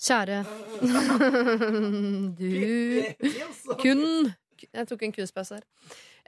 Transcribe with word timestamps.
Kjære 0.00 0.44
Du 2.38 2.46
Kun 3.82 4.30
Jeg 4.72 4.86
tok 4.88 5.02
en 5.04 5.12
kunstpause 5.12 5.58
her. 5.58 5.66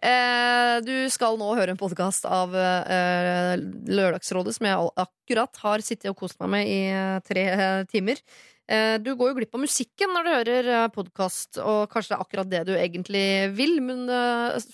Eh, 0.03 0.77
du 0.83 0.93
skal 1.13 1.37
nå 1.39 1.51
høre 1.55 1.75
en 1.75 1.79
podkast 1.81 2.25
av 2.27 2.55
eh, 2.59 3.53
Lørdagsrådet, 3.93 4.55
som 4.57 4.67
jeg 4.67 4.89
akkurat 5.05 5.61
har 5.63 5.85
sittet 5.85 6.11
og 6.11 6.17
kost 6.25 6.41
meg 6.43 6.51
med 6.55 6.71
i 6.71 6.79
eh, 6.91 7.19
tre 7.29 7.45
eh, 7.53 7.83
timer. 7.93 8.23
Eh, 8.67 8.97
du 9.05 9.13
går 9.13 9.31
jo 9.31 9.37
glipp 9.37 9.55
av 9.55 9.63
musikken 9.63 10.11
når 10.17 10.27
du 10.27 10.33
hører 10.33 10.71
eh, 10.73 10.89
podkast, 10.97 11.61
og 11.61 11.93
kanskje 11.93 12.15
det 12.15 12.17
er 12.17 12.25
akkurat 12.25 12.51
det 12.51 12.65
du 12.67 12.73
egentlig 12.75 13.27
vil, 13.55 13.77
men 13.85 14.09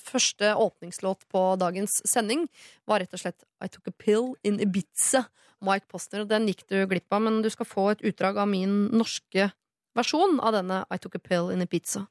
første 0.06 0.54
åpningslåt 0.64 1.26
på 1.28 1.44
dagens 1.60 2.00
sending 2.08 2.46
var 2.88 3.02
rett 3.04 3.18
og 3.18 3.26
slett 3.26 3.44
I 3.60 3.68
Took 3.74 3.90
a 3.90 3.96
Pill 3.98 4.32
in 4.48 4.62
Ibiza. 4.64 5.26
Mike 5.64 5.88
Postner, 5.90 6.24
og 6.24 6.30
Den 6.30 6.46
gikk 6.50 6.66
du 6.70 6.78
glipp 6.90 7.12
av, 7.14 7.24
men 7.24 7.40
du 7.42 7.50
skal 7.52 7.68
få 7.68 7.90
et 7.92 8.04
utdrag 8.10 8.38
av 8.38 8.48
min 8.50 8.86
norske 8.94 9.50
versjon 9.98 10.38
av 10.44 10.54
denne 10.54 10.84
I 10.92 10.98
Took 11.02 11.18
a 11.18 11.22
Pill 11.22 11.50
in 11.54 11.64
Ibiza. 11.64 12.06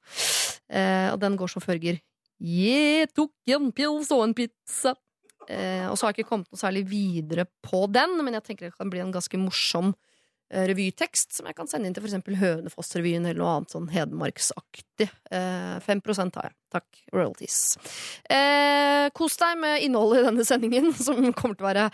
Eh, 0.68 1.10
og 1.14 1.20
den 1.24 1.38
går 1.40 1.52
som 1.52 1.64
følger. 1.64 2.02
Jeg 2.44 3.10
tok 3.18 3.34
en 3.56 3.72
pils 3.76 4.12
og 4.14 4.26
en 4.26 4.36
pizza. 4.38 4.94
Eh, 5.48 5.88
og 5.88 5.96
så 5.96 6.06
har 6.06 6.14
jeg 6.14 6.22
ikke 6.22 6.34
kommet 6.34 6.52
noe 6.52 6.60
særlig 6.60 6.84
videre 6.90 7.48
på 7.64 7.86
den, 7.92 8.18
men 8.24 8.36
jeg 8.38 8.50
tenker 8.50 8.68
det 8.68 8.78
kan 8.78 8.92
bli 8.92 9.02
en 9.02 9.14
ganske 9.16 9.40
morsom 9.40 9.94
eh, 10.52 10.66
revytekst 10.68 11.38
som 11.38 11.48
jeg 11.48 11.56
kan 11.58 11.70
sende 11.72 11.88
inn 11.88 11.96
til 11.96 12.04
f.eks. 12.04 12.20
Hønefoss-revyen 12.42 13.30
eller 13.30 13.40
noe 13.42 13.54
annet 13.56 13.74
sånn 13.74 13.88
hedmarksaktig. 13.94 15.08
Eh, 15.32 15.78
5 15.88 16.04
har 16.36 16.50
jeg. 16.50 16.56
Takk. 16.76 17.02
Royalties. 17.16 17.62
Eh, 18.28 19.08
kos 19.16 19.40
deg 19.40 19.56
med 19.64 19.88
innholdet 19.88 20.22
i 20.22 20.28
denne 20.28 20.48
sendingen, 20.48 20.92
som 21.08 21.24
kommer 21.32 21.56
til 21.56 21.64
å 21.64 21.72
være 21.72 21.90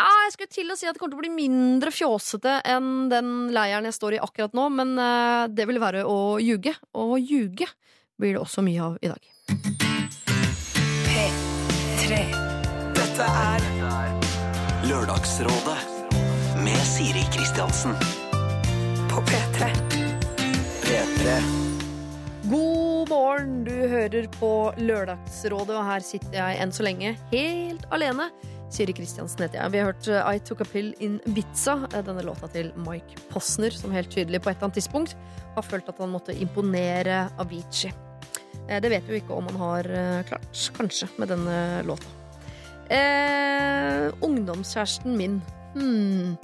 ja, 0.00 0.08
jeg 0.24 0.32
skulle 0.34 0.54
til 0.54 0.72
å 0.72 0.76
si 0.78 0.88
at 0.88 0.96
det 0.96 1.02
kommer 1.02 1.14
til 1.16 1.20
å 1.20 1.24
bli 1.26 1.32
mindre 1.34 1.92
fjåsete 1.92 2.60
enn 2.72 3.10
den 3.12 3.50
leiren 3.54 3.88
jeg 3.88 3.96
står 3.96 4.16
i 4.16 4.22
akkurat 4.24 4.56
nå, 4.56 4.68
men 4.72 4.94
eh, 4.96 5.44
det 5.52 5.66
vil 5.68 5.80
være 5.82 6.06
å 6.08 6.38
ljuge. 6.40 6.74
Og 6.96 7.18
ljuge 7.20 7.68
blir 8.20 8.36
det 8.36 8.42
også 8.42 8.64
mye 8.64 8.86
av 8.86 8.98
i 9.04 9.10
dag. 9.12 9.30
P3. 11.10 12.20
Dette 12.96 13.28
er 13.44 13.66
Lørdagsrådet 14.88 15.78
med 16.64 16.80
Siri 16.88 17.24
Kristiansen. 17.34 17.96
På 19.10 19.24
P3. 19.28 19.68
P3. 20.86 21.36
God 22.50 23.12
morgen, 23.12 23.60
du 23.68 23.74
hører 23.92 24.26
på 24.40 24.72
Lørdagsrådet, 24.80 25.76
og 25.76 25.84
her 25.86 26.02
sitter 26.02 26.40
jeg 26.40 26.62
enn 26.64 26.72
så 26.74 26.86
lenge 26.86 27.12
helt 27.30 27.84
alene. 27.94 28.30
Siri 28.70 28.94
Kristiansen 28.94 29.42
heter 29.44 29.60
jeg. 29.60 29.72
Vi 29.74 29.80
har 29.80 29.90
hørt 29.90 30.10
uh, 30.10 30.22
I 30.30 30.38
Took 30.46 30.62
a 30.62 30.68
Pill 30.70 30.92
in 31.02 31.18
Ibiza, 31.26 31.74
uh, 31.88 31.98
denne 32.06 32.22
låta 32.26 32.48
til 32.52 32.70
Mike 32.86 33.18
Posner, 33.32 33.74
som 33.74 33.94
helt 33.94 34.12
tydelig 34.12 34.42
på 34.42 34.50
et 34.52 34.56
eller 34.56 34.70
annet 34.70 34.78
tidspunkt 34.78 35.16
har 35.56 35.66
følt 35.66 35.90
at 35.90 35.98
han 35.98 36.12
måtte 36.12 36.36
imponere 36.38 37.24
Avicii. 37.42 37.90
Eh, 38.68 38.80
Det 38.80 38.90
vet 38.90 39.06
vi 39.06 39.16
jo 39.16 39.20
ikke 39.24 39.36
om 39.36 39.50
han 39.50 39.60
har 39.60 39.90
eh, 39.90 40.22
klart, 40.28 40.64
kanskje, 40.76 41.08
med 41.18 41.32
denne 41.32 41.82
låta. 41.86 42.06
Eh, 42.90 44.10
ungdomskjæresten 44.22 45.16
min. 45.16 45.40
Hmm. 45.74 46.36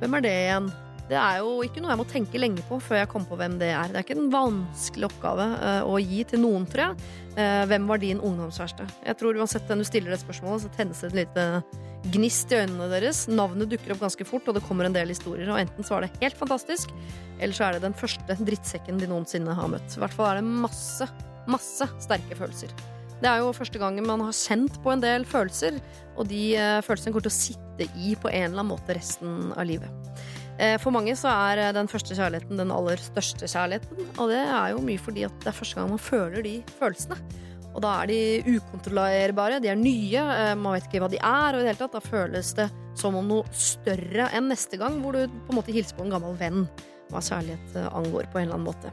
Hvem 0.00 0.14
er 0.14 0.24
det 0.24 0.32
igjen? 0.32 0.72
Det 1.08 1.16
er 1.16 1.38
jo 1.40 1.62
ikke 1.64 1.80
noe 1.80 1.94
jeg 1.94 2.00
må 2.02 2.04
tenke 2.08 2.40
lenge 2.40 2.62
på 2.68 2.76
før 2.84 3.00
jeg 3.00 3.08
kommer 3.08 3.30
på 3.30 3.38
hvem 3.40 3.54
det 3.60 3.70
er. 3.72 3.88
Det 3.88 3.96
er 3.96 4.04
ikke 4.04 4.18
en 4.18 4.32
vanskelig 4.32 5.08
oppgave 5.08 5.46
eh, 5.56 5.86
å 5.88 5.96
gi 6.02 6.20
til 6.28 6.42
noen, 6.42 6.66
tror 6.68 6.84
jeg. 6.84 7.12
Eh, 7.40 7.62
hvem 7.70 7.86
var 7.88 8.02
din 8.02 8.20
ungdomskjæreste? 8.20 8.84
Jeg 9.06 9.18
tror 9.20 9.40
uansett 9.40 9.70
den 9.70 9.80
du 9.80 9.86
stiller 9.88 10.12
det 10.12 10.20
spørsmålet, 10.20 10.66
så 10.66 10.72
tennes 10.76 11.00
det 11.00 11.08
et 11.08 11.18
lite 11.22 11.46
gnist 12.12 12.52
i 12.52 12.60
øynene 12.60 12.90
deres. 12.92 13.22
Navnet 13.32 13.72
dukker 13.72 13.94
opp 13.94 14.04
ganske 14.04 14.28
fort, 14.28 14.52
og 14.52 14.58
det 14.58 14.64
kommer 14.68 14.88
en 14.88 14.96
del 14.96 15.08
historier. 15.14 15.48
Og 15.48 15.62
enten 15.62 15.86
så 15.86 15.96
er 15.96 16.06
det 16.06 16.12
helt 16.20 16.36
fantastisk, 16.36 16.92
eller 17.38 17.56
så 17.56 17.66
er 17.66 17.78
det 17.78 17.86
den 17.88 17.96
første 17.96 18.36
drittsekken 18.44 19.00
de 19.00 19.08
noensinne 19.08 19.56
har 19.56 19.72
møtt. 19.72 19.96
I 19.96 20.04
hvert 20.04 20.16
fall 20.18 20.34
er 20.34 20.42
det 20.42 20.60
masse, 20.68 21.08
masse 21.48 21.88
sterke 22.04 22.36
følelser. 22.36 22.74
Det 23.18 23.26
er 23.26 23.40
jo 23.40 23.54
første 23.56 23.80
gangen 23.80 24.06
man 24.06 24.20
har 24.22 24.36
kjent 24.36 24.76
på 24.84 24.92
en 24.92 25.00
del 25.02 25.24
følelser, 25.26 25.80
og 26.20 26.28
de 26.30 26.42
eh, 26.54 26.80
følelsene 26.84 27.16
kommer 27.16 27.26
til 27.26 27.32
å 27.32 27.38
sitte 27.38 27.88
i 27.96 28.12
på 28.18 28.28
en 28.28 28.50
eller 28.50 28.60
annen 28.60 28.74
måte 28.76 28.94
resten 28.94 29.54
av 29.56 29.66
livet. 29.66 29.90
Eh, 30.58 30.76
For 30.82 30.94
mange 30.94 31.14
så 31.18 31.30
er 31.30 31.62
eh, 31.62 31.74
den 31.76 31.90
første 31.90 32.16
kjærligheten 32.18 32.58
den 32.58 32.72
aller 32.74 32.98
største 33.02 33.46
kjærligheten. 33.46 34.08
Og 34.18 34.32
det 34.32 34.40
er 34.42 34.72
jo 34.74 34.82
mye 34.82 35.02
fordi 35.02 35.26
at 35.28 35.36
det 35.44 35.52
er 35.52 35.58
første 35.60 35.78
gang 35.78 35.92
man 35.92 36.02
føler 36.02 36.42
de 36.42 36.56
følelsene. 36.80 37.18
Og 37.76 37.82
da 37.84 37.92
er 38.02 38.10
de 38.10 38.56
ukontrollerbare, 38.56 39.60
de 39.62 39.70
er 39.70 39.78
nye, 39.78 40.18
eh, 40.18 40.54
man 40.58 40.74
vet 40.74 40.88
ikke 40.88 41.04
hva 41.04 41.10
de 41.12 41.20
er. 41.22 41.54
Og 41.54 41.60
i 41.60 41.64
det 41.64 41.72
hele 41.72 41.82
tatt, 41.84 41.94
da 41.94 42.02
føles 42.02 42.54
det 42.58 42.68
som 42.98 43.14
om 43.14 43.28
noe 43.30 43.46
større 43.54 44.30
enn 44.34 44.50
neste 44.50 44.80
gang, 44.80 44.98
hvor 45.04 45.14
du 45.14 45.28
på 45.46 45.54
en 45.54 45.60
måte 45.60 45.74
hilser 45.74 45.98
på 45.98 46.06
en 46.06 46.14
gammel 46.16 46.34
venn. 46.40 46.64
Hva 47.12 47.22
kjærlighet 47.24 47.76
angår, 47.88 48.26
på 48.32 48.40
en 48.40 48.48
eller 48.48 48.58
annen 48.58 48.68
måte. 48.68 48.90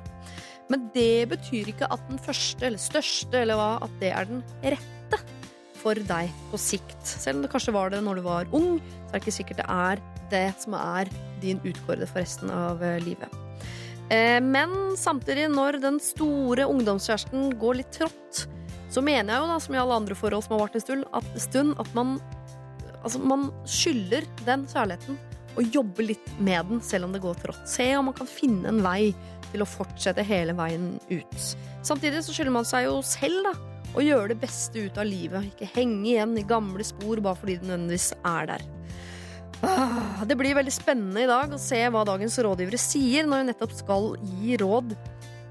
Men 0.72 0.88
det 0.94 1.28
betyr 1.30 1.74
ikke 1.74 1.90
at 1.94 2.06
den 2.10 2.22
første 2.22 2.66
eller 2.70 2.82
største 2.82 3.42
eller 3.42 3.60
hva, 3.60 3.72
at 3.86 3.98
det 4.02 4.14
er 4.16 4.30
den 4.30 4.42
rette 4.64 5.20
for 5.78 6.00
deg 6.10 6.32
på 6.50 6.60
sikt. 6.62 6.98
Selv 7.06 7.40
om 7.40 7.46
det 7.46 7.52
kanskje 7.54 7.74
var 7.76 7.92
det 7.94 8.02
når 8.06 8.22
du 8.22 8.26
var 8.26 8.50
ung, 8.56 8.80
så 8.80 9.12
er 9.12 9.18
det 9.18 9.24
ikke 9.26 9.36
sikkert 9.36 9.62
det 9.62 9.68
er 9.70 10.02
det 10.32 10.48
som 10.64 10.78
er 10.80 11.12
din 11.46 11.62
utkårede 11.64 12.08
for 12.10 12.22
resten 12.22 12.52
av 12.54 12.84
eh, 12.84 13.00
livet. 13.06 13.34
Eh, 14.10 14.42
Men 14.42 14.98
samtidig, 14.98 15.48
når 15.54 15.80
den 15.84 16.00
store 16.04 16.68
ungdomskjæresten 16.70 17.54
går 17.62 17.82
litt 17.82 17.94
trått, 17.96 18.46
så 18.92 19.02
mener 19.04 19.34
jeg 19.34 19.44
jo, 19.44 19.52
da, 19.52 19.60
som 19.60 19.76
i 19.76 19.80
alle 19.82 20.02
andre 20.02 20.18
forhold 20.18 20.46
som 20.46 20.56
har 20.56 20.66
vart 20.66 20.76
en 20.78 20.84
stund, 21.42 21.78
at, 21.80 21.94
man, 21.98 22.18
altså, 23.02 23.20
man 23.20 23.50
skylder 23.68 24.28
den 24.46 24.68
kjærligheten 24.72 25.18
og 25.56 25.72
jobber 25.72 26.10
litt 26.10 26.28
med 26.44 26.68
den, 26.70 26.82
selv 26.84 27.08
om 27.08 27.16
det 27.16 27.24
går 27.24 27.38
trått. 27.40 27.64
Se 27.70 27.88
om 27.96 28.10
man 28.10 28.16
kan 28.18 28.28
finne 28.28 28.70
en 28.72 28.82
vei 28.84 29.14
til 29.52 29.64
å 29.64 29.70
fortsette 29.70 30.24
hele 30.28 30.56
veien 30.58 30.96
ut. 31.08 31.48
Samtidig 31.86 32.26
så 32.26 32.36
skylder 32.36 32.56
man 32.58 32.68
seg 32.68 32.90
jo 32.90 33.00
selv, 33.06 33.48
da. 33.48 33.56
Å 33.96 34.04
gjøre 34.04 34.34
det 34.34 34.42
beste 34.42 34.82
ut 34.84 34.98
av 35.00 35.08
livet. 35.08 35.54
Ikke 35.54 35.70
henge 35.78 36.10
igjen 36.10 36.34
i 36.36 36.44
gamle 36.48 36.84
spor 36.84 37.22
bare 37.24 37.40
fordi 37.40 37.56
det 37.62 37.70
nødvendigvis 37.70 38.10
er 38.28 38.50
der. 38.50 38.66
Ah, 39.66 40.24
Det 40.28 40.38
blir 40.38 40.56
veldig 40.58 40.74
spennende 40.74 41.24
i 41.26 41.30
dag 41.30 41.54
å 41.54 41.60
se 41.62 41.80
hva 41.90 42.06
dagens 42.08 42.38
rådgivere 42.46 42.80
sier 42.82 43.28
når 43.28 43.44
hun 43.44 43.50
nettopp 43.52 43.74
skal 43.76 44.12
gi 44.40 44.58
råd 44.62 44.96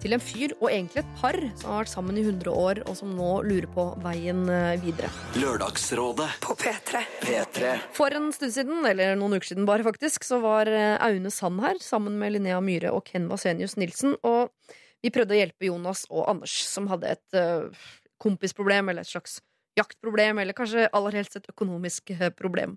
til 0.05 0.13
en 0.13 0.21
fyr, 0.21 0.53
og 0.61 0.69
egentlig 0.69 1.01
et 1.01 1.13
par, 1.17 1.37
som 1.57 1.71
har 1.73 1.79
vært 1.81 1.93
sammen 1.95 2.19
i 2.21 2.25
100 2.27 2.53
år, 2.53 2.83
og 2.85 2.97
som 2.99 3.15
nå 3.17 3.31
lurer 3.47 3.67
på 3.73 3.87
veien 4.05 4.43
eh, 4.53 4.75
videre. 4.83 5.09
Lørdagsrådet. 5.41 6.27
På 6.45 6.53
P3. 6.61 7.01
P3. 7.23 7.71
For 7.97 8.13
en 8.13 8.29
stund 8.37 8.53
siden, 8.53 8.85
eller 8.85 9.17
noen 9.17 9.39
uker 9.39 9.55
siden 9.55 9.65
bare 9.69 9.87
faktisk, 9.87 10.27
så 10.29 10.43
var 10.45 10.69
eh, 10.69 10.99
Aune 11.01 11.33
Sand 11.33 11.65
her 11.65 11.81
sammen 11.81 12.19
med 12.21 12.35
Linnea 12.37 12.61
Myhre 12.61 12.93
og 12.93 13.07
Ken 13.09 13.31
Vasenius 13.33 13.79
Nilsen. 13.81 14.13
Og 14.29 14.53
vi 15.01 15.13
prøvde 15.15 15.39
å 15.39 15.41
hjelpe 15.41 15.71
Jonas 15.71 16.05
og 16.11 16.29
Anders, 16.35 16.59
som 16.69 16.93
hadde 16.93 17.17
et 17.17 17.41
eh, 17.41 17.89
kompisproblem, 18.21 18.93
eller 18.93 19.09
et 19.09 19.15
slags 19.15 19.39
jaktproblem, 19.79 20.41
eller 20.43 20.57
kanskje 20.57 20.89
aller 20.95 21.19
helst 21.19 21.39
et 21.39 21.51
økonomisk 21.51 22.15
eh, 22.15 22.31
problem. 22.35 22.77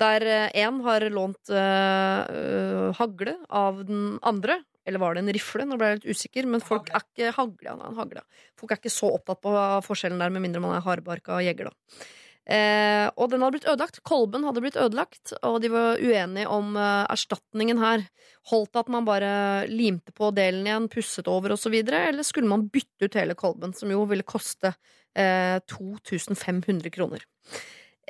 Der 0.00 0.26
én 0.50 0.80
har 0.86 1.06
lånt 1.10 1.52
eh, 1.52 2.20
eh, 2.22 2.88
hagle 2.98 3.36
av 3.48 3.84
den 3.88 4.18
andre. 4.22 4.62
Eller 4.84 4.98
var 4.98 5.14
det 5.14 5.22
en 5.22 5.34
rifle? 5.34 5.66
Nå 5.66 5.78
ble 5.78 5.92
jeg 5.92 6.00
litt 6.00 6.16
usikker. 6.16 6.48
Men 6.50 6.64
folk 6.64 6.90
er 6.90 7.04
ikke 7.04 7.36
hagle, 7.36 7.76
en 7.76 8.00
hagle. 8.00 8.24
Folk 8.58 8.74
er 8.74 8.82
ikke 8.82 8.92
så 8.92 9.12
opptatt 9.14 9.42
på 9.44 9.54
forskjellen 9.86 10.18
der, 10.22 10.34
med 10.34 10.42
mindre 10.42 10.64
man 10.64 10.74
er 10.74 10.84
hardbarka 10.86 11.38
jeger, 11.44 11.70
da. 11.70 12.02
Eh, 12.42 13.06
og 13.14 13.28
den 13.30 13.42
hadde 13.44 13.54
blitt 13.54 13.68
ødelagt. 13.70 14.00
Kolben 14.06 14.42
hadde 14.46 14.62
blitt 14.64 14.78
ødelagt, 14.80 15.34
og 15.46 15.60
de 15.62 15.70
var 15.70 16.00
uenige 16.02 16.50
om 16.50 16.74
eh, 16.74 17.04
erstatningen 17.14 17.78
her. 17.82 18.02
Holdt 18.50 18.72
det 18.74 18.82
at 18.82 18.90
man 18.90 19.06
bare 19.06 19.32
limte 19.70 20.14
på 20.16 20.32
delen 20.34 20.66
igjen, 20.66 20.88
pusset 20.90 21.30
over 21.30 21.54
osv., 21.54 21.76
eller 21.78 22.26
skulle 22.26 22.50
man 22.50 22.66
bytte 22.72 23.06
ut 23.06 23.18
hele 23.20 23.38
kolben, 23.38 23.74
som 23.78 23.92
jo 23.94 24.02
ville 24.10 24.26
koste 24.26 24.74
eh, 25.18 25.58
2500 25.70 26.92
kroner? 26.94 27.24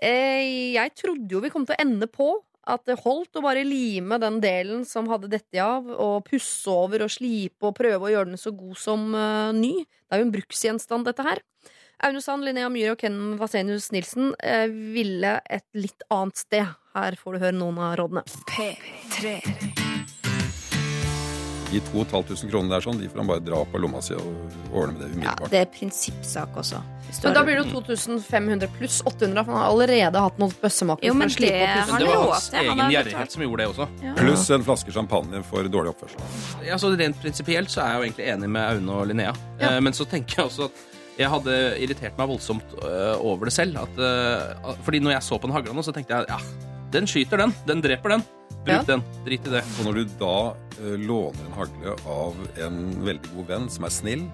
Eh, 0.03 0.73
jeg 0.75 0.95
trodde 0.99 1.31
jo 1.31 1.43
vi 1.43 1.53
kom 1.53 1.67
til 1.69 1.77
å 1.77 1.83
ende 1.85 2.09
på 2.11 2.35
at 2.63 2.85
det 2.87 3.01
holdt 3.03 3.39
å 3.39 3.43
bare 3.43 3.65
lime 3.67 4.19
den 4.23 4.39
delen 4.43 4.85
som 4.87 5.09
hadde 5.11 5.31
dette 5.33 5.59
av, 5.63 5.89
og 5.91 6.23
pusse 6.29 6.71
over 6.71 7.03
og 7.07 7.11
slipe 7.11 7.67
og 7.67 7.75
prøve 7.79 8.07
å 8.07 8.13
gjøre 8.13 8.31
den 8.31 8.41
så 8.41 8.55
god 8.55 8.79
som 8.79 9.09
eh, 9.19 9.51
ny. 9.59 9.75
Det 9.83 10.15
er 10.15 10.23
jo 10.23 10.29
en 10.29 10.35
bruksgjenstand, 10.37 11.09
dette 11.11 11.27
her. 11.27 11.43
Aune 12.03 12.23
Sand, 12.23 12.47
Linnea 12.47 12.71
Myhre 12.73 12.97
og 12.97 13.03
Ken 13.03 13.37
Vasenius 13.39 13.93
Nilsen 13.95 14.33
eh, 14.43 14.67
ville 14.71 15.37
et 15.47 15.67
litt 15.79 16.07
annet 16.11 16.39
sted. 16.39 16.75
Her 16.97 17.19
får 17.19 17.39
du 17.39 17.45
høre 17.47 17.59
noen 17.59 17.79
av 17.83 17.97
rådene. 18.01 18.27
P3. 18.51 19.82
De 21.73 21.81
2500 21.89 22.51
kronene 22.53 22.75
der 22.75 22.85
sånn, 22.85 22.99
de 23.01 23.09
får 23.09 23.23
han 23.23 23.31
bare 23.31 23.43
dra 23.45 23.63
opp 23.65 23.73
av 23.75 23.81
lomma 23.81 24.03
si 24.05 24.13
og 24.19 24.75
ordne 24.77 24.99
med 24.99 25.15
det 25.17 25.25
Ja, 25.25 25.35
det 25.49 25.61
er 25.63 25.71
prinsippsak 25.73 26.59
også. 26.61 26.83
Men 27.23 27.35
da 27.37 27.43
blir 27.45 27.59
det 27.59 27.65
jo 27.65 27.81
2500 27.81 28.69
pluss 28.77 29.01
800, 29.09 29.45
for 29.45 29.53
han 29.53 29.61
har 29.63 29.71
allerede 29.73 30.23
hatt 30.25 30.39
noen 30.41 30.55
bøssemaker. 30.63 31.09
Jo, 31.09 31.17
men 31.17 31.29
det 31.33 31.51
Det 31.51 32.07
var 32.07 32.33
hans. 32.33 32.51
Han 32.53 32.73
egen 32.73 32.95
gjerrighet 32.95 33.35
som 33.35 33.45
gjorde 33.45 33.65
det 33.65 33.69
også. 33.73 33.89
Pluss 34.21 34.47
en 34.57 34.65
flaske 34.65 34.95
champagne 34.95 35.43
for 35.49 35.69
dårlig 35.69 35.93
oppførsel. 35.93 36.21
Ja, 36.67 36.79
så 36.81 36.93
Rent 36.97 37.21
prinsipielt 37.21 37.73
så 37.73 37.83
er 37.83 37.93
jeg 37.93 37.99
jo 38.01 38.07
egentlig 38.09 38.27
enig 38.35 38.51
med 38.53 38.63
Aune 38.77 38.97
og 39.01 39.07
Linnea. 39.11 39.33
Ja. 39.61 39.77
Eh, 39.77 39.81
Men 39.81 39.93
så 39.97 40.05
tenker 40.09 40.43
jeg 40.43 40.51
også 40.51 40.69
at 40.71 40.83
jeg 41.19 41.29
hadde 41.29 41.57
irritert 41.85 42.17
meg 42.19 42.29
voldsomt 42.31 42.77
øh, 42.81 43.17
over 43.21 43.49
det 43.49 43.53
selv. 43.53 43.77
At, 43.83 43.99
øh, 43.99 44.77
fordi 44.85 45.01
når 45.05 45.17
jeg 45.19 45.23
så 45.29 45.39
på 45.39 45.49
den 45.49 45.57
hagla 45.57 45.75
nå, 45.77 45.85
så 45.85 45.93
tenkte 45.93 46.17
jeg 46.17 46.29
ja, 46.29 46.39
den 46.93 47.07
skyter 47.07 47.37
den. 47.45 47.55
Den 47.69 47.83
dreper 47.85 48.17
den. 48.17 48.25
Bruk 48.63 48.75
Ja. 48.77 48.83
den. 48.87 49.03
Drit 49.27 49.47
i 49.47 49.51
det. 49.57 49.63
Og 49.79 49.87
når 49.89 49.93
du 50.01 50.05
da 50.21 50.37
uh, 50.55 50.97
låner 50.99 51.47
en 51.49 51.57
hagle 51.59 51.97
av 52.07 52.37
en 52.67 52.83
veldig 53.05 53.33
god 53.37 53.49
venn 53.49 53.71
som 53.71 53.85
er 53.89 53.95
snill, 53.95 54.27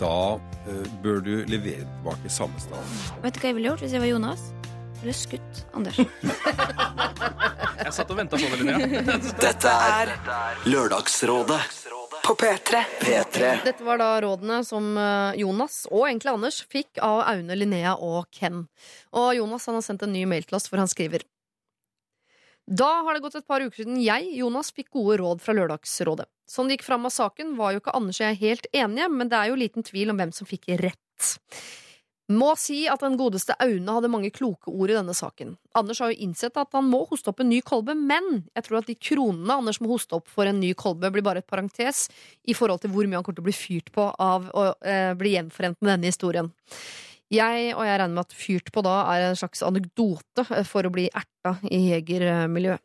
da 0.00 0.14
uh, 0.36 0.86
bør 1.04 1.20
du 1.22 1.34
levere 1.50 1.84
tilbake 1.86 2.32
samme 2.32 2.58
sted. 2.62 2.96
Vet 3.22 3.36
du 3.36 3.40
hva 3.44 3.52
jeg 3.52 3.58
ville 3.60 3.70
gjort 3.70 3.84
hvis 3.86 3.94
jeg 3.94 4.02
var 4.02 4.10
Jonas? 4.10 4.48
Ville 5.00 5.14
skutt 5.16 5.62
Anders. 5.72 5.96
Jeg 7.80 7.94
satt 7.96 8.10
og 8.12 8.18
venta 8.18 8.36
på 8.36 8.48
det, 8.52 8.58
Linnea. 8.60 9.04
Dette 9.46 9.70
er 9.72 10.10
Lørdagsrådet 10.68 11.60
På 12.26 12.34
P3. 12.36 12.82
P3. 13.00 13.52
Dette 13.64 13.86
var 13.86 13.98
da 14.02 14.10
rådene 14.20 14.58
som 14.68 14.90
eh, 15.00 15.38
Jonas 15.40 15.86
og 15.88 16.04
egentlig 16.10 16.34
Anders 16.34 16.60
fikk 16.70 17.00
av 17.02 17.22
Aune, 17.32 17.56
Linnea 17.56 17.94
og 17.96 18.28
Ken. 18.36 18.66
Og 19.16 19.30
Jonas 19.38 19.64
han 19.70 19.78
har 19.80 19.86
sendt 19.86 20.04
en 20.04 20.12
ny 20.12 20.26
mail 20.28 20.44
til 20.44 20.58
oss 20.60 20.68
hvor 20.68 20.82
han 20.82 20.92
skriver 20.92 21.24
Da 22.70 22.86
har 23.02 23.16
det 23.16 23.22
gått 23.24 23.34
et 23.34 23.46
par 23.50 23.64
uker 23.64 23.82
siden 23.82 23.98
jeg, 23.98 24.28
Jonas, 24.38 24.70
fikk 24.70 24.92
gode 24.94 25.16
råd 25.18 25.40
fra 25.42 25.54
Lørdagsrådet. 25.58 26.28
Som 26.46 26.68
det 26.68 26.76
gikk 26.76 26.86
fram 26.86 27.08
av 27.08 27.10
saken, 27.10 27.56
var 27.58 27.74
jo 27.74 27.80
ikke 27.82 27.94
Anders 27.98 28.20
og 28.20 28.28
jeg 28.28 28.38
helt 28.44 28.68
enige, 28.70 29.08
men 29.10 29.30
det 29.30 29.38
er 29.38 29.50
jo 29.50 29.58
liten 29.58 29.86
tvil 29.86 30.12
om 30.12 30.20
hvem 30.20 30.30
som 30.34 30.46
fikk 30.46 30.68
rett. 30.78 31.30
Må 32.30 32.52
si 32.54 32.84
at 32.86 33.02
den 33.02 33.16
godeste 33.18 33.56
Aune 33.58 33.96
hadde 33.96 34.12
mange 34.12 34.30
kloke 34.30 34.70
ord 34.70 34.92
i 34.92 34.94
denne 34.94 35.16
saken. 35.18 35.56
Anders 35.74 35.98
har 35.98 36.12
jo 36.12 36.22
innsett 36.28 36.54
at 36.62 36.70
han 36.78 36.86
må 36.86 37.02
hoste 37.10 37.32
opp 37.32 37.42
en 37.42 37.50
ny 37.50 37.58
kolbe, 37.66 37.96
men 37.98 38.44
jeg 38.54 38.68
tror 38.68 38.78
at 38.78 38.90
de 38.92 38.94
kronene 38.94 39.56
Anders 39.58 39.82
må 39.82 39.90
hoste 39.90 40.20
opp 40.20 40.30
for 40.30 40.46
en 40.46 40.62
ny 40.62 40.70
kolbe, 40.78 41.10
blir 41.10 41.26
bare 41.26 41.42
et 41.42 41.50
parentes 41.50 42.06
i 42.46 42.54
forhold 42.54 42.84
til 42.84 42.94
hvor 42.94 43.10
mye 43.10 43.18
han 43.18 43.26
kommer 43.26 43.40
til 43.40 43.48
å 43.48 43.50
bli 43.50 43.58
fyrt 43.58 43.90
på 43.96 44.06
av 44.14 44.46
å 44.54 44.68
eh, 44.86 45.10
bli 45.18 45.34
gjenforent 45.34 45.80
med 45.82 45.96
denne 45.96 46.14
historien. 46.14 46.54
Jeg, 47.30 47.74
og 47.76 47.84
jeg 47.86 47.98
regner 48.00 48.14
med 48.16 48.26
at 48.26 48.34
fyrt 48.34 48.70
på 48.74 48.82
da 48.82 49.00
er 49.12 49.28
en 49.28 49.38
slags 49.38 49.62
anekdote 49.62 50.42
eh, 50.50 50.66
for 50.66 50.86
å 50.86 50.94
bli 50.94 51.06
erta 51.14 51.58
i 51.70 51.84
jegermiljøet. 51.92 52.82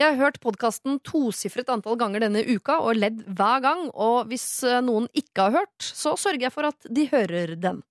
Jeg 0.00 0.14
har 0.14 0.16
hørt 0.16 0.38
podkasten 0.40 0.94
tosifret 1.04 1.68
antall 1.68 1.98
ganger 2.00 2.22
denne 2.24 2.40
uka 2.48 2.78
og 2.80 2.96
ledd 2.96 3.18
hver 3.36 3.58
gang, 3.60 3.82
og 3.92 4.30
hvis 4.30 4.62
eh, 4.64 4.78
noen 4.86 5.10
ikke 5.12 5.44
har 5.44 5.56
hørt, 5.58 5.74
så 5.84 6.14
sørger 6.16 6.46
jeg 6.46 6.54
for 6.54 6.68
at 6.70 6.86
de 6.88 7.04
hører 7.10 7.52
den. 7.60 7.82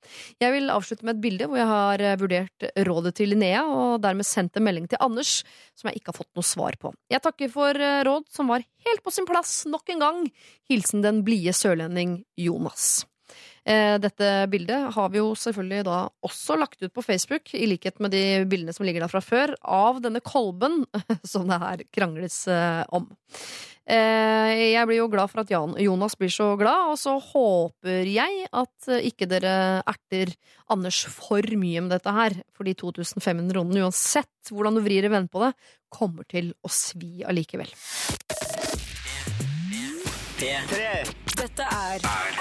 Jeg 0.42 0.56
vil 0.56 0.74
avslutte 0.74 1.06
med 1.06 1.20
et 1.20 1.22
bilde 1.28 1.50
hvor 1.52 1.62
jeg 1.62 1.70
har 1.70 2.06
eh, 2.08 2.18
vurdert 2.24 2.68
rådet 2.88 3.14
til 3.20 3.36
Linnea, 3.36 3.62
og 3.68 4.00
dermed 4.02 4.26
sendt 4.26 4.58
en 4.58 4.66
melding 4.66 4.90
til 4.90 5.04
Anders 5.06 5.44
som 5.78 5.92
jeg 5.92 6.00
ikke 6.00 6.16
har 6.16 6.22
fått 6.24 6.32
noe 6.40 6.48
svar 6.48 6.80
på. 6.82 6.96
Jeg 7.14 7.22
takker 7.28 7.54
for 7.54 7.84
råd 8.10 8.26
som 8.34 8.50
var 8.56 8.66
helt 8.88 9.06
på 9.06 9.14
sin 9.14 9.30
plass 9.30 9.62
nok 9.70 9.94
en 9.94 10.08
gang. 10.08 10.26
Hilsen 10.72 11.06
den 11.06 11.22
blide 11.28 11.54
sørlending 11.54 12.24
Jonas. 12.40 13.04
Eh, 13.70 13.96
Dette 14.02 14.28
bildet 14.50 14.94
har 14.96 15.10
vi 15.14 15.20
jo 15.22 15.32
selvfølgelig 15.38 15.84
da 15.86 15.98
også 16.26 16.56
lagt 16.58 16.82
ut 16.82 16.94
på 16.96 17.04
Facebook, 17.06 17.52
i 17.54 17.68
likhet 17.70 18.00
med 18.02 18.16
de 18.16 18.24
bildene 18.50 18.74
som 18.74 18.88
ligger 18.88 19.06
der 19.06 19.12
fra 19.12 19.22
før, 19.22 19.54
av 19.62 20.00
denne 20.02 20.22
kolben 20.26 20.82
som 21.32 21.46
det 21.50 21.60
her 21.62 21.84
krangles 21.94 22.48
eh, 22.50 22.82
om. 22.96 23.06
Eh, 23.90 24.74
Jeg 24.74 24.86
blir 24.90 25.00
jo 25.04 25.10
glad 25.10 25.30
for 25.32 25.42
at 25.44 25.54
Jonas 25.54 26.18
blir 26.18 26.34
så 26.34 26.52
glad, 26.58 26.92
og 26.94 26.98
så 27.02 27.16
håper 27.22 28.10
jeg 28.10 28.48
at 28.50 28.90
ikke 29.06 29.30
dere 29.30 29.54
erter 29.90 30.34
Anders 30.70 31.04
for 31.10 31.42
mye 31.58 31.82
med 31.82 31.94
dette 31.94 32.14
her, 32.14 32.36
for 32.54 32.66
de 32.66 32.76
2500 32.78 33.54
rondene, 33.58 33.86
uansett 33.86 34.50
hvordan 34.54 34.78
du 34.78 34.84
vrir 34.86 35.06
og 35.10 35.14
vender 35.16 35.34
på 35.34 35.42
det, 35.46 35.54
kommer 35.94 36.26
til 36.30 36.52
å 36.66 36.70
svi 36.74 37.22
allikevel. 37.26 37.70
Dette 40.40 41.66
er 41.66 42.00
P3. 42.06 42.39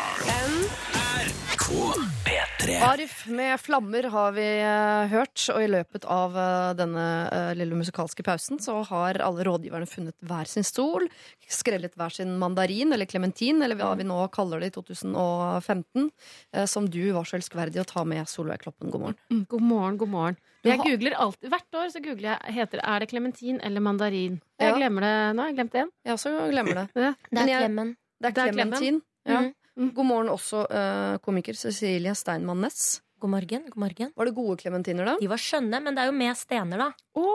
Arif 1.69 3.26
med 3.26 3.61
flammer 3.61 4.06
har 4.09 4.32
vi 4.32 4.44
eh, 4.62 5.09
hørt, 5.12 5.43
og 5.53 5.59
i 5.61 5.67
løpet 5.69 6.06
av 6.09 6.37
eh, 6.41 6.70
denne 6.79 7.03
eh, 7.29 7.50
lille 7.59 7.76
musikalske 7.76 8.25
pausen 8.25 8.56
så 8.62 8.79
har 8.88 9.19
alle 9.25 9.44
rådgiverne 9.44 9.85
funnet 9.88 10.17
hver 10.25 10.49
sin 10.49 10.65
stol, 10.65 11.05
skrellet 11.44 11.93
hver 11.99 12.15
sin 12.15 12.32
mandarin 12.41 12.94
eller 12.97 13.05
klementin, 13.11 13.61
eller 13.65 13.76
hva 13.76 13.91
vi 14.00 14.06
nå 14.09 14.17
kaller 14.32 14.65
det 14.65 14.70
i 14.70 14.75
2015, 14.79 16.09
eh, 16.56 16.65
som 16.73 16.88
du 16.88 17.03
var 17.19 17.29
så 17.29 17.37
elskverdig 17.37 17.82
å 17.85 17.87
ta 17.91 18.05
med, 18.09 18.25
Solveig 18.32 18.64
Kloppen. 18.64 18.88
God 18.94 19.05
morgen. 19.05 19.21
Mm, 19.29 19.44
God 19.53 19.67
morgen, 19.69 20.00
god 20.06 20.12
morgen. 20.14 20.41
Du 20.64 20.71
Jeg 20.73 20.79
har- 20.81 20.88
googler 20.88 21.19
alltid, 21.26 21.50
Hvert 21.53 21.81
år 21.82 21.93
så 21.93 22.00
googler 22.09 22.31
jeg 22.32 22.55
heter, 22.62 22.81
er 22.82 22.99
det 23.05 23.11
klementin 23.12 23.61
eller 23.61 23.81
mandarin. 23.85 24.41
Jeg 24.59 24.73
Ja. 24.73 24.76
glemmer 24.81 25.05
det 25.05 25.37
nå. 25.37 25.44
Jeg 25.44 25.53
har 25.53 25.59
glemt 25.61 25.73
det 25.76 25.82
igjen. 25.85 25.93
Jeg 26.06 26.14
også 26.17 26.35
glemmer 26.49 26.75
det. 26.81 26.88
Ja. 26.97 27.12
Det 27.12 27.32
Men 27.32 27.43
er 27.44 27.53
jeg- 27.53 27.62
er 27.71 27.94
Det 28.21 28.38
er 28.38 28.53
klementin. 28.53 29.03
Ja. 29.29 29.41
Mhm. 29.43 29.55
Mm. 29.78 29.92
God 29.94 30.08
morgen 30.08 30.30
også, 30.32 30.64
uh, 30.66 31.19
komiker 31.22 31.54
Cecilie 31.54 32.14
Steinmann 32.19 32.64
Næss. 32.64 32.98
God 33.22 33.30
morgen, 33.30 33.69
god 33.70 33.78
morgen. 33.82 34.10
Var 34.14 34.26
det 34.26 34.34
gode 34.34 34.56
klementiner, 34.58 35.06
da? 35.06 35.14
De 35.20 35.28
var 35.30 35.38
skjønne, 35.42 35.78
men 35.82 35.94
det 35.94 36.02
er 36.02 36.10
jo 36.10 36.16
med 36.19 36.38
stener, 36.38 36.82
da. 36.82 36.88
Å, 37.19 37.26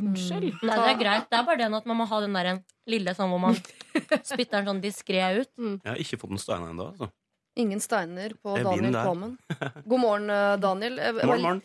unnskyld. 0.00 0.48
Nei, 0.64 0.78
det 0.80 0.90
er 0.94 0.98
greit. 1.00 1.28
Det 1.28 1.38
er 1.38 1.46
bare 1.46 1.60
det 1.60 1.68
at 1.80 1.88
man 1.88 2.00
må 2.00 2.08
ha 2.08 2.20
den 2.24 2.36
der 2.36 2.50
en 2.54 2.60
lille 2.88 3.14
sånn 3.16 3.30
hvor 3.32 3.40
man 3.42 3.56
spytter 4.30 4.58
den 4.58 4.68
sånn 4.72 4.82
diskré 4.84 5.22
ut. 5.38 5.52
Jeg 5.60 5.84
har 5.84 6.00
ikke 6.00 6.20
fått 6.24 6.34
en 6.36 6.42
stein 6.42 6.66
ennå. 6.70 6.88
Altså. 6.94 7.10
Ingen 7.58 7.80
steiner 7.82 8.34
på 8.40 8.56
Daniel. 8.62 8.96
Kvammen. 8.96 9.36
God 9.84 10.00
morgen, 10.00 10.28
eh, 10.30 10.56
Daniel. 10.62 11.00
Morgen, 11.18 11.44
morgen. 11.44 11.62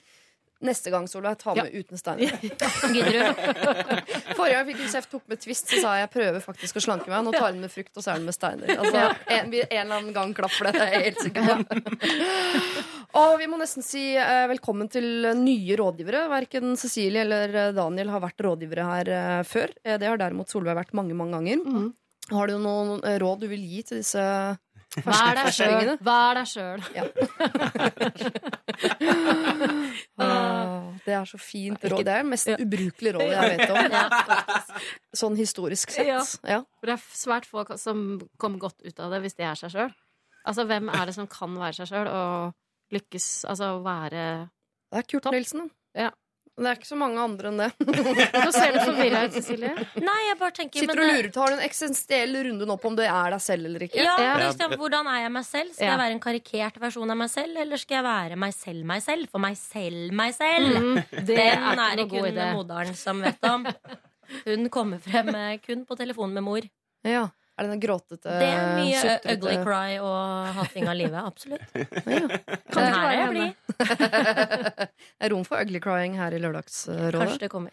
Neste 0.64 0.88
gang, 0.94 1.06
Solveig, 1.12 1.36
ta 1.42 1.52
med 1.58 1.68
uten 1.74 1.98
steiner. 2.00 2.32
Forrige 4.38 4.54
gang 4.54 4.62
jeg 4.62 4.68
fikk 4.72 4.82
en 4.86 4.94
kjeft, 4.94 5.10
tok 5.12 5.26
med 5.32 5.38
Twist, 5.44 5.66
så 5.70 5.76
sa 5.84 5.90
jeg 5.98 6.04
jeg 6.06 6.12
prøver 6.14 6.40
faktisk 6.44 6.74
å 6.80 6.84
slanke 6.86 7.08
meg. 7.12 7.20
Nå 7.26 7.32
tar 7.36 7.50
den 7.52 7.64
med 7.64 7.72
frukt, 7.74 7.94
og 7.98 8.02
så 8.06 8.10
er 8.14 8.18
den 8.22 8.30
med 8.30 8.38
steiner. 8.38 8.68
Altså, 8.78 9.00
en, 9.28 9.46
en 9.52 9.58
eller 9.68 9.98
annen 10.00 10.14
gang 10.16 10.30
klapper 10.38 10.64
det. 10.70 10.74
Det 10.78 10.84
er 10.86 10.92
jeg 10.96 11.04
helt 11.10 11.24
sikker 11.28 11.42
på. 11.48 11.54
Og 13.14 13.36
vi 13.38 13.46
må 13.46 13.60
nesten 13.62 13.86
si 13.86 14.16
eh, 14.18 14.48
velkommen 14.50 14.88
til 14.90 15.06
nye 15.38 15.76
rådgivere. 15.78 16.24
Verken 16.32 16.72
Cecilie 16.82 17.22
eller 17.22 17.52
eh, 17.54 17.74
Daniel 17.76 18.10
har 18.10 18.24
vært 18.24 18.42
rådgivere 18.42 18.86
her 18.88 19.12
eh, 19.14 19.42
før. 19.46 19.70
Eh, 19.86 20.00
det 20.02 20.08
har 20.10 20.18
derimot 20.18 20.50
Solveig 20.50 20.74
vært 20.80 20.96
mange, 20.98 21.14
mange 21.18 21.38
ganger. 21.38 21.58
Mm. 21.62 21.92
Har 22.34 22.50
du 22.50 22.56
noen 22.58 23.04
eh, 23.06 23.20
råd 23.22 23.44
du 23.44 23.48
vil 23.52 23.62
gi 23.70 23.84
til 23.86 24.02
disse 24.02 24.24
Vær 25.02 25.34
deg 25.40 25.50
sjøl. 25.56 25.90
Vær 26.06 26.38
deg 26.38 26.48
sjøl. 26.52 26.82
Åh, 30.22 30.94
Det 31.06 31.14
er 31.18 31.26
så 31.30 31.40
fint 31.42 31.82
råd. 31.82 32.04
Det 32.06 32.14
er 32.14 32.22
det 32.22 32.30
mest 32.30 32.52
ubrukelige 32.54 33.14
rådet 33.18 33.34
jeg 33.34 33.58
vet 33.58 33.70
om. 33.74 33.78
Sånn 35.24 35.38
historisk 35.40 35.94
sett. 35.96 36.08
Ja. 36.12 36.22
Ja. 36.48 36.60
Det 36.84 36.96
er 36.96 37.06
svært 37.18 37.48
få 37.50 37.66
som 37.82 38.22
kommer 38.42 38.62
godt 38.68 38.84
ut 38.86 39.00
av 39.02 39.14
det 39.14 39.24
hvis 39.26 39.38
de 39.40 39.48
er 39.50 39.58
seg 39.60 39.74
sjøl. 39.74 39.94
Altså, 40.44 40.66
hvem 40.70 40.92
er 40.94 41.08
det 41.08 41.16
som 41.16 41.30
kan 41.32 41.56
være 41.58 41.78
seg 41.80 41.88
sjøl 41.94 42.10
og 42.12 42.94
lykkes 42.94 43.28
Altså 43.50 43.78
være 43.82 44.24
Det 44.92 45.00
er 45.00 45.06
Kurt 45.10 45.30
Nilsen, 45.34 45.64
da. 45.64 46.06
Ja. 46.06 46.12
Det 46.54 46.68
er 46.70 46.78
ikke 46.78 46.86
så 46.86 46.98
mange 47.02 47.18
andre 47.18 47.50
enn 47.50 47.58
det. 47.64 47.68
Nå 48.46 48.50
ser 48.54 48.76
du 48.76 48.80
forvirra 48.86 49.24
ut, 49.26 49.34
Cecilie. 49.34 49.72
Nei, 49.98 50.18
jeg 50.28 50.36
bare 50.38 50.54
tenker 50.54 50.84
Sitter 50.84 51.00
men 51.00 51.08
og 51.10 51.16
lurer 51.16 51.30
på, 51.32 51.34
Tar 51.40 51.50
du 51.50 51.56
en 51.58 51.64
eksistensiell 51.66 52.36
runde 52.46 52.68
nå 52.70 52.76
på 52.78 52.92
om 52.92 52.98
det 53.00 53.08
er 53.10 53.34
deg 53.34 53.42
selv 53.42 53.70
eller 53.72 53.86
ikke? 53.88 53.98
Ja, 54.06 54.14
Ja. 54.22 54.36
Liksom, 54.44 54.76
Hvordan 54.78 55.10
er 55.10 55.24
jeg 55.24 55.32
meg 55.34 55.48
selv? 55.50 55.74
Skal 55.74 55.88
Ja. 55.88 55.92
jeg 55.96 56.02
være 56.04 56.18
en 56.20 56.24
karikert 56.28 56.78
versjon 56.84 57.10
av 57.16 57.18
meg 57.24 57.32
selv, 57.34 57.58
eller 57.66 57.82
skal 57.82 57.96
jeg 57.98 58.06
være 58.06 58.38
meg 58.46 58.54
selv 58.54 58.86
meg 58.94 59.02
selv? 59.02 59.30
For 59.34 59.42
meg 59.42 59.58
selv 59.58 60.14
meg 60.22 60.34
selv. 60.38 60.78
Mm, 60.78 60.96
det 61.26 61.28
Den 61.28 61.40
er 61.42 61.84
er 61.90 62.04
ikke 62.06 62.22
noe 62.22 62.34
kun 62.38 62.58
moderen 62.62 62.96
som 63.02 63.22
vet 63.26 63.50
om. 63.50 63.66
Hun 64.46 64.70
kommer 64.70 65.02
frem 65.04 65.34
eh, 65.36 65.58
kun 65.66 65.86
på 65.90 65.98
telefonen 65.98 66.38
med 66.38 66.44
mor. 66.46 66.70
Ja. 67.04 67.26
Er 67.54 67.68
det 67.68 67.70
den 67.76 67.82
gråtete 67.84 68.32
Det 68.42 68.48
er 68.50 68.70
mye 68.80 68.98
sutrete- 68.98 69.34
ugly 69.38 69.58
cry 69.64 69.98
og 70.02 70.48
hating 70.58 70.88
av 70.90 70.96
livet. 70.98 71.20
Absolutt. 71.22 71.62
Ja. 72.14 72.28
Kan 72.74 72.82
det 72.82 72.94
her 72.96 73.06
er 73.06 73.18
jeg 73.20 73.30
bli. 73.30 73.48
Det 75.20 75.28
er 75.28 75.30
rom 75.34 75.44
for 75.46 75.62
ugly 75.62 75.80
crying 75.84 76.18
her 76.18 76.34
i 76.34 76.40
Lørdagsrådet. 76.42 77.14
Kanskje 77.20 77.40
det 77.46 77.50
kommer. 77.54 77.72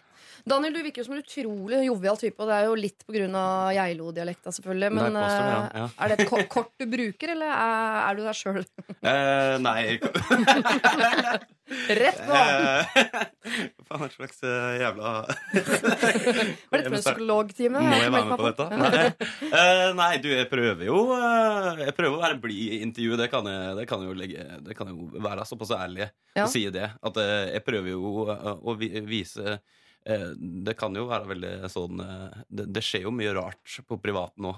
Daniel, 0.48 0.72
du 0.74 0.80
virker 0.84 1.02
jo 1.02 1.06
som 1.08 1.16
en 1.16 1.22
utrolig 1.24 1.82
jovial 1.86 2.16
type, 2.20 2.38
og 2.40 2.48
det 2.50 2.56
er 2.56 2.68
jo 2.68 2.76
litt 2.78 3.04
av 3.10 3.72
Geilo-dialekta, 3.76 4.52
selvfølgelig. 4.56 4.90
Men 4.96 5.18
det 5.18 5.24
er, 5.26 5.36
jeg, 5.40 5.60
eh, 5.60 5.80
ja. 5.80 5.86
er 5.98 6.12
det 6.14 6.18
et 6.24 6.48
kort 6.52 6.72
du 6.80 6.86
bruker, 6.90 7.34
eller 7.36 7.50
er, 7.54 8.00
er 8.08 8.18
du 8.18 8.22
deg 8.26 8.38
sjøl? 8.40 8.62
Uh, 9.00 9.56
nei 9.66 9.98
Rett 11.70 12.18
på! 12.26 12.34
eh, 12.34 12.96
Hva 13.86 13.94
faen 14.00 14.02
er 14.08 14.14
slags 14.16 14.40
eh, 14.42 14.72
jævla 14.80 15.10
Var 15.22 16.80
dette 16.80 16.90
med 16.90 17.04
psykologtime? 17.04 17.78
Må 17.84 17.94
jeg 18.00 18.10
være 18.10 18.26
med 18.26 18.40
på 18.40 18.48
dette? 18.48 18.66
Nei. 18.80 19.04
Uh, 19.52 19.84
nei, 19.94 20.08
du, 20.22 20.26
jeg 20.34 20.48
prøver 20.50 20.82
jo 20.88 20.98
uh, 21.14 21.78
Jeg 21.78 21.94
prøver 21.94 22.16
å 22.16 22.24
være 22.24 22.40
blid 22.42 22.74
i 22.74 22.80
intervjuet. 22.88 23.22
Det 23.22 23.28
kan 23.30 23.46
jeg, 23.46 23.76
det 23.78 23.86
kan 23.90 24.02
jeg 24.02 24.10
jo 24.10 24.18
legge 24.18 24.48
Det 24.66 24.74
kan 24.78 24.90
jeg 24.90 24.98
jo 24.98 25.22
være 25.28 25.46
såpass 25.46 25.70
ærlig 25.78 26.08
Ja. 26.34 26.44
å 26.44 26.50
si 26.50 26.64
det. 26.74 26.88
At 27.06 27.16
eh, 27.18 27.52
jeg 27.56 27.64
prøver 27.66 27.90
jo 27.94 28.26
eh, 28.30 28.50
å 28.62 28.74
vise 28.78 29.46
eh, 29.56 29.62
det 30.02 30.74
kan 30.80 30.94
jo 30.96 31.04
være 31.10 31.28
veldig 31.28 31.68
sånn 31.68 32.00
eh, 32.00 32.38
Det, 32.48 32.64
det 32.72 32.82
skjer 32.84 33.02
jo 33.04 33.10
mye 33.12 33.34
rart 33.36 33.74
på 33.86 33.98
privaten 34.00 34.46
nå, 34.46 34.54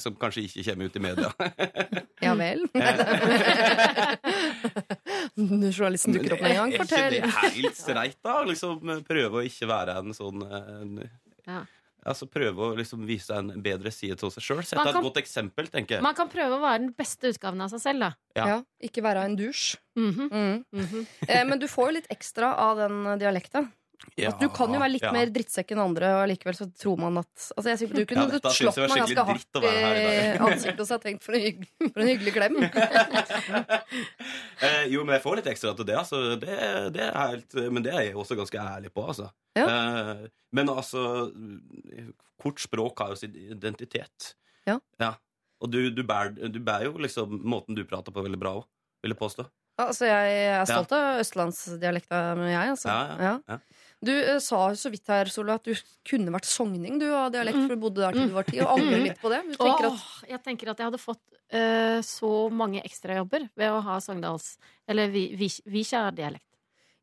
som 0.00 0.16
kanskje 0.16 0.46
ikke 0.46 0.64
kommer 0.70 0.88
ut 0.88 0.96
i 0.96 1.04
media. 1.04 1.32
Ja 2.24 2.32
vel? 2.32 2.64
Journalisten 5.36 6.16
dukker 6.16 6.36
opp 6.36 6.42
med 6.42 6.54
en 6.54 6.56
gang. 6.62 6.72
Er 6.72 6.84
ikke 6.86 7.10
det 7.12 7.22
helt 7.60 7.76
streit, 7.78 8.18
da? 8.24 8.40
Liksom 8.48 9.02
Prøve 9.06 9.42
å 9.42 9.46
ikke 9.46 9.68
være 9.70 9.98
en 10.00 10.16
sånn 10.16 10.44
en, 10.46 11.00
Ja. 11.46 11.64
Altså 12.06 12.28
Prøve 12.30 12.68
å 12.70 12.74
liksom 12.78 13.02
vise 13.08 13.34
en 13.34 13.50
bedre 13.62 13.90
side 13.92 14.16
til 14.20 14.30
seg 14.32 14.44
sjøl. 14.44 14.60
Sette 14.64 14.84
et 14.92 15.00
godt 15.02 15.18
eksempel, 15.20 15.66
tenker 15.72 15.98
jeg. 15.98 16.04
Man 16.06 16.14
kan 16.16 16.30
prøve 16.30 16.54
å 16.54 16.62
være 16.62 16.84
den 16.84 16.92
beste 16.96 17.32
utgaven 17.34 17.64
av 17.64 17.72
seg 17.72 17.82
selv, 17.82 18.04
da. 18.06 18.10
Ja. 18.38 18.44
Ja, 18.52 18.58
ikke 18.88 19.02
være 19.04 19.24
en 19.26 19.34
dusj. 19.38 19.74
Mhm. 19.98 20.28
Mm. 20.30 20.62
-hmm. 20.72 21.06
Eh, 21.26 21.44
men 21.44 21.58
du 21.58 21.66
får 21.68 21.90
jo 21.90 21.96
litt 21.98 22.06
ekstra 22.10 22.54
av 22.54 22.78
den 22.78 23.18
dialekta. 23.18 23.66
Ja, 24.16 24.30
Altså, 24.30 24.46
du 24.46 24.52
kan 24.54 24.72
jo 24.72 24.78
være 24.80 24.92
litt 24.94 25.04
ja. 25.04 25.10
mer 25.12 25.30
drittsekk 25.34 25.74
enn 25.74 25.80
andre, 25.82 26.10
og 26.20 26.28
likevel 26.30 26.56
så 26.56 26.66
tror 26.72 27.00
man 27.00 27.20
at 27.20 27.48
altså, 27.52 27.72
jeg 27.72 27.90
Du 27.92 28.02
kunne 28.08 28.24
Ja, 28.30 28.52
slått 28.56 28.78
meg 28.80 29.02
ganske 29.02 29.24
hardt 29.30 29.58
i 29.60 29.72
i 29.72 30.38
ansiktet 30.38 30.80
og 30.84 30.88
så 30.88 30.98
tenkt 31.02 31.26
for 31.26 31.36
en, 31.36 31.44
hyggelig, 31.44 31.68
for 31.82 32.04
en 32.04 32.10
hyggelig 32.12 32.36
klem. 32.36 32.60
Eh, 34.66 34.86
jo, 34.88 35.02
men 35.04 35.18
jeg 35.18 35.22
får 35.22 35.36
litt 35.38 35.48
ekstra 35.50 35.74
til 35.76 35.86
det, 35.88 35.96
altså. 36.00 36.18
Det, 36.40 36.54
det 36.94 37.02
er 37.04 37.16
helt, 37.18 37.56
men 37.74 37.84
det 37.84 37.92
er 37.92 38.06
jeg 38.06 38.16
også 38.16 38.38
ganske 38.38 38.56
ærlig 38.56 38.88
på, 38.94 39.04
altså. 39.04 39.28
Ja. 39.58 39.66
Eh, 39.68 40.22
men 40.56 40.70
altså 40.72 41.28
Kort 42.40 42.60
språk 42.62 43.00
har 43.02 43.12
jo 43.12 43.20
sin 43.20 43.36
identitet. 43.36 44.32
Ja. 44.66 45.12
Og 45.60 45.70
du, 45.72 45.78
du, 45.92 46.02
bærer, 46.06 46.34
du 46.52 46.58
bærer 46.64 46.88
jo 46.88 46.96
liksom 47.00 47.40
måten 47.44 47.76
du 47.76 47.84
prater 47.88 48.12
på, 48.12 48.24
veldig 48.24 48.40
bra 48.40 48.56
òg, 48.60 48.66
vil 49.04 49.14
jeg 49.14 49.20
påstå. 49.20 49.46
Altså, 49.76 50.06
jeg 50.08 50.36
er 50.48 50.62
stolt 50.68 50.92
av 50.96 51.20
østlandsdialekta, 51.20 52.20
jeg, 52.48 52.70
altså. 52.72 52.88
Ja, 52.88 53.16
ja, 53.20 53.34
ja. 53.44 53.58
Du 54.04 54.12
eh, 54.12 54.38
sa 54.44 54.74
så 54.76 54.90
vidt 54.92 55.08
her, 55.08 55.24
Solveig, 55.32 55.54
at 55.62 55.64
du 55.64 55.74
kunne 56.06 56.30
vært 56.34 56.44
sogning 56.48 56.98
du 57.00 57.06
av 57.16 57.30
dialekt, 57.32 57.56
for 57.64 57.74
du 57.74 57.80
bodde 57.80 58.02
der 58.04 58.12
til 58.18 58.28
du 58.28 58.34
var 58.36 58.44
ti, 58.48 58.60
og 58.60 58.74
angrer 58.76 59.00
litt 59.06 59.20
på 59.22 59.30
det. 59.32 59.42
Du 59.48 59.54
tenker 59.56 59.88
at 59.88 59.92
Åh, 59.92 60.08
jeg 60.34 60.42
tenker 60.44 60.70
at 60.74 60.82
jeg 60.82 60.90
hadde 60.90 61.00
fått 61.00 61.22
eh, 61.50 62.00
så 62.06 62.32
mange 62.52 62.82
ekstrajobber 62.84 63.48
ved 63.56 63.70
å 63.72 63.80
ha 63.86 63.96
Sogndals 64.04 64.58
Eller 64.86 65.08
vi- 65.14 65.30
vi- 65.38 65.62
Vikjær-dialekt. 65.78 66.44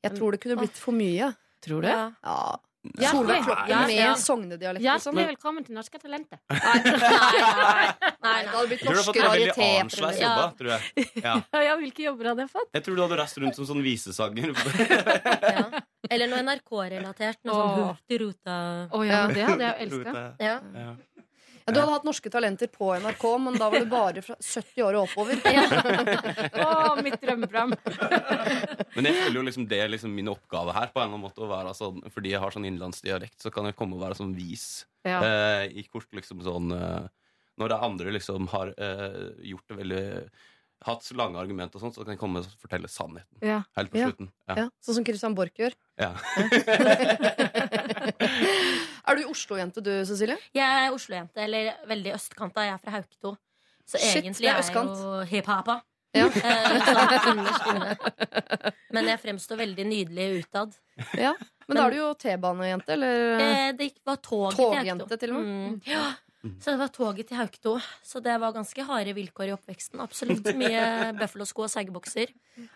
jeg 0.04 0.16
tror 0.20 0.32
det 0.32 0.42
kunne 0.44 0.60
blitt 0.62 0.78
for 0.78 0.94
mye. 0.94 1.34
Tror 1.64 1.82
du? 1.82 1.88
Ja. 1.88 2.12
Ja. 2.24 2.60
Ja, 3.00 3.12
Solveig 3.16 3.46
Kloppen 3.48 3.86
med 3.88 3.96
ja. 3.96 4.14
sognedialekt, 4.20 4.84
liksom. 4.84 5.16
Hjertelig 5.16 5.38
velkommen 5.38 5.64
til 5.66 5.74
Norske 5.78 6.00
Talenter. 6.04 6.40
Nei, 6.52 6.60
nei, 6.84 6.98
nei. 7.00 7.86
Nei, 8.20 8.42
Det 8.44 8.50
hadde 8.52 8.68
blitt 8.68 8.82
Jeg 8.84 8.84
tror 8.84 8.84
du 8.84 8.90
har 8.90 8.98
norske 8.98 9.06
fått 9.08 9.16
en 9.16 9.32
veldig 9.32 10.20
jobba, 10.20 10.48
tror 10.60 10.70
jeg. 10.74 11.08
Ja. 11.24 11.36
Ja, 11.56 11.62
ja, 11.64 11.78
hvilke 11.80 12.04
jobber 12.04 12.28
hadde 12.34 12.44
jeg 12.44 12.52
fått? 12.52 12.70
Jeg 12.76 12.84
tror 12.84 12.96
du 13.00 13.02
hadde 13.06 13.20
reist 13.22 13.40
rundt 13.40 13.56
som 13.56 13.66
sånn 13.72 13.82
visesanger. 13.86 14.52
Ja. 15.56 15.64
Eller 16.12 16.28
noe 16.32 16.42
NRK-relatert. 16.44 17.40
Noe 17.48 17.56
sånn 17.56 17.72
Åh. 17.72 17.90
Hurtigruta. 17.94 18.58
Å 18.92 19.04
ja, 19.08 19.24
men 19.28 19.36
det 19.38 19.48
hadde 19.48 19.70
jeg 19.70 19.76
elska. 19.88 20.24
Ja. 20.44 20.58
Ja. 20.76 20.92
Ja, 21.64 21.72
du 21.72 21.78
hadde 21.80 21.94
hatt 21.94 22.04
Norske 22.04 22.28
Talenter 22.28 22.68
på 22.68 22.90
NRK, 23.00 23.22
men 23.40 23.56
da 23.56 23.70
var 23.72 23.80
det 23.80 23.88
bare 23.88 24.22
fra 24.26 24.36
70 24.36 24.84
år 24.84 24.98
og 25.00 25.06
oppover. 25.06 25.40
Å, 26.66 26.98
mitt 27.00 27.16
drømmeprogram. 27.24 27.72
Men 28.98 29.08
jeg 29.08 29.16
føler 29.22 29.38
jo 29.38 29.44
liksom 29.48 29.68
det 29.72 29.80
er 29.80 29.94
liksom 29.94 30.12
min 30.12 30.28
oppgave 30.34 30.76
her, 30.76 30.92
på 30.92 31.00
en 31.00 31.06
eller 31.06 31.16
annen 31.16 31.24
måte 31.24 31.46
å 31.46 31.48
være 31.48 31.72
sånn, 31.78 32.04
fordi 32.12 32.34
jeg 32.34 32.44
har 32.44 32.52
sånn 32.52 32.68
innenlandsdialekt, 32.68 33.38
så 33.40 33.52
kan 33.54 33.70
jeg 33.70 33.78
komme 33.80 33.96
og 33.96 34.04
være 34.04 34.20
sånn 34.20 34.36
vis. 34.36 34.66
Ja. 35.08 35.22
Eh, 35.24 35.70
I 35.80 35.86
kort 35.88 36.12
liksom 36.16 36.44
sånn 36.44 36.72
eh, 36.76 37.08
Når 37.60 37.72
det 37.72 37.80
andre 37.88 38.14
liksom 38.16 38.46
har 38.52 38.70
eh, 38.76 39.18
gjort 39.54 39.72
det 39.72 39.80
veldig 39.80 40.04
Hatt 40.84 41.04
så 41.06 41.16
lange 41.16 41.40
argumenter 41.40 41.80
og 41.80 41.82
sånt, 41.86 41.96
så 41.96 42.04
kan 42.04 42.13
jeg 42.16 42.20
komme 42.20 42.42
og 42.44 42.48
fortelle 42.60 42.90
sannheten. 42.92 43.38
Ja. 43.42 43.62
Helt 43.78 43.92
på 43.94 43.98
Ja. 44.02 44.08
slutten. 44.10 44.32
Ja, 44.50 44.56
Ja. 44.58 44.66
sånn 44.84 44.96
som 45.00 45.06
Christian 45.06 45.36
Borch 45.36 45.56
gjør. 45.56 45.74
Ja. 45.98 46.13
Er 49.04 49.16
du 49.20 49.24
Oslo-jente 49.28 49.82
du, 49.84 49.92
Cecilie? 50.08 50.38
Jeg 50.56 50.63
er 50.88 50.94
Oslo-jente, 50.96 51.42
eller 51.44 51.74
veldig 51.90 52.13
østkanta. 52.16 52.63
Jeg 52.68 52.74
er 52.78 52.82
fra 52.84 52.92
Hauketo. 52.98 53.34
Så 53.86 54.00
Shit, 54.00 54.24
egentlig 54.24 54.48
er 54.48 54.56
er 54.56 54.62
jeg 54.63 54.70
jo 54.72 55.25
hiphapa. 55.28 55.82
Ja. 56.16 56.28
Eh, 56.30 56.32
sånn. 57.66 57.82
Men 58.94 59.10
jeg 59.10 59.20
fremstår 59.24 59.58
veldig 59.60 59.86
nydelig 59.90 60.28
utad. 60.44 60.75
Ja. 61.18 61.34
Men 61.68 61.78
da 61.80 61.88
er 61.88 61.96
du 61.96 61.98
jo 61.98 62.10
T-banejente, 62.22 62.94
eller 62.96 63.40
Eh, 63.42 63.72
det 63.80 63.90
var 64.06 64.18
Togjente, 64.24 65.08
tog 65.10 65.20
til 65.20 65.34
og 65.34 65.40
med. 65.42 65.48
Mm. 65.48 65.82
Ja. 65.90 66.04
Så 66.60 66.74
det 66.74 66.80
var 66.80 66.90
toget 66.92 67.28
til 67.30 67.38
Hauketo. 67.40 67.78
Så 68.04 68.20
det 68.24 68.34
var 68.42 68.52
ganske 68.52 68.84
harde 68.84 69.14
vilkår 69.16 69.48
i 69.48 69.54
oppveksten. 69.56 70.02
Absolutt 70.04 70.44
mye 70.60 70.82
Buffalo-sko 71.22 71.64
og 71.64 71.72
seggebokser. 71.72 72.34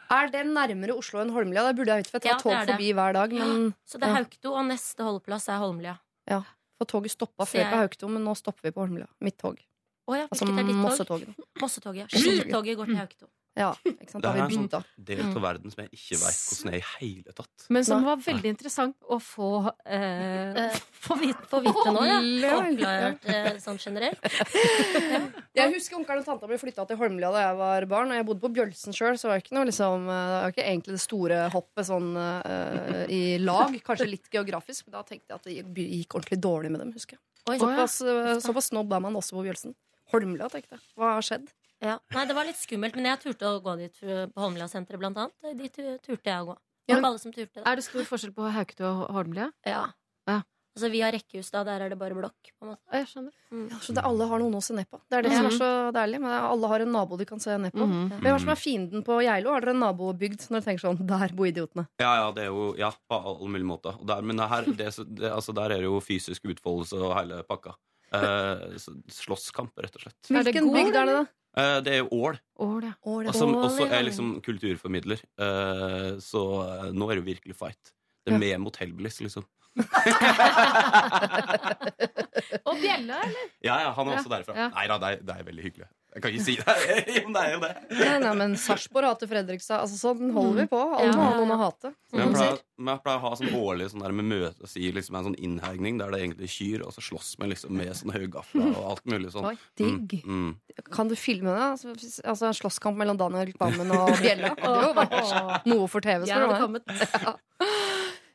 Er 0.10 0.30
det 0.32 0.46
nærmere 0.48 0.96
Oslo 0.96 1.20
enn 1.20 1.34
Holmlia? 1.36 1.66
Det 1.68 1.76
burde 1.82 1.92
jeg 1.98 2.06
vite, 2.06 2.12
for 2.14 2.20
jeg 2.24 2.32
Ja, 2.32 2.38
tar 2.38 2.44
tog 2.44 2.52
det 2.54 2.68
det. 2.68 2.76
forbi 2.78 2.92
hver 2.96 3.14
dag. 3.20 3.34
Men 3.42 3.74
Så 3.86 4.00
det 4.00 4.08
er 4.08 4.16
Haukto, 4.16 4.54
og 4.56 4.66
neste 4.70 5.04
holdeplass 5.04 5.50
er 5.52 5.60
Holmlia. 5.60 5.98
Ja, 6.32 6.42
for 6.80 6.86
toget 6.88 7.12
stoppa 7.12 7.44
Så 7.44 7.58
før 7.58 7.64
jeg- 7.66 7.72
på 7.74 7.82
Hauketo, 7.84 8.08
men 8.08 8.24
nå 8.24 8.36
stopper 8.40 8.62
vi 8.64 8.72
på 8.72 8.86
Holmlia. 8.88 9.08
Mitt 9.20 9.38
tog. 9.38 9.60
Oh, 10.08 10.16
ja, 10.16 10.28
Altså? 10.32 10.46
Mossetogene. 10.48 11.36
Mossetoget. 11.60 12.08
ja. 12.08 12.08
Skitoget 12.08 12.78
går 12.78 12.86
til 12.86 12.96
Hauketo. 12.96 13.28
Ja, 13.58 13.72
ikke 13.90 14.12
sant? 14.12 14.22
Da 14.24 14.32
Det 14.34 14.40
er 14.40 14.44
en 14.46 14.52
sånn 14.54 14.84
del 15.08 15.22
av 15.26 15.42
verden 15.42 15.72
som 15.74 15.82
jeg 15.84 15.90
ikke 15.98 16.20
veit 16.22 16.42
hvordan 16.48 16.74
er 16.74 16.78
i 16.78 16.84
hele 17.00 17.34
tatt. 17.38 17.66
Men 17.74 17.84
som 17.88 18.04
var 18.06 18.20
veldig 18.22 18.52
interessant 18.54 18.96
å 19.10 19.18
få 19.24 19.50
eh, 19.86 20.62
Eh, 20.68 20.78
Få 21.08 21.16
vite, 21.22 21.46
få 21.48 21.60
vite 21.64 21.92
nå, 21.94 22.02
ja. 22.08 22.18
Ja. 22.42 22.56
Oppklart 22.60 23.26
eh, 23.32 23.58
sånn 23.64 23.78
generelt. 23.80 24.20
Jeg 25.58 25.74
husker 25.74 25.98
onkelen 26.00 26.22
og 26.24 26.28
tanta 26.28 26.50
mi 26.50 26.58
flytta 26.60 26.86
til 26.90 26.98
Holmlia 27.00 27.30
da 27.34 27.44
jeg 27.46 27.58
var 27.60 27.86
barn. 27.90 28.12
Og 28.14 28.18
jeg 28.20 28.26
bodde 28.28 28.44
på 28.44 28.52
Bjølsen 28.58 28.96
sjøl, 28.96 29.18
så 29.20 29.30
var 29.30 29.38
det 29.40 29.46
ikke 29.46 29.56
noe 29.58 29.68
liksom 29.70 30.08
eh, 30.10 30.24
Det 30.28 30.42
var 30.44 30.54
ikke 30.56 30.66
egentlig 30.68 30.96
det 30.98 31.04
store 31.04 31.40
hoppet 31.54 31.88
sånn 31.90 32.10
eh, 32.22 33.04
i 33.14 33.22
lag. 33.42 33.74
Kanskje 33.88 34.10
litt 34.10 34.30
geografisk. 34.34 34.88
Men 34.88 34.98
da 35.00 35.04
tenkte 35.08 35.34
jeg 35.34 35.40
at 35.40 35.48
det 35.78 35.86
gikk- 35.88 36.18
ordentlig 36.20 36.40
dårlig 36.44 36.74
med 36.74 36.84
dem, 36.84 36.94
husker 36.98 37.18
jeg. 37.18 37.24
Oi, 37.48 37.58
Såpass, 37.62 38.00
eh, 38.04 38.34
såpass 38.44 38.72
snobb 38.74 38.92
er 38.98 39.04
man 39.08 39.16
også 39.22 39.38
på 39.38 39.46
Bjølsen. 39.48 39.76
Holmlia, 40.12 40.50
tenkte 40.52 40.78
jeg. 40.78 40.84
Hva 41.00 41.14
har 41.18 41.26
skjedd? 41.26 41.48
Ja. 41.84 42.00
Nei, 42.16 42.26
det 42.26 42.36
var 42.38 42.48
litt 42.48 42.58
skummelt, 42.58 42.96
men 42.98 43.06
jeg 43.12 43.20
turte 43.22 43.50
å 43.52 43.62
gå 43.62 43.78
dit 43.78 43.98
på 44.02 44.42
Holmlia-senteret, 44.42 45.00
blant 45.02 45.18
annet. 45.22 45.58
Dit 45.60 45.78
turte 45.78 46.26
jeg 46.26 46.42
å 46.42 46.52
gå. 46.54 46.58
Det 46.88 46.96
var 47.02 47.10
alle 47.12 47.20
som 47.20 47.34
turte 47.36 47.60
det. 47.60 47.66
Er 47.68 47.76
det 47.76 47.84
stor 47.86 48.06
forskjell 48.08 48.32
på 48.34 48.48
Hauketo 48.56 48.86
og 48.88 49.10
Holmlia? 49.14 49.52
Ja. 49.68 49.90
Ja. 50.28 50.42
Altså, 50.78 50.92
vi 50.94 51.00
har 51.02 51.10
rekkehus, 51.12 51.48
da. 51.50 51.64
Der 51.66 51.82
er 51.82 51.90
det 51.90 51.98
bare 51.98 52.14
blokk. 52.14 52.52
På 52.54 52.68
en 52.68 52.72
måte. 52.72 52.84
Jeg 52.94 53.08
skjønner. 53.10 53.34
Ja, 53.74 53.78
så 53.82 53.96
det, 53.98 54.04
alle 54.06 54.28
har 54.30 54.42
noen 54.44 54.58
å 54.60 54.62
se 54.62 54.76
ned 54.78 54.86
på. 54.94 55.00
Det 55.10 55.18
er 55.18 55.26
det 55.26 55.32
som 55.34 55.48
er 55.50 55.56
så 55.58 55.70
deilig. 55.96 56.20
Men 56.22 56.36
alle 56.38 56.70
har 56.70 56.84
en 56.86 56.92
nabo 56.94 57.18
de 57.18 57.26
kan 57.26 57.42
se 57.42 57.56
ned 57.58 57.74
på. 57.74 57.82
Mhm. 57.82 58.12
Hvem 58.22 58.30
er 58.36 58.44
som 58.44 58.52
er 58.54 58.60
fienden 58.62 59.04
på 59.08 59.18
Geilo? 59.26 59.56
Har 59.56 59.66
dere 59.66 59.74
en 59.74 59.82
nabobygd 59.82 60.46
når 60.52 60.60
dere 60.60 60.66
tenker 60.68 60.84
sånn 60.86 61.02
Der 61.10 61.34
bor 61.34 61.50
idiotene. 61.50 61.88
Ja, 62.00 62.12
ja, 62.22 62.32
det 62.32 62.46
er 62.46 62.52
jo 62.54 62.68
Ja, 62.78 62.92
på 63.10 63.18
alle 63.20 63.50
mulige 63.50 63.70
måter. 63.74 63.98
Og 63.98 64.06
der, 64.06 64.22
men 64.22 64.38
det 64.38 64.50
her, 64.54 64.70
det, 64.70 64.92
det, 65.18 65.32
altså, 65.34 65.56
der 65.58 65.74
er 65.74 65.82
det 65.82 65.90
jo 65.90 65.98
fysisk 66.00 66.46
utfoldelse 66.46 67.02
og 67.02 67.16
hele 67.18 67.42
pakka. 67.50 67.74
Eh, 68.14 68.78
slåsskamp, 69.12 69.74
rett 69.82 69.98
og 69.98 70.06
slett. 70.06 70.30
Hvilken 70.30 70.70
bygd 70.72 70.96
er 70.96 71.10
det, 71.10 71.16
da? 71.18 71.26
Eh, 71.58 71.80
det 71.82 71.94
er 71.96 72.04
jo 72.04 72.10
Ål, 72.14 72.36
Ål, 72.62 72.84
ja. 72.86 72.92
Ål, 73.10 73.32
og 73.32 73.36
som 73.36 73.56
også 73.58 73.88
er 73.90 74.04
liksom 74.06 74.36
kulturformidler. 74.46 75.24
Eh, 75.42 76.12
så 76.22 76.44
eh, 76.68 76.92
nå 76.94 77.08
er 77.10 77.18
det 77.22 77.26
virkelig 77.32 77.58
fight. 77.58 77.94
Det 78.28 78.36
er 78.36 78.42
med 78.44 78.62
mot 78.62 78.78
Hellbillies, 78.78 79.18
liksom. 79.26 79.48
Og 82.68 82.76
bjella, 82.82 83.20
eller? 83.24 83.50
Ja, 83.64 83.78
ja, 83.84 83.92
han 83.96 84.08
er 84.08 84.16
Ja, 84.16 84.20
også 84.22 84.32
derfra. 84.32 84.56
ja. 84.58 84.68
Nei 84.74 84.86
da, 84.92 84.98
det, 85.02 85.10
er- 85.18 85.24
det 85.28 85.36
er 85.40 85.44
veldig 85.48 85.66
hyggelig. 85.68 85.88
Jeg 86.18 86.24
kan 86.24 86.34
ikke 86.34 86.46
si 86.48 86.54
det. 86.58 86.74
jo, 87.20 87.30
det 87.30 87.42
er 87.44 87.52
jo 87.52 87.60
det. 87.62 87.70
Nei, 87.94 88.14
nei, 88.24 88.30
men 88.40 88.54
Sarpsborg 88.58 89.06
hater 89.06 89.30
Fredrikstad. 89.30 89.84
Altså, 89.84 90.00
sånn 90.00 90.32
holder 90.34 90.64
vi 90.64 90.72
på. 90.72 90.80
Alle 90.98 91.12
Ja, 91.12 91.14
må 91.14 91.28
ha 91.28 91.36
noen 91.38 91.54
å 91.54 91.58
hate. 91.62 91.92
Men 92.10 92.24
jeg 92.24 92.32
pleier, 92.34 92.62
jeg 92.88 93.02
pleier 93.04 93.20
å 93.20 93.24
ha 93.28 93.32
sånn 93.38 93.58
årlig 93.60 93.90
sånn 93.92 94.02
der 94.02 94.16
med 94.18 94.30
møte 94.32 94.70
si 94.72 94.90
liksom 94.96 95.20
en 95.20 95.28
sånn 95.30 95.38
innhegning 95.46 96.00
der 96.02 96.16
det 96.16 96.24
egentlig 96.24 96.50
kyr, 96.56 96.88
og 96.88 96.96
så 96.96 97.04
slåss 97.06 97.36
vi 97.38 97.52
liksom 97.52 97.78
med 97.78 97.94
sånn 98.00 98.16
høygafler 98.16 98.72
og 98.72 98.88
alt 98.96 99.06
mulig 99.14 99.34
sånn. 99.36 99.46
Oi, 99.52 99.54
digg. 99.78 100.18
Mm, 100.24 100.40
mm. 100.48 100.88
Kan 100.90 101.12
du 101.12 101.14
filme 101.20 101.54
det? 101.54 101.68
Altså, 101.76 101.94
altså 102.26 102.50
En 102.50 102.58
slåsskamp 102.64 102.98
mellom 102.98 103.20
Daniel 103.22 103.54
Kvammen 103.54 103.94
og 103.94 104.16
Bjella. 104.18 104.56
Det 104.58 104.66
hadde 104.66 104.88
jo 104.88 104.98
vært 104.98 105.70
noe 105.70 105.92
for 105.92 106.08
TV. 106.08 106.26
Spør 106.26 106.50
du 106.50 106.58
hadde 106.58 106.74
meg. 106.80 107.38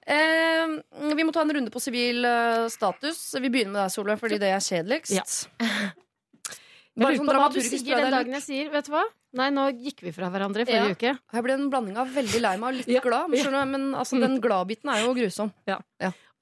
Eh, 0.02 1.12
vi 1.14 1.22
må 1.22 1.30
ta 1.30 1.44
en 1.44 1.52
runde 1.54 1.70
på 1.70 1.78
sivil 1.78 2.24
eh, 2.26 2.64
status. 2.74 3.20
Vi 3.38 3.46
begynner 3.46 3.70
med 3.70 3.84
deg, 3.84 3.92
Solveig, 3.94 4.18
fordi 4.18 4.40
det 4.42 4.48
er 4.50 4.64
kjedeligst. 4.64 5.14
Ja. 5.14 5.22
Bare 6.92 7.12
Jeg 7.14 7.18
sånn 7.22 7.26
lurer 7.26 7.38
på 7.38 7.40
hva 7.40 7.48
du 7.48 7.54
dramaturgisk 7.56 7.86
sier 7.86 7.96
den 8.02 8.10
dagen 8.12 8.32
jeg 8.36 8.42
sier 8.44 8.70
Vet 8.72 8.84
du 8.84 8.92
hva? 8.92 9.02
Nei, 9.40 9.46
nå 9.48 9.62
gikk 9.80 10.02
vi 10.04 10.10
fra 10.12 10.28
hverandre 10.28 10.60
i 10.60 10.66
forrige 10.68 10.90
Ja. 10.90 10.96
uke. 10.96 11.12
Her 11.32 11.42
ble 11.46 11.54
en 11.56 11.70
blanding 11.72 11.96
av 11.96 12.10
veldig 12.12 12.40
lei 12.44 12.56
meg 12.60 12.68
og 12.68 12.74
litt 12.82 12.88
Ja. 12.92 13.00
glad. 13.00 13.30
Men, 13.32 13.40
skjønner 13.40 13.70
men 13.70 13.86
altså, 13.96 14.20
den 14.20 14.34
gladbiten 14.44 14.90
er 14.92 15.00
jo 15.06 15.14
grusom. 15.16 15.52
Ja 15.66 15.78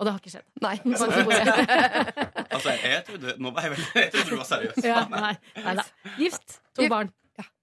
Og 0.01 0.07
det 0.07 0.13
har 0.13 0.19
ikke 0.19 0.33
skjedd. 0.33 0.49
Nei. 0.65 0.75
Altså, 2.51 2.71
jeg, 2.75 2.81
jeg 2.83 3.05
trodde 3.07 3.35
Nå 3.39 3.53
var 3.55 3.63
jeg 3.69 3.71
veldig 3.77 4.03
Jeg 4.03 4.11
trodde 4.13 4.31
du 4.31 4.37
var 4.41 4.49
seriøs. 4.49 4.83
Ja, 4.85 5.05
nei, 5.13 5.35
nei 5.65 5.75
da. 5.79 5.85
Gift, 6.19 6.59
to 6.75 6.83
Gift. 6.83 6.91
barn. 6.91 7.13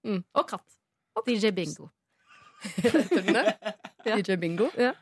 Mm. 0.06 0.22
Og 0.34 0.48
katt. 0.48 0.64
DJ 1.26 1.50
Bingo. 1.50 1.90
Heter 2.78 3.22
den 3.22 3.34
det? 3.36 3.44
Ja. 4.06 4.16
DJ 4.16 4.36
Bingo? 4.40 4.70
Ja. 4.78 4.92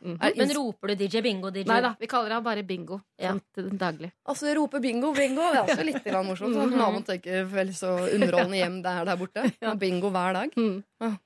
Mhm. 0.00 0.16
Er 0.20 0.36
Men 0.36 0.52
roper 0.56 0.88
du 0.88 0.94
DJ 1.00 1.20
Bingo? 1.24 1.50
DJ? 1.50 1.68
Nei 1.68 1.80
da, 1.84 1.94
vi 2.00 2.06
kaller 2.10 2.36
han 2.36 2.44
bare 2.44 2.62
Bingo. 2.66 3.00
Ja. 3.20 3.34
Sånn 3.56 3.78
daglig. 3.78 4.12
Altså, 4.24 4.46
jeg 4.48 4.56
roper 4.58 4.80
bingo, 4.80 5.12
bingo. 5.16 5.48
Det 5.52 5.60
er 5.60 5.66
også 5.66 5.86
litt 5.90 6.12
morsomt. 6.26 6.56
Mhm. 6.56 6.70
Mm 6.72 6.78
Naboen 6.80 7.06
tenker 7.08 7.44
vel 7.44 7.74
så 7.76 7.96
underholdende 8.08 8.60
hjem 8.62 8.78
det 8.84 8.94
er 9.00 9.10
der 9.10 9.20
borte. 9.20 9.44
Og 9.72 9.78
bingo 9.78 10.10
hver 10.14 10.32
dag. 10.38 10.56
Mm. 10.56 11.18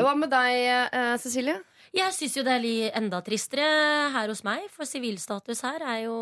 Hva 0.00 0.14
med 0.16 0.30
deg, 0.30 0.54
eh, 0.92 1.16
Cecilie? 1.18 1.58
Jeg 1.96 2.14
syns 2.14 2.36
jo 2.38 2.44
det 2.46 2.52
er 2.54 2.62
litt 2.62 2.94
enda 2.94 3.18
tristere 3.26 3.66
her 4.14 4.30
hos 4.30 4.44
meg, 4.46 4.68
for 4.70 4.86
sivilstatus 4.86 5.64
her 5.66 5.82
er 5.82 6.04
jo 6.04 6.16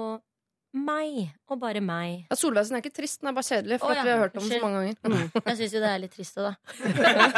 meg, 0.78 1.30
og 1.50 1.58
bare 1.61 1.80
meg. 1.85 2.25
Ja, 2.30 2.37
Solveig 2.38 2.66
sin 2.68 2.76
er 2.78 2.82
ikke 2.82 2.94
trist, 2.97 3.20
den 3.20 3.30
er 3.30 3.37
bare 3.37 3.47
kjedelig. 3.49 3.78
For 3.82 3.90
Å, 3.92 3.97
ja. 3.99 4.04
vi 4.06 4.12
har 4.14 4.23
hørt 4.23 4.38
om 4.38 4.47
den 4.49 4.54
så 4.58 4.62
mange 4.64 4.94
ganger. 5.02 5.28
Jeg 5.49 5.58
syns 5.61 5.75
jo 5.76 5.82
det 5.85 5.90
er 5.90 6.02
litt 6.04 6.14
trist 6.14 6.38
òg, 6.38 6.49
da. 6.49 6.54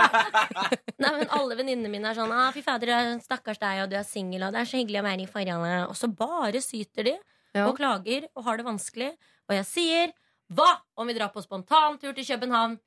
Nei, 1.02 1.10
men 1.16 1.26
Alle 1.36 1.56
venninnene 1.58 1.90
mine 1.92 2.10
er 2.12 2.18
sånn 2.18 2.32
ah, 2.34 2.50
'Fy 2.54 2.62
fader, 2.66 2.92
stakkars 3.24 3.60
deg, 3.62 3.82
og 3.84 3.90
du 3.92 3.96
er 4.00 4.06
singel, 4.06 4.44
og 4.46 4.52
det 4.54 4.62
er 4.62 4.70
så 4.70 4.80
hyggelig 4.80 5.00
å 5.02 5.06
være 5.08 5.24
i 5.24 5.30
forholdet.' 5.30 5.88
Og 5.90 5.96
så 5.98 6.10
bare 6.12 6.62
syter 6.64 7.10
de 7.10 7.16
Ja. 7.56 7.64
og 7.66 7.74
klager 7.80 8.28
og 8.36 8.44
har 8.46 8.60
det 8.60 8.66
vanskelig. 8.68 9.10
Og 9.50 9.56
jeg 9.56 9.66
sier 9.66 10.12
'Hva 10.52 10.70
om 10.96 11.06
vi 11.06 11.14
drar 11.14 11.32
på 11.34 11.42
spontantur 11.42 12.14
til 12.14 12.26
København 12.26 12.78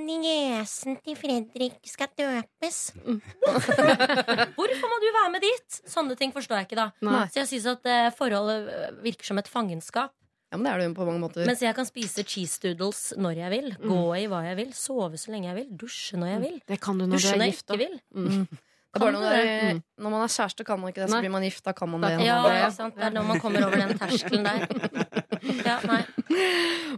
niesen 0.00 0.96
til 1.04 1.16
Fredrik 1.18 1.78
skal 1.88 2.10
døpes. 2.18 2.78
Mm. 3.04 3.20
Hvorfor 4.56 4.90
må 4.92 4.98
du 5.02 5.08
være 5.16 5.30
med 5.34 5.44
dit? 5.44 5.80
Sånne 5.88 6.16
ting 6.18 6.32
forstår 6.34 6.60
jeg 6.62 6.68
ikke, 6.70 6.78
da. 6.82 6.88
Nei. 7.06 7.24
Så 7.32 7.42
jeg 7.42 7.50
syns 7.54 7.66
at 7.76 7.88
eh, 7.90 8.10
forholdet 8.16 8.70
eh, 8.72 8.94
virker 9.04 9.30
som 9.32 9.40
et 9.42 9.50
fangenskap. 9.50 10.12
Ja, 10.52 10.58
men 10.60 10.68
det 10.68 10.72
er 10.72 10.78
det 10.78 10.86
jo 10.90 10.94
på 11.00 11.06
mange 11.08 11.18
måter. 11.24 11.46
Mens 11.48 11.62
jeg 11.64 11.74
kan 11.74 11.88
spise 11.88 12.22
cheese 12.22 12.60
doodles 12.62 13.08
når 13.18 13.40
jeg 13.42 13.50
vil, 13.56 13.72
gå 13.82 13.98
i 14.20 14.28
hva 14.30 14.44
jeg 14.46 14.60
vil, 14.60 14.70
sove 14.78 15.18
så 15.18 15.32
lenge 15.34 15.50
jeg 15.50 15.56
vil, 15.58 15.72
dusje 15.80 16.20
når 16.20 16.30
jeg 16.36 16.44
vil. 16.44 16.60
Det 16.70 16.78
kan 16.84 17.00
du 17.00 17.04
når 17.08 17.16
du 17.16 17.18
Dusje 17.18 17.32
er 17.34 17.40
når 17.42 17.50
jeg 17.50 17.56
ikke 17.58 17.72
da. 17.72 17.78
vil. 17.82 17.96
Mm. 18.14 18.46
Det 18.96 19.02
er 19.02 19.02
bare 19.02 19.12
når, 19.12 19.24
du 19.26 19.26
Mm. 19.76 19.80
når 20.06 20.12
man 20.14 20.22
er 20.24 20.30
kjæreste, 20.32 20.64
kan 20.64 20.78
man 20.80 20.88
ikke 20.92 21.02
det. 21.02 21.10
Så 21.10 21.18
blir 21.20 21.32
man 21.34 21.42
gift, 21.44 21.64
da 21.66 21.72
kan 21.76 21.90
man 21.90 22.00
det. 22.06 22.10
Ja, 22.24 22.36
det 22.46 22.52
er- 22.62 22.70
sant? 22.72 22.94
Det 22.96 23.04
er 23.04 23.10
når 23.12 23.26
man 23.28 23.40
kommer 23.42 23.66
over 23.66 23.76
den 23.82 23.98
terskelen 23.98 24.46
der. 24.46 24.64
Ja, 25.66 25.76
nei. 25.86 26.00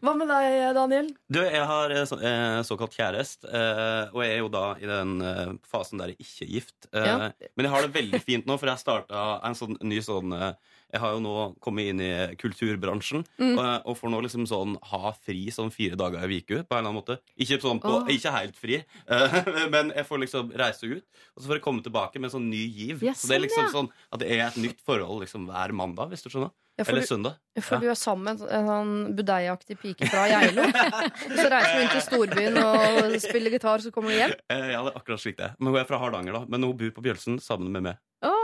Hva 0.02 0.12
med 0.17 0.28
deg, 0.31 0.57
Daniel? 0.76 1.09
Du, 1.33 1.40
jeg 1.45 1.64
har 1.71 1.93
eh, 1.95 2.05
så, 2.09 2.19
eh, 2.23 2.59
såkalt 2.67 2.95
kjæreste, 2.97 3.49
eh, 3.50 4.12
og 4.14 4.23
jeg 4.25 4.35
er 4.37 4.40
jo 4.43 4.50
da 4.52 4.64
i 4.81 4.88
den 4.88 5.14
eh, 5.25 5.52
fasen 5.69 6.00
der 6.02 6.12
jeg 6.14 6.21
ikke 6.25 6.47
er 6.49 6.52
gift. 6.57 6.90
Eh, 6.93 7.07
Ja. 7.09 7.17
Men 7.57 7.69
jeg 7.69 7.75
har 7.75 7.87
det 7.87 7.95
veldig 7.97 8.23
fint 8.25 8.49
nå, 8.49 8.57
for 8.61 8.71
jeg 8.73 8.83
starta 8.83 9.26
en 9.47 9.57
sånn 9.59 9.76
ny 9.83 10.00
sånn 10.05 10.33
eh, 10.37 10.52
Jeg 10.92 11.00
har 11.02 11.12
jo 11.12 11.21
nå 11.21 11.33
kommet 11.61 11.90
inn 11.90 12.00
i 12.00 12.11
kulturbransjen 12.40 13.25
Mm. 13.38 13.59
og, 13.59 13.87
og 13.87 13.97
får 13.99 14.11
nå 14.14 14.21
liksom 14.25 14.47
sånn 14.49 14.76
ha 14.90 15.12
fri 15.12 15.50
sånn 15.52 15.71
fire 15.75 15.97
dager 16.00 16.25
i 16.25 16.38
uka 16.40 16.62
på 16.64 16.75
en 16.75 16.78
eller 16.78 16.88
annen 16.88 16.97
måte. 16.99 17.18
Ikke, 17.37 17.59
sånn 17.61 17.80
på, 17.83 17.92
oh. 18.02 18.09
ikke 18.09 18.33
helt 18.33 18.57
fri, 18.57 18.78
eh, 19.09 19.37
men 19.75 19.92
jeg 19.95 20.07
får 20.09 20.23
liksom 20.25 20.52
reise 20.57 20.88
ut, 20.88 21.04
og 21.37 21.42
så 21.42 21.47
får 21.50 21.59
jeg 21.59 21.64
komme 21.66 21.83
tilbake 21.85 22.18
med 22.18 22.30
en 22.30 22.37
sånn 22.38 22.49
ny 22.50 22.62
giv. 22.66 23.02
Ja, 23.04 23.12
så 23.12 23.28
det 23.28 23.37
er 23.37 23.45
liksom 23.45 23.68
sånn, 23.68 23.90
sånn 23.90 23.92
at 24.16 24.23
det 24.25 24.30
er 24.33 24.47
et 24.49 24.57
nytt 24.57 24.80
forhold 24.87 25.23
liksom 25.26 25.47
hver 25.50 25.73
mandag, 25.76 26.09
hvis 26.14 26.25
du 26.25 26.30
skjønner. 26.33 26.50
Ja, 26.78 26.85
Eller 26.87 27.00
du- 27.02 27.07
søndag. 27.11 27.35
For 27.61 27.75
Ja. 27.75 27.80
du 27.80 27.88
er 27.90 27.95
sammen 27.99 28.25
med 28.38 28.42
en 28.54 28.66
sånn 28.68 29.16
budeiaktig 29.18 29.80
pike 29.80 30.07
fra 30.09 30.28
Geilo. 30.30 30.62
Så 31.40 31.47
reiser 31.50 31.75
du 31.75 31.80
inn 31.83 31.88
til 31.90 32.04
storbyen 32.07 32.59
og 32.62 33.16
spiller 33.21 33.50
gitar, 33.50 33.83
så 33.83 33.90
kommer 33.90 34.14
du 34.14 34.16
hjem. 34.21 34.35
Eh, 34.49 34.68
Ja, 34.76 34.85
det 34.87 34.92
er 34.95 35.00
akkurat 35.00 35.18
slik 35.21 35.37
det. 35.40 35.49
Men 35.59 35.73
hun 35.75 35.80
er 35.80 35.88
fra 35.90 35.99
Hardanger, 35.99 36.33
da. 36.38 36.45
Men 36.49 36.62
hun 36.62 36.76
bor 36.78 36.90
på 36.95 37.02
Bjølsen 37.02 37.40
sammen 37.42 37.73
med 37.75 37.83
meg. 37.83 37.99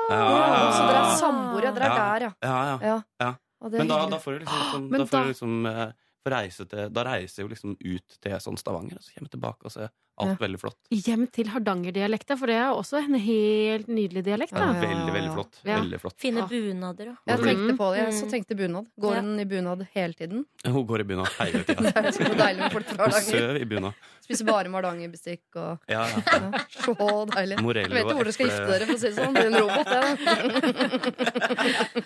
Så 0.09 0.87
dere 0.89 0.99
er 0.99 1.05
Ah. 1.05 1.17
samboere. 1.17 1.75
Dere 1.75 1.85
er 1.85 1.89
Ja. 1.89 1.97
der, 1.97 2.21
ja. 2.21 2.33
Ja, 2.43 2.65
ja. 2.65 2.79
ja. 2.83 3.03
Ja. 3.21 3.35
Og 3.61 3.71
det 3.71 3.79
Men 3.79 3.89
da, 3.89 4.07
da 4.11 4.19
får 4.19 4.33
du 4.33 4.39
liksom, 4.45 4.59
liksom, 4.61 4.91
da 4.99 5.05
får 5.05 5.23
du 5.25 5.29
liksom 5.33 5.67
eh, 5.67 5.93
reise 6.27 6.65
til, 6.69 6.89
Da 6.93 7.05
reiser 7.05 7.43
jeg 7.43 7.45
jo 7.49 7.53
liksom 7.55 7.77
ut 7.81 8.19
til 8.21 8.33
sånn 8.41 8.59
Stavanger, 8.59 8.97
og 8.97 9.03
så 9.03 9.13
kommer 9.15 9.29
jeg 9.31 9.35
tilbake, 9.41 9.65
og 9.65 9.71
så 9.73 9.89
alt 10.19 10.39
veldig 10.39 10.59
flott. 10.61 10.77
Hjem 10.95 11.27
til 11.35 11.49
hardangerdialekta, 11.51 12.37
for 12.39 12.47
det 12.47 12.55
er 12.61 12.71
også 12.71 13.01
en 13.03 13.15
helt 13.19 13.89
nydelig 13.91 14.23
dialekt. 14.25 14.53
Ja, 14.55 14.59
Da. 14.59 14.73
ja. 14.75 14.81
Veldig, 14.87 15.13
veldig 15.17 15.33
flott. 15.35 15.55
Ja. 15.65 15.81
Veldig 15.81 16.01
flott. 16.01 16.17
Fine 16.23 16.47
bunader 16.49 17.07
òg. 17.11 17.17
Jeg 17.27 17.39
tenkte 17.43 17.77
på 17.77 17.87
det. 17.95 17.99
Jeg 18.05 18.13
så 18.15 18.25
Mm. 18.25 18.31
tenkte 18.31 18.55
bunad. 18.57 18.87
Går 19.01 19.15
Ja. 19.15 19.21
hun 19.21 19.41
i 19.41 19.45
bunad 19.45 19.87
hele 19.95 20.13
tiden? 20.15 20.45
Hun 20.65 20.87
går 20.87 21.01
i 21.01 21.05
bunad 21.05 21.29
hele 21.39 21.65
tida. 21.67 21.83
Det 21.83 21.97
er 21.97 22.11
så 22.13 22.25
deilig 22.35 22.59
med 22.63 22.73
folk 22.73 22.87
fra 22.87 23.05
Hun 23.05 23.13
Hardanger. 23.13 23.41
sover 23.41 23.57
i 23.61 23.65
bunad. 23.65 23.93
Spiser 24.25 24.45
bare 24.47 24.69
hardangerbestikk 24.73 25.43
og 25.57 25.79
Ja, 25.87 26.07
ja. 26.09 26.17
ja, 26.33 26.59
Så 26.71 26.95
deilig. 27.29 27.59
Morello 27.61 27.83
Jeg 27.83 27.91
vet 27.93 28.05
ikke 28.05 28.15
hvor 28.15 28.25
dere 28.25 28.33
skal 28.33 28.47
gifte 28.47 28.67
dere, 28.71 28.87
for 28.87 28.95
å 28.95 28.99
si 28.99 29.09
det 29.11 29.17
sånn. 29.19 29.37
Er 29.45 29.45
en 29.45 29.55
robot, 29.61 29.85
det. 29.85 30.01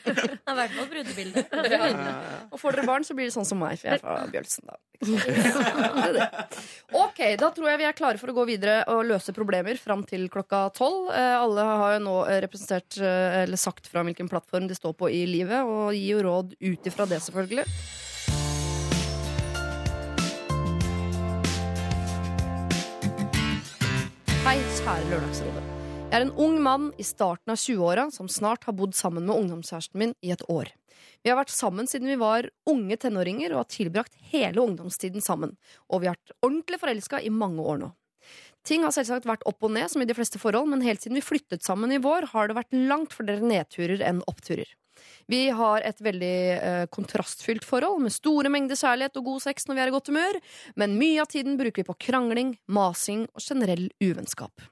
Det 0.08 0.48
er 0.48 0.52
i 0.52 0.58
hvert 0.58 0.74
fall 0.74 0.88
brudebilde. 0.90 1.38
Og 2.52 2.58
får 2.60 2.72
dere 2.74 2.86
barn, 2.86 3.04
så 3.06 3.14
blir 3.14 3.26
det 3.28 3.34
sånn 3.36 3.46
som 3.46 3.58
meg, 3.62 3.78
for 3.78 3.86
jeg 3.88 3.94
er 3.94 4.02
fra 4.02 4.26
Bjølsen, 4.32 4.64
da. 4.66 4.74
Ok, 6.98 7.20
da 7.38 7.50
tror 7.54 7.68
jeg 7.70 7.78
vi 7.78 7.86
er 7.88 7.94
klare 7.98 8.18
for 8.20 8.30
å 8.30 8.36
gå 8.36 8.44
videre 8.48 8.82
og 8.92 9.06
løse 9.08 9.34
problemer 9.34 9.78
fram 9.80 10.04
til 10.06 10.28
klokka 10.30 10.68
tolv. 10.76 11.10
Eh, 11.10 11.34
Alle 11.38 11.64
har 11.66 11.96
jo 11.96 12.02
nå 12.04 12.16
eh, 12.28 12.40
representert, 12.44 12.98
eh, 13.02 13.42
eller 13.42 13.58
sagt 13.58 13.90
fra 13.90 14.04
hvilken 14.06 14.30
plattform 14.30 14.68
de 14.70 14.76
står 14.78 14.94
på 14.98 15.10
i 15.10 15.24
livet, 15.26 15.66
og 15.66 15.90
gir 15.96 16.18
jo 16.18 16.26
råd 16.28 16.54
ut 16.54 16.90
ifra 16.90 17.08
det, 17.10 17.18
selvfølgelig. 17.26 17.66
Hei, 24.46 24.56
kjære 24.78 25.10
Lørdagsrådet. 25.10 25.64
Jeg 26.08 26.16
er 26.16 26.24
en 26.24 26.36
ung 26.40 26.54
mann 26.64 26.92
i 26.96 27.04
starten 27.04 27.52
av 27.52 27.58
20-åra 27.60 28.06
som 28.14 28.30
snart 28.32 28.62
har 28.64 28.76
bodd 28.78 28.94
sammen 28.96 29.26
med 29.28 29.34
ungdomskjæresten 29.42 30.00
min 30.00 30.14
i 30.24 30.30
et 30.32 30.44
år. 30.48 30.70
Vi 31.24 31.32
har 31.32 31.38
vært 31.40 31.52
sammen 31.52 31.88
siden 31.90 32.10
vi 32.10 32.18
var 32.20 32.48
unge 32.70 32.96
tenåringer 33.00 33.52
og 33.54 33.64
har 33.64 33.70
tilbrakt 33.72 34.18
hele 34.32 34.62
ungdomstiden 34.62 35.24
sammen. 35.24 35.56
Og 35.90 36.02
vi 36.02 36.10
har 36.10 36.18
vært 36.18 36.36
ordentlig 36.46 36.80
forelska 36.82 37.22
i 37.22 37.32
mange 37.34 37.64
år 37.64 37.80
nå. 37.82 37.92
Ting 38.66 38.84
har 38.84 38.92
selvsagt 38.92 39.26
vært 39.28 39.46
opp 39.48 39.64
og 39.64 39.72
ned, 39.72 39.88
som 39.88 40.02
i 40.02 40.08
de 40.08 40.16
fleste 40.16 40.40
forhold, 40.40 40.68
men 40.68 40.84
helt 40.84 41.00
siden 41.00 41.16
vi 41.16 41.24
flyttet 41.24 41.64
sammen 41.64 41.94
i 41.94 42.00
vår, 42.02 42.28
har 42.34 42.50
det 42.50 42.58
vært 42.58 42.76
langt 42.76 43.14
flere 43.16 43.40
nedturer 43.40 44.02
enn 44.04 44.20
oppturer. 44.28 44.68
Vi 45.30 45.48
har 45.54 45.84
et 45.86 46.00
veldig 46.02 46.36
eh, 46.56 46.84
kontrastfylt 46.92 47.64
forhold, 47.64 48.02
med 48.04 48.12
store 48.12 48.50
mengder 48.52 48.78
kjærlighet 48.78 49.16
og 49.20 49.28
god 49.30 49.44
sex 49.46 49.68
når 49.68 49.78
vi 49.78 49.84
er 49.84 49.90
i 49.90 49.94
godt 49.94 50.10
humør, 50.12 50.40
men 50.80 50.96
mye 51.00 51.22
av 51.22 51.30
tiden 51.32 51.58
bruker 51.60 51.82
vi 51.82 51.88
på 51.88 51.98
krangling, 52.08 52.56
masing 52.66 53.26
og 53.32 53.44
generell 53.44 53.86
uvennskap. 54.04 54.68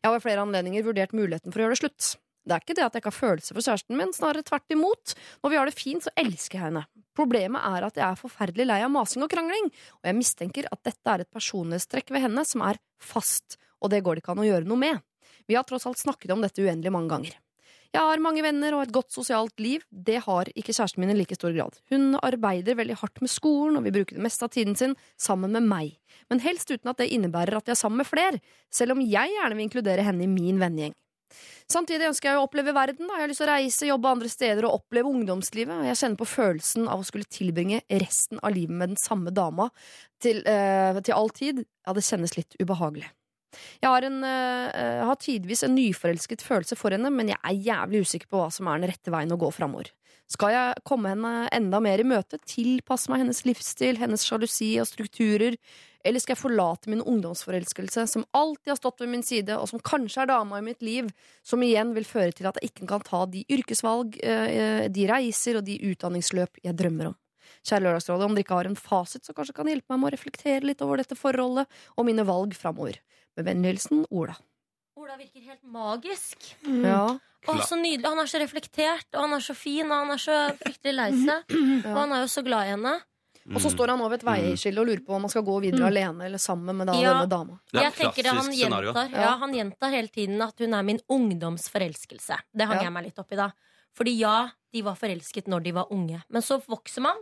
Jeg 0.00 0.06
har 0.06 0.14
ved 0.14 0.24
flere 0.24 0.46
anledninger 0.46 0.86
vurdert 0.86 1.14
muligheten 1.16 1.52
for 1.52 1.60
å 1.60 1.66
gjøre 1.66 1.76
det 1.76 1.82
slutt. 1.82 2.14
Det 2.46 2.54
er 2.54 2.62
ikke 2.62 2.76
det 2.78 2.84
at 2.86 2.94
jeg 2.94 3.02
ikke 3.02 3.10
har 3.10 3.16
følelser 3.16 3.56
for 3.56 3.66
kjæresten 3.66 3.98
min, 3.98 4.12
snarere 4.14 4.46
tvert 4.46 4.70
imot. 4.70 5.14
Når 5.42 5.50
vi 5.50 5.58
har 5.58 5.66
det 5.66 5.74
fint, 5.74 6.04
så 6.04 6.12
elsker 6.14 6.60
jeg 6.60 6.66
henne. 6.68 6.84
Problemet 7.16 7.64
er 7.64 7.86
at 7.88 7.96
jeg 7.98 8.06
er 8.06 8.20
forferdelig 8.20 8.68
lei 8.68 8.76
av 8.86 8.92
masing 8.94 9.24
og 9.26 9.32
krangling, 9.32 9.70
og 9.98 10.06
jeg 10.06 10.18
mistenker 10.18 10.68
at 10.70 10.82
dette 10.86 11.10
er 11.10 11.24
et 11.24 11.32
personlighetstrekk 11.34 12.12
ved 12.14 12.26
henne 12.28 12.44
som 12.46 12.62
er 12.66 12.78
fast, 13.02 13.58
og 13.82 13.90
det 13.90 14.04
går 14.06 14.16
det 14.16 14.22
ikke 14.22 14.36
an 14.36 14.44
å 14.44 14.46
gjøre 14.46 14.68
noe 14.68 14.82
med. 14.84 15.02
Vi 15.50 15.58
har 15.58 15.66
tross 15.66 15.88
alt 15.90 15.98
snakket 15.98 16.34
om 16.34 16.44
dette 16.44 16.62
uendelig 16.62 16.92
mange 16.94 17.10
ganger. 17.14 17.34
Jeg 17.94 18.02
har 18.02 18.20
mange 18.20 18.42
venner 18.44 18.74
og 18.76 18.82
et 18.84 18.92
godt 18.92 19.14
sosialt 19.14 19.62
liv. 19.62 19.84
Det 19.88 20.18
har 20.26 20.50
ikke 20.52 20.74
kjæresten 20.74 21.00
min 21.00 21.14
i 21.14 21.16
like 21.16 21.38
stor 21.38 21.54
grad. 21.54 21.78
Hun 21.88 22.18
arbeider 22.18 22.76
veldig 22.76 22.98
hardt 23.00 23.22
med 23.24 23.32
skolen, 23.32 23.78
og 23.78 23.86
vil 23.86 23.94
bruke 23.94 24.18
det 24.18 24.22
meste 24.26 24.44
av 24.44 24.52
tiden 24.52 24.76
sin 24.76 24.96
sammen 25.16 25.54
med 25.54 25.64
meg. 25.70 25.96
Men 26.28 26.42
helst 26.44 26.70
uten 26.70 26.92
at 26.92 27.00
det 27.00 27.08
innebærer 27.14 27.56
at 27.56 27.66
vi 27.66 27.72
er 27.72 27.80
sammen 27.80 28.02
med 28.02 28.10
flere, 28.10 28.42
selv 28.74 28.96
om 28.96 29.02
jeg 29.02 29.32
gjerne 29.38 29.56
vil 29.56 29.68
inkludere 29.68 30.04
henne 30.04 30.26
i 30.26 30.30
min 30.30 30.60
vennegjeng. 30.60 30.96
Samtidig 31.66 32.08
ønsker 32.10 32.30
jeg 32.30 32.38
å 32.38 32.46
oppleve 32.46 32.74
verden. 32.76 33.08
Da. 33.08 33.18
Jeg 33.18 33.24
har 33.24 33.32
lyst 33.32 33.42
til 33.42 33.48
å 33.48 33.52
reise, 33.52 33.88
jobbe 33.90 34.12
andre 34.14 34.30
steder 34.30 34.68
og 34.68 34.78
oppleve 34.80 35.10
ungdomslivet. 35.10 35.84
Jeg 35.90 36.00
kjenner 36.00 36.20
på 36.20 36.30
følelsen 36.30 36.88
av 36.92 37.02
å 37.02 37.06
skulle 37.06 37.28
tilbringe 37.28 37.82
resten 37.90 38.40
av 38.42 38.54
livet 38.54 38.76
med 38.78 38.94
den 38.94 39.00
samme 39.00 39.34
dama 39.34 39.70
til, 40.22 40.42
eh, 40.46 41.00
til 41.00 41.14
all 41.14 41.30
tid. 41.30 41.64
Ja, 41.86 41.92
det 41.92 42.06
kjennes 42.06 42.36
litt 42.38 42.56
ubehagelig. 42.60 43.10
Jeg 43.80 43.88
har, 43.88 44.04
en, 44.04 44.22
eh, 44.24 45.04
har 45.04 45.16
tidvis 45.16 45.62
en 45.64 45.74
nyforelsket 45.74 46.42
følelse 46.44 46.76
for 46.76 46.90
henne, 46.90 47.10
men 47.10 47.28
jeg 47.28 47.38
er 47.42 47.62
jævlig 47.72 48.02
usikker 48.04 48.28
på 48.28 48.40
hva 48.42 48.52
som 48.52 48.68
er 48.68 48.78
den 48.78 48.90
rette 48.90 49.10
veien 49.10 49.32
å 49.32 49.40
gå 49.40 49.52
framover. 49.52 49.90
Skal 50.28 50.50
jeg 50.50 50.84
komme 50.84 51.12
henne 51.14 51.48
enda 51.54 51.80
mer 51.80 52.02
i 52.02 52.06
møte, 52.06 52.38
tilpasse 52.42 53.08
meg 53.08 53.22
hennes 53.22 53.44
livsstil, 53.46 53.96
hennes 54.00 54.24
sjalusi 54.26 54.74
og 54.82 54.88
strukturer, 54.90 55.56
eller 56.06 56.22
skal 56.22 56.36
jeg 56.36 56.42
forlate 56.42 56.90
min 56.92 57.02
ungdomsforelskelse, 57.02 58.06
som 58.10 58.24
alltid 58.36 58.72
har 58.72 58.80
stått 58.80 59.02
ved 59.02 59.10
min 59.12 59.24
side, 59.26 59.58
og 59.58 59.68
som 59.70 59.82
kanskje 59.82 60.24
er 60.24 60.30
dama 60.30 60.60
i 60.60 60.64
mitt 60.66 60.82
liv, 60.86 61.10
som 61.46 61.62
igjen 61.66 61.92
vil 61.96 62.06
føre 62.08 62.32
til 62.36 62.48
at 62.48 62.58
jeg 62.60 62.70
ikke 62.70 62.88
kan 62.94 63.04
ta 63.06 63.24
de 63.30 63.44
yrkesvalg, 63.52 64.18
eh, 64.22 64.86
de 64.88 65.06
reiser 65.10 65.60
og 65.60 65.66
de 65.66 65.78
utdanningsløp 65.90 66.62
jeg 66.64 66.78
drømmer 66.78 67.12
om? 67.12 67.18
Kjære 67.66 67.82
Lørdagsrådet, 67.82 68.26
om 68.26 68.34
dere 68.36 68.46
ikke 68.46 68.58
har 68.58 68.68
en 68.70 68.78
fasit, 68.78 69.26
så 69.26 69.34
kanskje 69.34 69.56
kan 69.56 69.70
hjelpe 69.70 69.90
meg 69.90 70.02
med 70.02 70.10
å 70.10 70.14
reflektere 70.14 70.66
litt 70.68 70.82
over 70.86 71.02
dette 71.02 71.18
forholdet 71.18 71.66
og 71.96 72.06
mine 72.06 72.26
valg 72.26 72.54
framover. 72.54 73.00
Med 73.36 73.48
vennlig 73.48 73.74
hilsen 73.74 74.04
Ola. 74.10 74.36
Ola 74.96 75.18
virker 75.18 75.42
helt 75.44 75.64
magisk. 75.68 76.46
Ja. 76.64 77.18
Å, 77.46 77.56
så 77.62 77.76
nydelig. 77.78 78.06
Han 78.06 78.22
er 78.22 78.30
så 78.30 78.40
reflektert, 78.42 79.06
og 79.14 79.20
han 79.26 79.36
er 79.36 79.44
så 79.44 79.54
fin, 79.54 79.86
og 79.86 79.94
han 79.94 80.14
er 80.14 80.22
så 80.22 80.38
fryktelig 80.62 80.94
lei 80.96 81.10
seg. 81.20 81.52
Og 81.92 81.98
han 82.00 82.14
er 82.16 82.24
jo 82.24 82.30
så 82.32 82.42
glad 82.46 82.66
i 82.66 82.72
henne. 82.74 82.94
Og 83.54 83.60
så 83.62 83.70
står 83.70 83.88
han 83.92 84.00
over 84.02 84.14
et 84.18 84.24
veiskille 84.26 84.80
og 84.82 84.86
lurer 84.88 85.04
på 85.06 85.14
om 85.14 85.22
han 85.22 85.30
skal 85.30 85.44
gå 85.46 85.60
videre 85.62 85.86
alene 85.86 86.24
eller 86.26 86.38
sammen 86.42 86.74
med 86.76 86.88
da, 86.88 86.94
Ja. 86.98 87.12
denne 87.14 87.28
dama. 87.30 87.60
Det 87.70 87.78
er 87.78 87.82
Jeg 87.84 87.92
et 87.92 87.98
tenker 88.00 88.22
det 88.22 88.32
han 88.34 88.52
scenario. 88.52 88.92
gjentar, 88.92 89.10
ja. 89.12 89.36
Han 89.38 89.52
gjentar 89.54 89.90
hele 89.90 90.08
tiden 90.08 90.42
at 90.42 90.58
hun 90.58 90.74
er 90.74 90.82
min 90.82 90.98
ungdomsforelskelse. 91.08 92.36
Det 92.56 92.66
hang 92.66 92.76
Ja. 92.78 92.82
jeg 92.84 92.92
meg 92.92 93.04
litt 93.04 93.18
opp 93.18 93.32
i 93.32 93.36
da. 93.36 93.50
Fordi 93.94 94.18
ja, 94.18 94.50
de 94.72 94.82
var 94.82 94.94
forelsket 94.96 95.46
når 95.46 95.62
de 95.62 95.72
var 95.72 95.86
unge. 95.90 96.22
Men 96.28 96.42
så 96.42 96.58
vokser 96.66 97.00
man, 97.02 97.16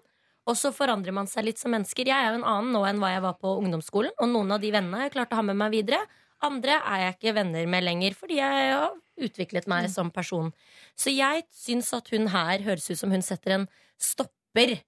og 0.47 0.57
så 0.57 0.73
forandrer 0.73 1.13
man 1.13 1.27
seg 1.27 1.45
litt 1.45 1.59
som 1.59 1.71
mennesker. 1.73 2.05
Jeg 2.07 2.17
er 2.17 2.31
jo 2.33 2.43
en 2.43 2.45
annen 2.45 2.73
nå 2.73 2.85
enn 2.89 2.99
hva 2.99 3.13
jeg 3.15 3.23
var 3.23 3.35
på 3.35 3.59
ungdomsskolen, 3.63 4.11
og 4.19 4.29
noen 4.29 4.53
av 4.53 4.61
de 4.61 4.71
vennene 4.73 4.95
har 4.97 5.09
jeg 5.09 5.13
klart 5.13 5.31
å 5.31 5.37
ha 5.37 5.43
med 5.43 5.57
meg 5.57 5.71
videre. 5.73 6.01
Andre 6.43 6.81
er 6.85 6.99
jeg 7.13 7.19
ikke 7.19 7.35
venner 7.35 7.67
med 7.67 7.85
lenger, 7.85 8.15
fordi 8.15 8.37
jeg 8.37 8.73
har 8.75 8.93
utviklet 9.21 9.67
meg 9.69 9.89
som 9.89 10.11
person. 10.11 10.53
Så 10.97 11.15
jeg 11.15 11.45
syns 11.53 11.93
at 11.97 12.09
hun 12.11 12.27
her 12.29 12.59
høres 12.59 12.91
ut 12.91 12.99
som 12.99 13.11
hun 13.11 13.23
setter 13.23 13.53
en 13.53 13.69
stopper 13.99 14.81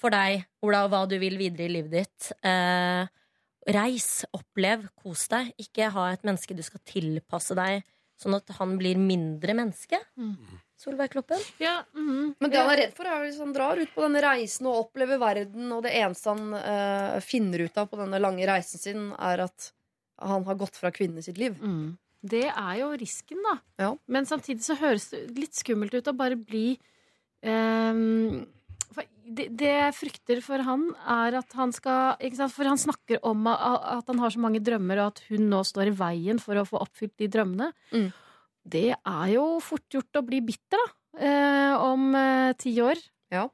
for 0.00 0.14
deg, 0.14 0.46
Ola, 0.64 0.84
og 0.86 0.92
hva 0.92 1.04
du 1.08 1.16
vil 1.20 1.38
videre 1.40 1.68
i 1.68 1.74
livet 1.76 1.92
ditt. 2.00 2.30
Eh, 2.46 3.04
reis, 3.76 4.10
opplev, 4.36 4.88
kos 4.98 5.26
deg. 5.32 5.52
Ikke 5.60 5.90
ha 5.92 6.10
et 6.14 6.26
menneske 6.26 6.56
du 6.56 6.64
skal 6.66 6.82
tilpasse 6.88 7.56
deg, 7.58 7.84
sånn 8.20 8.36
at 8.36 8.52
han 8.58 8.76
blir 8.80 9.00
mindre 9.00 9.54
menneske. 9.56 10.00
Solveig 10.80 11.12
Kloppen? 11.12 11.40
Ja, 11.60 11.82
mhm. 11.92 12.34
Men 12.40 12.52
det 12.52 12.60
han 12.60 12.72
er 12.72 12.82
redd 12.84 12.94
for, 12.96 13.08
er 13.08 13.24
hvis 13.26 13.40
han 13.40 13.52
drar 13.56 13.80
ut 13.80 13.90
på 13.94 14.04
denne 14.06 14.22
reisen 14.24 14.68
og 14.70 14.86
opplever 14.86 15.20
verden, 15.20 15.68
og 15.76 15.84
det 15.84 15.92
eneste 16.00 16.32
han 16.32 16.54
eh, 16.56 17.18
finner 17.24 17.66
ut 17.66 17.80
av 17.80 17.90
på 17.90 18.00
denne 18.00 18.20
lange 18.22 18.48
reisen 18.48 18.80
sin, 18.80 19.10
er 19.20 19.44
at 19.48 19.72
han 20.20 20.44
har 20.44 20.56
gått 20.60 20.76
fra 20.80 20.92
kvinnen 20.92 21.20
i 21.20 21.24
sitt 21.24 21.40
liv. 21.40 21.56
Mm. 21.60 21.98
Det 22.20 22.46
er 22.48 22.74
jo 22.82 22.90
risken, 23.00 23.40
da. 23.44 23.56
Ja. 23.80 23.90
Men 24.12 24.28
samtidig 24.28 24.64
så 24.64 24.76
høres 24.80 25.08
det 25.12 25.22
litt 25.36 25.56
skummelt 25.56 25.94
ut 25.96 26.08
å 26.10 26.16
bare 26.16 26.36
bli 26.36 26.74
ehm, 27.40 28.42
for 28.44 28.59
det, 29.36 29.46
det 29.58 29.70
jeg 29.70 29.96
frykter 29.96 30.40
for 30.44 30.62
han, 30.66 30.88
er 31.08 31.36
at 31.40 31.54
han 31.58 31.72
skal 31.74 32.20
ikke 32.20 32.38
sant? 32.40 32.54
For 32.54 32.68
han 32.68 32.80
snakker 32.80 33.22
om 33.26 33.46
at 33.50 34.08
han 34.10 34.22
har 34.22 34.34
så 34.34 34.42
mange 34.42 34.62
drømmer, 34.64 35.02
og 35.02 35.14
at 35.14 35.22
hun 35.30 35.48
nå 35.52 35.62
står 35.66 35.92
i 35.92 35.96
veien 36.00 36.40
for 36.42 36.58
å 36.60 36.66
få 36.68 36.80
oppfylt 36.82 37.16
de 37.20 37.30
drømmene. 37.32 37.70
Mm. 37.94 38.08
Det 38.70 38.88
er 38.94 39.28
jo 39.32 39.44
fort 39.64 39.86
gjort 39.92 40.20
å 40.20 40.24
bli 40.26 40.42
bitter, 40.44 40.76
da. 40.78 40.96
Eh, 41.20 41.74
om 41.82 42.12
eh, 42.14 42.52
ti 42.60 42.70
år. 42.82 42.98
Ja. 43.34 43.48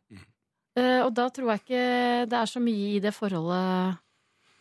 Eh, 0.77 1.01
og 1.01 1.13
da 1.17 1.29
tror 1.33 1.55
jeg 1.55 1.63
ikke 1.63 1.85
det 2.29 2.41
er 2.41 2.51
så 2.51 2.61
mye 2.61 2.91
i 2.97 3.01
det 3.01 3.15
forholdet 3.17 3.97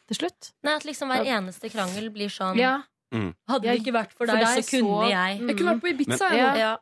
til 0.08 0.22
slutt. 0.22 0.52
Nei, 0.64 0.78
At 0.78 0.86
liksom 0.88 1.12
hver 1.12 1.28
eneste 1.38 1.72
krangel 1.74 2.12
blir 2.14 2.32
sånn 2.32 2.60
Ja. 2.60 2.78
Hadde 3.14 3.62
det 3.70 3.80
ikke 3.82 3.94
vært 3.94 4.12
for 4.12 4.26
for 4.26 4.34
deg, 4.34 4.42
deg 4.44 4.64
så 4.64 4.70
kunne 4.72 4.96
så- 4.96 5.10
jeg. 5.10 5.40
Mm. 5.40 5.48
Jeg 5.50 5.58
kunne 5.58 5.72
vært 5.76 5.82
på 5.82 5.90
Ibiza. 5.94 6.30
Men-. 6.30 6.38
Ja. 6.38 6.56
Ja. 6.56 6.78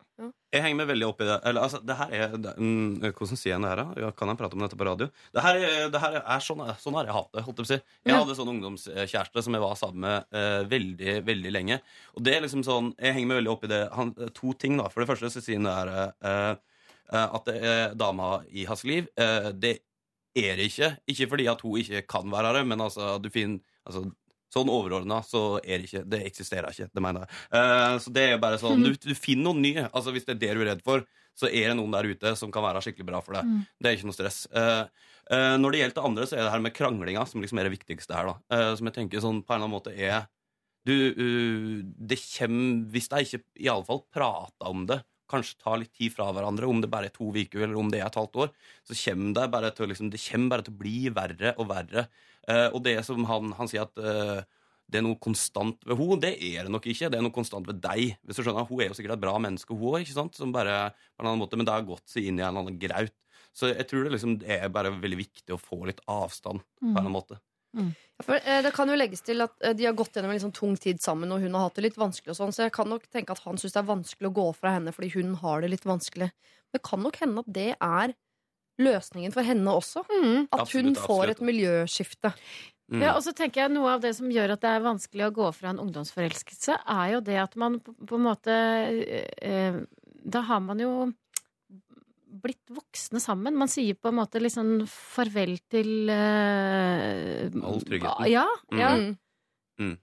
Jeg 0.54 0.62
henger 0.62 0.76
meg 0.78 0.88
veldig 0.88 1.08
opp 1.10 1.22
i 1.22 1.26
det. 1.26 1.40
Eller, 1.50 1.62
altså, 1.66 1.80
det 1.84 1.96
her 1.98 2.10
er, 2.14 2.38
det, 2.38 2.52
mm, 2.58 3.00
hvordan 3.02 3.38
sier 3.38 3.52
jeg 3.56 3.62
det 3.62 3.70
her, 3.70 3.76
da? 3.76 3.86
Ja, 4.02 4.12
Kan 4.12 4.28
jeg 4.30 4.38
prate 4.38 4.54
om 4.54 4.60
dette 4.62 4.78
på 4.78 4.86
radio? 4.86 5.08
Det 5.34 5.42
her, 5.42 5.56
er- 5.58 5.90
det 5.90 6.00
her 6.02 6.14
er 6.22 6.40
sånn, 6.46 6.62
sånn 6.78 6.94
har 6.94 7.06
jeg 7.06 7.14
hatt 7.14 7.32
det. 7.34 7.44
holdt 7.44 7.58
Jeg 7.58 7.66
på 7.66 7.66
å 7.66 7.72
si. 7.74 7.80
Jeg 8.06 8.16
hadde 8.16 8.36
sånn 8.38 8.52
ungdomskjæreste 8.54 9.44
som 9.44 9.54
jeg 9.54 9.62
var 9.62 9.76
sammen 9.76 10.00
med 10.00 10.26
eh, 10.32 10.64
veldig 10.70 11.26
veldig 11.26 11.52
lenge. 11.52 11.80
Og 12.16 12.24
det 12.24 12.36
er 12.38 12.42
liksom 12.46 12.64
sånn, 12.64 12.94
Jeg 13.00 13.14
henger 13.16 13.28
meg 13.28 13.38
veldig 13.44 13.52
opp 13.52 13.64
i 13.64 13.68
det. 13.68 13.82
Han, 13.94 14.14
to 14.34 14.54
ting, 14.54 14.78
da. 14.78 14.88
For 14.90 15.02
det 15.04 15.10
første 15.10 15.30
så 15.34 15.42
sier 15.42 15.58
han 15.58 15.66
det 15.66 15.74
her 15.74 16.14
eh, 16.22 16.56
eh, 17.14 17.28
at 17.34 17.46
det 17.46 17.58
er 17.64 17.94
dama 17.96 18.44
i 18.54 18.66
hans 18.66 18.84
liv. 18.86 19.08
eh, 19.18 19.52
det 19.52 19.80
er 20.38 20.56
det 20.56 20.70
ikke. 20.72 20.98
Ikke 21.10 21.28
fordi 21.30 21.48
at 21.50 21.62
hun 21.62 21.78
ikke 21.82 22.08
kan 22.08 22.30
være 22.30 22.54
her, 22.56 22.64
men 22.64 22.80
altså, 22.80 23.20
du 23.22 23.30
finner 23.30 23.60
altså, 23.86 24.06
Sånn 24.54 24.70
overordna 24.70 25.22
så 25.26 25.58
er 25.64 25.82
det 25.82 25.90
ikke 25.90 26.04
Det 26.10 26.22
eksisterer 26.28 26.70
ikke. 26.70 26.90
Det 26.94 27.04
mener 27.04 27.26
jeg. 27.26 27.42
Uh, 27.56 27.96
så 28.04 28.14
det 28.14 28.26
er 28.30 28.42
bare 28.42 28.60
sånn 28.62 28.84
du, 28.86 28.92
du 28.94 29.14
finner 29.18 29.50
noe 29.50 29.62
nye. 29.64 29.88
Altså 29.90 30.14
Hvis 30.14 30.28
det 30.28 30.36
er 30.36 30.42
det 30.44 30.52
du 30.54 30.62
er 30.62 30.70
redd 30.74 30.84
for, 30.86 31.06
så 31.34 31.50
er 31.50 31.72
det 31.72 31.78
noen 31.80 31.96
der 31.96 32.12
ute 32.12 32.36
som 32.38 32.52
kan 32.54 32.66
være 32.66 32.84
skikkelig 32.86 33.08
bra 33.08 33.24
for 33.26 33.40
deg. 33.40 33.50
Det 33.82 33.90
er 33.90 33.98
ikke 33.98 34.12
noe 34.12 34.18
stress. 34.18 34.44
Uh, 34.54 34.86
uh, 35.32 35.56
når 35.58 35.74
det 35.74 35.82
gjelder 35.82 35.98
det 35.98 36.06
andre, 36.12 36.28
så 36.30 36.38
er 36.38 36.46
det 36.46 36.54
her 36.54 36.66
med 36.68 36.76
kranglinga 36.78 37.26
som 37.30 37.42
liksom 37.42 37.62
er 37.62 37.70
det 37.70 37.78
viktigste 37.80 38.18
her. 38.18 38.30
da 38.30 38.62
Som 38.78 38.90
jeg 38.90 38.98
tenker 39.00 39.24
sånn 39.24 39.42
på 39.42 39.56
en 39.56 39.58
eller 39.58 39.70
annen 39.70 39.78
måte 39.80 39.96
er 39.96 40.28
du, 40.84 40.92
Det 41.96 42.18
kommer 42.20 42.90
Hvis 42.92 43.08
de 43.08 43.22
ikke 43.24 43.40
i 43.64 43.70
alle 43.72 43.88
fall 43.88 44.02
prater 44.12 44.68
om 44.68 44.84
det, 44.90 45.00
kanskje 45.34 45.60
tar 45.62 45.80
litt 45.82 45.94
tid 45.98 46.14
fra 46.14 46.30
hverandre, 46.34 46.70
om 46.70 46.82
det 46.84 46.92
bare 46.94 47.10
er 47.10 47.16
to 47.16 47.32
uker 47.34 47.66
eller 47.66 47.78
om 47.80 47.90
det 47.92 48.00
er 48.02 48.08
et 48.08 48.20
halvt 48.20 48.40
år, 48.46 48.52
så 48.88 48.98
kommer 49.04 49.38
det 49.40 49.48
bare 49.54 49.72
til 49.76 49.92
liksom, 49.92 50.12
det 50.14 50.22
bare 50.52 50.66
til 50.66 50.76
å 50.76 50.82
bli 50.84 50.98
verre 51.14 51.56
og 51.58 51.70
verre. 51.72 52.08
Uh, 52.44 52.70
og 52.74 52.84
det 52.86 52.98
som 53.08 53.24
han, 53.30 53.54
han 53.58 53.70
sier 53.72 53.88
at 53.88 54.00
uh, 54.04 54.44
det 54.92 55.00
er 55.00 55.06
noe 55.06 55.20
konstant 55.22 55.80
ved 55.88 55.98
henne. 55.98 56.20
Det 56.22 56.34
er 56.52 56.68
det 56.68 56.74
nok 56.74 56.86
ikke. 56.92 57.10
Det 57.10 57.18
er 57.18 57.26
noe 57.26 57.34
konstant 57.34 57.68
ved 57.70 57.80
deg. 57.82 58.18
Hvis 58.22 58.38
du 58.38 58.44
skjønner, 58.44 58.68
Hun 58.68 58.84
er 58.84 58.92
jo 58.92 58.98
sikkert 58.98 59.16
et 59.16 59.24
bra 59.24 59.34
menneske, 59.42 59.74
hun 59.74 59.98
òg, 59.98 60.10
som 60.12 60.54
bare 60.54 60.92
på 61.16 61.24
en 61.24 61.30
annen 61.32 61.42
måte, 61.42 61.58
men 61.58 61.66
det 61.66 61.74
har 61.74 61.88
gått 61.88 62.06
seg 62.12 62.28
inn 62.28 62.38
i 62.38 62.44
en 62.44 62.52
eller 62.52 62.68
annen 62.68 62.80
graut. 62.82 63.16
Så 63.54 63.70
jeg 63.70 63.86
tror 63.90 64.06
det, 64.06 64.14
liksom, 64.16 64.38
er 64.50 64.70
bare 64.74 64.94
veldig 64.94 65.20
viktig 65.20 65.54
å 65.56 65.62
få 65.62 65.84
litt 65.90 66.02
avstand 66.10 66.62
på 66.62 66.86
en 66.86 66.94
eller 66.94 67.06
annen 67.06 67.16
måte. 67.16 67.40
For, 68.24 68.38
eh, 68.38 68.62
det 68.62 68.72
kan 68.76 68.90
jo 68.90 68.98
legges 68.98 69.24
til 69.26 69.44
at 69.44 69.56
eh, 69.64 69.74
de 69.76 69.88
har 69.88 69.96
gått 69.98 70.16
gjennom 70.16 70.32
en 70.32 70.38
litt 70.38 70.46
sånn 70.46 70.56
tung 70.56 70.76
tid 70.80 71.02
sammen, 71.04 71.32
og 71.34 71.42
hun 71.44 71.56
har 71.58 71.68
hatt 71.68 71.80
det 71.80 71.88
litt 71.88 72.00
vanskelig. 72.00 72.36
og 72.36 72.40
sånn, 72.40 72.54
Så 72.56 72.68
jeg 72.68 72.76
kan 72.76 72.90
nok 72.90 73.08
tenke 73.12 73.34
at 73.36 73.42
han 73.46 73.58
syns 73.58 73.74
det 73.76 73.82
er 73.82 73.90
vanskelig 73.90 74.30
å 74.30 74.36
gå 74.38 74.46
fra 74.56 74.76
henne 74.76 74.94
fordi 74.96 75.14
hun 75.18 75.34
har 75.42 75.64
det 75.64 75.72
litt 75.74 75.88
vanskelig. 75.88 76.30
Men 76.30 76.78
det 76.78 76.84
kan 76.86 77.04
nok 77.04 77.18
hende 77.24 77.44
at 77.44 77.50
det 77.54 77.72
er 77.80 78.14
løsningen 78.82 79.34
for 79.34 79.46
henne 79.46 79.74
også. 79.74 80.06
Mm. 80.10 80.48
At 80.54 80.70
hun 80.74 80.94
får 80.96 81.26
absolutt. 81.26 81.42
et 81.42 81.48
miljøskifte. 81.50 82.34
Mm. 82.92 83.02
Ja, 83.02 83.16
og 83.16 83.24
så 83.26 83.32
tenker 83.34 83.64
jeg 83.64 83.74
Noe 83.74 83.96
av 83.96 84.02
det 84.04 84.12
som 84.18 84.30
gjør 84.30 84.54
at 84.54 84.62
det 84.62 84.70
er 84.70 84.84
vanskelig 84.84 85.26
å 85.26 85.34
gå 85.34 85.50
fra 85.56 85.72
en 85.72 85.80
ungdomsforelskelse, 85.82 86.78
er 86.94 87.14
jo 87.16 87.22
det 87.26 87.38
at 87.42 87.56
man 87.58 87.80
på, 87.82 87.96
på 87.96 88.20
en 88.20 88.26
måte 88.26 88.56
eh, 89.42 89.78
Da 90.24 90.42
har 90.50 90.60
man 90.62 90.82
jo 90.84 90.92
blitt 92.44 92.74
voksne 92.74 93.22
sammen. 93.24 93.56
Man 93.58 93.72
sier 93.72 93.98
på 93.98 94.12
en 94.12 94.20
måte 94.20 94.42
sånn 94.52 94.84
farvel 94.90 95.56
til 95.72 96.10
uh, 96.12 97.48
All 97.64 97.84
tryggheten. 97.88 98.30
Ja. 98.32 98.48
Mm. 98.72 98.80
ja. 98.82 98.92
Mm. 99.00 99.14
Mm. 99.80 99.94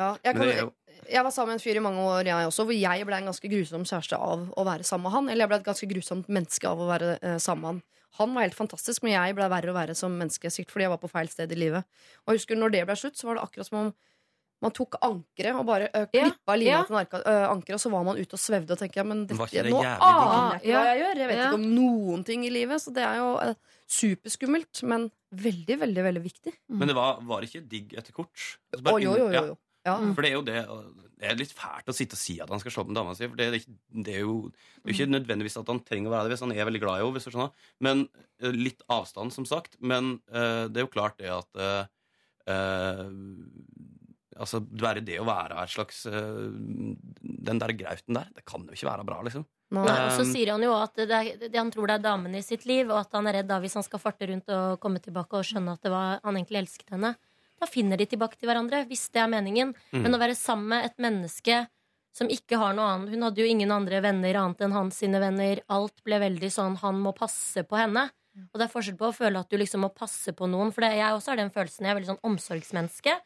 Ja, 0.00 0.08
jeg, 0.24 0.34
kan, 0.34 0.70
jeg 1.12 1.24
var 1.26 1.34
sammen 1.34 1.52
med 1.52 1.60
en 1.60 1.62
fyr 1.62 1.78
i 1.78 1.84
mange 1.84 2.02
år, 2.02 2.26
jeg 2.26 2.48
også, 2.48 2.64
hvor 2.66 2.74
jeg 2.74 3.06
ble 3.06 3.18
en 3.20 3.28
ganske 3.28 3.50
grusom 3.52 3.84
kjæreste 3.86 4.18
av 4.18 4.46
å 4.56 4.64
være 4.66 4.86
sammen 4.88 5.06
med 5.06 5.16
han. 5.16 5.28
Eller 5.30 5.44
jeg 5.44 5.52
ble 5.52 5.58
et 5.60 5.68
ganske 5.68 5.90
grusomt 5.92 6.30
menneske 6.32 6.70
av 6.70 6.80
å 6.80 6.88
være 6.88 7.16
uh, 7.20 7.36
sammen 7.42 7.62
med 7.62 7.70
han. 7.74 7.82
Han 8.18 8.34
var 8.36 8.44
helt 8.44 8.56
fantastisk, 8.56 9.04
men 9.04 9.14
jeg 9.14 9.36
ble 9.38 9.46
verre 9.48 9.72
og 9.72 9.76
verre 9.78 9.94
som 9.96 10.12
menneske. 10.12 10.50
Sikkert 10.52 10.74
fordi 10.74 10.84
jeg 10.84 10.92
var 10.92 11.00
på 11.00 11.12
feil 11.12 11.30
sted 11.32 11.52
i 11.54 11.60
livet. 11.60 11.86
Og 12.24 12.32
jeg 12.32 12.42
husker 12.42 12.58
når 12.60 12.74
det 12.74 12.82
ble 12.88 12.96
slutt, 13.00 13.16
så 13.16 13.28
var 13.28 13.38
det 13.38 13.44
akkurat 13.46 13.68
som 13.68 13.78
om 13.80 13.92
man 14.62 14.74
tok 14.76 14.98
ankeret 15.02 15.58
og 15.58 15.66
bare 15.68 15.88
Ja, 15.90 16.06
klippa 16.12 16.56
lina 16.58 16.78
ja. 16.78 16.82
til 16.86 17.18
øh, 17.18 17.46
ankeret, 17.50 17.76
og 17.78 17.82
så 17.82 17.90
var 17.92 18.06
man 18.06 18.20
ute 18.20 18.38
og 18.38 18.42
svevde 18.42 18.76
og 18.76 18.80
tenkte 18.80 19.00
ja, 19.00 19.06
men 19.08 19.24
Var 19.26 19.40
dette, 19.42 19.48
ikke 19.50 19.64
det 19.66 19.74
nå 19.74 19.82
aner 19.82 20.56
jeg 20.56 20.62
ikke 20.62 20.76
hva 20.76 20.84
jeg 20.86 21.02
gjør. 21.02 21.22
Jeg 21.22 21.30
vet 21.32 21.40
Ja. 21.40 21.48
ikke 21.48 21.60
om 21.60 21.66
noen 21.74 22.24
ting 22.28 22.46
i 22.46 22.52
livet, 22.54 22.82
så 22.84 22.94
det 22.94 23.04
er 23.06 23.18
jo 23.18 23.32
eh, 23.42 23.58
superskummelt, 23.98 24.84
men 24.88 25.10
veldig, 25.32 25.78
veldig, 25.82 26.06
veldig 26.08 26.22
viktig. 26.24 26.54
Men 26.72 26.90
det 26.92 26.96
var, 26.96 27.20
var 27.26 27.44
ikke 27.46 27.64
digg 27.68 27.92
etter 27.98 28.14
kort? 28.14 28.32
Altså, 28.72 28.84
bare 28.86 29.02
jo, 29.02 29.16
jo, 29.18 29.28
jo, 29.28 29.34
ja. 29.34 29.44
jo. 29.52 29.58
Ja. 29.82 29.96
For 30.14 30.22
det 30.22 30.28
er 30.30 30.36
jo 30.36 30.42
det 30.46 30.60
Det 31.18 31.26
er 31.26 31.38
litt 31.38 31.52
fælt 31.54 31.88
å 31.90 31.94
sitte 31.94 32.14
og 32.14 32.20
si 32.20 32.36
at 32.42 32.50
han 32.50 32.60
skal 32.62 32.70
slå 32.74 32.84
opp 32.84 32.90
med 32.92 32.98
dama 33.00 33.14
si. 33.18 33.26
For 33.26 33.38
det 33.38 33.46
er, 33.48 33.56
ikke, 33.58 33.74
det 34.06 34.14
er 34.14 34.22
jo 34.22 34.36
det 34.50 34.84
er 34.88 34.94
ikke 34.94 35.10
nødvendigvis 35.10 35.58
at 35.58 35.70
han 35.70 35.80
trenger 35.86 36.10
å 36.10 36.14
være 36.14 36.26
det 36.26 36.34
hvis 36.34 36.44
han 36.46 36.54
er 36.54 36.68
veldig 36.68 36.82
glad 36.82 37.02
i 37.02 37.22
henne. 37.22 37.48
Men 37.82 38.04
eh, 38.42 38.54
litt 38.54 38.82
avstand, 38.90 39.34
som 39.34 39.46
sagt. 39.46 39.76
Men 39.78 40.16
uh, 40.34 40.66
det 40.70 40.82
er 40.82 40.86
jo 40.86 40.92
klart 40.94 41.18
det 41.22 41.30
at 41.30 41.62
uh, 41.62 41.86
Altså, 44.42 44.60
bare 44.60 45.02
det 45.04 45.20
å 45.22 45.26
være 45.28 45.58
et 45.62 45.70
slags 45.70 46.04
eh, 46.10 46.38
Den 47.22 47.60
der 47.62 47.74
grauten 47.78 48.16
der, 48.18 48.30
det 48.34 48.42
kan 48.48 48.64
jo 48.66 48.74
ikke 48.74 48.88
være 48.88 49.06
bra, 49.06 49.20
liksom. 49.26 49.44
Nei, 49.72 49.88
og 49.88 50.10
så 50.12 50.24
Um, 50.26 50.32
sier 50.34 50.50
han 50.52 50.64
jo 50.66 50.72
at 50.76 50.98
det 50.98 51.16
er, 51.16 51.28
det, 51.46 51.54
han 51.56 51.70
tror 51.72 51.88
det 51.88 51.94
er 51.96 52.04
damen 52.04 52.34
i 52.36 52.42
sitt 52.44 52.66
liv, 52.68 52.90
og 52.90 52.98
at 52.98 53.14
han 53.16 53.28
er 53.30 53.38
redd 53.38 53.48
da 53.48 53.56
hvis 53.62 53.78
han 53.78 53.86
skal 53.86 54.02
farte 54.02 54.28
rundt 54.28 54.50
og 54.52 54.80
komme 54.82 55.00
tilbake 55.00 55.38
og 55.38 55.46
skjønne 55.48 55.76
at 55.78 55.86
det 55.86 55.92
var, 55.94 56.18
han 56.20 56.36
egentlig 56.36 56.60
elsket 56.60 56.92
henne. 56.92 57.14
Da 57.62 57.68
finner 57.70 57.96
de 57.96 58.08
tilbake 58.10 58.36
til 58.36 58.50
hverandre, 58.50 58.82
hvis 58.90 59.06
det 59.14 59.22
er 59.22 59.30
meningen. 59.32 59.72
Mm. 59.94 60.02
Men 60.02 60.18
å 60.18 60.20
være 60.20 60.36
sammen 60.36 60.74
med 60.74 60.90
et 60.90 60.98
menneske 61.00 61.62
som 62.12 62.28
ikke 62.28 62.58
har 62.60 62.74
noe 62.76 62.88
annet 62.92 63.14
Hun 63.14 63.24
hadde 63.24 63.40
jo 63.40 63.48
ingen 63.48 63.70
andre 63.72 64.02
venner 64.04 64.36
annet 64.42 64.66
enn 64.66 64.74
hans 64.76 64.98
sine 65.00 65.20
venner. 65.22 65.62
Alt 65.72 66.02
ble 66.04 66.18
veldig 66.20 66.50
sånn 66.52 66.76
han 66.82 66.98
må 67.00 67.14
passe 67.16 67.64
på 67.64 67.78
henne. 67.78 68.10
Og 68.50 68.58
det 68.58 68.66
er 68.66 68.72
forskjell 68.72 68.98
på 69.00 69.08
å 69.08 69.14
føle 69.16 69.40
at 69.40 69.48
du 69.48 69.58
liksom 69.60 69.84
må 69.84 69.92
passe 69.94 70.32
på 70.36 70.48
noen. 70.50 70.72
For 70.74 70.84
det, 70.84 70.94
jeg 70.98 71.16
også 71.16 71.32
har 71.32 71.40
den 71.40 71.52
følelsen. 71.54 71.86
Jeg 71.86 71.94
er 71.94 71.98
veldig 72.00 72.12
sånn 72.12 72.26
omsorgsmenneske. 72.28 73.16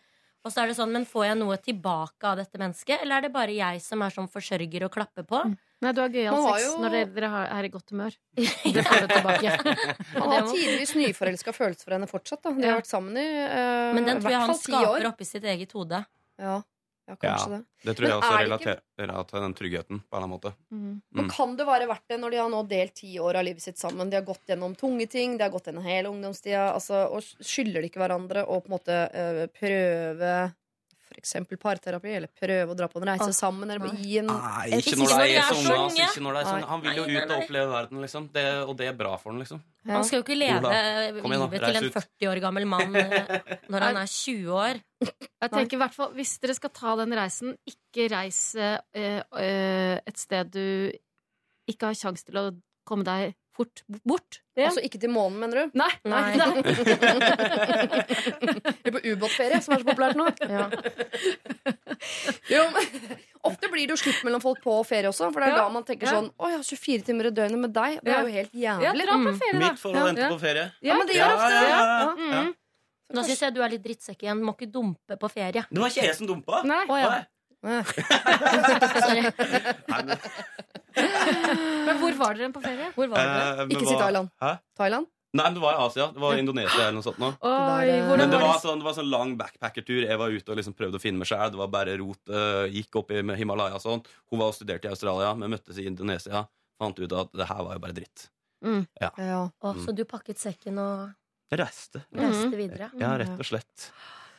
Og 0.47 0.53
så 0.55 0.63
er 0.63 0.71
det 0.71 0.77
sånn, 0.79 0.93
men 0.95 1.03
får 1.11 1.25
jeg 1.27 1.37
noe 1.41 1.57
tilbake 1.59 2.23
av 2.31 2.37
dette 2.39 2.59
mennesket, 2.61 3.01
eller 3.03 3.19
er 3.19 3.25
det 3.27 3.33
bare 3.35 3.51
jeg 3.57 3.81
som 3.83 4.03
er 4.07 4.13
sånn 4.15 4.29
forsørger 4.31 4.85
og 4.87 4.93
klapper 4.95 5.25
på? 5.27 5.41
Nei, 5.83 5.91
du 5.93 5.99
har 6.01 6.09
gøyal 6.15 6.37
sex 6.47 6.63
jo- 6.69 6.77
når 6.85 6.95
dere, 6.95 7.09
dere 7.17 7.29
har- 7.33 7.49
er 7.59 7.67
i 7.67 7.71
godt 7.75 7.91
humør. 7.91 8.15
Det 8.77 8.85
får 8.87 9.01
du 9.03 9.09
tilbake. 9.11 9.51
Han 10.23 10.31
har 10.37 10.47
tidligvis 10.47 10.95
nyforelska 10.97 11.53
følelser 11.53 11.85
for 11.89 11.97
henne 11.99 12.07
fortsatt. 12.09 12.41
Da. 12.47 12.53
De 12.55 12.63
har 12.71 12.79
vært 12.79 12.89
sammen 12.93 13.19
i 13.19 13.27
eh, 13.27 13.91
Men 13.99 14.07
den 14.07 14.23
tror 14.23 14.31
jeg 14.37 14.41
han 14.47 14.55
skaper 14.63 15.09
oppi 15.11 15.27
sitt 15.29 15.45
eget 15.45 15.75
hode. 15.77 16.01
Ja, 16.41 16.63
ja 17.07 17.14
kanskje 17.16 17.51
Ja. 17.51 17.57
det. 17.57 17.64
Det 17.85 17.97
tror 17.97 18.09
jeg 18.09 18.16
også 18.19 18.38
relaterer 18.42 18.81
ikke- 18.99 19.27
til 19.31 19.40
den 19.40 19.55
tryggheten. 19.55 20.01
på 20.11 20.16
en 20.16 20.23
eller 20.23 20.27
annen 20.27 20.31
måte. 20.40 20.53
Mm. 20.73 21.03
Men 21.12 21.29
kan 21.31 21.57
det 21.57 21.66
være 21.66 21.87
verdt 21.88 22.09
det 22.09 22.21
når 22.21 22.31
de 22.31 22.37
har 22.37 22.49
nå 22.51 22.62
delt 22.69 22.95
ti 22.95 23.19
år 23.19 23.37
av 23.37 23.45
livet 23.45 23.62
sitt 23.62 23.79
sammen? 23.79 24.11
De 24.11 24.16
har 24.16 24.25
gått 24.25 24.47
gjennom 24.47 24.75
tunge 24.77 25.09
ting, 25.09 25.37
de 25.37 25.45
har 25.45 25.51
gått 25.51 25.64
gjennom 25.66 25.85
hele 25.85 26.09
ungdomstida. 26.09 26.73
Altså, 26.75 27.07
og 27.11 27.23
skylder 27.23 27.81
de 27.83 27.88
ikke 27.88 28.01
hverandre 28.03 28.47
å 28.47 28.61
på 28.61 28.66
en 28.71 28.79
måte 28.79 28.99
øh, 29.14 29.47
prøve 29.49 30.55
eksempel 31.19 31.59
parterapi, 31.61 32.13
eller 32.19 32.31
prøve 32.33 32.75
å 32.75 32.77
dra 32.79 32.89
på 32.93 33.01
en 33.01 33.09
reise 33.11 33.29
sammen, 33.37 33.71
eller 33.71 33.95
gi 34.01 34.19
en 34.21 34.29
Nei, 34.31 34.67
ikke 34.79 34.93
Ikke 34.95 34.99
når 35.01 35.13
når 35.13 35.23
de 35.23 35.31
de 35.31 35.39
er 35.39 35.49
sånn. 35.51 35.71
Altså, 35.77 36.03
ikke 36.05 36.25
når 36.27 36.37
det 36.37 36.43
er 36.43 36.51
sånn. 36.51 36.67
Han 36.73 36.85
vil 36.85 37.01
jo 37.01 37.07
ut 37.07 37.23
og 37.23 37.35
oppleve 37.39 37.73
verden, 37.73 38.03
liksom. 38.05 38.29
Det, 38.35 38.45
og 38.67 38.75
det 38.81 38.91
er 38.91 38.99
bra 38.99 39.15
for 39.21 39.33
han, 39.33 39.41
liksom. 39.45 39.63
Ja. 39.87 39.95
Han 39.95 40.07
skal 40.07 40.19
jo 40.19 40.27
ikke 40.27 40.39
leve 40.39 40.75
livet 41.15 41.63
til 41.63 41.81
en 41.81 41.89
40 41.95 42.31
år 42.33 42.43
gammel 42.43 42.69
mann 42.69 42.97
eh, 42.99 43.33
når 43.73 43.87
han 43.87 44.01
er 44.03 44.11
20 44.11 44.53
år. 44.59 44.81
Jeg 45.07 45.53
tenker 45.53 45.77
i 45.77 45.81
hvert 45.85 45.95
fall, 45.95 46.13
Hvis 46.17 46.37
dere 46.43 46.57
skal 46.59 46.73
ta 46.75 46.97
den 47.03 47.15
reisen, 47.17 47.57
ikke 47.71 48.09
reis 48.11 48.41
eh, 48.59 48.79
eh, 48.97 49.97
et 50.01 50.19
sted 50.19 50.51
du 50.55 50.65
ikke 51.71 51.91
har 51.91 51.99
sjanse 51.99 52.27
til 52.27 52.39
å 52.41 52.49
komme 52.87 53.07
deg 53.07 53.35
fort 53.57 53.83
bort. 54.07 54.40
Ja. 54.57 54.69
Altså 54.71 54.81
ikke 54.85 55.01
til 55.01 55.11
månen, 55.12 55.38
mener 55.40 55.66
du? 55.66 55.71
nei, 55.77 55.90
Nei. 56.05 56.37
nei. 56.37 56.62
Eller 58.85 58.92
på 58.97 59.01
ubåtferie, 59.05 59.61
som 59.64 59.75
er 59.77 59.83
så 59.83 59.87
populært 59.88 60.16
nå. 60.16 60.27
Ja. 60.49 60.69
Jo, 62.51 62.62
men 62.75 62.85
Ofte 63.47 63.69
blir 63.71 63.87
det 63.87 63.95
jo 63.95 63.99
slutt 64.01 64.25
mellom 64.27 64.42
folk 64.42 64.59
på 64.64 64.75
ferie 64.88 65.07
også. 65.11 65.29
For 65.31 65.38
det 65.42 65.49
er 65.53 65.55
Ja, 65.55 65.59
da 65.64 65.69
man 65.75 65.85
tenker 65.87 66.09
sånn 66.11 66.31
Å, 66.35 66.49
ja, 66.51 66.59
24 66.66 67.05
timer 67.07 67.29
i 67.31 67.31
døgnet 67.37 67.61
med 67.62 67.73
deg. 67.77 68.01
Det 68.03 68.11
er 68.16 68.23
jo 68.27 68.33
helt 68.35 68.55
Ja, 68.59 68.75
jævlig. 68.83 69.05
dra 69.07 69.12
på 69.12 69.31
Mm. 69.31 69.38
ferie, 69.38 69.53
da. 69.61 69.66
Mitt 69.71 69.79
forhold 69.83 70.09
endte 70.11 70.23
Ja. 70.25 70.31
på 70.33 70.40
ferie. 70.40 70.64
Ja, 70.83 70.95
men 70.99 71.07
det 71.07 71.14
Ja, 71.16 71.27
gjør 71.29 71.35
ofte 71.37 71.51
det. 71.55 71.69
ja, 71.69 71.79
Ja. 71.79 71.83
ja. 72.33 72.42
Mm. 72.42 72.55
Nå 73.14 73.23
syns 73.23 73.40
jeg 73.40 73.55
du 73.55 73.61
er 73.62 73.69
litt 73.71 73.83
drittsekk 73.85 74.19
igjen. 74.23 74.40
Må 74.42 74.53
ikke 74.57 74.71
dumpe 74.73 75.16
på 75.16 75.31
ferie. 75.31 75.62
Det 75.71 75.79
var 75.79 75.88
ikke 75.88 76.03
jeg 76.09 76.14
som 76.16 76.27
dumpa! 76.27 76.64
Nei. 76.64 76.87
Å 76.87 76.97
ja. 76.99 77.09
Nei. 77.11 77.27
Sorry. 77.64 79.23
Nei, 79.88 80.03
men- 80.09 80.19
Men 81.87 81.99
hvor 82.01 82.14
var 82.19 82.35
dere 82.38 82.53
på 82.55 82.62
ferie? 82.64 82.88
Hvor 82.97 83.09
var 83.12 83.19
det? 83.21 83.42
Eh, 83.42 83.57
men 83.66 83.71
Ikke 83.77 83.87
si 83.87 83.95
hva- 83.95 84.01
Thailand. 84.07 84.31
Hæ? 84.42 84.53
Thailand? 84.79 85.07
Nei, 85.37 85.45
men 85.45 85.55
det 85.59 85.61
var 85.61 85.75
i 85.77 85.81
Asia. 85.85 86.07
Det 86.14 86.21
var 86.23 86.33
i 86.37 86.40
Indonesia 86.40 86.81
eller 86.87 86.95
noe 86.97 87.05
sånt. 87.05 87.19
Nå. 87.21 87.29
Oi, 87.45 87.51
Der, 87.51 87.90
eh, 87.92 88.05
hvordan 88.07 88.19
Men 88.23 88.31
det 88.31 88.38
var 88.40 88.47
var, 88.47 88.55
det? 88.57 88.62
sånn, 88.64 88.79
det 88.81 88.87
var 88.87 88.95
sånn 88.97 89.11
lang 89.11 89.35
backpackertur. 89.37 90.07
Jeg 90.07 90.19
var 90.23 90.29
ute 90.33 90.49
og 90.55 90.57
liksom 90.57 90.75
prøvde 90.79 90.97
å 90.97 91.03
finne 91.03 91.19
meg 91.21 91.29
sjæl. 91.29 91.51
Det 91.53 91.61
var 91.61 91.69
bare 91.75 91.97
rot. 92.01 92.23
eh, 92.31 92.71
gikk 92.73 92.97
opp 93.03 93.11
i 93.12 93.21
Himalaya 93.37 93.75
og 93.77 93.83
sånn. 93.85 94.05
Hun 94.31 94.38
var 94.40 94.49
og 94.49 94.55
studerte 94.57 94.87
i 94.88 94.95
Australia. 94.95 95.35
men 95.37 95.51
møttes 95.53 95.77
i 95.79 95.85
Indonesia. 95.87 96.47
Fant 96.81 96.99
ut 96.99 97.12
at 97.12 97.33
det 97.33 97.47
her 97.49 97.62
var 97.64 97.73
jo 97.75 97.79
bare 97.85 97.92
dritt. 97.92 98.29
Ja. 98.64 99.11
Å, 99.61 99.75
så 99.85 99.95
du 99.95 100.05
pakket 100.05 100.38
sekken 100.40 100.79
og 100.79 101.12
Jeg 101.53 101.59
reiste. 101.61 102.01
reiste 102.14 102.57
videre? 102.57 102.90
Ja, 102.99 103.16
rett 103.21 103.37
og 103.38 103.45
slett. 103.45 103.90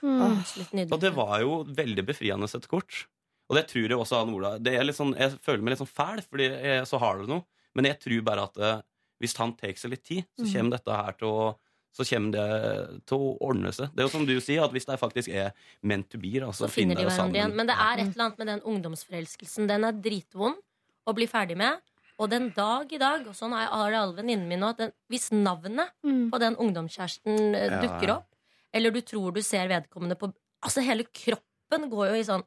Åh, 0.03 0.41
nydelig. 0.73 0.91
Og 0.93 0.99
det 1.01 1.13
var 1.15 1.39
jo 1.41 1.63
veldig 1.63 2.05
befriende 2.05 2.49
et 2.55 2.67
kort. 2.67 3.05
Og 3.49 3.55
det 3.55 3.67
tror 3.69 3.88
jeg 3.88 3.97
også 3.97 4.19
han 4.25 4.33
Ola 4.36 4.57
det 4.60 4.73
er 4.75 4.83
litt 4.83 4.97
sånn, 4.97 5.15
Jeg 5.17 5.38
føler 5.41 5.63
meg 5.63 5.71
litt 5.75 5.79
sånn 5.79 5.88
fæl, 5.95 6.19
fordi 6.29 6.49
jeg 6.51 6.86
så 6.88 6.99
har 6.99 7.17
det 7.21 7.29
noe. 7.31 7.43
Men 7.75 7.86
jeg 7.86 7.99
tror 7.99 8.21
bare 8.23 8.43
at 8.43 8.57
eh, 8.57 8.81
hvis 9.21 9.36
han 9.38 9.53
tar 9.55 9.73
seg 9.79 9.91
litt 9.91 10.03
tid, 10.03 10.25
så 10.38 10.43
Mm. 10.45 10.53
kommer 10.53 10.71
dette 10.77 10.91
her 11.03 11.12
til 11.13 11.27
å 11.27 11.55
så 11.97 12.03
kommer 12.05 12.29
det 12.31 13.05
til 13.10 13.17
å 13.17 13.38
ordne 13.41 13.71
seg. 13.73 13.89
Det 13.95 14.03
er 14.03 14.05
jo 14.05 14.12
som 14.13 14.25
du 14.27 14.36
sier, 14.39 14.62
at 14.63 14.69
hvis 14.71 14.86
det 14.86 14.99
faktisk 15.01 15.29
er 15.33 15.51
meant 15.81 16.07
to 16.12 16.19
be, 16.19 16.29
da, 16.39 16.51
så, 16.53 16.67
så 16.67 16.69
finner 16.69 16.93
de 16.93 17.05
hverandre 17.07 17.33
igjen. 17.39 17.55
Men 17.57 17.65
det 17.65 17.73
er 17.73 17.97
et 18.03 18.12
eller 18.13 18.25
annet 18.27 18.38
med 18.38 18.47
den 18.51 18.62
ungdomsforelskelsen. 18.62 19.65
Den 19.67 19.83
er 19.88 19.93
dritvond 19.97 20.60
å 21.07 21.15
bli 21.17 21.25
ferdig 21.25 21.57
med. 21.57 21.79
Og 22.19 22.29
den 22.29 22.51
dag 22.53 22.91
i 22.93 22.99
dag, 23.01 23.25
og 23.25 23.33
sånn 23.33 23.53
er 23.57 23.65
har 23.71 23.89
jeg 23.89 23.99
alle 24.01 24.13
venninnene 24.19 24.47
mine 24.51 24.69
òg, 24.69 24.91
hvis 25.10 25.31
navnet 25.33 25.89
Mm. 26.05 26.29
på 26.29 26.39
den 26.39 26.55
ungdomskjæresten 26.62 27.55
eh, 27.55 27.81
dukker 27.81 28.13
opp, 28.17 28.27
eller 28.73 28.91
du 28.91 29.01
tror 29.01 29.32
du 29.34 29.41
ser 29.41 29.67
vedkommende 29.71 30.17
på 30.19 30.34
Altså, 30.65 30.82
hele 30.82 31.03
kroppen 31.13 31.89
går 31.91 32.08
jo 32.10 32.15
i 32.17 32.23
sånn 32.25 32.43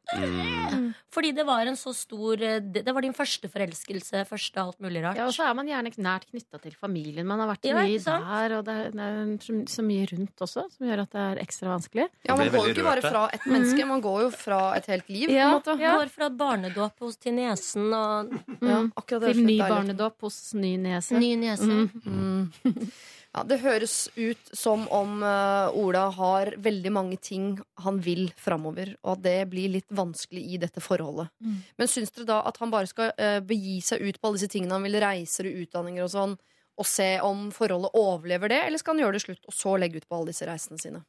Mm. 0.70 0.94
Fordi 1.12 1.32
det 1.34 1.42
var 1.46 1.66
en 1.66 1.74
så 1.76 1.90
stor 1.94 2.40
eh, 2.46 2.60
Det, 2.62 2.84
det 2.86 2.92
var 2.94 3.02
din 3.02 3.12
første 3.14 3.48
forelskelse, 3.50 4.20
første 4.26 4.58
alt 4.62 4.78
mulig 4.82 5.02
rart. 5.02 5.18
Ja, 5.18 5.26
og 5.26 5.34
så 5.34 5.42
er 5.48 5.54
man 5.58 5.66
gjerne 5.66 5.90
nært 5.98 6.28
knytta 6.30 6.60
til 6.62 6.74
familien. 6.78 7.26
Man 7.26 7.38
har 7.42 7.48
vært 7.50 7.66
Ja, 7.66 7.74
mye 7.82 7.98
sant? 8.02 8.24
der, 8.26 8.54
og 8.58 8.64
det 8.68 8.74
er, 8.78 8.90
det 8.94 9.06
er 9.08 9.32
så, 9.42 9.56
så 9.74 9.82
mye 9.86 10.06
rundt 10.12 10.44
også, 10.46 10.64
som 10.70 10.86
gjør 10.86 11.02
at 11.04 11.10
det 11.14 11.24
er 11.26 11.42
ekstra 11.42 11.72
vanskelig. 11.74 12.06
Ja, 12.26 12.36
Man 12.38 12.50
går 12.54 12.68
jo 12.70 12.74
ikke 12.74 12.86
bare 12.86 13.02
fra 13.04 13.24
et 13.34 13.46
menneske, 13.50 13.86
man 13.90 14.00
går 14.06 14.20
jo 14.24 14.30
fra 14.30 14.60
et 14.78 14.86
helt 14.94 15.08
liv. 15.10 15.26
på 15.28 15.34
Ja, 15.36 15.48
en 15.50 15.56
måte. 15.58 15.76
ja. 15.82 15.94
Går 15.98 16.12
fra 16.14 16.30
barnedåp 16.44 17.04
hos 17.06 17.16
til 17.22 17.34
niesen 17.38 17.90
og 17.94 18.34
Ja, 18.62 18.80
akkurat 18.94 19.26
det 19.26 19.30
er 19.34 19.38
Til 19.40 19.46
ny 19.50 19.58
barnedåp 19.58 20.20
hos 20.26 20.40
ny 20.54 20.76
nese. 20.86 21.18
ny 21.18 21.34
niese. 21.34 21.66
Mm. 22.06 22.52
Ja, 23.30 23.44
det 23.46 23.60
høres 23.62 24.08
ut 24.16 24.48
som 24.58 24.88
om 24.90 25.20
uh, 25.22 25.70
Ola 25.78 26.08
har 26.16 26.50
veldig 26.58 26.90
mange 26.90 27.18
ting 27.22 27.52
han 27.84 28.00
vil 28.02 28.24
framover, 28.34 28.96
og 29.04 29.12
at 29.12 29.22
det 29.22 29.36
blir 29.52 29.70
litt 29.70 29.86
vanskelig 29.94 30.42
i 30.50 30.58
dette 30.58 30.82
forholdet. 30.82 31.30
Mm. 31.38 31.60
Men 31.78 31.90
syns 31.90 32.10
dere 32.16 32.26
da 32.32 32.40
at 32.50 32.58
han 32.58 32.72
bare 32.74 32.90
skal 32.90 33.12
uh, 33.14 33.38
begi 33.46 33.76
seg 33.86 34.02
ut 34.02 34.18
på 34.18 34.26
alle 34.26 34.40
disse 34.40 34.50
tingene 34.50 34.74
han 34.74 34.86
vil, 34.88 34.98
reiser 35.04 35.46
og 35.46 35.62
utdanninger 35.62 36.08
og 36.08 36.10
sånn, 36.10 36.34
og 36.80 36.88
se 36.88 37.10
om 37.22 37.50
forholdet 37.54 37.94
overlever 38.00 38.50
det, 38.50 38.64
eller 38.66 38.82
skal 38.82 38.96
han 38.96 39.04
gjøre 39.04 39.18
det 39.18 39.24
slutt 39.28 39.46
og 39.46 39.54
så 39.54 39.76
legge 39.78 40.00
ut 40.00 40.08
på 40.08 40.18
alle 40.18 40.32
disse 40.32 40.48
reisene 40.48 40.82
sine? 40.82 41.04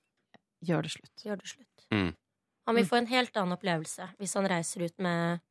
Gjør 0.67 0.85
det 0.85 0.93
slutt. 0.93 1.15
Gjør 1.25 1.41
det 1.41 1.49
slutt. 1.55 1.87
Mm. 1.89 2.11
Han 2.69 2.77
vil 2.77 2.85
få 2.85 2.99
en 2.99 3.09
helt 3.09 3.37
annen 3.39 3.57
opplevelse 3.57 4.11
hvis 4.21 4.37
han 4.37 4.45
reiser 4.51 4.85
ut 4.85 5.01
med 5.01 5.41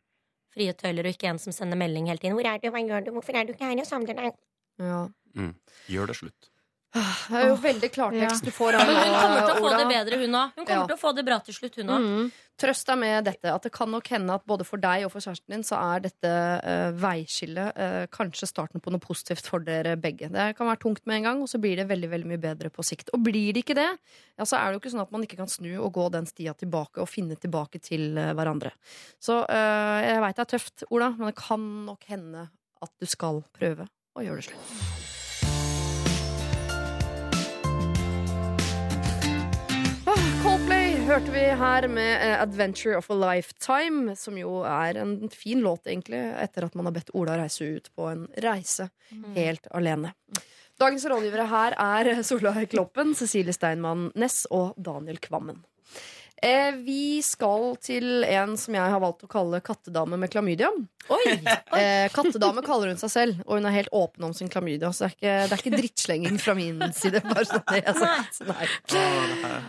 frie 0.54 0.74
tøyler 0.78 1.08
og 1.08 1.16
ikke 1.16 1.32
en 1.32 1.42
som 1.42 1.54
sender 1.54 1.78
melding 1.78 2.06
hele 2.10 2.22
tiden. 2.22 2.38
'Hvor 2.38 2.46
er 2.46 2.62
du? 2.62 2.70
Hva 2.70 2.82
gjør 2.86 3.04
du? 3.06 3.10
Hvorfor 3.16 3.34
er 3.34 3.44
du 3.44 3.52
ikke 3.54 3.66
her? 3.66 3.82
og 3.82 3.90
savner 3.90 4.14
deg.' 4.14 4.38
Ja. 4.78 5.02
Gjør 5.90 6.06
det 6.10 6.16
slutt. 6.16 6.50
Det 6.90 7.38
er 7.38 7.48
jo 7.52 7.56
veldig 7.62 7.88
klartekst 7.94 8.42
du 8.42 8.50
får 8.50 8.74
Men 8.80 8.88
her 8.96 9.04
hun 9.06 9.18
kommer 9.20 9.44
til 9.46 9.52
å 9.54 9.62
få 9.62 9.72
det 9.78 9.88
bedre, 9.92 10.16
hun 10.18 10.32
òg. 10.34 10.54
Hun 10.56 10.64
kommer 10.64 10.80
Ja. 10.80 10.86
til 10.90 10.96
å 10.96 11.00
få 11.00 11.12
det 11.14 11.24
bra 11.28 11.36
til 11.46 11.54
slutt, 11.54 11.76
hun 11.78 11.92
òg. 11.94 12.06
Mm. 12.06 12.30
Trøst 12.60 12.86
deg 12.90 12.98
med 12.98 13.24
dette, 13.24 13.52
at 13.54 13.62
det 13.62 13.70
kan 13.72 13.88
nok 13.88 14.08
hende 14.10 14.34
at 14.34 14.42
både 14.44 14.66
for 14.66 14.76
deg 14.76 15.04
og 15.06 15.12
for 15.12 15.22
kjæresten 15.24 15.54
din 15.54 15.62
så 15.64 15.78
er 15.80 16.02
dette 16.04 16.28
uh, 16.60 16.90
veiskillet 16.92 17.78
uh, 17.78 18.06
kanskje 18.12 18.50
starten 18.50 18.82
på 18.82 18.90
noe 18.92 19.00
positivt 19.00 19.46
for 19.48 19.64
dere 19.64 19.94
begge. 19.96 20.28
Det 20.28 20.56
kan 20.58 20.68
være 20.68 20.82
tungt 20.82 21.06
med 21.06 21.20
en 21.20 21.28
gang, 21.28 21.40
og 21.40 21.48
så 21.48 21.60
blir 21.62 21.78
det 21.78 21.86
veldig 21.88 22.10
veldig 22.10 22.28
mye 22.28 22.42
bedre 22.42 22.72
på 22.74 22.84
sikt. 22.84 23.14
Og 23.14 23.22
blir 23.24 23.54
det 23.54 23.62
ikke 23.64 23.78
det, 23.78 23.88
ja, 24.36 24.44
så 24.44 24.58
er 24.58 24.66
det 24.66 24.76
jo 24.76 24.82
ikke 24.82 24.92
sånn 24.96 25.06
at 25.06 25.14
man 25.14 25.24
ikke 25.24 25.38
kan 25.40 25.48
snu 25.48 25.70
og 25.78 25.92
gå 25.96 26.10
den 26.12 26.26
stia 26.28 26.52
tilbake 26.58 27.00
og 27.00 27.08
finne 27.08 27.38
tilbake 27.40 27.80
til 27.80 28.18
uh, 28.18 28.34
hverandre. 28.36 28.74
Så 29.20 29.40
eh, 29.48 30.00
jeg 30.04 30.20
veit 30.20 30.36
det 30.36 30.44
er 30.44 30.52
tøft, 30.58 30.84
Ola, 30.90 31.10
men 31.16 31.30
det 31.30 31.36
kan 31.38 31.64
nok 31.86 32.04
hende 32.10 32.48
at 32.82 32.92
du 33.00 33.08
skal 33.08 33.42
prøve 33.56 33.88
å 34.16 34.26
gjøre 34.26 34.42
det 34.42 34.50
slutt. 34.50 35.09
Hørte 41.10 41.32
vi 41.34 41.42
her 41.42 41.88
med 41.90 42.22
eh, 42.22 42.36
'Adventure 42.38 42.94
of 42.96 43.08
a 43.10 43.14
Lifetime', 43.18 44.14
som 44.14 44.36
jo 44.38 44.60
er 44.62 44.94
en 45.00 45.30
fin 45.34 45.58
låt, 45.58 45.88
egentlig, 45.90 46.20
etter 46.38 46.68
at 46.68 46.76
man 46.78 46.86
har 46.86 46.94
bedt 46.94 47.10
Ola 47.18 47.34
reise 47.40 47.66
ut 47.66 47.88
på 47.96 48.06
en 48.12 48.28
reise 48.38 48.86
helt 49.34 49.66
alene. 49.74 50.12
Dagens 50.78 51.08
rådgivere 51.10 51.48
her 51.50 51.74
er 51.82 52.22
Solveig 52.22 52.70
Kloppen, 52.70 53.16
Cecilie 53.18 53.52
Steinmann 53.52 54.12
Næss 54.14 54.46
og 54.54 54.78
Daniel 54.78 55.18
Kvammen. 55.18 55.64
Eh, 56.42 56.70
vi 56.72 57.20
skal 57.24 57.74
til 57.84 58.24
en 58.24 58.54
som 58.56 58.76
jeg 58.76 58.92
har 58.94 59.00
valgt 59.02 59.26
å 59.26 59.28
kalle 59.30 59.60
kattedame 59.64 60.16
med 60.20 60.32
klamydia. 60.32 60.70
Eh, 61.10 62.06
kattedame 62.14 62.62
kaller 62.64 62.92
hun 62.92 63.00
seg 63.00 63.12
selv, 63.12 63.42
og 63.46 63.58
hun 63.58 63.68
er 63.68 63.74
helt 63.74 63.92
åpen 63.96 64.24
om 64.30 64.32
sin 64.36 64.48
klamydia. 64.52 64.88
Så 64.94 65.04
det 65.04 65.10
er 65.10 65.16
ikke, 65.16 65.34
det 65.50 65.56
er 65.56 65.64
ikke 65.64 65.74
drittslenging 65.76 66.38
fra 66.40 66.54
min 66.56 66.80
side. 66.96 67.20
Bare 67.26 67.44
sånn 67.48 67.66
det 67.68 67.82
er 67.84 67.98
sagt. 67.98 68.40
Nei. 68.48 68.70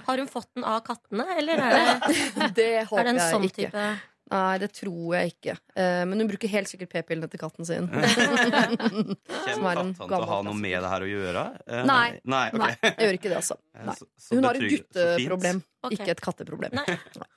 Har 0.08 0.24
hun 0.24 0.32
fått 0.32 0.50
den 0.56 0.68
av 0.68 0.80
kattene, 0.88 1.28
eller 1.42 1.66
er 1.66 1.76
det, 1.76 2.16
Det 2.62 2.70
er 2.86 2.88
det 2.88 3.14
en 3.16 3.22
jeg 3.22 3.36
sånn 3.36 3.50
ikke. 3.50 3.68
type 3.68 3.90
Nei, 4.32 4.58
det 4.64 4.70
tror 4.78 5.16
jeg 5.18 5.34
ikke. 5.34 5.54
Eh, 5.76 6.04
men 6.08 6.22
hun 6.24 6.30
bruker 6.32 6.48
helt 6.54 6.70
sikkert 6.72 6.90
p-pillene 6.94 7.28
til 7.32 7.42
katten 7.42 7.68
sin. 7.68 7.90
Kommer 7.92 9.76
katten 9.82 9.94
til 9.98 10.16
å 10.18 10.30
ha 10.30 10.38
noe 10.48 10.56
med 10.58 10.78
det 10.84 10.92
her 10.94 11.04
å 11.06 11.10
gjøre? 11.10 11.44
Eh, 11.68 11.84
Nei. 11.90 12.06
Nei, 12.24 12.46
okay. 12.54 12.62
Nei, 12.64 12.72
jeg 12.86 13.08
gjør 13.08 13.18
ikke 13.20 13.30
det, 13.34 13.38
altså. 13.42 13.58
Nei. 13.82 13.96
Så- 14.00 14.08
så 14.22 14.36
Hun 14.38 14.48
har 14.48 14.56
et 14.62 14.72
gutteproblem, 14.72 15.62
ikke 15.92 16.10
et 16.16 16.22
katteproblem. 16.24 16.80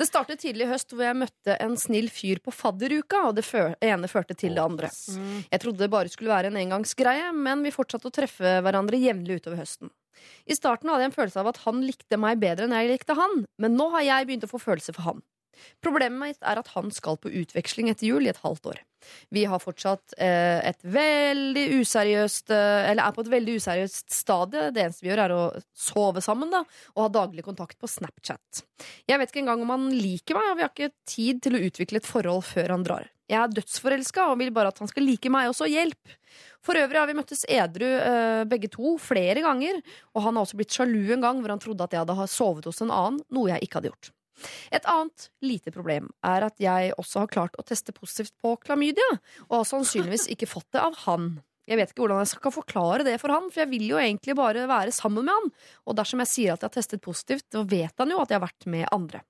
Det 0.00 0.06
startet 0.08 0.40
tidlig 0.40 0.64
i 0.64 0.68
høst 0.70 0.94
hvor 0.96 1.04
jeg 1.04 1.16
møtte 1.20 1.54
en 1.60 1.74
snill 1.76 2.06
fyr 2.08 2.38
på 2.40 2.48
fadderuka, 2.56 3.26
og 3.28 3.34
det 3.36 3.44
ene 3.84 4.08
førte 4.08 4.32
til 4.32 4.54
det 4.56 4.62
andre. 4.64 4.88
Jeg 5.52 5.60
trodde 5.60 5.82
det 5.84 5.90
bare 5.92 6.08
skulle 6.08 6.32
være 6.32 6.48
en 6.48 6.56
engangsgreie, 6.56 7.34
men 7.36 7.60
vi 7.66 7.72
fortsatte 7.74 8.08
å 8.08 8.14
treffe 8.16 8.54
hverandre 8.64 8.96
jevnlig 8.96 9.42
utover 9.42 9.60
høsten. 9.60 9.90
I 10.48 10.56
starten 10.56 10.88
hadde 10.88 11.04
jeg 11.04 11.10
en 11.12 11.18
følelse 11.18 11.42
av 11.42 11.50
at 11.52 11.60
han 11.66 11.82
likte 11.84 12.16
meg 12.16 12.40
bedre 12.40 12.64
enn 12.64 12.72
jeg 12.78 12.88
likte 12.94 13.14
han, 13.18 13.44
men 13.60 13.76
nå 13.76 13.90
har 13.92 14.06
jeg 14.08 14.30
begynt 14.30 14.48
å 14.48 14.50
få 14.54 14.62
følelser 14.62 14.96
for 14.96 15.04
han. 15.10 15.20
Problemet 15.84 16.20
mitt 16.20 16.44
er 16.46 16.60
at 16.60 16.70
han 16.74 16.92
skal 16.94 17.18
på 17.20 17.32
utveksling 17.42 17.90
etter 17.92 18.08
jul 18.10 18.26
i 18.26 18.32
et 18.32 18.40
halvt 18.44 18.70
år. 18.72 18.84
Vi 19.30 19.44
har 19.48 19.60
fortsatt 19.62 20.16
eh, 20.18 20.58
et 20.68 20.80
veldig 20.82 21.64
useriøst 21.78 22.50
eh, 22.50 22.88
Eller 22.90 23.04
er 23.04 23.14
på 23.14 23.22
et 23.22 23.30
veldig 23.30 23.54
useriøst 23.60 24.10
stadie. 24.14 24.70
Det 24.74 24.82
eneste 24.82 25.06
vi 25.06 25.12
gjør, 25.12 25.24
er 25.26 25.34
å 25.36 25.42
sove 25.76 26.22
sammen 26.24 26.50
da 26.52 26.64
og 26.94 27.04
ha 27.04 27.10
daglig 27.20 27.44
kontakt 27.46 27.78
på 27.78 27.90
Snapchat. 27.90 28.64
Jeg 29.08 29.20
vet 29.20 29.30
ikke 29.30 29.44
engang 29.44 29.62
om 29.64 29.70
han 29.74 29.86
liker 29.94 30.38
meg, 30.38 30.50
og 30.50 30.58
vi 30.58 30.66
har 30.66 30.72
ikke 30.72 30.90
tid 31.08 31.42
til 31.44 31.58
å 31.58 31.62
utvikle 31.68 32.02
et 32.02 32.08
forhold 32.08 32.44
før 32.48 32.74
han 32.74 32.86
drar. 32.86 33.08
Jeg 33.28 33.38
er 33.42 33.50
dødsforelska 33.52 34.30
og 34.32 34.38
vil 34.40 34.52
bare 34.56 34.72
at 34.72 34.78
han 34.80 34.88
skal 34.88 35.04
like 35.04 35.30
meg 35.32 35.50
også. 35.50 35.68
Hjelp! 35.68 36.14
For 36.64 36.78
øvrig 36.80 37.00
har 37.00 37.08
vi 37.10 37.16
møttes 37.18 37.44
edru 37.48 37.86
eh, 37.86 38.44
begge 38.48 38.70
to 38.72 38.96
flere 39.02 39.42
ganger, 39.44 39.82
og 40.14 40.24
han 40.24 40.36
har 40.36 40.46
også 40.46 40.58
blitt 40.58 40.74
sjalu 40.74 41.12
en 41.14 41.24
gang 41.24 41.42
hvor 41.42 41.52
han 41.52 41.62
trodde 41.62 41.84
at 41.84 41.94
jeg 41.94 42.04
hadde 42.04 42.30
sovet 42.32 42.68
hos 42.68 42.80
en 42.84 42.94
annen, 42.94 43.20
noe 43.34 43.52
jeg 43.52 43.68
ikke 43.68 43.80
hadde 43.80 43.92
gjort. 43.92 44.14
Et 44.74 44.88
annet 44.88 45.28
lite 45.44 45.72
problem 45.74 46.08
er 46.26 46.46
at 46.46 46.62
jeg 46.62 46.94
også 46.98 47.24
har 47.24 47.32
klart 47.32 47.58
å 47.58 47.66
teste 47.66 47.94
positivt 47.96 48.34
på 48.40 48.54
klamydia, 48.62 49.10
og 49.48 49.60
har 49.60 49.68
sannsynligvis 49.68 50.28
ikke 50.34 50.50
fått 50.50 50.70
det 50.76 50.82
av 50.84 50.96
han. 51.06 51.36
Jeg 51.68 51.76
vet 51.76 51.90
ikke 51.92 52.00
hvordan 52.06 52.22
jeg 52.22 52.30
skal 52.30 52.52
forklare 52.54 53.04
det 53.04 53.18
for 53.20 53.32
han, 53.34 53.50
for 53.52 53.60
jeg 53.60 53.70
vil 53.74 53.84
jo 53.90 53.98
egentlig 54.00 54.36
bare 54.38 54.64
være 54.70 54.92
sammen 54.94 55.26
med 55.26 55.36
han. 55.36 55.50
Og 55.84 55.98
dersom 55.98 56.22
jeg 56.24 56.30
sier 56.30 56.54
at 56.54 56.62
jeg 56.64 56.70
har 56.70 56.76
testet 56.78 57.04
positivt, 57.04 57.44
så 57.52 57.64
vet 57.68 57.92
han 58.00 58.14
jo 58.14 58.22
at 58.22 58.32
jeg 58.32 58.40
har 58.40 58.46
vært 58.46 58.68
med 58.72 58.86
andre. 58.94 59.20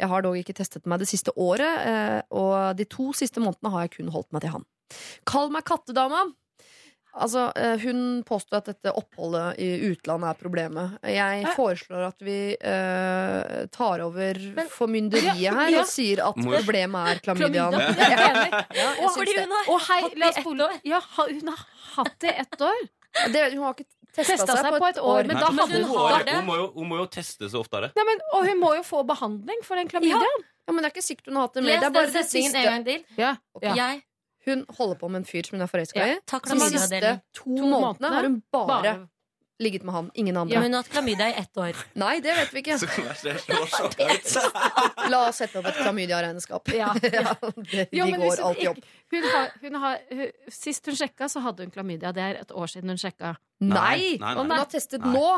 Jeg 0.00 0.08
har 0.08 0.24
dog 0.24 0.38
ikke 0.40 0.56
testet 0.56 0.88
meg 0.88 1.02
det 1.02 1.10
siste 1.12 1.34
året, 1.36 1.84
eh, 1.90 2.20
og 2.32 2.78
de 2.78 2.88
to 2.88 3.10
siste 3.16 3.44
månedene 3.44 3.74
har 3.74 3.84
jeg 3.84 3.98
kun 3.98 4.14
holdt 4.14 4.32
meg 4.32 4.46
til 4.46 4.54
han. 4.56 4.64
Kall 5.28 5.52
meg 5.52 5.66
kattedama. 5.68 6.24
Altså, 7.12 7.52
eh, 7.56 7.78
Hun 7.82 8.22
påstår 8.24 8.62
at 8.62 8.68
dette 8.70 8.92
oppholdet 8.96 9.58
i 9.60 9.68
utlandet 9.90 10.30
er 10.30 10.38
problemet. 10.40 10.94
Jeg 11.04 11.44
foreslår 11.56 12.06
at 12.08 12.24
vi 12.24 12.36
uh, 12.56 13.66
tar 13.74 14.00
over 14.06 14.38
formynderiet 14.72 15.52
her 15.52 15.72
ja. 15.74 15.82
og 15.82 15.90
sier 15.90 16.22
at 16.24 16.38
Mor. 16.40 16.56
problemet 16.56 17.10
er 17.12 17.20
klamydiaen. 17.26 17.76
Ja, 18.00 18.86
Og 19.04 19.10
Fordi 19.18 19.34
hun 19.36 19.52
har 19.52 19.72
Og 19.74 19.82
hei, 19.88 19.98
hatt 20.06 20.16
la 20.16 20.30
det 20.30 20.30
oss 20.30 20.38
ett 20.40 20.62
år. 20.68 20.78
ja, 20.88 21.00
Hun 21.18 21.52
har 21.52 21.66
hatt 21.96 22.16
det 22.24 22.36
ett 22.46 22.64
år. 22.70 22.80
det 23.34 23.42
hun 23.52 23.66
har 23.66 23.76
ikke 23.76 23.88
testa 24.12 24.56
seg, 24.56 24.78
på 24.78 24.88
et 24.88 25.00
år. 25.00 25.28
men 25.28 25.36
Nei, 25.36 25.42
da 25.42 25.50
men 25.50 25.64
hadde 25.64 25.82
hun, 25.82 25.84
hun 25.90 25.98
har, 25.98 26.16
har 26.16 26.30
hun, 26.38 26.46
må 26.48 26.56
jo, 26.56 26.70
hun 26.78 26.88
må 26.88 27.02
jo 27.02 27.10
teste 27.12 27.48
seg 27.48 27.60
oftere. 27.60 27.92
Nei, 27.96 28.06
men, 28.08 28.24
Og 28.38 28.48
hun 28.48 28.62
må 28.62 28.72
jo 28.78 28.86
få 28.88 29.02
behandling 29.08 29.60
for 29.66 29.80
den 29.80 29.92
klamydiaen. 29.92 30.48
Ja, 30.62 30.72
men 30.72 30.84
det 30.84 30.92
er 30.92 30.94
ikke 30.94 31.04
sikkert 31.04 31.28
hun 31.28 31.40
har 31.40 31.48
hatt 31.48 31.58
det 31.58 31.64
mer. 31.66 31.76
Les 31.76 31.82
Det 31.82 31.90
er 31.90 32.08
den 32.08 32.16
setningen 32.16 32.56
en 32.56 32.68
gang 32.70 32.88
til. 32.88 33.04
Ja. 33.18 33.34
Ja. 33.60 33.76
Jeg 33.82 34.02
Hun 34.46 34.64
holder 34.78 34.98
på 34.98 35.08
med 35.08 35.22
en 35.22 35.28
fyr 35.28 35.46
som 35.46 35.56
hun 35.58 35.62
er 35.64 35.70
forelska 35.70 36.02
i. 36.02 36.14
Ja, 36.16 36.38
De 36.42 36.60
siste 36.66 37.12
to, 37.32 37.44
To 37.44 37.66
månedene 37.66 38.08
har 38.10 38.22
hun 38.26 38.40
bare, 38.52 38.66
Bare 38.66 38.94
ligget 39.62 39.82
med 39.86 39.94
han. 39.94 40.10
Ingen 40.14 40.36
andre. 40.36 40.54
Ja, 40.54 40.60
men 40.60 40.72
hun 40.72 40.74
har 40.74 40.82
hatt 40.82 40.90
klamydia 40.92 41.28
i 41.30 41.34
ett 41.38 41.56
år. 41.56 41.78
Nei, 41.94 42.16
det 42.24 42.34
vet 42.34 42.50
vi 42.54 42.62
ikke. 42.64 42.78
La 45.12 45.20
oss 45.28 45.38
sette 45.42 45.60
opp 45.60 45.68
et 45.70 45.78
klamydia-regnskap. 45.78 46.72
Ja. 46.74 46.90
Ja, 47.12 47.36
Jo, 47.92 48.06
de 48.06 48.18
går 48.18 48.42
alltid 48.48 48.68
opp. 48.72 48.82
Hun 49.12 49.24
har, 49.28 49.48
hun 49.62 49.74
har, 49.84 49.98
hun, 50.10 50.26
sist 50.50 50.86
hun 50.88 50.96
sjekka, 50.98 51.28
så 51.30 51.42
hadde 51.44 51.66
hun 51.66 51.72
klamydia. 51.74 52.12
Det 52.16 52.22
er 52.24 52.42
et 52.42 52.50
år 52.52 52.66
siden 52.72 52.92
hun 52.92 53.00
sjekka. 53.00 53.36
Nei! 53.62 53.72
Nei, 53.72 54.18
nei, 54.20 54.34
Hun 54.40 54.50
har 54.56 54.66
testet 54.72 55.04
Nei. 55.04 55.12
nå. 55.14 55.30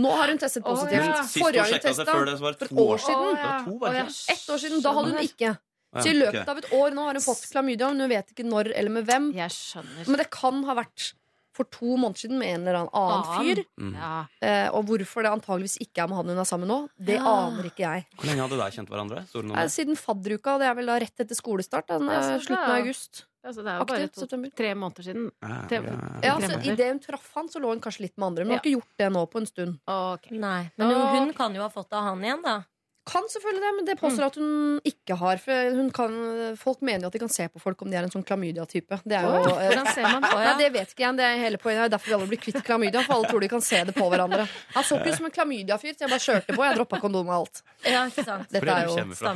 Nå 0.00 0.10
har 0.16 0.30
hun 0.32 0.38
testet 0.40 0.64
positivt. 0.64 1.02
positivt. 1.02 1.06
ja. 1.06 1.22
Sist 1.22 1.36
hun 1.36 1.44
Forrige 1.44 1.60
gang 1.60 1.66
hun 1.66 1.74
sjekka 1.74 1.88
seg 1.88 1.98
testa, 2.00 2.12
før 2.14 2.24
det, 2.30 2.36
så 2.38 2.46
var 2.46 2.54
det 2.54 2.58
for 2.62 2.68
to 2.70 2.76
et 2.76 2.80
år 2.86 3.02
siden. 3.06 3.20
Oh, 3.20 3.88
ja. 3.94 4.04
Ett 4.34 4.46
år 4.54 4.62
siden, 4.64 4.82
da 4.84 4.92
hadde 4.98 5.10
hun 5.14 5.26
ikke. 5.26 5.50
Så 5.94 6.06
i 6.12 6.14
løpet 6.14 6.48
av 6.48 6.58
et 6.58 6.68
år 6.72 6.92
nå 6.94 7.04
har 7.08 7.14
hun 7.18 7.24
fått 7.24 7.48
klamydia, 7.50 7.88
men 7.90 8.00
hun 8.04 8.08
vet 8.12 8.28
ikke 8.30 8.46
når 8.46 8.70
eller 8.76 8.90
med 8.90 9.06
hvem. 9.08 9.32
Jeg 9.34 9.50
skjønner. 9.50 10.06
Men 10.06 10.16
det 10.22 10.30
kan 10.30 10.62
ha 10.64 10.74
vært 10.78 11.12
for 11.52 11.64
to 11.66 11.96
måneder 11.98 12.16
siden 12.22 12.38
med 12.38 12.48
en 12.54 12.60
eller 12.62 12.76
annen 12.78 12.94
annen 12.94 13.40
fyr. 13.42 13.64
Mm. 13.76 13.94
Ja. 13.98 14.26
Eh, 14.40 14.68
og 14.70 14.84
hvorfor 14.86 15.26
det 15.26 15.32
antageligvis 15.34 15.74
ikke 15.82 16.04
er 16.04 16.08
med 16.08 16.16
han 16.20 16.30
hun 16.30 16.38
er 16.38 16.46
sammen 16.48 16.68
med 16.68 16.70
nå, 16.70 16.78
det 17.04 17.16
Ja. 17.18 17.24
aner 17.26 17.64
ikke 17.66 17.82
jeg. 17.82 18.06
Hvor 18.16 18.26
lenge 18.30 18.44
hadde 18.46 18.56
dere 18.60 18.70
kjent 18.70 18.88
hverandre? 18.88 19.24
Eh, 19.58 19.66
siden 19.68 19.98
fadderuka, 19.98 20.58
det 20.62 20.68
er 20.70 20.74
vel 20.78 20.86
da 20.86 20.98
rett 21.02 21.18
etter 21.26 21.34
skolestart. 21.34 21.88
Den, 21.88 22.06
Ja, 22.06 22.20
så 22.22 22.32
eh, 22.36 22.38
slutten 22.38 22.64
av 22.70 22.76
august. 22.78 23.24
Altså, 23.42 23.64
det 23.64 23.72
er 23.72 23.78
jo 23.80 23.84
bare 23.88 24.08
to, 24.08 24.50
tre 24.54 24.74
måneder 24.74 25.02
siden. 25.02 25.30
Ja, 25.42 25.66
det- 25.66 25.82
ja. 25.84 25.98
Ja, 26.22 26.34
altså. 26.36 26.60
Idet 26.70 26.88
hun 26.92 26.98
traff 27.00 27.30
han, 27.34 27.48
så 27.48 27.58
lå 27.58 27.68
hun 27.74 27.80
kanskje 27.80 28.00
litt 28.06 28.16
med 28.16 28.26
andre. 28.26 28.44
Men 28.44 28.52
hun 28.52 28.58
har 28.58 28.62
ikke 28.64 28.76
gjort 28.78 28.96
det 28.98 29.12
nå 29.12 29.26
på 29.30 29.36
en 29.40 29.46
stund. 29.46 29.78
Okay. 29.88 30.38
Nei, 30.38 30.70
Men 30.76 30.90
hun, 30.94 31.16
hun 31.26 31.32
kan 31.34 31.52
jo 31.54 31.62
ha 31.62 31.68
fått 31.68 31.88
det 31.90 31.96
av 31.98 32.04
han 32.04 32.20
igjen, 32.22 32.42
da. 32.42 32.62
Kan 33.08 33.24
selvfølgelig 33.32 33.62
det, 33.64 33.70
men 33.76 33.86
det 33.88 33.94
påstår 33.98 34.26
at 34.28 34.34
hun 34.36 34.80
ikke 34.86 35.16
har. 35.16 35.38
For 35.40 35.70
hun 35.74 35.86
kan, 35.96 36.12
folk 36.60 36.82
mener 36.84 37.06
jo 37.06 37.08
at 37.08 37.14
de 37.16 37.20
kan 37.22 37.30
se 37.32 37.46
på 37.48 37.58
folk 37.62 37.80
om 37.82 37.88
de 37.90 37.96
er 37.96 38.04
en 38.06 38.12
sånn 38.12 38.22
klamydia-type. 38.28 38.98
Det 39.08 39.16
er 39.16 39.24
jo 39.24 39.30
Åh, 39.40 39.46
Hvordan 39.56 39.86
ser 39.96 40.04
man 40.04 40.20
det? 40.26 40.30
ja, 40.44 40.52
det 40.58 40.68
vet 40.74 40.92
ikke 40.92 41.04
jeg. 41.06 41.16
Det 41.16 41.24
er 41.24 41.38
hele 41.40 41.58
poenget. 41.58 41.80
Det 41.80 41.88
er 41.88 41.94
derfor 41.96 42.08
vi 42.12 42.16
alle 42.18 42.28
blir 42.30 42.42
kvitt 42.44 42.60
klamydia. 42.66 43.00
For 43.06 43.14
alle 43.16 43.30
tror 43.32 43.40
de 43.40 43.48
kan 43.50 43.64
se 43.64 43.80
det 43.88 43.94
på 43.96 44.04
hverandre. 44.12 44.44
Han 44.76 44.84
så 44.84 44.98
ikke 45.00 45.10
ut 45.14 45.16
som 45.16 45.26
en 45.30 45.34
klamydia-fyr, 45.38 45.94
så 45.96 46.04
jeg 46.04 46.12
bare 46.12 46.24
kjørte 46.26 46.50
på. 46.58 46.60
Jeg 46.68 46.76
droppa 46.76 47.00
kondom 47.06 47.32
og 47.32 47.36
alt. 47.40 47.62
Ja, 47.88 48.04
ikke 48.12 48.24
sant? 48.28 48.46
Dette 48.52 48.66
Hvor 48.68 48.74
er 48.76 48.80
det 48.84 48.90
jo 48.90 48.94
kommer 49.00 49.16
fra? 49.16 49.30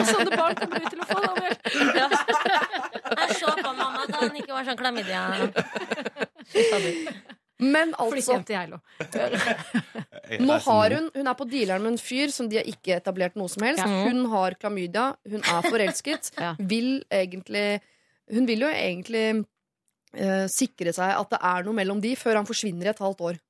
Og 0.00 0.04
sånne 0.08 0.30
barn 0.40 0.54
kommer 0.64 0.76
du 0.80 0.86
til 0.88 1.00
å 1.04 1.06
få, 1.12 1.18
Daniel. 1.28 1.54
Jeg 3.20 3.28
så 3.42 3.48
på 3.60 3.70
mamma 3.76 4.08
da 4.08 4.16
han 4.24 4.40
ikke 4.40 4.56
var 4.56 4.64
sånn 4.72 4.80
klamydia. 4.80 5.22
Men 7.60 7.92
Flytt 7.94 8.16
altså, 8.16 8.32
hjem 8.34 8.46
til 8.48 8.56
Geilo. 8.56 8.78
Nå 10.40 10.58
har 10.64 10.96
hun 10.96 11.10
Hun 11.14 11.30
er 11.30 11.36
på 11.38 11.46
dealeren 11.50 11.84
med 11.84 11.94
en 11.94 12.00
fyr 12.00 12.32
som 12.34 12.48
de 12.50 12.60
har 12.60 12.68
ikke 12.68 12.96
etablert 12.96 13.36
noe 13.38 13.50
som 13.52 13.64
helst. 13.66 13.84
Ja. 13.84 14.02
Hun 14.08 14.24
har 14.32 14.56
klamydia, 14.60 15.10
hun 15.28 15.44
er 15.44 15.70
forelsket. 15.70 16.32
Ja. 16.40 16.54
Vil 16.56 17.02
egentlig 17.12 17.80
Hun 18.30 18.46
vil 18.48 18.62
jo 18.64 18.68
egentlig 18.70 19.24
uh, 19.42 20.46
sikre 20.48 20.92
seg 20.94 21.12
at 21.18 21.32
det 21.32 21.40
er 21.50 21.66
noe 21.66 21.76
mellom 21.76 22.00
de 22.00 22.14
før 22.16 22.38
han 22.40 22.48
forsvinner 22.48 22.88
i 22.88 22.92
et 22.94 23.02
halvt 23.02 23.24
år. 23.28 23.40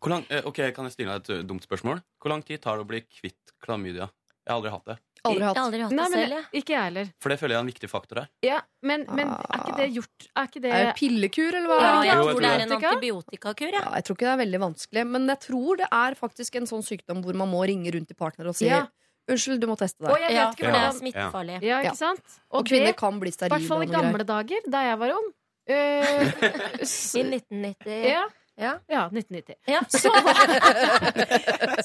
Hvor 0.00 0.14
lang, 0.14 0.24
eh, 0.30 0.46
ok, 0.46 0.72
Kan 0.74 0.88
jeg 0.88 0.96
stille 0.96 1.12
deg 1.12 1.22
et 1.22 1.30
eh, 1.36 1.46
dumt 1.46 1.62
spørsmål? 1.66 2.00
Hvor 2.20 2.32
lang 2.32 2.42
tid 2.46 2.62
tar 2.62 2.78
det 2.78 2.86
å 2.86 2.88
bli 2.88 3.02
kvitt 3.04 3.52
klamydia? 3.62 4.08
Jeg 4.40 4.50
har 4.50 4.58
aldri 4.58 4.72
hatt 4.72 4.88
det. 4.88 4.96
Aldri 5.28 5.44
hatt. 5.44 5.56
aldri 5.60 5.80
hatt 5.82 5.92
Nei, 5.92 6.04
det 6.04 6.10
men 6.10 6.20
selv, 6.20 6.32
jeg. 6.36 6.62
ikke 6.62 6.72
jeg 6.74 6.82
heller. 6.88 7.08
For 7.20 7.28
det 7.28 7.38
føler 7.40 7.52
jeg 7.54 7.58
er 7.58 7.64
en 7.66 7.70
viktig 7.72 7.90
faktor 7.90 8.20
her. 8.22 8.28
Ja, 8.46 8.60
men, 8.82 9.04
men 9.10 9.28
er 9.28 9.58
ikke 9.60 9.76
det 9.76 9.88
gjort 9.94 10.28
Er 10.36 10.46
ikke 10.48 10.62
det 10.64 10.70
Er 10.72 10.84
det 10.86 10.94
pillekur, 10.96 11.50
eller 11.58 11.68
hva? 11.68 11.78
Ja, 11.80 11.90
jeg 11.90 12.14
Jo, 12.14 12.22
jeg 12.24 12.34
tror 12.34 12.40
det 12.40 12.50
er 12.50 12.64
en 12.64 12.72
antibiotikakur, 12.78 13.72
ja. 13.76 13.82
Ja, 13.84 13.90
jeg 14.00 14.04
tror 14.08 14.16
ikke 14.16 14.26
det 14.28 14.32
er 14.32 14.40
veldig 14.44 14.60
vanskelig, 14.64 15.04
men 15.06 15.26
jeg 15.28 15.40
tror 15.44 15.76
det 15.82 15.88
er 15.92 16.14
faktisk 16.22 16.56
en 16.56 16.66
sånn 16.72 16.82
sykdom 16.86 17.20
hvor 17.24 17.34
man 17.42 17.48
må 17.52 17.60
ringe 17.68 17.92
rundt 17.92 18.08
til 18.08 18.16
partner 18.16 18.48
og 18.48 18.56
si 18.56 18.66
Ja. 18.70 18.86
Unnskyld, 19.30 19.60
du 19.60 19.66
må 19.68 19.76
teste 19.78 20.00
Og 20.02 20.08
deg. 20.16 20.22
jeg 20.24 20.32
Ja, 20.34 20.46
vet 20.48 20.56
ikke 20.56 20.64
for 20.64 20.72
det 20.72 20.80
er 20.80 20.86
hvordan 20.88 21.00
smittefarlig. 21.00 21.58
Ja, 21.62 21.68
Ja. 21.84 21.90
ikke 21.90 21.96
sant? 22.00 22.24
Og 22.50 22.58
Og, 22.60 22.66
kvinner 22.66 22.86
det, 22.90 22.96
kan 22.96 23.20
bli 23.20 23.28
i 23.28 23.32
sterile. 23.36 23.58
hvert 23.58 23.68
fall 23.68 23.82
i 23.82 23.86
og 23.86 23.92
noe 23.92 24.00
gamle 24.02 24.24
dager, 24.26 24.60
da 24.66 24.80
jeg 24.88 24.98
var 24.98 25.10
ung 25.20 25.28
eh, 25.68 26.24
I 27.20 27.22
1990. 27.22 28.08
ja, 28.10 28.24
Ja. 28.60 28.74
ja, 28.92 29.06
1990. 29.08 29.56
Ja. 29.72 29.80
Så, 29.90 30.10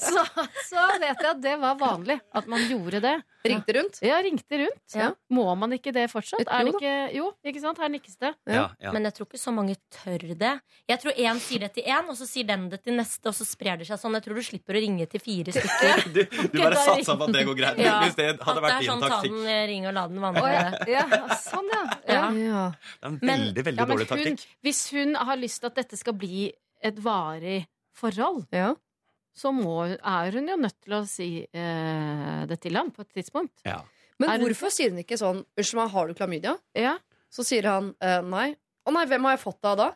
så, 0.00 0.22
så 0.68 0.82
vet 1.00 1.20
jeg 1.22 1.30
at 1.30 1.40
det 1.42 1.54
var 1.60 1.76
vanlig 1.80 2.18
at 2.36 2.46
man 2.50 2.62
gjorde 2.68 3.00
det. 3.04 3.14
Ringte 3.46 3.74
rundt. 3.76 3.98
Ja, 4.02 4.16
ringte 4.24 4.58
rundt. 4.58 4.94
Ja. 4.96 5.08
Må 5.32 5.44
man 5.58 5.72
ikke 5.76 5.92
det 5.94 6.08
fortsatt? 6.10 6.42
Er 6.50 6.64
det 6.66 6.72
jo 6.72 6.78
ikke, 6.80 6.94
jo, 7.14 7.26
ikke 7.46 7.62
sant? 7.62 7.78
Her 7.82 7.90
nikkes 7.92 8.16
det. 8.22 8.32
Ja, 8.50 8.64
ja. 8.82 8.92
Men 8.94 9.06
jeg 9.06 9.14
tror 9.16 9.28
ikke 9.28 9.40
så 9.40 9.52
mange 9.54 9.76
tør 9.94 10.24
det. 10.40 10.52
Jeg 10.90 11.02
tror 11.02 11.20
én 11.28 11.40
sier 11.42 11.62
det 11.66 11.70
til 11.76 11.86
én, 11.86 12.10
og 12.10 12.18
så 12.18 12.26
sier 12.28 12.48
den 12.48 12.66
det 12.72 12.80
til 12.84 12.96
neste, 12.98 13.22
og 13.30 13.36
så 13.38 13.46
sprer 13.46 13.78
det 13.80 13.86
seg 13.88 14.00
sånn. 14.02 14.16
Jeg 14.18 14.26
tror 14.26 14.40
du 14.40 14.44
slipper 14.48 14.78
å 14.78 14.82
ringe 14.82 15.06
til 15.12 15.22
fire 15.22 15.54
stykker. 15.56 16.04
Du, 16.16 16.20
du 16.26 16.58
bare 16.58 16.74
satser 16.74 17.00
satsa 17.04 17.16
på 17.22 17.28
at 17.30 17.36
det 17.38 17.46
går 17.50 17.60
greit. 17.62 17.80
Ja. 17.86 17.96
Hvis 18.02 18.18
det 18.18 18.28
At 18.34 18.44
hadde 18.48 18.58
det 18.60 18.66
vært 18.66 18.76
er 18.76 18.84
din 18.84 18.90
sånn 18.92 19.06
ta 19.06 19.12
taktikk. 19.14 19.38
den, 19.38 19.48
eh, 19.54 19.62
ring 19.72 19.88
og 19.92 19.96
la 19.96 20.06
den 20.10 20.22
vandre. 20.26 20.52
ja. 20.90 21.06
ja, 21.06 21.40
sånn, 21.46 21.72
ja. 21.76 21.82
Ja. 22.06 22.22
Ja. 22.36 22.66
Det 22.74 23.06
er 23.06 23.10
en 23.14 23.18
veldig, 23.22 23.66
veldig 23.70 23.80
men 23.86 23.94
dårlig 23.94 24.10
hun, 24.10 24.14
taktikk. 24.16 24.46
hvis 24.66 24.82
hun 24.96 25.14
har 25.30 25.38
lyst 25.40 25.62
til 25.62 25.70
at 25.70 25.78
dette 25.84 25.98
skal 26.02 26.18
bli 26.18 26.48
et 26.86 26.98
varig 27.04 27.66
forhold, 27.96 28.46
Ja. 28.54 28.74
så 29.36 29.52
må, 29.52 29.76
er 29.96 30.30
hun 30.32 30.48
jo 30.48 30.56
nødt 30.56 30.78
til 30.84 30.94
å 30.96 31.02
si 31.08 31.28
eh, 31.52 32.46
det 32.48 32.60
til 32.62 32.76
ham 32.78 32.90
på 32.94 33.02
et 33.04 33.12
tidspunkt. 33.20 33.60
Ja. 33.66 33.82
Men 34.18 34.30
Er 34.30 34.38
hvorfor 34.40 34.54
hvorfor 34.66 34.72
sier 34.72 34.90
hun 34.94 35.02
ikke 35.02 35.18
sånn 35.20 35.42
Unnskyld 35.58 35.76
meg, 35.82 35.90
har 35.92 36.06
du 36.08 36.14
klamydia? 36.16 36.54
Ja. 36.74 36.94
Så 37.28 37.44
sier 37.44 37.66
han 37.68 37.90
eh, 38.00 38.22
nei. 38.24 38.54
Å 38.86 38.92
nei, 38.94 39.04
hvem 39.10 39.26
har 39.28 39.34
jeg 39.36 39.42
fått 39.44 39.58
det 39.60 39.68
av 39.74 39.76
da? 39.82 39.88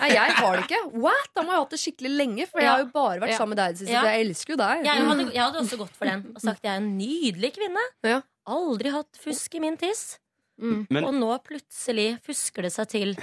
Nei, 0.00 0.08
jeg 0.08 0.32
har 0.38 0.56
det 0.56 0.62
ikke. 0.64 0.80
What? 1.04 1.28
Da 1.36 1.42
må 1.44 1.52
jeg 1.52 1.58
ha 1.58 1.62
hatt 1.66 1.74
det 1.74 1.78
skikkelig 1.82 2.10
lenge, 2.16 2.46
for 2.48 2.62
jeg 2.64 2.70
har 2.72 2.80
jo 2.80 2.88
bare 2.94 3.20
vært 3.20 3.34
Ja. 3.34 3.36
sammen 3.42 3.52
med 3.54 3.58
deg 3.60 3.68
i 3.68 3.72
det 3.76 3.80
siste. 3.82 3.92
Ja. 3.92 4.02
Jeg 4.08 4.24
elsker 4.26 4.54
jo 4.54 4.56
deg. 4.62 4.84
Jeg 4.88 5.04
hadde, 5.06 5.26
jeg 5.34 5.42
hadde 5.44 5.60
også 5.60 5.78
gått 5.82 5.96
for 5.98 6.08
den 6.08 6.22
og 6.32 6.40
sagt 6.40 6.62
jeg 6.64 6.72
er 6.72 6.80
en 6.80 6.90
nydelig 6.96 7.50
kvinne. 7.58 7.84
Ja. 8.08 8.22
Aldri 8.48 8.90
hatt 8.94 9.20
fusk 9.20 9.54
i 9.54 9.60
min 9.60 9.76
tiss. 9.76 10.18
Mm. 10.58 10.86
Men- 10.90 11.04
Og 11.04 11.14
nå 11.14 11.30
plutselig 11.44 12.08
fusker 12.24 12.62
det 12.66 12.72
seg 12.72 12.88
til. 12.88 13.14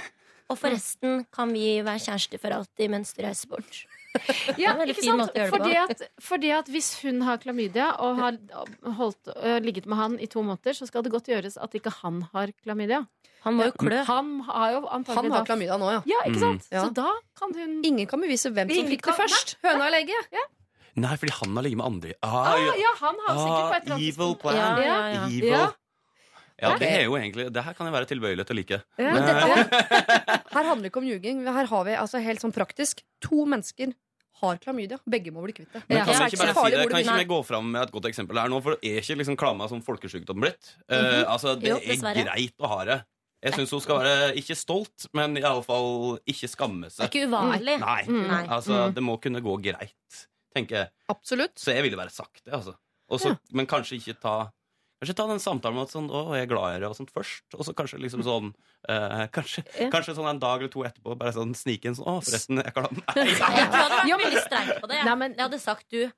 Og 0.50 0.58
forresten 0.58 1.24
kan 1.32 1.52
vi 1.54 1.78
være 1.86 2.02
kjærester 2.02 2.40
for 2.42 2.50
alltid 2.56 2.90
mens 2.90 3.14
du 3.14 3.22
reiser 3.22 3.48
bort. 3.52 3.80
Ja, 4.58 4.72
ikke 4.82 5.04
sant? 5.06 5.30
Fordi 5.52 5.74
at, 5.78 6.00
fordi 6.18 6.48
at 6.50 6.66
hvis 6.74 6.88
hun 7.04 7.20
har 7.22 7.36
klamydia 7.38 7.92
og 8.02 8.16
har 8.18 8.34
holdt, 8.96 9.28
øh, 9.36 9.60
ligget 9.62 9.86
med 9.86 9.96
han 10.00 10.16
i 10.18 10.26
to 10.26 10.42
måneder, 10.42 10.74
så 10.74 10.88
skal 10.90 11.04
det 11.06 11.12
godt 11.14 11.28
gjøres 11.30 11.54
at 11.62 11.76
ikke 11.78 11.92
han 12.00 12.24
har 12.32 12.50
klamydia. 12.64 13.04
Han 13.44 13.54
må 13.54 13.68
jo 13.68 13.76
klø. 13.78 14.00
Han 14.08 14.32
har 14.48 14.72
jo 14.74 14.80
Han 14.90 15.30
har 15.30 15.44
klamydia 15.46 15.76
nå, 15.78 15.92
ja. 15.94 16.00
Ja, 16.10 16.24
ikke 16.26 16.40
sant? 16.42 16.66
Mm. 16.72 16.80
Så 16.82 16.90
da 16.98 17.06
kan 17.38 17.54
hun 17.54 17.78
Ingen 17.86 18.08
kan 18.10 18.20
bevise 18.20 18.50
hvem 18.50 18.68
som 18.74 18.90
fikk 18.90 19.06
det 19.06 19.14
først. 19.20 19.54
Høna 19.62 19.86
eller 19.86 20.02
egget? 20.02 20.34
Nei, 21.00 21.14
fordi 21.16 21.32
han 21.38 21.54
har 21.54 21.62
ligget 21.68 21.78
med 21.78 21.86
andre. 21.86 22.12
ah, 22.26 22.34
Ah, 22.50 22.58
ja. 22.66 22.72
Ja, 22.82 22.92
han 23.06 23.22
har 23.28 23.38
sikkert 23.38 23.70
på 23.70 23.76
et 23.78 23.82
eller 23.86 23.94
annet 23.94 24.08
evil 24.10 24.34
plan. 24.42 24.58
Ja, 24.58 24.68
ja, 24.82 24.98
ja. 25.14 25.22
Evil. 25.30 25.70
Ja. 26.60 26.74
Ja, 26.74 26.78
det 26.80 26.88
er 26.92 27.02
jo 27.06 27.14
egentlig 27.16 27.46
Det 27.54 27.62
her 27.64 27.72
kan 27.76 27.88
jeg 27.88 27.94
være 27.94 28.08
tilbøyelig 28.10 28.44
til 28.46 28.56
å 28.56 28.58
like. 28.60 28.78
Ja. 29.00 29.14
Men 29.16 29.24
dette, 29.24 30.38
her 30.52 30.68
handler 30.68 30.82
det 30.84 30.90
ikke 30.92 31.00
om 31.02 31.08
ljuging. 31.08 31.42
Her 31.48 31.68
har 31.72 31.84
vi 31.88 31.94
altså 31.96 32.20
helt 32.22 32.42
sånn 32.44 32.52
praktisk 32.52 33.00
to 33.24 33.46
mennesker 33.48 33.94
har 34.40 34.56
klamydia. 34.60 34.98
Begge 35.10 35.32
må 35.34 35.42
bli 35.44 35.52
kvitt 35.56 35.72
det. 35.74 35.82
Men 35.88 36.02
kan 36.04 36.14
er 36.16 36.28
ikke 36.32 36.40
bare 36.40 36.54
si 36.56 36.74
det? 36.74 36.84
Kan 36.90 37.02
ikke 37.04 37.16
vi 37.20 37.28
gå 37.32 37.38
fram 37.44 37.70
med 37.74 37.82
et 37.84 37.94
godt 37.94 38.08
eksempel 38.10 38.40
her 38.40 38.52
nå? 38.52 38.60
For 38.64 38.76
er 38.80 39.00
ikke 39.02 39.18
liksom 39.20 39.36
klamma 39.40 39.68
som 39.72 39.82
folkesykdom 39.84 40.40
blitt? 40.40 40.74
Eh, 40.88 41.24
altså, 41.28 41.56
det 41.60 41.74
Jo, 41.74 41.80
er 41.80 42.22
greit 42.24 42.56
å 42.64 42.70
ha 42.72 42.78
det. 42.88 42.98
Jeg 43.40 43.56
syns 43.56 43.70
hun 43.72 43.80
skal 43.80 44.00
være 44.02 44.32
ikke 44.36 44.56
stolt, 44.56 45.06
men 45.16 45.36
i 45.40 45.44
alle 45.48 45.64
fall 45.64 46.18
ikke 46.28 46.48
skamme 46.52 46.90
seg. 46.92 47.08
ikke 47.08 47.24
uvanlig. 47.28 47.78
Nei, 47.80 48.02
Nei. 48.12 48.42
altså, 48.52 48.90
det 48.92 49.04
må 49.04 49.16
kunne 49.20 49.40
gå 49.44 49.54
greit, 49.64 50.18
tenker 50.52 50.82
jeg. 50.82 50.90
Absolutt. 51.12 51.56
Så 51.60 51.72
jeg 51.72 51.86
ville 51.86 51.96
bare 52.00 52.12
sagt 52.12 52.42
det, 52.44 52.52
altså. 52.52 52.76
Også, 53.10 53.32
Men 53.56 53.66
kanskje 53.66 53.96
ikke 53.96 54.14
ta 54.22 54.34
Kanskje 55.00 55.14
ta 55.16 55.24
den 55.30 55.40
samtalen 55.40 55.76
med 55.78 55.86
at 55.88 55.92
sånn, 55.94 56.10
'Å, 56.12 56.34
jeg 56.36 56.42
er 56.44 56.50
glad 56.50 56.76
i 56.76 56.80
deg', 56.82 56.90
og 56.90 56.96
sånt 56.96 57.10
først. 57.10 57.42
Og 57.56 57.64
så 57.64 57.72
kanskje 57.72 57.98
liksom 58.04 58.20
sånn 58.22 58.52
eh, 58.88 59.26
kanskje, 59.32 59.64
Ja. 59.80 59.88
kanskje 59.88 60.12
sånn 60.14 60.28
en 60.28 60.38
dag 60.38 60.60
eller 60.60 60.68
to 60.68 60.84
etterpå 60.84 61.16
bare 61.16 61.32
sånn 61.32 61.54
snike 61.56 61.86
inn 61.88 61.94
sånn 61.96 62.04
'Å, 62.04 62.20
forresten, 62.20 62.60
jeg 62.62 62.74
kan 62.74 62.84
ha 62.84 62.90
den. 62.90 63.02
Jeg 63.16 63.40
hadde 63.40 63.96
vært 63.96 64.24
veldig 64.24 64.44
streit 64.44 64.80
på 64.82 64.88
det. 64.88 65.04
Nei, 65.04 65.14
men- 65.16 65.32
Jeg 65.34 65.40
hadde 65.48 65.58
sagt 65.60 65.88
du, 65.88 66.12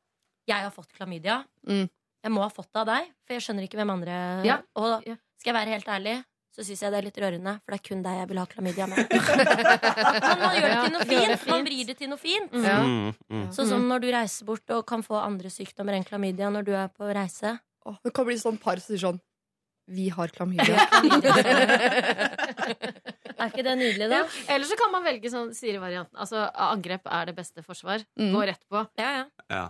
jeg 0.49 0.61
har 0.63 0.71
fått 0.75 0.91
klamydia. 0.99 1.45
Mm. 1.69 1.89
Jeg 2.25 2.33
må 2.33 2.43
ha 2.43 2.49
fått 2.51 2.73
det 2.75 2.81
av 2.83 2.87
deg, 2.87 3.07
for 3.27 3.35
jeg 3.35 3.43
skjønner 3.43 3.63
ikke 3.69 3.79
hvem 3.79 3.91
andre 3.91 4.45
Ja. 4.45 4.59
Og 4.75 5.03
skal 5.39 5.55
jeg 5.55 5.55
være 5.55 5.73
helt 5.75 5.87
ærlig, 5.87 6.25
så 6.53 6.61
syns 6.67 6.81
jeg 6.83 6.91
det 6.91 6.99
er 6.99 7.07
litt 7.07 7.17
rørende, 7.23 7.61
for 7.65 7.71
det 7.73 7.79
er 7.81 7.89
kun 7.89 8.03
deg 8.03 8.19
jeg 8.19 8.29
vil 8.29 8.39
ha 8.39 8.47
klamydia 8.47 8.87
med. 8.87 8.99
Men 9.09 10.39
man 10.43 10.55
gjør 10.59 10.69
det 10.69 10.83
til 10.83 10.93
noe 10.93 11.07
fint. 11.07 11.47
Man 11.49 11.65
vrir 11.65 11.87
det 11.87 11.97
til 11.99 12.09
noe 12.11 12.19
fint. 12.19 12.53
Ja. 12.53 12.83
Mm, 12.83 13.15
mm. 13.31 13.47
Sånn 13.55 13.69
som 13.69 13.87
når 13.89 14.01
du 14.01 14.11
reiser 14.11 14.45
bort 14.45 14.69
og 14.75 14.85
kan 14.87 15.03
få 15.03 15.23
andre 15.23 15.49
sykdommer 15.49 15.95
enn 15.95 16.05
klamydia 16.05 16.51
når 16.51 16.65
du 16.67 16.73
er 16.75 16.89
på 16.89 17.09
reise. 17.15 17.59
Åh, 17.89 17.97
Det 18.05 18.13
kan 18.15 18.27
bli 18.29 18.37
sånn 18.41 18.59
par 18.63 18.81
som 18.83 18.93
sier 18.93 19.03
sånn 19.03 19.21
Vi 19.91 20.09
har 20.15 20.29
klamydia. 20.35 20.79
Er 23.43 23.49
ikke 23.51 23.65
det 23.67 23.73
nydelig, 23.75 24.07
da? 24.13 24.19
Ja. 24.23 24.27
Eller 24.55 24.69
så 24.69 24.77
kan 24.79 24.93
man 24.93 25.03
velge 25.03 25.31
sånn 25.33 25.49
Siri-varianten. 25.57 26.15
Altså 26.23 26.45
angrep 26.63 27.09
er 27.11 27.27
det 27.27 27.35
beste 27.35 27.65
forsvar. 27.67 28.05
Mm. 28.21 28.29
Gå 28.37 28.45
rett 28.53 28.63
på. 28.71 28.85
Ja, 29.01 29.09
ja. 29.17 29.25
Ja. 29.51 29.65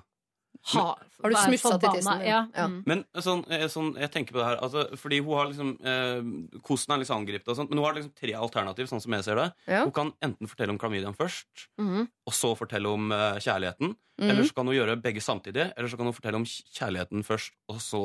Ha, 0.63 0.83
Har 1.23 1.33
du 1.33 1.37
smussa 1.41 1.75
til 1.83 1.97
tissen? 1.97 2.21
Ja. 2.23 2.45
Ja. 2.55 2.69
Mm. 2.71 2.83
Men 2.87 3.01
sånn, 3.19 3.43
eh, 3.51 3.65
sånn, 3.71 3.89
jeg 3.99 4.13
tenker 4.15 4.37
på 4.37 4.39
det 4.39 4.47
her 4.47 4.61
altså, 4.63 4.85
Fordi 5.01 5.19
hun 5.19 5.35
har 5.35 5.49
liksom 5.51 5.73
eh, 5.83 6.61
Kosten 6.63 6.95
er 6.95 7.03
liksom 7.03 7.19
angrepet, 7.19 7.51
og 7.51 7.59
sånt, 7.59 7.73
men 7.73 7.81
hun 7.81 7.89
har 7.89 7.97
liksom 7.99 8.13
tre 8.15 8.37
alternativ. 8.39 8.87
Sånn 8.91 9.03
som 9.03 9.17
jeg 9.17 9.27
ser 9.27 9.41
det 9.41 9.49
Ja. 9.67 9.83
Hun 9.83 9.95
kan 9.97 10.13
enten 10.23 10.51
fortelle 10.51 10.75
om 10.75 10.79
klamydiaen 10.79 11.19
først, 11.19 11.67
mm. 11.81 12.07
og 12.07 12.37
så 12.37 12.53
fortelle 12.59 12.95
om 12.95 13.11
eh, 13.11 13.41
kjærligheten. 13.43 13.97
Mm. 14.23 14.29
Eller 14.29 14.47
så 14.47 14.55
kan 14.55 14.71
hun 14.71 14.79
gjøre 14.79 15.01
begge 15.03 15.25
samtidig. 15.25 15.73
Eller 15.75 15.91
så 15.91 15.99
kan 15.99 16.07
hun 16.07 16.15
fortelle 16.15 16.39
om 16.39 16.47
kjærligheten 16.47 17.27
først, 17.27 17.59
og 17.73 17.83
så 17.83 18.05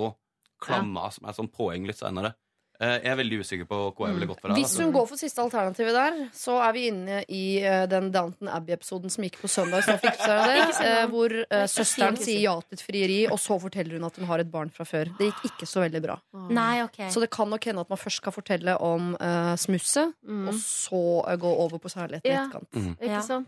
klamma, 0.63 1.11
som 1.13 1.27
er 1.29 1.37
sånn 1.37 1.51
poeng 1.53 1.85
litt 1.85 1.99
seinere. 1.99 2.33
Jeg 2.79 3.09
er 3.09 3.15
veldig 3.17 3.39
usikker 3.41 3.65
på 3.69 3.77
hva 3.97 4.07
jeg 4.09 4.15
ville 4.17 4.27
gått 4.29 4.41
for. 4.41 4.49
her, 4.51 4.57
Hvis 4.59 4.71
altså. 4.73 4.83
hun 4.85 4.91
går 4.93 5.05
for 5.09 5.17
siste 5.21 5.41
alternativet 5.41 5.93
der, 5.97 6.17
så 6.37 6.57
er 6.61 6.73
vi 6.75 6.83
inne 6.91 7.23
i 7.33 7.41
eh, 7.65 7.85
den 7.89 8.11
Downton 8.13 8.47
Abbey-episoden 8.53 9.09
som 9.13 9.23
gikk 9.25 9.39
på 9.41 9.49
søndag. 9.49 9.81
Så 9.87 9.95
fikk 10.03 10.19
dere 10.21 10.45
det, 10.51 10.67
eh, 10.87 11.05
hvor 11.09 11.33
eh, 11.33 11.65
søsteren 11.73 12.19
sier 12.21 12.41
ja 12.45 12.53
til 12.61 12.77
et 12.77 12.83
frieri, 12.85 13.19
og 13.31 13.39
så 13.41 13.57
forteller 13.63 13.97
hun 13.97 14.05
at 14.09 14.19
hun 14.21 14.27
har 14.29 14.43
et 14.45 14.51
barn 14.53 14.69
fra 14.69 14.85
før. 14.85 15.09
Det 15.17 15.31
gikk 15.31 15.49
ikke 15.53 15.69
så 15.69 15.81
veldig 15.85 16.03
bra. 16.05 16.19
Nei, 16.53 16.83
okay. 16.85 17.09
Så 17.13 17.23
det 17.23 17.31
kan 17.33 17.49
nok 17.49 17.65
hende 17.65 17.81
at 17.81 17.89
man 17.89 17.97
først 18.01 18.21
skal 18.21 18.35
fortelle 18.35 18.77
om 18.81 19.15
uh, 19.21 19.55
smusset, 19.57 20.13
Mm. 20.27 20.47
og 20.51 20.55
så 20.59 20.99
eh, 21.31 21.37
gå 21.39 21.49
over 21.65 21.79
på 21.81 21.89
særligheten 21.89 22.27
i 22.29 22.33
Ja. 22.35 22.45
etterkant. 22.45 22.71
Mm. 22.77 22.93
Ikke 23.01 23.21
sant? 23.25 23.47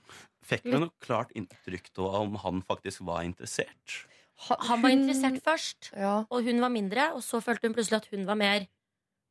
Fikk 0.49 0.63
du 0.65 0.77
noe 0.79 0.89
klart 1.03 1.29
inntrykk 1.37 1.91
av 1.99 2.15
om 2.23 2.35
han 2.41 2.61
faktisk 2.65 3.03
var 3.05 3.21
interessert? 3.27 3.99
Han 4.47 4.81
var 4.81 4.89
interessert 4.95 5.41
først, 5.43 5.89
Ja, 5.99 6.23
og 6.31 6.43
hun 6.47 6.61
var 6.63 6.69
mindre. 6.71 7.09
Og 7.13 7.21
så 7.21 7.41
følte 7.43 7.67
hun 7.67 7.75
plutselig 7.75 7.97
at 7.99 8.07
hun 8.13 8.23
var 8.25 8.35
mer, 8.39 8.65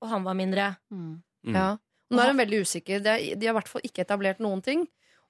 og 0.03 0.09
han 0.13 0.25
var 0.27 0.35
mindre. 0.39 0.71
Mm. 0.91 1.23
Mm. 1.47 1.55
ja. 1.55 1.69
Nå 2.09 2.23
er 2.23 2.31
hun 2.33 2.39
veldig 2.41 2.63
usikker. 2.65 3.03
De, 3.05 3.17
de 3.37 3.47
har 3.49 3.53
i 3.53 3.59
hvert 3.59 3.69
fall 3.69 3.85
ikke 3.85 4.01
etablert 4.07 4.39
noen 4.41 4.63
ting. 4.65 4.87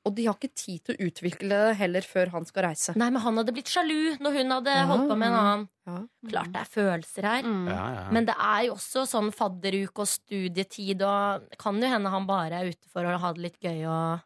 Og 0.07 0.13
de 0.15 0.29
har 0.29 0.37
ikke 0.39 0.55
tid 0.55 0.79
til 0.87 0.95
å 0.95 1.07
utvikle 1.09 1.49
det 1.51 1.73
heller 1.81 2.07
før 2.07 2.31
han 2.31 2.45
skal 2.47 2.69
reise. 2.69 2.93
Nei, 2.97 3.09
men 3.11 3.21
han 3.25 3.41
hadde 3.41 3.53
blitt 3.57 3.69
sjalu 3.73 4.15
når 4.23 4.37
hun 4.39 4.55
hadde 4.55 4.77
holdt 4.89 5.09
på 5.11 5.17
med 5.19 5.27
en 5.29 5.39
annen. 5.41 5.65
Ja. 5.91 5.97
Klart 6.31 6.53
det 6.55 6.61
er 6.63 6.71
følelser 6.71 7.27
her. 7.27 7.43
Mm. 7.49 7.67
Ja, 7.67 7.75
ja, 7.75 7.97
ja. 7.99 8.05
Men 8.15 8.29
det 8.31 8.37
er 8.47 8.63
jo 8.69 8.77
også 8.77 9.03
sånn 9.11 9.33
fadderuke 9.35 10.05
og 10.07 10.09
studietid, 10.09 11.03
og 11.03 11.49
det 11.51 11.59
kan 11.61 11.83
jo 11.83 11.91
hende 11.91 12.13
han 12.15 12.29
bare 12.31 12.63
er 12.63 12.71
ute 12.71 12.93
for 12.95 13.11
å 13.11 13.17
ha 13.27 13.33
det 13.35 13.45
litt 13.49 13.59
gøy 13.65 13.83
og 13.91 14.25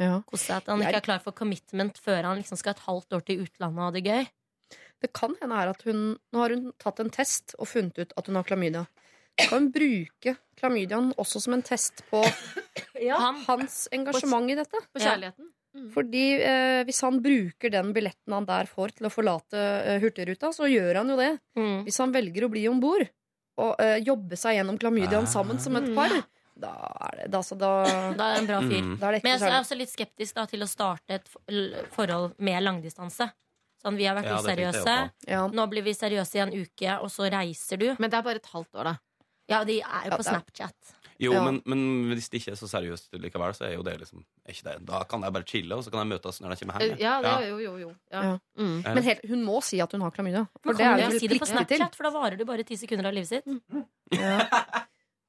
Ja. 0.00 0.14
kose 0.30 0.46
seg. 0.46 0.56
At 0.62 0.70
han 0.72 0.80
ikke 0.86 1.02
er 1.02 1.08
klar 1.10 1.20
for 1.26 1.36
commitment 1.36 1.98
før 2.00 2.30
han 2.30 2.38
liksom 2.38 2.56
skal 2.62 2.78
et 2.78 2.86
halvt 2.86 3.18
år 3.18 3.26
til 3.26 3.42
utlandet 3.48 3.82
og 3.82 3.88
ha 3.90 3.90
det 3.98 4.04
gøy. 4.06 4.30
Det 5.02 5.12
kan 5.16 5.34
hende 5.42 5.56
her 5.58 5.74
at 5.74 5.82
hun 5.88 6.00
Nå 6.32 6.38
har 6.38 6.54
hun 6.54 6.70
tatt 6.78 7.00
en 7.02 7.10
test 7.10 7.54
og 7.58 7.66
funnet 7.68 7.98
ut 7.98 8.12
at 8.16 8.26
hun 8.30 8.36
har 8.38 8.46
klamydia. 8.46 8.86
Kan 9.48 9.70
bruke 9.72 10.36
klamydiaen 10.60 11.12
også 11.16 11.40
som 11.40 11.54
en 11.56 11.62
test 11.64 12.02
på 12.10 12.20
ja. 13.00 13.16
hans 13.46 13.86
engasjement 13.92 14.50
i 14.52 14.58
dette. 14.58 14.76
På 14.92 15.00
Ja. 15.00 15.12
kjærligheten. 15.14 15.48
Fordi 15.94 16.22
eh, 16.42 16.80
hvis 16.84 16.98
han 17.06 17.20
bruker 17.22 17.70
den 17.70 17.92
billetten 17.94 18.34
han 18.34 18.44
der 18.48 18.66
får 18.66 18.90
til 18.98 19.06
å 19.06 19.10
forlate 19.14 19.54
eh, 19.86 20.00
Hurtigruta, 20.02 20.50
så 20.52 20.66
gjør 20.66 20.96
han 20.98 21.08
jo 21.12 21.16
det. 21.20 21.30
mm. 21.56 21.84
Hvis 21.86 21.98
han 22.02 22.10
velger 22.12 22.44
å 22.44 22.50
bli 22.50 22.64
om 22.68 22.80
bord 22.82 23.06
og 23.60 23.76
eh, 23.78 23.98
jobbe 24.02 24.36
seg 24.40 24.56
gjennom 24.58 24.78
klamydiaen 24.82 25.28
Ah. 25.28 25.30
sammen 25.30 25.60
som 25.62 25.76
et 25.78 25.86
par, 25.94 26.10
da 26.60 26.72
er 27.12 27.28
det 27.28 27.38
altså, 27.38 27.54
da, 27.56 27.70
Da 28.18 28.32
er 28.32 28.34
det 28.34 28.40
en 28.42 28.48
bra 28.50 28.58
fyr. 28.66 28.82
Mm. 28.82 28.96
da 28.98 29.06
er 29.06 29.12
det 29.12 29.22
Men 29.24 29.38
jeg 29.38 29.46
er 29.52 29.60
også 29.60 29.78
litt 29.78 29.92
skeptisk 29.94 30.34
da, 30.40 30.46
til 30.50 30.66
å 30.66 30.68
starte 30.68 31.20
et 31.20 31.30
forhold 31.94 32.34
med 32.42 32.62
langdistanse. 32.66 33.30
Sånn, 33.80 33.96
vi 33.96 34.04
har 34.10 34.18
vært 34.18 34.26
Ja, 34.28 34.40
useriøse. 34.42 34.94
Ja. 35.30 35.44
Nå 35.48 35.64
blir 35.70 35.86
vi 35.86 35.94
seriøse 35.96 36.36
i 36.36 36.42
en 36.42 36.50
uke, 36.52 36.98
og 37.00 37.08
så 37.14 37.30
reiser 37.32 37.78
du. 37.80 37.86
Men 37.98 38.10
det 38.12 38.18
er 38.18 38.26
bare 38.26 38.42
et 38.42 38.50
halvt 38.52 38.74
år, 38.76 38.90
da. 38.90 38.96
Ja, 39.50 39.64
de 39.66 39.80
er 39.82 40.08
jo 40.08 40.16
på 40.16 40.24
Snapchat. 40.26 40.96
Jo, 41.20 41.32
Ja. 41.34 41.42
men, 41.44 41.58
men 41.68 41.80
hvis 42.14 42.30
det 42.32 42.38
ikke 42.40 42.52
er 42.54 42.56
så 42.56 42.64
seriøst 42.70 43.12
likevel, 43.20 43.52
så 43.52 43.66
er 43.68 43.74
jo 43.74 43.82
det 43.84 43.98
liksom 44.00 44.22
er 44.46 44.54
ikke 44.54 44.64
det. 44.70 44.76
Da 44.88 45.02
kan 45.04 45.20
jeg 45.26 45.32
bare 45.34 45.44
chille, 45.44 45.76
og 45.76 45.84
så 45.84 45.90
kan 45.92 46.00
jeg 46.08 46.08
møtes 46.18 46.38
når 46.40 46.54
jeg 46.54 46.60
kommer 46.62 46.80
hjem. 46.80 46.94
Eh, 46.94 47.02
Ja, 47.02 47.20
det, 47.20 47.28
Ja. 47.28 47.40
jo, 47.50 47.58
jo, 47.60 47.72
jo. 47.82 47.90
Ja. 48.10 48.22
Ja. 48.22 48.38
Mm. 48.56 48.78
Men 48.86 49.02
helt, 49.04 49.26
hun 49.28 49.44
må 49.44 49.60
si 49.62 49.80
at 49.84 49.92
hun 49.92 50.00
har 50.00 50.10
klamydia. 50.16 50.46
For 50.62 50.72
Men 50.72 50.76
det 50.78 50.86
er 51.04 51.10
du 51.10 51.18
si 51.18 51.26
det 51.28 51.40
på. 51.42 51.46
Snapchat, 51.50 51.94
for 51.94 52.04
da 52.08 52.10
varer 52.14 52.38
det 52.38 52.46
bare 52.48 52.64
ti 52.64 52.76
sekunder 52.80 53.06
av 53.10 53.12
livet 53.12 53.28
sitt. 53.28 53.44
Ja. 54.16 54.48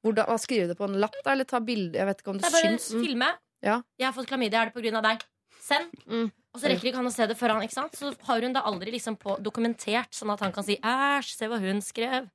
Hvordan, 0.02 0.26
hva 0.26 0.38
Skrive 0.40 0.66
det 0.72 0.78
på 0.78 0.88
en 0.88 0.96
lapp, 0.98 1.14
da? 1.24 1.32
Eller 1.36 1.44
ta 1.44 1.60
bilde? 1.60 1.94
Jeg 2.00 2.06
vet 2.08 2.22
ikke 2.24 2.30
om 2.32 2.38
det 2.40 2.48
Det 2.48 2.52
bare 2.56 2.72
syns. 2.72 2.88
filme. 2.90 3.28
Ja. 3.62 3.82
'Jeg 3.98 4.06
har 4.06 4.12
fått 4.16 4.26
klamydia. 4.26 4.62
Er 4.62 4.64
det 4.66 4.74
på 4.74 4.82
grunn 4.82 4.96
av 4.96 5.02
deg?' 5.04 5.22
Send. 5.60 5.92
Mm. 6.10 6.32
Og 6.54 6.60
så 6.60 6.66
rekker 6.72 6.88
ikke 6.90 6.96
han 6.96 7.06
å 7.06 7.12
se 7.12 7.26
det 7.26 7.36
før 7.38 7.52
han. 7.52 7.62
ikke 7.62 7.72
sant? 7.72 7.92
Så 7.92 8.16
har 8.26 8.40
hun 8.40 8.52
det 8.52 8.62
aldri 8.64 8.90
liksom 8.90 9.16
på 9.16 9.36
dokumentert, 9.40 10.10
sånn 10.10 10.32
at 10.32 10.40
han 10.40 10.52
kan 10.52 10.64
si 10.64 10.76
'æsj, 10.82 11.36
se 11.36 11.46
hva 11.46 11.60
hun 11.60 11.78
skrev'. 11.80 12.30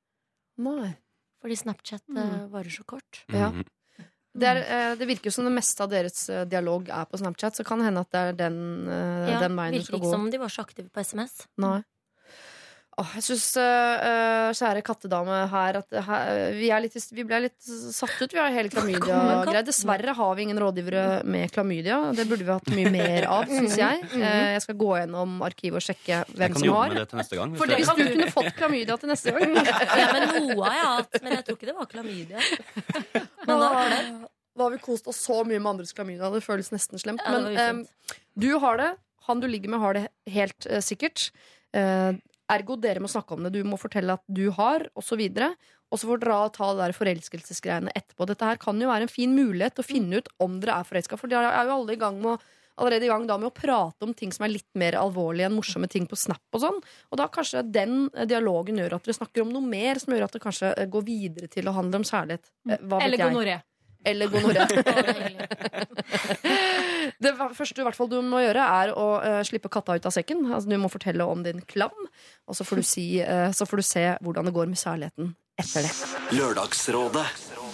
Nei. 0.56 0.96
Fordi 1.42 1.56
Snapchat 1.56 2.02
eh, 2.16 2.46
varer 2.52 2.70
så 2.74 2.84
kort. 2.84 3.24
Ja. 3.32 3.50
Mhm. 3.52 3.64
Det, 4.38 4.46
er, 4.46 4.58
eh, 4.70 4.94
det 5.00 5.06
virker 5.08 5.30
jo 5.30 5.34
som 5.34 5.46
det 5.48 5.52
meste 5.56 5.82
av 5.82 5.90
deres 5.90 6.28
eh, 6.30 6.44
dialog 6.46 6.88
er 6.94 7.06
på 7.10 7.18
Snapchat, 7.18 7.56
så 7.58 7.64
kan 7.66 7.80
det 7.80 7.88
hende 7.88 8.02
at 8.04 8.10
det 8.14 8.20
er 8.20 8.32
den, 8.38 8.58
Ja, 8.86 9.40
den 9.42 9.56
veien 9.58 9.72
du 9.74 9.78
virker 9.80 9.96
ikke 9.96 10.04
gå. 10.04 10.10
som 10.12 10.28
de 10.30 10.38
var 10.38 10.48
så 10.52 10.62
aktive 10.62 10.90
på 10.94 11.00
SMS. 11.02 11.46
Nei. 11.58 11.80
Åh, 12.98 13.10
jeg 13.18 13.24
syns, 13.28 13.46
kjære 14.58 14.82
kattedame 14.86 15.42
her, 15.52 15.78
at 15.82 15.98
uh, 15.98 16.08
vi, 16.56 16.70
er 16.74 16.82
litt, 16.82 16.96
vi 17.14 17.24
ble 17.26 17.40
litt 17.44 17.68
satt 17.94 18.16
ut, 18.18 18.32
vi 18.34 18.40
har 18.40 18.50
hele 18.54 18.72
klamydia-greia. 18.72 19.62
Dessverre 19.66 20.14
har 20.18 20.38
vi 20.38 20.48
ingen 20.48 20.58
rådgivere 20.62 21.04
med 21.28 21.52
klamydia. 21.54 22.00
Det 22.16 22.26
burde 22.30 22.46
vi 22.46 22.54
hatt 22.54 22.72
mye 22.74 22.92
mer 22.94 23.28
av, 23.30 23.46
syns 23.50 23.78
jeg. 23.78 24.02
Uh, 24.16 24.26
Jeg 24.56 24.64
skal 24.66 24.78
gå 24.80 24.90
gjennom 24.98 25.38
arkivet 25.46 25.78
og 25.78 25.86
sjekke 25.86 26.24
hvem 26.34 26.58
som 26.58 26.74
har. 26.74 26.96
det 26.96 27.38
gang. 27.38 27.54
For 27.58 27.70
Hvis 27.70 27.88
hvis 27.88 28.08
du 28.08 28.14
kunne 28.16 28.32
fått 28.34 28.56
klamydia 28.58 28.96
til 29.00 29.12
neste 29.12 29.34
gang 29.34 29.54
Ja, 29.58 30.08
men 30.14 30.26
noe 30.48 30.64
har 30.64 30.76
jeg 30.76 30.88
hatt, 30.94 31.20
men 31.22 31.36
jeg 31.36 31.46
tror 31.46 31.58
ikke 31.58 31.70
det 31.70 31.76
var 31.78 31.90
klamydia. 31.92 32.42
Men 33.46 33.54
da 33.54 33.70
var 33.74 33.92
det. 33.94 34.02
Da 34.58 34.66
har 34.66 34.74
vi 34.74 34.80
kost 34.82 35.06
oss 35.10 35.20
så 35.22 35.42
mye 35.46 35.60
med 35.60 35.70
andres 35.76 35.94
klamydia. 35.94 36.30
Det 36.34 36.42
føles 36.42 36.72
nesten 36.74 36.98
slemt. 36.98 37.22
Ja, 37.24 37.38
Men 37.38 37.54
eh, 37.54 38.16
du 38.34 38.50
har 38.58 38.80
det. 38.80 38.88
Han 39.28 39.42
du 39.42 39.46
ligger 39.46 39.70
med, 39.70 39.80
har 39.84 39.94
det 39.94 40.06
helt 40.32 40.66
eh, 40.66 40.82
sikkert. 40.82 41.28
Eh, 41.76 42.16
ergo 42.52 42.76
dere 42.80 43.02
må 43.04 43.10
snakke 43.10 43.36
om 43.36 43.46
det. 43.46 43.54
Du 43.56 43.62
må 43.68 43.78
fortelle 43.80 44.18
at 44.18 44.24
du 44.26 44.48
har, 44.56 44.86
osv. 44.98 45.24
Og 45.88 46.00
så 46.00 46.10
får 46.10 46.22
dere 46.24 46.38
ta 46.54 46.70
det 46.72 46.84
der 46.84 46.96
forelskelsesgreiene 46.96 47.94
etterpå. 47.96 48.28
Dette 48.28 48.48
her 48.48 48.60
kan 48.60 48.80
jo 48.80 48.90
være 48.90 49.08
en 49.08 49.12
fin 49.12 49.34
mulighet 49.36 49.78
til 49.78 49.84
å 49.84 49.88
finne 49.88 50.20
ut 50.20 50.30
om 50.44 50.60
dere 50.62 50.78
er 50.80 50.88
forelska. 50.88 51.18
For 51.20 51.32
dere 51.32 51.52
er 51.52 51.68
jo 51.68 51.80
alle 51.80 51.96
i 51.96 52.00
gang 52.00 52.20
med 52.22 52.36
å 52.36 52.38
allerede 52.78 53.08
i 53.08 53.10
gang 53.10 53.24
da 53.26 53.34
med 53.38 53.50
å 53.50 53.54
prate 53.54 54.06
om 54.06 54.12
ting 54.14 54.32
som 54.34 54.44
er 54.46 54.54
litt 54.54 54.68
mer 54.78 54.94
alvorlige 55.00 55.48
enn 55.48 55.56
morsomme 55.56 55.88
ting 55.90 56.06
på 56.06 56.18
Snap. 56.18 56.42
Og 56.54 56.62
sånn 56.62 56.78
Og 57.10 57.20
da 57.20 57.26
kanskje 57.32 57.64
den 57.66 58.06
dialogen 58.30 58.78
gjør 58.78 58.98
at 58.98 59.08
dere 59.08 59.18
snakker 59.18 59.42
om 59.42 59.50
noe 59.54 59.64
mer, 59.64 59.98
som 59.98 60.14
gjør 60.14 60.28
at 60.28 60.36
det 60.36 60.44
kanskje 60.44 60.68
eh, 60.74 60.90
går 60.90 61.02
videre 61.06 61.48
til 61.50 61.68
å 61.68 61.76
handle 61.76 61.96
om 62.02 62.06
kjærlighet. 62.06 62.44
Eh, 62.70 62.78
Hva 62.84 63.00
vet 63.00 63.08
Eller 63.08 63.18
gonoré. 63.24 63.56
Eller 64.06 64.26
gonoré. 64.30 64.62
Det 67.18 67.34
første 67.34 67.92
fall 67.96 68.10
du 68.12 68.20
må 68.22 68.42
gjøre, 68.44 68.62
er 68.82 68.94
å 68.94 69.06
uh, 69.18 69.40
slippe 69.46 69.70
katta 69.72 69.96
ut 69.98 70.06
av 70.06 70.14
sekken. 70.14 70.44
Altså, 70.52 70.70
du 70.70 70.78
må 70.78 70.90
fortelle 70.92 71.26
om 71.26 71.42
din 71.42 71.60
klam, 71.66 72.06
og 72.46 72.54
så 72.54 72.66
får, 72.66 72.78
du 72.78 72.86
si, 72.86 73.06
uh, 73.24 73.50
så 73.50 73.66
får 73.66 73.82
du 73.82 73.86
se 73.86 74.04
hvordan 74.22 74.46
det 74.46 74.54
går 74.54 74.70
med 74.70 74.78
kjærligheten 74.78 75.34
etter 75.58 75.88
det. 75.88 75.94
Lørdagsrådet 76.38 77.26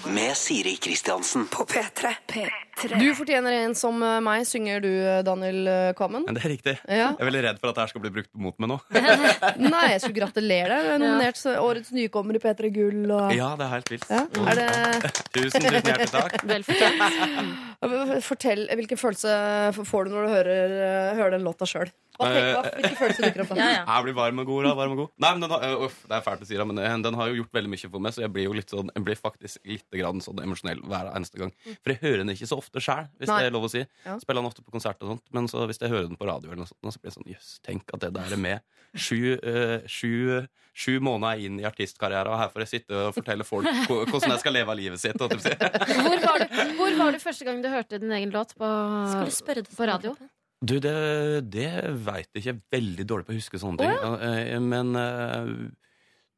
med 0.07 0.37
Siri 0.37 0.77
Kristiansen. 0.77 1.47
På 1.47 1.65
P3. 1.65 2.15
P3. 2.27 2.99
Du 2.99 3.15
fortjener 3.15 3.53
en 3.53 3.75
som 3.75 4.03
eh, 4.03 4.19
meg, 4.25 4.45
synger 4.49 4.81
du, 4.83 4.91
eh, 4.91 5.21
Daniel 5.25 5.69
eh, 5.71 5.91
Kvammen. 5.97 6.27
det 6.29 6.43
er 6.43 6.53
riktig. 6.53 6.75
Ja. 6.85 7.13
Jeg 7.15 7.23
er 7.23 7.29
veldig 7.31 7.43
redd 7.47 7.61
for 7.63 7.71
at 7.71 7.79
det 7.79 7.85
her 7.85 7.93
skal 7.93 8.05
bli 8.05 8.13
brukt 8.19 8.31
mot 8.47 8.57
meg 8.63 8.73
nå. 8.73 8.79
Nei, 9.75 9.85
jeg 9.95 10.03
skulle 10.03 10.19
gratulere 10.19 10.69
deg. 10.75 10.89
Du 10.89 10.93
er 10.97 11.03
nominert 11.05 11.41
som 11.41 11.59
årets 11.63 11.93
nykommer 11.95 12.39
i 12.39 12.43
P3 12.43 12.73
Gull. 12.75 13.03
Og... 13.09 13.35
Ja, 13.37 13.53
det 13.59 13.69
er 13.69 13.75
helt 13.77 13.93
vilt. 13.95 14.07
Ja. 14.11 14.25
Er 14.45 14.61
det... 14.61 14.69
Tusen, 15.35 15.61
tusen 15.61 15.69
hjertelig 15.81 16.11
takk. 16.13 16.39
Vel 16.53 16.67
fortjent. 16.67 18.25
Fortell, 18.25 18.67
Hvilken 18.81 19.01
følelse 19.01 19.85
får 19.85 20.09
du 20.09 20.15
når 20.15 20.27
du 20.27 20.35
hører, 20.35 20.75
hører 21.21 21.37
den 21.39 21.47
låta 21.47 21.69
sjøl? 21.69 21.93
Hvilke 22.19 22.97
følelser 22.99 23.27
dukker 23.27 23.43
opp? 23.45 23.53
Ja, 23.59 23.69
ja. 23.73 23.83
Jeg 23.89 24.07
blir 24.07 24.17
varm 24.19 24.43
og 24.43 24.47
god. 24.51 24.69
Da, 24.69 24.75
varm 24.79 24.95
og 24.95 25.01
god. 25.03 25.13
Nei, 25.25 25.31
men 25.35 25.45
den 25.45 25.55
har, 25.55 25.65
øh, 25.69 25.87
uff, 25.89 25.97
det 26.07 26.17
er 26.17 26.25
fælt 26.25 26.45
å 26.45 26.49
si 26.49 26.59
det, 26.59 26.67
men 26.71 26.81
øh, 26.83 26.97
den 27.07 27.19
har 27.19 27.31
jo 27.31 27.39
gjort 27.41 27.59
veldig 27.59 27.73
mye 27.73 27.91
for 27.91 28.05
meg, 28.07 28.15
så 28.17 28.25
jeg 28.25 28.33
blir 28.35 28.47
jo 28.47 28.55
litt 28.57 28.75
sånn, 28.75 28.93
jeg 28.95 29.07
blir 29.09 29.19
faktisk 29.19 29.71
litt 29.71 29.99
grann 29.99 30.23
sånn 30.25 30.43
emosjonell 30.45 30.83
hver 30.91 31.11
eneste 31.15 31.43
gang. 31.43 31.55
For 31.75 31.95
jeg 31.95 32.03
hører 32.05 32.23
den 32.23 32.35
ikke 32.35 32.51
så 32.51 32.61
ofte 32.63 32.83
sjøl, 32.85 33.09
hvis 33.19 33.33
Nei. 33.33 33.41
det 33.43 33.51
er 33.51 33.57
lov 33.57 33.67
å 33.69 33.73
si. 33.73 33.83
Ja. 34.07 34.19
Spiller 34.23 34.45
den 34.45 34.51
ofte 34.53 34.67
på 34.67 34.75
konsert 34.75 35.03
og 35.03 35.17
sånt, 35.17 35.27
men 35.35 35.51
så 35.51 35.67
hvis 35.71 35.83
jeg 35.83 35.93
hører 35.93 36.11
den 36.11 36.21
på 36.21 36.29
radio, 36.31 36.53
eller 36.53 36.65
noe 36.65 36.71
sånt, 36.71 36.95
så 36.95 37.01
blir 37.03 37.11
jeg 37.11 37.19
sånn 37.19 37.33
jøss, 37.35 37.51
tenk 37.67 37.97
at 37.97 38.07
det 38.07 38.13
der 38.15 38.37
er 38.37 38.45
med 38.45 38.63
sju, 38.95 39.35
øh, 39.43 39.89
sju, 39.91 40.47
sju 40.75 41.01
måneder 41.03 41.43
inn 41.47 41.59
i 41.59 41.67
artistkarrieren, 41.67 42.31
og 42.31 42.39
her 42.39 42.53
får 42.53 42.65
jeg 42.65 42.73
sitte 42.77 43.01
og 43.09 43.17
fortelle 43.17 43.47
folk 43.47 43.67
hvordan 43.89 44.37
jeg 44.37 44.43
skal 44.43 44.57
leve 44.57 44.75
av 44.75 44.79
livet 44.79 45.03
sitt. 45.03 45.19
Hvor 45.19 46.23
var, 46.23 46.45
du, 46.45 46.63
hvor 46.79 46.97
var 47.01 47.15
du 47.15 47.21
første 47.23 47.47
gang 47.47 47.63
du 47.65 47.71
hørte 47.73 47.99
din 48.03 48.15
egen 48.15 48.35
låt 48.35 48.55
på, 48.59 48.71
det 49.51 49.67
på 49.75 49.91
radio? 49.91 50.15
Du, 50.63 50.79
det, 50.81 50.93
det 51.53 51.71
veit 52.05 52.29
jeg 52.33 52.41
ikke. 52.41 52.47
Jeg 52.51 52.55
er 52.55 52.77
veldig 52.77 53.07
dårlig 53.11 53.27
på 53.27 53.35
å 53.35 53.39
huske 53.39 53.59
sånne 53.61 53.79
ting. 53.79 54.19
Eh, 54.29 54.61
Men 54.63 54.95
eh, 54.97 55.49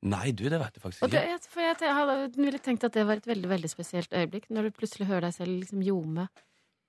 Nei, 0.07 0.31
du, 0.37 0.45
det 0.53 0.59
veit 0.61 0.77
jeg 0.77 0.83
faktisk 0.83 1.03
Og 1.07 1.11
det, 1.11 1.23
ikke. 1.25 1.51
for 1.51 1.65
jeg, 1.65 1.77
jeg 1.83 1.95
hadde 1.97 2.17
ville 2.37 2.59
tenkt 2.63 2.85
at 2.87 2.95
det 2.95 3.07
var 3.09 3.17
et 3.19 3.27
veldig 3.27 3.49
veldig 3.49 3.71
spesielt 3.73 4.13
øyeblikk, 4.15 4.49
når 4.53 4.69
du 4.69 4.75
plutselig 4.77 5.07
hører 5.09 5.25
deg 5.29 5.35
selv 5.39 5.55
liksom 5.63 5.81
ljome 5.83 6.27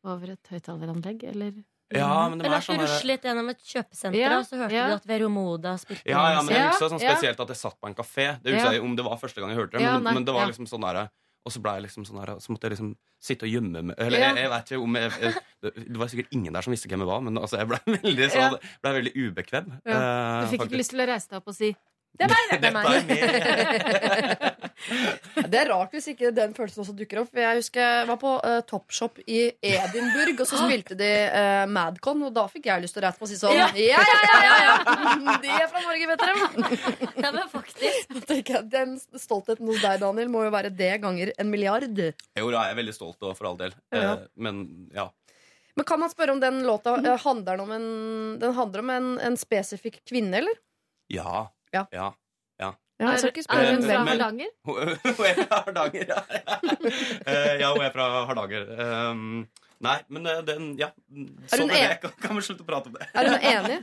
over 0.07 0.33
et 0.35 0.51
høyttaleranlegg, 0.51 1.23
eller 1.31 1.53
Ja, 1.95 2.27
men 2.29 2.37
det 2.41 2.45
Eller 2.45 2.57
er 2.57 2.59
at 2.59 2.67
du 2.67 2.73
sånn 2.73 2.81
ruslet 2.83 3.23
gjennom 3.29 3.49
et 3.53 3.63
kjøpesenter, 3.63 4.19
Ja, 4.19 4.33
og 4.37 4.45
så 4.45 4.59
hørte 4.59 4.75
ja. 4.75 4.87
du 4.91 4.97
at 4.99 5.07
Vero 5.07 5.29
Moda 5.33 5.77
spilte 5.81 6.03
Ja, 6.05 6.25
ja, 6.35 6.41
men 6.43 6.53
jeg 6.53 6.65
er 6.65 6.73
husker 6.75 6.91
sånn 6.93 7.01
spesielt 7.01 7.39
at 7.45 7.53
jeg 7.55 7.61
satt 7.63 7.79
på 7.79 7.89
en 7.89 7.95
kafé. 7.97 8.27
Det 8.43 8.53
husker 8.53 8.67
Ja. 8.67 8.75
jeg 8.77 8.83
om 8.83 8.95
det 8.99 9.05
var 9.07 9.17
første 9.23 9.41
gang 9.41 9.55
jeg 9.55 9.61
hørte 9.63 9.77
det, 9.79 9.85
Ja, 9.87 9.95
men, 9.95 10.03
nei, 10.03 10.13
men 10.19 10.27
det 10.27 10.35
var 10.35 10.45
ja. 10.45 10.51
liksom 10.51 10.67
sånn 10.69 10.83
der 10.85 11.07
Og 11.47 11.53
så 11.55 11.61
ble 11.63 11.77
jeg 11.77 11.87
liksom 11.87 12.05
sånn 12.07 12.19
her, 12.19 12.33
Så 12.43 12.51
måtte 12.53 12.67
jeg 12.67 12.75
liksom 12.75 12.93
sitte 13.23 13.47
og 13.47 13.53
gjemme 13.53 13.83
meg 13.89 13.99
Eller 14.03 14.23
jeg, 14.25 14.37
jeg 14.43 14.49
vet 14.51 14.71
ikke 14.71 14.83
om 14.83 14.97
jeg, 14.99 15.11
jeg, 15.23 15.43
det, 15.63 15.97
var 16.01 16.11
sikkert 16.11 16.33
ingen 16.35 16.57
der 16.57 16.65
som 16.65 16.75
visste 16.75 16.91
hvem 16.91 17.05
jeg 17.05 17.09
var, 17.09 17.21
men 17.23 17.39
altså, 17.39 17.61
jeg 17.61 17.69
ble 17.71 17.79
veldig, 17.97 18.27
så, 18.33 18.41
sånn, 18.43 18.73
ble 18.83 18.95
veldig 18.99 19.13
ubekvem. 19.23 19.69
Ja. 19.87 19.99
eh, 20.01 20.41
Du 20.43 20.51
fikk 20.53 20.67
ikke 20.67 20.81
lyst 20.83 20.93
til 20.93 21.03
å 21.05 21.07
reise 21.09 21.31
deg 21.31 21.39
opp 21.39 21.53
og 21.53 21.57
si 21.57 21.71
Det 22.17 22.23
er 22.25 22.29
meg! 22.31 22.43
Det 22.61 22.67
er 22.67 22.73
meg. 22.75 22.85
Det 25.51 25.57
er 25.59 25.67
rart 25.69 25.91
hvis 25.95 26.07
ikke 26.11 26.31
den 26.35 26.53
følelsen 26.55 26.81
også 26.83 26.93
dukker 26.97 27.19
opp. 27.23 27.31
Jeg 27.37 27.55
husker 27.59 27.81
jeg 27.81 28.07
var 28.09 28.17
på 28.21 28.31
uh, 28.41 28.59
Topshop 28.67 29.19
i 29.25 29.39
Edinburgh, 29.61 30.41
og 30.41 30.47
så 30.49 30.55
spilte 30.61 30.95
de 30.97 31.09
uh, 31.33 31.65
Madcon, 31.71 32.23
og 32.27 32.31
da 32.35 32.43
fikk 32.51 32.65
jeg 32.69 32.81
lyst 32.85 32.95
til 32.97 33.03
å 33.03 33.05
reise 33.07 33.19
på 33.21 33.25
og 33.27 33.31
si 33.31 33.37
sånn 33.39 33.55
Ja, 33.61 33.67
Ja. 33.77 34.01
ja, 34.01 34.05
ja! 34.47 34.55
ja. 34.65 34.75
De 35.43 35.49
er 35.53 35.67
fra 35.71 35.81
Norge, 35.83 36.05
vet 36.11 36.21
dere. 36.23 36.35
Ja, 37.17 37.29
men 37.35 37.47
faktisk. 37.51 37.83
Jeg, 38.31 38.63
Den 38.71 38.89
stoltheten 39.19 39.65
hos 39.69 39.81
deg, 39.83 39.95
Daniel, 40.03 40.29
må 40.33 40.39
jo 40.47 40.51
være 40.53 40.71
det 40.73 40.93
ganger 41.03 41.27
en 41.37 41.49
milliard. 41.53 41.85
Jo 41.97 42.45
da, 42.53 42.59
jeg 42.67 42.73
er 42.73 42.79
veldig 42.81 42.95
stolt 42.95 43.19
og 43.27 43.31
for 43.37 43.45
all 43.51 43.57
del. 43.59 43.73
Ja. 43.93 43.99
Uh, 44.17 44.21
men 44.41 44.53
ja. 44.95 45.05
Men 45.77 45.85
kan 45.85 45.99
man 46.01 46.09
spørre 46.09 46.33
om 46.33 46.39
den 46.41 46.63
låta 46.65 46.95
uh, 46.97 47.11
handler 47.21 47.55
om 47.61 47.69
en, 47.75 47.87
den 48.41 48.53
handler 48.57 48.79
om 48.85 48.89
en, 48.95 49.07
en 49.21 49.35
spesifikk 49.37 49.95
kvinne, 50.09 50.35
eller? 50.41 50.55
Ja. 51.13 51.45
Ja. 51.73 51.85
ja. 51.91 52.11
Ja, 52.97 53.11
jeg 53.13 53.19
skal 53.19 53.29
ikke 53.29 53.43
Er 53.43 53.45
spørre 53.45 53.73
hun 53.75 53.83
fra 53.85 53.97
Hardanger? 54.09 54.51
Hun 54.65 55.25
er 55.29 55.39
fra 55.45 55.57
Hardanger, 55.67 56.05
ja. 56.09 56.21
Eh, 57.29 57.59
ja, 57.61 57.71
hun 57.75 57.83
er 57.85 57.91
fra 57.93 58.07
Hardanger. 58.25 58.63
Um, 59.11 59.47
nei, 59.85 59.97
men 60.09 60.25
eh, 60.31 60.39
den 60.47 60.71
Ja. 60.79 60.87
Sånn 61.51 61.69
er 61.69 61.75
en- 61.77 61.89
det. 61.91 61.99
Kan, 62.01 62.15
kan 62.23 62.39
vi 62.39 62.45
slutte 62.47 62.65
å 62.65 62.69
prate 62.69 62.89
om 62.89 62.95
det? 62.97 63.05
Er 63.13 63.29
hun 63.29 63.45
enig? 63.51 63.77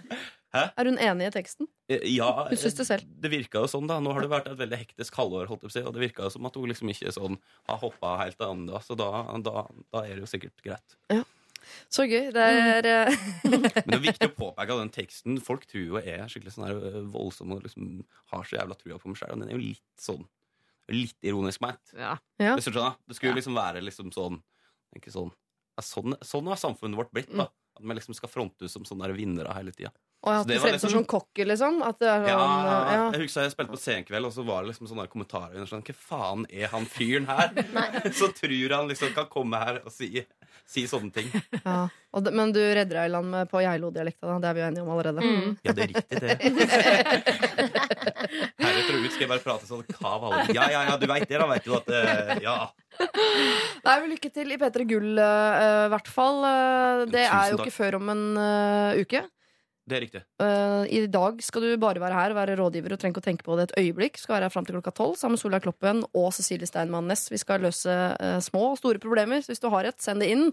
Hæ? 0.54 0.64
Er 0.78 0.84
hun 0.90 0.98
enig 1.02 1.28
i 1.28 1.30
teksten? 1.34 1.68
Eh, 1.90 2.02
Ja, 2.16 2.28
Hun 2.48 2.56
syns 2.58 2.74
det 2.78 2.86
selv. 2.86 3.06
det 3.22 3.30
virka 3.30 3.62
jo 3.62 3.70
sånn, 3.70 3.86
da. 3.90 4.00
Nå 4.02 4.12
har 4.14 4.22
det 4.26 4.30
vært 4.30 4.50
et 4.50 4.58
veldig 4.58 4.78
hektisk 4.82 5.14
halvår, 5.18 5.46
holdt 5.50 5.62
jeg 5.62 5.70
på 5.70 5.72
å 5.72 5.76
si, 5.78 5.82
og 5.86 5.94
det 5.94 6.02
virka 6.08 6.26
jo 6.26 6.30
som 6.34 6.46
at 6.46 6.54
hun 6.58 6.66
liksom 6.70 6.90
ikke 6.90 7.14
sånn 7.14 7.38
har 7.70 7.78
hoppa 7.82 8.16
helt 8.24 8.38
ennå, 8.38 8.78
så 8.82 8.96
da, 8.98 9.08
da, 9.46 9.64
da 9.94 10.02
er 10.06 10.14
det 10.18 10.22
jo 10.26 10.30
sikkert 10.30 10.58
greit. 10.66 10.98
Så 11.92 12.06
gøy. 12.08 12.30
Det 12.34 12.44
er 12.44 12.88
mm. 13.10 13.50
Men 13.50 13.66
det 13.68 13.98
er 13.98 14.04
viktig 14.06 14.30
å 14.30 14.36
påpeke 14.36 14.74
av 14.74 14.82
den 14.82 14.92
teksten 14.94 15.38
Folk 15.44 15.66
tror 15.70 15.84
jo 15.84 16.00
jeg 16.00 16.16
er 16.18 16.30
skikkelig 16.30 16.54
sånn 16.54 16.66
her 16.68 16.78
øh, 16.90 17.00
voldsom 17.14 17.54
og 17.56 17.64
liksom 17.66 18.02
har 18.32 18.48
så 18.48 18.58
jævla 18.58 18.78
trua 18.80 18.98
på 19.00 19.10
meg 19.10 19.20
sjæl, 19.20 19.34
og 19.36 19.42
den 19.42 19.50
er 19.50 19.56
jo 19.58 19.64
litt 19.64 19.84
sånn 20.00 20.24
Litt 20.92 21.16
ironisk 21.24 21.62
ment. 21.64 21.94
Ja. 21.96 22.18
Ja. 22.36 22.52
Hvis 22.58 22.66
du 22.68 22.74
skjønner? 22.74 22.98
Det 23.08 23.16
skulle 23.16 23.38
liksom 23.38 23.56
være 23.56 23.80
liksom 23.80 24.10
sånn 24.12 24.40
Ikke 24.96 25.12
sånn 25.14 25.32
ja, 25.32 25.84
Sånn, 25.84 26.16
sånn 26.22 26.50
har 26.52 26.60
samfunnet 26.60 27.00
vårt 27.00 27.14
blitt, 27.14 27.32
da. 27.34 27.48
At 27.74 27.82
vi 27.82 27.96
liksom 27.96 28.14
skal 28.14 28.30
frontes 28.30 28.76
som 28.76 28.84
sånne 28.86 29.08
vinnere 29.16 29.54
hele 29.56 29.72
tida. 29.74 29.90
Og 30.24 30.32
at 30.32 30.46
du 30.48 30.54
fremstår 30.56 30.72
liksom- 30.72 30.90
som 30.90 31.04
cocky, 31.04 31.44
liksom? 31.44 31.82
At 31.84 31.98
det 32.00 32.08
er 32.08 32.20
sånn, 32.24 32.28
Ja, 32.28 32.92
ja. 32.94 33.10
Jeg 33.12 33.20
husker 33.26 33.42
jeg 33.42 33.52
spilte 33.52 33.72
på 33.74 33.80
Senkveld, 33.80 34.24
og 34.24 34.32
så 34.32 34.44
var 34.44 34.62
det 34.62 34.72
liksom 34.72 34.88
sånne 34.88 35.08
kommentarer 35.12 35.54
under 35.54 35.68
sånn 35.68 35.84
Hva 35.84 35.94
faen 35.94 36.46
er 36.50 36.68
han 36.72 36.86
fyren 36.86 37.26
her? 37.28 37.52
så 38.18 38.32
tror 38.32 38.72
han 38.72 38.88
liksom 38.88 39.12
kan 39.12 39.26
komme 39.28 39.60
her 39.60 39.82
og 39.84 39.92
si, 39.92 40.24
si 40.64 40.86
sånne 40.88 41.12
ting. 41.12 41.28
ja. 41.66 41.88
Og 42.14 42.32
men 42.32 42.52
du 42.54 42.60
redder 42.60 42.94
deg 43.02 43.10
i 43.10 43.12
land 43.12 43.28
med 43.28 43.50
på 43.50 43.60
Geilo-dialekta, 43.60 44.24
da. 44.30 44.38
Det 44.38 44.48
er 44.48 44.54
vi 44.54 44.60
jo 44.60 44.66
enige 44.70 44.82
om 44.86 44.90
allerede. 44.94 45.20
Mm. 45.20 45.58
Ja, 45.66 45.72
det 45.72 45.82
er 45.82 45.88
riktig, 45.92 46.20
det. 46.24 46.34
Heretter 48.64 48.94
og 48.94 49.04
ut 49.04 49.12
skal 49.12 49.24
jeg 49.26 49.30
bare 49.34 49.44
prate 49.44 49.68
sånn 49.68 49.84
kav 49.90 50.24
alle. 50.24 50.46
Ja, 50.54 50.70
ja, 50.72 50.84
ja, 50.88 50.96
du 50.96 51.06
veit 51.10 51.28
det, 51.28 51.36
da 51.42 51.48
veit 51.50 51.66
du 51.66 51.74
at 51.76 51.90
uh, 51.90 52.38
Ja. 52.44 52.56
Nei, 53.84 53.94
vel, 53.98 54.10
Lykke 54.14 54.30
til 54.32 54.54
i 54.54 54.58
P3 54.60 54.86
Gull, 54.88 55.18
i 55.18 55.88
hvert 55.92 56.08
fall. 56.08 56.38
Uh, 56.46 57.04
det 57.10 57.26
Tusen 57.26 57.40
er 57.40 57.50
jo 57.50 57.58
takk. 57.58 57.66
ikke 57.66 57.76
før 57.82 57.98
om 57.98 58.12
en 58.14 58.24
eh, 58.38 59.02
uke. 59.02 59.24
Det 59.84 59.96
er 59.98 60.00
riktig. 60.06 60.20
Uh, 60.40 60.84
I 60.88 61.04
dag 61.12 61.42
skal 61.44 61.60
du 61.66 61.74
bare 61.80 62.00
være 62.00 62.16
her 62.16 62.32
og 62.32 62.38
være 62.38 62.56
rådgiver 62.56 62.94
og 62.94 63.00
trenger 63.00 63.18
ikke 63.18 63.22
å 63.24 63.26
tenke 63.28 63.44
på 63.44 63.56
det 63.58 63.66
et 63.68 63.74
øyeblikk. 63.82 64.16
Skal 64.20 64.38
være 64.38 64.48
her 64.48 64.54
fram 64.54 64.64
til 64.64 64.78
klokka 64.78 64.94
tolv 64.96 65.18
sammen 65.20 65.36
med 65.36 65.42
Solveig 65.42 65.66
Kloppen 65.66 66.00
og 66.16 66.30
Cecilie 66.32 66.68
Steinmann 66.68 67.10
Næss. 67.10 67.28
Vi 67.32 67.40
skal 67.42 67.60
løse 67.66 67.92
uh, 67.92 68.38
små 68.44 68.70
og 68.72 68.80
store 68.80 69.02
problemer. 69.02 69.44
Så 69.44 69.52
hvis 69.52 69.60
du 69.60 69.68
har 69.74 69.90
et, 69.90 70.00
send 70.00 70.24
det 70.24 70.32
inn. 70.32 70.48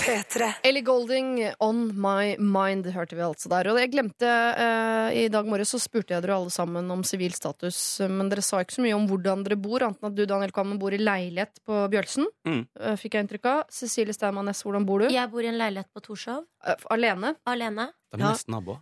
P3. 0.00 0.52
Ellie 0.62 0.82
Golding, 0.82 1.52
On 1.58 2.00
My 2.00 2.36
Mind, 2.38 2.86
hørte 2.94 3.16
vi 3.18 3.24
altså 3.24 3.50
der. 3.50 3.70
Og 3.72 3.80
jeg 3.80 3.90
glemte 3.90 4.28
eh, 4.30 5.16
I 5.24 5.28
dag 5.32 5.48
morges 5.50 5.72
så 5.74 5.80
spurte 5.82 6.14
jeg 6.14 6.22
dere 6.22 6.36
alle 6.38 6.52
sammen 6.54 6.90
om 6.94 7.02
sivil 7.06 7.34
status, 7.34 7.78
men 8.06 8.30
dere 8.30 8.44
sa 8.46 8.60
ikke 8.62 8.76
så 8.78 8.84
mye 8.84 8.94
om 8.94 9.08
hvordan 9.10 9.42
dere 9.46 9.58
bor, 9.58 9.82
annet 9.82 9.98
enn 9.98 10.10
at 10.12 10.18
du, 10.18 10.22
Daniel 10.30 10.54
Kammen, 10.54 10.78
bor 10.82 10.94
i 10.94 11.00
leilighet 11.02 11.58
på 11.66 11.80
Bjølsen. 11.90 12.30
Mm. 12.46 12.62
Eh, 12.78 12.94
fikk 13.00 13.18
jeg 13.18 13.26
inntrykk 13.26 13.50
av. 13.56 13.64
Cecilie 13.74 14.14
Steinmann 14.14 14.46
Næss, 14.50 14.62
hvordan 14.66 14.86
bor 14.86 15.02
du? 15.02 15.10
Jeg 15.10 15.32
bor 15.34 15.42
i 15.42 15.50
en 15.50 15.58
leilighet 15.58 15.90
på 15.90 16.04
Torshov. 16.06 16.46
Eh, 16.62 16.86
alene? 16.94 17.34
Alene. 17.50 17.90
De 18.14 18.22
er 18.22 18.28
nesten 18.28 18.54
naboer. 18.54 18.78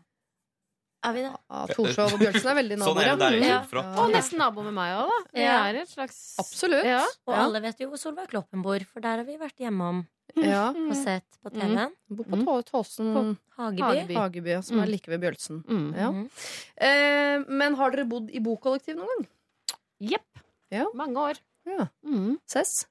Er 1.08 1.12
vi 1.16 1.22
det? 1.24 1.32
Ja, 1.50 1.62
Torshov 1.72 2.12
og 2.14 2.20
Bjølsen 2.20 2.50
er 2.52 2.56
veldig 2.58 2.78
Sånn 2.78 2.86
naboer. 2.94 3.06
er 3.06 3.16
det 3.16 3.18
der 3.24 3.36
jeg 3.38 3.42
Ja. 3.48 3.58
kommer 3.62 3.68
fra. 3.68 4.04
Og 4.04 4.10
nesten 4.12 4.38
nabo 4.38 4.62
med 4.62 4.74
meg 4.74 4.94
òg, 4.98 5.08
da. 5.08 5.40
Jeg 5.40 5.74
er 5.76 5.80
et 5.82 5.88
slags 5.88 6.20
Absolutt. 6.38 6.84
Ja. 6.84 7.04
Og 7.26 7.34
alle 7.34 7.60
vet 7.62 7.78
jo 7.80 7.88
hvor 7.88 7.98
Solveig 7.98 8.28
Kloppen 8.28 8.62
bor, 8.62 8.78
for 8.92 9.00
der 9.00 9.16
har 9.16 9.24
vi 9.24 9.36
vært 9.36 9.56
hjemom 9.58 10.06
Ja. 10.36 10.68
og 10.70 10.94
sett 10.94 11.24
på 11.42 11.50
TV-en. 11.52 11.92
Bor 12.10 12.24
på 12.24 12.62
Tåsen 12.68 13.14
Tåsen 13.14 13.38
Hageby. 13.58 13.80
Hageby, 13.82 14.14
Hageby 14.14 14.50
ja, 14.50 14.60
som 14.60 14.78
er 14.80 14.86
Mm. 14.86 14.90
like 14.90 15.06
ved 15.08 15.20
Bjølsen. 15.20 15.64
Mm. 15.64 15.94
Ja. 15.96 16.10
Mhm. 16.12 16.30
Eh, 16.76 17.44
men 17.48 17.74
har 17.74 17.90
dere 17.90 18.04
bodd 18.06 18.30
i 18.30 18.38
bokollektiv 18.38 18.96
noen 18.96 19.08
gang? 19.16 19.26
Jepp. 20.00 20.42
Ja. 20.70 20.84
Mange 20.94 21.16
år. 21.16 21.38
Ja. 21.66 21.88
Mm. 22.06 22.38
Sess? 22.46 22.86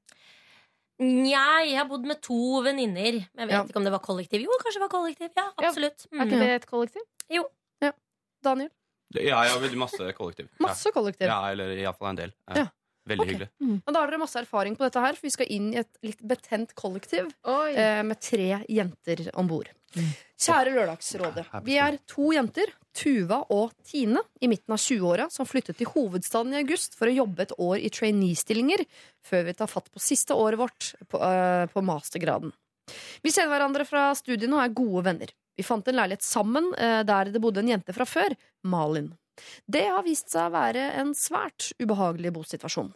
Nja, 1.00 1.62
jeg 1.64 1.78
har 1.78 1.86
bodd 1.86 2.04
med 2.10 2.20
to 2.26 2.34
venninner. 2.66 3.28
Men 3.36 3.48
Jeg 3.48 3.48
vet 3.50 3.52
Ja. 3.54 3.64
ikke 3.66 3.76
om 3.78 3.84
det 3.84 3.92
var 3.94 4.00
kollektiv. 4.00 4.42
Jo, 4.42 4.50
kanskje 4.64 4.80
det 4.80 4.82
var 4.82 4.90
kollektiv. 4.90 5.30
Ja, 5.38 5.52
Ja. 5.62 5.70
absolutt. 5.70 6.08
Er 6.12 6.18
Mm. 6.18 6.28
ikke 6.28 6.40
det 6.40 6.50
et 6.50 6.66
kollektiv? 6.66 7.02
Daniel? 8.48 8.74
Ja, 9.16 9.44
jeg 9.46 9.54
har 9.54 9.62
veldig 9.64 9.80
masse 9.80 10.10
kollektiv. 10.18 10.50
Masse 10.64 10.92
kollektiv. 10.96 11.30
Ja, 11.30 11.40
eller 11.52 11.72
iallfall 11.78 12.12
en 12.12 12.22
del. 12.26 12.36
Ja. 12.50 12.66
Ja. 12.66 12.68
Veldig 13.08 13.24
okay. 13.24 13.36
hyggelig. 13.38 13.80
Og 13.88 13.94
da 13.94 14.02
har 14.02 14.12
dere 14.12 14.20
masse 14.20 14.40
erfaring 14.42 14.74
på 14.76 14.84
dette 14.84 15.00
her, 15.00 15.16
for 15.16 15.28
vi 15.30 15.32
skal 15.32 15.52
inn 15.56 15.70
i 15.72 15.78
et 15.80 16.00
litt 16.04 16.20
betent 16.28 16.74
kollektiv 16.76 17.30
Oi. 17.48 17.70
eh, 17.72 18.02
med 18.04 18.20
tre 18.20 18.50
jenter 18.68 19.30
om 19.40 19.48
bord. 19.48 19.70
Kjære 20.38 20.74
Lørdagsrådet. 20.76 21.46
Vi 21.66 21.78
er 21.82 21.98
to 22.10 22.34
jenter, 22.36 22.74
Tuva 22.98 23.40
og 23.54 23.72
Tine, 23.88 24.22
i 24.42 24.50
midten 24.52 24.76
av 24.76 24.82
20-åra, 24.82 25.30
som 25.32 25.48
flyttet 25.48 25.80
til 25.80 25.90
hovedstaden 25.94 26.54
i 26.54 26.62
august 26.62 26.98
for 27.00 27.10
å 27.10 27.16
jobbe 27.16 27.46
et 27.46 27.56
år 27.56 27.80
i 27.80 27.92
trainee-stillinger 27.94 28.84
før 29.26 29.48
vi 29.48 29.56
tar 29.58 29.72
fatt 29.72 29.88
på 29.94 30.04
siste 30.04 30.36
året 30.36 30.60
vårt 30.60 30.94
på, 31.08 31.22
eh, 31.24 31.66
på 31.72 31.84
mastergraden. 31.86 32.52
Vi 33.24 33.32
kjenner 33.32 33.56
hverandre 33.56 33.88
fra 33.88 34.10
studiene 34.16 34.60
og 34.60 34.64
er 34.64 34.76
gode 34.76 35.04
venner. 35.08 35.34
Vi 35.58 35.66
fant 35.66 35.88
en 35.90 35.98
leilighet 35.98 36.26
sammen 36.26 36.70
eh, 36.78 37.02
der 37.08 37.34
det 37.34 37.42
bodde 37.42 37.64
en 37.64 37.72
jente 37.74 37.96
fra 37.96 38.06
før, 38.06 38.36
Malin. 38.64 39.10
Det 39.66 39.86
har 39.90 40.06
vist 40.06 40.32
seg 40.34 40.48
å 40.50 40.54
være 40.54 40.92
en 41.02 41.14
svært 41.18 41.72
ubehagelig 41.82 42.34
bosituasjon. 42.38 42.94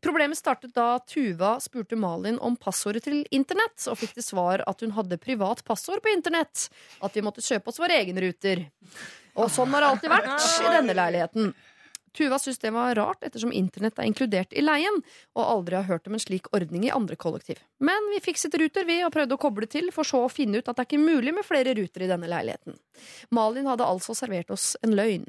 Problemet 0.00 0.38
startet 0.38 0.72
da 0.76 0.98
Tuva 1.04 1.56
spurte 1.60 1.98
Malin 2.00 2.38
om 2.44 2.56
passordet 2.56 3.04
til 3.04 3.22
internett, 3.34 3.76
og 3.90 3.98
fikk 4.00 4.14
til 4.16 4.24
svar 4.24 4.64
at 4.68 4.84
hun 4.84 4.94
hadde 4.96 5.20
privat 5.20 5.62
passord 5.66 6.02
på 6.04 6.12
internett. 6.12 6.68
At 7.04 7.16
vi 7.16 7.24
måtte 7.24 7.44
kjøpe 7.44 7.72
oss 7.72 7.80
våre 7.82 7.98
egen 8.00 8.20
ruter. 8.22 8.66
Og 9.36 9.50
sånn 9.52 9.72
har 9.74 9.84
det 9.84 9.90
alltid 9.92 10.14
vært 10.14 10.46
i 10.64 10.74
denne 10.78 10.96
leiligheten. 10.96 11.50
Tuva 12.16 12.38
syns 12.40 12.58
det 12.62 12.72
var 12.72 12.94
rart, 12.96 13.20
ettersom 13.26 13.52
internett 13.52 13.98
er 14.00 14.08
inkludert 14.08 14.54
i 14.56 14.62
leien, 14.64 15.02
og 15.36 15.42
aldri 15.44 15.76
har 15.76 15.88
hørt 15.90 16.06
om 16.08 16.16
en 16.16 16.22
slik 16.22 16.48
ordning 16.56 16.86
i 16.88 16.92
andre 16.94 17.16
kollektiv. 17.20 17.60
Men 17.78 18.08
vi 18.14 18.22
fikset 18.24 18.56
ruter, 18.56 18.86
vi, 18.88 19.02
og 19.04 19.12
prøvde 19.12 19.36
å 19.36 19.42
koble 19.42 19.68
til, 19.68 19.90
for 19.92 20.08
så 20.08 20.22
å 20.24 20.32
finne 20.32 20.62
ut 20.62 20.68
at 20.68 20.78
det 20.78 20.86
er 20.86 20.88
ikke 20.88 21.02
mulig 21.02 21.34
med 21.36 21.44
flere 21.44 21.76
ruter 21.76 22.06
i 22.06 22.10
denne 22.10 22.30
leiligheten. 22.32 22.78
Malin 23.36 23.68
hadde 23.68 23.88
altså 23.88 24.16
servert 24.16 24.54
oss 24.54 24.74
en 24.86 24.96
løgn. 24.96 25.28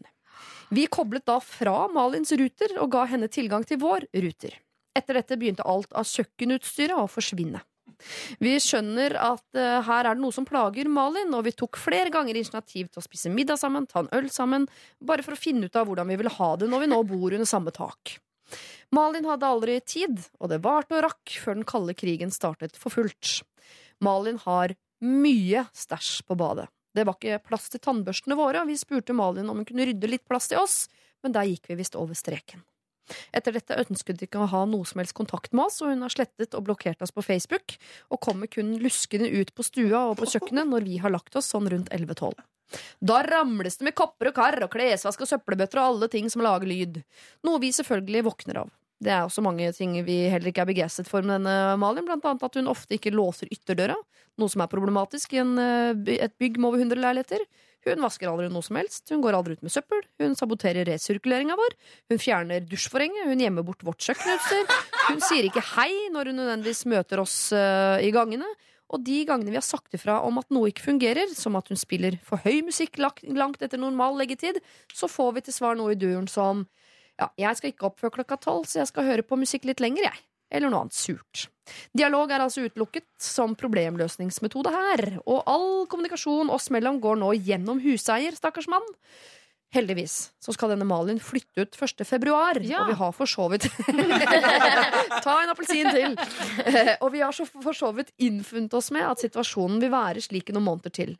Vi 0.69 0.87
koblet 0.91 1.25
da 1.27 1.39
fra 1.43 1.87
Malins 1.91 2.31
ruter 2.39 2.75
og 2.81 2.91
ga 2.95 3.05
henne 3.11 3.29
tilgang 3.31 3.67
til 3.67 3.79
vår 3.83 4.07
ruter. 4.15 4.55
Etter 4.97 5.19
dette 5.19 5.37
begynte 5.39 5.67
alt 5.67 5.91
av 5.95 6.07
kjøkkenutstyret 6.07 6.97
å 6.97 7.07
forsvinne. 7.11 7.61
Vi 8.43 8.53
skjønner 8.61 9.15
at 9.19 9.45
uh, 9.57 9.79
her 9.87 10.05
er 10.05 10.13
det 10.13 10.21
noe 10.21 10.35
som 10.35 10.45
plager 10.47 10.89
Malin, 10.91 11.33
og 11.33 11.45
vi 11.47 11.55
tok 11.57 11.79
flere 11.81 12.11
ganger 12.13 12.37
initiativ 12.37 12.91
til 12.91 13.01
å 13.01 13.05
spise 13.05 13.31
middag 13.33 13.59
sammen, 13.61 13.87
ta 13.89 14.03
en 14.03 14.13
øl 14.15 14.29
sammen, 14.33 14.67
bare 15.01 15.25
for 15.25 15.35
å 15.35 15.39
finne 15.39 15.67
ut 15.67 15.79
av 15.79 15.89
hvordan 15.89 16.09
vi 16.11 16.19
vil 16.21 16.31
ha 16.37 16.53
det 16.59 16.69
når 16.69 16.85
vi 16.85 16.91
nå 16.93 17.01
bor 17.09 17.33
under 17.33 17.49
samme 17.49 17.73
tak. 17.75 18.17
Malin 18.95 19.27
hadde 19.27 19.49
aldri 19.49 19.79
tid, 19.83 20.21
og 20.39 20.53
det 20.53 20.61
varte 20.63 20.95
og 20.95 21.03
rakk 21.09 21.37
før 21.41 21.57
den 21.57 21.67
kalde 21.67 21.97
krigen 21.97 22.31
startet 22.31 22.77
for 22.79 22.93
fullt. 22.93 23.41
Malin 24.03 24.39
har 24.45 24.77
mye 25.03 25.65
stæsj 25.75 26.21
på 26.27 26.37
badet. 26.39 26.69
Det 26.95 27.03
var 27.05 27.17
ikke 27.17 27.43
plass 27.45 27.67
til 27.69 27.81
tannbørstene 27.83 28.37
våre, 28.39 28.63
og 28.63 28.71
vi 28.71 28.79
spurte 28.79 29.13
Malin 29.13 29.51
om 29.51 29.59
hun 29.59 29.67
kunne 29.67 29.85
rydde 29.89 30.09
litt 30.09 30.25
plass 30.29 30.49
til 30.49 30.61
oss, 30.61 30.85
men 31.21 31.35
der 31.35 31.49
gikk 31.49 31.69
vi 31.69 31.77
visst 31.81 31.97
over 31.99 32.17
streken. 32.17 32.63
Etter 33.35 33.55
dette 33.57 33.79
ønsket 33.83 34.17
hun 34.21 34.27
ikke 34.27 34.43
å 34.43 34.49
ha 34.51 34.63
noe 34.69 34.87
som 34.87 35.01
helst 35.01 35.15
kontakt 35.17 35.53
med 35.53 35.67
oss, 35.67 35.79
og 35.81 35.93
hun 35.93 36.03
har 36.05 36.13
slettet 36.13 36.57
og 36.57 36.67
blokkert 36.67 37.01
oss 37.05 37.15
på 37.15 37.25
Facebook, 37.25 37.77
og 38.11 38.21
kommer 38.23 38.51
kun 38.51 38.75
luskende 38.83 39.29
ut 39.31 39.53
på 39.55 39.65
stua 39.65 40.07
og 40.11 40.19
på 40.21 40.29
kjøkkenet 40.33 40.69
når 40.69 40.87
vi 40.87 41.01
har 41.03 41.13
lagt 41.13 41.35
oss 41.39 41.51
sånn 41.53 41.69
rundt 41.71 41.91
11-12. 41.93 42.35
Da 42.99 43.21
ramles 43.23 43.79
det 43.79 43.87
med 43.87 43.95
kopper 43.95 44.31
og 44.31 44.35
kar 44.35 44.57
og 44.65 44.73
klesvask 44.73 45.23
og 45.23 45.29
søppelbøtter 45.29 45.79
og 45.79 45.93
alle 45.93 46.09
ting 46.11 46.27
som 46.31 46.43
lager 46.43 46.67
lyd, 46.67 46.99
noe 47.47 47.63
vi 47.63 47.71
selvfølgelig 47.75 48.25
våkner 48.27 48.65
av. 48.65 48.73
Det 48.97 49.11
er 49.13 49.27
også 49.27 49.43
mange 49.45 49.69
ting 49.77 49.93
vi 50.07 50.23
heller 50.31 50.49
ikke 50.49 50.63
er 50.63 50.71
begeistret 50.71 51.09
for 51.09 51.25
med 51.25 51.37
denne 51.37 51.77
Malin, 51.77 52.05
blant 52.07 52.25
annet 52.25 52.45
at 52.47 52.57
hun 52.57 52.69
ofte 52.71 52.97
ikke 52.97 53.13
låser 53.13 53.49
ytterdøra, 53.53 53.95
noe 54.41 54.51
som 54.51 54.63
er 54.63 54.71
problematisk 54.71 55.35
i 55.35 55.41
en, 55.43 55.53
eh, 55.61 56.17
et 56.17 56.33
bygg 56.41 56.57
med 56.57 56.71
over 56.71 56.81
100 56.81 57.03
leiligheter. 57.03 57.45
Hun 57.87 58.03
vasker 58.03 58.29
aldri 58.29 58.47
noe 58.51 58.65
som 58.65 58.77
helst, 58.79 59.05
hun 59.13 59.23
går 59.23 59.37
aldri 59.37 59.57
ut 59.57 59.65
med 59.65 59.73
søppel, 59.73 60.01
hun 60.21 60.35
saboterer 60.35 60.87
resirkuleringa 60.89 61.55
vår, 61.59 61.75
hun 62.11 62.21
fjerner 62.21 62.65
dusjforhenget, 62.67 63.29
hun 63.29 63.43
gjemmer 63.43 63.65
bort 63.67 63.85
vårt 63.87 64.03
kjøkkenutstyr, 64.03 64.73
hun 65.07 65.21
sier 65.23 65.47
ikke 65.47 65.63
hei 65.75 65.91
når 66.13 66.31
hun 66.31 66.41
nødvendigvis 66.41 66.83
møter 66.91 67.23
oss 67.23 67.37
uh, 67.55 67.95
i 68.03 68.11
gangene, 68.15 68.49
og 68.87 69.03
de 69.03 69.17
gangene 69.27 69.51
vi 69.51 69.59
har 69.59 69.65
sagt 69.67 69.95
ifra 69.97 70.21
om 70.23 70.39
at 70.39 70.51
noe 70.53 70.69
ikke 70.71 70.85
fungerer, 70.85 71.31
som 71.35 71.57
at 71.59 71.67
hun 71.71 71.79
spiller 71.79 72.15
for 72.23 72.39
høy 72.43 72.61
musikk 72.67 72.99
langt 73.01 73.63
etter 73.63 73.79
normal 73.79 74.15
leggetid, 74.19 74.61
så 74.95 75.09
får 75.11 75.37
vi 75.37 75.47
til 75.47 75.57
svar 75.57 75.75
noe 75.79 75.95
i 75.95 75.99
duren 75.99 76.29
som 76.31 76.63
ja, 77.17 77.31
jeg 77.39 77.59
skal 77.59 77.73
ikke 77.73 77.89
opp 77.89 77.99
før 77.99 78.13
klokka 78.19 78.37
tolv, 78.39 78.67
så 78.69 78.83
jeg 78.83 78.91
skal 78.91 79.07
høre 79.07 79.25
på 79.25 79.39
musikk 79.39 79.65
litt 79.67 79.81
lenger, 79.83 80.05
jeg. 80.07 80.25
Eller 80.53 80.71
noe 80.71 80.85
annet 80.85 80.95
surt. 80.95 81.47
Dialog 81.97 82.31
er 82.31 82.43
altså 82.45 82.65
utelukket 82.67 83.05
som 83.21 83.55
problemløsningsmetode 83.59 84.71
her, 84.73 85.05
og 85.25 85.43
all 85.49 85.71
kommunikasjon 85.91 86.49
oss 86.53 86.69
mellom 86.73 86.99
går 87.03 87.19
nå 87.21 87.33
gjennom 87.47 87.81
huseier, 87.83 88.35
stakkars 88.37 88.67
mann. 88.71 88.85
Heldigvis 89.75 90.13
så 90.39 90.53
skal 90.55 90.71
denne 90.71 90.85
Malin 90.87 91.17
flytte 91.19 91.65
ut 91.65 91.75
1. 91.75 92.05
februar, 92.07 92.55
Ja. 92.63 92.85
og 92.85 92.87
vi 92.93 92.95
har 93.01 93.11
for 93.11 93.27
så 93.27 93.49
vidt 93.51 93.65
Ta 95.25 95.33
en 95.43 95.51
appelsin 95.51 95.89
til! 95.91 96.15
Eh, 96.63 96.93
og 97.01 97.11
vi 97.11 97.19
har 97.19 97.35
så 97.35 97.43
for 97.49 97.75
så 97.75 97.91
vidt 97.95 98.13
innfunnet 98.23 98.73
oss 98.79 98.91
med 98.95 99.03
at 99.03 99.19
situasjonen 99.25 99.81
vil 99.83 99.91
være 99.91 100.23
slik 100.23 100.49
i 100.49 100.55
noen 100.55 100.69
måneder 100.69 100.93
til. 100.95 101.17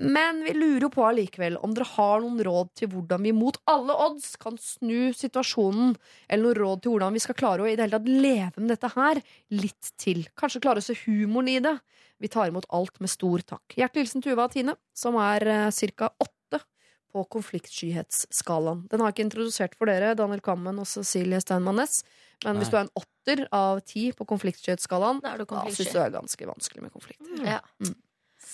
Men 0.00 0.40
vi 0.46 0.54
lurer 0.56 0.86
jo 0.86 0.90
på 0.94 1.04
allikevel 1.04 1.58
om 1.60 1.74
dere 1.76 1.88
har 1.92 2.22
noen 2.24 2.40
råd 2.46 2.70
til 2.78 2.88
hvordan 2.92 3.24
vi 3.26 3.34
mot 3.36 3.58
alle 3.68 3.92
odds 4.06 4.32
kan 4.40 4.56
snu 4.60 5.12
situasjonen, 5.16 5.92
eller 6.28 6.46
noen 6.46 6.60
råd 6.60 6.82
til 6.82 6.94
hvordan 6.94 7.16
vi 7.16 7.22
skal 7.24 7.36
klare 7.36 7.64
å 7.64 7.68
i 7.68 7.74
det 7.76 7.84
hele 7.84 7.98
tatt 7.98 8.08
leve 8.08 8.62
med 8.62 8.72
dette 8.72 8.92
her 8.94 9.20
litt 9.60 9.92
til. 10.00 10.24
Kanskje 10.40 10.62
klare 10.64 10.80
å 10.80 10.86
se 10.86 10.96
humoren 11.04 11.52
i 11.52 11.58
det. 11.64 11.76
Vi 12.20 12.32
tar 12.32 12.48
imot 12.48 12.68
alt 12.76 12.96
med 13.00 13.12
stor 13.12 13.44
takk. 13.44 13.76
Hjertelig 13.76 14.06
hilsen 14.06 14.24
Tuva 14.24 14.48
og 14.48 14.56
Tine, 14.56 14.76
som 14.96 15.16
er 15.20 15.46
eh, 15.48 15.92
ca. 15.96 16.10
åtte 16.20 16.64
på 17.10 17.24
konfliktskyhetsskalaen. 17.36 18.84
Den 18.88 19.02
har 19.02 19.10
jeg 19.10 19.18
ikke 19.18 19.28
introdusert 19.28 19.76
for 19.76 19.90
dere, 19.90 20.12
Daniel 20.16 20.42
Kammen 20.44 20.80
og 20.80 20.88
Cecilie 20.88 21.40
Steinmann 21.42 21.80
Næss. 21.80 22.04
Men 22.44 22.60
hvis 22.60 22.70
du 22.72 22.76
er 22.78 22.86
en 22.86 22.94
åtter 22.96 23.42
av 23.52 23.80
ti 23.84 24.10
på 24.16 24.24
konfliktskyhetsskalaen, 24.28 25.20
Da 25.20 25.34
syns 25.68 25.90
du 25.90 25.98
det 25.98 26.04
er 26.06 26.14
ganske 26.14 26.46
vanskelig 26.48 26.84
med 26.86 26.92
konflikt. 26.94 27.20
Ja. 27.44 27.58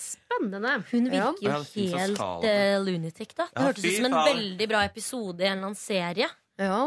Spennende. 0.07 0.73
Hun 0.91 1.07
virker 1.11 1.41
jo 1.43 1.49
Ja, 1.51 1.59
det 1.59 1.67
finnes 1.73 1.99
helt 2.01 2.17
skala. 2.17 2.51
uh, 2.51 2.83
lunatic, 2.87 3.31
da. 3.35 3.45
Det 3.51 3.55
Ja, 3.57 3.65
hørtes 3.67 3.83
fy 3.83 3.89
ut 3.91 3.95
som 3.97 4.05
en 4.09 4.15
faen. 4.17 4.27
veldig 4.35 4.67
bra 4.71 4.83
episode 4.87 5.41
i 5.43 5.47
en 5.49 5.57
eller 5.57 5.67
annen 5.71 5.79
serie 5.79 6.29
Ja. 6.57 6.79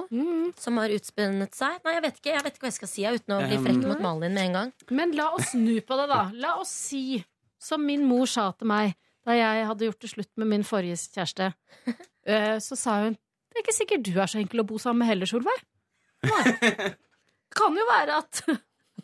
som 0.59 0.77
har 0.83 0.89
utspunnet 0.97 1.55
seg. 1.55 1.77
Nei, 1.85 1.93
jeg 1.95 2.03
vet 2.03 2.17
ikke 2.21 2.33
jeg 2.35 2.43
vet 2.47 2.55
ikke 2.57 2.65
hva 2.65 2.71
jeg 2.73 2.79
skal 2.81 2.89
si 2.91 3.03
jeg, 3.05 3.21
uten 3.21 3.37
å 3.37 3.41
bli 3.47 3.57
Um, 3.61 3.65
frekk 3.67 3.85
mot 3.87 4.01
Malin 4.03 4.35
med 4.35 4.45
en 4.49 4.53
gang. 4.59 4.73
Men 4.91 5.13
la 5.15 5.29
oss 5.37 5.53
snu 5.53 5.77
på 5.87 5.97
det, 6.01 6.09
da. 6.11 6.31
La 6.35 6.55
oss 6.59 6.73
si, 6.75 7.25
som 7.59 7.85
min 7.87 8.03
mor 8.09 8.27
sa 8.27 8.51
til 8.53 8.67
meg 8.67 8.97
da 9.27 9.33
jeg 9.37 9.67
hadde 9.69 9.85
gjort 9.85 10.01
det 10.01 10.11
slutt 10.11 10.31
med 10.41 10.47
min 10.49 10.63
forrige 10.65 10.97
kjæreste, 10.97 11.53
eh, 12.27 12.57
så 12.59 12.77
sa 12.77 13.03
hun 13.05 13.15
Det 13.51 13.59
er 13.59 13.63
ikke 13.67 13.75
sikkert 13.77 14.03
du 14.07 14.15
er 14.19 14.27
så 14.27 14.39
enkel 14.41 14.61
å 14.63 14.67
bo 14.67 14.79
sammen 14.79 15.05
med 15.05 15.09
heller, 15.13 15.27
Solveig. 15.27 15.61
Nei. 16.25 16.95
Kan 17.55 17.77
jo 17.77 17.85
være 17.91 18.17
at 18.23 18.43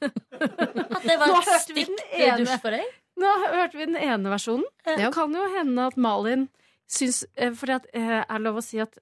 At 0.01 1.03
det 1.07 1.17
var 1.19 1.27
Nå 1.31 1.39
et 1.41 1.49
hørte 1.49 1.75
vi 1.75 1.85
stygt 1.85 1.93
den 2.13 2.21
ene. 2.21 2.39
dusj 2.45 2.61
for 2.63 2.71
deg. 2.77 2.85
Nå 3.17 3.31
hørte 3.47 3.79
vi 3.79 3.87
den 3.89 3.97
ene 3.97 4.29
versjonen. 4.33 4.67
Det 4.85 4.99
Ja. 5.01 5.11
kan 5.11 5.33
jo 5.33 5.45
hende 5.57 5.87
at 5.87 5.97
Malin 5.97 6.49
syns 6.89 7.25
For 7.57 7.67
det 7.67 7.87
eh, 7.95 8.23
er 8.29 8.39
lov 8.39 8.57
å 8.61 8.63
si 8.65 8.79
at 8.79 8.99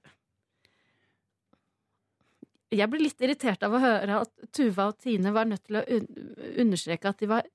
Jeg 2.71 2.89
ble 2.89 2.99
litt 3.05 3.21
irritert 3.21 3.61
av 3.63 3.75
å 3.77 3.79
høre 3.79 4.21
at 4.21 4.31
Tuva 4.55 4.87
og 4.89 4.97
Tine 4.99 5.31
var 5.35 5.45
nødt 5.45 5.63
til 5.67 5.77
å 5.79 5.83
understreke 6.63 7.11
at 7.11 7.19
de 7.21 7.27
var 7.29 7.45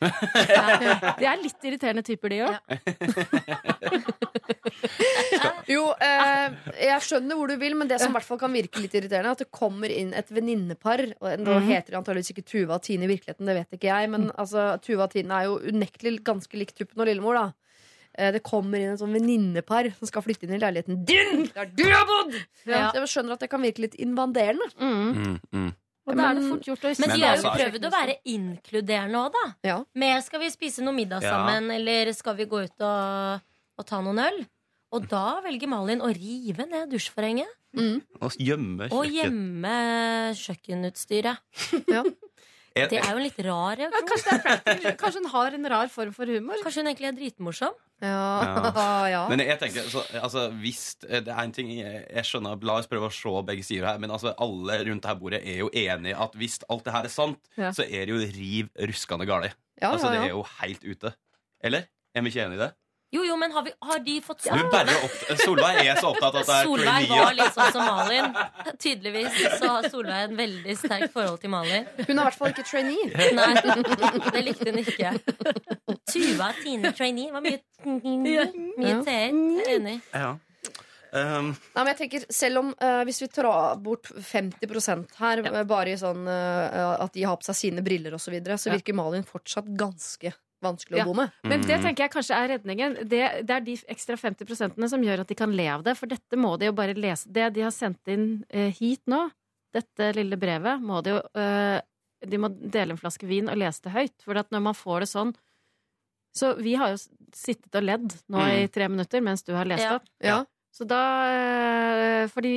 trenier. 0.00 1.02
De 1.20 1.26
er 1.28 1.36
litt 1.42 1.66
irriterende 1.68 2.02
typer, 2.06 2.28
de 2.32 2.38
òg. 2.46 2.54
Jo, 5.70 5.84
eh, 6.02 6.50
jeg 6.82 7.02
skjønner 7.06 7.38
hvor 7.38 7.46
du 7.50 7.54
vil, 7.60 7.74
men 7.78 7.86
det 7.90 8.00
som 8.02 8.10
i 8.10 8.14
hvert 8.16 8.26
fall 8.26 8.40
kan 8.40 8.52
virke 8.54 8.80
litt 8.82 8.94
irriterende, 8.96 9.30
er 9.30 9.36
at 9.36 9.42
det 9.44 9.50
kommer 9.54 9.88
inn 9.92 10.10
et 10.18 10.30
venninnepar. 10.34 11.00
og 11.20 11.28
Nå 11.44 11.52
Mhm. 11.60 11.68
heter 11.68 11.90
de 11.94 11.98
antakeligvis 12.00 12.32
ikke 12.34 12.46
Tuva 12.48 12.74
og 12.78 12.82
Tine 12.82 13.04
i 13.06 13.10
virkeligheten, 13.12 13.46
det 13.46 13.54
vet 13.60 13.70
ikke 13.78 13.90
jeg, 13.92 14.10
men 14.10 14.22
altså, 14.36 14.60
Tuva 14.82 15.02
og 15.06 15.12
Tine 15.14 15.32
er 15.38 15.44
jo 15.46 15.60
unektelig 15.70 16.24
ganske 16.26 16.54
likt 16.58 16.74
Tuppen 16.76 17.00
og 17.00 17.06
Lillemor, 17.06 17.34
da. 17.34 17.52
Eh, 18.18 18.30
Det 18.32 18.42
kommer 18.42 18.78
inn 18.78 18.92
et 18.94 18.98
sånn 19.00 19.12
venninnepar 19.14 19.92
som 19.96 20.06
skal 20.08 20.22
flytte 20.22 20.44
inn 20.48 20.54
i 20.54 20.58
leiligheten 20.58 21.04
din! 21.06 21.46
Der 21.54 21.66
du 21.66 21.84
har 21.84 22.04
bodd! 22.06 22.34
Ja. 22.66 22.90
Jeg 22.92 23.02
skjønner 23.06 23.32
at 23.34 23.40
det 23.40 23.50
kan 23.50 23.62
virke 23.62 23.78
litt 23.86 23.94
invaderende. 23.94 24.66
Mm. 24.80 25.14
Mm, 25.14 25.38
mm. 25.54 25.72
Og 26.06 26.16
da 26.16 26.30
er 26.30 26.34
det 26.34 26.42
Men- 26.42 26.50
fort 26.52 26.64
gjort 26.66 26.84
å 26.84 26.90
Men 26.98 27.08
Men 27.08 27.18
de 27.18 27.24
har 27.26 27.36
jo 27.36 27.50
prøvd 27.50 27.84
å 27.84 27.90
være 27.92 28.14
inkluderende 28.26 29.18
òg, 29.20 29.32
da. 29.32 29.54
Ja. 29.68 29.84
Med 29.94 30.24
skal 30.24 30.40
vi 30.40 30.48
spise 30.50 30.82
noe 30.82 30.94
middag 30.96 31.22
Ja. 31.22 31.30
sammen, 31.36 31.70
eller 31.70 32.12
skal 32.12 32.34
vi 32.36 32.46
gå 32.46 32.64
ut 32.64 32.80
og, 32.80 33.40
og 33.78 33.86
ta 33.86 34.00
noen 34.00 34.18
øl? 34.18 34.46
Og 34.92 35.06
da 35.08 35.40
velger 35.44 35.68
Malin 35.68 36.00
å 36.00 36.08
rive 36.10 36.66
ned 36.66 36.90
dusjforhenget 36.90 37.46
Og 38.20 38.32
gjemme 38.40 38.88
og 38.90 39.04
kjøkken. 39.06 39.14
gjemme 39.14 40.34
kjøkkenutstyret. 40.34 41.38
Jeg- 41.88 42.16
Det 42.88 42.98
er 43.02 43.10
jo 43.10 43.18
en 43.18 43.22
litt 43.26 43.38
rar 43.44 43.76
Ja, 43.82 43.88
reaksjon. 43.90 44.08
kanskje, 44.10 44.64
det 44.80 44.86
er 44.92 44.96
kanskje 45.00 45.20
hun 45.22 45.30
har 45.34 45.56
en 45.58 45.68
rar 45.74 45.88
form 45.92 46.12
for 46.16 46.26
humor. 46.26 46.56
Kanskje 46.64 46.80
hun 46.84 46.90
egentlig 46.92 47.08
er 47.10 47.16
dritmorsom? 47.18 47.74
Ja. 48.00 49.04
ja. 49.12 49.22
Men 49.30 49.42
jeg 49.44 49.58
tenker, 49.60 49.84
så, 49.92 50.00
altså, 50.16 50.46
hvis 50.62 50.96
Det 51.02 51.28
er 51.28 51.40
en 51.42 51.52
ting 51.52 51.68
jeg, 51.74 52.06
jeg 52.08 52.24
skjønner 52.24 52.56
La 52.64 52.78
oss 52.80 52.88
prøve 52.88 53.10
å 53.10 53.12
se 53.12 53.34
begge 53.44 53.66
sider 53.66 53.86
her. 53.90 53.98
Men 54.00 54.10
altså, 54.16 54.32
alle 54.40 54.78
rundt 54.88 55.04
dette 55.04 55.18
bordet 55.20 55.42
er 55.44 55.60
jo 55.60 55.68
enige 55.76 56.16
at 56.16 56.36
hvis 56.40 56.60
alt 56.72 56.84
det 56.88 56.94
her 56.96 57.04
er 57.10 57.12
sant, 57.12 57.40
Ja. 57.60 57.72
så 57.76 57.84
er 57.84 58.06
det 58.08 58.14
jo 58.14 58.20
riv 58.24 58.70
ruskende 58.88 59.26
galt. 59.28 59.52
Ja, 59.80 59.92
altså, 59.92 60.08
ja, 60.08 60.20
det 60.20 60.30
er 60.30 60.34
jo 60.34 60.44
helt 60.60 60.84
ute. 60.84 61.12
Eller? 61.64 61.84
Er 62.14 62.22
vi 62.24 62.32
ikke 62.32 62.44
enige 62.46 62.58
i 62.58 62.64
det? 62.64 62.70
Jo, 63.10 63.24
jo, 63.26 63.36
men 63.36 63.50
har, 63.52 63.64
vi, 63.66 63.72
har 63.80 63.98
de 63.98 64.12
fått 64.22 64.44
Du 64.46 64.66
bare 64.70 64.92
opp, 65.02 65.14
Solveig 65.40 65.80
er 65.82 65.98
så 65.98 66.12
opptatt 66.12 66.36
av 66.36 66.42
at 66.42 66.46
det 66.46 66.58
er 66.60 66.68
Solveig 66.68 67.08
var 67.10 67.32
litt 67.34 67.56
sånn 67.56 67.72
som 67.74 67.88
Malin. 67.88 68.36
Tydeligvis 68.78 69.40
så 69.58 69.70
har 69.72 69.88
Solveig 69.90 70.28
en 70.28 70.36
veldig 70.38 70.76
sterkt 70.78 71.14
forhold 71.16 71.40
til 71.42 71.50
Malin. 71.50 71.88
Hun 71.98 72.12
er 72.12 72.20
i 72.20 72.26
hvert 72.28 72.38
fall 72.38 72.54
ikke 72.54 72.66
trainee. 72.68 73.08
Nei, 73.34 73.48
det 74.36 74.44
likte 74.46 74.70
hun 74.70 74.78
ikke. 74.84 75.14
Tuva 76.06 76.52
Tine 76.60 76.92
trainee 76.94 77.34
var 77.34 77.42
mye 77.42 77.58
Mye 77.82 78.46
t-er. 79.02 79.34
Er 79.34 79.74
Enig. 79.74 79.96
Ja. 80.14 80.30
Um, 81.10 81.48
Nei, 81.74 81.82
men 81.82 81.88
jeg 81.90 81.98
tenker, 82.04 82.24
selv 82.30 82.60
om 82.60 82.68
uh, 82.78 83.00
Hvis 83.08 83.18
vi 83.18 83.26
tar 83.34 83.48
bort 83.82 84.06
50 84.14 85.08
her, 85.18 85.40
ja. 85.42 85.64
bare 85.66 85.90
i 85.90 85.96
sånn 85.98 86.22
uh, 86.30 87.02
at 87.02 87.16
de 87.16 87.24
har 87.26 87.34
på 87.40 87.48
seg 87.48 87.58
sine 87.58 87.82
briller 87.82 88.14
osv., 88.14 88.28
så, 88.28 88.34
videre, 88.36 88.58
så 88.60 88.70
Ja. 88.70 88.76
virker 88.78 88.94
Malin 88.94 89.26
fortsatt 89.26 89.66
ganske 89.74 90.30
vanskelig 90.62 90.98
Ja. 91.00 91.04
å 91.04 91.10
bo 91.10 91.16
med. 91.18 91.32
Men 91.42 91.62
det 91.64 91.76
mm. 91.78 91.84
tenker 91.84 92.04
jeg 92.04 92.12
kanskje 92.14 92.36
er 92.38 92.48
redningen. 92.54 92.96
Det, 93.08 93.20
det 93.48 93.56
er 93.56 93.66
de 93.66 93.76
ekstra 93.94 94.16
50 94.20 94.48
prosentene 94.48 94.88
som 94.92 95.02
gjør 95.04 95.24
at 95.24 95.30
de 95.30 95.36
kan 95.38 95.52
le 95.56 95.66
av 95.72 95.84
det. 95.86 95.96
For 95.98 96.10
dette 96.10 96.38
må 96.40 96.54
de 96.60 96.70
jo 96.70 96.76
bare 96.76 96.96
lese. 96.98 97.28
Det 97.30 97.50
de 97.56 97.64
har 97.66 97.74
sendt 97.74 98.10
inn 98.12 98.44
eh, 98.48 98.72
hit 98.76 99.02
nå, 99.10 99.26
dette 99.74 100.12
lille 100.16 100.38
brevet, 100.40 100.82
må 100.82 101.00
de 101.06 101.16
jo 101.16 101.20
eh, 101.38 101.78
De 102.26 102.36
må 102.36 102.50
dele 102.50 102.92
en 102.92 103.00
flaske 103.00 103.24
vin 103.24 103.48
og 103.48 103.56
lese 103.56 103.86
det 103.86 103.94
høyt. 103.94 104.16
For 104.26 104.36
at 104.36 104.50
når 104.52 104.64
man 104.68 104.76
får 104.76 105.06
det 105.06 105.10
sånn 105.12 105.34
Så 106.36 106.54
vi 106.60 106.74
har 106.76 106.92
jo 106.92 106.98
sittet 107.34 107.74
og 107.78 107.86
ledd 107.86 108.16
nå 108.28 108.42
i 108.60 108.66
tre 108.68 108.88
minutter 108.90 109.22
mens 109.24 109.42
du 109.46 109.54
har 109.54 109.64
lest 109.64 109.86
Ja. 109.86 109.94
opp. 109.96 110.10
Ja. 110.20 110.40
Så 110.70 110.86
da 110.86 111.02
eh, 111.26 112.26
For 112.30 112.44
de 112.44 112.54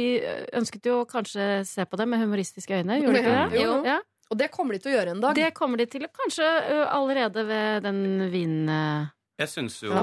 ønsket 0.54 0.86
jo 0.86 1.04
kanskje 1.10 1.64
se 1.66 1.86
på 1.86 1.98
det 1.98 2.08
med 2.10 2.22
humoristiske 2.22 2.82
øyne, 2.82 3.00
gjorde 3.02 3.14
de 3.14 3.24
ikke 3.24 3.38
det? 3.38 3.62
Jo. 3.64 3.78
Ja. 3.88 4.02
Og 4.34 4.40
det 4.42 4.50
kommer 4.54 4.74
de 4.76 4.82
til 4.82 4.92
å 4.92 4.96
gjøre 4.98 5.14
en 5.14 5.22
dag. 5.22 5.36
Det 5.38 5.52
kommer 5.54 5.78
de 5.78 5.86
til, 5.94 6.08
kanskje 6.10 6.48
allerede 6.90 7.44
ved 7.46 7.84
den 7.86 8.00
vinflaska. 8.34 9.12
jeg 9.40 9.50
syns 9.50 9.76
jo 9.84 9.94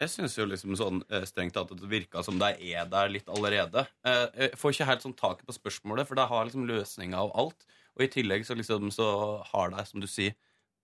Jeg 0.00 0.10
synes 0.12 0.34
jo 0.38 0.44
liksom 0.46 0.74
sånn 0.78 1.00
strengt 1.26 1.54
tatt 1.56 1.70
at 1.74 1.80
det 1.80 1.88
virka 1.90 2.22
som 2.26 2.38
det 2.38 2.52
er 2.62 2.86
der 2.90 3.08
litt 3.10 3.26
allerede. 3.28 3.86
Eh, 4.06 4.26
Jeg 4.38 4.52
får 4.58 4.74
ikke 4.74 4.86
helt 4.90 5.02
sånn 5.06 5.16
taket 5.18 5.46
på 5.46 5.54
spørsmålet, 5.56 6.06
for 6.06 6.14
det 6.18 6.28
har 6.30 6.44
liksom 6.46 6.66
løsninga 6.68 7.18
av 7.18 7.32
alt. 7.34 7.64
Og 7.98 8.04
i 8.06 8.10
tillegg 8.12 8.44
så 8.46 8.54
liksom 8.58 8.90
så 8.94 9.42
har 9.52 9.70
det, 9.74 9.86
som 9.88 10.00
du 10.00 10.06
sier 10.06 10.34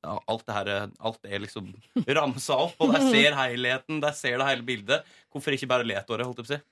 alt, 0.05 0.45
det 0.47 0.53
her, 0.55 0.69
er- 0.69 0.91
alt 1.01 1.25
er 1.25 1.39
liksom 1.41 1.73
ramsa 2.09 2.57
opp, 2.67 2.75
og 2.81 2.93
de 2.93 3.01
ser 3.15 3.33
helheten, 3.39 4.01
de 4.03 4.11
ser 4.13 4.39
det 4.39 4.47
hele 4.51 4.63
bildet. 4.67 5.05
Hvorfor 5.33 5.55
ikke 5.55 5.69
bare 5.71 5.87
lete 5.87 6.11
året, 6.13 6.27
holdt 6.27 6.43
jeg 6.43 6.45
på 6.47 6.51
å 6.51 6.57
si? 6.59 6.63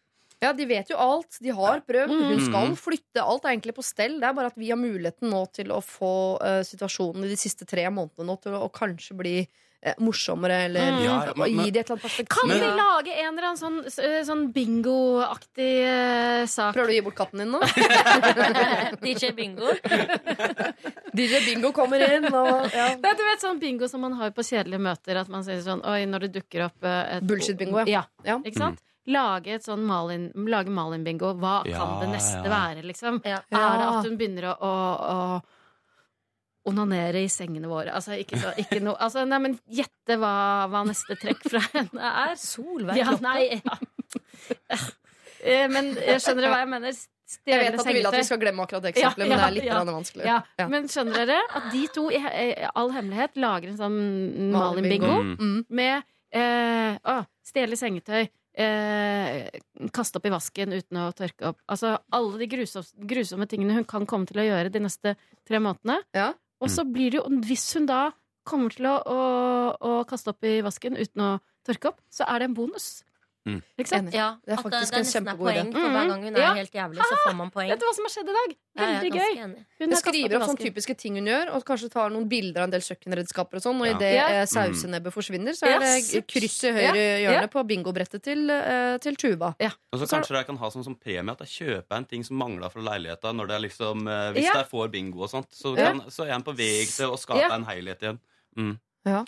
Ja, 0.43 0.53
De 0.53 0.66
vet 0.66 0.88
jo 0.90 0.97
alt. 0.99 1.38
De 1.40 1.51
har 1.55 1.80
prøvd. 1.86 2.11
Hun 2.11 2.36
Mm. 2.36 2.47
skal 2.51 2.76
flytte. 2.76 3.22
Alt 3.22 3.45
er 3.47 3.55
egentlig 3.55 3.74
på 3.78 3.84
stell. 3.86 4.18
Det 4.20 4.26
er 4.28 4.32
bare 4.34 4.51
at 4.51 4.57
vi 4.59 4.68
har 4.70 4.76
muligheten 4.80 5.30
nå 5.30 5.45
til 5.55 5.70
å 5.70 5.78
få 5.80 6.12
uh, 6.43 6.62
situasjonen 6.66 7.24
i 7.24 7.28
de 7.30 7.36
siste 7.38 7.64
tre 7.68 7.86
månedene 7.95 8.26
nå 8.26 8.40
til 8.43 8.53
å, 8.59 8.64
å 8.66 8.72
kanskje 8.74 9.14
bli 9.16 9.36
eh, 9.84 9.95
morsommere, 9.99 10.61
eller 10.68 10.93
Mm. 10.93 10.99
Ja, 11.05 11.14
ja, 11.26 11.32
men- 11.34 11.64
gi 11.64 11.70
det 11.74 11.80
et 11.80 11.90
eller 11.90 11.97
annet 11.97 12.03
perspektiv. 12.07 12.28
Kan 12.28 12.51
vi 12.51 12.59
lage 12.78 13.12
en 13.18 13.32
eller 13.32 13.49
annen 13.49 13.59
sånn, 13.59 13.78
ø, 13.82 14.20
sånn 14.28 14.45
bingoaktig 14.55 16.47
sak? 16.49 16.74
Prøver 16.76 16.86
du 16.86 16.93
å 16.93 16.95
gi 16.95 17.01
bort 17.03 17.16
katten 17.18 17.38
din 17.43 17.51
nå? 17.51 17.59
DJ 19.03 19.32
Bingo. 19.34 19.66
DJ 21.18 21.40
Bingo 21.47 21.72
kommer 21.74 21.99
inn, 22.07 22.24
og 22.30 22.70
ja. 22.72 22.86
Nei, 23.03 23.12
du 23.18 23.24
vet 23.26 23.43
sånn 23.43 23.59
bingo 23.61 23.88
som 23.90 24.01
man 24.07 24.14
har 24.20 24.30
på 24.36 24.45
kjedelige 24.47 24.80
møter, 24.80 25.18
at 25.20 25.28
man 25.32 25.43
sier 25.47 25.61
sånn 25.64 25.82
Oi, 25.84 26.05
når 26.07 26.28
det 26.28 26.32
dukker 26.38 26.66
opp 26.68 26.86
et 26.88 27.26
Bullshit-bingo, 27.26 27.82
ja. 27.90 28.05
Ja. 28.24 28.38
Ikke 28.38 28.59
sant? 28.62 28.80
Lage 29.11 29.57
et 29.57 29.64
sånn 29.66 29.82
Malin, 29.82 30.28
lage 30.46 30.70
Malin-bingo. 30.70 31.32
Hva 31.40 31.62
Ja, 31.66 31.78
kan 31.80 31.96
det 32.05 32.12
neste 32.12 32.44
ja. 32.44 32.50
være, 32.53 32.84
liksom? 32.86 33.18
Ja. 33.26 33.40
Er 33.50 33.78
det 33.80 33.88
at 33.88 34.07
hun 34.07 34.16
begynner 34.20 34.46
å, 34.53 34.55
å, 34.62 34.74
å 35.11 36.70
onanere 36.70 37.24
i 37.24 37.30
sengene 37.32 37.66
våre? 37.70 37.90
Altså, 37.98 38.14
ikke, 38.22 38.38
så, 38.38 38.53
ikke 38.62 38.78
noe 38.84 38.94
altså, 39.03 39.24
Nei, 39.26 39.40
men 39.42 39.57
gjette 39.66 40.18
hva, 40.22 40.34
hva 40.70 40.84
neste 40.86 41.16
trekk 41.18 41.42
fra 41.50 41.62
henne 41.72 42.12
er. 42.26 42.36
Solveig 42.38 43.00
Ja, 43.03 43.16
nei, 43.24 43.48
ja. 43.59 43.78
Eh, 45.42 45.66
Men 45.72 45.92
jeg 45.98 46.20
skjønner 46.22 46.46
hva 46.53 46.61
jeg 46.62 46.70
mener? 46.70 46.94
Jeg 47.48 47.59
vet 47.59 47.78
at 47.80 47.86
du 47.88 47.94
vil 47.96 48.07
at 48.07 48.14
vi 48.14 48.24
skal 48.28 48.38
glemme 48.42 48.62
akkurat 48.66 48.84
det 48.84 48.90
Ja, 48.92 49.09
eksempelet, 49.09 49.28
men 49.30 49.38
det 49.40 49.44
er 49.46 49.55
litt 49.57 49.66
ja, 49.66 49.78
vanskelig. 49.88 50.24
Ja. 50.28 50.36
Ja. 50.61 50.66
Men 50.70 50.86
skjønner 50.92 51.22
dere 51.24 51.38
at 51.59 51.70
de 51.72 51.80
to 51.94 52.05
i 52.12 52.20
all 52.76 52.92
hemmelighet 52.92 53.38
lager 53.40 53.72
en 53.72 53.78
sånn 53.80 53.96
Malin-bingo 54.53 55.12
Mm. 55.22 55.32
Mm. 55.40 55.57
med 55.72 56.03
eh, 56.36 56.98
å, 57.09 57.16
stjele 57.48 57.78
sengetøy, 57.80 58.28
eh, 58.59 59.48
kaste 59.94 60.18
opp 60.20 60.26
i 60.28 60.32
vasken 60.32 60.74
uten 60.76 61.00
å 61.03 61.11
tørke 61.16 61.53
opp. 61.53 61.61
Altså 61.72 61.94
alle 62.14 62.40
de 62.42 62.48
grusomme, 62.53 63.07
grusomme 63.11 63.48
tingene 63.50 63.76
hun 63.78 63.88
kan 63.88 64.09
komme 64.09 64.28
til 64.28 64.42
å 64.42 64.48
gjøre 64.48 64.72
de 64.72 64.82
neste 64.84 65.14
tre 65.48 65.62
månedene. 65.62 66.00
Ja. 66.16 66.32
Og 66.62 66.70
så 66.70 66.84
blir 66.86 67.11
det 67.11 67.20
jo, 67.20 67.40
hvis 67.48 67.66
hun 67.76 67.88
da 67.90 68.11
kommer 68.46 68.74
til 68.74 68.88
å, 68.90 68.96
å, 69.03 69.22
å 69.74 69.94
kaste 70.09 70.32
opp 70.34 70.46
i 70.46 70.61
vasken 70.64 70.98
uten 70.98 71.24
å 71.24 71.32
tørke 71.66 71.92
opp, 71.92 72.03
så 72.11 72.26
er 72.28 72.42
det 72.42 72.50
en 72.50 72.57
bonus. 72.59 73.03
Ikke 73.43 73.88
sant? 73.90 74.12
Ja, 74.14 74.36
Det 74.47 74.53
er 74.55 74.59
at 74.59 74.64
faktisk 74.64 74.93
det 74.93 74.95
en 74.95 75.03
er 75.03 75.03
en 75.03 75.12
kjempegod 75.12 75.49
idé. 75.51 75.62
poeng 75.62 75.72
for 75.74 75.90
hver 75.90 76.09
gang 76.09 76.22
hun 76.22 76.36
er 76.36 76.40
Ja. 76.40 76.55
helt 76.55 76.70
jævlig, 76.72 76.99
så 77.03 77.16
får 77.26 77.34
man 77.36 77.51
poeng. 77.51 77.68
Vet 77.70 77.80
du 77.80 77.86
hva 77.86 77.95
som 77.95 78.05
har 78.07 78.12
skjedd 78.14 78.28
i 78.30 78.34
dag? 78.38 78.57
Er 78.78 78.86
Veldig 79.03 79.11
gøy. 79.12 79.32
Hun 79.43 79.90
Jeg 79.90 79.99
skriver 79.99 80.36
opp 80.36 80.49
sånne 80.49 80.62
typiske 80.62 80.97
ting 80.97 81.14
hun 81.16 81.26
gjør, 81.26 81.51
og 81.57 81.64
kanskje 81.66 81.90
tar 81.90 82.09
noen 82.11 82.28
bilder 82.28 82.61
av 82.62 82.64
en 82.64 82.70
del 82.70 82.80
kjøkkenredskaper 82.80 83.55
og 83.59 83.62
sånn. 83.62 83.80
Og 83.82 83.86
Ja. 83.86 83.97
idet 83.97 84.14
Ja. 84.14 84.26
eh, 84.28 84.45
sausenebbet 84.47 85.12
forsvinner, 85.12 85.53
så 85.59 85.66
er 85.66 85.78
det 85.80 86.26
kryss 86.28 86.62
i 86.64 86.70
høyre 86.70 87.20
Ja. 87.20 87.32
hjørne 87.32 87.51
på 87.51 87.66
bingobrettet 87.66 88.22
til, 88.22 88.49
eh, 88.49 88.99
til 88.99 89.16
Tuva. 89.16 89.57
Og 89.93 89.99
så 89.99 90.07
Så- 90.07 90.16
kanskje 90.22 90.36
jeg 90.38 90.47
kan 90.47 90.57
ha 90.57 90.70
sånn 90.70 90.84
som 90.84 90.95
premie 90.95 91.30
at 91.32 91.38
jeg 91.40 91.49
kjøper 91.49 91.97
en 91.97 92.05
ting 92.05 92.22
som 92.24 92.36
mangler 92.38 92.70
fra 92.70 92.80
leiligheta. 92.80 93.34
Når 93.34 93.49
det 93.49 93.57
er 93.57 93.68
liksom, 93.68 94.07
eh, 94.09 94.32
hvis 94.32 94.45
Ja. 94.45 94.53
jeg 94.62 94.70
får 94.70 94.88
bingo 94.93 95.22
og 95.24 95.30
sånt, 95.30 95.51
så, 95.51 95.74
kan, 95.76 96.01
så 96.09 96.24
er 96.24 96.28
jeg 96.38 96.45
på 96.45 96.57
vei 96.57 96.84
til 96.86 97.11
å 97.11 97.18
skape 97.18 97.40
Ja. 97.40 97.55
en 97.57 97.64
helhet 97.64 97.99
igjen. 98.01 98.18
Mm. 98.57 98.78
Ja. 99.05 99.24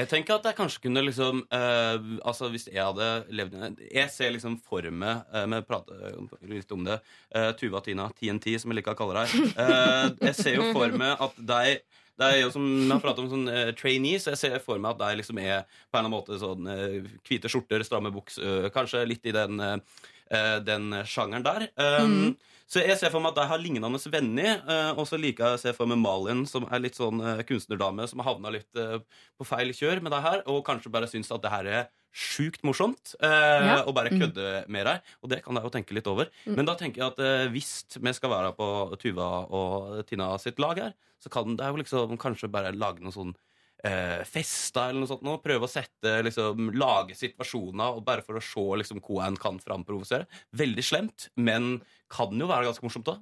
Jeg 0.00 0.08
tenker 0.08 0.38
at 0.38 0.46
jeg 0.48 0.56
kanskje 0.56 0.82
kunne 0.86 1.02
liksom 1.04 1.42
eh, 1.52 2.10
Altså 2.24 2.48
Hvis 2.52 2.68
jeg 2.70 2.80
hadde 2.80 3.08
levd 3.36 3.80
Jeg 3.90 4.08
ser 4.12 4.32
liksom 4.34 4.56
for 4.64 4.86
meg 4.90 5.26
uh, 5.34 5.44
Vi 5.50 5.62
prater 5.68 6.18
litt 6.48 6.72
om 6.72 6.84
det. 6.86 7.00
eh, 7.34 7.50
Tuva 7.58 7.82
Tina, 7.84 8.08
TNT, 8.16 8.54
som 8.60 8.72
jeg 8.72 8.80
liker 8.80 8.94
å 8.94 8.98
kalle 8.98 9.22
deg. 9.24 9.56
Eh, 9.60 10.06
jeg 10.30 10.36
ser 10.38 10.56
jo 10.56 10.70
for 10.74 10.92
meg 10.96 11.20
at 11.20 11.36
de 11.36 11.80
det 12.20 12.28
er 12.28 12.42
jo 12.42 12.50
som 12.52 12.64
Vi 12.66 12.90
har 12.90 13.00
pratet 13.00 13.22
om 13.24 13.30
sånn 13.32 13.48
uh, 13.48 13.70
trainees. 13.72 14.26
Jeg 14.28 14.36
ser 14.36 14.58
for 14.60 14.80
meg 14.82 14.92
at 14.92 15.00
de 15.00 15.20
liksom 15.22 15.38
er 15.40 15.62
på 15.64 15.96
en 15.96 16.02
eller 16.02 16.10
annen 16.10 16.12
måte 16.12 16.36
sånn 16.40 16.68
uh, 16.68 17.12
hvite 17.24 17.48
skjorter, 17.48 17.84
stramme 17.86 18.12
buks, 18.12 18.36
uh, 18.42 18.68
kanskje 18.74 19.06
litt 19.08 19.24
i 19.24 19.32
den, 19.32 19.56
eh, 19.64 19.78
eh, 19.78 20.19
den 20.64 20.92
sjangeren 21.04 21.42
der. 21.42 21.68
Um, 21.76 22.36
Så 22.70 22.78
jeg 22.86 22.94
ser 23.00 23.10
for 23.10 23.18
meg 23.18 23.32
at 23.32 23.38
de 23.40 23.44
har 23.50 23.58
lignende 23.58 23.98
venner. 24.12 24.60
eh, 24.62 24.90
og 24.94 25.02
så 25.10 25.18
liker 25.18 25.42
jeg 25.44 25.54
å 25.56 25.58
se 25.58 25.72
for 25.74 25.86
meg 25.90 25.98
Malin, 25.98 26.44
som 26.46 26.68
er 26.70 26.78
litt 26.78 26.94
sånn 26.94 27.18
eh, 27.20 27.42
kunstnerdame, 27.42 28.06
som 28.06 28.20
har 28.22 28.28
havna 28.34 28.52
litt 28.54 28.70
eh, 28.78 29.00
på 29.36 29.44
feil 29.44 29.72
kjør 29.74 30.00
med 30.00 30.12
det 30.12 30.20
her, 30.22 30.42
og 30.46 30.64
kanskje 30.64 30.92
bare 30.94 31.08
syns 31.10 31.32
at 31.34 31.42
det 31.42 31.50
her 31.50 31.66
er 31.66 31.88
sjukt 32.14 32.62
morsomt, 32.62 33.16
eh, 33.20 33.66
Ja. 33.66 33.82
og 33.82 33.94
bare 33.96 34.10
kødde 34.14 34.68
med 34.70 34.86
deg. 34.86 35.00
Og 35.20 35.30
det 35.30 35.42
kan 35.42 35.54
jeg 35.58 35.64
jo 35.66 35.70
tenke 35.74 35.94
litt 35.98 36.06
over. 36.06 36.30
Men 36.46 36.64
da 36.64 36.76
tenker 36.76 37.02
jeg 37.02 37.10
at 37.10 37.18
eh, 37.18 37.48
hvis 37.50 37.98
vi 37.98 38.12
skal 38.14 38.30
være 38.30 38.54
på 38.54 38.70
Tuva 39.02 39.50
og 39.50 40.06
Tina 40.06 40.38
sitt 40.38 40.60
lag 40.62 40.78
her, 40.78 40.94
så 41.18 41.28
kan 41.28 41.56
det 41.56 41.66
jo 41.66 41.74
liksom 41.82 42.16
kanskje 42.22 42.48
bare 42.54 42.70
lage 42.70 43.02
noe 43.02 43.10
sånn 43.10 43.34
eh, 43.84 44.20
festa 44.28 44.88
eller 44.88 45.00
noe 45.02 45.10
sånt 45.10 45.24
nå. 45.26 45.38
Prøve 45.44 45.66
å 45.66 45.70
sette, 45.70 46.16
liksom, 46.26 46.70
lage 46.78 47.16
situasjoner 47.18 47.96
og 47.96 48.04
bare 48.06 48.24
for 48.26 48.38
å 48.40 48.44
se 48.44 48.66
liksom, 48.82 49.00
hva 49.06 49.26
en 49.28 49.38
kan 49.40 49.58
framprovosere. 49.62 50.26
Veldig 50.56 50.84
slemt, 50.84 51.28
men 51.36 51.78
kan 52.10 52.32
jo 52.34 52.48
være 52.50 52.66
ganske 52.66 52.82
morsomt 52.82 53.06
da. 53.06 53.12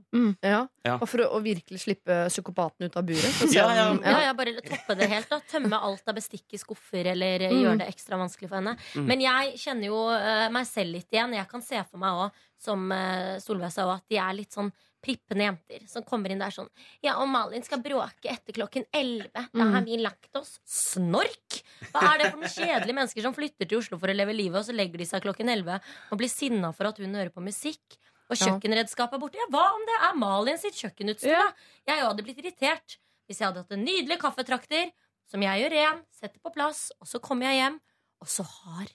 Ja. 0.40 0.62
Ja. 0.86 0.94
Og 0.96 1.04
for 1.10 1.20
å, 1.20 1.26
å 1.36 1.42
virkelig 1.44 1.82
slippe 1.82 2.14
psykopaten 2.30 2.86
ut 2.88 2.94
av 2.96 3.04
buret. 3.04 3.42
Ja, 3.52 3.66
ja. 3.76 3.88
Ja, 4.24 4.32
bare 4.36 4.54
toppe 4.64 4.96
det 4.96 5.10
helt. 5.12 5.28
da 5.28 5.42
Tømme 5.44 5.76
alt 5.76 6.08
av 6.08 6.16
bestikk 6.16 6.56
i 6.56 6.60
skuffer 6.62 7.10
eller 7.12 7.44
eh, 7.44 7.52
Mm. 7.52 7.60
gjøre 7.66 7.78
det 7.82 7.88
ekstra 7.92 8.16
vanskelig 8.20 8.48
for 8.48 8.60
henne. 8.62 8.76
Men 9.08 9.20
jeg 9.24 9.58
kjenner 9.60 9.90
jo 9.90 9.98
uh, 10.08 10.48
meg 10.54 10.66
selv 10.68 10.94
litt 10.96 11.12
igjen. 11.12 11.36
Jeg 11.36 11.48
kan 11.50 11.62
se 11.64 11.80
for 11.90 12.00
meg 12.00 12.16
òg, 12.24 12.40
som 12.60 12.88
uh, 12.92 13.36
Solveig 13.44 13.72
sa, 13.74 13.84
at 13.98 14.04
de 14.08 14.16
er 14.20 14.36
litt 14.40 14.56
sånn 14.56 14.72
prippende 15.04 15.46
jenter 15.46 15.86
som 15.90 16.04
kommer 16.06 16.32
inn 16.32 16.42
der 16.42 16.54
sånn 16.54 16.68
Ja, 17.04 17.16
og 17.22 17.28
Malin 17.30 17.64
skal 17.66 17.82
bråke 17.84 18.30
etter 18.32 18.56
klokken 18.56 18.84
11. 18.90 19.30
Da 19.32 19.68
har 19.74 19.86
vi 19.86 19.98
lagt 20.00 20.34
oss. 20.38 20.56
Snork! 20.66 21.60
Hva 21.92 22.02
er 22.12 22.22
det 22.22 22.30
for 22.32 22.42
noen 22.42 22.52
kjedelige 22.52 22.98
mennesker 22.98 23.26
som 23.26 23.36
flytter 23.36 23.68
til 23.68 23.80
Oslo 23.80 23.98
for 24.00 24.10
å 24.10 24.16
leve 24.16 24.34
livet, 24.36 24.60
og 24.60 24.66
så 24.66 24.76
legger 24.76 25.00
de 25.00 25.08
seg 25.08 25.24
klokken 25.24 25.50
11 25.54 25.78
og 25.78 26.20
blir 26.20 26.32
sinna 26.32 26.72
for 26.74 26.90
at 26.90 27.00
hun 27.02 27.14
hører 27.14 27.32
på 27.34 27.44
musikk? 27.44 27.98
Og 28.28 28.36
kjøkkenredskapet 28.36 29.16
er 29.16 29.22
borte. 29.22 29.40
Ja, 29.40 29.46
hva 29.52 29.64
om 29.72 29.84
det 29.88 29.98
er 30.04 30.16
Malin 30.20 30.58
sitt 30.60 30.76
kjøkkenutstyr? 30.76 31.32
Ja. 31.32 31.46
Jeg 31.88 32.04
hadde 32.04 32.24
blitt 32.26 32.42
irritert 32.42 32.98
hvis 33.28 33.40
jeg 33.40 33.48
hadde 33.48 33.62
hatt 33.62 33.74
en 33.76 33.84
nydelig 33.84 34.18
kaffetrakter 34.20 34.90
som 35.28 35.42
jeg 35.44 35.62
gjør 35.62 35.74
ren, 35.76 36.00
setter 36.16 36.40
på 36.40 36.52
plass, 36.54 36.88
og 37.00 37.08
så 37.08 37.20
kommer 37.20 37.50
jeg 37.50 37.60
hjem, 37.60 37.76
og 38.24 38.30
så 38.32 38.44
har 38.48 38.88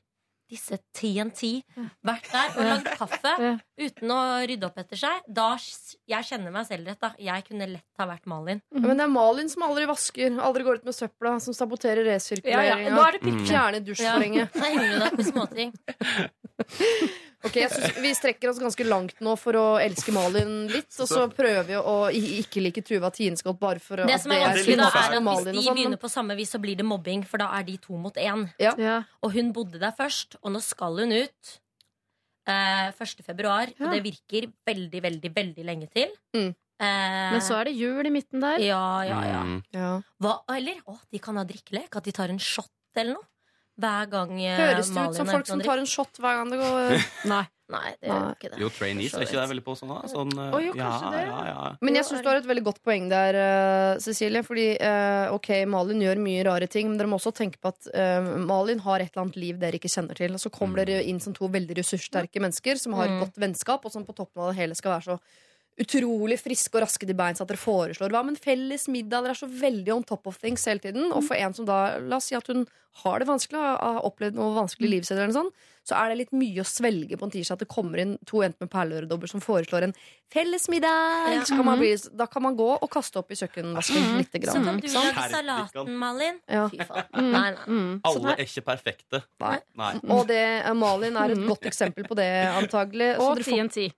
disse 0.54 0.78
TNT 0.96 1.50
vært 2.06 2.30
der 2.32 2.54
og 2.60 2.68
lagd 2.70 2.90
kaffe 3.00 3.34
uten 3.82 4.14
å 4.14 4.20
rydde 4.46 4.68
opp 4.70 4.78
etter 4.84 5.00
seg. 5.02 5.26
Da 5.28 5.50
Jeg 6.10 6.28
kjenner 6.30 6.54
meg 6.54 6.68
selv 6.70 6.88
rett, 6.92 7.00
da. 7.02 7.12
Jeg 7.20 7.46
kunne 7.50 7.68
lett 7.74 8.00
ha 8.00 8.08
vært 8.10 8.28
Malin. 8.30 8.62
Mm. 8.74 8.86
Men 8.88 9.00
det 9.02 9.08
er 9.08 9.14
Malin 9.14 9.50
som 9.52 9.66
aldri 9.68 9.88
vasker, 9.90 10.38
aldri 10.44 10.64
går 10.68 10.82
ut 10.82 10.86
med 10.90 10.98
søpla, 10.98 11.36
som 11.44 11.56
saboterer 11.58 12.04
Ja, 12.06 12.14
ja. 12.14 12.18
resirkuleringa. 12.20 12.94
Nå 12.94 13.04
er 13.08 13.18
det 13.18 13.22
pikke. 13.26 13.46
Fjerner 13.50 13.80
Ja. 13.82 13.86
dusjforhenget. 13.90 14.54
Da 15.04 15.10
på 15.18 15.26
småting. 15.32 15.74
Ok, 17.44 17.58
jeg 17.60 17.72
synes 17.74 17.98
Vi 18.00 18.12
strekker 18.16 18.48
oss 18.54 18.60
ganske 18.62 18.86
langt 18.88 19.18
nå 19.26 19.34
for 19.40 19.58
å 19.60 19.64
elske 19.84 20.14
Malin 20.16 20.68
litt. 20.72 20.94
Og 21.04 21.10
så 21.10 21.26
prøver 21.34 21.66
vi 21.68 21.74
å 21.80 21.96
i- 22.14 22.38
ikke 22.42 22.62
like 22.64 22.84
Tuva 22.88 23.10
Tienskott 23.12 23.60
bare 23.60 23.80
for 23.84 23.98
Det 23.98 24.14
at 24.16 24.22
som 24.24 24.32
er 24.32 24.40
det 24.40 24.46
vanskelig, 24.48 24.78
da, 24.78 24.88
er 24.88 25.18
at 25.18 25.24
Malin 25.24 25.44
hvis 25.44 25.50
og 25.50 25.54
de 25.58 25.68
sånn, 25.68 25.76
begynner 25.78 26.00
på 26.00 26.12
samme 26.14 26.38
vis, 26.40 26.52
så 26.56 26.62
blir 26.62 26.78
det 26.80 26.86
mobbing, 26.88 27.26
for 27.28 27.38
da 27.44 27.50
er 27.60 27.64
de 27.68 27.76
to 27.78 27.98
mot 27.98 28.16
én. 28.16 28.46
Ja. 28.60 29.04
Og 29.22 29.34
hun 29.34 29.52
bodde 29.52 29.80
der 29.80 29.92
først, 29.92 30.38
og 30.42 30.52
nå 30.56 30.62
skal 30.64 30.96
hun 31.04 31.12
ut. 31.12 31.60
Eh, 32.48 32.92
1. 32.92 33.24
februar, 33.24 33.68
Ja. 33.80 33.88
og 33.88 33.92
det 33.94 34.04
virker 34.04 34.52
veldig, 34.68 35.02
veldig, 35.02 35.34
veldig 35.34 35.64
lenge 35.66 35.90
til. 35.92 36.10
Mm. 36.36 36.56
Eh, 36.80 37.32
Men 37.32 37.40
så 37.42 37.60
er 37.60 37.66
det 37.66 37.76
jul 37.76 38.06
i 38.06 38.10
midten 38.10 38.42
der. 38.42 38.60
Ja, 38.60 39.02
ja, 39.04 39.22
ja. 39.24 39.44
Mm. 39.44 39.64
Ja. 39.74 40.02
Hva, 40.22 40.40
eller 40.50 40.76
å, 40.88 40.98
de 41.12 41.20
kan 41.20 41.36
ha 41.38 41.44
drikkelek. 41.46 41.96
At 41.96 42.04
de 42.04 42.12
tar 42.12 42.30
en 42.30 42.40
shot 42.40 42.68
eller 42.96 43.14
noe. 43.16 43.24
Hver 43.82 44.06
gang 44.12 44.32
eh, 44.38 44.60
Høres 44.60 44.92
det 44.94 45.02
ut 45.10 45.16
som 45.18 45.28
folk 45.30 45.48
som 45.50 45.62
tar 45.66 45.80
en 45.82 45.88
shot 45.90 46.20
hver 46.22 46.40
gang 46.42 46.52
det 46.54 46.60
går 46.62 47.04
Nei. 47.34 47.44
Nei, 47.74 47.94
det 48.04 48.10
gjør 48.12 48.26
ikke 48.36 48.50
det. 48.52 48.58
Jo, 48.62 48.68
trainees 48.76 49.14
er 49.18 49.24
ikke 49.24 49.38
det 49.40 49.46
veldig 49.50 49.62
på 49.66 49.74
sånn? 49.80 49.90
da? 49.96 50.10
sånn 50.12 50.34
eh, 50.36 50.52
Å, 50.54 50.58
jo, 50.62 50.74
ja, 50.78 50.90
ja, 51.16 51.38
ja. 51.48 51.62
Men 51.82 51.96
jeg 51.98 52.06
syns 52.06 52.22
du 52.22 52.28
har 52.30 52.38
et 52.38 52.50
veldig 52.50 52.64
godt 52.68 52.82
poeng 52.86 53.08
der, 53.10 53.38
eh, 53.40 53.94
Cecilie. 54.04 54.44
Fordi 54.46 54.66
eh, 54.78 55.32
ok, 55.34 55.50
Malin 55.72 56.04
gjør 56.04 56.22
mye 56.22 56.44
rare 56.46 56.68
ting, 56.70 56.92
men 56.92 57.00
dere 57.00 57.10
må 57.10 57.18
også 57.18 57.32
tenke 57.34 57.58
på 57.64 57.72
at 57.72 57.88
eh, 57.98 58.28
Malin 58.46 58.84
har 58.84 59.02
et 59.02 59.10
eller 59.16 59.24
annet 59.24 59.40
liv 59.42 59.58
dere 59.64 59.80
ikke 59.80 59.90
kjenner 59.90 60.20
til. 60.20 60.36
Og 60.38 60.44
så 60.44 60.52
kommer 60.54 60.84
dere 60.84 61.02
inn 61.10 61.24
som 61.24 61.34
to 61.34 61.50
veldig 61.56 61.80
ressurssterke 61.80 62.44
mennesker 62.44 62.78
som 62.84 62.94
har 63.00 63.08
et 63.10 63.16
Mm. 63.16 63.24
godt 63.26 63.42
vennskap, 63.42 63.88
og 63.90 63.96
som 63.96 64.06
på 64.06 64.14
toppen 64.22 64.44
av 64.44 64.52
det 64.54 64.60
hele 64.60 64.78
skal 64.78 65.00
være 65.00 65.16
så 65.16 65.18
utrolig 65.82 66.38
friske 66.38 66.76
og 66.78 66.84
raske 66.86 67.08
til 67.10 67.18
beins 67.18 67.42
at 67.42 67.50
dere 67.50 67.58
foreslår 67.58 68.12
hva 68.14 68.22
med 68.28 68.36
en 68.36 68.44
felles 68.44 68.86
middag. 68.92 69.24
Dere 69.26 69.34
er 69.34 69.40
så 69.40 69.50
veldig 69.50 69.96
on 69.96 70.06
top 70.06 70.28
of 70.30 70.38
things 70.38 70.68
hele 70.70 70.84
tiden. 70.84 71.10
Og 71.16 71.24
for 71.26 71.40
en 71.40 71.56
som 71.58 71.66
da, 71.66 71.98
la 72.04 72.20
oss 72.22 72.30
si 72.30 72.38
at 72.38 72.52
hun 72.52 72.68
har 73.02 73.20
det 73.20 73.28
vanskelig, 73.30 73.60
har 73.60 74.04
opplevd 74.06 74.38
noe 74.38 74.54
vanskelig 74.58 74.90
i 74.90 74.92
livet 74.96 75.10
sitt, 75.10 75.18
eller 75.18 75.32
noe 75.32 75.42
sånt, 75.42 75.70
så 75.84 75.98
er 76.00 76.12
det 76.12 76.20
litt 76.22 76.36
mye 76.36 76.64
å 76.64 76.68
svelge 76.68 77.18
på 77.20 77.28
en 77.28 77.32
tirsdag 77.34 77.58
at 77.58 77.64
det 77.66 77.72
kommer 77.72 78.00
inn 78.00 78.14
to 78.30 78.40
jenter 78.40 78.64
med 78.64 78.72
perleøredobber 78.72 79.28
som 79.28 79.42
foreslår 79.44 79.90
en 79.90 79.96
felles 80.34 80.70
middag. 80.72 81.34
Ja. 81.34 81.42
Så 81.46 81.58
kan 81.58 81.68
man 81.68 81.82
bli, 81.82 81.92
da 82.16 82.28
kan 82.32 82.46
man 82.46 82.56
gå 82.58 82.70
og 82.74 82.90
kaste 82.92 83.20
opp 83.20 83.34
i 83.34 83.38
kjøkkenvasken 83.38 84.16
lite 84.18 84.40
Så 84.48 84.56
kan 84.64 84.80
du 84.80 84.88
ikke 84.88 84.94
lage 84.96 85.26
salaten, 85.34 85.92
Malin. 86.00 86.40
Ja. 86.48 86.64
Fy 86.72 86.80
faen. 86.88 87.10
Nei, 87.20 87.50
nei. 87.58 87.66
Mm. 87.68 87.92
Alle 88.08 88.34
er 88.34 88.44
ikke 88.46 88.64
perfekte. 88.70 89.22
Nei. 89.44 89.58
Nei. 89.80 89.92
Og 90.16 90.24
det, 90.32 90.40
eh, 90.64 90.72
Malin 90.78 91.20
er 91.20 91.36
et 91.36 91.44
godt 91.52 91.68
eksempel 91.70 92.08
på 92.08 92.18
det, 92.18 92.30
antagelig. 92.64 93.12
Og 93.20 93.36
dere, 93.38 93.48
får, 93.50 93.70
TNT. 93.76 93.92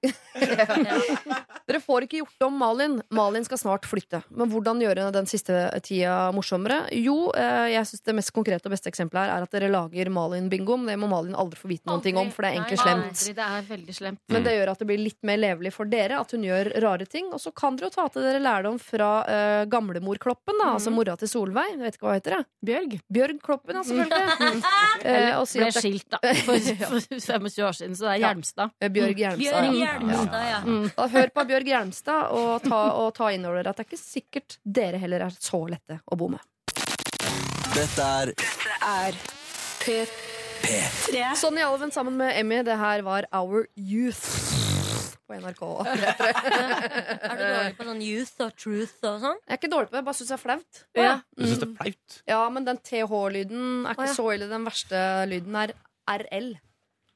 dere 1.70 1.84
får 1.86 2.10
ikke 2.10 2.24
gjort 2.24 2.48
om 2.50 2.60
Malin. 2.66 2.98
Malin 3.14 3.46
skal 3.48 3.62
snart 3.62 3.88
flytte. 3.88 4.24
Men 4.34 4.50
hvordan 4.52 4.82
gjøre 4.84 5.12
den 5.16 5.30
siste 5.30 5.68
tida 5.86 6.18
morsommere? 6.36 6.82
Jo, 6.98 7.30
eh, 7.38 7.76
jeg 7.78 7.92
synes 7.92 8.10
det 8.10 8.18
mest 8.24 8.34
konkrete 8.36 8.68
og 8.68 8.76
beste 8.76 8.85
eksempelet 8.90 9.26
her 9.26 9.34
er 9.36 9.46
at 9.46 9.56
dere 9.56 9.70
lager 9.74 10.10
Malin-bingo. 10.14 10.78
Men 10.82 10.92
det 10.94 10.98
må 11.02 11.10
Malin 11.12 11.36
aldri 11.38 11.60
få 11.60 11.70
vite 11.72 11.90
noen 11.90 12.04
ting 12.06 12.20
om, 12.20 12.32
for 12.34 12.46
det 12.46 12.52
er 12.52 12.60
egentlig 12.60 12.80
slemt. 12.82 13.12
Aldri. 13.12 13.36
Det 13.38 13.46
er 13.46 13.68
veldig 13.70 13.96
slemt. 13.98 14.22
Men 14.34 14.46
det 14.48 14.56
gjør 14.58 14.72
at 14.74 14.84
det 14.84 14.90
blir 14.90 15.02
litt 15.02 15.20
mer 15.28 15.42
levelig 15.42 15.74
for 15.76 15.92
dere 15.92 16.20
at 16.22 16.36
hun 16.36 16.46
gjør 16.48 16.72
rare 16.86 17.08
ting. 17.10 17.32
Og 17.36 17.42
så 17.44 17.54
kan 17.56 17.78
dere 17.80 17.90
jo 17.90 17.96
ta 17.98 18.08
til 18.14 18.26
dere 18.26 18.42
lærdom 18.44 18.80
fra 18.82 19.12
uh, 19.26 19.64
gamlemor 19.72 20.20
Kloppen, 20.22 20.58
da, 20.62 20.72
altså 20.76 20.94
mora 20.94 21.18
til 21.20 21.30
Solveig. 21.32 21.74
Jeg 21.76 21.82
vet 21.84 21.98
ikke 22.00 22.08
hva 22.08 22.16
hun 22.16 22.22
heter. 22.22 22.38
det? 22.40 22.70
Bjørg 22.70 22.98
Bjørg 23.16 23.42
Kloppen, 23.46 23.78
ja, 23.78 23.84
selvfølgelig. 23.86 24.64
Eh, 25.06 25.42
si 25.46 25.62
ble 25.62 25.72
skilt 25.76 26.08
da 26.16 26.20
for, 26.48 26.70
for 26.82 27.04
25 27.04 27.68
år 27.68 27.78
siden, 27.82 27.98
så 27.98 28.08
det 28.08 28.14
er 28.16 28.22
Ja. 28.26 28.32
Hjelmstad. 28.32 28.74
er 28.82 28.90
Bjørg 28.96 29.22
Hjelmstad. 29.22 29.44
Bjørn 29.44 29.78
ja. 29.78 29.92
Hjelmstad, 30.00 30.48
ja. 30.50 30.60
Da 30.98 31.08
hør 31.16 31.32
på 31.36 31.46
Bjørg 31.52 31.72
Hjelmstad 31.72 32.36
og 32.36 32.66
ta, 32.66 32.82
og 33.04 33.14
ta 33.18 33.30
inn 33.36 33.46
over 33.46 33.62
dere 33.62 33.74
at 33.76 33.80
det 33.80 33.86
er 33.86 33.92
ikke 33.92 34.02
sikkert 34.02 34.58
dere 34.66 35.02
heller 35.02 35.28
er 35.28 35.38
så 35.40 35.62
lette 35.70 36.00
å 36.06 36.18
bo 36.20 36.32
med. 36.34 36.42
Dette 37.76 38.06
er 38.06 38.32
Er 38.86 39.18
P3. 39.84 41.24
Sonny 41.38 41.62
Alven 41.66 41.92
sammen 41.94 42.16
med 42.18 42.34
Emmy, 42.40 42.62
det 42.66 42.78
her 42.80 43.04
var 43.06 43.28
Our 43.36 43.66
Youth 43.78 44.24
på 45.26 45.36
NRK. 45.42 45.62
Er 45.96 47.36
du 47.36 47.44
dårlig 47.44 47.76
på 47.80 47.86
sånn 47.88 48.02
youth 48.06 48.44
og 48.46 48.52
truth 48.62 49.08
og 49.10 49.20
sånn? 49.24 49.40
Jeg 49.42 49.56
er 49.56 49.60
ikke 49.60 49.72
dårlig 49.74 49.90
på 49.90 49.96
det, 49.96 50.02
jeg 50.02 50.08
bare 50.08 50.18
syns 50.20 50.30
det 50.32 50.36
er 50.38 50.42
flaut. 50.44 50.82
Ja. 51.02 51.14
Du 51.34 51.46
syns 51.48 51.62
det 51.64 51.68
er 51.68 51.76
flaut? 51.80 52.18
Ja, 52.30 52.40
men 52.54 52.68
den 52.68 52.80
TH-lyden 52.86 53.64
er 53.90 53.96
ikke 53.98 54.06
Å, 54.06 54.10
ja. 54.12 54.16
så 54.20 54.28
ille. 54.36 54.50
Den 54.52 54.68
verste 54.70 55.02
lyden 55.32 55.58
er 55.64 55.74
RL. 56.22 56.52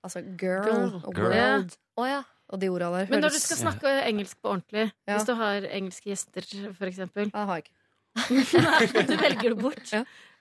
Altså 0.05 0.23
girl, 0.41 0.65
Girl. 0.69 0.95
og 1.03 1.11
Girl. 1.19 1.35
world. 1.35 1.75
Å 2.01 2.07
ja. 2.09 2.21
Og 2.49 2.61
de 2.63 2.71
orda 2.73 2.87
der. 2.95 3.11
Men 3.13 3.21
når 3.27 3.35
du 3.35 3.41
skal 3.43 3.59
snakke 3.61 3.91
engelsk 4.09 4.39
på 4.41 4.55
ordentlig, 4.55 4.87
Ja. 5.05 5.13
hvis 5.19 5.27
du 5.29 5.35
har 5.37 5.69
engelske 5.69 6.09
gjester, 6.15 6.49
for 6.73 6.89
eksempel 6.89 7.29
Det 7.29 7.45
har 7.51 7.59
jeg 7.61 7.67
ikke. 7.69 7.75
Du 9.09 9.13
velger 9.21 9.53
det 9.53 9.59
bort. 9.61 9.91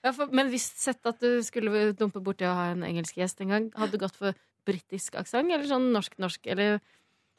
Ja. 0.03 0.09
Ja, 0.09 0.13
for, 0.15 0.27
men 0.31 0.49
hvis 0.53 0.67
sett 0.79 1.05
at 1.11 1.19
du 1.21 1.41
skulle 1.43 1.93
dumpe 1.99 2.21
borti 2.23 2.47
å 2.47 2.55
ha 2.55 2.69
en 2.71 2.85
engelsk 2.87 3.17
gjest 3.19 3.41
en 3.43 3.49
gang, 3.51 3.71
hadde 3.77 3.93
du 3.97 3.99
gått 3.99 4.15
for 4.17 4.35
britisk 4.69 5.17
aksent 5.19 5.51
eller 5.51 5.67
sånn 5.67 5.89
norsk-norsk? 5.95 6.47
Eller 6.47 6.79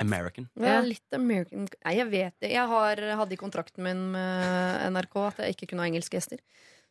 American. 0.01 0.49
Er 0.59 0.75
Ja. 0.77 0.81
litt 0.81 1.13
American 1.15 1.67
Nei, 1.85 1.95
jeg 1.97 2.09
vet 2.11 2.33
det. 2.41 2.51
Jeg 2.51 2.67
har, 2.67 2.95
hadde 2.95 3.33
i 3.33 3.39
kontrakten 3.39 3.83
min 3.83 4.11
med 4.11 4.91
NRK 4.93 5.15
at 5.27 5.37
jeg 5.43 5.55
ikke 5.55 5.67
kunne 5.71 5.83
ha 5.83 5.87
engelske 5.91 6.17
gjester. 6.19 6.39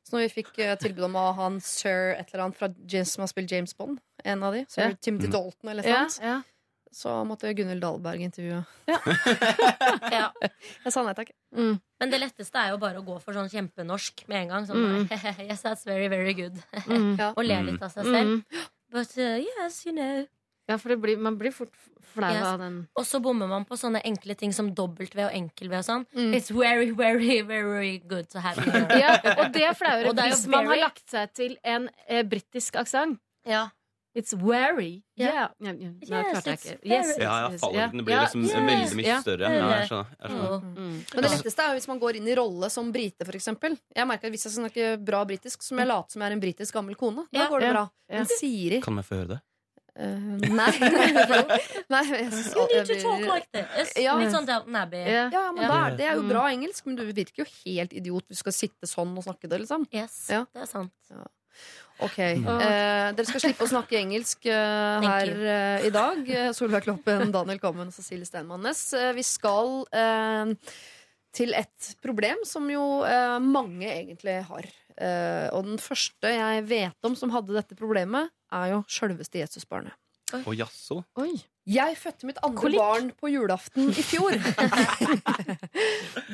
Så 0.05 0.16
når 0.16 0.27
vi 0.29 0.43
fikk 0.43 0.59
eh, 0.64 0.75
tilbud 0.81 1.05
om 1.05 1.16
å 1.21 1.33
ha 1.37 1.47
en 1.51 1.61
sir 1.61 2.14
et 2.16 2.31
eller 2.33 2.45
annet 2.47 2.57
fra 2.57 2.69
James, 2.89 3.11
som 3.12 3.23
har 3.23 3.29
spilt 3.29 3.51
James 3.53 3.75
Bond 3.77 3.99
en 4.25 4.43
av 4.43 4.55
de. 4.57 4.64
Så 4.69 4.81
Ja. 4.81 4.93
Timothy 5.01 5.29
Dalton 5.29 5.69
eller 5.71 5.85
Ja, 5.85 6.03
noe 6.05 6.11
sånt. 6.11 6.25
ja. 6.25 6.43
Så 6.91 7.12
måtte 7.29 7.51
Gunhild 7.55 7.83
Dahlberg 7.85 8.21
intervjue. 8.25 8.64
Ja. 8.89 8.99
Jeg 10.85 10.93
sa 10.95 11.03
nei 11.05 11.12
takk. 11.19 11.33
Mm. 11.55 11.77
Men 12.01 12.11
det 12.12 12.20
letteste 12.22 12.55
er 12.61 12.70
jo 12.70 12.78
bare 12.78 13.01
å 13.01 13.05
gå 13.07 13.16
for 13.20 13.34
sånn 13.34 13.49
kjempenorsk 13.51 14.26
med 14.30 14.44
en 14.44 14.49
gang. 14.55 14.66
Sånn, 14.68 14.78
Mm. 14.78 15.09
yes, 15.51 15.62
that's 15.62 15.84
very, 15.86 16.09
very 16.09 16.34
good. 16.34 16.57
Mm. 16.86 17.16
Og 17.36 17.44
le 17.44 17.62
litt 17.72 17.82
av 17.82 17.90
seg 17.90 18.05
selv. 18.07 18.34
Mm. 18.38 18.66
But 18.94 19.14
uh, 19.18 19.38
yes, 19.42 19.84
you 19.86 19.92
know. 19.96 20.26
Ja, 20.68 20.76
for 20.76 20.92
det 20.92 20.99
blir, 21.01 21.16
man 21.18 21.38
blir 21.40 21.51
fort 21.53 21.72
flau 22.12 22.28
Yes. 22.32 22.44
av 22.44 22.59
den. 22.61 22.76
Og 22.96 23.05
så 23.09 23.18
bommer 23.24 23.49
man 23.49 23.64
på 23.68 23.76
sånne 23.76 24.01
enkle 24.05 24.34
ting 24.36 24.53
som 24.53 24.70
W 24.76 25.09
og 25.24 25.32
enkel-V 25.32 25.76
og 25.78 25.84
sånn. 25.86 26.05
Mm. 26.16 26.34
It's 26.36 26.51
very, 26.53 26.90
very, 26.96 27.40
very 27.42 27.99
good 28.07 28.28
to 28.32 28.40
have 28.44 28.61
you. 28.66 28.72
Ja, 29.01 29.16
og 29.38 29.53
det 29.55 29.64
er 29.68 29.74
flauere 29.76 30.12
er 30.12 30.28
hvis 30.32 30.46
man 30.51 30.68
har 30.68 30.80
lagt 30.86 31.05
seg 31.11 31.32
til 31.36 31.57
en 31.64 31.88
eh, 32.07 32.22
britisk 32.28 32.76
aksent. 32.80 33.18
Ja. 33.49 33.68
It's 34.19 34.35
wary. 34.35 35.03
Ja. 35.14 35.27
Yeah. 35.27 35.49
Ja, 35.62 35.73
ja, 35.73 35.73
nå 35.73 36.01
Yes, 36.03 36.47
jeg 36.47 36.59
ikke. 36.59 36.73
Yes, 36.91 37.11
Ja, 37.21 37.35
ja, 37.45 37.49
fallhøyden 37.62 38.03
blir 38.07 38.16
liksom 38.25 38.45
yeah. 38.49 38.64
veldig 38.66 38.97
mye 38.99 39.07
Ja. 39.07 39.19
større. 39.23 39.51
Ja, 39.55 39.69
jeg 39.79 39.89
skjønner. 39.91 40.07
Jeg 40.19 40.31
skjønner. 40.33 40.55
Oh. 40.57 40.64
Mm. 40.75 40.97
Men 41.14 41.23
det 41.23 41.31
letteste 41.37 41.62
er 41.62 41.69
jo 41.69 41.79
hvis 41.79 41.89
man 41.93 42.01
går 42.03 42.16
inn 42.19 42.27
i 42.29 42.35
rolle 42.39 42.71
som 42.75 42.91
brite, 42.93 43.25
for 43.29 43.39
eksempel. 43.39 43.77
Jeg 43.95 44.07
merker 44.11 44.27
at 44.27 44.35
Hvis 44.35 44.47
jeg 44.49 44.53
snakker 44.59 44.97
bra 45.05 45.21
britisk, 45.29 45.62
så 45.62 45.75
må 45.79 45.85
jeg 45.85 45.91
late 45.93 46.12
som 46.16 46.23
jeg 46.23 46.31
er 46.33 46.35
en 46.35 46.43
britisk 46.43 46.75
gammel 46.75 46.97
kone. 46.99 47.27
Da 47.33 47.47
går 47.49 47.61
det 47.61 47.71
bra. 47.77 47.85
Men 48.11 48.27
Siri 48.27 48.81
Kan 48.83 48.97
vi 48.99 49.03
få 49.07 49.21
høre 49.23 49.29
det? 49.37 49.41
Uh, 49.99 50.37
Nei. 50.55 50.71
nei 51.91 52.03
synes, 52.07 52.53
You 52.55 52.66
need 52.71 52.87
to 52.87 52.99
talk 53.03 53.23
like 53.27 53.49
this. 53.55 53.95
Ja. 53.99 54.12
Litt 54.19 54.31
sånn 54.35 54.47
Downton 54.47 54.77
Abbey. 54.79 55.01
Ja. 55.11 55.25
ja, 55.35 55.47
men 55.53 55.62
Ja. 55.64 55.91
Det 55.91 56.07
er 56.07 56.14
jo 56.14 56.23
Mm. 56.23 56.29
bra 56.31 56.45
engelsk, 56.53 56.87
men 56.87 56.95
du 56.97 57.03
virker 57.12 57.43
jo 57.43 57.49
helt 57.64 57.93
idiot 57.93 58.23
hvis 58.29 58.39
du 58.39 58.43
skal 58.47 58.53
sitte 58.55 58.87
sånn 58.87 59.16
og 59.19 59.25
snakke 59.27 59.49
det. 59.51 59.59
liksom 59.62 59.87
Yes, 59.93 60.29
Ja. 60.31 60.45
det 60.55 60.62
er 60.62 60.66
sant. 60.66 60.93
Ok, 62.05 62.18
eh, 62.20 63.09
Dere 63.16 63.26
skal 63.26 63.42
slippe 63.42 63.66
å 63.66 63.70
snakke 63.70 63.99
engelsk 63.99 64.46
eh, 64.46 65.07
her 65.07 65.32
eh, 65.34 65.86
i 65.88 65.90
dag. 65.94 66.20
Eh, 66.30 66.51
Solveig 66.57 66.84
Kloppen, 66.86 67.32
Daniel 67.34 67.59
Kommen 67.62 67.90
og 67.90 67.96
Cecilie 67.96 68.28
Steinmann 68.28 68.62
Næss. 68.66 68.84
Eh, 68.94 69.11
vi 69.16 69.24
skal 69.26 69.80
eh, 69.90 70.53
til 71.34 71.55
et 71.59 71.90
problem 72.05 72.44
som 72.49 72.68
jo 72.70 72.84
mange 73.44 73.88
egentlig 73.90 74.38
har. 74.49 74.68
Eh, 74.99 75.46
og 75.55 75.66
den 75.68 75.78
første 75.82 76.30
jeg 76.34 76.64
vet 76.70 77.07
om 77.07 77.14
som 77.18 77.30
hadde 77.34 77.55
dette 77.55 77.76
problemet, 77.78 78.30
er 78.55 78.72
jo 78.72 78.84
sjølveste 78.90 79.42
Jesusbarnet. 79.42 79.94
Å 80.38 80.53
jaså? 80.57 81.03
Oi. 81.20 81.32
Jeg 81.69 81.99
fødte 82.01 82.25
mitt 82.25 82.39
andre 82.41 82.62
Kolik. 82.62 82.81
barn 82.81 83.09
på 83.12 83.29
julaften 83.29 83.91
i 83.93 84.05
fjor. 84.07 84.39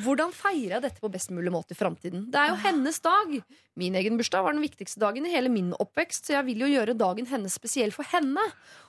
Hvordan 0.05 0.31
feirer 0.31 0.77
jeg 0.77 0.83
dette 0.85 1.01
på 1.03 1.09
best 1.11 1.33
mulig 1.35 1.51
måte 1.51 1.75
i 1.75 1.79
framtiden? 1.79 2.29
Det 2.31 2.39
er 2.39 2.53
jo 2.53 2.59
hennes 2.63 2.99
dag. 3.03 3.33
Min 3.75 3.97
egen 3.99 4.15
bursdag 4.15 4.45
var 4.45 4.55
den 4.55 4.63
viktigste 4.63 5.01
dagen 5.03 5.27
i 5.27 5.33
hele 5.33 5.51
min 5.51 5.73
oppvekst, 5.75 6.29
så 6.29 6.37
jeg 6.37 6.47
vil 6.47 6.63
jo 6.63 6.69
gjøre 6.71 6.95
dagen 6.95 7.27
hennes 7.27 7.57
spesiell 7.59 7.91
for 7.91 8.07
henne. 8.13 8.45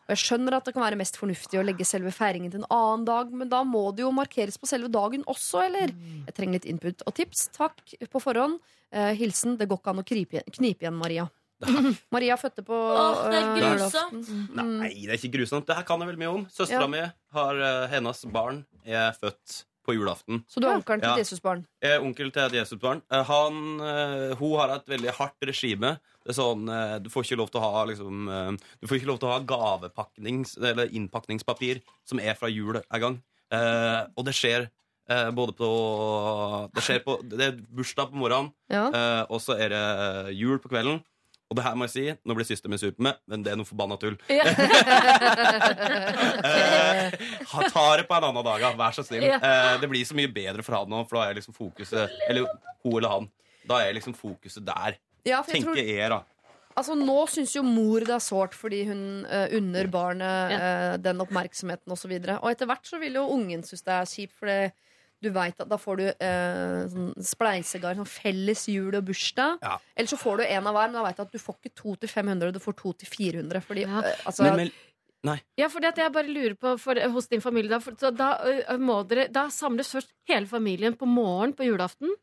Og 0.06 0.14
jeg 0.14 0.22
skjønner 0.22 0.54
at 0.54 0.68
det 0.68 0.76
kan 0.76 0.84
være 0.86 1.00
mest 1.00 1.18
fornuftig 1.18 1.58
å 1.58 1.64
legge 1.66 1.88
selve 1.88 2.14
feiringen 2.14 2.52
til 2.54 2.62
en 2.62 2.70
annen 2.70 3.08
dag, 3.08 3.32
men 3.34 3.50
da 3.50 3.64
må 3.66 3.88
det 3.96 4.06
jo 4.06 4.12
markeres 4.14 4.60
på 4.60 4.70
selve 4.70 4.92
dagen 4.94 5.26
også, 5.26 5.64
eller? 5.66 5.90
Jeg 6.28 6.36
trenger 6.36 6.60
litt 6.60 6.70
input 6.70 7.02
og 7.02 7.16
tips. 7.18 7.48
Takk 7.58 7.82
på 8.06 8.22
forhånd. 8.22 8.60
Eh, 8.94 9.12
hilsen 9.18 9.58
'Det 9.58 9.66
går 9.66 9.82
ikke 9.82 9.90
an 9.90 10.04
å 10.04 10.06
knipe 10.06 10.86
igjen', 10.86 10.94
Maria. 10.94 11.26
Maria 12.12 12.36
fødte 12.36 12.62
på 12.66 12.74
Åh, 12.76 13.22
det 13.30 13.38
er 13.38 13.46
eh, 13.46 13.60
grusomt. 13.60 14.26
julaften. 14.28 14.80
Nei, 14.80 14.90
det 15.06 15.14
er 15.14 15.20
ikke 15.20 15.32
grusomt. 15.38 15.66
Det 15.66 15.76
her 15.78 15.86
kan 15.88 16.00
jeg 16.02 16.08
veldig 16.10 16.22
mye 16.24 16.34
om. 16.34 16.44
Søstera 16.52 16.84
Ja. 16.84 16.90
mi 16.92 17.00
har 17.38 17.62
eh, 17.68 17.86
hennes 17.94 18.24
barn 18.32 18.64
er 18.84 19.12
født 19.16 19.62
på 19.86 19.94
julaften. 19.94 20.40
Så 20.50 20.58
du 20.60 20.66
er 20.66 20.74
onkelen 20.80 21.00
til 21.00 21.08
Ja. 21.08 21.14
et 21.14 21.22
Jesusbarn? 21.24 21.60
Jeg 21.80 21.92
er 21.94 22.02
onkel 22.02 22.32
til 22.34 22.42
et 22.42 22.52
Jesusbarn. 22.58 23.02
Eh, 23.10 23.22
Han, 23.24 23.80
eh, 23.80 24.34
hun 24.34 24.56
har 24.58 24.74
et 24.76 24.86
veldig 24.90 25.14
hardt 25.14 25.46
regime. 25.46 25.92
Det 26.26 26.34
er 26.34 26.38
sånn, 26.42 26.68
eh, 26.68 26.98
Du 26.98 27.08
får 27.08 27.22
ikke 27.24 27.38
lov 27.38 27.50
til 27.54 27.60
å 27.60 27.70
ha 27.70 27.84
liksom, 27.86 28.28
eh, 28.28 28.56
Du 28.82 28.86
får 28.88 28.98
ikke 28.98 29.06
lov 29.12 29.20
til 29.20 29.28
å 29.28 29.32
ha 29.32 29.40
gavepaknings, 29.40 30.56
eller 30.58 30.88
innpakningspapir 30.90 31.82
som 32.04 32.18
er 32.18 32.34
fra 32.34 32.48
jul 32.50 32.76
en 32.82 33.00
gang. 33.00 33.22
Eh, 33.52 34.06
og 34.18 34.24
det 34.26 34.34
skjer 34.34 34.68
eh, 35.08 35.30
både 35.30 35.52
på 35.54 36.68
Det 36.74 36.82
skjer 36.82 37.04
på 37.04 37.20
Det 37.28 37.40
er 37.46 37.52
bursdag 37.70 38.10
på 38.10 38.18
morgenen, 38.18 38.52
Ja. 38.68 38.88
eh, 38.90 39.26
og 39.30 39.38
så 39.40 39.54
er 39.58 39.68
det 39.70 40.34
jul 40.36 40.58
på 40.58 40.68
kvelden. 40.68 41.02
Og 41.46 41.54
det 41.58 41.62
her 41.62 41.76
må 41.78 41.86
jeg 41.86 41.92
si, 41.92 42.04
nå 42.26 42.34
blir 42.34 42.46
søsteren 42.48 42.72
min 42.74 42.80
sur 42.82 42.94
på 42.96 43.04
meg, 43.06 43.18
men 43.30 43.44
det 43.46 43.52
er 43.52 43.58
noe 43.60 43.68
forbanna 43.68 43.98
tull. 44.02 44.16
Eh, 46.46 47.12
ha- 47.50 47.68
ta 47.70 47.82
det 47.98 48.06
på 48.08 48.14
en 48.16 48.24
annen 48.28 48.44
dag, 48.44 48.62
vær 48.78 48.94
så 48.94 49.02
snill. 49.06 49.24
Ja. 49.26 49.36
Eh, 49.38 49.74
det 49.80 49.88
blir 49.90 50.04
så 50.06 50.16
mye 50.18 50.30
bedre 50.32 50.64
for 50.66 50.76
han 50.78 50.90
nå, 50.90 51.02
for 51.06 51.18
da 51.20 51.28
er 51.28 51.38
liksom 51.38 51.54
fokuset 51.56 52.12
Eller 52.28 52.46
hun 52.84 52.96
eller 52.98 53.12
han. 53.12 53.28
Da 53.68 53.80
er 53.84 53.94
liksom 53.96 54.14
fokuset 54.16 54.64
der. 54.66 54.98
Ja, 55.26 55.42
for 55.42 55.54
jeg 55.54 55.64
tror 55.64 55.78
Tenker 55.78 55.90
jeg, 55.90 56.10
da. 56.12 56.20
Altså, 56.76 56.96
Nå 56.98 57.16
syns 57.32 57.54
jo 57.56 57.62
mor 57.64 58.04
det 58.04 58.14
er 58.16 58.22
sårt 58.24 58.56
fordi 58.56 58.82
hun 58.90 59.02
uh, 59.24 59.46
unner 59.56 59.88
barnet 59.92 60.56
uh, 60.56 60.94
den 61.02 61.22
oppmerksomheten 61.24 61.94
osv. 61.94 62.12
Og, 62.12 62.26
så 62.28 62.36
og 62.40 62.50
etter 62.52 62.70
hvert 62.70 62.90
så 62.90 63.00
vil 63.02 63.16
jo 63.16 63.24
ungen 63.32 63.64
synes 63.66 63.86
det 63.86 63.94
er 63.96 64.10
kjipt, 64.10 64.36
for 64.36 64.52
du 65.22 65.30
vet 65.32 65.60
at 65.62 65.68
da 65.70 65.78
får 65.80 66.00
du 66.00 66.04
eh, 66.06 66.80
sånn 66.92 67.12
spleisegar, 67.24 67.96
sånn 67.98 68.08
felles 68.10 68.66
jul 68.68 68.94
og 68.98 69.06
bursdag. 69.08 69.62
Ja. 69.64 69.78
Eller 69.96 70.10
så 70.10 70.18
får 70.20 70.42
du 70.42 70.44
en 70.46 70.68
av 70.68 70.76
hver, 70.76 70.90
men 70.90 70.98
da 70.98 71.06
vet 71.06 71.16
du 71.20 71.24
at 71.24 71.32
du 71.32 71.40
får 71.42 71.56
ikke 71.60 71.74
to 71.80 71.94
til 72.02 72.12
500, 72.12 72.52
du 72.52 72.60
får 72.62 72.76
to 72.82 72.92
til 73.00 73.12
400. 73.14 73.62
Fordi, 73.64 73.86
Ja. 73.86 74.02
eh, 74.04 74.26
altså, 74.26 74.42
Men, 74.44 74.70
men 75.24 75.40
Ja, 75.56 75.68
for 75.68 75.80
jeg 75.80 76.12
bare 76.12 76.28
lurer 76.28 76.54
på 76.54 76.78
for, 76.78 76.94
Hos 77.10 77.26
din 77.26 77.40
familie 77.40 77.70
da, 77.70 77.78
for, 77.80 77.92
så 77.92 78.14
da, 78.14 78.38
må 78.78 79.02
dere, 79.08 79.28
da 79.28 79.48
samles 79.48 79.90
først 79.90 80.12
hele 80.28 80.46
familien 80.46 80.94
på 80.94 81.06
morgen 81.06 81.52
på 81.52 81.64
julaften? 81.64 82.14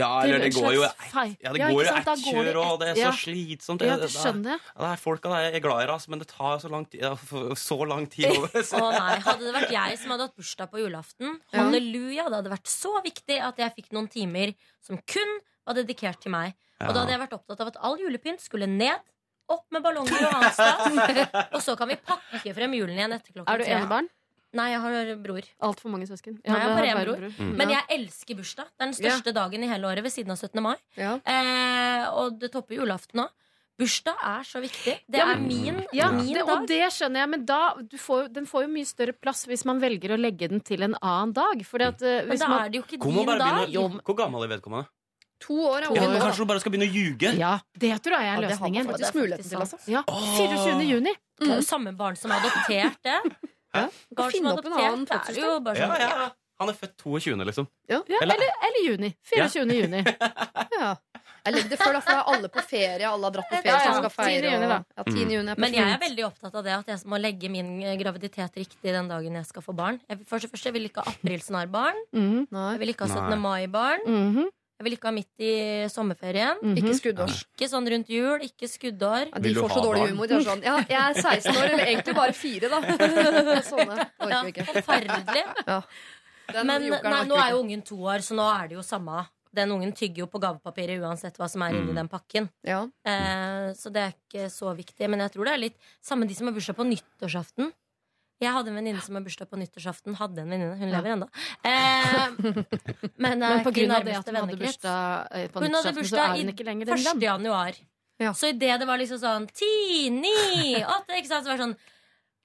Ja, 0.00 0.22
eller 0.24 0.38
det 0.40 0.54
går 0.56 0.72
jo 0.72 0.82
Ja, 0.86 1.22
det 1.26 1.60
Ja, 1.60 1.66
går 1.68 1.82
jo 1.82 1.88
sant, 1.88 2.06
ett 2.08 2.22
kjør, 2.24 2.56
og 2.62 2.78
det 2.80 2.86
er 2.88 2.94
så 2.94 3.02
Ja. 3.02 3.10
slitsomt. 3.12 3.82
Ja, 3.84 3.96
det, 4.00 4.06
det 4.06 4.10
skjønner 4.14 4.54
jeg. 4.54 4.60
Ja, 4.72 4.80
det 4.86 4.90
er 4.92 5.00
folka 5.02 5.28
jeg 5.42 5.54
er 5.58 5.60
glad 5.60 5.82
i, 5.82 5.86
altså, 5.92 6.08
men 6.14 6.18
det 6.22 6.28
tar 6.32 6.58
så 6.62 6.70
lang 6.72 6.86
tid. 6.88 7.02
Så 7.60 7.76
lang 7.86 8.06
tid 8.08 8.30
over. 8.32 8.48
Å 8.80 8.90
nei, 8.96 9.18
Hadde 9.26 9.44
det 9.44 9.52
vært 9.58 9.74
jeg 9.74 9.98
som 10.00 10.14
hadde 10.14 10.26
hatt 10.30 10.36
bursdag 10.40 10.70
på 10.72 10.80
julaften, 10.80 11.36
halleluja, 11.52 12.24
det 12.32 12.38
hadde 12.40 12.54
vært 12.54 12.72
så 12.72 12.94
viktig 13.04 13.36
at 13.44 13.60
jeg 13.60 13.74
fikk 13.76 13.92
noen 13.92 14.08
timer 14.08 14.54
som 14.80 14.96
kun 15.04 15.36
var 15.68 15.76
dedikert 15.76 16.20
til 16.24 16.32
meg. 16.32 16.56
Og 16.80 16.94
da 16.94 17.02
hadde 17.04 17.12
jeg 17.14 17.20
vært 17.26 17.36
opptatt 17.36 17.60
av 17.60 17.68
at 17.74 17.76
all 17.84 18.00
julepynt 18.00 18.40
skulle 18.42 18.66
ned, 18.66 18.96
opp 19.52 19.66
med 19.74 19.82
ballonger 19.84 20.24
og 20.24 20.48
stas. 20.56 20.88
Og 21.52 21.60
så 21.62 21.76
kan 21.76 21.88
vi 21.92 21.96
pakke 22.00 22.54
frem 22.56 22.72
julen 22.80 22.96
igjen 22.96 23.12
etter 23.12 23.34
klokken 23.36 23.52
Er 23.52 23.60
du 23.60 23.64
tre. 23.68 23.76
enebarn? 23.76 24.08
Nei, 24.52 24.66
jeg 24.74 24.80
har 24.84 25.16
bror. 25.24 25.46
Altfor 25.64 25.88
mange 25.94 26.06
søsken. 26.06 26.34
Nei, 26.44 26.52
jeg 26.52 26.60
har 26.60 26.74
bare 26.76 26.88
en 26.92 27.04
bror. 27.06 27.28
Mm. 27.38 27.52
Men 27.56 27.70
jeg 27.72 27.86
elsker 27.96 28.36
bursdag. 28.36 28.66
Det 28.68 28.82
er 28.84 28.90
den 28.90 28.98
største 28.98 29.32
dagen 29.32 29.62
i 29.64 29.68
hele 29.70 29.88
året 29.88 30.04
ved 30.04 30.12
siden 30.12 30.30
av 30.34 30.36
17. 30.42 30.60
mai. 30.62 30.76
ja. 30.96 31.14
Eh, 31.24 32.08
og 32.12 32.38
det 32.40 32.50
topper 32.52 32.76
julaften 32.76 33.22
òg. 33.24 33.30
Bursdag 33.80 34.14
er 34.28 34.42
så 34.44 34.60
viktig. 34.60 34.98
Det 35.08 35.18
Ja, 35.18 35.30
er 35.32 35.38
min, 35.40 35.78
Ja, 35.96 36.10
min 36.12 36.26
det, 36.34 36.44
dag. 36.44 36.50
og 36.60 36.66
det 36.68 36.82
skjønner 36.92 37.22
jeg, 37.24 37.28
men 37.32 37.44
da 37.48 37.60
du 37.80 37.96
får, 37.96 38.28
den 38.32 38.44
får 38.46 38.66
jo 38.66 38.68
mye 38.68 38.84
større 38.86 39.14
plass 39.16 39.46
hvis 39.48 39.64
man 39.64 39.80
velger 39.80 40.12
å 40.12 40.18
legge 40.20 40.46
den 40.52 40.60
til 40.60 40.82
en 40.82 40.94
annen 41.00 41.32
dag. 41.32 41.64
Fordi 41.64 41.84
at 41.88 42.02
ø, 42.02 42.26
Men 42.28 42.38
da 42.38 42.48
man 42.48 42.66
er 42.66 42.68
det 42.68 42.76
jo 42.76 42.82
ikke 42.84 43.00
din 43.02 43.24
bare 43.26 43.38
dag. 43.38 43.72
hvor 44.04 44.14
gammel 44.20 44.44
er 44.44 44.52
vedkommende? 44.58 44.86
To 45.40 45.54
år 45.72 45.78
er 45.82 45.86
To 45.88 45.94
Ja, 45.96 46.02
ungen 46.04 46.20
kanskje 46.20 46.36
du 46.38 46.44
bare 46.52 46.60
skal 46.60 46.70
begynne 46.72 46.90
å 46.90 46.94
ljuge? 46.94 47.32
Ja, 47.38 47.58
det 47.74 47.96
tror 48.04 48.20
jeg 48.20 48.28
Ja, 48.28 48.36
er 48.36 48.40
det 48.44 48.50
har 48.52 48.60
man 48.60 48.72
løsningen. 48.72 48.86
det 48.86 48.92
faktisk 48.92 49.14
er 49.16 49.20
muligheten 49.22 49.48
til. 49.48 49.58
Altså. 49.58 49.78
Ja, 49.88 50.02
24. 50.06 50.84
juni. 50.92 51.14
Det 51.40 51.48
er 51.48 51.54
jo 51.56 51.62
samme 51.66 51.96
barn 51.96 52.14
som 52.14 52.30
har 52.30 52.38
adoptert 52.44 53.02
det. 53.02 53.18
Som 53.72 54.30
Finne 54.30 54.52
opp 54.52 54.64
en 54.66 54.72
annen 54.72 55.06
adoptert 55.06 55.36
er 55.36 55.40
jo 55.40 55.60
bare 55.64 55.78
Ja, 55.78 55.88
sånn 55.88 56.00
ja. 56.00 56.30
Han 56.62 56.68
er 56.70 56.74
født 56.78 56.92
22., 57.02 57.44
liksom. 57.48 57.66
Ja, 57.90 58.02
Eller- 58.06 58.36
eller, 58.36 58.50
eller 58.68 58.82
juni. 58.86 59.16
24. 59.32 59.72
juni. 59.80 60.02
Ja. 60.82 60.96
Jeg 61.44 61.54
legger 61.56 61.70
det 61.72 61.78
før, 61.80 61.92
da, 61.96 62.00
for 62.00 62.12
da 62.14 62.20
er 62.20 62.28
alle 62.36 62.48
på 62.54 62.62
ferie. 62.62 63.06
Alle 63.08 63.24
har 63.26 63.32
dratt 63.34 63.48
på 63.50 63.56
ferie, 63.64 63.72
Ja, 63.72 63.78
så 63.82 63.98
skal 63.98 64.12
feire. 64.14 64.42
10. 64.46 64.52
juni, 64.52 64.68
da. 64.70 64.76
Ja, 64.96 65.02
10. 65.08 65.24
juni 65.34 65.50
er 65.50 65.58
Men 65.58 65.74
jeg 65.74 65.88
er 65.90 65.98
veldig 65.98 66.24
opptatt 66.28 66.54
av 66.54 66.62
det 66.68 66.72
at 66.76 66.86
jeg 66.92 67.00
må 67.10 67.18
legge 67.18 67.50
min 67.50 67.70
eh, 67.82 67.96
graviditet 67.98 68.54
riktig 68.62 68.92
den 68.94 69.08
dagen 69.10 69.34
jeg 69.40 69.46
skal 69.48 69.62
få 69.66 69.74
barn. 69.74 69.98
Jeg, 70.08 70.20
først 70.30 70.46
og 70.46 70.52
først, 70.54 70.68
jeg 70.70 70.72
vil 70.76 70.86
ikke 70.86 71.02
ha 71.02 71.10
aprilsnarbarn. 71.16 71.98
Mhm, 72.14 72.46
Nei, 72.54 72.70
Jeg 72.76 72.78
vil 72.84 72.92
ikke 72.94 73.08
ha 73.10 73.16
17. 73.26 73.40
Mai-barn. 73.42 74.06
mhm, 74.06 74.46
Jeg 74.82 74.88
vil 74.88 74.96
ikke 74.96 75.06
ha 75.06 75.14
midt 75.14 75.38
i 75.46 75.50
sommerferien. 75.94 76.58
mhm. 76.58 76.76
Ikke 76.80 76.94
skuddårs. 76.98 77.44
Ikke 77.54 77.68
sånn 77.70 77.86
rundt 77.86 78.08
jul, 78.10 78.40
ikke 78.42 78.66
skuddår. 78.66 79.28
Ja, 79.30 79.38
de 79.44 79.52
får 79.54 79.70
så 79.70 79.82
dårlig 79.84 80.08
humor. 80.10 80.26
De 80.26 80.34
er 80.34 80.42
sånn, 80.48 80.62
ja, 80.66 80.74
jeg 80.90 80.98
er 80.98 81.14
16 81.22 81.54
år, 81.54 81.68
eller 81.70 81.86
egentlig 81.86 82.14
bare 82.18 82.34
fire, 82.34 82.66
da. 82.72 82.80
Sånne 83.70 84.08
orker 84.18 84.42
vi 84.48 84.50
ikke. 84.56 84.66
forferdelig. 84.74 85.44
Men 86.66 86.88
nei, 86.90 87.22
nå 87.30 87.38
er 87.38 87.52
jo 87.54 87.60
ungen 87.62 87.84
to 87.86 87.96
år, 88.10 88.24
så 88.26 88.34
nå 88.36 88.44
er 88.50 88.72
det 88.72 88.76
jo 88.80 88.82
samme. 88.84 89.22
Den 89.54 89.70
ungen 89.74 89.92
tygger 89.92 90.24
jo 90.24 90.26
på 90.32 90.40
gavepapiret 90.40 90.98
uansett 91.04 91.36
hva 91.38 91.46
som 91.48 91.62
er 91.62 91.74
inni 91.76 91.92
Mm. 91.92 91.98
den 92.00 92.08
pakken. 92.08 92.48
Ja. 92.64 92.86
Eh, 93.04 93.70
så 93.76 93.92
det 93.92 94.02
er 94.02 94.14
ikke 94.16 94.46
så 94.50 94.72
viktig. 94.74 95.08
Men 95.12 95.20
jeg 95.20 95.32
tror 95.34 95.44
det 95.44 95.52
er 95.54 95.58
litt 95.60 95.76
samme 96.02 96.26
de 96.26 96.34
som 96.34 96.46
har 96.48 96.54
bursdag 96.56 96.74
på 96.78 96.86
nyttårsaften. 96.88 97.70
Jeg 98.42 98.52
hadde 98.56 98.72
en 98.72 98.76
venninne 98.80 99.02
som 99.04 99.14
har 99.14 99.22
bursdag 99.22 99.48
på 99.50 99.58
nyttårsaften. 99.60 100.16
Hadde 100.18 100.42
en 100.42 100.50
venninne, 100.50 100.74
Hun 100.80 100.88
Ja. 100.90 100.98
lever 100.98 101.14
ennå. 101.14 101.28
Eh, 101.64 102.28
men 103.22 103.38
Men 103.38 103.62
på 103.64 103.70
grunn 103.76 103.94
av 103.94 104.04
det 104.04 104.16
at 104.18 104.26
hun 104.26 104.34
hadde 104.40 104.58
bursdag 104.58 105.28
eh, 105.30 105.48
på 105.52 105.62
Hun 105.62 105.74
hadde 105.78 105.94
bursdag 105.94 106.24
er 106.26 106.34
i 106.36 106.42
hun 106.42 106.52
ikke 106.52 106.66
lenger 106.66 106.90
din 106.90 107.06
1. 107.06 107.22
januar. 107.22 107.78
Ja. 108.20 108.32
Så 108.34 108.50
idet 108.52 108.78
det 108.82 108.86
var 108.86 108.98
liksom 108.98 109.18
sånn 109.22 109.46
ti, 109.54 110.10
ni, 110.10 110.74
åtte 110.82 111.16
ikke 111.18 111.30
sant? 111.30 111.46
Så 111.46 111.50
var 111.52 111.56
det 111.58 111.64
sånn 111.66 111.76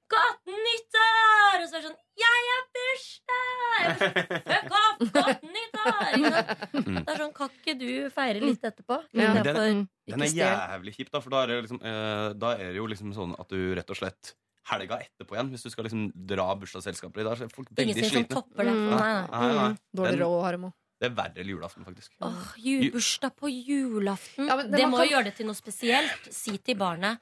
'Godt 0.08 0.45
nyttår!' 0.48 1.62
Og 1.64 1.68
så 1.68 1.76
er 1.76 1.82
det 1.82 1.88
sånn 1.89 2.00
'Jeg 2.16 2.39
har 2.48 2.64
bursdag!' 2.78 3.98
Sånn, 4.00 4.14
Fuck 4.48 4.72
off! 4.80 5.12
Godt 5.18 5.43
nyttår! 5.43 6.14
Det 7.04 7.10
er 7.12 7.18
sånn, 7.20 7.34
Kan 7.36 7.50
ikke 7.60 7.76
du 7.82 8.10
feire 8.16 8.39
litt 8.39 8.64
etterpå? 8.64 9.02
Ja. 9.14 9.34
Den, 9.43 9.89
den 10.08 10.22
er 10.24 10.32
jævlig 10.32 10.95
kjip, 10.95 11.12
da, 11.12 11.20
for 11.20 11.30
da 11.36 11.43
er, 11.43 11.62
liksom, 11.62 11.82
eh, 11.84 12.34
da 12.39 12.54
er 12.56 12.72
det 12.72 12.80
jo 12.80 12.86
liksom 12.88 13.12
sånn 13.14 13.36
at 13.38 13.50
du 13.52 13.76
rett 13.76 13.89
og 13.91 13.98
slett 14.00 14.34
helga 14.70 14.99
etterpå 15.05 15.36
igjen, 15.38 15.49
hvis 15.53 15.63
du 15.63 15.70
skal 15.72 15.86
liksom 15.88 16.11
dra 16.28 16.47
bursdagsselskaper 16.59 17.22
i 17.22 17.24
dag, 17.28 17.38
så 17.39 17.45
er 17.47 17.53
folk 17.53 17.70
veldig 17.72 17.86
Ingenting 17.95 18.11
som 18.11 18.26
topper 18.36 18.63
det. 18.68 18.74
Mm. 18.74 18.89
Nei, 18.91 19.13
nei. 19.13 19.24
Nei, 19.32 19.53
nei. 19.61 19.78
Dårlig 19.95 20.11
Den- 20.18 20.22
råd, 20.26 20.43
Haremo. 20.43 20.74
Det 20.99 21.05
er 21.11 21.13
verre 21.13 21.38
enn 21.43 21.49
julaften, 21.51 21.86
faktisk. 21.86 22.09
Åh, 22.26 22.53
ju- 22.57 22.91
bursdag 22.91 23.36
på 23.38 23.49
julaften. 23.53 24.47
Ja, 24.47 24.55
det 24.57 24.72
det 24.72 24.88
må 24.89 24.97
kan- 24.97 25.07
jo 25.07 25.13
gjøre 25.15 25.24
det 25.26 25.36
til 25.38 25.45
noe 25.45 25.53
spesielt. 25.55 26.34
Si 26.34 26.57
til 26.57 26.76
barnet 26.76 27.20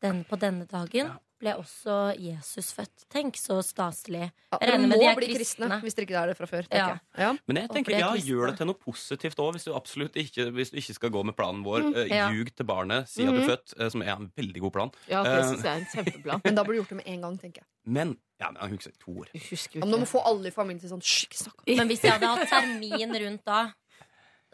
den, 0.00 0.24
på 0.24 0.38
denne 0.40 0.66
dagen 0.66 1.10
ble 1.40 1.54
også 1.58 1.96
Jesus 2.20 2.70
født. 2.76 3.06
Tenk 3.12 3.38
så 3.40 3.58
staselig. 3.64 4.28
Ja, 4.50 4.58
dere 4.60 4.78
må 4.82 4.98
de 5.00 5.08
er 5.08 5.18
bli 5.18 5.30
kristne, 5.32 5.66
kristne. 5.66 5.80
hvis 5.84 5.96
dere 5.96 6.06
ikke 6.08 6.20
er 6.20 6.32
det 6.32 6.36
fra 6.38 6.48
før. 6.50 6.68
Ja. 6.74 6.88
Ja. 7.18 7.30
Men 7.48 7.62
jeg 7.62 7.72
tenker, 7.74 7.96
ja, 7.96 8.10
gjør 8.14 8.50
det 8.50 8.60
til 8.60 8.70
noe 8.70 8.78
positivt 8.78 9.42
òg, 9.42 9.52
hvis 9.56 9.68
du 9.68 9.74
absolutt 9.76 10.18
ikke, 10.20 10.50
hvis 10.56 10.74
du 10.74 10.80
ikke 10.82 10.96
skal 10.98 11.14
gå 11.16 11.24
med 11.26 11.36
planen 11.38 11.64
vår. 11.66 11.86
Mm, 11.88 12.00
ja. 12.10 12.28
Ljug 12.34 12.52
til 12.54 12.68
barnet, 12.68 13.10
si 13.10 13.26
at 13.26 13.34
du 13.34 13.42
er 13.42 13.52
født, 13.54 13.76
eh, 13.78 13.92
som 13.96 14.04
er 14.04 14.12
en 14.16 14.30
veldig 14.36 14.64
god 14.66 14.74
plan. 14.76 14.94
Ja, 15.10 15.24
det 15.26 15.44
synes 15.48 15.64
jeg 15.64 15.72
er 15.72 15.84
en 15.84 15.90
kjempeplan. 15.94 16.42
Men 16.46 16.58
da 16.58 16.66
burde 16.66 16.78
du 16.78 16.82
gjort 16.82 16.94
det 16.94 17.00
med 17.00 17.12
en 17.14 17.26
gang, 17.26 17.40
tenker 17.40 17.64
jeg. 17.64 17.70
Men 17.90 18.16
ja, 18.40 18.48
men, 18.52 18.72
husk, 18.72 18.92
to 19.00 19.12
år. 19.20 19.28
Husker 19.50 19.80
Ja, 19.80 19.84
men 19.84 19.92
du 19.92 20.00
må 20.00 20.06
få 20.08 20.20
alle 20.24 20.48
i 20.48 20.52
familien 20.54 20.80
til 20.80 20.88
sånn 20.88 21.02
Hysj, 21.04 21.26
ikke 21.26 21.38
snakk 21.42 21.58
om 21.58 21.64
det. 21.66 21.74
Men 21.76 21.90
hvis 21.90 22.04
jeg 22.06 22.14
hadde 22.14 22.30
hatt 22.32 22.48
termin 22.48 23.16
rundt 23.24 23.42
da, 23.44 23.58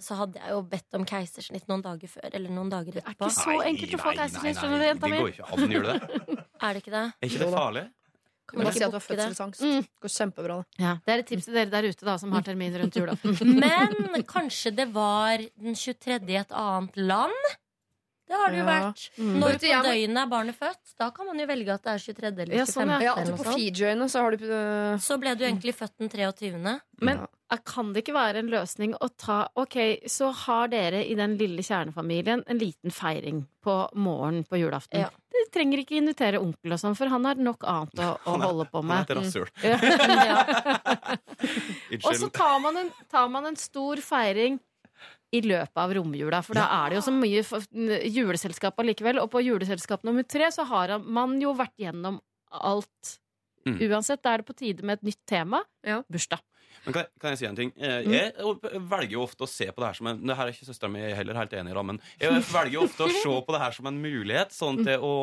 så 0.02 0.16
hadde 0.18 0.40
jeg 0.40 0.50
jo 0.52 0.62
bedt 0.70 0.96
om 0.98 1.04
keisersnitt 1.08 1.68
noen 1.70 1.82
dager 1.84 2.10
før 2.12 2.28
eller 2.36 2.50
noen 2.52 2.68
dager 2.72 2.98
etterpå. 3.00 3.16
Det 3.16 3.26
er 3.26 3.32
ikke 3.32 3.44
så 3.46 3.68
enkelt 3.70 3.94
å 3.96 4.00
få 4.02 4.12
keisersnitt, 4.18 4.58
skjønner 4.60 4.82
du, 4.82 4.84
jenta 4.90 5.06
Det 5.06 5.12
mi. 5.14 5.20
går 5.22 5.30
ikke 5.32 5.46
an 5.52 5.62
å 5.66 5.70
gjøre 5.76 5.94
det. 5.94 6.18
Er 6.66 6.72
det 6.76 6.82
ikke 6.82 6.92
det? 6.96 7.04
Er 7.20 7.28
ikke 7.30 7.40
det 7.44 7.48
farlig? 7.52 7.84
Kan 8.46 8.60
man 8.60 8.68
ikke 8.68 8.78
si 8.78 8.84
at 8.86 8.92
du 8.92 8.96
har 8.96 9.02
fødselsangst. 9.04 9.60
det? 9.60 9.68
Mm. 9.72 9.82
Det 9.86 10.04
går 10.06 10.12
kjempebra, 10.16 10.56
det. 10.62 10.82
Ja, 10.84 10.92
det 11.04 11.12
er 11.16 11.22
et 11.22 11.26
tips 11.32 11.48
til 11.48 11.56
dere 11.58 11.72
der 11.72 11.88
ute 11.90 12.06
da 12.06 12.14
som 12.22 12.32
har 12.36 12.44
termin 12.46 12.76
rundt 12.78 12.96
julaften. 12.96 13.34
Men 14.14 14.24
kanskje 14.28 14.70
det 14.78 14.86
var 14.94 15.42
den 15.42 15.74
23. 15.74 16.20
i 16.30 16.38
et 16.40 16.52
annet 16.54 16.96
land? 17.00 17.48
Det 18.26 18.34
har 18.34 18.50
det 18.50 18.58
jo 18.58 18.64
Ja. 18.66 18.72
vært. 18.80 19.02
Mm. 19.18 19.34
Når 19.38 19.52
du, 19.52 19.58
på 19.66 19.82
døgnet 19.86 20.18
er 20.22 20.26
barnet 20.26 20.56
født, 20.58 20.94
da 20.98 21.10
kan 21.10 21.26
man 21.26 21.38
jo 21.38 21.46
velge 21.46 21.72
at 21.74 21.82
det 21.86 21.92
er 21.92 21.98
23. 21.98 22.42
eller 22.42 22.56
Ja, 22.56 22.64
25. 22.64 22.74
sånn, 22.74 22.88
ja. 22.90 22.98
Ja, 23.06 23.12
eller 23.20 23.32
altså 23.32 23.44
På. 23.44 23.54
Fiji-øyene 23.54 24.08
så 24.10 24.20
har 24.24 24.30
du 24.36 24.44
øh, 24.50 24.98
Så 24.98 25.18
ble 25.20 25.34
du 25.36 25.44
egentlig 25.44 25.74
født 25.78 25.96
den 25.98 26.08
23. 26.08 26.80
Men 27.00 27.18
Ja. 27.50 27.56
kan 27.64 27.92
det 27.92 28.02
ikke 28.04 28.14
være 28.16 28.36
en 28.42 28.50
løsning 28.50 28.94
å 29.00 29.08
ta 29.16 29.48
Ok, 29.56 29.76
så 30.10 30.32
har 30.34 30.66
dere 30.68 31.04
i 31.06 31.14
den 31.14 31.36
lille 31.38 31.62
kjernefamilien 31.62 32.42
en 32.48 32.58
liten 32.58 32.90
feiring 32.90 33.46
på 33.62 33.90
morgenen 33.94 34.44
på 34.48 34.58
julaften. 34.58 35.00
Ja. 35.00 35.08
Dere 35.30 35.50
trenger 35.52 35.78
ikke 35.84 35.96
invitere 36.00 36.40
onkel 36.40 36.72
og 36.72 36.78
sånn, 36.80 36.96
for 36.96 37.06
han 37.08 37.24
har 37.24 37.34
nok 37.36 37.62
annet 37.62 37.94
å, 37.94 38.18
å 38.26 38.34
er- 38.34 38.46
holde 38.46 38.64
på 38.72 38.82
Han 38.82 38.86
med. 38.86 39.10
er 39.10 39.14
et 39.14 39.18
rasshøl. 39.22 39.48
Ja. 40.26 41.16
Og 42.06 42.14
så 42.16 42.28
tar 42.32 42.58
man, 42.60 42.76
en, 42.76 42.90
tar 43.10 43.28
man 43.28 43.46
en 43.46 43.56
stor 43.56 43.96
feiring 44.02 44.58
i 45.36 45.42
løpet 45.44 45.82
av 45.82 45.92
romjula, 45.98 46.40
for 46.46 46.58
da 46.58 46.64
er 46.80 46.90
det 46.94 46.98
jo 47.00 47.04
så 47.06 47.14
mye 47.14 47.44
juleselskap 48.10 48.80
allikevel. 48.82 49.20
Og 49.22 49.30
på 49.32 49.42
juleselskap 49.44 50.04
nummer 50.06 50.26
tre 50.28 50.48
så 50.54 50.66
har 50.68 50.96
man 51.04 51.36
jo 51.42 51.54
vært 51.56 51.76
gjennom 51.86 52.20
alt. 52.50 53.16
Mm. 53.66 53.80
Uansett, 53.88 54.22
da 54.22 54.34
er 54.36 54.42
det 54.42 54.48
på 54.48 54.54
tide 54.58 54.86
med 54.86 55.00
et 55.00 55.08
nytt 55.10 55.22
tema. 55.28 55.62
Ja. 55.86 56.00
Bursdag. 56.12 56.42
Men 56.86 56.94
kan, 56.94 57.08
kan 57.18 57.32
jeg 57.34 57.40
si 57.40 57.46
en 57.48 57.56
ting? 57.58 57.72
Eh, 57.80 58.04
Mm. 58.06 58.12
Jeg 58.14 58.82
velger 58.86 59.16
jo 59.16 59.24
ofte 59.24 59.42
å 59.42 59.50
se 59.50 59.66
på 59.72 59.82
det 59.82 59.88
her 59.88 59.96
som 59.98 60.06
en 60.12 60.20
Det 60.22 60.36
her 60.38 60.46
er 60.46 60.52
ikke 60.54 60.68
søstera 60.68 60.90
mi 60.92 61.00
heller 61.02 61.34
helt 61.34 61.54
enig 61.58 61.72
i, 61.74 61.82
men 61.88 61.98
jeg 62.20 62.44
velger 62.52 62.74
jo 62.76 62.84
ofte 62.86 63.08
å 63.08 63.10
se 63.24 63.32
på 63.48 63.54
det 63.56 63.62
her 63.64 63.74
som 63.74 63.88
en 63.90 63.98
mulighet. 64.02 64.54
Sånn 64.54 64.84
til 64.84 65.02
å 65.02 65.14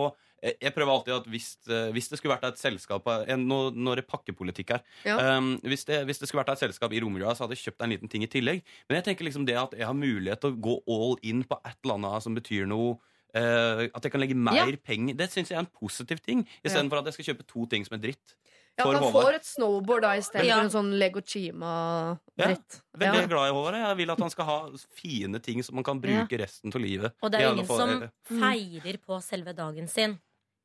jeg 0.43 0.57
jeg 0.61 0.73
prøver 0.75 0.91
alltid 0.93 1.13
at 1.15 1.25
hvis, 1.31 1.47
eh, 1.69 1.91
hvis 1.95 2.09
det 2.11 2.19
skulle 2.19 2.35
vært 2.35 2.47
et 2.51 2.59
selskap 2.59 3.07
en- 3.27 3.47
Nå, 3.47 3.71
nå 3.73 3.91
er 3.93 4.01
det 4.01 4.07
pakkepolitikk 4.07 4.69
her. 4.75 4.81
Ja. 5.05 5.37
Um, 5.37 5.57
hvis, 5.63 5.85
det, 5.85 6.01
hvis 6.05 6.19
det 6.19 6.27
skulle 6.27 6.43
vært 6.43 6.53
et 6.53 6.59
selskap 6.67 6.91
i 6.93 6.99
romjula, 6.99 7.31
så 7.33 7.45
hadde 7.47 7.55
jeg 7.55 7.63
kjøpt 7.71 7.83
en 7.83 7.89
liten 7.95 8.09
ting 8.11 8.23
i 8.23 8.27
tillegg. 8.27 8.61
Men 8.89 9.01
jeg 9.01 9.05
tenker 9.15 9.25
liksom 9.25 9.45
det 9.47 9.55
at 9.55 9.71
jeg 9.71 9.85
har 9.87 9.93
mulighet 9.95 10.41
til 10.41 10.51
å 10.51 10.59
gå 10.59 10.75
all 10.87 11.17
in 11.23 11.43
på 11.43 11.57
et 11.65 11.77
eller 11.83 11.95
annet 11.95 12.21
som 12.23 12.35
betyr 12.35 12.67
noe 12.67 12.99
Uh, 13.35 13.89
At 13.97 14.03
jeg 14.03 14.11
kan 14.11 14.21
legge 14.21 14.35
mer 14.37 14.53
Ja. 14.69 14.77
penger. 14.85 15.15
Det 15.17 15.25
syns 15.31 15.49
jeg 15.49 15.55
er 15.57 15.61
en 15.65 15.65
positiv 15.81 16.19
ting. 16.21 16.47
Istedenfor 16.63 16.99
at 16.99 17.05
jeg 17.05 17.13
skal 17.15 17.33
kjøpe 17.33 17.47
to 17.47 17.65
ting 17.65 17.83
som 17.83 17.95
er 17.97 18.01
dritt. 18.03 18.35
Ja, 18.77 18.83
For 18.85 18.93
man 18.93 19.01
Håvard. 19.01 19.23
får 19.25 19.33
et 19.33 19.45
snowboard 19.45 20.01
da 20.03 20.11
istedenfor 20.19 20.45
Ja. 20.45 20.59
en 20.61 20.69
sånn 20.69 20.91
Lego 20.99 21.19
Chima-dritt. 21.19 22.81
Veldig 22.97 23.21
Ja. 23.21 23.27
glad 23.27 23.49
i 23.49 23.53
Håvard. 23.53 23.73
Jeg 23.73 23.97
vil 23.97 24.11
at 24.11 24.19
han 24.19 24.29
skal 24.29 24.45
ha 24.45 24.69
fine 24.95 25.39
ting 25.41 25.63
som 25.63 25.75
man 25.75 25.83
kan 25.83 25.99
bruke 25.99 26.37
resten 26.39 26.71
av 26.73 26.81
livet. 26.81 27.13
Og 27.21 27.31
det 27.31 27.39
er 27.41 27.43
jo 27.45 27.53
ingen 27.53 27.65
som 27.65 28.11
feirer 28.29 28.97
på 29.01 29.21
selve 29.23 29.53
dagen 29.55 29.87
sin. 29.87 30.19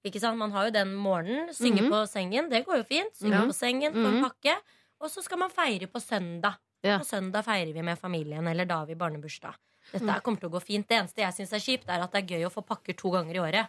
Ikke 0.07 0.20
sant? 0.20 0.38
Man 0.38 0.51
har 0.53 0.66
jo 0.66 0.70
den 0.70 0.94
morgenen, 0.94 1.49
synge 1.55 1.82
Mhm. 1.82 1.90
på 1.90 2.07
sengen, 2.09 2.49
det 2.51 2.64
går 2.66 2.76
jo 2.78 2.84
fint. 2.84 3.12
Synge 3.16 3.32
Ja. 3.34 3.44
på 3.46 3.53
sengen, 3.55 3.92
få 3.92 4.07
en 4.07 4.20
Mhm. 4.20 4.24
pakke. 4.30 4.57
Og 5.01 5.11
så 5.11 5.22
skal 5.22 5.38
man 5.38 5.51
feire 5.51 5.86
på 5.86 6.01
søndag. 6.01 6.55
Ja. 6.82 6.99
På 6.99 7.05
søndag 7.05 7.44
feirer 7.44 7.72
vi 7.74 7.82
med 7.82 7.99
familien, 7.99 8.46
eller 8.49 8.64
da 8.64 8.78
har 8.78 8.86
vi 8.86 8.94
barnebursdag. 8.94 9.55
Dette 9.92 10.05
Mm. 10.05 10.22
kommer 10.22 10.38
til 10.40 10.49
å 10.51 10.53
gå 10.53 10.62
fint. 10.62 10.86
Det 10.86 10.96
eneste 10.96 11.16
jeg 11.16 11.32
syns 11.34 11.53
er 11.53 11.59
kjipt, 11.59 11.88
er 11.88 12.03
at 12.03 12.12
det 12.12 12.24
er 12.24 12.36
gøy 12.36 12.46
å 12.46 12.53
få 12.53 12.64
pakker 12.64 12.96
to 12.96 13.11
ganger 13.11 13.34
i 13.34 13.38
året. 13.38 13.68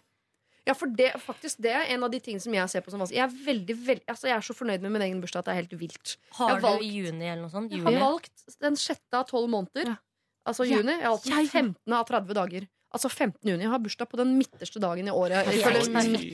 Ja, 0.67 0.73
for 0.73 0.85
det, 0.87 1.13
faktisk, 1.13 1.57
det 1.61 1.71
er 1.71 1.85
en 1.95 2.03
av 2.03 2.11
de 2.11 2.19
tingene 2.19 2.41
som 2.41 2.53
jeg 2.53 2.69
ser 2.69 2.81
på 2.81 2.91
som 2.91 2.99
vanskelig. 2.99 3.15
Jeg 3.15 3.29
er, 3.29 3.45
veldig, 3.53 3.85
veldig, 3.85 4.05
altså, 4.07 4.21
jeg 4.27 4.35
er 4.37 4.41
så 4.41 4.53
fornøyd 4.53 4.81
med 4.81 4.91
min 4.91 5.01
egen 5.01 5.21
bursdag 5.21 5.39
at 5.39 5.45
det 5.45 5.51
er 5.51 5.61
helt 5.61 5.79
vilt. 5.79 6.17
Har 6.33 6.49
har 6.49 6.59
valgt- 6.61 6.79
du 6.81 6.85
i 6.85 6.89
juni 6.91 7.25
eller 7.25 7.41
noe 7.41 7.49
sånt? 7.49 7.71
Jeg 7.71 7.81
har 7.81 7.93
valgt 7.93 8.59
den 8.59 8.75
sjette 8.75 9.13
av 9.13 9.25
tolv 9.27 9.49
måneder. 9.49 9.85
Ja. 9.85 9.95
Altså 10.45 10.65
juni. 10.67 10.91
Jeg 10.99 11.01
har 11.03 11.11
alltid 11.17 11.49
15. 11.49 11.93
av 11.93 12.05
30 12.05 12.33
dager. 12.35 12.67
Altså 12.89 13.09
15. 13.09 13.45
juni. 13.45 13.63
Jeg 13.63 13.69
har 13.69 13.79
bursdag 13.79 14.09
på 14.09 14.17
den 14.17 14.37
midterste 14.39 14.81
dagen 14.81 15.07
i 15.07 15.13
året. 15.13 15.45
Ja, 15.53 15.73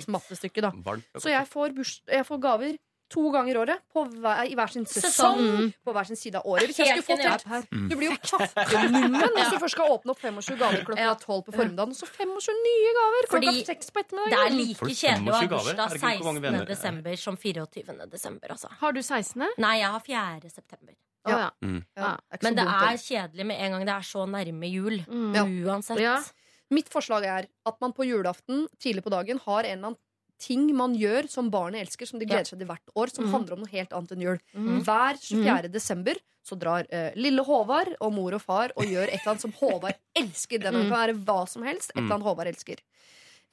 mattestykket, 0.07 0.63
da. 0.63 0.71
Så 1.19 1.31
jeg 1.33 1.47
får, 1.51 1.75
burs, 1.75 2.01
jeg 2.07 2.25
får 2.25 2.39
gaver 2.41 2.77
to 3.11 3.29
ganger 3.29 3.53
i 3.53 3.59
året 3.61 3.81
på 3.93 4.03
hver, 4.09 4.47
i 4.49 4.55
hver 4.57 4.71
sin 4.73 4.85
sesong. 4.89 5.41
På 5.85 5.93
hver 5.93 6.07
sin 6.09 6.17
side 6.17 6.39
av 6.39 6.47
året. 6.49 6.69
Hvis 6.71 6.79
jeg 6.81 6.95
skulle 7.03 7.19
fått 7.19 7.45
helt, 7.45 7.69
Du 7.91 7.95
blir 7.99 8.09
jo 8.09 8.17
kattemummen 8.17 9.35
hvis 9.35 9.51
du 9.53 9.57
først 9.61 9.75
skal 9.77 9.91
åpne 9.93 10.15
opp 10.15 10.21
25 10.23 10.57
gaver 10.61 10.85
klokka 10.87 11.05
Ja. 11.05 11.13
12 11.13 11.43
på 11.45 11.53
formiddagen. 11.53 11.93
Og 11.93 11.99
så 11.99 12.09
25 12.09 12.57
nye 12.65 12.93
gaver 12.97 13.27
klokka 13.29 13.51
Fordi 13.51 13.65
6 13.67 13.91
på 13.91 14.05
Det 14.09 14.39
er 14.39 14.55
like 14.55 14.89
kjedelig 14.89 15.33
å 15.33 15.35
ha 15.35 15.47
bursdag 15.53 15.89
Herregud, 15.95 16.23
hvor 16.23 16.33
mange 16.33 16.53
16. 16.55 16.67
desember 16.71 17.15
som 17.15 17.37
24. 17.37 18.09
desember, 18.09 18.47
altså. 18.55 18.71
Har 18.79 18.91
du 18.91 19.01
16.? 19.01 19.49
Nei, 19.57 19.75
jeg 19.79 19.91
har 19.91 19.99
4. 19.99 20.49
september. 20.49 20.93
Ja. 21.25 21.37
ja. 21.37 21.49
Mm. 21.61 21.85
Ja, 21.97 22.17
Men 22.41 22.55
det 22.55 22.65
er 22.65 22.97
kjedelig 23.01 23.45
med 23.45 23.61
en 23.61 23.71
gang 23.71 23.85
det 23.85 23.93
er 23.95 24.05
så 24.05 24.25
nærme 24.29 24.69
jul. 24.69 24.99
Mm. 25.09 25.33
Ja. 25.35 25.45
Uansett. 25.45 26.33
Mitt 26.73 26.89
forslag 26.89 27.25
er 27.29 27.47
at 27.69 27.77
man 27.81 27.93
på 27.93 28.05
julaften 28.07 28.67
tidlig 28.81 29.03
på 29.05 29.11
dagen 29.13 29.39
har 29.45 29.63
en 29.63 29.71
eller 29.77 29.87
annen 29.91 30.01
ting 30.41 30.65
man 30.75 30.95
gjør 30.99 31.29
som 31.31 31.49
barnet 31.49 31.85
elsker, 31.85 32.05
som 32.09 32.19
de 32.19 32.25
gleder 32.27 32.43
seg 32.49 32.59
til 32.59 32.67
hvert 32.67 32.89
år, 32.99 33.07
som 33.13 33.23
mm. 33.25 33.31
handler 33.31 33.53
om 33.55 33.59
noe 33.63 33.71
helt 33.71 33.93
annet 33.95 34.11
enn 34.11 34.21
jul. 34.25 34.39
Mm. 34.53 34.81
Hver 34.83 35.19
24. 35.21 35.69
desember 35.71 36.17
så 36.45 36.57
drar 36.59 36.85
eh, 36.91 37.13
lille 37.15 37.41
Håvard 37.47 37.93
og 38.03 38.11
mor 38.13 38.35
og 38.35 38.41
far 38.43 38.73
og 38.75 38.83
gjør 38.85 39.07
et 39.07 39.21
eller 39.21 39.31
annet 39.31 39.45
som 39.45 39.53
Håvard 39.61 39.95
elsker. 40.21 40.59
Det 40.59 40.73
Mm. 40.73 40.81
kan 40.81 40.91
være 40.91 41.15
hva 41.25 41.37
som 41.47 41.63
helst. 41.63 41.91
Et 41.95 42.01
eller 42.01 42.17
annet 42.17 42.27
Håvard 42.27 42.47
elsker. 42.51 42.81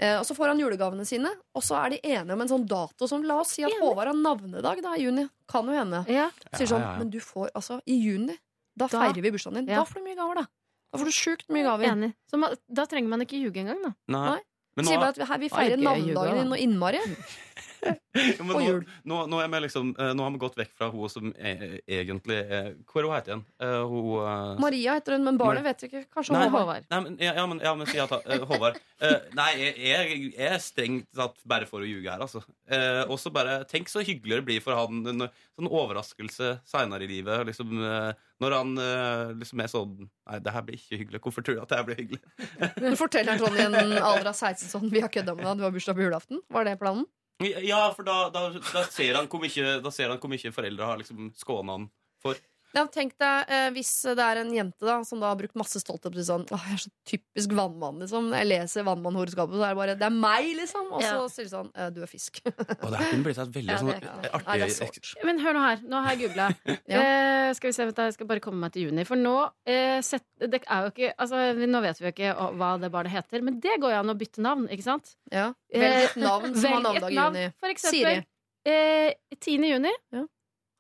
Eh, 0.03 0.17
og 0.19 0.25
så 0.27 0.35
får 0.35 0.49
han 0.49 0.59
julegavene 0.65 1.05
sine, 1.07 1.31
og 1.55 1.63
så 1.63 1.77
er 1.85 1.91
de 1.95 2.01
enige 2.03 2.33
om 2.35 2.41
en 2.43 2.49
sånn 2.51 2.67
dato 2.67 3.07
som 3.07 3.23
La 3.29 3.39
oss 3.45 3.53
si 3.55 3.63
at 3.63 3.73
Håvard 3.79 4.09
har 4.11 4.17
navnedag 4.19 4.83
da 4.83 4.97
i 4.97 5.05
juni. 5.07 5.29
Kan 5.47 5.69
jo 5.71 5.77
hende. 5.79 6.03
Ja. 6.11 6.31
Sier 6.57 6.67
sånn, 6.73 6.99
men 6.99 7.11
du 7.13 7.21
får 7.23 7.53
altså 7.55 7.79
i 7.87 7.95
juni. 8.03 8.35
Da, 8.75 8.89
Da- 8.89 9.05
feirer 9.07 9.23
vi 9.23 9.31
bursdagen 9.31 9.61
din. 9.61 9.69
Ja. 9.71 9.85
Da 9.85 9.85
får 9.85 10.01
du 10.01 10.05
mye 10.09 10.17
gaver, 10.19 10.35
da. 10.43 10.47
Da 10.93 11.01
får 11.01 11.09
du 11.09 11.15
sjukt 11.17 11.47
mye 11.53 11.65
gaver. 11.65 11.89
Enig. 11.89 12.13
Så 12.29 12.39
man, 12.41 12.57
da 12.69 12.85
trenger 12.89 13.09
man 13.15 13.25
ikke 13.25 13.41
ljuge 13.41 13.63
engang, 13.63 13.81
da. 13.85 13.95
Nei. 14.13 14.25
Nei. 14.35 14.41
Men 14.77 14.89
Sier 14.89 15.01
bare 15.01 15.13
at 15.13 15.21
vi, 15.21 15.29
her, 15.29 15.41
vi 15.41 15.49
feirer 15.53 15.81
navnedagen 15.81 16.39
din 16.41 16.53
og 16.57 16.61
innmari. 16.61 17.01
Ja, 18.13 18.45
Og 18.45 18.49
nå, 18.51 18.59
jul. 18.61 18.83
nå, 19.09 19.19
nå, 19.33 19.39
er 19.41 19.49
vi 19.49 19.59
liksom, 19.65 19.95
eh, 19.97 20.11
nå 20.13 20.25
har 20.27 20.33
vi 20.35 20.41
gått 20.43 20.59
vekk 20.59 20.75
fra 20.77 20.91
hun 20.93 21.09
som 21.09 21.31
er, 21.33 21.79
egentlig 21.89 22.37
er 22.43 22.75
Hva 22.85 23.01
er 23.01 23.07
hun 23.07 23.15
heter 23.15 23.33
igjen? 23.33 23.45
Eh, 23.65 23.77
hun 23.89 24.11
uh, 24.21 24.61
Maria 24.61 24.99
heter 24.99 25.17
hun, 25.17 25.25
men 25.25 25.39
barnet 25.41 25.65
vet 25.65 25.87
ikke. 25.89 26.05
Kanskje 26.13 26.37
Nei, 26.37 26.45
Håvard. 26.45 26.67
Håvard. 26.67 26.91
Nei, 26.93 27.01
men, 27.07 27.17
ja, 27.25 27.47
men, 27.49 27.63
ja, 27.65 27.73
men 27.79 27.89
si 27.89 28.03
at 28.05 28.13
uh, 28.13 28.45
Håvard 28.51 28.77
uh, 28.77 29.17
Nei, 29.39 29.49
jeg, 29.65 30.21
er 30.37 30.59
strengt 30.63 31.09
tatt 31.17 31.41
bare 31.49 31.69
for 31.69 31.83
å 31.83 31.89
ljuge 31.89 32.11
her, 32.11 32.23
altså. 32.23 32.43
Eh, 32.73 33.03
og 33.11 33.19
så 33.21 33.33
bare 33.35 33.63
Tenk 33.69 33.91
så 33.93 34.03
hyggelig 34.05 34.41
det 34.41 34.47
blir 34.47 34.65
for 34.65 34.77
han. 34.77 35.03
En 35.09 35.27
sånn 35.29 35.69
overraskelse 35.69 36.55
seinere 36.69 37.07
i 37.07 37.11
livet. 37.11 37.45
Liksom, 37.49 37.73
eh, 37.87 38.11
når 38.43 38.57
han 38.59 38.75
eh, 38.81 39.33
liksom 39.43 39.63
er 39.63 39.73
sånn 39.73 39.97
Nei, 40.03 40.39
det 40.43 40.55
her 40.55 40.67
blir 40.67 40.79
ikke 40.79 41.01
hyggelig. 41.01 41.23
Hvorfor 41.25 41.47
tror 41.47 41.59
du 41.59 41.65
at 41.65 41.73
det 41.73 41.81
her 41.81 41.89
blir 41.89 42.01
hyggelig? 42.03 42.23
Du 42.93 42.95
forteller 42.99 43.43
i 43.43 43.67
en 43.67 43.77
alder 44.11 44.31
av 44.31 44.37
16 44.37 44.69
sånn 44.71 44.93
Vi 44.93 45.03
har 45.03 45.13
kødda 45.13 45.35
med 45.37 45.47
deg, 45.49 45.61
du 45.61 45.67
har 45.67 45.75
bursdag 45.75 45.99
på 45.99 46.07
julaften. 46.07 46.43
Var 46.53 46.69
det 46.69 46.79
planen? 46.81 47.09
Ja, 47.45 47.83
for 47.97 48.07
da, 48.07 48.17
da, 48.31 48.49
da, 48.73 48.85
ser 48.91 49.19
han 49.19 49.29
hvor 49.31 49.43
mye, 49.43 50.53
foreldre 50.55 50.89
har 50.89 51.01
liksom 51.01 51.33
skåna 51.39 51.79
han 51.79 51.89
for. 52.23 52.39
Ja, 52.75 52.87
tenk 52.89 53.13
deg 53.21 53.51
eh, 53.53 53.67
hvis 53.75 53.91
det 54.17 54.25
er 54.25 54.39
en 54.41 54.51
jente 54.55 54.87
da 54.89 54.95
som 55.05 55.21
da 55.21 55.29
har 55.29 55.37
brukt 55.37 55.55
masse 55.61 55.77
stolthet 55.83 56.15
på 56.15 56.23
sånn 56.25 56.47
Åh, 56.51 56.63
jeg 56.71 56.79
er 56.79 56.83
så 56.87 56.91
typisk 57.11 57.53
vannmann, 57.59 57.99
liksom. 58.01 58.31
Når 58.33 58.39
jeg 58.41 58.49
leser 58.49 58.87
vannmannhoroskapet, 58.87 59.59
så 59.61 59.67
er 59.67 59.75
det 59.75 59.79
bare 59.83 59.97
Det 60.01 60.07
er 60.09 60.15
meg, 60.17 60.49
liksom! 60.57 60.87
Og 60.93 61.03
så 61.03 61.11
Ja. 61.13 61.27
sier 61.29 61.45
de 61.45 61.51
sånn 61.53 61.71
eh, 61.77 61.91
Du 61.93 62.01
er 62.03 62.09
fisk. 62.09 62.41
Og 62.47 62.89
det 62.91 62.97
her 62.99 63.11
kunne 63.11 63.25
blitt 63.27 63.39
et 63.45 63.53
veldig 63.59 63.73
Ja, 63.75 63.79
sånn 63.83 63.93
det 63.93 64.01
kan- 64.01 64.25
artig 64.33 64.47
Nei, 64.49 64.59
det 64.59 64.69
er 64.71 64.75
sårt. 64.79 65.13
Men 65.29 65.39
hør 65.45 65.53
nå 65.59 65.63
her. 65.69 65.79
Nå 65.93 66.03
har 66.03 66.17
jeg 66.17 66.23
googla. 66.25 66.49
Ja. 66.93 67.01
eh, 67.03 67.53
skal 67.55 67.69
vi 67.69 67.73
se, 67.77 67.85
vent 67.85 67.97
da, 67.97 68.05
jeg 68.09 68.15
skal 68.15 68.27
bare 68.33 68.41
komme 68.41 68.61
meg 68.65 68.73
til 68.73 68.89
juni. 68.89 69.05
For 69.07 69.17
nå 69.21 69.37
eh, 69.67 70.01
sett, 70.01 70.25
Det 70.41 70.63
er 70.67 70.87
jo 70.89 70.91
ikke 70.95 71.13
Altså, 71.19 71.37
nå 71.69 71.81
vet 71.85 71.99
vi 72.01 72.09
jo 72.09 72.13
ikke 72.17 72.35
hva 72.57 72.73
det 72.81 72.91
barnet 72.93 73.13
heter, 73.13 73.43
men 73.45 73.61
det 73.61 73.77
går 73.81 73.93
jo 73.93 74.01
an 74.03 74.15
å 74.15 74.19
bytte 74.19 74.41
navn, 74.41 74.69
ikke 74.73 74.83
sant? 74.89 75.15
Ja. 75.31 75.53
Velg 75.73 76.05
et 76.09 76.17
navn 76.17 76.55
som 76.57 76.73
har 76.73 76.81
Velg 76.81 76.97
et 76.97 77.03
navnedag 77.03 77.13
i 77.13 77.15
navn. 77.21 77.35
juni. 77.37 77.53
For 77.61 77.69
eksempel 77.69 78.01
Siri. 78.01 78.27
eh, 78.65 79.13
10. 79.39 79.69
juni 79.77 79.93
Ja. 80.13 80.25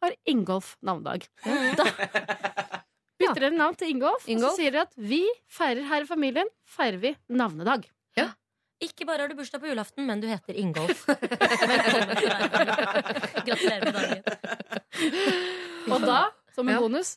Har 0.03 0.14
Ingolf 0.28 0.74
navnedag. 0.82 1.26
Da 3.22 3.28
bytter 3.28 3.44
dere 3.44 3.55
navn 3.55 3.76
til 3.78 3.92
Ingolf, 3.92 4.24
og 4.26 4.40
så 4.42 4.48
sier 4.57 4.72
dere 4.74 4.88
at 4.88 4.94
vi 4.98 5.20
feirer 5.53 5.84
her 5.86 6.03
i 6.03 6.09
familien 6.09 6.48
feirer 6.66 6.98
vi 6.98 7.12
navnedag. 7.30 7.84
Ikke 8.82 9.07
bare 9.07 9.22
har 9.22 9.30
du 9.30 9.36
bursdag 9.38 9.61
på 9.62 9.68
julaften, 9.70 10.09
men 10.09 10.18
du 10.18 10.24
heter 10.26 10.57
Ingolf. 10.59 11.05
Velkommen 11.07 12.16
til 12.18 12.26
verden. 12.26 13.20
Gratulerer 13.46 13.84
med 13.86 13.94
dagen. 13.94 14.22
Og 15.86 16.03
da, 16.03 16.16
som 16.57 16.66
en 16.66 16.80
bonus, 16.82 17.12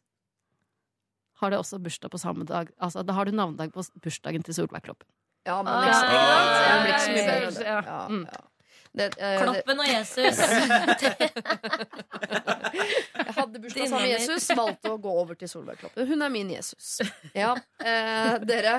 har 1.42 1.50
du 1.50 1.58
også 1.58 1.80
bursdag 1.82 2.14
på 2.14 2.22
samme 2.22 2.46
dag. 2.46 2.70
Altså, 2.78 3.02
da 3.02 3.18
har 3.18 3.26
du 3.26 3.34
navnedag 3.34 3.74
på 3.74 3.82
bursdagen 3.98 4.46
til 4.46 4.54
Solveig 4.60 4.86
Kloppen. 4.86 5.10
Ja, 5.50 5.58
men 5.66 5.74
Ah, 5.74 5.90
liksom, 5.90 6.06
det 6.06 6.78
blir 6.84 6.94
ikke 6.94 7.02
så 7.02 7.10
mye 7.10 7.18
Ja, 7.18 7.26
bedre 7.34 7.66
ja, 7.66 7.82
Ja, 7.82 7.98
ja. 8.30 8.46
Det, 8.96 9.10
uh, 9.20 9.42
Kloppen 9.44 9.82
og 9.84 9.88
Jesus. 9.90 10.38
jeg 13.20 13.34
hadde 13.36 13.60
bursdag 13.60 13.90
sammen 13.90 14.06
med. 14.06 14.14
Jesus, 14.14 14.48
valgte 14.56 14.92
å 14.94 14.98
gå 15.02 15.12
over 15.24 15.36
til 15.40 15.52
Solveig 15.52 15.82
Kloppen. 15.82 16.08
Hun 16.08 16.24
er 16.24 16.32
min 16.32 16.54
Jesus. 16.56 17.02
Ja, 17.36 17.52
uh, 17.56 18.36
dere 18.48 18.78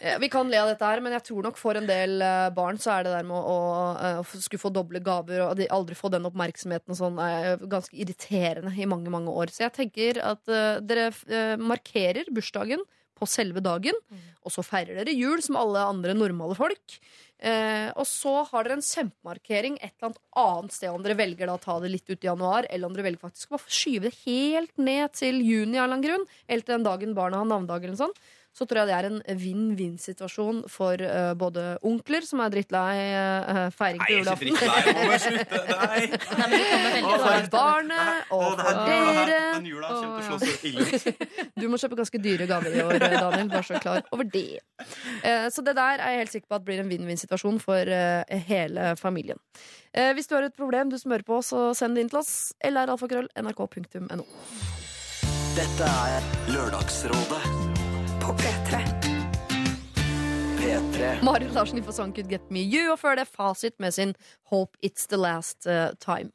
eh, 0.00 0.16
Vi 0.22 0.30
kan 0.32 0.48
le 0.48 0.56
av 0.62 0.70
dette 0.72 0.88
her, 0.88 1.02
men 1.04 1.12
jeg 1.18 1.26
tror 1.28 1.42
nok 1.48 1.60
for 1.60 1.76
en 1.76 1.88
del 1.88 2.22
eh, 2.24 2.48
barn 2.56 2.80
så 2.80 2.94
er 2.94 3.04
det 3.04 3.12
der 3.12 3.28
med 3.28 3.36
å, 3.36 3.40
å, 3.52 3.84
eh, 4.00 4.22
å 4.22 4.24
skulle 4.32 4.62
få 4.62 4.72
doble 4.72 5.02
gaver 5.04 5.44
og 5.44 5.60
aldri 5.68 5.98
få 5.98 6.08
den 6.14 6.28
oppmerksomheten 6.30 6.94
og 6.94 7.00
sånn, 7.02 7.20
ganske 7.68 7.96
irriterende 8.00 8.72
i 8.72 8.88
mange, 8.88 9.12
mange 9.12 9.36
år. 9.36 9.52
Så 9.52 9.66
jeg 9.66 9.76
tenker 9.76 10.22
at 10.32 10.48
eh, 10.48 10.80
dere 10.80 11.10
eh, 11.28 11.54
markerer 11.60 12.32
bursdagen 12.32 12.80
på 13.22 13.30
selve 13.30 13.62
dagen, 13.64 13.98
og 14.42 14.50
så 14.54 14.64
feirer 14.66 14.98
dere 14.98 15.14
jul 15.14 15.42
som 15.44 15.60
alle 15.60 15.86
andre 15.86 16.16
normale 16.18 16.58
folk. 16.58 16.98
Eh, 17.42 17.88
og 17.98 18.06
så 18.06 18.36
har 18.52 18.66
dere 18.66 18.76
en 18.78 18.84
kjempemarkering 18.86 19.80
et 19.80 19.90
eller 19.96 20.12
annet 20.12 20.20
annet 20.38 20.74
sted, 20.76 20.92
om 20.92 21.02
dere 21.02 21.18
velger 21.18 21.50
da 21.50 21.56
å 21.58 21.62
ta 21.62 21.74
det 21.82 21.90
litt 21.90 22.06
ut 22.06 22.22
i 22.22 22.28
januar, 22.28 22.68
eller 22.70 22.86
om 22.86 22.94
dere 22.94 23.08
velger 23.08 23.24
faktisk 23.24 23.56
å 23.56 23.62
skyve 23.66 24.06
det 24.06 24.14
helt 24.22 24.76
ned 24.78 25.10
til 25.18 25.40
juni 25.42 25.74
av 25.74 25.88
en 25.88 25.88
eller 25.88 25.96
annen 25.96 26.06
grunn, 26.06 26.28
eller 26.46 26.66
til 26.66 26.76
den 26.76 26.86
dagen 26.86 27.16
barna 27.18 27.42
har 27.42 27.50
navnedag 27.50 27.82
eller 27.82 27.96
noe 27.96 28.04
sånt. 28.04 28.22
Så 28.52 28.66
tror 28.68 28.82
jeg 28.82 28.90
det 28.90 28.96
er 28.98 29.08
en 29.08 29.38
vinn-vinn-situasjon 29.40 30.62
for 30.70 31.00
uh, 31.00 31.32
både 31.40 31.64
onkler, 31.88 32.26
som 32.28 32.42
er 32.44 32.52
drittlei 32.52 32.96
uh, 33.16 33.62
feiring 33.72 34.02
på 34.04 34.18
julaften. 34.18 34.56
Nei. 35.82 36.02
For 37.22 37.48
barnet 37.54 38.32
og 38.34 38.58
for 38.60 38.82
dere. 38.86 39.38
Den 39.56 39.68
jula 39.70 39.92
kommer 39.92 40.20
til 40.20 40.20
å 40.20 40.26
slå 40.28 40.40
så 40.42 40.68
ille 40.68 40.88
ut. 40.88 41.28
Du 41.62 41.68
må 41.70 41.78
kjøpe 41.78 41.96
ganske 42.00 42.18
dyre 42.22 42.48
gaver 42.50 42.74
i 42.74 42.82
år, 42.84 42.98
Daniel. 43.00 43.48
Bare 43.52 43.66
så 43.66 43.80
klar 43.82 44.04
over 44.12 44.28
det. 44.28 44.60
Uh, 45.22 45.48
Så 45.52 45.64
det 45.64 45.76
der 45.78 46.02
er 46.02 46.16
jeg 46.16 46.24
helt 46.24 46.36
sikker 46.36 46.50
på 46.52 46.60
at 46.60 46.66
blir 46.66 46.82
en 46.82 46.90
vinn-vinn-situasjon 46.92 47.60
for 47.62 47.94
hele 48.48 48.92
familien. 49.00 49.40
Eh, 49.92 50.12
Hvis 50.14 50.26
du 50.26 50.34
har 50.34 50.42
et 50.46 50.56
problem 50.56 50.90
du 50.90 50.98
smører 50.98 51.24
på, 51.26 51.40
så 51.44 51.72
send 51.76 51.96
det 51.96 52.04
inn 52.06 52.12
til 52.12 52.22
oss. 52.22 52.52
Eller 52.64 52.92
alfakrøll 52.92 53.28
nrk.no. 53.36 54.24
Dette 55.52 55.90
er 56.08 56.30
Lørdagsrådet 56.48 57.61
På 58.22 58.32
P3. 58.32 58.78
P3. 60.58 61.24
Marit 61.24 61.52
Larsen 61.54 61.78
i 61.78 61.82
Fasong 61.82 62.12
Could 62.14 62.30
Get 62.30 62.50
Me 62.50 62.60
You, 62.60 62.92
og 62.92 62.98
før 62.98 63.16
det 63.18 63.26
Fasit 63.28 63.74
med 63.78 63.90
sin 63.94 64.14
Hope 64.50 64.78
It's 64.82 65.08
The 65.08 65.16
Last 65.16 65.66
eh, 65.66 65.90
Time. 65.98 66.30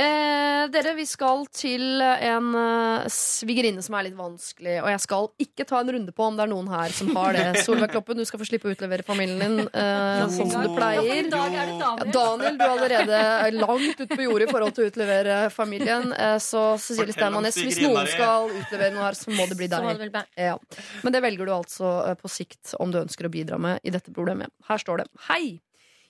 Eh, 0.00 0.62
dere, 0.72 0.92
vi 0.96 1.04
skal 1.08 1.42
til 1.52 2.00
en 2.00 2.46
uh, 2.54 3.08
svigerinne 3.12 3.82
som 3.84 3.96
er 3.98 4.06
litt 4.06 4.16
vanskelig, 4.16 4.78
og 4.80 4.88
jeg 4.88 5.02
skal 5.02 5.28
ikke 5.44 5.66
ta 5.68 5.80
en 5.82 5.90
runde 5.96 6.14
på 6.16 6.24
om 6.24 6.38
det 6.38 6.44
er 6.46 6.50
noen 6.52 6.70
her 6.72 6.94
som 6.94 7.10
har 7.18 7.36
det. 7.36 7.44
Solveig 7.66 7.92
Kloppen, 7.92 8.20
du 8.20 8.24
skal 8.28 8.40
få 8.40 8.48
slippe 8.48 8.70
å 8.70 8.72
utlevere 8.72 9.04
familien 9.04 9.42
din 9.42 9.60
eh, 9.66 10.22
sånn 10.32 10.52
som 10.54 10.64
du 10.64 10.72
pleier. 10.76 11.04
Ja, 11.04 11.92
Daniel, 12.14 12.56
du 12.56 12.64
er 12.64 12.72
allerede 12.72 13.20
langt 13.58 14.00
ute 14.00 14.08
på 14.14 14.24
jordet 14.24 14.48
i 14.48 14.52
forhold 14.54 14.76
til 14.78 14.86
å 14.86 14.92
utlevere 14.94 15.38
familien. 15.52 16.14
Eh, 16.16 16.36
Så 16.40 16.64
Cecilie 16.80 17.16
Steinmann 17.16 17.44
Næss, 17.44 17.60
hvis 17.60 17.82
noen 17.84 18.08
skal 18.08 18.48
utlevere 18.54 18.94
noe 18.96 19.08
her, 19.10 19.20
så 19.20 19.34
må 19.34 19.48
det 19.50 19.58
bli 19.60 19.68
deg. 19.72 20.20
Ja. 20.38 20.56
Men 21.04 21.16
det 21.16 21.24
velger 21.26 21.50
du 21.50 21.56
altså 21.58 21.96
eh, 22.06 22.16
på 22.20 22.30
sikt 22.32 22.76
om 22.80 22.94
du 22.94 23.02
ønsker 23.02 23.28
å 23.28 23.32
bidra 23.32 23.60
med 23.60 23.84
i 23.84 23.92
dette 23.92 24.14
problemet. 24.16 24.54
Her 24.70 24.80
står 24.80 25.04
det 25.04 25.10
Hei! 25.28 25.58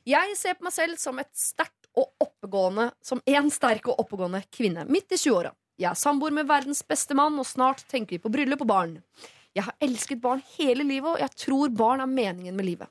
Jeg 0.08 0.32
ser 0.38 0.56
på 0.56 0.64
meg 0.64 0.72
selv 0.72 0.96
som 1.00 1.18
et 1.20 1.28
sterkt 1.36 1.79
og 1.98 2.12
oppegående 2.22 2.90
Som 3.02 3.22
en 3.26 3.50
sterk 3.50 3.88
og 3.90 3.98
oppegående 4.04 4.42
kvinne 4.52 4.86
midt 4.88 5.12
i 5.12 5.18
20-åra. 5.18 5.52
Jeg 5.80 5.90
er 5.90 5.98
samboer 5.98 6.34
med 6.36 6.48
verdens 6.48 6.82
beste 6.84 7.16
mann, 7.16 7.38
og 7.40 7.48
snart 7.48 7.86
tenker 7.88 8.18
vi 8.18 8.22
på 8.22 8.32
bryllup 8.32 8.66
og 8.66 8.68
barn. 8.68 8.96
Jeg 9.56 9.64
har 9.66 9.76
elsket 9.82 10.20
barn 10.22 10.42
hele 10.58 10.84
livet, 10.84 11.08
og 11.14 11.22
jeg 11.22 11.36
tror 11.46 11.72
barn 11.74 12.02
er 12.04 12.10
meningen 12.10 12.56
med 12.56 12.68
livet. 12.68 12.90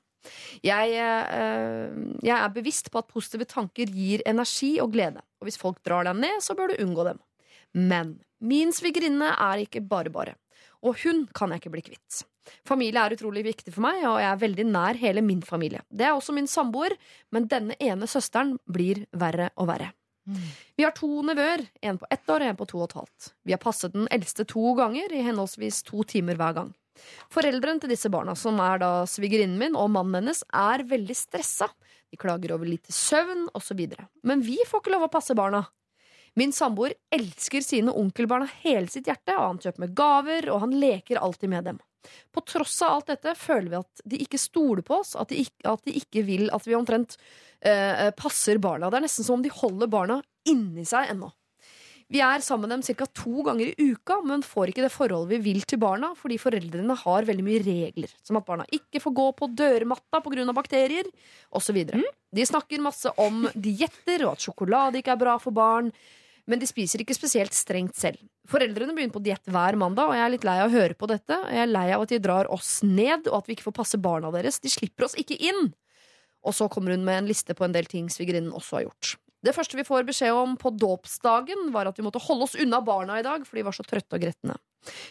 Jeg, 0.65 0.95
øh, 0.99 1.99
jeg 2.25 2.35
er 2.35 2.55
bevisst 2.55 2.89
på 2.91 2.99
at 2.99 3.07
positive 3.07 3.47
tanker 3.47 3.87
gir 3.93 4.23
energi 4.27 4.73
og 4.83 4.91
glede, 4.93 5.21
og 5.39 5.47
hvis 5.47 5.59
folk 5.61 5.79
drar 5.85 6.09
deg 6.09 6.17
ned, 6.19 6.41
så 6.43 6.57
bør 6.57 6.73
du 6.73 6.83
unngå 6.83 7.05
dem. 7.07 7.21
Men 7.77 8.17
min 8.41 8.73
svigerinne 8.75 9.31
er 9.35 9.63
ikke 9.63 9.85
bare 9.85 10.11
bare, 10.11 10.35
og 10.81 10.99
hun 11.05 11.27
kan 11.35 11.53
jeg 11.53 11.63
ikke 11.63 11.75
bli 11.77 11.85
kvitt. 11.91 12.23
Familie 12.67 13.03
er 13.03 13.15
utrolig 13.15 13.43
viktig 13.45 13.73
for 13.75 13.83
meg, 13.85 14.01
og 14.07 14.19
jeg 14.21 14.29
er 14.31 14.41
veldig 14.41 14.65
nær 14.71 14.99
hele 14.99 15.23
min 15.25 15.41
familie. 15.45 15.83
Det 15.89 16.07
er 16.07 16.15
også 16.15 16.33
min 16.35 16.49
samboer, 16.49 16.95
men 17.35 17.47
denne 17.51 17.77
ene 17.83 18.09
søsteren 18.09 18.57
blir 18.69 19.05
verre 19.11 19.51
og 19.59 19.69
verre. 19.69 19.91
Vi 20.77 20.85
har 20.85 20.93
to 20.93 21.23
nevøer, 21.25 21.63
en 21.81 21.97
på 21.97 22.07
ett 22.13 22.29
år 22.29 22.43
og 22.43 22.51
en 22.51 22.59
på 22.59 22.67
to 22.69 22.81
og 22.81 22.89
et 22.89 22.97
halvt. 22.99 23.29
Vi 23.47 23.55
har 23.55 23.61
passet 23.61 23.95
den 23.95 24.07
eldste 24.13 24.45
to 24.49 24.75
ganger, 24.77 25.11
i 25.13 25.23
henholdsvis 25.25 25.81
to 25.87 26.03
timer 26.07 26.37
hver 26.39 26.55
gang. 26.57 26.69
Foreldrene 27.33 27.81
til 27.81 27.93
disse 27.93 28.11
barna, 28.11 28.35
som 28.37 28.59
er 28.61 28.81
da 28.81 28.91
svigerinnen 29.09 29.57
min 29.59 29.77
og 29.79 29.89
mannen 29.93 30.19
hennes, 30.19 30.43
er 30.53 30.83
veldig 30.87 31.15
stressa. 31.17 31.69
De 32.09 32.19
klager 32.19 32.53
over 32.55 32.69
lite 32.69 32.93
søvn 32.93 33.47
osv. 33.57 33.85
Men 34.27 34.43
vi 34.45 34.57
får 34.67 34.83
ikke 34.83 34.93
lov 34.95 35.07
å 35.07 35.13
passe 35.13 35.37
barna. 35.37 35.63
Min 36.37 36.53
samboer 36.55 36.93
elsker 37.15 37.63
sine 37.65 37.93
onkelbarn 37.95 38.45
av 38.45 38.55
hele 38.63 38.87
sitt 38.91 39.09
hjerte, 39.09 39.35
og 39.35 39.45
han 39.45 39.61
kjøper 39.63 39.85
med 39.85 39.95
gaver, 39.97 40.49
og 40.53 40.63
han 40.65 40.75
leker 40.79 41.21
alltid 41.21 41.53
med 41.53 41.69
dem. 41.71 41.79
På 42.31 42.41
tross 42.47 42.77
av 42.85 42.99
alt 42.99 43.11
dette 43.11 43.35
føler 43.35 43.69
vi 43.71 43.79
at 43.79 44.03
de 44.13 44.21
ikke 44.23 44.39
stoler 44.39 44.85
på 44.85 45.01
oss, 45.01 45.15
at 45.19 45.31
de 45.31 45.41
ikke, 45.43 45.65
at 45.67 45.83
de 45.87 45.95
ikke 45.99 46.23
vil 46.27 46.47
at 46.55 46.67
vi 46.67 46.77
omtrent 46.77 47.17
eh, 47.65 48.09
passer 48.17 48.61
barna. 48.61 48.89
Det 48.89 49.01
er 49.01 49.07
nesten 49.07 49.27
som 49.27 49.39
om 49.39 49.43
de 49.45 49.51
holder 49.53 49.91
barna 49.91 50.21
inni 50.47 50.85
seg 50.87 51.11
ennå. 51.11 51.31
Vi 52.09 52.23
er 52.25 52.41
sammen 52.41 52.65
med 52.65 52.79
dem 52.79 52.95
ca. 52.97 53.05
to 53.13 53.43
ganger 53.45 53.69
i 53.69 53.89
uka, 53.91 54.15
men 54.25 54.41
får 54.41 54.71
ikke 54.71 54.81
det 54.81 54.89
forholdet 54.89 55.29
vi 55.29 55.37
vil 55.45 55.59
til 55.61 55.77
barna, 55.77 56.15
fordi 56.17 56.39
foreldrene 56.41 56.95
har 56.97 57.27
veldig 57.27 57.45
mye 57.45 57.59
regler, 57.61 58.09
som 58.25 58.39
at 58.39 58.47
barna 58.47 58.65
ikke 58.73 59.01
får 59.03 59.13
gå 59.19 59.27
på 59.37 59.49
dørmatta 59.53 60.21
pga. 60.25 60.47
bakterier, 60.57 61.05
osv. 61.53 61.77
De 62.33 62.47
snakker 62.49 62.81
masse 62.81 63.13
om 63.13 63.45
dietter, 63.53 64.25
og 64.25 64.33
at 64.33 64.47
sjokolade 64.47 65.03
ikke 65.03 65.13
er 65.13 65.21
bra 65.21 65.37
for 65.37 65.53
barn, 65.53 65.93
men 66.49 66.57
de 66.57 66.65
spiser 66.65 67.05
ikke 67.05 67.13
spesielt 67.13 67.53
strengt 67.53 67.93
selv. 67.93 68.17
Foreldrene 68.49 68.97
begynner 68.97 69.13
på 69.13 69.21
diett 69.21 69.45
hver 69.45 69.77
mandag, 69.77 70.09
og 70.09 70.17
jeg 70.17 70.25
er 70.25 70.33
litt 70.33 70.49
lei 70.49 70.57
av 70.63 70.71
å 70.71 70.73
høre 70.73 70.97
på 70.97 71.13
dette. 71.13 71.37
og 71.37 71.53
Jeg 71.53 71.61
er 71.61 71.69
lei 71.69 71.87
av 71.93 72.07
at 72.07 72.09
de 72.09 72.23
drar 72.25 72.49
oss 72.49 72.79
ned, 72.81 73.29
og 73.29 73.43
at 73.43 73.45
vi 73.45 73.53
ikke 73.53 73.69
får 73.69 73.77
passe 73.83 74.01
barna 74.01 74.33
deres. 74.33 74.57
De 74.57 74.73
slipper 74.73 75.05
oss 75.05 75.13
ikke 75.13 75.37
inn! 75.37 75.75
Og 76.41 76.57
så 76.57 76.65
kommer 76.73 76.97
hun 76.97 77.05
med 77.05 77.21
en 77.21 77.29
liste 77.29 77.53
på 77.53 77.67
en 77.67 77.75
del 77.75 77.85
ting 77.85 78.09
svigerinnen 78.09 78.55
også 78.55 78.79
har 78.79 78.89
gjort. 78.89 79.19
Det 79.45 79.53
første 79.55 79.77
vi 79.79 79.85
får 79.87 80.07
beskjed 80.07 80.35
om 80.35 80.57
på 80.59 80.71
dåpsdagen, 80.75 81.69
var 81.71 81.87
at 81.87 81.99
vi 81.99 82.03
måtte 82.03 82.21
holde 82.23 82.43
oss 82.47 82.57
unna 82.59 82.81
barna 82.83 83.19
i 83.21 83.25
dag, 83.25 83.45
for 83.47 83.55
de 83.59 83.63
var 83.63 83.75
så 83.75 83.85
trøtte 83.87 84.17
og 84.17 84.23
gretne. 84.25 84.57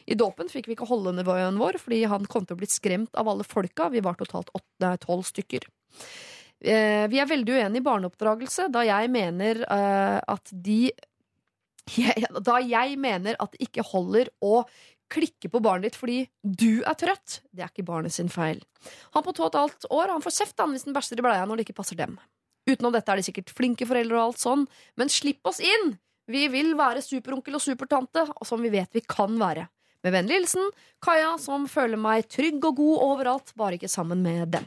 I 0.09 0.16
dåpen 0.18 0.51
fikk 0.53 0.68
vi 0.68 0.76
ikke 0.76 0.89
holde 0.89 1.14
nevøen 1.16 1.61
vår, 1.61 1.79
fordi 1.81 2.03
han 2.09 2.26
kom 2.29 2.45
til 2.49 2.57
å 2.57 2.61
bli 2.61 2.68
skremt 2.70 3.16
av 3.20 3.29
alle 3.29 3.47
folka. 3.49 3.89
Vi 3.93 4.03
var 4.05 4.18
totalt 4.20 4.53
tolv 5.05 5.24
stykker. 5.29 5.64
Eh, 6.61 7.07
Vi 7.09 7.20
er 7.20 7.31
veldig 7.31 7.55
uenige 7.57 7.81
i 7.81 7.87
barneoppdragelse, 7.87 8.68
da 8.72 8.85
jeg 8.85 9.11
mener 9.14 9.62
eh, 9.64 10.20
at 10.26 10.53
de 10.53 10.91
Da 12.45 12.59
jeg 12.61 12.99
mener 13.01 13.37
at 13.41 13.55
det 13.55 13.64
ikke 13.68 13.85
holder 13.87 14.29
å 14.45 14.64
klikke 15.09 15.49
på 15.49 15.61
barnet 15.64 15.89
ditt 15.89 15.97
fordi 15.97 16.18
du 16.45 16.83
er 16.85 16.97
trøtt. 17.01 17.39
Det 17.49 17.64
er 17.64 17.70
ikke 17.72 17.87
barnet 17.89 18.12
sin 18.12 18.29
feil. 18.29 18.61
Han 19.14 19.24
på 19.24 19.33
to 19.33 19.47
og 19.47 19.55
et 19.55 19.61
halvt 19.62 19.87
år 19.89 20.12
han 20.12 20.20
får 20.20 20.37
kjeft 20.37 20.61
han 20.61 20.74
hvis 20.74 20.85
den 20.85 20.93
bæsjer 20.97 21.22
i 21.22 21.24
bleia 21.24 21.47
når 21.49 21.57
det 21.57 21.64
ikke 21.68 21.79
passer 21.81 21.97
dem. 21.97 22.18
Utenom 22.68 22.92
dette 22.92 23.12
er 23.12 23.20
de 23.20 23.26
sikkert 23.26 23.52
flinke 23.56 23.86
foreldre 23.88 24.18
og 24.18 24.26
alt 24.28 24.42
sånn, 24.42 24.66
men 25.00 25.10
slipp 25.12 25.46
oss 25.48 25.62
inn! 25.64 25.96
Vi 26.28 26.44
vil 26.52 26.74
være 26.76 27.00
superonkel 27.00 27.56
og 27.56 27.62
supertante, 27.64 28.26
og 28.36 28.44
som 28.44 28.60
vi 28.60 28.68
vet 28.74 28.92
vi 28.92 29.00
kan 29.08 29.38
være. 29.40 29.64
Med 30.04 30.12
vennlig 30.14 30.36
hilsen 30.42 30.66
Kaja, 31.02 31.32
som 31.40 31.64
føler 31.70 31.98
meg 32.00 32.28
trygg 32.30 32.60
og 32.68 32.76
god 32.78 33.04
overalt, 33.06 33.54
bare 33.58 33.78
ikke 33.78 33.90
sammen 33.90 34.20
med 34.22 34.52
dem. 34.52 34.66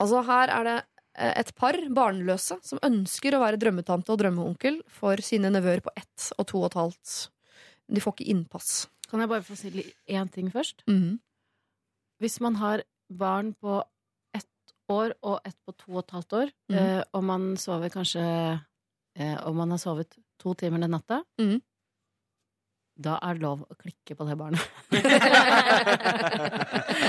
Altså, 0.00 0.22
her 0.24 0.50
er 0.54 0.66
det 0.66 0.76
eh, 0.80 1.34
et 1.42 1.52
par 1.60 1.76
barnløse 1.94 2.56
som 2.64 2.80
ønsker 2.86 3.36
å 3.36 3.42
være 3.44 3.60
drømmetante 3.60 4.14
og 4.14 4.22
drømmeonkel 4.22 4.80
for 4.90 5.20
sine 5.24 5.52
nevøer 5.52 5.84
på 5.84 5.92
ett 6.00 6.30
og 6.38 6.48
to 6.48 6.62
og 6.62 6.70
et 6.70 6.78
halvt 6.80 7.18
De 7.90 8.00
får 8.00 8.16
ikke 8.16 8.30
innpass. 8.32 8.72
Kan 9.10 9.20
jeg 9.20 9.30
bare 9.32 9.44
få 9.44 9.58
si 9.58 9.70
én 10.08 10.32
ting 10.32 10.48
først? 10.54 10.86
Mhm. 10.88 11.18
Hvis 12.20 12.40
man 12.40 12.56
har 12.60 12.82
barn 13.10 13.54
på 13.60 13.82
år 14.92 15.14
og 15.22 15.40
ett 15.46 15.56
på 15.66 15.72
to 15.78 15.92
og 15.96 16.02
et 16.04 16.10
halvt 16.18 16.32
år, 16.42 16.52
Mm. 16.70 16.76
eh, 16.78 17.02
og 17.14 17.24
man 17.24 17.56
sover 17.58 17.88
kanskje 17.90 18.22
eh, 19.18 19.36
Om 19.46 19.56
man 19.56 19.70
har 19.74 19.78
sovet 19.82 20.14
to 20.40 20.54
timer 20.54 20.78
den 20.80 20.90
natta, 20.94 21.22
mm. 21.40 21.58
da 23.00 23.18
er 23.22 23.34
det 23.34 23.42
lov 23.42 23.62
å 23.66 23.74
klikke 23.76 24.14
på 24.16 24.24
det 24.28 24.36
barnet. 24.38 24.62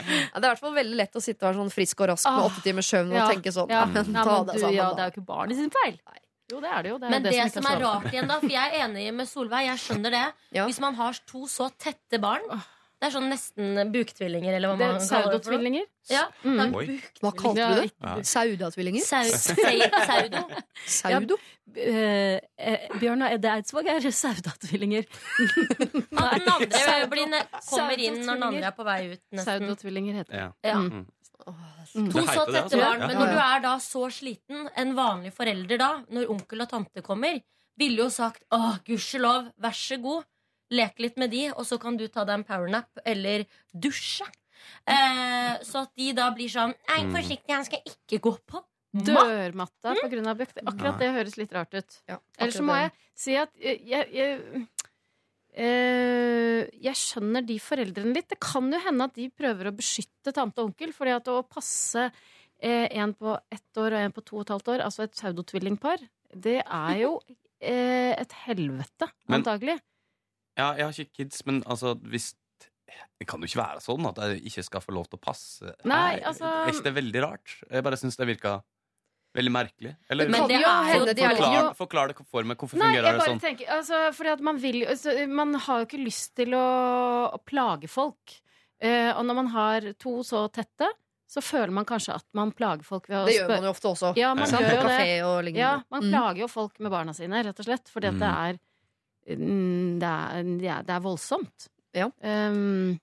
Ja, 0.00 0.40
det 0.40 0.46
er 0.46 0.46
i 0.46 0.50
hvert 0.54 0.62
fall 0.62 0.72
veldig 0.74 0.96
lett 0.96 1.16
å 1.18 1.20
sitte 1.22 1.44
og 1.44 1.50
være 1.50 1.60
sånn 1.60 1.72
frisk 1.74 2.00
og 2.02 2.08
rask 2.12 2.26
med 2.30 2.46
åtte 2.46 2.62
timers 2.64 2.88
søvn 2.90 3.10
ja, 3.14 3.24
og 3.26 3.30
tenke 3.34 3.52
sånn 3.54 3.70
Ja, 3.70 3.82
ja, 3.82 3.86
men 3.90 4.14
ja, 4.16 4.22
ta 4.24 4.36
men 4.40 4.48
du, 4.48 4.52
ja, 4.74 4.86
det 4.96 5.02
er 5.04 5.10
jo 5.10 5.14
ikke 5.14 5.26
barnet 5.28 5.58
sin 5.60 5.70
feil. 5.74 5.98
Jo, 6.50 6.58
det 6.64 6.70
er 6.72 6.82
det 6.82 6.90
jo. 6.90 6.96
Det 6.98 7.06
er 7.06 7.10
Men 7.14 7.22
det, 7.22 7.30
det, 7.34 7.42
som, 7.52 7.62
som 7.62 7.68
er 7.70 7.82
rart 7.84 8.06
igjen, 8.10 8.26
da, 8.30 8.38
for 8.42 8.50
jeg 8.50 8.72
er 8.72 8.84
enig 8.88 9.04
med 9.14 9.28
Solveig, 9.30 9.68
jeg 9.68 9.78
skjønner 9.84 10.10
det. 10.16 10.22
Ja. 10.56 10.64
Hvis 10.66 10.80
man 10.82 10.96
har 10.98 11.12
to 11.30 11.44
så 11.50 11.68
tette 11.78 12.18
barn, 12.22 12.42
det 13.00 13.06
er 13.08 13.12
sånn 13.14 13.30
nesten 13.32 13.78
buktvillinger, 13.94 14.52
eller 14.58 14.68
hva 14.68 14.76
Det 14.78 14.86
man 14.86 15.00
er 15.00 15.08
kaller 15.08 15.38
det. 15.40 15.70
noe. 15.72 15.86
Ja, 16.10 16.24
Mm. 16.44 16.72
det. 16.86 16.98
Hva 17.22 17.30
kalte 17.32 17.68
du 17.68 17.80
det? 17.80 17.92
Ja. 18.02 18.14
Saudatvillinger? 18.22 19.00
Sau- 19.00 19.32
sau- 19.32 19.56
Saudo. 20.10 20.42
Saudo? 20.86 21.36
Eh, 21.76 22.40
eh, 22.58 22.88
Bjørnar 22.98 23.32
Edde 23.32 23.48
Eidsvåg 23.54 23.86
er 23.88 24.00
saudatvillinger. 24.10 25.06
At 26.18 26.38
den 26.40 26.48
andre 26.50 27.06
blir 27.12 27.28
ne 27.30 27.40
kommer 27.70 27.98
inn 28.02 28.20
når 28.26 28.34
den 28.34 28.42
andre 28.50 28.66
er 28.70 28.76
på 28.76 28.84
vei 28.84 28.98
ut. 29.14 29.22
Nesten. 29.32 29.46
Saudotvillinger 29.64 30.14
heter 30.20 30.32
det. 30.32 30.44
Ja. 30.64 30.74
Mm. 30.80 31.06
Mm. 31.96 32.10
To 32.12 32.20
så 32.26 32.44
tette 32.46 32.62
altså. 32.66 32.78
barn. 32.80 33.00
Men 33.06 33.16
når 33.16 33.30
du 33.32 33.38
er 33.42 33.62
da 33.64 33.76
så 33.82 34.02
sliten, 34.12 34.68
en 34.76 34.92
vanlig 34.98 35.32
forelder 35.34 35.78
da, 35.80 35.90
når 36.12 36.28
onkel 36.36 36.60
og 36.66 36.68
tante 36.70 37.02
kommer, 37.06 37.40
ville 37.80 38.02
jo 38.04 38.10
sagt 38.12 38.44
åh, 38.52 38.76
gudskjelov, 38.86 39.48
vær 39.58 39.72
så 39.74 39.96
god, 40.02 40.24
lek 40.70 40.98
litt 41.02 41.16
med 41.18 41.30
de, 41.32 41.48
og 41.52 41.64
så 41.66 41.78
kan 41.82 41.96
du 41.98 42.06
ta 42.08 42.24
deg 42.24 42.34
en 42.40 42.44
powernap 42.44 43.00
eller 43.04 43.44
dusje. 43.74 44.26
Eh, 44.86 45.56
så 45.66 45.82
at 45.86 45.94
de 45.96 46.12
da 46.12 46.28
blir 46.36 46.48
sånn 46.52 46.74
Nei, 46.88 47.00
Mm. 47.04 47.14
forsiktig, 47.16 47.50
han 47.54 47.64
skal 47.64 47.80
ikke 47.86 48.20
gå 48.20 48.34
på 48.46 48.60
mat. 48.60 49.06
Dørmatta 49.06 49.94
på 50.00 50.08
grunn 50.10 50.26
av. 50.26 50.40
Akkurat 50.40 50.98
det 50.98 51.12
høres 51.14 51.36
litt 51.38 51.52
rart 51.52 51.72
ut. 51.74 52.02
Ja, 52.08 52.18
Ellers 52.38 52.54
så 52.58 52.62
må 52.66 52.74
jeg 52.74 52.90
si 53.14 53.36
at 53.36 53.50
jeg, 53.60 53.80
jeg, 53.86 54.08
jeg, 54.12 54.66
eh, 55.54 56.66
jeg 56.86 56.98
skjønner 56.98 57.46
de 57.46 57.58
foreldrene 57.62 58.14
litt. 58.16 58.28
Det 58.32 58.40
kan 58.42 58.70
jo 58.72 58.80
hende 58.84 59.06
at 59.08 59.14
de 59.18 59.28
prøver 59.30 59.70
å 59.70 59.74
beskytte 59.76 60.34
tante 60.36 60.58
og 60.62 60.70
onkel. 60.72 60.92
fordi 60.96 61.14
at 61.16 61.30
å 61.32 61.40
passe 61.48 62.10
eh, 62.62 62.88
en 63.00 63.14
på 63.14 63.36
ett 63.50 63.76
år 63.80 63.94
og 63.96 64.00
en 64.04 64.12
på 64.12 64.24
to 64.24 64.36
og 64.36 64.42
et 64.46 64.54
halvt 64.54 64.68
år, 64.74 64.84
altså 64.84 65.04
et 65.06 65.14
pseudotvillingpar, 65.16 66.02
det 66.36 66.58
er 66.66 66.96
jo 67.00 67.14
eh, 67.60 68.12
et 68.20 68.32
helvete, 68.46 69.08
Men- 69.28 69.40
antagelig. 69.42 69.78
Ja, 70.60 70.68
jeg 70.76 70.86
har 70.88 70.92
ikke 71.04 71.16
kids, 71.22 71.40
men 71.48 71.62
altså 71.64 71.96
hvis 72.12 72.30
Det 73.20 73.26
kan 73.28 73.38
jo 73.40 73.46
ikke 73.46 73.60
være 73.60 73.80
sånn 73.84 74.06
at 74.08 74.16
jeg 74.24 74.40
ikke 74.50 74.62
skal 74.66 74.82
få 74.82 74.92
lov 74.96 75.06
til 75.08 75.18
å 75.18 75.22
passe. 75.22 75.72
Nei, 75.88 76.18
altså- 76.26 76.48
Er 76.66 76.72
ikke 76.72 76.86
det 76.88 76.94
veldig 76.96 77.20
rart? 77.22 77.52
Jeg 77.70 77.84
bare 77.86 77.98
syns 78.00 78.16
det 78.18 78.26
virka 78.26 78.54
veldig 79.36 79.52
merkelig. 79.54 79.92
Eller 80.10 80.28
Men 80.28 80.48
det 80.50 80.58
jo 80.58 80.66
er 80.68 80.88
hende 80.88 81.14
de 81.14 81.22
er 81.22 81.36
forklar, 81.36 81.68
forklar 81.78 82.08
det 82.10 82.16
for 82.26 82.42
meg. 82.48 82.58
Hvorfor 82.58 82.80
Nei, 82.80 82.88
fungerer 82.96 83.06
jeg 83.06 83.18
det 83.20 83.28
sånn? 83.28 83.40
tenker 83.44 83.68
altså, 83.76 84.00
Fordi 84.16 84.32
at 84.32 84.40
man 84.40 84.58
vil 84.58 84.80
altså, 84.86 85.14
Man 85.30 85.54
har 85.54 85.78
jo 85.84 85.86
ikke 85.86 86.04
lyst 86.04 86.34
til 86.40 86.56
å, 86.58 86.64
å 87.30 87.38
plage 87.46 87.88
folk. 87.88 88.40
Uh, 88.82 89.12
og 89.14 89.24
når 89.28 89.34
man 89.36 89.46
har 89.54 89.80
to 90.00 90.16
så 90.26 90.48
tette, 90.50 90.88
så 91.30 91.42
føler 91.44 91.70
man 91.70 91.84
kanskje 91.86 92.14
at 92.16 92.24
man 92.34 92.50
plager 92.50 92.82
folk 92.82 93.06
ved 93.06 93.18
å 93.20 93.26
Det 93.28 93.36
gjør 93.36 93.48
man 93.52 93.62
jo 93.68 93.70
ofte 93.70 93.90
også. 93.92 94.16
Ja, 94.18 94.32
man 94.34 94.48
ja. 94.50 94.58
gjør 94.58 94.72
jo 94.80 95.42
det. 95.44 95.54
Ja, 95.60 95.82
man 95.92 96.02
Mm. 96.02 96.10
plager 96.10 96.40
jo 96.42 96.48
folk 96.48 96.80
med 96.80 96.90
barna 96.90 97.14
sine, 97.14 97.44
rett 97.44 97.60
og 97.60 97.66
slett. 97.68 97.86
Fordi 97.92 98.08
at 98.08 98.14
mm, 98.14 98.18
det 98.24 98.32
er, 98.34 98.58
det 99.26 100.10
er, 100.10 100.82
det 100.86 100.96
er 100.96 101.04
voldsomt. 101.04 101.70
Ja. 101.96 102.10
Um, 102.22 102.98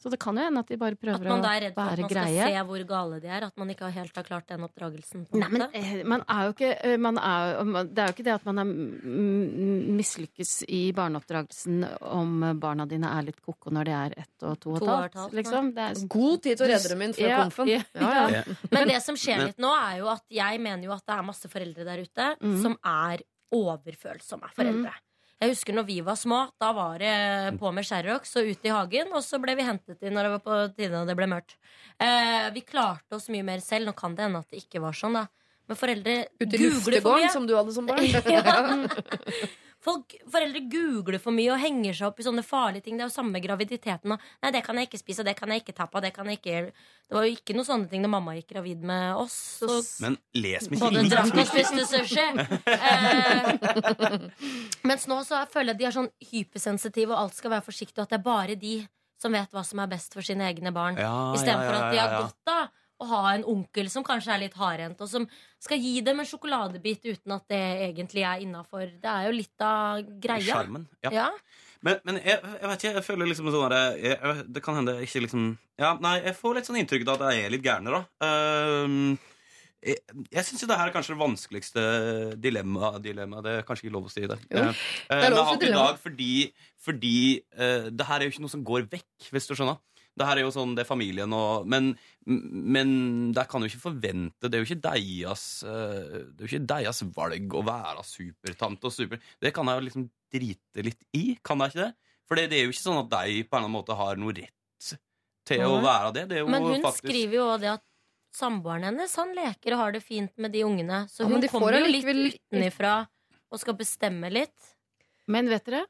så 0.00 0.08
det 0.08 0.16
kan 0.16 0.32
jo 0.38 0.40
hende 0.46 0.62
at 0.62 0.70
de 0.70 0.78
bare 0.80 0.96
prøver 0.96 1.18
At 1.18 1.20
prøver 1.20 1.34
man 1.34 1.42
å 1.42 1.44
da 1.44 1.50
er 1.58 1.64
redd 1.66 1.74
for 1.76 1.82
at 1.82 1.90
være 1.90 2.00
man 2.00 2.10
skal 2.10 2.24
greie. 2.24 2.44
se 2.48 2.60
hvor 2.70 2.84
gale 2.88 3.16
de 3.20 3.28
er. 3.28 3.44
At 3.50 3.58
man 3.60 3.72
ikke 3.74 3.88
helt 3.92 4.14
har 4.16 4.24
klart 4.24 4.46
den 4.48 4.62
oppdragelsen. 4.64 5.26
På 5.28 5.40
Nei, 5.42 5.48
men 5.52 5.64
eh, 5.76 5.90
man 6.08 6.22
er 6.24 6.46
jo 6.46 6.54
ikke 6.54 6.70
eh, 6.88 6.94
man 7.04 7.20
er, 7.20 7.50
Det 7.90 8.00
er 8.00 8.08
jo 8.08 8.14
ikke 8.14 8.24
det 8.30 8.32
at 8.32 8.46
man 8.48 8.62
er 8.62 8.70
mm, 8.70 9.90
mislykkes 9.98 10.54
i 10.72 10.80
barneoppdragelsen 10.96 11.84
om 12.16 12.32
barna 12.62 12.86
dine 12.88 13.10
er 13.18 13.28
litt 13.28 13.42
ko-ko 13.44 13.74
når 13.76 13.90
de 13.90 13.94
er 13.98 14.16
ett 14.24 14.48
og 14.48 14.56
to 14.62 14.72
og 14.72 14.80
To 14.80 14.88
et 14.88 14.94
og 14.94 15.04
et 15.04 15.20
halvt. 15.20 15.36
Liksom. 15.42 15.70
Er, 15.76 16.00
God 16.16 16.46
tid 16.48 16.56
til 16.56 16.64
å 16.64 16.70
redde 16.72 16.94
dem 16.94 17.04
inn 17.04 17.14
før 17.20 17.28
Ja, 17.28 17.42
komfen. 17.44 17.72
ja, 17.74 17.82
Ja, 18.00 18.14
ja. 18.16 18.24
Ja. 18.40 18.58
Men 18.72 18.88
det 18.94 19.02
som 19.04 19.20
skjer 19.20 19.44
litt 19.50 19.60
nå, 19.60 19.74
er 19.76 20.00
jo 20.00 20.08
at 20.14 20.24
jeg 20.32 20.64
mener 20.64 20.88
jo 20.88 20.96
at 20.96 21.04
det 21.04 21.18
er 21.18 21.28
masse 21.28 21.52
foreldre 21.52 21.84
der 21.84 22.06
ute 22.08 22.32
mm. 22.40 22.56
som 22.64 22.80
er 22.80 23.20
overfølsomme 23.52 24.48
foreldre. 24.56 24.96
Jeg 25.40 25.54
husker 25.54 25.72
når 25.72 25.86
vi 25.88 25.94
var 26.04 26.18
små, 26.20 26.38
da 26.60 26.68
var 26.76 26.98
det 27.00 27.12
på 27.60 27.70
med 27.72 27.86
Sherrox 27.88 28.34
og 28.36 28.50
ut 28.50 28.66
i 28.66 28.72
hagen, 28.74 29.12
og 29.16 29.22
så 29.24 29.38
ble 29.40 29.54
vi 29.56 29.64
hentet 29.64 30.02
inn 30.04 30.12
når 30.12 30.26
det 30.26 30.32
var 30.34 30.42
på 30.44 30.58
tide 30.76 30.98
og 31.00 31.08
det 31.08 31.16
ble 31.16 31.28
mørkt. 31.32 31.56
Eh, 31.96 32.50
vi 32.52 32.60
klarte 32.66 33.16
oss 33.16 33.30
mye 33.32 33.46
mer 33.46 33.62
selv. 33.64 33.88
Nå 33.88 33.94
kan 33.96 34.12
det 34.18 34.26
hende 34.26 34.42
at 34.44 34.52
det 34.52 34.60
ikke 34.66 34.82
var 34.84 34.96
sånn, 34.98 35.16
da. 35.16 35.24
Men 35.70 35.78
foreldre 35.80 36.16
Ute 36.42 36.58
i 36.58 36.60
luftegården, 36.66 37.30
som 37.32 37.48
du 37.48 37.54
hadde 37.56 37.72
som 37.72 37.88
barn. 37.88 38.04
Ja. 38.36 38.58
Folk, 39.80 40.12
foreldre 40.28 40.60
googler 40.68 41.20
for 41.22 41.32
mye 41.32 41.54
og 41.54 41.60
henger 41.62 41.94
seg 41.96 42.10
opp 42.10 42.18
i 42.20 42.24
sånne 42.26 42.42
farlige 42.44 42.84
ting. 42.84 42.98
Det 42.98 43.06
er 43.06 43.08
jo 43.08 43.14
samme 43.14 43.40
graviditeten. 43.40 44.12
Og, 44.12 44.26
Nei, 44.44 44.50
det 44.52 44.60
kan 44.66 44.76
jeg 44.76 44.90
ikke 44.90 45.00
spise, 45.00 45.22
og 45.22 45.30
det 45.30 45.36
kan 45.38 45.52
jeg 45.54 45.62
ikke 45.62 45.74
ta 45.78 45.86
på. 45.88 46.02
Det, 46.04 46.10
kan 46.16 46.28
jeg 46.28 46.40
ikke. 46.40 46.58
det 47.08 47.16
var 47.16 47.24
jo 47.24 47.32
ikke 47.38 47.56
noen 47.56 47.68
sånne 47.68 47.88
ting 47.88 48.04
da 48.04 48.10
mamma 48.12 48.34
gikk 48.36 48.52
gravid 48.52 48.84
med 48.90 49.16
oss. 49.22 49.38
Så 49.62 49.80
Men 50.04 50.18
les 50.36 50.68
meg 50.68 50.82
både 50.84 51.06
drakk 51.08 51.32
og 51.32 51.48
spiste 51.48 51.86
sushi. 51.88 52.26
Eh, 52.80 54.28
mens 54.88 55.06
nå 55.08 55.20
så 55.24 55.40
føler 55.50 55.72
jeg 55.72 55.80
de 55.80 55.88
er 55.88 55.96
sånn 55.96 56.10
hypersensitive, 56.30 57.14
og 57.14 57.24
alt 57.24 57.38
skal 57.40 57.54
være 57.56 57.64
forsiktig, 57.64 57.96
og 57.98 58.04
at 58.04 58.12
det 58.12 58.20
er 58.20 58.26
bare 58.26 58.58
de 58.60 58.74
som 59.20 59.32
vet 59.36 59.52
hva 59.52 59.64
som 59.66 59.80
er 59.80 59.88
best 59.90 60.16
for 60.16 60.24
sine 60.24 60.44
egne 60.48 60.72
barn. 60.76 61.00
Ja, 61.00 61.32
Istedenfor 61.36 61.72
ja, 61.72 61.80
ja, 61.80 61.80
at 61.80 61.92
de 61.92 62.00
har 62.00 62.14
gått 62.18 62.36
godt 62.36 62.54
av 62.54 62.79
å 63.00 63.08
ha 63.10 63.22
en 63.32 63.46
onkel 63.48 63.88
som 63.92 64.04
kanskje 64.06 64.34
er 64.34 64.42
litt 64.44 64.58
hardhendt, 64.60 65.00
og 65.00 65.08
som 65.10 65.26
skal 65.62 65.80
gi 65.80 66.00
dem 66.04 66.20
en 66.20 66.28
sjokoladebit 66.28 67.08
uten 67.08 67.34
at 67.36 67.48
det 67.52 67.62
egentlig 67.88 68.24
er 68.28 68.44
innafor. 68.44 68.86
Det 69.00 69.10
er 69.10 69.28
jo 69.28 69.34
litt 69.38 69.64
av 69.64 70.04
greia. 70.20 70.44
Skjermen. 70.44 70.86
Ja. 71.06 71.14
Ja. 71.16 71.28
Men, 71.86 72.00
men 72.04 72.20
jeg, 72.20 72.36
jeg 72.36 72.68
vet 72.68 72.82
ikke, 72.82 72.94
jeg 72.98 73.06
føler 73.06 73.30
liksom 73.30 73.48
sånn 73.48 73.72
der, 73.72 73.94
jeg, 73.96 74.16
jeg, 74.20 74.42
Det 74.52 74.60
kan 74.60 74.76
hende 74.76 74.98
jeg 74.98 75.08
ikke 75.08 75.22
liksom 75.24 75.44
Ja, 75.80 75.94
nei, 76.04 76.18
jeg 76.26 76.36
får 76.36 76.58
litt 76.58 76.68
sånn 76.68 76.76
inntrykk 76.76 77.06
av 77.06 77.22
at 77.24 77.32
jeg 77.32 77.46
er 77.46 77.54
litt 77.54 77.64
gærnere, 77.64 78.02
da. 78.02 78.28
Uh, 78.28 79.38
jeg 79.80 79.96
jeg 80.28 80.44
syns 80.44 80.66
det 80.68 80.76
her 80.76 80.90
er 80.90 80.92
kanskje 80.92 81.14
det 81.14 81.22
vanskeligste 81.22 81.82
dilemmaet. 82.36 83.00
Dilemma, 83.00 83.40
det 83.44 83.54
er 83.56 83.62
kanskje 83.64 83.86
ikke 83.86 83.94
lov 83.94 84.10
å 84.10 84.12
si 84.12 84.26
det. 84.28 84.36
Jo, 84.52 84.66
det 84.66 85.16
er 85.16 85.22
med 85.24 85.32
lov 85.32 85.46
å 85.46 85.54
si 85.54 85.62
det 85.62 85.70
i 85.70 85.78
dag 85.78 86.02
fordi, 86.02 86.32
fordi 86.84 87.16
uh, 87.56 87.88
det 87.88 88.08
her 88.10 88.20
er 88.20 88.28
jo 88.28 88.34
ikke 88.34 88.44
noe 88.44 88.52
som 88.52 88.66
går 88.66 88.84
vekk, 88.92 89.30
hvis 89.32 89.48
du 89.48 89.54
skjønner. 89.56 89.80
Det 90.20 90.28
her 90.28 90.40
er 90.40 90.44
jo 90.44 90.52
sånn, 90.54 90.74
det 90.76 90.84
er 90.84 90.88
familien 90.88 91.32
og 91.36 91.66
Men, 91.70 91.90
men 92.28 92.90
der 93.36 93.48
kan 93.50 93.62
du 93.62 93.68
ikke 93.70 93.82
forvente 93.88 94.50
Det 94.50 94.58
er 94.58 94.62
jo 94.62 94.68
ikke 94.68 94.84
deres 94.84 95.44
eh, 95.64 96.20
Det 96.28 96.44
er 96.44 96.46
jo 96.46 96.50
ikke 96.50 96.70
deres 96.74 97.02
valg 97.16 97.56
å 97.56 97.64
være 97.66 98.04
supertante 98.06 98.90
og 98.90 98.94
super 98.94 99.22
Det 99.40 99.54
kan 99.56 99.70
jeg 99.70 99.80
jo 99.80 99.86
liksom 99.88 100.08
drite 100.30 100.84
litt 100.86 101.00
i, 101.16 101.24
kan 101.42 101.64
jeg 101.64 101.72
ikke 101.72 101.84
det? 101.86 101.92
For 102.28 102.38
det, 102.38 102.50
det 102.52 102.60
er 102.60 102.68
jo 102.68 102.74
ikke 102.74 102.84
sånn 102.84 103.00
at 103.00 103.08
de 103.10 103.40
på 103.42 103.56
en 103.56 103.64
eller 103.64 103.66
annen 103.66 103.78
måte 103.80 103.96
har 103.98 104.20
noe 104.20 104.36
rett 104.36 104.92
til 105.50 105.64
å 105.66 105.78
være 105.82 106.12
det. 106.14 106.26
det 106.30 106.36
er 106.38 106.44
jo 106.44 106.50
Men 106.52 106.66
hun 106.68 106.84
faktisk 106.84 107.08
skriver 107.08 107.40
jo 107.40 107.46
også 107.48 107.62
det 107.64 107.70
at 107.72 107.86
samboeren 108.36 108.86
hennes 108.86 109.16
han 109.18 109.32
leker 109.34 109.74
og 109.74 109.82
har 109.82 109.96
det 109.96 110.02
fint 110.04 110.30
med 110.38 110.54
de 110.54 110.62
ungene. 110.66 111.00
Så 111.10 111.24
Ja, 111.24 111.32
hun 111.32 111.46
kommer 111.50 111.78
jo 111.80 111.88
litt 111.90 112.06
utenifra 112.06 112.94
og 113.50 113.62
skal 113.62 113.74
bestemme 113.78 114.30
litt. 114.30 114.70
Men 115.30 115.50
vet 115.50 115.66
dere? 115.66 115.82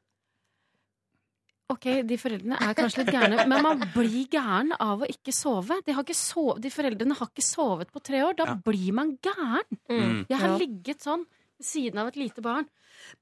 Ok, 1.71 1.87
de 2.09 2.17
foreldrene 2.19 2.57
er 2.67 2.75
kanskje 2.75 3.05
litt 3.05 3.13
gærne, 3.15 3.45
men 3.47 3.63
man 3.63 3.85
blir 3.95 4.25
gæren 4.33 4.73
av 4.81 5.05
å 5.05 5.09
ikke 5.11 5.31
sove. 5.35 5.77
De, 5.87 5.93
har 5.95 6.03
ikke 6.03 6.17
sov, 6.19 6.59
de 6.61 6.71
foreldrene 6.75 7.15
har 7.19 7.29
ikke 7.31 7.45
sovet 7.47 7.93
på 7.95 8.03
tre 8.03 8.25
år. 8.27 8.35
Da 8.41 8.45
Ja. 8.51 8.55
blir 8.67 8.91
man 8.93 9.15
gæren. 9.23 9.63
Mm. 9.89 10.27
Jeg 10.29 10.39
har 10.39 10.49
Ja. 10.49 10.57
ligget 10.59 11.01
sånn 11.07 11.23
ved 11.61 11.67
siden 11.67 11.99
av 12.03 12.09
et 12.09 12.17
lite 12.17 12.43
barn. 12.43 12.67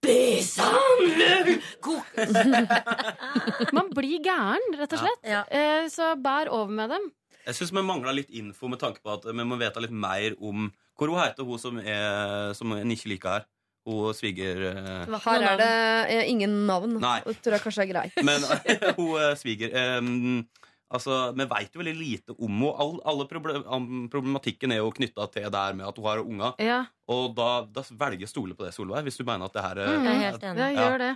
Man 3.77 3.91
blir 3.95 4.19
gæren, 4.25 4.65
rett 4.79 4.93
og 4.97 5.03
slett. 5.03 5.23
Ja. 5.29 5.43
Eh, 5.51 5.87
så 5.93 6.15
bær 6.21 6.49
over 6.51 6.73
med 6.73 6.91
dem. 6.91 7.11
Jeg 7.47 7.55
syns 7.57 7.73
vi 7.73 7.83
mangler 7.87 8.13
litt 8.17 8.31
info 8.37 8.69
med 8.69 8.79
tanke 8.83 9.01
på 9.05 9.13
at 9.15 9.25
vi 9.25 9.45
må 9.47 9.57
vite 9.61 9.81
litt 9.81 9.91
mer 9.95 10.35
om 10.41 10.71
Hvor 10.99 11.09
hun 11.13 11.21
heter 11.23 11.45
hun 11.47 11.59
som, 11.63 11.77
er, 11.79 12.51
som 12.59 12.73
en 12.75 12.91
ikke 12.91 13.07
liker 13.13 13.31
her? 13.37 13.45
Hun 13.89 14.15
sviger... 14.17 14.63
Uh, 14.69 15.19
Her 15.25 15.45
er 15.55 15.61
det 15.61 15.75
eh, 16.13 16.31
ingen 16.31 16.67
navn. 16.69 16.99
Nei. 17.01 17.19
Det 17.25 17.39
tror 17.45 17.57
jeg 17.57 17.65
kanskje 17.65 17.85
er 17.87 17.93
greit. 17.93 18.19
Men 18.27 18.45
hun 18.99 19.15
uh, 19.17 19.33
sviger 19.39 19.73
um, 19.99 20.43
Altså, 20.89 21.17
Vi 21.37 21.45
veit 21.45 21.75
jo 21.75 21.83
veldig 21.83 21.95
lite 21.99 22.35
om 22.37 22.49
henne. 22.49 22.73
All, 22.81 22.95
alle 23.13 23.27
problem, 23.29 24.07
problematikken 24.13 24.73
er 24.73 24.81
jo 24.81 24.93
knytta 24.97 25.27
til 25.35 25.49
det 25.53 25.65
her 25.65 25.77
med 25.77 25.89
at 25.89 26.01
hun 26.01 26.09
har 26.09 26.23
unger. 26.25 26.55
Ja, 26.65 26.79
Og 27.13 27.35
da, 27.37 27.49
da 27.69 27.85
velger 27.91 28.25
jeg 28.25 28.31
å 28.31 28.33
stole 28.33 28.57
på 28.57 28.65
det, 28.65 28.73
Solveig, 28.77 29.05
hvis 29.09 29.21
du 29.21 29.25
mener 29.29 29.49
at 29.49 29.57
det 29.57 29.65
her 29.67 29.83
er 29.85 29.97
Mm. 29.99 30.07
Jeg 30.09 30.15
er 30.15 30.25
helt 30.25 30.47
enig. 30.49 30.69
gjør 30.79 30.99
det. 31.05 31.13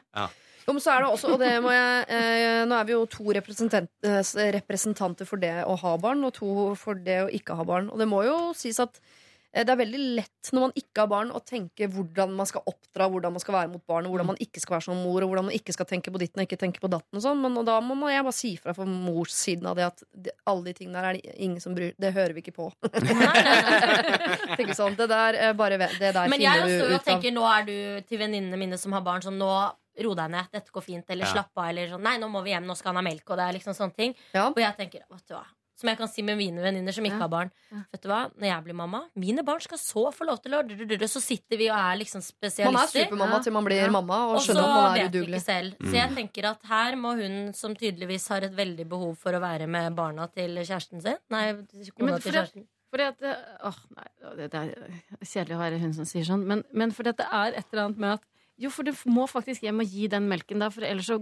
Jo, 0.63 0.75
men 0.77 0.83
så 0.83 0.93
er 0.93 1.03
det 1.03 1.09
også, 1.11 1.33
og 1.35 1.41
det 1.43 1.55
må 1.63 1.73
jeg 1.75 2.05
eh, 2.15 2.61
Nå 2.71 2.77
er 2.77 2.87
vi 2.87 2.95
jo 2.95 3.01
to 3.11 3.33
representant, 3.35 3.91
eh, 4.07 4.21
representanter 4.55 5.27
for 5.27 5.43
det 5.43 5.57
å 5.67 5.75
ha 5.81 5.97
barn, 5.99 6.23
og 6.29 6.37
to 6.37 6.53
for 6.79 6.95
det 6.95 7.19
å 7.25 7.33
ikke 7.33 7.57
ha 7.59 7.67
barn. 7.67 7.91
Og 7.91 7.99
det 7.99 8.07
må 8.11 8.23
jo 8.29 8.37
sies 8.55 8.79
at 8.83 9.01
eh, 9.01 9.22
det 9.53 9.69
er 9.69 9.77
veldig 9.77 9.99
lett 10.17 10.51
når 10.53 10.61
man 10.65 10.73
ikke 10.81 11.03
har 11.03 11.09
barn, 11.13 11.31
å 11.37 11.41
tenke 11.45 11.87
hvordan 11.93 12.31
man 12.33 12.47
skal 12.49 12.63
oppdra, 12.67 13.05
hvordan 13.13 13.35
man 13.37 13.41
skal 13.43 13.55
være 13.55 13.71
mot 13.73 13.83
barn, 13.87 14.07
og 14.09 14.15
hvordan 14.15 14.27
man 14.33 14.39
ikke 14.41 14.61
skal 14.63 14.79
være 14.79 14.87
som 14.87 14.97
mor, 15.05 15.21
og 15.23 15.29
hvordan 15.29 15.45
man 15.51 15.57
ikke 15.57 15.75
skal 15.77 15.85
tenke 15.91 16.11
på 16.15 16.19
ditten 16.23 16.41
og 16.41 16.47
ikke 16.49 16.59
tenke 16.63 16.81
på 16.81 16.89
datten 16.89 17.21
og 17.21 17.23
sånn. 17.25 17.41
Men 17.43 17.59
og 17.61 17.67
da 17.69 17.79
må 17.85 17.95
man- 17.95 18.13
jeg 18.15 18.25
bare 18.25 18.33
si 18.33 18.57
fra 18.57 18.73
for 18.73 18.87
morssiden 18.87 19.67
av 19.69 19.77
det 19.77 19.85
at 19.91 20.03
det, 20.17 20.33
alle 20.47 20.65
de 20.65 20.73
tingene 20.73 20.95
der 21.03 21.05
er 21.05 21.13
det 21.21 21.37
ingen 21.39 21.61
som 21.61 21.75
bryr 21.77 21.93
Det 22.01 22.15
hører 22.15 22.33
vi 22.35 22.41
ikke 22.43 22.57
på. 22.57 22.73
Tenker 24.57 24.75
sånn, 24.77 24.97
det 24.97 25.09
der, 25.13 25.35
eh, 25.35 25.53
bare, 25.53 25.79
det 25.79 26.13
der 26.15 26.29
Men 26.33 26.41
jeg 26.41 26.63
også 26.65 26.89
ut 26.89 26.99
av. 27.01 27.05
tenker, 27.07 27.33
nå 27.35 27.45
er 27.49 27.65
du 27.69 27.77
til 28.09 28.19
venninnene 28.19 28.59
mine 28.59 28.79
som 28.79 28.93
har 28.93 29.03
barn, 29.05 29.23
som 29.23 29.37
nå 29.39 29.51
ro 30.03 30.15
deg 30.17 30.31
ned, 30.33 30.47
dette 30.53 30.73
går 30.73 30.83
fint, 30.83 31.05
eller 31.13 31.27
Ja. 31.27 31.33
slapp 31.33 31.51
av, 31.57 31.69
eller 31.69 31.89
sånn 31.93 32.01
nei, 32.03 32.17
nå 32.19 32.29
må 32.33 32.43
vi 32.43 32.51
hjem, 32.55 32.65
nå 32.65 32.75
skal 32.77 32.95
han 32.95 33.05
ha 33.05 33.11
melk, 33.11 33.29
og 33.31 33.37
det 33.37 33.45
er 33.49 33.53
liksom 33.59 33.75
sånne 33.77 33.95
ting. 33.97 34.15
Ja. 34.33 34.47
Og 34.49 34.57
jeg 34.57 34.77
tenker, 34.79 35.01
vet 35.11 35.27
du 35.29 35.35
hva 35.35 35.45
som 35.75 35.89
jeg 35.89 35.99
kan 35.99 36.09
si 36.09 36.23
med 36.23 36.37
mine 36.39 36.61
venninner 36.63 36.93
som 36.93 37.05
ikke 37.05 37.19
Ja. 37.19 37.23
har 37.25 37.29
barn. 37.29 37.51
Ja. 37.73 37.79
Vet 37.93 38.03
du 38.03 38.09
hva, 38.09 38.31
Når 38.39 38.47
jeg 38.47 38.65
blir 38.65 38.75
mamma, 38.75 39.01
mine 39.17 39.43
barn 39.45 39.61
skal 39.61 39.79
så 39.79 40.13
få 40.13 40.27
lov 40.27 40.43
til 40.43 40.53
å 40.53 41.09
Så 41.09 41.21
sitter 41.23 41.57
vi 41.59 41.69
og 41.71 41.77
er 41.77 41.97
liksom 41.99 42.23
spesialister. 42.23 42.73
Man 42.73 42.83
er 42.83 42.87
supermamma 43.07 43.33
Ja. 43.37 43.39
til 43.43 43.53
man 43.53 43.65
blir 43.65 43.91
mamma, 43.91 44.15
og 44.29 44.35
Og 44.37 44.41
så 44.43 44.53
skjønner 44.53 44.63
at 44.63 44.93
man 44.93 44.99
er 44.99 45.09
udugelig. 45.09 45.41
ikke 45.41 45.45
selv. 45.45 45.75
Så 45.81 45.93
jeg 45.93 46.11
tenker 46.17 46.45
at 46.51 46.63
her 46.65 46.97
må 46.97 47.15
hun 47.17 47.53
som 47.53 47.75
tydeligvis 47.75 48.29
har 48.29 48.43
et 48.45 48.55
veldig 48.55 48.89
behov 48.89 49.17
for 49.19 49.33
å 49.33 49.41
være 49.41 49.67
med 49.69 49.95
barna 49.97 50.27
til 50.33 50.55
kjæresten 50.57 51.03
sin 51.03 51.17
Nei, 51.31 51.53
kona 51.97 52.13
Men 52.13 52.21
til 52.21 52.33
kjæresten. 52.33 52.67
Fordi 52.93 53.09
at 53.09 53.19
det, 53.21 53.37
åh, 53.65 53.77
nei, 53.97 54.37
det, 54.37 54.51
det 54.51 54.61
er 54.61 55.25
kjedelig 55.25 55.57
å 55.57 55.61
være 55.65 55.79
hun 55.81 55.95
som 55.95 56.05
sier 56.05 56.25
sånn, 56.29 56.45
men, 56.45 56.63
men 56.75 56.91
fordi 56.93 57.09
at 57.09 57.17
det 57.17 57.27
er 57.33 57.53
et 57.57 57.65
eller 57.73 57.85
annet 57.87 57.99
med 57.99 58.11
at 58.19 58.23
jo, 58.63 58.71
for 58.71 58.87
du 58.87 58.93
må 59.11 59.25
faktisk 59.29 59.65
hjem 59.67 59.81
og 59.83 59.91
gi 59.91 60.07
den 60.13 60.29
melken 60.31 60.63
der, 60.63 60.71
for 60.71 60.87
ellers 60.87 61.09
så 61.11 61.17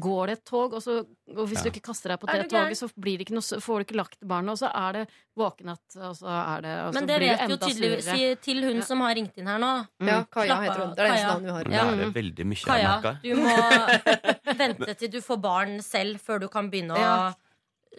går 0.00 0.30
det 0.30 0.34
et 0.38 0.44
tog, 0.48 0.72
og, 0.78 0.82
så, 0.84 1.00
og 1.34 1.48
hvis 1.50 1.58
Ja. 1.58 1.64
du 1.66 1.70
ikke 1.72 1.82
kaster 1.88 2.12
deg 2.14 2.20
på 2.22 2.28
det 2.30 2.46
toget, 2.52 2.78
så 2.78 2.88
blir 2.94 3.18
det 3.18 3.26
ikke 3.26 3.34
noe, 3.36 3.60
får 3.64 3.82
du 3.82 3.84
ikke 3.86 3.98
lagt 3.98 4.20
barnet, 4.22 4.54
og 4.54 4.58
så 4.62 4.70
er 4.70 4.92
det 5.00 5.04
våkenatt, 5.36 5.84
og 5.98 6.14
så 6.16 6.28
er 6.30 6.60
det 6.66 6.74
og 6.86 6.90
så 6.92 6.98
Men 7.00 7.06
det 7.10 7.18
blir 7.20 7.32
vet 7.34 7.50
jo 7.50 7.56
tydeligvis 7.66 8.08
si 8.10 8.34
til 8.46 8.62
hun 8.64 8.76
Ja. 8.76 8.86
som 8.88 9.00
har 9.04 9.14
ringt 9.18 9.36
inn 9.38 9.46
her 9.50 9.58
nå. 9.58 9.72
Ja, 10.00 10.18
Kaja 10.24 10.46
Slapp 10.54 10.62
heter 10.66 10.80
hun. 10.86 10.94
Det 10.94 10.98
er 10.98 11.06
det 11.06 11.12
eneste 11.12 11.32
navnet 11.32 11.46
vi 11.46 11.56
har. 11.56 11.64
Det 11.64 11.72
Ja. 11.72 12.06
er 12.06 12.14
veldig 12.20 12.46
mye 12.46 12.64
Kaja, 12.64 13.18
du 13.22 13.34
må 13.34 13.56
vente 14.62 14.94
til 14.98 15.10
du 15.10 15.20
får 15.20 15.40
barn 15.42 15.78
selv 15.82 16.20
før 16.22 16.40
du 16.40 16.48
kan 16.48 16.70
begynne 16.70 16.94
å 16.96 17.34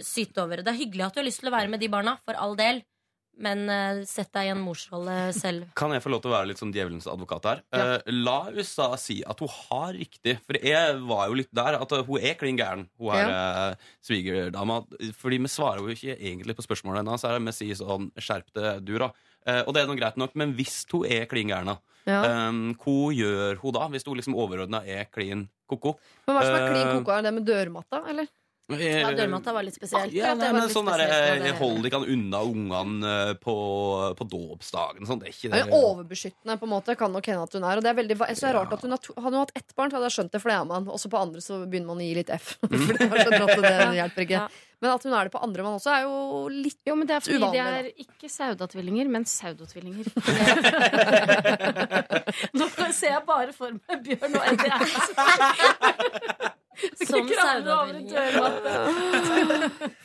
syte 0.04 0.38
over 0.44 0.58
det. 0.58 0.66
Det 0.68 0.74
er 0.76 0.80
hyggelig 0.86 1.06
at 1.08 1.14
du 1.16 1.20
har 1.22 1.26
lyst 1.28 1.40
til 1.42 1.50
å 1.50 1.56
være 1.56 1.70
med 1.70 1.80
de 1.82 1.88
barna, 1.90 2.18
for 2.26 2.34
all 2.38 2.56
del. 2.56 2.84
Men 3.38 3.60
uh, 3.70 4.00
sett 4.10 4.32
deg 4.34 4.48
i 4.48 4.52
en 4.54 4.62
morsrolle 4.66 5.16
selv. 5.38 5.68
Kan 5.80 5.92
jeg 5.94 6.02
få 6.02 6.10
lov 6.10 6.24
til 6.24 6.32
å 6.32 6.36
være 6.36 6.50
litt 6.50 6.62
sånn 6.62 6.72
djevelens 6.74 7.06
advokat 7.12 7.46
her? 7.46 7.60
Eh, 7.78 8.08
la 8.18 8.38
USA 8.56 8.88
si 8.98 9.20
at 9.22 9.40
hun 9.44 9.52
har 9.54 9.92
riktig. 9.94 10.40
For 10.48 10.58
jeg 10.58 10.96
var 11.06 11.28
jo 11.30 11.38
litt 11.38 11.52
der. 11.54 11.78
At 11.78 11.94
eh, 11.94 12.02
hun 12.08 12.18
er 12.26 12.38
klin 12.40 12.58
gæren, 12.58 12.88
hun 12.98 13.12
her 13.14 13.30
eh, 13.36 13.90
svigerdama. 14.08 14.80
Fordi 15.20 15.40
vi 15.44 15.52
svarer 15.54 15.84
jo 15.86 15.94
ikke 15.94 16.16
egentlig 16.18 16.58
på 16.58 16.66
spørsmålet 16.66 17.04
hennes. 17.04 17.28
Vi 17.48 17.54
sier 17.60 17.78
sånn 17.84 18.10
Skjerp 18.18 18.50
deg, 18.58 18.82
du, 18.88 18.96
da. 19.02 19.12
Og 19.64 19.70
det 19.72 19.84
er 19.84 19.88
nå 19.88 19.96
greit 19.96 20.18
nok, 20.20 20.34
men 20.36 20.52
hvis 20.58 20.82
hun 20.92 21.06
er 21.08 21.30
klin 21.32 21.48
gæren, 21.54 21.78
Ja. 22.08 22.24
eh, 22.24 22.58
hva 22.82 22.98
gjør 23.16 23.62
hun 23.62 23.78
da? 23.78 23.86
Hvis 23.94 24.04
hun 24.08 24.18
liksom 24.20 24.36
overordna 24.36 24.82
er 24.84 25.06
klin 25.14 25.46
ko-ko? 25.70 25.94
Men 26.26 26.36
hva 26.36 26.44
som 26.44 26.58
er 26.58 26.68
klin 26.74 26.92
ko-ko? 26.98 27.14
Er 27.16 27.24
det 27.30 27.34
med 27.38 27.48
dørmatta, 27.48 28.02
eller? 28.10 28.28
Ja, 28.68 29.14
dørmatta 29.16 29.54
var 29.56 29.64
litt 29.64 29.78
spesielt. 29.78 30.12
Ja, 30.12 30.34
det 30.36 30.42
nei, 30.42 30.48
var 30.50 30.56
men 30.58 30.66
litt 30.66 30.74
sånn 30.76 30.90
spesielt, 30.90 31.08
der, 31.08 31.22
ja, 31.24 31.36
det 31.40 31.52
er 31.54 31.60
Hold 31.62 31.86
ikke 31.88 32.02
han 32.02 32.10
unna 32.18 32.40
ungene 32.44 33.12
eh, 33.30 33.32
på, 33.40 33.54
på 34.20 34.24
dåpsdagen 34.28 35.08
sånn. 35.08 35.22
Det 35.24 35.30
er 35.30 35.36
ikke 35.38 35.52
Det 35.54 35.56
det. 35.56 35.62
er 35.70 35.76
overbeskyttende, 35.78 36.58
på 36.60 36.68
en 36.68 36.74
måte, 36.74 36.98
kan 37.00 37.08
nok 37.16 37.24
hende 37.32 37.46
at 37.48 37.56
hun 37.56 37.64
er. 37.64 37.80
Og 37.80 37.84
det 37.86 37.92
er 37.94 38.00
veldig, 38.02 38.18
så 38.20 38.28
det 38.44 38.50
er 38.52 38.58
rart 38.60 38.76
at 38.76 38.84
hun 38.84 38.92
har 38.98 39.02
to, 39.06 39.16
Hadde 39.16 39.32
hun 39.38 39.46
hatt 39.46 39.56
ett 39.56 39.72
barn, 39.78 39.88
så 39.94 39.98
hadde 40.02 40.10
jeg 40.12 40.16
skjønt 40.18 40.34
det, 40.36 40.42
for 40.44 40.50
det 40.52 40.58
er 40.60 40.68
man. 40.74 40.84
Også 40.98 41.08
på 41.14 41.22
andre 41.22 41.40
så 41.48 41.54
begynner 41.64 41.88
man 41.94 42.04
å 42.04 42.06
gi 42.10 42.18
litt 42.20 42.28
F. 42.36 42.58
For 42.68 43.32
det, 43.32 43.40
at 43.40 43.64
det 43.64 43.72
hjelper 44.02 44.22
ikke. 44.28 44.42
Ja. 44.44 44.52
Men 44.84 44.90
at 44.94 45.02
hun 45.08 45.14
er 45.18 45.24
det 45.26 45.32
på 45.34 45.40
andre 45.42 45.64
mann 45.66 45.80
også, 45.80 45.90
er 45.90 46.04
jo 46.06 46.14
litt 46.54 46.78
Jo, 46.86 46.94
men 47.00 47.08
det 47.10 47.16
er 47.16 47.22
fordi 47.24 47.38
Uvanlig, 47.40 47.56
de 47.56 47.60
da. 47.64 47.68
er 47.80 47.86
ikke 48.04 48.28
Sauda-tvillinger, 48.30 49.08
men 49.16 49.24
Saudotvillinger. 49.26 50.06
Nå 52.60 52.66
ser 52.94 53.10
jeg 53.16 53.24
bare 53.26 53.50
for 53.58 53.74
meg 53.80 54.04
Bjørn 54.06 54.38
og 54.38 54.44
Eddie 54.52 54.70
Eriksen. 54.76 55.18
Som. 57.08 57.28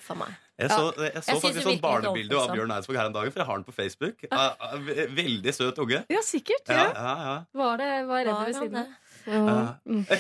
For 0.07 0.15
meg. 0.19 0.31
Jeg 0.63 0.69
så, 0.71 0.85
jeg 1.01 1.23
så 1.25 1.33
Jeg 1.33 1.41
faktisk 1.43 1.65
sånn 1.67 1.81
barnebilde 1.83 2.37
av. 2.39 2.51
Bjørn 2.55 2.71
Eidsvåg 2.77 2.97
her 3.01 3.07
en 3.09 3.15
dag, 3.17 3.27
for 3.33 3.39
jeg 3.43 3.47
har 3.49 3.57
den 3.59 3.65
på 3.67 3.73
Facebook. 3.75 4.17
Ah, 4.31 4.53
ah, 4.63 4.77
ve- 4.87 5.09
Veldig 5.17 5.53
søt 5.57 5.79
unge. 5.83 5.99
Ja, 6.13 6.21
sikkert. 6.23 6.63
Ja, 6.69 6.75
Ja. 6.75 6.85
ja, 6.95 7.15
ja. 7.27 7.35
Var 7.63 7.75
det 7.83 7.89
var 8.07 8.21
redd 8.29 8.41
ved 8.47 8.55
siden 8.61 8.77
av. 8.77 8.87
ja. 9.27 9.35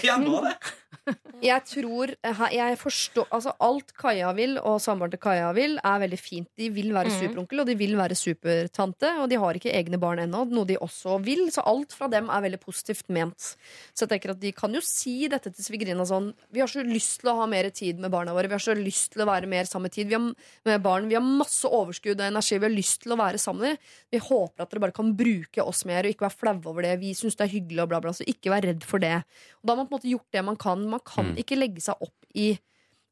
Ja, 0.02 0.16
nå 0.18 0.40
det. 0.48 0.56
Jeg 1.42 1.64
tror 1.66 2.12
Jeg 2.52 2.76
forstår 2.78 3.26
Altså, 3.34 3.52
alt 3.64 3.90
Kaja 3.98 4.28
vil, 4.36 4.58
og 4.60 4.76
samboeren 4.84 5.10
til 5.14 5.20
Kaja 5.22 5.48
vil, 5.56 5.78
er 5.82 5.98
veldig 6.04 6.18
fint. 6.20 6.48
De 6.58 6.68
vil 6.70 6.92
være 6.94 7.10
Mhm. 7.10 7.18
superonkel, 7.18 7.60
og 7.60 7.66
de 7.66 7.74
vil 7.80 7.96
være 7.98 8.14
supertante, 8.18 9.08
og 9.20 9.28
de 9.30 9.38
har 9.40 9.54
ikke 9.58 9.72
egne 9.74 9.98
barn 9.98 10.18
ennå, 10.22 10.44
noe 10.50 10.64
de 10.68 10.76
også 10.78 11.16
vil. 11.24 11.48
Så 11.50 11.64
alt 11.66 11.92
fra 11.92 12.08
dem 12.12 12.28
er 12.30 12.44
veldig 12.44 12.60
positivt 12.62 13.08
ment. 13.08 13.56
Så 13.94 14.04
jeg 14.06 14.12
tenker 14.12 14.30
at 14.30 14.40
de 14.40 14.52
kan 14.52 14.72
jo 14.72 14.80
si 14.84 15.26
dette 15.28 15.50
til 15.52 15.64
svigerinna 15.64 16.06
sånn 16.06 16.32
Vi 16.52 16.60
har 16.60 16.68
så 16.68 16.84
lyst 16.86 17.20
til 17.22 17.30
å 17.32 17.36
ha 17.40 17.46
mer 17.46 17.70
tid 17.70 17.98
med 17.98 18.10
barna 18.12 18.32
våre. 18.32 18.46
Vi 18.48 18.54
har 18.54 18.62
så 18.62 18.76
lyst 18.78 19.12
til 19.16 19.22
å 19.22 19.26
være 19.26 19.48
mer 19.48 19.64
sammen 19.64 19.82
med 19.90 19.92
tid. 19.92 20.08
Vi 20.08 20.14
har, 20.14 20.34
med 20.64 20.82
barn. 20.82 21.08
Vi 21.08 21.14
har 21.18 21.22
masse 21.24 21.64
overskudd 21.66 22.20
og 22.20 22.26
energi. 22.30 22.58
Vi 22.58 22.66
har 22.68 22.76
lyst 22.76 23.02
til 23.02 23.12
å 23.12 23.18
være 23.18 23.38
sammen. 23.42 23.76
Vi 24.12 24.18
håper 24.18 24.62
at 24.62 24.70
dere 24.70 24.80
bare 24.80 24.92
kan 24.92 25.14
bruke 25.16 25.64
oss 25.66 25.84
mer 25.84 26.04
og 26.04 26.12
ikke 26.14 26.28
være 26.28 26.38
flaue 26.38 26.66
over 26.70 26.82
det. 26.82 26.98
Vi 27.00 27.12
syns 27.14 27.36
det 27.36 27.48
er 27.48 27.54
hyggelig 27.58 27.82
og 27.82 27.88
bla, 27.88 28.00
bla. 28.00 28.12
Så 28.12 28.24
ikke 28.28 28.50
vær 28.52 28.62
redd 28.62 28.84
for 28.84 28.98
det. 29.02 29.24
Og 29.62 29.66
da 29.66 29.72
har 29.74 29.76
man 29.82 29.88
på 29.88 29.94
en 29.94 29.98
måte 30.00 30.10
gjort 30.12 30.30
det 30.32 30.44
man 30.44 30.56
kan. 30.56 30.81
Man 30.90 31.00
kan 31.04 31.32
Mm. 31.32 31.38
ikke 31.42 31.58
legge 31.58 31.80
seg 31.80 31.96
opp 32.00 32.14
i 32.34 32.58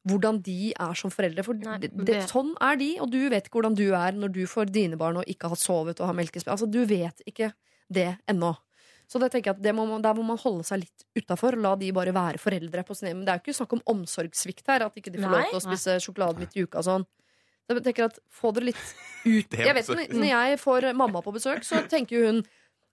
hvordan 0.07 0.41
de 0.41 0.73
er 0.73 0.93
som 0.97 1.11
foreldre. 1.13 1.43
For 1.45 1.53
Nei, 1.53 1.77
det, 1.77 1.91
det, 2.05 2.23
sånn 2.29 2.55
er 2.59 2.75
de, 2.75 2.99
og 2.99 3.11
du 3.11 3.19
vet 3.29 3.45
ikke 3.45 3.59
hvordan 3.61 3.75
du 3.77 3.91
er 3.93 4.11
når 4.17 4.31
du 4.33 4.41
får 4.49 4.71
dine 4.73 4.97
barn 4.97 5.17
og 5.21 5.25
ikke 5.29 5.47
har 5.51 5.59
sovet 5.61 5.99
og 6.01 6.07
har 6.09 6.17
melkesprøyte. 6.17 6.55
Altså, 6.55 6.69
du 6.71 6.85
vet 6.89 7.21
ikke 7.29 7.51
det 7.91 8.17
ennå. 8.27 8.55
Så 9.11 9.19
det 9.19 9.31
tenker 9.33 9.51
jeg 9.51 9.57
at 9.59 9.63
det 9.63 9.73
må 9.75 9.85
man, 9.85 10.01
Der 10.01 10.13
må 10.15 10.23
man 10.23 10.37
holde 10.39 10.63
seg 10.63 10.79
litt 10.85 11.03
utafor. 11.19 11.57
La 11.59 11.75
de 11.75 11.91
bare 11.91 12.13
være 12.15 12.39
foreldre 12.39 12.83
på 12.87 12.95
sin 12.95 13.09
egen. 13.09 13.25
Det 13.25 13.29
er 13.33 13.41
jo 13.41 13.43
ikke 13.51 13.57
snakk 13.59 13.73
om 13.73 13.81
omsorgssvikt 13.93 14.65
her. 14.71 14.85
At 14.87 14.95
ikke 14.95 15.11
de 15.11 15.19
får 15.19 15.29
lov 15.35 15.49
til 15.51 15.59
å 15.59 15.65
spise 15.67 15.97
sjokolade 15.99 16.39
midt 16.39 16.55
i 16.55 16.63
uka 16.63 16.79
og 16.79 16.87
sånn. 16.87 17.05
Jeg 17.69 17.83
tenker 17.83 18.05
at 18.09 18.17
Få 18.31 18.53
dere 18.55 18.71
litt 18.71 18.81
ut 19.25 19.51
Jeg 19.59 19.75
vet. 19.75 19.87
Når 20.15 20.27
jeg 20.31 20.59
får 20.59 20.93
mamma 20.95 21.21
på 21.21 21.33
besøk, 21.35 21.61
så 21.67 21.83
tenker 21.87 22.17
jo 22.17 22.25
hun 22.31 22.43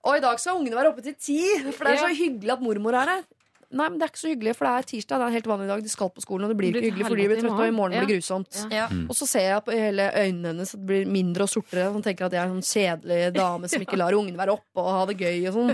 og 0.07 0.15
i 0.15 0.21
dag 0.23 0.37
skal 0.39 0.55
ungene 0.55 0.77
være 0.77 0.93
oppe 0.93 1.01
til 1.03 1.15
ti, 1.19 1.41
for 1.75 1.83
det 1.83 1.97
er 1.97 2.05
så 2.05 2.13
hyggelig 2.15 2.53
at 2.53 2.61
mormor 2.63 2.95
er 2.95 3.09
her. 3.11 3.23
Nei, 3.69 3.85
men 3.85 3.99
det 3.99 4.07
er 4.07 4.09
ikke 4.09 4.21
så 4.23 4.29
hyggelig, 4.31 4.53
for 4.57 4.65
det 4.65 4.71
er 4.73 4.85
tirsdag. 4.89 5.19
Det 5.19 5.25
er 5.25 5.29
en 5.29 5.35
helt 5.37 5.49
vanlig 5.51 5.67
dag. 5.69 5.81
De 5.85 5.91
skal 5.91 6.09
på 6.13 6.23
skolen, 6.23 6.47
og 6.47 6.53
det 6.53 6.57
blir 6.57 6.71
ikke 6.73 6.87
hyggelig, 6.87 7.05
for 7.05 7.19
de 7.21 7.27
blir 7.29 7.41
trøtte, 7.43 7.57
og 7.59 7.69
i 7.69 7.75
morgen 7.75 7.97
ja. 7.97 8.01
blir 8.01 8.17
grusomt. 8.17 8.61
Ja. 8.63 8.69
Ja. 8.79 8.87
Og 9.05 9.17
så 9.19 9.27
ser 9.29 9.45
jeg 9.45 9.65
på 9.67 9.75
hele 9.77 10.07
øynene 10.09 10.53
hennes 10.53 10.73
at 10.73 10.81
det 10.81 10.89
blir 10.89 11.11
mindre 11.17 11.45
og 11.45 11.51
sortere. 11.53 11.91
Hun 11.93 12.05
tenker 12.05 12.25
at 12.25 12.33
jeg 12.33 12.41
er 12.41 12.49
en 12.49 12.57
sånn 12.57 12.69
kjedelig 12.71 13.19
dame 13.37 13.69
som 13.69 13.85
ikke 13.85 13.99
lar 14.01 14.17
ungene 14.17 14.41
være 14.41 14.57
oppe 14.57 14.81
og 14.81 14.89
ha 14.95 15.05
det 15.11 15.19
gøy. 15.21 15.37
Og 15.51 15.59
sånn. 15.59 15.71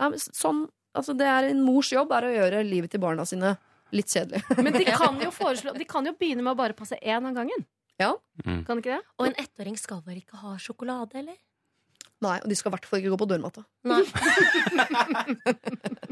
Nei, 0.00 0.08
men 0.08 0.24
sånn 0.24 0.64
altså, 0.96 1.14
det 1.18 1.28
er 1.28 1.50
En 1.52 1.62
mors 1.66 1.92
jobb 1.92 2.16
er 2.16 2.26
å 2.26 2.34
gjøre 2.34 2.64
livet 2.66 2.94
til 2.94 3.02
barna 3.04 3.28
sine 3.28 3.54
litt 3.94 4.10
kjedelig. 4.10 4.40
Men 4.58 4.74
de 4.74 4.86
kan 5.04 5.20
jo 5.22 5.30
foreslå 5.34 5.76
De 5.76 5.86
kan 5.88 6.06
jo 6.08 6.14
begynne 6.18 6.42
med 6.42 6.54
å 6.54 6.58
bare 6.64 6.76
passe 6.78 6.96
én 7.00 7.28
av 7.28 7.36
gangen. 7.36 7.66
Ja. 8.00 8.14
Mm. 8.42 8.62
Kan 8.66 8.80
ikke 8.80 8.96
det? 8.96 9.02
Og 9.20 9.28
en 9.28 9.36
ettåring 9.38 9.76
skal 9.78 10.00
vel 10.06 10.22
ikke 10.22 10.40
ha 10.40 10.56
sjokolade, 10.58 11.20
eller? 11.20 11.36
Nei, 12.24 12.36
Og 12.40 12.48
de 12.48 12.56
skal 12.56 12.70
i 12.70 12.74
hvert 12.74 12.86
fall 12.88 13.00
ikke 13.02 13.12
gå 13.12 13.18
på 13.20 13.26
dørmatta. 13.28 13.62
Nei. 13.90 14.00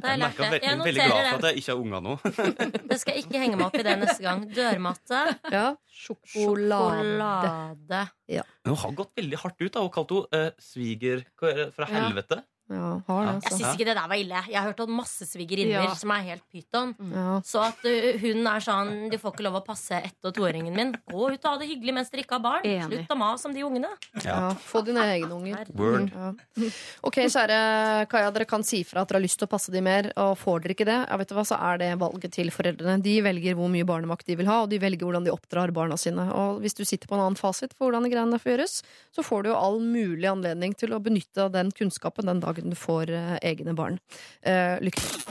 Jeg 0.03 0.19
merker 0.19 0.45
at 0.45 0.53
veldig, 0.53 0.67
Jeg 0.67 0.79
veldig 0.83 1.05
glad 1.07 1.27
for 1.29 1.39
at 1.39 1.45
jeg 1.49 1.61
ikke 1.63 1.73
har 1.73 1.81
unger 1.81 2.01
nå. 2.05 2.15
Det 2.91 2.99
skal 3.01 3.15
jeg 3.17 3.25
ikke 3.25 3.41
henge 3.43 3.57
meg 3.59 3.67
opp 3.69 3.77
i 3.79 3.85
det 3.87 3.95
neste 4.03 4.23
gang. 4.25 4.43
Dørmatte, 4.57 5.21
Ja, 5.55 5.67
Sjokolade. 6.03 7.03
sjokolade. 7.07 8.03
Men 8.33 8.73
hun 8.75 8.81
har 8.83 8.97
gått 8.99 9.13
veldig 9.21 9.39
hardt 9.45 9.61
ut. 9.63 9.73
da 9.77 9.85
Hun 9.87 9.93
kalte 9.95 10.23
henne 10.23 10.51
uh, 10.53 10.63
sviger 10.63 11.23
hva 11.39 11.53
er 11.53 11.61
det, 11.63 11.69
fra 11.77 11.87
Ja. 11.89 11.95
helvete. 12.01 12.41
Ja, 12.71 13.01
har 13.07 13.25
det, 13.27 13.33
Jeg 13.33 13.35
altså. 13.43 13.57
syns 13.59 13.75
ikke 13.75 13.85
det 13.89 13.95
der 13.99 14.09
var 14.09 14.17
ille. 14.17 14.43
Jeg 14.49 14.57
har 14.61 14.69
hørt 14.71 14.81
om 14.81 14.91
masse 14.97 15.27
svigerinner 15.29 15.83
Ja. 15.85 15.95
som 15.99 16.11
er 16.15 16.23
helt 16.23 16.45
pyton. 16.53 16.95
Ja. 17.13 17.41
Så 17.45 17.61
at 17.61 17.83
uh, 17.85 18.19
hun 18.23 18.47
er 18.47 18.61
sånn 18.65 19.11
De 19.11 19.19
får 19.19 19.35
ikke 19.35 19.43
lov 19.45 19.59
å 19.61 19.65
passe 19.67 19.93
ett- 19.99 20.25
og 20.25 20.33
toåringen 20.35 20.73
min. 20.75 20.93
Gå 21.11 21.33
ut 21.35 21.45
og 21.45 21.51
ha 21.51 21.59
det 21.59 21.69
hyggelig 21.69 21.95
mens 21.95 22.11
dere 22.11 22.23
ikke 22.25 22.39
har 22.39 22.45
barn. 22.45 22.63
Enig. 22.65 22.87
Slutt 22.89 23.13
å 23.13 23.19
mase 23.19 23.47
om 23.51 23.53
de 23.57 23.65
ungene. 23.67 23.91
Ja, 24.25 24.51
få 24.55 24.85
dine 24.87 25.03
egne 25.05 25.35
unger. 25.37 25.67
Ja. 25.75 26.33
Ok, 27.03 27.17
kjære 27.27 28.07
Kaja, 28.09 28.31
dere 28.33 28.47
kan 28.49 28.63
si 28.65 28.83
fra 28.85 29.03
at 29.03 29.09
dere 29.11 29.19
har 29.21 29.25
lyst 29.27 29.39
til 29.41 29.47
å 29.49 29.51
passe 29.51 29.73
de 29.75 29.81
mer, 29.85 30.13
og 30.17 30.37
får 30.39 30.63
dere 30.63 30.75
ikke 30.77 30.87
det, 30.89 30.99
ja, 31.09 31.17
vet 31.21 31.29
du 31.29 31.35
hva, 31.35 31.45
så 31.49 31.59
er 31.59 31.79
det 31.83 31.91
valget 32.01 32.33
til 32.33 32.51
foreldrene. 32.55 33.03
De 33.03 33.17
velger 33.25 33.57
hvor 33.59 33.69
mye 33.73 33.85
barnemakt 33.89 34.27
de 34.29 34.37
vil 34.39 34.47
ha, 34.47 34.61
og 34.65 34.71
de 34.71 34.79
velger 34.83 35.05
hvordan 35.05 35.25
de 35.27 35.33
oppdrar 35.35 35.73
barna 35.75 35.97
sine. 36.01 36.29
Og 36.33 36.61
hvis 36.63 36.75
du 36.79 36.85
sitter 36.85 37.09
på 37.11 37.17
en 37.19 37.25
annen 37.27 37.37
fasit 37.41 37.75
for 37.75 37.89
hvordan 37.91 38.07
de 38.07 38.13
greiene 38.15 38.39
får 38.41 38.55
gjøres, 38.55 38.77
så 39.15 39.25
får 39.27 39.43
du 39.45 39.51
jo 39.53 39.59
all 39.59 39.81
mulig 39.83 40.29
anledning 40.31 40.75
til 40.79 40.95
å 40.95 41.01
benytte 41.03 41.49
den 41.53 41.73
kunnskapen 41.75 42.31
den 42.31 42.41
dagen 42.41 42.52
du 42.61 42.77
får 42.77 43.11
uh, 43.11 43.39
egne 43.43 43.75
barn. 43.75 43.99
Uh, 44.45 44.77
lykke 44.85 45.01
til. 45.01 45.23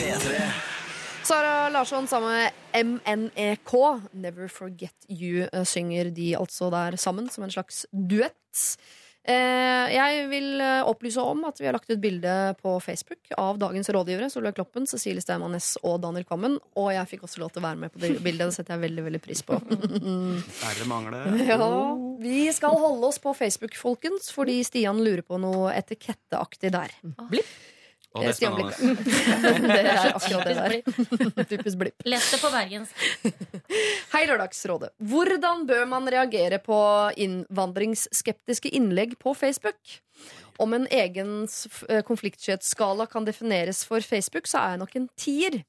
P3. 0.00 0.50
Sara 1.30 1.68
Larsson 1.68 2.06
sammen 2.06 2.30
med 2.30 2.50
MNEK, 2.84 3.72
Never 4.12 4.48
Forget 4.48 5.06
You, 5.10 5.46
eh, 5.52 5.64
synger 5.64 6.10
de 6.10 6.36
altså 6.36 6.70
der 6.70 6.96
sammen 6.96 7.28
som 7.30 7.44
en 7.44 7.50
slags 7.50 7.86
duett. 7.92 8.76
Eh, 9.30 9.92
jeg 9.94 10.26
vil 10.30 10.60
eh, 10.62 10.82
opplyse 10.88 11.22
om 11.22 11.44
at 11.48 11.60
vi 11.60 11.68
har 11.68 11.76
lagt 11.76 11.90
ut 11.90 12.00
bilde 12.02 12.34
på 12.60 12.74
Facebook 12.82 13.32
av 13.38 13.60
dagens 13.60 13.90
rådgivere. 13.94 14.30
Solveig 14.32 14.56
Kloppen, 14.58 14.88
Cecilie 14.90 15.22
Steinmann 15.22 15.54
Næss 15.54 15.74
og 15.86 16.00
Daniel 16.02 16.26
Kvammen. 16.26 16.58
Og 16.80 16.90
jeg 16.94 17.10
fikk 17.12 17.26
også 17.28 17.42
lov 17.44 17.52
til 17.54 17.62
å 17.62 17.66
være 17.68 17.80
med 17.84 17.94
på 17.94 18.02
det 18.02 18.14
bildet. 18.24 18.50
Det 18.50 18.58
setter 18.58 18.76
jeg 18.76 18.84
veldig 18.88 19.06
veldig 19.08 19.22
pris 19.24 19.44
på. 19.46 19.58
Færre 20.62 20.88
mangler. 20.90 21.34
Ja, 21.46 21.70
Vi 22.20 22.46
skal 22.56 22.78
holde 22.80 23.10
oss 23.10 23.20
på 23.22 23.34
Facebook, 23.36 23.76
folkens, 23.78 24.30
fordi 24.34 24.60
Stian 24.66 25.02
lurer 25.04 25.22
på 25.26 25.38
noe 25.42 25.70
etiketteaktig 25.76 26.72
der. 26.74 26.96
Blipp. 27.30 27.50
Og 28.10 28.24
det 28.24 28.30
er 28.32 28.34
Stian 28.34 28.56
spennende. 28.56 28.74
Blipp. 28.74 29.66
det 29.70 29.82
er 29.86 30.08
akkurat 30.10 30.48
det 30.48 30.54
der. 30.58 31.44
Typisk 31.52 31.78
blipp. 31.78 32.06
Les 32.10 32.30
det 32.32 32.40
på 32.42 32.50
bergensk. 32.50 33.04
Hei, 34.14 34.24
Lørdagsrådet. 34.26 34.90
Hvordan 35.12 35.62
bør 35.68 35.86
man 35.92 36.10
reagere 36.10 36.58
på 36.64 36.78
innvandringsskeptiske 37.22 38.72
innlegg 38.74 39.14
på 39.22 39.34
Facebook? 39.38 39.78
Om 40.60 40.74
en 40.76 40.88
egen 40.90 41.46
eh, 41.46 42.02
konfliktskyhetsskala 42.04 43.06
kan 43.08 43.28
defineres 43.28 43.84
for 43.86 44.02
Facebook, 44.02 44.50
så 44.50 44.58
er 44.64 44.74
jeg 44.74 44.82
nok 44.82 44.98
en 44.98 45.08
tier. 45.14 45.62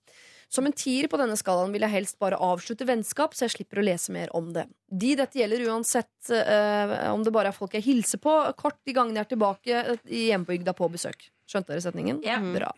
Som 0.51 0.67
en 0.67 0.75
tier 0.75 1.07
på 1.07 1.15
denne 1.19 1.37
skalaen 1.39 1.71
vil 1.71 1.85
jeg 1.85 1.93
helst 1.93 2.17
bare 2.19 2.39
avslutte 2.43 2.83
vennskap, 2.87 3.35
så 3.35 3.45
jeg 3.45 3.53
slipper 3.53 3.79
å 3.79 3.85
lese 3.87 4.11
mer 4.11 4.31
om 4.35 4.49
det. 4.51 4.65
De 4.91 5.13
dette 5.15 5.39
gjelder 5.39 5.63
uansett 5.71 6.31
eh, 6.35 6.95
om 7.13 7.23
det 7.23 7.31
bare 7.31 7.53
er 7.53 7.55
folk 7.55 7.77
jeg 7.77 7.85
hilser 7.85 8.19
på 8.19 8.33
kort 8.59 8.81
de 8.83 8.95
gangene 8.97 9.21
jeg 9.21 9.29
er 9.29 9.31
tilbake 9.31 9.77
eh, 9.79 10.01
i 10.11 10.25
hjembygda 10.27 10.75
på 10.75 10.91
besøk. 10.91 11.29
Skjønte 11.47 11.71
dere 11.71 11.83
setningen? 11.83 12.19
Ja. 12.27 12.41
Bra. 12.43 12.73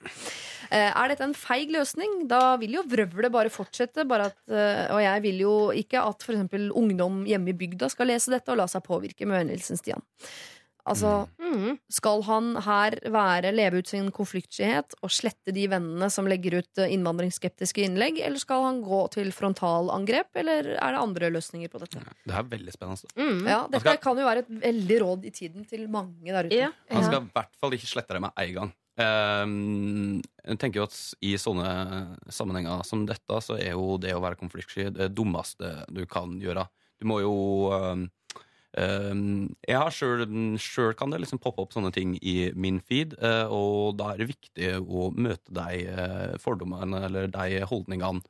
Eh, 0.69 0.89
er 0.89 1.09
dette 1.11 1.25
en 1.25 1.35
feig 1.37 1.73
løsning? 1.73 2.23
Da 2.29 2.55
vil 2.61 2.77
jo 2.77 2.85
vrøvlet 2.89 3.33
bare 3.33 3.51
fortsette. 3.53 4.05
Bare 4.09 4.29
at, 4.31 4.39
eh, 4.49 4.85
og 4.93 5.01
jeg 5.03 5.25
vil 5.25 5.43
jo 5.43 5.53
ikke 5.77 6.01
at 6.01 6.25
for 6.25 6.37
eksempel 6.37 6.69
ungdom 6.77 7.23
hjemme 7.29 7.53
i 7.53 7.57
bygda 7.57 7.89
skal 7.93 8.09
lese 8.13 8.33
dette 8.33 8.53
og 8.53 8.61
la 8.61 8.69
seg 8.69 8.85
påvirke 8.85 9.25
med 9.29 9.41
vennligheten 9.41 9.81
Stian. 9.81 10.05
Altså, 10.85 11.27
Mm. 11.39 11.77
skal 11.89 12.21
han 12.23 12.55
her 12.65 12.91
være, 13.07 13.53
leve 13.55 13.77
ut 13.79 13.87
sin 13.87 14.09
konfliktskyhet 14.11 14.95
og 15.01 15.09
slette 15.09 15.53
de 15.53 15.67
vennene 15.71 16.09
som 16.11 16.25
legger 16.27 16.57
ut 16.59 16.77
eh, 16.81 16.89
innvandringsskeptiske 16.91 17.85
innlegg, 17.85 18.19
eller 18.19 18.37
skal 18.41 18.63
han 18.65 18.81
gå 18.83 18.99
til 19.13 19.31
frontalangrep, 19.31 20.35
eller 20.35 20.73
er 20.75 20.91
det 20.97 20.99
andre 20.99 21.29
løsninger 21.31 21.69
på 21.71 21.79
dette? 21.79 22.01
Det 22.25 22.33
er 22.35 22.43
veldig 22.43 22.73
spennende. 22.75 23.07
Mm. 23.15 23.47
Ja, 23.47 23.61
Dette 23.67 23.79
skal- 23.79 23.97
kan 24.03 24.17
jo 24.17 24.25
være 24.27 24.39
et 24.43 24.49
veldig 24.49 24.99
råd 25.05 25.25
i 25.25 25.31
tiden 25.31 25.65
til 25.69 25.87
mange 25.87 26.25
der 26.25 26.43
ute. 26.49 26.51
Ja. 26.57 26.71
Han 26.91 27.03
skal 27.03 27.21
i 27.21 27.29
hvert 27.33 27.55
fall 27.61 27.71
ikke 27.71 27.87
slette 27.93 28.13
det 28.17 28.21
med 28.21 28.31
en 28.37 28.53
gang. 28.53 28.73
Ehm, 28.99 30.21
jeg 30.45 30.59
tenker 30.59 30.81
jo 30.81 30.83
at 30.83 30.97
I 31.23 31.33
sånne 31.41 32.17
sammenhenger 32.29 32.83
som 32.85 33.05
dette, 33.09 33.39
så 33.41 33.57
er 33.59 33.71
jo 33.73 33.97
det 34.01 34.13
å 34.13 34.21
være 34.23 34.37
konfliktsky 34.39 34.89
det 34.93 35.13
dummeste 35.15 35.85
du 35.93 36.05
kan 36.09 36.35
gjøre. 36.41 36.67
Du 37.01 37.07
må 37.09 37.19
jo 37.23 37.33
ehm, 37.73 38.09
Jeg 38.73 39.77
har 39.77 39.93
sjøl 39.93 40.95
kan 40.97 41.13
det 41.13 41.19
liksom 41.21 41.41
poppe 41.41 41.61
opp 41.61 41.75
sånne 41.75 41.91
ting 41.93 42.15
i 42.21 42.51
min 42.57 42.79
feed, 42.81 43.13
eh, 43.21 43.45
og 43.45 43.99
da 43.99 44.13
er 44.13 44.23
det 44.23 44.31
viktig 44.31 44.71
å 44.81 45.11
møte 45.13 45.53
deg 45.53 45.91
eh, 45.93 46.37
fordommene 46.41 47.03
eller 47.05 47.29
de 47.33 47.61
holdningene 47.69 48.23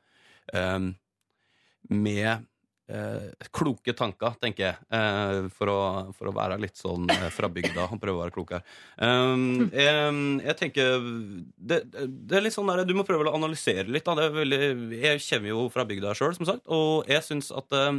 med 1.88 2.44
eh, 2.88 3.48
kloke 3.54 3.94
tanker, 3.96 4.36
tenker 4.40 4.66
jeg, 4.66 4.78
eh, 4.92 5.48
for, 5.56 5.72
å, 5.72 5.80
for 6.16 6.30
å 6.30 6.34
være 6.36 6.58
litt 6.62 6.78
sånn 6.80 7.08
eh, 7.12 7.28
fra 7.32 7.48
bygda 7.52 7.88
og 7.88 8.00
prøve 8.02 8.18
å 8.18 8.22
være 8.24 8.34
klok 8.36 8.54
her. 8.56 8.64
Jeg, 9.00 10.14
jeg 10.44 10.58
tenker 10.60 11.08
det, 11.56 11.80
det 11.88 12.38
er 12.38 12.44
litt 12.46 12.56
sånn 12.56 12.70
der, 12.72 12.84
Du 12.88 12.94
må 12.96 13.06
prøve 13.08 13.28
å 13.28 13.36
analysere 13.36 13.88
litt. 13.88 14.04
Da. 14.06 14.28
Veldig, 14.34 14.60
jeg 15.00 15.22
kommer 15.28 15.54
jo 15.54 15.68
fra 15.72 15.86
bygda 15.88 16.16
sjøl, 16.16 16.36
som 16.36 16.48
sagt, 16.48 16.66
og 16.68 17.08
jeg 17.10 17.24
syns 17.26 17.52
at 17.54 17.76
eh, 17.76 17.94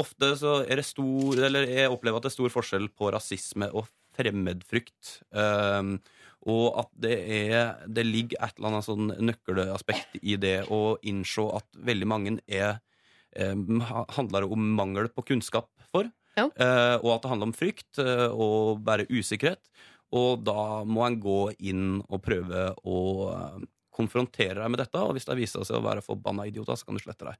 ofte 0.00 0.32
så 0.40 0.56
er 0.64 0.80
det 0.80 0.86
stor 0.88 1.38
Eller 1.46 1.68
jeg 1.70 1.92
opplever 1.92 2.18
at 2.18 2.26
det 2.26 2.32
er 2.32 2.36
stor 2.38 2.52
forskjell 2.54 2.88
på 2.96 3.12
rasisme 3.14 3.68
og 3.72 3.88
fremmedfrykt. 4.14 5.20
Um, 5.34 5.96
og 6.44 6.76
at 6.82 6.90
det, 7.06 7.14
er, 7.48 7.70
det 7.88 8.04
ligger 8.06 8.42
et 8.44 8.58
eller 8.58 8.68
annet 8.74 8.86
sånn 8.86 9.08
nøkkelaspekt 9.30 10.18
i 10.22 10.36
det 10.40 10.58
å 10.72 10.98
innse 11.02 11.46
at 11.56 11.66
veldig 11.88 12.08
mange 12.10 12.34
er 12.46 12.76
um, 13.40 13.80
ha- 13.88 14.04
handler 14.18 14.46
om 14.46 14.68
mangel 14.76 15.08
på 15.10 15.24
kunnskap 15.32 15.70
for. 15.90 16.10
Ja. 16.36 16.48
Uh, 16.58 16.98
og 17.00 17.10
at 17.14 17.24
det 17.24 17.30
handler 17.32 17.50
om 17.50 17.56
frykt 17.56 18.02
uh, 18.02 18.28
og 18.30 18.84
bare 18.86 19.08
usikkerhet. 19.10 19.62
Og 20.14 20.44
da 20.46 20.84
må 20.86 21.02
en 21.08 21.16
gå 21.18 21.40
inn 21.58 21.86
og 22.04 22.20
prøve 22.22 22.68
å 22.86 22.98
eh, 23.32 23.62
konfrontere 23.94 24.58
deg 24.58 24.70
med 24.74 24.80
dette. 24.82 24.98
Og 25.00 25.14
hvis 25.16 25.26
det 25.28 25.36
viser 25.38 25.64
seg 25.66 25.78
å 25.78 25.84
være 25.84 26.02
forbanna 26.04 26.46
idioter, 26.50 26.76
så 26.76 26.88
kan 26.88 26.98
du 26.98 27.02
slette 27.04 27.28
deg. 27.30 27.36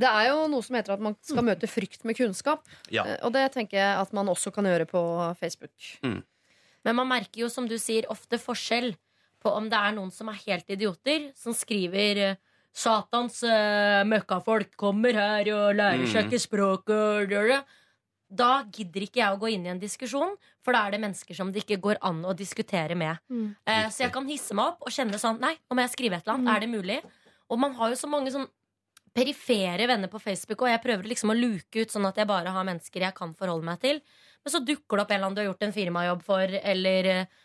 Det 0.00 0.08
er 0.10 0.26
jo 0.28 0.44
noe 0.52 0.62
som 0.64 0.76
heter 0.78 0.94
at 0.94 1.02
man 1.02 1.16
skal 1.24 1.46
møte 1.46 1.68
frykt 1.70 2.04
med 2.08 2.18
kunnskap. 2.18 2.66
Ja. 2.92 3.06
Eh, 3.08 3.18
Og 3.26 3.32
det 3.34 3.46
tenker 3.56 3.80
jeg 3.80 3.96
at 4.02 4.12
man 4.16 4.28
også 4.32 4.52
kan 4.54 4.68
gjøre 4.68 4.86
på 4.90 5.00
Facebook. 5.40 5.72
Men 6.04 6.96
man 6.96 7.08
merker 7.10 7.42
jo, 7.44 7.48
som 7.52 7.66
du 7.68 7.76
sier, 7.80 8.06
ofte 8.12 8.38
forskjell 8.40 8.92
på 9.40 9.50
om 9.56 9.68
det 9.72 9.76
er 9.80 9.94
noen 9.96 10.12
som 10.12 10.28
er 10.28 10.38
helt 10.46 10.68
idioter, 10.72 11.30
som 11.36 11.56
skriver 11.56 12.20
eh, 12.28 12.38
Satans 12.76 13.40
uh, 13.42 14.04
møkkafolk 14.06 14.76
kommer 14.78 15.16
her 15.16 15.48
og 15.56 15.72
lærer 15.74 16.04
seg 16.06 16.22
Mm. 16.22 16.28
ikke 16.30 16.38
språket 16.44 17.32
Da 18.30 18.50
gidder 18.70 19.04
ikke 19.04 19.18
jeg 19.18 19.34
å 19.34 19.40
gå 19.42 19.48
inn 19.50 19.64
i 19.66 19.72
en 19.72 19.80
diskusjon, 19.82 20.36
for 20.62 20.76
da 20.76 20.84
er 20.86 20.94
det 20.94 21.02
mennesker 21.02 21.34
som 21.34 21.50
det 21.50 21.64
ikke 21.64 21.80
går 21.82 21.98
an 22.06 22.22
å 22.22 22.34
diskutere 22.36 22.94
med. 22.98 23.18
Mm. 23.26 23.48
Eh, 23.66 23.88
så 23.90 24.04
jeg 24.04 24.14
kan 24.14 24.28
hisse 24.30 24.54
meg 24.54 24.72
opp 24.72 24.86
og 24.86 24.94
kjenne 24.94 25.18
sånn 25.18 25.40
Nei, 25.42 25.56
nå 25.66 25.76
må 25.76 25.82
jeg 25.82 25.94
skrive 25.96 26.20
et 26.20 26.26
eller 26.28 26.38
annet. 26.38 26.52
Er 26.54 26.64
det 26.64 26.70
mulig? 26.70 27.00
Og 27.50 27.58
man 27.58 27.74
har 27.74 27.90
jo 27.90 27.98
så 27.98 28.10
mange 28.10 28.30
sånn 28.30 28.46
perifere 29.10 29.88
venner 29.90 30.10
på 30.10 30.20
Facebook, 30.22 30.62
og 30.62 30.70
jeg 30.70 30.82
prøver 30.84 31.10
liksom 31.10 31.32
å 31.32 31.36
luke 31.36 31.82
ut 31.82 31.90
sånn 31.90 32.06
at 32.06 32.20
jeg 32.20 32.30
bare 32.30 32.52
har 32.54 32.66
mennesker 32.66 33.08
jeg 33.08 33.16
kan 33.16 33.34
forholde 33.34 33.66
meg 33.66 33.80
til. 33.82 33.98
Men 34.44 34.54
så 34.54 34.62
dukker 34.62 34.96
det 34.96 35.04
opp 35.04 35.10
en 35.10 35.18
eller 35.18 35.28
annen 35.28 35.38
du 35.38 35.42
har 35.42 35.48
gjort 35.50 35.66
en 35.66 35.74
firmajobb 35.74 36.22
for, 36.24 36.58
eller 36.72 37.08
eh, 37.10 37.40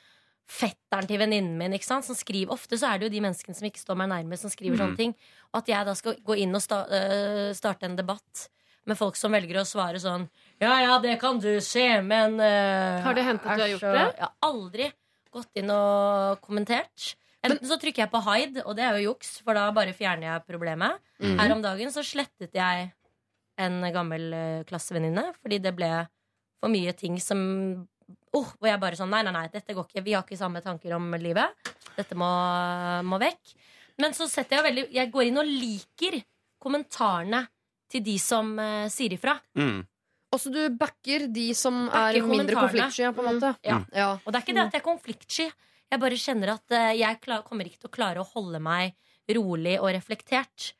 fetteren 0.45 1.09
til 1.09 1.19
venninnen 1.19 1.57
min. 1.57 1.73
Ikke 1.75 1.87
sant? 1.87 2.05
Som 2.05 2.17
skriver, 2.17 2.53
ofte 2.53 2.77
så 2.79 2.91
er 2.91 3.01
det 3.01 3.09
jo 3.09 3.15
de 3.15 3.23
menneskene 3.25 3.57
som 3.57 3.67
ikke 3.67 3.81
står 3.81 3.97
meg 3.99 4.11
nærme, 4.13 4.37
som 4.39 4.53
skriver 4.53 4.79
sånne 4.79 4.99
ting. 4.99 5.15
Og 5.51 5.63
at 5.63 5.71
jeg 5.73 5.89
da 5.89 5.95
skal 5.97 6.19
gå 6.25 6.37
inn 6.45 6.53
og 6.55 6.63
sta 6.63 6.83
øh, 6.85 7.49
starte 7.57 7.89
en 7.89 7.97
debatt 7.97 8.45
med 8.85 8.99
folk 8.99 9.17
som 9.17 9.33
velger 9.33 9.57
å 9.57 9.65
svare 9.65 9.99
sånn 10.01 10.27
Ja, 10.63 10.75
ja, 10.79 10.99
det 11.03 11.17
kan 11.19 11.39
du 11.43 11.51
se, 11.63 11.85
men 12.01 12.39
uh, 12.39 13.03
Har 13.03 13.17
det 13.17 13.25
hendt 13.27 13.43
at 13.43 13.59
du 13.59 13.63
har 13.65 13.71
gjort 13.73 13.83
så, 13.83 13.93
det? 13.95 14.05
Jeg 14.15 14.23
har 14.23 14.49
aldri 14.49 14.89
gått 15.35 15.59
inn 15.59 15.71
og 15.73 16.41
kommentert. 16.43 17.15
Enten 17.45 17.67
så 17.69 17.77
trykker 17.81 18.05
jeg 18.05 18.11
på 18.13 18.21
hide, 18.25 18.63
og 18.65 18.77
det 18.77 18.85
er 18.85 18.97
jo 18.97 19.11
juks, 19.11 19.35
for 19.45 19.57
da 19.57 19.67
bare 19.75 19.93
fjerner 19.93 20.29
jeg 20.29 20.45
problemet. 20.47 21.01
Mm. 21.19 21.35
Her 21.41 21.53
om 21.53 21.63
dagen 21.65 21.91
så 21.93 22.03
slettet 22.05 22.55
jeg 22.57 22.87
en 23.61 23.79
gammel 23.93 24.33
eh, 24.35 24.63
klassevenninne 24.67 25.29
fordi 25.39 25.61
det 25.63 25.71
ble 25.77 25.87
for 26.59 26.71
mye 26.73 26.91
ting 26.97 27.15
som 27.23 27.39
oh, 28.35 28.49
Hvor 28.59 28.67
jeg 28.67 28.81
bare 28.81 28.97
sånn 28.99 29.13
Nei, 29.13 29.21
nei, 29.23 29.31
nei, 29.35 29.45
dette 29.53 29.75
går 29.75 29.87
ikke. 29.87 30.03
Vi 30.03 30.15
har 30.15 30.25
ikke 30.25 30.39
samme 30.39 30.59
tanker 30.63 30.95
om 30.97 31.13
livet. 31.21 31.71
Dette 31.95 32.17
må, 32.19 32.27
må 33.07 33.19
vekk. 33.21 33.55
Men 34.03 34.15
så 34.17 34.27
setter 34.27 34.59
jeg 34.59 34.65
veldig 34.65 34.85
Jeg 34.97 35.11
går 35.13 35.29
inn 35.29 35.39
og 35.39 35.51
liker 35.51 36.19
kommentarene 36.59 37.45
til 37.91 38.03
de 38.03 38.15
som 38.19 38.55
uh, 38.57 38.87
sier 38.91 39.13
ifra. 39.15 39.37
Mm. 39.55 39.83
Også 40.35 40.51
du 40.53 40.61
backer 40.75 41.27
de 41.31 41.49
som 41.57 41.85
Backer 41.87 42.19
er 42.21 42.29
mindre 42.29 42.59
konfliktsky, 42.59 43.09
på 43.15 43.23
en 43.23 43.29
måte. 43.33 43.53
Ja. 43.65 43.81
Ja. 43.95 44.09
Og 44.23 44.31
det 44.31 44.39
er 44.41 44.45
ikke 44.45 44.57
det 44.57 44.65
at 44.67 44.77
jeg 44.77 44.83
er 44.83 44.87
konfliktsky. 44.89 45.49
Jeg 45.93 46.01
bare 46.01 46.17
kjenner 46.19 46.55
at 46.55 46.73
eh, 46.75 46.93
jeg 46.99 47.19
kommer 47.47 47.67
ikke 47.69 47.85
til 47.85 47.91
å 47.91 47.95
klare 47.95 48.23
å 48.23 48.27
holde 48.35 48.59
meg 48.63 48.95
rolig 49.37 49.77
og 49.79 49.93
reflektert. 49.95 50.73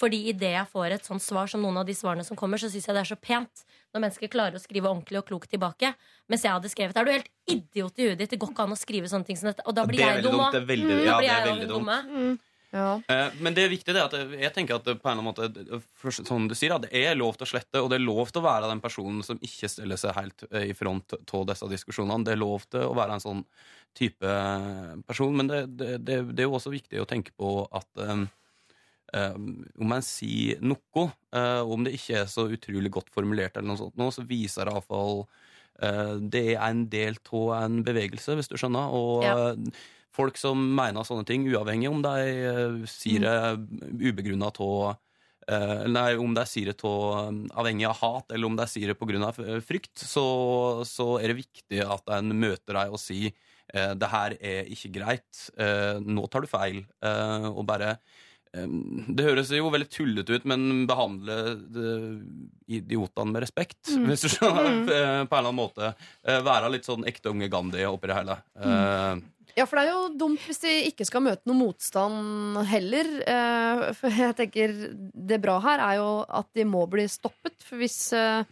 Fordi 0.00 0.24
idet 0.32 0.50
jeg 0.56 0.66
får 0.72 0.96
et 0.96 1.06
sånt 1.06 1.22
svar 1.22 1.46
som 1.50 1.62
noen 1.62 1.76
av 1.78 1.86
de 1.86 1.94
svarene 1.94 2.24
som 2.26 2.38
kommer, 2.38 2.58
så 2.58 2.66
syns 2.70 2.88
jeg 2.88 2.96
det 2.96 3.02
er 3.04 3.10
så 3.12 3.18
pent 3.20 3.62
når 3.94 4.02
mennesker 4.02 4.30
klarer 4.32 4.58
å 4.58 4.62
skrive 4.62 4.90
ordentlig 4.90 5.20
og 5.20 5.28
klokt 5.28 5.52
tilbake. 5.52 5.92
Mens 6.30 6.42
jeg 6.42 6.50
hadde 6.50 6.70
skrevet 6.72 6.98
Er 6.98 7.06
du 7.06 7.12
helt 7.12 7.30
idiot 7.46 8.00
i 8.02 8.08
huet 8.08 8.18
ditt? 8.18 8.32
Det 8.32 8.40
går 8.42 8.50
ikke 8.50 8.66
an 8.66 8.74
å 8.74 8.80
skrive 8.80 9.10
sånne 9.10 9.28
ting 9.28 9.38
som 9.38 9.52
dette. 9.52 9.62
Og 9.70 9.76
da 9.76 9.84
blir 9.86 10.02
det 10.02 10.08
er 10.08 10.18
jeg 10.18 10.26
dum 10.26 10.40
òg. 10.40 10.50
Mm, 10.50 10.58
er 10.58 10.66
Da 10.66 11.06
ja, 11.06 11.20
blir 11.20 11.28
det 11.28 11.30
er 11.30 11.38
jeg 11.38 11.46
jo 11.46 11.52
veldig 11.52 11.70
dumt. 11.70 11.86
dumme. 11.86 12.34
Ja. 12.74 13.00
Eh, 13.08 13.30
Men 13.40 13.54
det 13.54 13.68
viktige 13.70 13.94
er 13.94 14.08
at 14.08 14.16
jeg, 14.34 14.50
tenker 14.54 14.80
at 14.80 14.88
på 15.00 15.10
en 15.10 15.22
måte 15.22 15.46
sånn 16.10 16.48
du 16.50 16.56
sier, 16.58 16.74
det 16.82 16.90
er 16.90 17.14
lov 17.14 17.38
til 17.38 17.46
å 17.46 17.50
slette, 17.52 17.80
og 17.80 17.90
det 17.92 18.00
er 18.00 18.06
lov 18.06 18.32
til 18.32 18.42
å 18.42 18.48
være 18.48 18.70
den 18.72 18.82
personen 18.82 19.22
som 19.26 19.38
ikke 19.38 19.70
stiller 19.70 20.00
seg 20.00 20.16
helt 20.18 20.46
eh, 20.50 20.70
i 20.72 20.76
front 20.76 21.14
av 21.14 21.46
disse 21.52 21.70
diskusjonene. 21.70 22.26
Det 22.26 22.34
er 22.34 22.42
lov 22.42 22.66
til 22.66 22.88
å 22.88 22.96
være 22.98 23.16
en 23.16 23.22
sånn 23.22 23.44
type 23.94 24.38
person, 25.06 25.36
men 25.38 25.50
det, 25.50 25.60
det, 25.78 25.90
det, 26.02 26.16
det 26.34 26.42
er 26.42 26.48
jo 26.48 26.56
også 26.58 26.72
viktig 26.74 26.98
å 26.98 27.06
tenke 27.06 27.30
på 27.38 27.60
at 27.70 28.00
um, 28.02 28.24
om 29.14 29.86
man 29.86 30.02
sier 30.02 30.58
noe, 30.66 31.04
og 31.30 31.74
om 31.76 31.84
det 31.86 31.92
ikke 31.94 32.24
er 32.24 32.26
så 32.26 32.48
utrolig 32.50 32.90
godt 32.90 33.12
formulert, 33.14 33.54
eller 33.54 33.70
noe 33.70 33.78
sånt, 33.78 33.94
nå, 34.00 34.08
så 34.10 34.24
viser 34.26 34.66
det 34.66 34.74
iallfall 34.74 35.22
uh, 35.22 36.16
Det 36.18 36.42
er 36.56 36.64
en 36.66 36.82
del 36.90 37.20
av 37.22 37.52
en 37.60 37.78
bevegelse, 37.86 38.34
hvis 38.34 38.50
du 38.50 38.58
skjønner. 38.58 38.98
Og 38.98 39.22
Ja. 39.28 39.36
Eh, 40.14 40.16
folk 40.16 40.38
som 40.40 40.60
mener 40.76 41.06
sånne 41.06 41.26
ting, 41.28 41.48
uavhengig 41.50 41.90
om 41.90 42.04
de 42.04 42.28
eh, 42.30 42.84
sier 42.90 43.26
det 43.26 44.12
ubegrunna 44.12 44.52
av 44.54 44.94
Eh, 45.44 45.84
nei, 45.92 46.14
om 46.16 46.34
de 46.36 46.44
sier 46.48 46.70
det 46.70 46.80
av 46.88 47.32
avhengig 47.60 47.86
av 47.88 47.98
hat, 48.00 48.32
eller 48.32 48.48
om 48.48 48.56
de 48.56 48.66
sier 48.70 48.90
det 48.90 48.98
pga. 48.98 49.32
frykt, 49.64 49.98
så, 49.98 50.26
så 50.88 51.18
er 51.20 51.32
det 51.32 51.42
viktig 51.44 51.82
at 51.84 52.14
en 52.16 52.32
møter 52.32 52.78
deg 52.78 52.94
og 52.94 53.00
sier 53.00 53.32
eh, 53.74 53.92
det 53.92 54.12
her 54.12 54.36
er 54.40 54.70
ikke 54.72 54.92
greit, 54.94 55.48
eh, 55.58 56.00
nå 56.00 56.26
tar 56.32 56.44
du 56.44 56.48
feil, 56.48 56.84
eh, 57.04 57.48
og 57.50 57.64
bare 57.68 57.96
eh, 58.54 58.64
Det 58.64 59.26
høres 59.26 59.52
jo 59.52 59.72
veldig 59.74 59.90
tullete 59.92 60.38
ut, 60.38 60.48
men 60.48 60.86
behandle 60.88 61.36
idiotene 62.64 63.34
med 63.34 63.44
respekt, 63.44 63.92
hvis 63.92 64.24
du 64.24 64.30
skjønner, 64.32 64.70
mm. 64.70 64.86
på 64.88 64.96
en 64.96 65.28
eller 65.28 65.42
annen 65.42 65.60
måte. 65.60 65.92
Eh, 66.24 66.40
være 66.40 66.72
litt 66.72 66.88
sånn 66.88 67.04
ekte 67.10 67.34
unge 67.34 67.52
Gandhi 67.52 67.84
oppi 67.90 68.08
det 68.08 68.20
hele. 68.22 68.40
Eh, 68.56 69.24
Ja, 69.56 69.66
for 69.70 69.78
det 69.78 69.84
er 69.86 69.92
jo 69.92 70.08
dumt 70.18 70.42
hvis 70.48 70.58
de 70.64 70.72
ikke 70.90 71.06
skal 71.06 71.22
møte 71.22 71.46
noe 71.46 71.54
motstand 71.60 72.58
heller. 72.66 73.06
Eh, 73.22 73.92
For 73.94 74.10
jeg 74.10 74.34
tenker 74.40 74.72
det 75.14 75.38
bra 75.44 75.60
her 75.62 75.78
er 75.78 75.96
jo 76.00 76.08
at 76.26 76.48
de 76.58 76.64
må 76.66 76.82
bli 76.90 77.04
stoppet. 77.06 77.54
For 77.62 77.78
hvis, 77.78 77.98
eh, 78.18 78.42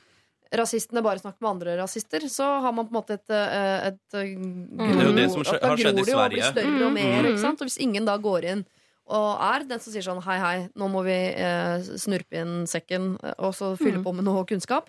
rasistene 0.54 1.02
bare 1.02 1.18
snakker 1.18 1.40
med 1.42 1.50
andre 1.56 1.74
rasister, 1.80 2.20
så 2.30 2.44
har 2.62 2.72
man 2.76 2.86
på 2.86 2.92
en 2.94 3.00
måte 3.00 3.14
et, 3.18 3.30
eh, 3.30 3.88
et, 3.88 3.98
eh, 4.14 4.36
Det 4.36 5.00
er 5.00 5.08
jo 5.08 5.16
det 5.16 5.30
som 5.32 5.42
skje- 5.42 5.62
har 5.62 5.76
skjedd 5.76 5.98
i 5.98 6.02
gror 6.06 6.28
Sverige. 6.28 6.52
større 6.52 6.86
og 6.86 6.92
mer. 6.92 7.22
Mm. 7.22 7.28
Ikke 7.32 7.40
sant? 7.40 7.60
Og 7.62 7.66
hvis 7.66 7.78
ingen 7.82 8.04
da 8.04 8.16
går 8.18 8.44
inn 8.44 8.64
og 9.08 9.40
er 9.40 9.64
den 9.64 9.80
som 9.80 9.92
sier 9.92 10.02
sånn 10.06 10.22
hei, 10.22 10.38
hei, 10.38 10.68
nå 10.76 10.88
må 10.88 11.02
vi 11.02 11.10
eh, 11.34 11.78
snurpe 11.98 12.32
inn 12.38 12.66
sekken 12.66 13.18
og 13.38 13.52
så 13.54 13.76
fylle 13.76 13.98
Mm. 13.98 14.04
på 14.04 14.14
med 14.14 14.24
noe 14.24 14.44
kunnskap, 14.44 14.86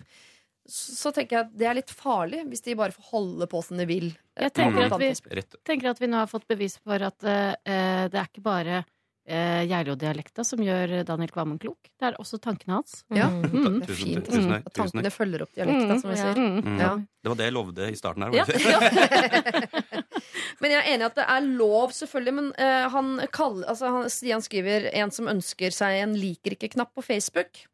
så, 0.66 1.10
tenker 1.12 1.36
jeg 1.36 1.44
at 1.46 1.52
det 1.60 1.66
er 1.68 1.74
litt 1.76 1.90
farlig 1.92 2.40
hvis 2.48 2.62
de 2.64 2.74
bare 2.78 2.94
får 2.94 3.10
holde 3.12 3.46
på 3.52 3.60
som 3.66 3.76
de 3.76 3.84
vil. 3.90 4.06
Jeg 4.40 4.52
tenker 4.56 4.86
at 4.88 4.98
vi, 5.02 5.10
tenker 5.68 5.90
at 5.92 6.00
vi 6.00 6.08
nå 6.08 6.16
har 6.22 6.30
fått 6.30 6.46
bevis 6.48 6.78
for 6.80 7.02
at 7.04 7.20
uh, 7.26 7.52
det 8.08 8.16
er 8.16 8.28
ikke 8.30 8.42
bare 8.46 8.78
uh, 8.80 9.62
Geilo-dialekta 9.68 10.44
som 10.48 10.62
gjør 10.64 11.02
Daniel 11.04 11.30
Kvammen 11.34 11.60
klok. 11.60 11.90
Det 12.00 12.08
er 12.08 12.16
også 12.20 12.40
tankene 12.40 12.78
hans. 12.80 13.02
Ja, 13.12 13.28
Mm. 13.28 13.44
det 13.80 13.90
er 13.90 13.92
Tusen- 13.92 14.00
fint. 14.00 14.26
tusen 14.26 14.52
At 14.56 14.64
tusen 14.72 14.80
tankene 14.80 15.10
følger 15.12 15.42
opp 15.44 15.52
dialekta, 15.54 15.98
som 16.00 16.10
vi 16.10 16.16
ja. 16.16 16.22
sier. 16.32 16.40
Mm. 16.40 16.56
Mm. 16.64 16.80
Ja. 16.80 16.90
Det 17.24 17.28
var 17.32 17.36
det 17.42 17.44
jeg 17.50 17.56
lovde 17.58 17.90
i 17.92 17.96
starten 18.00 18.22
her. 18.24 18.30
Men 20.62 20.70
jeg 20.70 20.80
er 20.80 20.88
enig 20.94 21.02
i 21.04 21.08
at 21.08 21.16
det 21.18 21.24
er 21.28 21.46
lov, 21.58 21.92
selvfølgelig. 21.96 22.34
Men 22.40 22.50
uh, 22.56 22.88
han 22.94 23.12
kaller, 23.34 23.68
altså, 23.70 23.90
han, 23.94 24.10
Stian 24.12 24.42
skriver 24.44 24.88
en 24.94 25.12
som 25.14 25.28
ønsker 25.30 25.74
seg 25.74 26.00
en 26.02 26.14
liker 26.18 26.56
ikke-knapp 26.56 26.92
på 26.96 27.04
Facebook. 27.04 27.64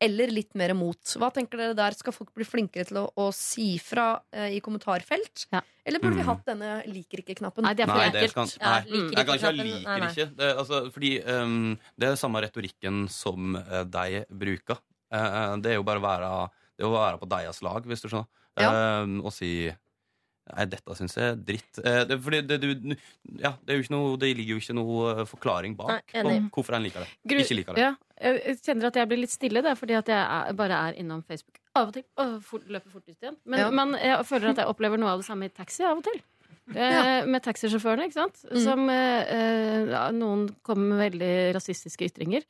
Eller 0.00 0.28
litt 0.28 0.52
mer 0.54 0.74
mot. 0.76 1.00
Hva 1.16 1.30
tenker 1.32 1.56
dere 1.56 1.74
der? 1.78 1.94
Skal 1.96 2.12
folk 2.12 2.28
bli 2.36 2.44
flinkere 2.44 2.84
til 2.84 2.98
å, 3.00 3.06
å 3.16 3.30
si 3.32 3.78
fra 3.80 4.20
eh, 4.32 4.56
i 4.56 4.60
kommentarfelt? 4.60 5.46
Ja. 5.54 5.62
Eller 5.86 6.02
burde 6.02 6.18
vi 6.18 6.24
Mm. 6.24 6.28
hatt 6.28 6.44
denne 6.44 6.70
liker 6.90 7.22
ikke-knappen? 7.22 7.64
Nei, 7.64 7.72
det 7.78 7.86
er 7.86 7.88
for 7.88 8.02
Nei, 8.02 8.10
det 8.12 8.30
skal, 8.30 8.50
Ja, 8.60 8.70
nei. 8.74 8.82
liker 8.90 9.16
jeg 9.16 9.26
kan 9.26 9.38
ikke 9.38 9.46
ha 9.46 9.52
knappen. 9.54 9.70
liker 9.72 10.02
Nei, 10.02 10.10
ikke. 10.10 10.28
Det, 10.36 10.50
altså, 10.60 10.80
fordi 10.92 11.12
ehm, 11.24 11.78
det 11.96 12.08
er 12.10 12.16
samme 12.20 12.42
retorikken 12.44 13.08
som 13.08 13.56
uh, 13.56 13.84
de 13.84 14.24
bruker. 14.28 14.82
Eh, 15.14 15.56
det 15.62 15.70
er 15.72 15.78
jo 15.80 15.86
bare 15.86 16.02
å 16.02 16.04
være, 16.04 16.30
det 16.76 16.84
er 16.84 16.90
å 16.90 16.92
være 16.98 17.18
på 17.22 17.28
deres 17.32 17.62
lag, 17.62 17.86
hvis 17.86 18.02
du 18.04 18.08
skjønner. 18.10 18.28
Ehm, 18.58 19.20
og 19.24 19.32
si 19.32 19.70
Nei, 20.54 20.64
dette 20.70 20.94
syns 20.94 21.16
jeg 21.18 21.24
er 21.32 21.38
dritt. 21.42 21.78
Eh, 21.82 22.04
det, 22.06 22.16
fordi 22.22 22.40
det, 22.46 22.56
du, 22.62 22.94
ja, 23.42 23.50
det, 23.64 23.72
er 23.72 23.78
jo 23.80 23.82
ikke 23.82 23.94
noe, 23.96 24.12
det 24.22 24.28
ligger 24.38 24.52
jo 24.54 24.60
ikke 24.62 24.76
noe 24.78 25.08
eh, 25.16 25.24
forklaring 25.26 25.74
bak 25.78 26.14
Nei, 26.14 26.36
på 26.52 26.60
hvorfor 26.60 26.76
han 26.78 26.84
liker 26.86 27.02
det. 27.02 27.08
Gru- 27.32 27.40
Ikke 27.42 27.56
liker 27.58 27.74
det. 27.74 27.82
Ja, 27.82 27.90
jeg 28.22 28.42
jeg 28.46 28.60
kjenner 28.62 28.86
at 28.92 28.98
jeg 29.00 29.08
blir 29.10 29.18
litt 29.24 29.34
stille, 29.34 29.62
det 29.66 29.72
er 29.72 29.80
fordi 29.80 29.96
at 29.98 30.12
jeg 30.12 30.20
er, 30.22 30.52
bare 30.60 30.78
er 30.90 31.00
innom 31.02 31.24
Facebook 31.26 31.58
av 31.76 31.88
og 31.90 31.96
til. 31.98 32.06
Og 32.22 32.36
fort, 32.46 32.68
løper 32.70 32.94
fort 32.94 33.04
ut 33.10 33.16
igjen. 33.18 33.36
Men, 33.44 33.58
Ja. 33.64 33.70
men 33.74 33.96
jeg 33.98 34.22
føler 34.30 34.52
at 34.54 34.62
jeg 34.62 34.70
opplever 34.70 35.02
noe 35.02 35.10
av 35.16 35.20
det 35.24 35.26
samme 35.26 35.50
i 35.50 35.52
taxi 35.52 35.82
av 35.84 35.98
og 35.98 36.04
til. 36.06 36.22
Eh, 36.74 37.26
Med 37.26 37.42
taxisjåførene, 37.44 38.06
ikke 38.08 38.16
sant. 38.20 38.40
Mm. 38.50 38.60
Som 38.64 38.88
eh, 38.90 39.34
eh, 39.34 39.98
noen 40.14 40.46
kommer 40.66 40.94
med 40.94 41.02
veldig 41.12 41.34
rasistiske 41.58 42.08
ytringer. 42.08 42.46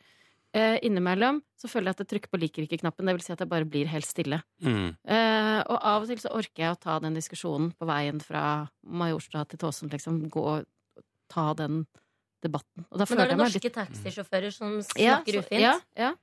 Eh, 0.57 0.79
innimellom 0.87 1.43
så 1.61 1.69
føler 1.69 1.91
jeg 1.91 1.97
at 1.97 1.99
jeg 2.05 2.09
trykker 2.15 2.31
på 2.33 2.39
liker 2.41 2.65
ikke-knappen. 2.65 3.05
Det 3.05 3.15
vil 3.19 3.25
si 3.27 3.33
at 3.35 3.43
jeg 3.43 3.49
bare 3.51 3.67
blir 3.69 3.89
helt 3.93 4.07
stille. 4.09 4.39
Mm. 4.65 4.95
Eh, 5.05 5.59
og 5.69 5.77
av 5.83 6.03
og 6.07 6.09
til 6.09 6.21
så 6.23 6.31
orker 6.33 6.63
jeg 6.65 6.73
å 6.73 6.79
ta 6.81 6.95
den 7.03 7.13
diskusjonen 7.19 7.75
på 7.77 7.85
veien 7.89 8.23
fra 8.25 8.45
Majorstua 8.87 9.43
til 9.51 9.59
Tåsen, 9.61 9.91
liksom. 9.93 10.23
Gå 10.33 10.45
og 10.55 11.03
ta 11.29 11.51
den 11.59 11.83
debatten. 12.45 12.87
Og 12.91 12.97
da 12.97 13.05
Men 13.05 13.05
da 13.05 13.11
føler 13.11 13.25
er 13.27 13.35
det 13.35 13.41
norske 13.43 13.63
litt 13.69 13.75
taxisjåfører 13.77 14.53
som 14.55 14.79
Ja, 14.97 15.19
snakker 15.19 15.33
så- 15.33 15.43
ufint. 15.45 15.61
Ja, 15.61 15.75
ja. 15.97 16.15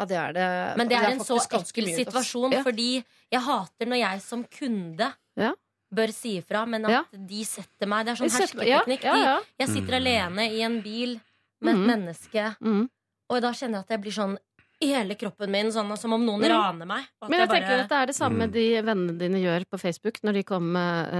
Ja, 0.00 0.04
det 0.06 0.16
er 0.16 0.32
det. 0.32 0.76
Men 0.78 0.88
det 0.88 0.96
er 0.98 1.10
en 1.12 1.20
så 1.20 1.36
ekkel 1.38 1.92
situasjon, 1.94 2.52
Ja. 2.52 2.62
fordi 2.62 3.04
jeg 3.30 3.40
hater 3.40 3.86
når 3.86 3.98
jeg 4.00 4.22
som 4.22 4.44
kunde 4.44 5.12
Ja. 5.36 5.52
bør 5.92 6.12
si 6.14 6.40
ifra, 6.40 6.66
men 6.66 6.84
at 6.86 6.90
Ja. 6.90 7.02
de 7.12 7.44
setter 7.44 7.86
meg. 7.86 8.06
Det 8.06 8.12
er 8.18 8.24
sånn 8.24 8.30
Jeg 8.56 8.66
ja, 8.66 8.78
hersketeknikk. 8.80 9.02
ja, 9.02 9.14
ja. 9.16 9.40
Jeg 9.60 9.68
sitter 9.68 9.92
Mm. 9.92 10.00
alene 10.00 10.50
i 10.50 10.62
en 10.62 10.80
bil 10.80 11.20
med 11.60 11.74
et 11.74 11.80
Mhm. 11.80 11.86
menneske, 11.86 12.56
Mm. 12.60 12.88
Og 13.32 13.40
da 13.42 13.50
kjenner 13.56 13.80
jeg 13.80 13.86
at 13.86 13.92
jeg 13.96 14.02
blir 14.04 14.14
sånn 14.16 14.36
i 14.82 14.88
hele 14.90 15.14
kroppen 15.14 15.50
min, 15.50 15.68
sånn 15.72 15.92
som 15.96 16.12
om 16.16 16.24
noen 16.26 16.42
Mm. 16.42 16.50
raner 16.50 16.86
meg. 16.86 17.04
og 17.20 17.26
at 17.26 17.30
Men 17.30 17.38
jeg 17.40 17.48
bare- 17.48 17.60
tenker 17.60 17.80
at 17.84 17.88
det 17.88 17.98
er 18.02 18.06
det 18.06 18.16
samme 18.16 18.44
Mm. 18.48 18.52
de 18.52 18.66
vennene 18.82 19.18
dine 19.18 19.38
gjør 19.40 19.64
på 19.70 19.78
Facebook 19.80 20.20
når 20.22 20.32
de 20.34 20.42
kommer 20.42 20.72
med 20.72 21.14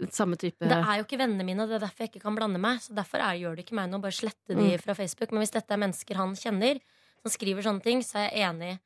uh, 0.00 0.06
samme 0.10 0.36
type 0.36 0.58
Det 0.60 0.72
er 0.72 0.96
jo 0.98 1.04
ikke 1.04 1.18
vennene 1.18 1.44
mine, 1.44 1.60
og 1.62 1.68
det 1.68 1.76
er 1.82 1.86
derfor 1.86 1.98
jeg 2.04 2.10
ikke 2.12 2.22
kan 2.22 2.34
blande 2.36 2.58
meg. 2.60 2.80
Så 2.80 2.94
derfor 2.94 3.18
er, 3.20 3.38
gjør 3.40 3.56
det 3.56 3.66
ikke 3.66 3.74
meg 3.76 3.90
noe 3.90 4.00
bare 4.00 4.12
slette 4.12 4.48
de 4.48 4.54
Mm. 4.76 4.80
fra 4.80 4.94
Facebook. 4.94 5.32
Men 5.32 5.40
hvis 5.42 5.52
dette 5.52 5.70
er 5.70 5.76
mennesker 5.78 6.16
han 6.16 6.34
kjenner, 6.34 6.80
som 7.22 7.30
skriver 7.30 7.62
sånne 7.62 7.82
ting, 7.82 8.00
så 8.02 8.16
er 8.26 8.30
jeg 8.30 8.42
enig 8.48 8.78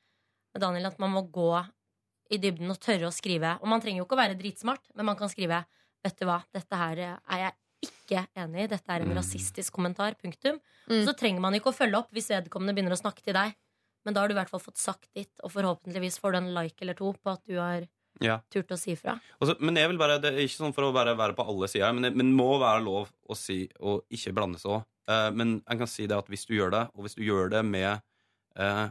med 0.54 0.60
Daniel 0.60 0.86
at 0.86 0.98
man 0.98 1.10
må 1.12 1.30
gå 1.30 1.66
i 2.30 2.36
dybden 2.38 2.70
og 2.70 2.78
tørre 2.80 3.06
å 3.08 3.12
skrive. 3.12 3.58
Og 3.60 3.66
man 3.68 3.80
trenger 3.80 3.98
jo 3.98 4.04
ikke 4.04 4.16
å 4.18 4.22
være 4.28 4.38
dritsmart, 4.38 4.82
men 4.94 5.06
man 5.06 5.16
kan 5.16 5.28
skrive 5.28 5.64
Vet 6.02 6.16
du 6.18 6.24
hva, 6.24 6.42
dette 6.54 6.72
her 6.74 6.96
er 6.98 7.18
jeg 7.28 7.52
ikke 7.82 8.26
enig 8.36 8.64
i. 8.64 8.66
Dette 8.74 8.88
er 8.92 9.00
en 9.02 9.08
Mm. 9.08 9.16
rasistisk 9.16 9.72
kommentar. 9.72 10.14
Punktum. 10.20 10.60
Mm. 10.88 11.04
Så 11.06 11.14
trenger 11.16 11.40
man 11.40 11.54
ikke 11.54 11.70
å 11.72 11.76
følge 11.76 11.96
opp 11.98 12.10
hvis 12.12 12.28
vedkommende 12.28 12.74
begynner 12.74 12.92
å 12.96 13.00
snakke 13.00 13.22
til 13.22 13.34
deg. 13.34 13.54
Men 14.04 14.14
da 14.14 14.20
har 14.20 14.28
du 14.28 14.34
i 14.34 14.38
hvert 14.38 14.48
fall 14.50 14.60
fått 14.60 14.78
sagt 14.78 15.08
ditt, 15.14 15.32
og 15.44 15.50
forhåpentligvis 15.52 16.18
får 16.20 16.32
du 16.32 16.38
en 16.38 16.54
like 16.54 16.80
eller 16.82 16.94
to 16.94 17.12
på 17.12 17.32
at 17.32 17.44
du 17.44 17.56
har 17.58 17.86
Ja. 18.20 18.40
turt 18.50 18.68
å 18.68 18.78
si 18.78 18.94
fra. 18.96 19.20
Men 19.60 19.76
jeg 19.76 19.88
vil 19.88 19.98
bare, 19.98 20.18
det 20.20 20.34
er 20.34 20.38
ikke 20.38 20.58
sånn 20.60 20.74
for 20.74 20.82
å 20.84 20.92
bare 20.92 21.14
være 21.16 21.34
på 21.36 21.46
alle 21.46 21.68
sider, 21.68 21.92
men 21.92 22.02
det 22.02 22.16
men 22.16 22.34
må 22.34 22.58
være 22.58 22.82
lov 22.84 23.10
å 23.28 23.36
si 23.36 23.68
og 23.80 24.04
ikke 24.10 24.34
blande 24.34 24.58
seg 24.58 24.70
òg. 24.72 24.84
men 25.34 25.60
jeg 25.68 25.78
kan 25.78 25.86
si 25.86 26.06
det 26.06 26.16
at 26.16 26.26
hvis 26.28 26.46
du 26.46 26.54
gjør 26.54 26.70
det, 26.70 26.90
og 26.94 27.04
hvis 27.04 27.14
du 27.16 27.22
gjør 27.22 27.50
det 27.50 27.64
med 27.64 28.00
eh, 28.56 28.90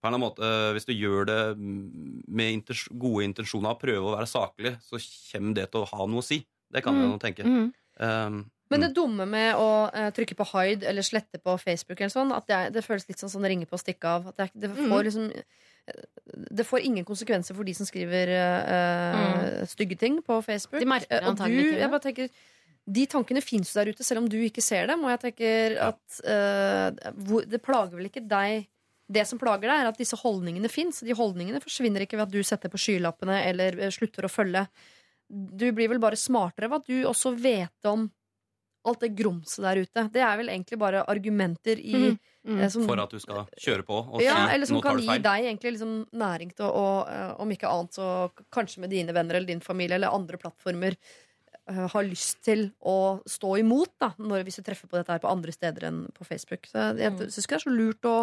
på 0.00 0.06
en 0.06 0.14
eller 0.14 0.18
annen 0.18 0.20
måte, 0.20 0.38
eh, 0.42 0.72
Hvis 0.74 0.86
du 0.86 0.92
gjør 0.94 1.26
det 1.26 1.56
med 1.58 2.52
intens 2.52 2.88
gode 2.96 3.24
intensjoner 3.24 3.70
og 3.70 3.80
prøver 3.80 4.06
å 4.06 4.16
være 4.16 4.28
saklig, 4.30 4.76
så 4.82 4.98
kommer 5.32 5.54
det 5.54 5.70
til 5.72 5.82
å 5.82 5.88
ha 5.88 6.06
noe 6.06 6.20
å 6.20 6.24
si. 6.24 6.46
Det 6.70 6.82
kan 6.84 6.94
jeg 6.94 7.04
Mm. 7.04 7.12
jo 7.12 7.18
tenke. 7.18 7.44
Mm. 7.44 7.74
Um, 7.98 8.44
Men 8.68 8.82
mm. 8.82 8.84
det 8.84 8.90
dumme 8.96 9.24
med 9.28 9.56
å 9.58 9.70
uh, 9.88 10.10
trykke 10.14 10.36
på 10.38 10.48
hide 10.52 10.88
eller 10.90 11.06
slette 11.06 11.40
på 11.40 11.54
Facebook, 11.60 12.00
eller 12.00 12.12
sånn, 12.12 12.34
at 12.36 12.48
det, 12.48 12.58
er, 12.58 12.74
det 12.74 12.84
føles 12.84 13.08
litt 13.08 13.22
sånn 13.22 13.32
som 13.32 13.44
det 13.44 13.52
ringer 13.54 13.70
på 13.70 13.78
å 13.78 13.82
stikke 13.82 14.12
av. 14.18 14.28
At 14.32 14.36
det, 14.36 14.48
er, 14.48 14.60
det, 14.66 14.74
Mm. 14.74 14.92
får 14.92 15.08
liksom, 15.08 15.30
eh, 15.88 16.04
det 16.60 16.66
får 16.68 16.84
ingen 16.84 17.08
konsekvenser 17.08 17.56
for 17.56 17.64
de 17.64 17.74
som 17.74 17.88
skriver 17.88 18.34
eh, 18.36 19.64
stygge 19.72 19.96
ting 19.98 20.20
på 20.22 20.42
Facebook. 20.44 20.80
De 20.80 20.88
merker 20.88 21.16
det 21.16 21.24
og 21.24 21.32
antagelig 21.32 21.64
ikke 21.64 21.82
jeg 21.82 21.92
bare 21.96 22.06
tenker 22.06 22.30
de 22.88 23.04
tankene 23.10 23.42
fins 23.44 23.70
der 23.76 23.90
ute, 23.92 24.04
selv 24.06 24.22
om 24.22 24.28
du 24.30 24.38
ikke 24.40 24.64
ser 24.64 24.88
dem. 24.88 25.04
Og 25.04 25.12
jeg 25.12 25.22
tenker 25.26 25.76
at 25.90 26.20
uh, 26.24 27.12
hvor, 27.28 27.44
det 27.44 27.60
plager 27.64 27.98
vel 27.98 28.08
ikke 28.08 28.24
deg 28.24 28.68
Det 29.08 29.24
som 29.24 29.40
plager 29.40 29.70
deg, 29.70 29.80
er 29.80 29.88
at 29.88 29.96
disse 29.96 30.16
holdningene 30.20 30.68
fins. 30.68 30.98
De 31.00 31.14
holdningene 31.16 31.62
forsvinner 31.64 32.04
ikke 32.04 32.18
ved 32.18 32.26
at 32.26 32.32
du 32.34 32.42
setter 32.44 32.68
på 32.68 32.80
skylappene 32.80 33.38
eller 33.48 33.78
slutter 33.94 34.26
å 34.28 34.28
følge. 34.28 34.66
Du 35.28 35.66
blir 35.76 35.88
vel 35.92 35.98
bare 36.00 36.16
smartere 36.16 36.70
ved 36.70 36.80
at 36.80 36.86
du 36.88 37.02
også 37.08 37.34
vet 37.36 37.84
om 37.90 38.06
alt 38.88 39.00
det 39.02 39.10
grumset 39.18 39.60
der 39.66 39.82
ute. 39.82 40.04
Det 40.14 40.22
er 40.24 40.36
vel 40.40 40.48
egentlig 40.48 40.78
bare 40.80 41.02
argumenter 41.10 41.76
i 41.82 41.92
mm. 42.14 42.18
Mm. 42.48 42.62
som, 42.72 42.86
For 42.88 42.96
at 43.02 43.10
du 43.12 43.18
skal 43.20 43.42
kjøre 43.60 43.84
på. 43.84 43.98
Og 44.14 44.22
ja, 44.24 44.32
si, 44.46 44.54
eller 44.54 44.66
som 44.70 44.80
kan 44.80 44.96
gi 45.02 45.18
deg 45.20 45.44
egentlig 45.50 45.74
liksom 45.76 46.06
næring 46.16 46.54
til 46.56 46.64
å, 46.70 46.84
eh, 47.10 47.34
om 47.42 47.50
ikke 47.52 47.68
annet, 47.68 47.92
så 47.98 48.30
kanskje 48.54 48.80
med 48.80 48.90
dine 48.94 49.12
venner 49.12 49.36
eller 49.36 49.50
din 49.50 49.60
familie 49.60 49.98
eller 49.98 50.14
andre 50.16 50.38
plattformer 50.40 50.96
eh, 51.68 51.82
har 51.92 52.06
lyst 52.08 52.40
til 52.46 52.70
å 52.80 53.20
stå 53.28 53.58
imot 53.60 53.92
da, 54.00 54.14
når, 54.16 54.46
hvis 54.46 54.56
du 54.62 54.64
treffer 54.70 54.88
på 54.88 54.96
dette 54.96 55.12
her 55.12 55.20
på 55.20 55.28
andre 55.28 55.52
steder 55.52 55.90
enn 55.90 56.06
på 56.16 56.24
Facebook. 56.24 56.64
Så 56.70 56.94
jeg 56.96 57.12
Mm. 57.12 57.18
syns 57.28 57.44
ikke 57.44 57.58
det 57.58 57.60
er 57.60 57.66
så 57.68 57.74
lurt 57.76 58.08
å, 58.08 58.16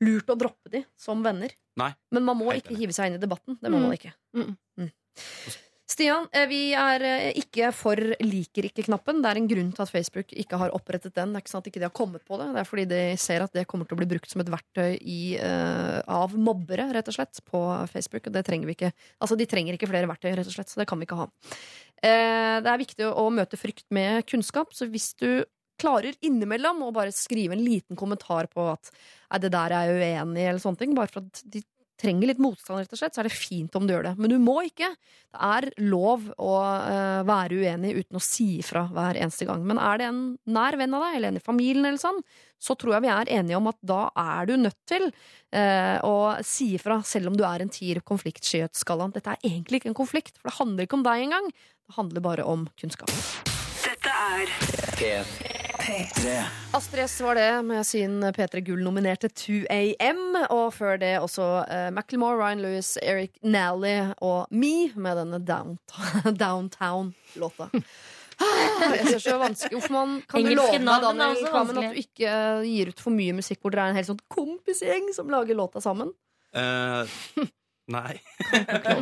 lurt 0.00 0.32
å 0.32 0.38
droppe 0.38 0.70
de 0.72 0.84
som 0.96 1.20
venner. 1.22 1.52
Nei. 1.76 1.90
Men 2.10 2.24
man 2.24 2.38
må 2.40 2.48
Helt 2.54 2.64
ikke 2.64 2.72
enig. 2.78 2.86
hive 2.86 2.96
seg 2.96 3.10
inn 3.10 3.18
i 3.20 3.26
debatten. 3.26 3.58
Det 3.60 3.68
må 3.68 3.76
Mm. 3.76 3.82
man 3.82 3.98
ikke. 3.98 4.14
Mm. 4.32 4.56
Stian, 6.00 6.24
eh, 6.32 6.46
vi 6.48 6.60
er 6.72 7.02
eh, 7.04 7.26
ikke 7.36 7.66
for 7.76 8.00
liker 8.24 8.64
ikke-knappen. 8.70 9.18
Det 9.20 9.28
er 9.28 9.36
en 9.36 9.48
grunn 9.50 9.72
til 9.76 9.82
at 9.84 9.90
Facebook 9.92 10.30
ikke 10.32 10.56
har 10.56 10.72
opprettet 10.72 11.12
den. 11.12 11.34
Det 11.34 11.36
er 11.36 11.44
ikke 11.44 11.52
sånn 11.52 11.60
at 11.60 11.66
ikke 11.68 11.82
de 11.82 11.84
har 11.84 11.92
kommet 11.98 12.22
på 12.24 12.38
det. 12.40 12.46
Det 12.54 12.60
er 12.62 12.68
fordi 12.70 12.84
de 12.88 13.00
ser 13.20 13.44
at 13.44 13.52
det 13.52 13.66
kommer 13.68 13.84
til 13.84 13.98
å 13.98 14.00
bli 14.00 14.06
brukt 14.08 14.32
som 14.32 14.40
et 14.40 14.48
verktøy 14.48 14.94
i, 14.96 15.18
uh, 15.36 15.98
av 16.08 16.32
mobbere, 16.32 16.86
rett 16.96 17.10
og 17.12 17.18
slett, 17.18 17.42
på 17.44 17.60
Facebook. 17.92 18.30
Og 18.30 18.32
det 18.32 18.46
trenger 18.48 18.70
vi 18.70 18.78
ikke. 18.78 18.90
Altså, 19.20 19.36
de 19.36 19.48
trenger 19.50 19.76
ikke 19.76 19.90
flere 19.90 20.08
verktøy, 20.08 20.30
rett 20.40 20.48
og 20.48 20.56
slett, 20.56 20.72
så 20.72 20.80
det 20.80 20.86
kan 20.88 21.02
vi 21.02 21.04
ikke 21.04 21.18
ha. 21.20 21.26
Uh, 22.00 22.56
det 22.64 22.72
er 22.72 22.80
viktig 22.86 23.10
å 23.10 23.26
møte 23.36 23.60
frykt 23.60 23.84
med 23.92 24.24
kunnskap, 24.30 24.72
så 24.72 24.88
hvis 24.88 25.10
du 25.20 25.44
klarer 25.80 26.16
innimellom 26.24 26.80
å 26.86 26.94
bare 26.96 27.12
skrive 27.12 27.58
en 27.58 27.66
liten 27.66 28.00
kommentar 28.00 28.48
på 28.48 28.70
at 28.72 28.88
det 29.44 29.52
der 29.52 29.76
er 29.76 29.92
jeg 29.92 30.00
uenig 30.00 30.46
i, 30.46 30.48
eller 30.48 30.64
sånne 30.64 30.80
ting, 30.80 30.96
bare 30.96 31.12
for 31.12 31.28
at 31.28 31.44
de 31.44 31.60
trenger 32.00 32.30
litt 32.30 32.40
motstand, 32.42 32.80
rett 32.80 32.94
og 32.94 33.00
slett, 33.00 33.14
så 33.14 33.22
er 33.22 33.28
det 33.28 33.34
fint 33.36 33.76
om 33.76 33.86
du 33.86 33.94
gjør 33.94 34.08
det. 34.08 34.14
Men 34.20 34.32
du 34.32 34.36
må 34.42 34.56
ikke. 34.66 34.88
Det 35.30 35.40
er 35.50 35.68
lov 35.84 36.26
å 36.40 36.54
uh, 36.58 37.20
være 37.28 37.60
uenig 37.60 37.92
uten 38.00 38.18
å 38.18 38.22
si 38.24 38.48
ifra 38.60 38.86
hver 38.90 39.20
eneste 39.20 39.48
gang. 39.48 39.64
Men 39.68 39.80
er 39.82 40.00
det 40.00 40.08
en 40.08 40.22
nær 40.50 40.78
venn 40.80 40.96
av 40.96 41.06
deg, 41.06 41.18
eller 41.18 41.32
en 41.34 41.40
i 41.40 41.44
familien, 41.44 41.86
eller 41.86 42.00
sånn, 42.00 42.22
så 42.60 42.76
tror 42.76 42.96
jeg 42.96 43.06
vi 43.06 43.12
er 43.14 43.32
enige 43.38 43.60
om 43.60 43.70
at 43.70 43.78
da 43.92 44.00
er 44.20 44.50
du 44.50 44.56
nødt 44.60 44.80
til 44.90 45.08
uh, 45.10 45.98
å 46.06 46.16
si 46.46 46.72
ifra, 46.80 47.00
selv 47.06 47.32
om 47.32 47.38
du 47.38 47.46
er 47.48 47.64
en 47.64 47.72
tier 47.72 48.02
på 48.02 48.14
konfliktskyhetsskalaen. 48.14 49.14
Dette 49.16 49.36
er 49.36 49.48
egentlig 49.52 49.82
ikke 49.82 49.92
en 49.92 50.00
konflikt, 50.02 50.36
for 50.40 50.50
det 50.50 50.58
handler 50.58 50.88
ikke 50.88 51.00
om 51.00 51.06
deg 51.06 51.28
engang. 51.28 51.50
Det 51.52 51.98
handler 52.00 52.26
bare 52.26 52.48
om 52.48 52.68
kunnskap. 52.80 53.12
Dette 53.80 54.20
er 54.34 54.54
P3. 55.00 55.59
Astrid 56.72 57.04
S 57.04 57.20
var 57.24 57.34
det 57.34 57.62
med 57.64 57.86
sin 57.86 58.20
P3 58.36 58.60
Gull-nominerte 58.66 59.30
2AM. 59.32 60.20
Og 60.52 60.72
før 60.76 60.98
det 61.00 61.14
også 61.22 61.46
uh, 61.64 61.88
Macclemore, 61.94 62.36
Ryan 62.38 62.60
Lewis, 62.64 62.94
Eric 63.02 63.38
Nally 63.42 64.12
og 64.20 64.50
Me 64.52 64.90
med 64.94 65.16
denne 65.22 65.40
Downtown- 65.48 66.36
Downtown-låta. 66.44 67.70
Ah, 68.40 68.94
Jeg 68.96 69.06
synes 69.06 69.24
det 69.24 69.32
er 69.34 69.40
vanskelig 69.42 69.76
Hvorfor 69.76 69.92
man 69.92 70.12
Kan 70.30 70.46
du 70.46 70.54
love 70.56 70.78
meg, 70.80 71.02
Daniel 71.04 71.42
også 71.44 71.58
at 71.60 71.74
du 71.76 71.98
ikke 72.00 72.24
eh, 72.30 72.62
gir 72.64 72.88
ut 72.88 73.02
for 73.04 73.12
mye 73.12 73.34
musikk 73.36 73.60
hvor 73.60 73.74
dere 73.74 73.82
er 73.84 73.92
en 73.92 73.98
hel 73.98 74.06
sånn 74.08 74.22
kompisgjeng 74.32 75.10
som 75.12 75.28
lager 75.28 75.58
låta 75.58 75.82
sammen? 75.84 76.14
Uh, 76.56 77.04
Nei. 77.90 78.14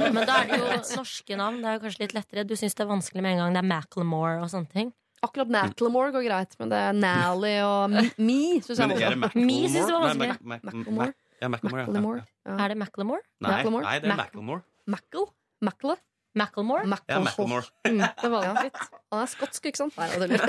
Men 0.01 0.19
da 0.27 0.41
er 0.41 0.51
det 0.51 0.59
jo 0.59 0.73
norske 0.99 1.39
navn. 1.39 1.61
Det 1.63 1.71
er 1.71 1.77
jo 1.77 1.83
kanskje 1.85 2.03
litt 2.07 2.17
lettere. 2.17 2.47
Du 2.49 2.57
syns 2.59 2.75
det 2.75 2.83
er 2.87 2.91
vanskelig 2.91 3.23
med 3.23 3.37
en 3.37 3.43
gang 3.45 3.55
det 3.59 3.63
er 3.63 3.71
Macklemore 3.71 4.41
og 4.43 4.51
sånne 4.51 4.73
ting. 4.75 4.91
Akkurat 5.23 5.49
Nacklemore 5.51 6.13
går 6.15 6.25
greit, 6.29 6.53
men 6.61 6.69
det 6.71 6.79
er 6.79 6.93
Nally 6.95 7.55
og 7.65 7.91
Me- 7.91 8.13
Me 8.23 8.37
syns 8.63 8.79
jeg 8.79 8.91
er 9.03 9.17
var? 9.19 9.33
Me 9.35 9.57
synes 9.69 9.87
det 9.89 9.95
var 9.95 10.05
vanskelig. 10.07 10.29
Mac- 10.29 10.43
Mac- 10.43 10.65
Macklemore. 10.69 11.07
Mac- 11.09 11.15
Ja, 11.41 11.49
Macklemore. 11.49 11.81
ja. 11.81 11.87
Macklemore. 11.87 12.19
Ja. 12.19 12.53
Ja. 12.53 12.65
Er 12.65 12.69
det 12.69 12.77
Macklemore? 12.79 13.23
Nei, 13.41 13.51
nei, 13.51 13.99
det 13.99 14.05
er 14.05 14.15
Mac- 14.15 14.17
Macklemore. 14.25 14.63
Mackle? 14.87 15.27
Mackle? 15.63 15.97
Macklemore? 16.39 16.83
Ja, 17.09 17.19
Macklemore. 17.19 17.65
Mm, 17.89 18.03
det 18.23 18.31
var 18.31 18.63
litt. 18.63 18.81
Han 19.11 19.23
er 19.23 19.27
skotsk, 19.33 19.65
ikke 19.67 19.77
sant? 19.81 19.97
Nei, 19.99 20.09
det 20.19 20.39
er 20.39 20.47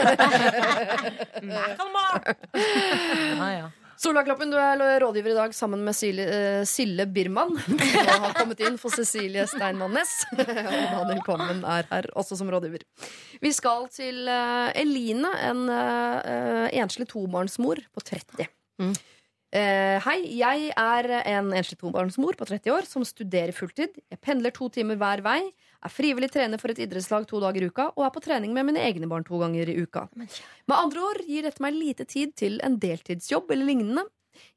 Macklemore! 1.56 2.36
Ja, 3.40 3.50
ja. 3.58 3.68
Solakloppen, 4.00 4.48
du 4.48 4.56
er 4.56 4.80
rådgiver 5.04 5.34
i 5.34 5.36
dag 5.36 5.54
sammen 5.56 5.82
med 5.84 5.96
Sile, 5.98 6.24
uh, 6.24 6.62
Sille 6.68 7.04
Birman. 7.12 7.58
Som 7.68 8.24
har 8.24 8.36
kommet 8.38 8.62
inn 8.64 8.78
for 8.80 8.96
Cecilie 8.96 9.44
Steinmann 9.52 9.92
Næss. 9.98 10.14
Og 10.40 10.46
Daniel 10.48 11.20
Kvammen 11.26 11.66
er 11.68 11.90
her, 11.90 12.08
også 12.16 12.38
som 12.40 12.48
rådgiver. 12.54 12.86
Vi 13.44 13.52
skal 13.52 13.90
til 13.92 14.24
uh, 14.32 14.72
Eline, 14.80 15.34
en 15.50 15.66
uh, 15.68 16.70
enslig 16.80 17.10
tobarnsmor 17.12 17.84
på 17.92 18.06
30. 18.08 18.48
Mm. 18.80 18.96
Eh, 19.50 19.98
hei, 20.06 20.20
jeg 20.38 20.68
er 20.78 21.08
en 21.32 21.48
enslig 21.58 21.80
tobarnsmor 21.82 22.36
på 22.38 22.46
30 22.46 22.70
år 22.70 22.86
som 22.86 23.06
studerer 23.08 23.50
fulltid. 23.56 23.96
Jeg 24.06 24.22
pendler 24.22 24.54
to 24.54 24.68
timer 24.70 25.00
hver 25.02 25.24
vei, 25.26 25.40
er 25.50 25.94
frivillig 25.94 26.30
trener 26.36 26.62
for 26.62 26.70
et 26.70 26.82
idrettslag 26.86 27.26
to 27.26 27.42
dager 27.42 27.66
i 27.66 27.70
uka 27.72 27.88
og 27.96 28.06
er 28.06 28.14
på 28.14 28.22
trening 28.22 28.54
med 28.54 28.68
mine 28.68 28.84
egne 28.86 29.10
barn 29.10 29.26
to 29.26 29.40
ganger 29.42 29.72
i 29.72 29.80
uka. 29.82 30.06
Med 30.20 30.76
andre 30.78 31.02
ord 31.02 31.24
gir 31.26 31.48
dette 31.48 31.66
meg 31.66 31.74
lite 31.74 32.06
tid 32.06 32.36
til 32.38 32.62
en 32.62 32.78
deltidsjobb 32.78 33.50
eller 33.50 33.72
lignende. 33.72 34.06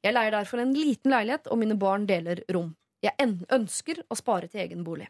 Jeg 0.05 0.13
leier 0.13 0.37
derfor 0.37 0.61
en 0.61 0.77
liten 0.77 1.11
leilighet, 1.11 1.49
og 1.49 1.59
mine 1.59 1.75
barn 1.79 2.05
deler 2.07 2.43
rom. 2.53 2.75
Jeg 3.03 3.17
ønsker 3.51 4.05
å 4.13 4.15
spare 4.19 4.47
til 4.47 4.61
egen 4.61 4.85
bolig. 4.85 5.09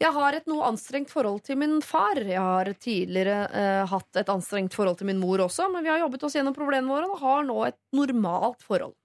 Jeg 0.00 0.14
har 0.16 0.36
et 0.36 0.48
noe 0.50 0.66
anstrengt 0.70 1.12
forhold 1.12 1.42
til 1.46 1.58
min 1.60 1.80
far. 1.84 2.18
Jeg 2.18 2.40
har 2.40 2.70
tidligere 2.80 3.44
eh, 3.50 3.82
hatt 3.90 4.20
et 4.20 4.32
anstrengt 4.32 4.74
forhold 4.74 4.98
til 5.00 5.10
min 5.10 5.20
mor 5.20 5.44
også, 5.44 5.68
men 5.72 5.84
vi 5.84 5.92
har 5.92 6.02
jobbet 6.02 6.26
oss 6.26 6.36
gjennom 6.38 6.56
problemene 6.56 6.90
våre 6.90 7.10
og 7.10 7.22
har 7.22 7.46
nå 7.48 7.58
et 7.68 7.78
normalt 7.96 8.64
forhold. 8.66 8.96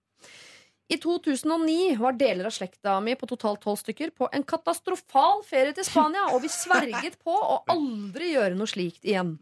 I 0.88 0.96
2009 1.04 1.98
var 2.00 2.16
deler 2.16 2.48
av 2.48 2.54
slekta 2.56 2.94
mi 3.04 3.18
på 3.20 3.28
totalt 3.28 3.60
tolv 3.66 3.80
stykker 3.82 4.14
på 4.16 4.30
en 4.32 4.46
katastrofal 4.48 5.44
ferie 5.44 5.76
til 5.76 5.84
Spania, 5.84 6.30
og 6.32 6.40
vi 6.46 6.52
sverget 6.52 7.20
på 7.20 7.36
å 7.36 7.60
aldri 7.74 8.32
gjøre 8.38 8.56
noe 8.56 8.72
slikt 8.72 9.04
igjen. 9.04 9.36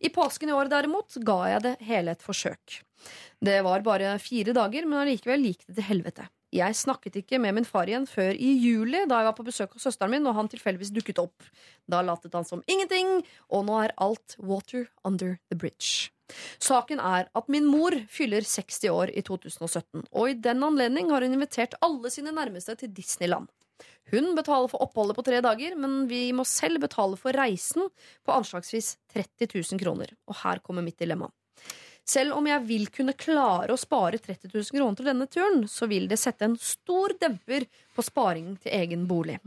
I 0.00 0.08
påsken 0.08 0.48
i 0.48 0.56
år 0.56 0.70
derimot 0.72 1.18
ga 1.20 1.40
jeg 1.52 1.64
det 1.66 1.74
hele 1.84 2.16
et 2.16 2.24
forsøk. 2.24 2.80
Det 3.44 3.58
var 3.64 3.84
bare 3.84 4.16
fire 4.24 4.56
dager, 4.56 4.88
men 4.88 5.02
allikevel 5.02 5.50
gikk 5.50 5.66
det 5.68 5.76
til 5.76 5.88
helvete. 5.90 6.30
Jeg 6.50 6.74
snakket 6.74 7.20
ikke 7.20 7.38
med 7.38 7.54
min 7.54 7.66
far 7.68 7.86
igjen 7.86 8.08
før 8.10 8.34
i 8.34 8.48
juli, 8.58 9.04
da 9.06 9.20
jeg 9.20 9.28
var 9.28 9.36
på 9.38 9.46
besøk 9.46 9.76
hos 9.76 9.86
søsteren 9.86 10.10
min, 10.16 10.26
og 10.26 10.34
han 10.34 10.50
tilfeldigvis 10.50 10.90
dukket 10.96 11.20
opp. 11.22 11.46
Da 11.90 12.02
latet 12.02 12.34
han 12.34 12.46
som 12.46 12.64
ingenting, 12.66 13.20
og 13.54 13.68
nå 13.68 13.76
er 13.84 13.94
alt 14.02 14.34
water 14.42 14.88
under 15.06 15.38
the 15.52 15.58
bridge. 15.58 16.10
Saken 16.62 17.00
er 17.02 17.30
at 17.36 17.48
min 17.50 17.66
mor 17.70 17.94
fyller 18.10 18.46
60 18.46 18.90
år 18.90 19.14
i 19.14 19.22
2017, 19.26 20.04
og 20.10 20.30
i 20.30 20.38
den 20.38 20.62
anledning 20.66 21.10
har 21.14 21.26
hun 21.26 21.38
invitert 21.38 21.78
alle 21.82 22.10
sine 22.10 22.34
nærmeste 22.34 22.76
til 22.82 22.92
Disneyland. 22.94 23.50
Hun 24.10 24.32
betaler 24.34 24.66
for 24.70 24.82
oppholdet 24.82 25.16
på 25.16 25.24
tre 25.26 25.38
dager, 25.44 25.76
men 25.78 26.08
vi 26.10 26.30
må 26.34 26.44
selv 26.48 26.82
betale 26.82 27.18
for 27.20 27.36
reisen 27.36 27.86
på 28.26 28.34
anslagsvis 28.34 28.96
30 29.14 29.52
000 29.54 29.82
kroner. 29.82 30.10
Og 30.26 30.40
her 30.42 30.62
kommer 30.66 30.84
mitt 30.84 30.98
dilemma. 30.98 31.30
Selv 32.08 32.34
om 32.34 32.46
jeg 32.48 32.62
vil 32.66 32.88
kunne 32.90 33.14
klare 33.18 33.74
å 33.74 33.78
spare 33.78 34.18
30 34.18 34.50
000 34.50 34.72
kroner 34.74 34.98
til 34.98 35.08
denne 35.10 35.26
turen, 35.30 35.66
så 35.70 35.86
vil 35.90 36.08
det 36.10 36.18
sette 36.18 36.46
en 36.46 36.56
stor 36.58 37.14
demper 37.20 37.66
på 37.94 38.02
sparingen 38.02 38.56
til 38.62 38.74
egen 38.74 39.06
bolig. 39.10 39.38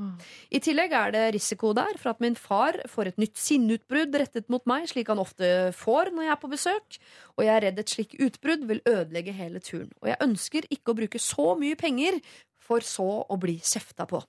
I 0.53 0.61
tillegg 0.63 0.93
er 0.95 1.15
det 1.15 1.23
risiko 1.35 1.73
der 1.75 1.97
for 1.99 2.13
at 2.13 2.21
min 2.23 2.37
far 2.39 2.79
får 2.91 3.11
et 3.11 3.19
nytt 3.21 3.39
sinneutbrudd 3.39 4.15
rettet 4.21 4.49
mot 4.53 4.63
meg, 4.69 4.87
slik 4.91 5.11
han 5.11 5.21
ofte 5.23 5.73
får 5.75 6.13
når 6.13 6.27
jeg 6.27 6.35
er 6.35 6.41
på 6.43 6.51
besøk, 6.53 6.99
og 7.35 7.45
jeg 7.47 7.55
er 7.55 7.65
redd 7.67 7.83
et 7.83 7.95
slikt 7.95 8.15
utbrudd 8.21 8.67
vil 8.69 8.83
ødelegge 8.85 9.35
hele 9.35 9.59
turen. 9.63 9.91
Og 10.03 10.11
jeg 10.13 10.21
ønsker 10.23 10.69
ikke 10.69 10.93
å 10.93 10.99
bruke 11.01 11.19
så 11.19 11.53
mye 11.59 11.79
penger 11.79 12.21
for 12.63 12.85
så 12.85 13.09
å 13.27 13.39
bli 13.39 13.57
kjefta 13.59 14.07
på. 14.07 14.23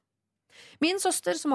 Min 0.82 1.00
søster, 1.02 1.36
som, 1.38 1.54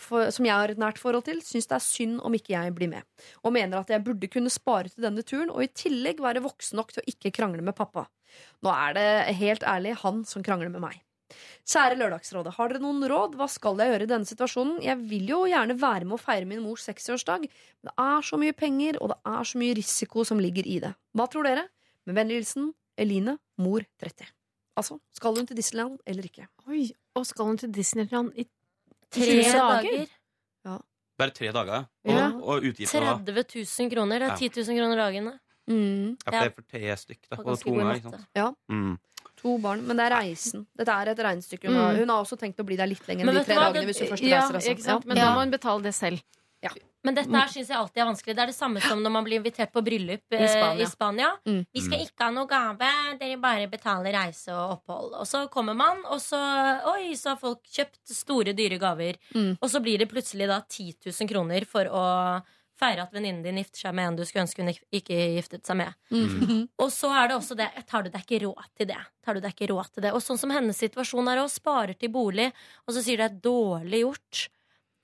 for, 0.00 0.30
som 0.34 0.48
jeg 0.48 0.54
har 0.54 0.72
et 0.72 0.80
nært 0.80 1.00
forhold 1.00 1.26
til, 1.28 1.42
syns 1.44 1.68
det 1.70 1.78
er 1.78 1.84
synd 1.84 2.18
om 2.24 2.34
ikke 2.36 2.54
jeg 2.54 2.74
blir 2.76 2.90
med, 2.92 3.06
og 3.42 3.54
mener 3.54 3.82
at 3.82 3.92
jeg 3.92 4.04
burde 4.04 4.30
kunne 4.32 4.52
spare 4.52 4.92
til 4.92 5.06
denne 5.06 5.24
turen 5.26 5.52
og 5.52 5.64
i 5.64 5.70
tillegg 5.70 6.22
være 6.22 6.44
voksen 6.44 6.80
nok 6.80 6.92
til 6.92 7.04
å 7.04 7.08
ikke 7.12 7.34
krangle 7.38 7.64
med 7.64 7.76
pappa. 7.78 8.06
Nå 8.64 8.72
er 8.72 8.98
det 8.98 9.08
helt 9.40 9.64
ærlig 9.68 9.96
han 10.02 10.22
som 10.28 10.44
krangler 10.44 10.72
med 10.72 10.84
meg. 10.84 11.00
Kjære 11.68 11.96
Lørdagsrådet, 11.96 12.52
har 12.56 12.72
dere 12.72 12.82
noen 12.82 13.06
råd? 13.08 13.38
Hva 13.38 13.46
skal 13.48 13.80
jeg 13.80 13.92
gjøre 13.92 14.06
i 14.06 14.10
denne 14.10 14.28
situasjonen? 14.28 14.82
Jeg 14.84 14.98
vil 15.08 15.30
jo 15.30 15.38
gjerne 15.48 15.78
være 15.80 16.08
med 16.08 16.18
å 16.18 16.20
feire 16.20 16.48
min 16.48 16.60
mors 16.64 16.84
60-årsdag, 16.88 17.46
men 17.46 17.90
det 17.90 17.94
er 18.04 18.28
så 18.28 18.40
mye 18.40 18.56
penger, 18.56 19.00
og 19.00 19.14
det 19.14 19.18
er 19.32 19.48
så 19.48 19.62
mye 19.62 19.78
risiko 19.78 20.26
som 20.28 20.42
ligger 20.42 20.68
i 20.68 20.78
det. 20.84 20.92
Hva 21.16 21.28
tror 21.32 21.48
dere? 21.48 21.66
Med 22.08 22.18
vennlig 22.18 22.42
hilsen 22.42 22.72
Eline, 23.00 23.38
mor 23.62 23.86
30. 24.02 24.28
Altså, 24.76 24.98
skal 25.12 25.36
hun 25.36 25.46
til 25.46 25.56
Disneyland 25.56 25.98
eller 26.06 26.22
ikke? 26.24 26.46
Oi, 26.68 26.90
og 27.14 27.26
skal 27.26 27.44
hun 27.44 27.58
til 27.58 27.70
Disneyland 27.72 28.32
i 28.36 28.46
Tre 29.12 29.20
20 29.20 29.52
dager. 29.52 30.06
Bare 31.18 31.30
tre 31.30 31.50
dager, 31.52 31.72
ja. 31.74 31.82
Og, 32.08 32.16
Ja. 32.16 32.26
og 32.40 32.62
utgifter 32.64 33.00
da. 33.04 33.12
30 33.20 33.44
000 33.52 33.90
kroner. 33.92 34.18
Det 34.18 34.28
er 34.30 34.36
10 34.36 34.48
000 34.64 34.78
kroner 34.78 34.96
dagen. 34.96 35.24
da. 35.26 35.32
Mm, 35.68 36.16
Ja, 36.26 36.30
for 36.30 36.30
det 36.30 36.46
er 36.46 36.54
for 36.56 36.62
tre 36.62 36.96
stykk, 36.96 37.20
da. 37.30 37.36
Og 37.38 37.46
Og 37.46 37.58
to 37.60 37.70
unger, 37.70 37.94
ikke 37.94 38.10
sant. 38.10 38.26
Ja. 38.34 38.48
Mm. 38.68 38.98
to 39.36 39.58
barn. 39.58 39.82
Men 39.86 39.96
det 39.98 40.06
er 40.06 40.16
reisen. 40.16 40.66
Dette 40.78 40.90
er 40.90 41.10
et 41.12 41.18
regnestykke. 41.18 41.66
Hun 41.68 41.76
Mm. 41.76 41.96
hun 41.98 42.08
har 42.08 42.16
også 42.24 42.36
tenkt 42.38 42.56
å 42.58 42.64
bli 42.64 42.76
der 42.76 42.86
litt 42.86 43.06
lenger 43.06 43.26
enn 43.28 43.34
de 43.34 43.44
tre 43.44 43.54
hva? 43.54 43.60
dagene. 43.72 43.74
Det- 43.74 43.86
hvis 43.86 43.98
hun 44.00 44.08
først 44.08 44.22
Ja, 44.24 44.40
reiser. 44.40 44.54
altså. 44.54 44.70
ikke 44.70 44.82
sant? 44.82 45.04
Men 45.06 45.16
Ja. 45.16 45.24
da 45.24 45.34
må 45.34 45.40
hun 45.40 45.50
betale 45.50 45.82
det 45.82 45.94
selv. 45.94 46.22
Men 47.02 47.16
dette 47.16 47.34
her 47.34 47.48
syns 47.50 47.66
jeg 47.72 47.74
alltid 47.76 47.98
er 47.98 48.06
vanskelig. 48.06 48.34
Det 48.38 48.42
er 48.44 48.50
det 48.52 48.54
samme 48.54 48.80
som 48.84 49.00
når 49.02 49.10
man 49.10 49.24
blir 49.26 49.40
invitert 49.40 49.72
på 49.74 49.82
bryllup 49.82 50.36
eh, 50.36 50.44
Spania. 50.46 50.84
i 50.84 50.86
Spania. 50.86 51.30
Mm. 51.48 51.64
Vi 51.74 51.82
skal 51.82 52.04
ikke 52.04 52.28
ha 52.28 52.30
noe 52.30 52.46
gave, 52.46 52.90
dere 53.18 53.40
bare 53.42 53.66
betaler 53.72 54.14
reise 54.14 54.54
og 54.54 54.76
opphold. 54.78 55.16
Og 55.18 55.26
så 55.26 55.48
kommer 55.50 55.74
man, 55.74 56.04
og 56.06 56.22
så 56.22 56.38
Oi, 56.92 57.12
så 57.18 57.32
har 57.34 57.40
folk 57.42 57.64
kjøpt 57.66 57.98
store, 58.14 58.54
dyre 58.54 58.78
gaver. 58.78 59.18
Mm. 59.34 59.56
Og 59.58 59.68
så 59.72 59.82
blir 59.82 59.98
det 59.98 60.10
plutselig 60.14 60.46
da 60.46 60.60
10 60.62 60.94
000 61.10 61.28
kroner 61.34 61.66
for 61.66 61.90
å 61.90 62.04
feire 62.82 63.02
at 63.04 63.12
venninnen 63.14 63.42
din 63.44 63.58
gifter 63.60 63.84
seg 63.84 63.94
med 63.94 64.08
en 64.08 64.16
du 64.18 64.24
skulle 64.26 64.46
ønske 64.46 64.62
hun 64.62 64.70
ikke- 64.72 65.18
giftet 65.36 65.66
seg 65.66 65.76
med. 65.82 65.92
Mm. 66.10 66.64
Og 66.78 66.88
så 66.90 67.10
er 67.14 67.28
det 67.28 67.36
også 67.36 67.54
det 67.58 67.68
Tar 67.86 68.02
du 68.06 68.10
deg 68.10 68.22
ikke 68.24 68.40
råd 68.46 68.64
til 68.78 68.86
det? 68.94 69.02
Tar 69.22 69.34
du 69.34 69.40
deg 69.44 69.52
ikke 69.54 69.70
råd 69.74 69.90
til 69.92 70.02
det? 70.06 70.12
Og 70.14 70.22
sånn 70.22 70.38
som 70.38 70.50
hennes 70.50 70.78
situasjon 70.78 71.28
er 71.30 71.42
å 71.42 71.50
spare 71.50 71.94
til 71.98 72.10
bolig, 72.14 72.48
og 72.86 72.94
så 72.94 73.02
sier 73.02 73.18
det 73.18 73.28
er 73.30 73.40
dårlig 73.42 74.06
gjort. 74.06 74.48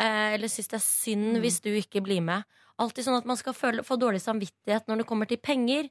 Eh, 0.00 0.34
eller 0.34 0.46
syns 0.48 0.68
det 0.70 0.78
er 0.78 0.84
synd 0.84 1.36
Mm. 1.36 1.40
hvis 1.42 1.60
du 1.60 1.70
ikke 1.74 2.02
blir 2.04 2.20
med. 2.22 2.44
Alltid 2.78 3.04
sånn 3.04 3.18
at 3.18 3.26
man 3.26 3.36
skal 3.36 3.52
føle, 3.52 3.82
få 3.82 3.96
dårlig 3.98 4.20
samvittighet 4.22 4.86
når 4.86 4.98
det 4.98 5.06
kommer 5.06 5.26
til 5.26 5.38
penger. 5.38 5.88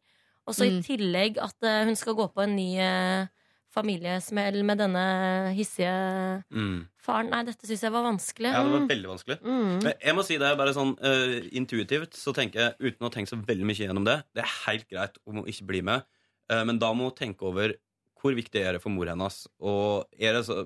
Og 0.47 0.55
så 0.55 0.63
Mm. 0.63 0.77
i 0.79 0.81
tillegg 0.81 1.38
at 1.43 1.55
uh, 1.63 1.84
hun 1.84 1.95
skal 1.95 2.13
gå 2.15 2.27
på 2.34 2.43
en 2.43 2.55
ny 2.55 2.79
uh, 2.79 3.27
familiesmell 3.75 4.63
med 4.63 4.77
denne 4.79 5.53
hissige 5.55 6.43
Mm. 6.51 6.88
faren. 7.03 7.29
Nei, 7.29 7.43
dette 7.43 7.67
syns 7.67 7.81
jeg 7.84 7.91
var 7.91 8.03
vanskelig. 8.07 8.51
Ja, 8.53 8.63
det 8.63 8.71
var 8.71 8.88
veldig 8.88 9.09
vanskelig. 9.11 9.38
Mm. 9.43 9.84
Men 9.84 9.93
jeg 10.01 10.15
må 10.15 10.23
si 10.25 10.38
det 10.38 10.57
bare 10.57 10.73
sånn 10.73 10.95
uh, 11.03 11.47
intuitivt, 11.51 12.13
så 12.15 12.34
tenker 12.34 12.59
jeg, 12.59 12.75
uten 12.79 13.07
å 13.07 13.11
tenke 13.11 13.27
så 13.29 13.39
veldig 13.43 13.65
mye 13.67 13.75
gjennom 13.88 14.05
det, 14.07 14.23
det 14.34 14.43
er 14.43 14.53
helt 14.67 14.88
greit 14.89 15.17
om 15.27 15.43
å 15.43 15.47
ikke 15.47 15.67
bli 15.67 15.81
med, 15.81 16.03
eh, 16.49 16.63
men 16.63 16.79
da 16.79 16.93
må 16.93 17.09
hun 17.09 17.15
tenke 17.15 17.41
over 17.43 17.73
hvor 18.22 18.34
viktig 18.38 18.61
er 18.61 18.73
det 18.77 18.81
for 18.84 18.89
mor 18.94 19.07
hennes, 19.11 19.48
og 19.61 20.07
er 20.18 20.34
det 20.38 20.45
så, 20.48 20.64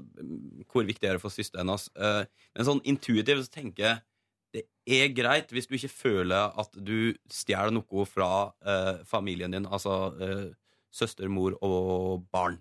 hvor 0.71 0.85
viktig 0.87 1.07
er 1.09 1.17
det 1.17 1.21
for 1.23 1.33
søster 1.33 1.59
hennes. 1.61 1.89
Eh, 1.95 2.23
men 2.55 2.65
sånn 2.67 2.81
intuitivt 2.87 3.45
så 3.45 3.51
tenker 3.59 3.83
jeg 3.85 4.01
det 4.53 4.65
er 4.91 5.13
greit 5.15 5.51
hvis 5.55 5.67
du 5.69 5.75
ikke 5.77 5.91
føler 5.93 6.51
at 6.59 6.73
du 6.83 7.13
stjeler 7.31 7.71
noe 7.71 8.05
fra 8.09 8.51
eh, 8.65 8.97
familien 9.07 9.53
din, 9.55 9.65
altså 9.69 10.11
eh, 10.19 10.49
søster, 10.91 11.29
mor 11.31 11.55
og 11.63 12.25
barn. 12.33 12.57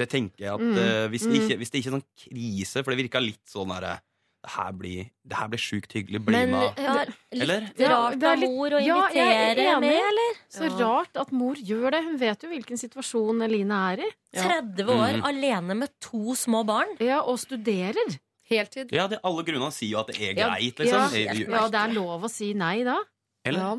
Det 0.00 0.08
tenker 0.10 0.46
jeg 0.46 0.54
at 0.54 0.60
Mm. 0.64 0.78
eh, 0.78 1.08
hvis, 1.12 1.26
det 1.28 1.36
Mm. 1.36 1.42
ikke, 1.44 1.56
hvis 1.60 1.70
det 1.70 1.78
ikke 1.82 1.90
er 1.90 1.98
sånn 1.98 2.08
krise, 2.24 2.82
for 2.82 2.90
det 2.90 3.02
virka 3.04 3.20
litt 3.22 3.44
sånn 3.46 3.68
derre 3.68 4.00
det 4.40 4.50
her 4.54 4.72
blir, 4.72 5.10
det 5.28 5.36
her 5.36 5.48
blir 5.52 5.60
sjukt 5.60 5.92
hyggelig. 5.92 6.20
Bli 6.24 6.32
Men 6.32 6.50
med. 6.54 6.78
ja, 6.80 6.94
litt 7.04 7.42
Eller? 7.44 7.66
Ja, 7.76 7.90
rart 7.92 8.22
av 8.24 8.38
litt- 8.38 8.50
mor 8.50 8.70
å 8.70 8.78
er 8.80 8.86
invitere 8.88 9.66
ja, 9.66 9.74
med, 9.80 9.98
eller? 9.98 10.38
Så 10.48 10.64
Ja. 10.64 10.78
rart 10.78 11.16
at 11.20 11.32
mor 11.32 11.54
gjør 11.56 11.90
det. 11.90 12.04
Hun 12.04 12.16
vet 12.16 12.42
jo 12.42 12.48
hvilken 12.48 12.80
situasjon 12.80 13.42
Eline 13.44 13.70
er 13.92 14.00
i. 14.06 14.10
Ja. 14.32 14.42
30 14.62 14.88
år 14.88 15.12
mm. 15.20 15.24
alene 15.24 15.76
med 15.76 15.90
to 16.00 16.34
små 16.34 16.64
barn. 16.64 16.96
Ja, 17.00 17.20
Og 17.20 17.38
studerer. 17.38 18.18
Heltid. 18.50 18.90
Ja, 18.90 19.06
det, 19.06 19.20
alle 19.22 19.44
grunnene 19.44 19.70
sier 19.70 19.92
jo 19.92 20.00
at 20.00 20.08
det 20.08 20.18
er 20.18 20.34
greit, 20.34 20.74
liksom. 20.80 21.12
Ja, 21.52 21.68
det 21.68 21.78
er 21.78 21.92
lov 21.94 22.24
å 22.24 22.30
si 22.30 22.52
nei 22.54 22.82
da. 22.82 22.96
Eller? 23.44 23.60
Ja. 23.60 23.76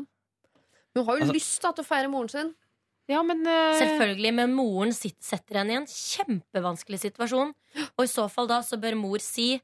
Hun 0.94 1.04
har 1.04 1.18
jo 1.18 1.22
Altså- 1.24 1.34
lyst 1.34 1.60
da, 1.62 1.72
til 1.72 1.84
å 1.84 1.86
feire 1.86 2.08
moren 2.08 2.28
sin. 2.28 2.54
Ja, 3.08 3.20
men 3.22 3.44
uh... 3.46 3.74
Selvfølgelig, 3.76 4.32
men 4.34 4.54
moren 4.54 4.92
sitt- 4.94 5.22
setter 5.22 5.58
henne 5.58 5.74
i 5.74 5.76
en 5.80 5.86
kjempevanskelig 5.90 7.00
situasjon. 7.00 7.52
Og 7.98 8.04
i 8.04 8.06
så 8.08 8.30
fall 8.30 8.46
da 8.46 8.60
så 8.62 8.78
bør 8.80 8.96
mor 8.96 9.18
si 9.18 9.60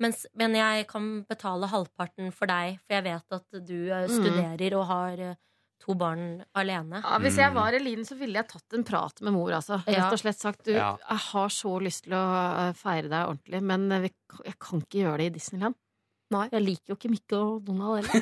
mens, 0.00 0.26
Men 0.34 0.54
jeg 0.54 0.86
kan 0.88 1.24
betale 1.28 1.66
halvparten 1.68 2.32
for 2.32 2.46
deg, 2.46 2.78
for 2.86 2.94
jeg 2.98 3.04
vet 3.04 3.32
at 3.32 3.66
du 3.66 3.90
eh, 3.90 4.06
Mm. 4.06 4.16
studerer 4.18 4.76
og 4.78 4.86
har 4.86 5.18
eh, 5.30 5.34
to 5.80 5.94
barn 5.94 6.42
alene. 6.56 7.02
Ja, 7.04 7.18
hvis 7.20 7.36
jeg 7.36 7.52
var 7.54 7.72
Eline, 7.76 8.04
så 8.04 8.16
ville 8.18 8.34
jeg 8.40 8.48
tatt 8.48 8.72
en 8.74 8.84
prat 8.84 9.20
med 9.22 9.32
mor. 9.34 9.50
Altså. 9.52 9.78
Rett 9.86 10.12
og 10.12 10.18
slett 10.18 10.38
sagt 10.40 10.64
du, 10.64 10.72
Ja. 10.72 10.96
jeg 11.08 11.18
har 11.18 11.48
så 11.48 11.78
lyst 11.80 12.04
til 12.04 12.12
å 12.16 12.24
eh, 12.68 12.72
feire 12.72 13.08
deg 13.08 13.28
ordentlig, 13.28 13.62
men 13.62 13.88
jeg 13.90 14.12
kan 14.58 14.80
ikke 14.80 15.02
gjøre 15.04 15.18
det 15.18 15.26
i 15.26 15.34
Disneyland. 15.38 15.74
Nei. 16.34 16.46
Jeg 16.50 16.62
liker 16.64 16.92
jo 16.92 16.96
ikke 16.96 17.10
Mikke 17.12 17.38
og 17.38 17.62
Donald 17.66 18.02
heller. 18.02 18.16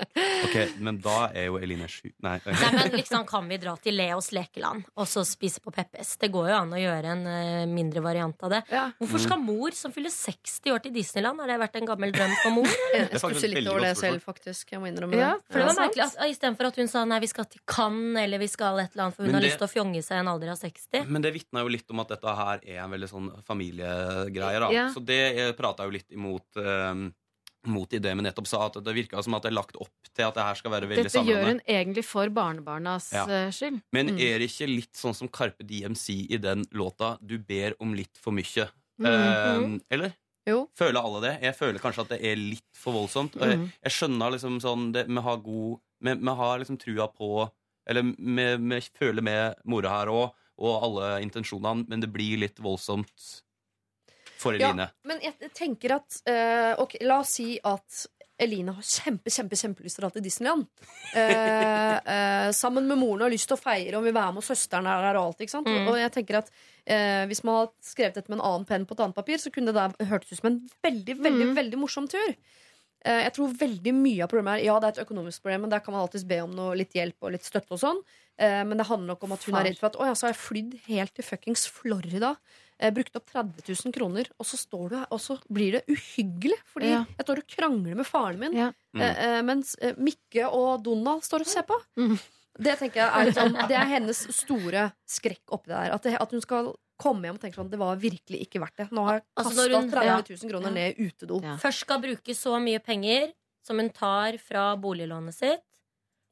Ok, 0.40 0.56
Men 0.82 0.96
da 1.00 1.28
er 1.36 1.46
jo 1.46 1.58
Eline 1.60 1.86
sju 1.90 2.08
Nei. 2.24 2.34
Nei, 2.42 2.70
men 2.74 2.94
liksom 2.96 3.24
Kan 3.28 3.46
vi 3.50 3.58
dra 3.62 3.76
til 3.80 3.94
Leos 3.98 4.30
lekeland 4.34 4.88
og 4.98 5.06
så 5.08 5.22
spise 5.28 5.62
på 5.62 5.72
Peppes? 5.74 6.16
Det 6.20 6.30
går 6.32 6.48
jo 6.50 6.56
an 6.56 6.74
å 6.74 6.80
gjøre 6.80 7.12
en 7.14 7.22
uh, 7.28 7.70
mindre 7.70 8.02
variant 8.04 8.42
av 8.46 8.52
det. 8.52 8.60
Ja. 8.72 8.82
Hvorfor 8.98 9.22
skal 9.22 9.40
mor 9.42 9.74
som 9.76 9.94
fyller 9.94 10.12
60 10.12 10.74
år 10.74 10.82
til 10.84 10.94
Disneyland? 10.94 11.40
Har 11.42 11.52
det 11.52 11.58
vært 11.62 11.78
en 11.80 11.88
gammel 11.88 12.12
drøm 12.14 12.34
for 12.42 12.56
mor? 12.58 12.74
Jeg 12.94 13.06
er 13.06 13.22
stusser 13.22 13.54
litt 13.54 13.70
over 13.70 13.86
det 13.86 13.92
selv, 14.00 14.24
faktisk. 14.24 14.74
Jeg 14.74 14.82
må 14.82 14.90
innrømme 14.90 15.20
Ja. 15.20 15.32
For 15.50 15.62
det 15.62 15.68
var 15.70 15.78
merkelig 15.84 16.06
at 16.08 16.18
Istedenfor 16.30 16.70
at 16.70 16.80
hun 16.82 16.90
sa 16.90 17.04
nei, 17.08 17.20
vi 17.22 17.30
skal 17.30 17.48
til 17.50 17.62
Cannes 17.70 18.24
eller 18.24 18.42
vi 18.42 18.50
skal 18.50 18.82
et 18.82 18.94
eller 18.94 19.06
annet, 19.06 19.18
for 19.18 19.26
hun 19.26 19.32
det... 19.32 19.38
har 19.38 19.46
lyst 19.46 19.60
til 19.62 19.68
å 19.68 19.72
fjonge 19.72 20.04
seg 20.04 20.18
i 20.18 20.24
en 20.24 20.32
alder 20.32 20.52
av 20.54 20.60
60. 20.60 21.06
Men 21.06 21.24
det 21.24 21.34
vitna 21.36 21.64
jo 21.64 21.72
litt 21.72 21.94
om 21.94 22.02
at 22.04 22.14
dette 22.16 22.36
her 22.40 22.64
er 22.64 22.82
en 22.84 22.94
veldig 22.96 23.10
sånn 23.10 23.30
familiegreie. 23.46 24.62
da 24.64 24.70
Ja. 24.74 24.88
Så 24.94 25.02
det 25.04 25.22
prata 25.58 25.86
jo 25.86 25.94
litt 25.94 25.99
imot 26.10 26.56
eh, 26.56 27.10
Mot 27.68 27.90
det 27.90 28.00
vi 28.00 28.22
nettopp 28.24 28.46
sa, 28.48 28.66
at 28.70 28.78
det 28.82 28.94
virka 28.96 29.20
som 29.22 29.34
at 29.34 29.42
det 29.42 29.50
er 29.50 29.54
lagt 29.58 29.76
opp 29.76 29.92
til 30.16 30.24
at 30.24 30.32
det 30.34 30.42
her 30.46 30.54
skal 30.56 30.70
være 30.72 30.88
veldig 30.88 31.02
Dette 31.04 31.20
gjør 31.20 31.42
samlende. 31.44 31.60
hun 31.60 31.60
egentlig 31.68 32.04
for 32.08 32.26
barnebarnas 32.30 33.12
Ja. 33.12 33.26
eh, 33.28 33.50
skyld. 33.52 33.82
Men 33.92 34.06
Mm. 34.06 34.18
er 34.18 34.38
det 34.38 34.48
ikke 34.48 34.66
litt 34.66 34.94
sånn 34.96 35.14
som 35.14 35.28
Carpe 35.28 35.62
Diem 35.66 35.94
sier 35.94 36.24
i 36.32 36.38
den 36.38 36.64
låta 36.72 37.18
'Du 37.20 37.36
ber 37.36 37.74
om 37.78 37.92
litt 37.92 38.16
for 38.16 38.30
mye'? 38.32 38.70
Mm. 38.98 39.74
Eh, 39.74 39.80
eller? 39.90 40.14
Jo. 40.48 40.70
Føler 40.74 41.04
alle 41.04 41.20
det? 41.20 41.42
Jeg 41.42 41.54
føler 41.58 41.78
kanskje 41.78 42.00
at 42.00 42.08
det 42.08 42.24
er 42.24 42.36
litt 42.36 42.64
for 42.74 42.92
voldsomt. 42.94 43.36
Og 43.36 43.42
jeg, 43.46 43.58
Mm. 43.58 43.72
jeg 43.84 43.92
skjønner 43.92 44.32
liksom 44.32 44.58
sånn 44.62 44.92
det, 44.92 45.06
Vi 45.06 45.20
har 45.20 45.36
god 45.36 45.80
Vi, 46.02 46.14
vi 46.14 46.34
har 46.34 46.58
liksom 46.58 46.78
trua 46.78 47.08
på 47.12 47.50
Eller 47.86 48.00
vi, 48.02 48.56
vi 48.56 48.80
føler 48.98 49.22
med 49.22 49.54
mora 49.66 49.88
her 49.90 50.06
òg, 50.06 50.32
og 50.58 50.82
alle 50.82 51.20
intensjonene, 51.22 51.86
men 51.88 52.00
det 52.00 52.10
blir 52.10 52.38
litt 52.38 52.56
voldsomt 52.56 53.42
for 54.40 54.56
Ja. 54.60 54.72
Men 55.04 55.20
jeg 55.24 55.52
tenker 55.56 55.98
at 56.00 56.22
uh, 56.26 56.80
okay, 56.82 57.04
La 57.06 57.20
oss 57.20 57.36
si 57.38 57.52
at 57.62 58.06
Eline 58.40 58.72
har 58.72 58.84
kjempe, 58.88 59.28
kjempe, 59.28 59.56
kjempelyst 59.60 59.98
til 59.98 60.00
å 60.00 60.08
dra 60.08 60.14
til 60.16 60.24
Disneyland. 60.24 60.66
Eh, 61.10 61.96
eh, 62.14 62.48
sammen 62.54 62.86
med 62.86 62.96
moren 63.00 63.24
og 63.24 63.26
har 63.26 63.32
lyst 63.34 63.48
til 63.50 63.56
å 63.56 63.60
feire 63.60 63.98
og 63.98 64.04
vil 64.06 64.14
være 64.14 64.30
med, 64.36 64.38
og 64.44 64.46
søsteren 64.46 64.86
er 64.86 65.02
der 65.02 65.16
og 65.18 65.24
alt. 65.32 65.40
Ikke 65.42 65.50
sant? 65.56 65.66
Mm. 65.66 65.88
Og 65.90 65.96
jeg 65.98 66.12
tenker 66.14 66.38
at 66.38 66.48
eh, 66.86 67.24
Hvis 67.26 67.42
man 67.44 67.56
hadde 67.58 67.88
skrevet 67.88 68.14
dette 68.14 68.30
med 68.30 68.38
en 68.38 68.44
annen 68.46 68.66
penn 68.68 68.86
på 68.86 68.94
et 68.94 69.02
annet 69.02 69.18
papir, 69.18 69.40
så 69.42 69.50
kunne 69.52 69.74
det 69.74 69.80
der 69.80 70.06
hørtes 70.12 70.30
ut 70.30 70.38
som 70.40 70.48
en 70.52 70.60
veldig, 70.86 71.16
veldig, 71.26 71.48
Mm. 71.50 71.54
veldig 71.58 71.80
morsom 71.82 72.06
tur. 72.08 72.30
Eh, 73.04 73.20
jeg 73.26 73.34
tror 73.36 73.52
veldig 73.58 73.94
mye 73.98 74.22
av 74.24 74.30
problemet 74.30 74.60
er 74.60 74.64
Ja, 74.68 74.78
det 74.78 74.86
er 74.88 74.94
et 75.00 75.04
økonomisk 75.08 75.42
problem, 75.42 75.66
men 75.66 75.74
der 75.74 75.82
kan 75.82 75.96
man 75.96 76.04
alltids 76.06 76.24
be 76.30 76.38
om 76.46 76.54
noe, 76.54 76.78
litt 76.78 76.94
hjelp 76.94 77.16
og 77.26 77.34
litt 77.34 77.44
støtte 77.50 77.74
og 77.74 77.82
sånn. 77.82 78.00
Eh, 78.38 78.62
men 78.62 78.78
det 78.78 78.86
handler 78.86 79.14
nok 79.16 79.24
om 79.26 79.32
at 79.36 79.44
hun 79.48 79.54
Far. 79.56 79.64
er 79.64 79.70
redd 79.72 79.82
for 79.82 79.90
at 79.90 79.98
Å 79.98 80.06
ja, 80.12 80.14
så 80.14 80.28
har 80.28 80.34
jeg 80.36 80.42
flydd 80.46 80.78
helt 80.86 81.14
til 81.18 81.26
fuckings 81.26 81.66
Florida. 81.68 82.36
Eh, 82.80 82.90
brukt 82.96 83.14
opp 83.16 83.26
30 83.28 83.60
000 83.68 83.92
kroner, 83.92 84.28
og 84.40 84.46
så 84.48 84.56
står 84.56 84.88
du 84.88 84.96
og 85.10 85.18
så 85.20 85.34
blir 85.52 85.72
det 85.76 85.82
uhyggelig. 85.92 86.56
Fordi 86.72 86.88
Ja. 86.94 87.04
jeg 87.18 87.26
står 87.26 87.38
og 87.42 87.46
krangler 87.46 87.94
med 87.98 88.06
faren 88.08 88.38
min, 88.40 88.52
Ja. 88.56 88.70
Mm. 88.96 89.44
mens 89.44 89.76
Mikke 89.98 90.46
og 90.50 90.82
Donald 90.82 91.20
står 91.22 91.40
og 91.40 91.46
ser 91.46 91.62
på. 91.68 91.76
Mm. 91.98 92.18
Det 92.58 92.78
tenker 92.78 92.94
jeg 93.04 93.08
er, 93.08 93.24
liksom, 93.30 93.52
det 93.68 93.76
er 93.76 93.86
hennes 93.86 94.18
store 94.34 94.92
skrekk 95.06 95.44
oppi 95.52 95.68
det 95.68 95.76
der. 95.76 95.92
At, 95.94 96.02
det, 96.02 96.16
at 96.20 96.30
hun 96.32 96.40
skal 96.40 96.72
komme 97.00 97.22
hjem 97.24 97.36
og 97.36 97.40
tenke 97.40 97.54
sånn 97.56 97.70
Det 97.70 97.78
var 97.78 97.96
virkelig 97.96 98.40
ikke 98.48 98.60
verdt 98.60 98.76
det. 98.76 98.90
Nå 98.90 99.04
har 99.06 99.14
jeg 99.20 99.22
kasta 99.38 99.54
når 99.68 99.76
hun- 99.80 99.90
30 99.90 100.04
ja. 100.04 100.16
000 100.20 100.50
kroner 100.50 100.68
Ja. 100.68 100.74
ned 100.74 100.94
i 100.98 101.06
utedo. 101.06 101.40
Ja. 101.42 101.56
Først 101.56 101.80
skal 101.86 102.00
bruke 102.02 102.34
så 102.34 102.60
mye 102.60 102.78
penger 102.82 103.32
som 103.62 103.78
hun 103.78 103.88
tar 103.90 104.36
fra 104.38 104.74
boliglånet 104.76 105.34
sitt. 105.34 105.60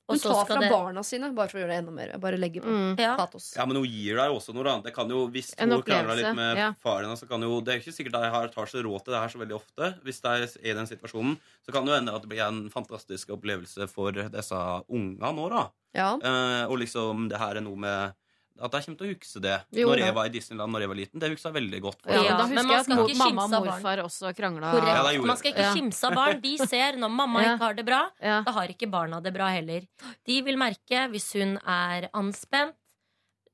Hun 0.09 0.21
tar 0.23 0.45
fra 0.49 0.57
det 0.61 0.71
barna 0.73 1.03
sine, 1.05 1.29
bare 1.37 1.51
for 1.53 1.59
å 1.59 1.63
gjøre 1.63 1.75
det 1.75 1.81
enda 1.83 1.93
mer. 1.93 2.13
Bare 2.23 2.39
legge 2.41 2.63
på. 2.65 2.73
Mm. 2.73 2.95
ja. 2.97 3.13
Patos. 3.19 3.51
Ja, 3.59 3.67
men 3.69 3.77
hun 3.77 3.85
gir 3.85 4.17
deg 4.17 4.33
også 4.33 4.55
noe, 4.57 4.65
annet. 4.65 4.87
Det 4.89 4.95
kan 4.97 5.11
jo, 5.13 5.27
hvis 5.35 5.51
En 5.61 5.75
hun 5.75 5.83
krangler 5.85 6.17
litt 6.17 6.39
med 6.39 6.61
ja. 6.63 6.71
faren 6.81 7.13
så 7.19 7.29
kan 7.29 7.45
jo, 7.45 7.59
Det 7.65 7.75
er 7.75 7.83
ikke 7.83 7.93
sikkert 7.93 8.17
har, 8.33 8.49
tar 8.55 8.71
seg 8.71 8.87
råd 8.87 9.05
til 9.05 9.17
det 9.17 9.21
her 9.21 9.35
så 9.35 9.43
veldig 9.43 9.59
ofte. 9.59 9.91
Hvis 10.07 10.23
de 10.25 10.33
er 10.33 10.47
i 10.65 10.77
den 10.79 10.89
situasjonen, 10.89 11.37
så 11.67 11.75
kan 11.75 11.85
det 11.85 11.93
jo 11.93 11.99
hende 11.99 12.15
at 12.17 12.25
det 12.25 12.33
blir 12.33 12.47
en 12.47 12.63
fantastisk 12.73 13.35
opplevelse 13.37 13.91
for 13.93 14.17
disse 14.17 14.63
ungene 14.89 15.35
nå, 15.37 15.51
da. 15.53 15.67
Ja. 15.99 16.09
Eh, 16.17 16.65
og 16.69 16.81
liksom, 16.81 17.29
det 17.29 17.41
her 17.43 17.61
er 17.61 17.65
noe 17.65 17.85
med 17.85 18.17
at 18.61 18.73
jeg 18.73 18.85
kommer 18.85 18.99
til 18.99 19.07
å 19.07 19.13
huske 19.15 19.41
det. 19.45 19.57
Jo, 19.79 19.89
når 19.89 19.99
jeg 20.03 20.15
var 20.15 20.25
i 20.27 20.33
Disneyland 20.35 20.73
når 20.75 20.81
jeg 20.85 20.89
var 20.89 20.99
liten. 20.99 21.21
Det 21.23 21.31
husker 21.31 21.49
jeg 21.53 21.57
veldig 21.63 21.81
godt. 21.85 22.01
Ja, 22.07 22.23
Ja, 22.23 22.37
da 22.39 22.47
men 22.47 22.57
husker 22.57 22.57
man 22.57 22.69
jeg 22.69 22.79
at 22.79 22.85
skal 22.85 22.97
ikke 22.99 23.19
mamma 23.19 23.43
og 23.43 23.49
kimse 23.49 23.57
av 23.59 23.65
barn. 23.65 23.83
morfar 23.83 23.99
også 24.05 24.33
krangla. 24.37 24.73
Korrekt. 24.73 25.15
Ja, 25.15 25.23
Man 25.23 25.37
skal 25.37 25.53
ikke 25.53 25.67
Ja. 25.69 25.75
kimse 25.75 26.05
av 26.05 26.15
barn. 26.15 26.41
De 26.41 26.57
ser 26.59 26.93
når 26.99 27.11
mamma 27.11 27.43
Ja. 27.43 27.55
ikke 27.55 27.59
har 27.65 27.75
det 27.75 27.87
bra. 27.87 28.11
Ja. 28.21 28.43
Da 28.43 28.51
har 28.53 28.67
ikke 28.69 28.91
barna 28.91 29.21
det 29.23 29.33
bra 29.35 29.49
heller. 29.49 29.83
De 30.27 30.41
vil 30.43 30.57
merke 30.57 31.09
hvis 31.11 31.33
hun 31.39 31.57
er 31.67 32.09
anspent 32.15 32.75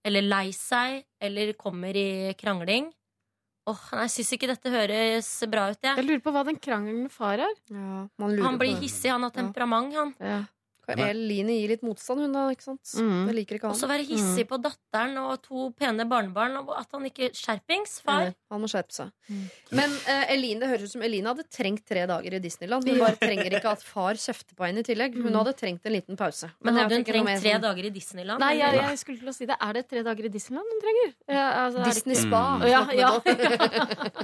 eller 0.04 0.22
lei 0.22 0.50
seg 0.52 1.04
eller 1.20 1.52
kommer 1.54 1.94
i 1.96 2.34
krangling. 2.34 2.92
Åh, 3.66 3.72
oh, 3.72 4.00
Jeg 4.02 4.10
syns 4.10 4.32
ikke 4.36 4.46
dette 4.48 4.68
høres 4.70 5.28
bra 5.50 5.70
ut. 5.70 5.78
Jeg 5.82 5.96
Jeg. 5.96 6.04
lurer 6.04 6.20
på 6.20 6.32
hva 6.32 6.44
den 6.44 6.56
krangelen 6.56 7.02
med 7.04 7.10
far 7.12 7.38
er. 7.40 7.54
Ja, 7.70 8.08
man 8.18 8.36
lurer 8.36 8.42
Han 8.44 8.58
blir 8.58 8.76
hissig, 8.76 9.10
han 9.10 9.22
har 9.22 9.30
temperament, 9.30 9.94
han. 9.94 10.48
Ja. 10.88 10.94
Kan 10.94 11.08
Eline 11.08 11.54
gi 11.58 11.68
litt 11.68 11.82
motstand, 11.82 12.20
hun 12.20 12.32
da? 12.36 12.48
ikke 12.52 12.62
sant? 12.66 12.82
Mm. 13.00 13.26
Det 13.28 13.34
liker 13.38 13.56
ikke 13.58 13.68
Og 13.70 13.74
han. 13.74 13.80
så 13.80 13.88
være 13.88 14.04
hissig 14.08 14.46
på 14.50 14.58
datteren 14.60 15.16
og 15.22 15.40
to 15.42 15.70
pene 15.78 16.04
barnebarn. 16.08 16.56
Og 16.60 16.74
at 16.76 16.88
han 16.92 17.04
ikke 17.08 17.30
Skjerpings, 17.34 18.00
far. 18.04 18.26
Enig. 18.28 18.34
Han 18.52 18.60
må 18.60 18.68
skjerpe 18.70 18.92
seg. 18.94 19.10
Mm. 19.30 19.44
Men 19.80 19.90
uh, 20.06 20.24
Eline, 20.34 20.60
det 20.60 20.68
høres 20.68 20.84
ut 20.88 20.92
som 20.98 21.02
Eline 21.06 21.26
hadde 21.32 21.46
trengt 21.50 21.84
tre 21.88 22.04
dager 22.06 22.36
i 22.36 22.40
Disneyland. 22.44 22.84
Hun 22.88 22.98
bare 23.00 23.16
trenger 23.16 23.56
ikke 23.58 23.72
at 23.72 23.82
far 23.82 24.14
kjefter 24.20 24.54
på 24.58 24.66
henne 24.68 24.84
i 24.84 24.86
tillegg. 24.86 25.14
Hun 25.16 25.32
Mm. 25.34 25.38
hadde 25.40 25.54
trengt 25.58 25.86
en 25.88 25.92
liten 25.96 26.16
pause. 26.20 26.50
Men 26.62 26.74
jeg 26.76 26.82
hadde 26.84 26.94
hun 27.00 27.04
trengt 27.08 27.40
tre 27.42 27.52
sånn 27.56 27.62
dager 27.64 27.84
i 27.88 27.90
Disneyland? 27.90 28.38
Nei, 28.44 28.52
jeg, 28.60 28.74
jeg 28.82 28.98
skulle 29.00 29.18
til 29.18 29.28
å 29.28 29.34
si 29.34 29.46
det. 29.46 29.56
Er 29.60 29.72
det 29.72 29.84
tre 29.88 30.02
dager 30.06 30.24
i 30.24 30.28
Disneyland 30.28 30.68
hun 30.74 30.80
trenger? 30.84 31.14
Ja, 31.28 31.46
altså, 31.64 31.84
Disney 31.88 32.14
ikke- 32.14 32.28
Spa. 32.28 32.42
Mm. 32.60 32.68
Ja, 32.68 32.82
ja. 32.92 33.10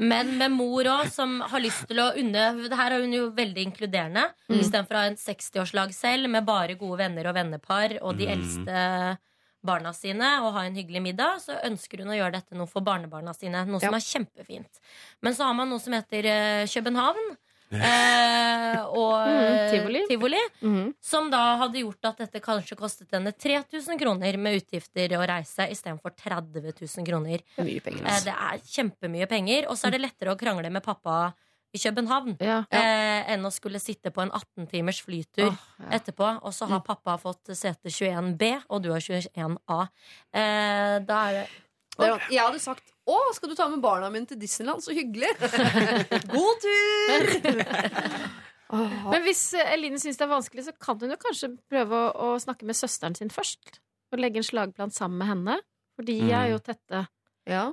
Men 0.12 0.37
med 0.39 0.53
mor 0.55 0.85
òg, 0.85 1.09
som 1.12 1.41
har 1.41 1.61
lyst 1.62 1.87
til 1.91 1.99
å 2.03 2.11
unne 2.19 2.45
Det 2.69 2.77
her 2.78 2.93
er 2.97 3.01
hun 3.05 3.12
jo 3.15 3.31
veldig 3.37 3.65
inkluderende. 3.70 4.27
Mm. 4.51 4.59
Istedenfor 4.61 4.97
å 4.97 5.03
ha 5.03 5.11
en 5.11 5.16
60-årslag 5.20 5.93
selv 5.97 6.31
med 6.32 6.47
bare 6.51 6.77
gode 6.81 6.98
venner 7.05 7.31
og 7.31 7.36
vennepar 7.39 7.97
og 8.02 8.18
de 8.18 8.27
Mm. 8.27 8.32
eldste 8.36 9.18
barna 9.62 9.90
sine 9.93 10.28
og 10.40 10.55
ha 10.56 10.62
en 10.64 10.74
hyggelig 10.78 11.02
middag, 11.05 11.36
så 11.44 11.59
ønsker 11.68 12.01
hun 12.01 12.12
å 12.14 12.16
gjøre 12.16 12.32
dette 12.39 12.56
noe 12.56 12.66
for 12.70 12.81
barnebarna 12.81 13.35
sine. 13.36 13.66
Noe 13.68 13.81
som 13.82 13.93
er 13.94 14.01
kjempefint. 14.06 14.81
Men 15.22 15.35
så 15.36 15.44
har 15.51 15.55
man 15.59 15.68
noe 15.68 15.78
som 15.85 15.93
heter 15.93 16.24
uh, 16.32 16.64
København. 16.72 17.36
Eh, 17.70 18.81
og 18.98 19.20
Mm, 19.31 19.36
eh, 19.36 19.70
tivoli. 19.70 20.01
tivoli. 20.09 20.40
Mhm. 20.62 20.94
Som 21.01 21.28
da 21.31 21.43
hadde 21.60 21.82
gjort 21.85 22.09
at 22.09 22.18
dette 22.24 22.40
kanskje 22.43 22.77
kostet 22.81 23.12
henne 23.14 23.31
3000 23.36 24.01
kroner 24.01 24.39
med 24.43 24.59
utgifter 24.62 25.12
og 25.18 25.27
reise 25.31 25.68
istedenfor 25.70 26.16
30 26.18 26.72
000 26.81 27.06
kroner. 27.06 27.44
Mye 27.60 27.81
penger. 27.85 28.02
Eh, 28.02 28.10
altså. 28.10 28.24
Det 28.24 28.35
er 28.48 28.64
kjempemye 28.74 29.28
penger. 29.31 29.68
Og 29.70 29.78
så 29.78 29.86
er 29.86 29.97
det 29.98 30.02
lettere 30.09 30.35
å 30.35 30.40
krangle 30.40 30.70
med 30.72 30.82
pappa 30.82 31.32
i 31.73 31.79
København 31.79 32.37
Ja. 32.43 32.65
eh, 32.71 33.31
enn 33.33 33.45
å 33.47 33.51
skulle 33.55 33.79
sitte 33.79 34.11
på 34.11 34.23
en 34.23 34.31
18 34.35 34.67
timers 34.71 35.01
flytur 35.07 35.49
oh, 35.49 35.57
ja. 35.79 35.91
etterpå. 35.99 36.43
Og 36.43 36.53
så 36.53 36.67
har 36.67 36.81
pappa 36.81 37.17
fått 37.19 37.53
sete 37.57 37.89
21B, 37.91 38.63
og 38.69 38.83
du 38.83 38.91
har 38.91 39.01
21A. 39.01 39.81
Eh, 40.35 40.99
da 41.07 41.21
er 41.29 41.33
det 41.33 41.49
Det- 42.01 42.31
Jeg 42.31 42.41
hadde 42.41 42.59
sagt 42.61 42.93
å, 43.07 43.17
skal 43.35 43.49
du 43.51 43.55
ta 43.55 43.69
med 43.69 43.81
barna 43.83 44.09
mine 44.11 44.25
til 44.27 44.39
Disneyland? 44.39 44.81
Så 44.83 44.95
hyggelig! 44.95 45.31
God 46.35 46.61
tur! 46.65 47.61
Men 49.11 49.25
hvis 49.27 49.43
eh, 49.59 49.73
Eline 49.75 49.99
syns 49.99 50.17
det 50.19 50.25
er 50.27 50.31
vanskelig, 50.31 50.65
så 50.69 50.73
kan 50.79 50.99
hun 51.03 51.11
jo 51.11 51.19
kanskje 51.21 51.49
prøve 51.71 51.91
å, 51.93 52.35
å 52.35 52.39
snakke 52.41 52.65
med 52.69 52.79
søsteren 52.79 53.17
sin 53.19 53.31
først. 53.35 53.81
Og 54.15 54.19
legge 54.23 54.41
en 54.43 54.47
slagplan 54.47 54.91
sammen 54.95 55.19
med 55.19 55.29
henne. 55.33 55.57
For 55.97 56.07
de 56.07 56.15
er 56.31 56.47
Mm. 56.47 56.51
jo 56.53 56.59
tette. 56.71 57.07
ja. 57.51 57.73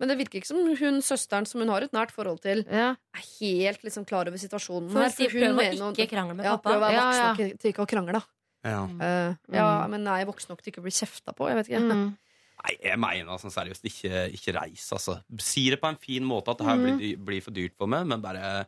Men 0.00 0.08
det 0.10 0.16
virker 0.18 0.40
ikke 0.40 0.48
som 0.50 0.58
hun 0.58 0.96
søsteren 1.06 1.46
som 1.46 1.60
hun 1.62 1.68
har 1.70 1.82
et 1.86 1.92
nært 1.94 2.10
forhold 2.10 2.40
til, 2.42 2.64
Ja. 2.66 2.96
er 3.14 3.24
helt 3.40 3.82
liksom 3.86 4.04
klar 4.04 4.26
over 4.26 4.36
situasjonen 4.40 4.90
For, 4.90 5.02
her. 5.06 5.10
for 5.10 5.30
hun 5.30 5.54
prøver 5.54 5.78
å 5.86 5.92
ikke 5.94 6.08
krangle 6.10 6.34
med 6.34 6.44
ja, 6.48 6.56
pappa. 6.56 6.70
prøv 6.70 6.76
å 6.76 6.84
være 6.88 6.92
Ja, 6.96 7.04
voksen 7.04 7.22
ja. 7.22 7.28
nok 7.52 7.60
til 7.60 7.72
ikke 7.72 7.84
å 7.84 7.90
krangle, 7.92 8.12
da. 8.12 8.22
Ja. 8.64 8.82
Eh, 9.06 9.36
ja, 9.54 9.86
men 9.92 10.06
er 10.08 10.18
jeg 10.24 10.26
voksen 10.32 10.48
nok 10.50 10.62
til 10.62 10.72
ikke 10.72 10.80
å 10.82 10.86
bli 10.88 10.94
kjefta 10.96 11.34
på? 11.36 11.46
Jeg 11.48 11.56
vet 11.60 11.68
ikke. 11.68 11.82
Mm. 11.84 12.16
Nei, 12.64 12.74
jeg 12.82 12.98
mener 12.98 13.28
altså 13.34 13.50
seriøst, 13.52 13.84
ikke, 13.84 14.22
ikke 14.34 14.54
reis, 14.56 14.86
altså. 14.96 15.18
Si 15.38 15.68
det 15.70 15.80
på 15.82 15.88
en 15.92 15.96
fin 16.00 16.24
måte 16.24 16.48
at 16.54 16.58
det 16.58 16.66
her 16.66 16.76
blir, 16.80 17.16
blir 17.20 17.42
for 17.44 17.52
dyrt 17.52 17.74
for 17.76 17.86
meg, 17.86 18.06
men 18.08 18.22
bare 18.24 18.66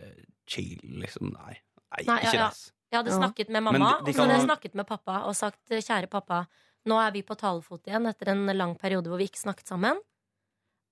uh, 0.00 0.22
chill, 0.48 0.78
liksom. 1.02 1.30
Nei. 1.34 1.58
Nei, 1.92 2.04
Nei, 2.08 2.18
ikke 2.24 2.34
ja. 2.38 2.46
reis. 2.48 2.72
Jeg 2.90 3.02
hadde 3.02 3.12
snakket 3.18 3.50
med 3.52 3.62
mamma, 3.66 3.98
de- 4.00 4.06
de 4.06 4.10
og 4.10 4.14
så 4.16 4.22
hadde 4.24 4.38
jeg 4.40 4.46
snakket 4.48 4.74
med 4.80 4.86
pappa 4.88 5.18
og 5.28 5.34
sagt 5.36 5.60
kjære 5.68 6.08
pappa, 6.08 6.46
nå 6.88 6.96
er 7.06 7.10
vi 7.12 7.20
på 7.22 7.36
talefot 7.36 7.84
igjen 7.86 8.06
etter 8.08 8.30
en 8.32 8.46
lang 8.56 8.74
periode 8.80 9.10
hvor 9.12 9.18
vi 9.20 9.26
ikke 9.28 9.42
snakket 9.44 9.68
sammen. 9.68 9.98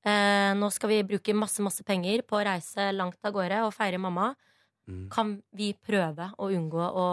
Eh, 0.06 0.52
nå 0.54 0.68
skal 0.70 0.92
vi 0.92 0.98
bruke 1.06 1.34
masse, 1.34 1.62
masse 1.64 1.82
penger 1.86 2.22
på 2.26 2.38
å 2.38 2.44
reise 2.46 2.92
langt 2.94 3.18
av 3.26 3.34
gårde 3.34 3.64
og 3.66 3.72
feire 3.74 3.98
mamma. 3.98 4.34
Mm. 4.86 5.08
Kan 5.10 5.32
vi 5.56 5.72
prøve 5.74 6.28
å 6.38 6.46
unngå 6.54 6.78
å, 6.78 7.06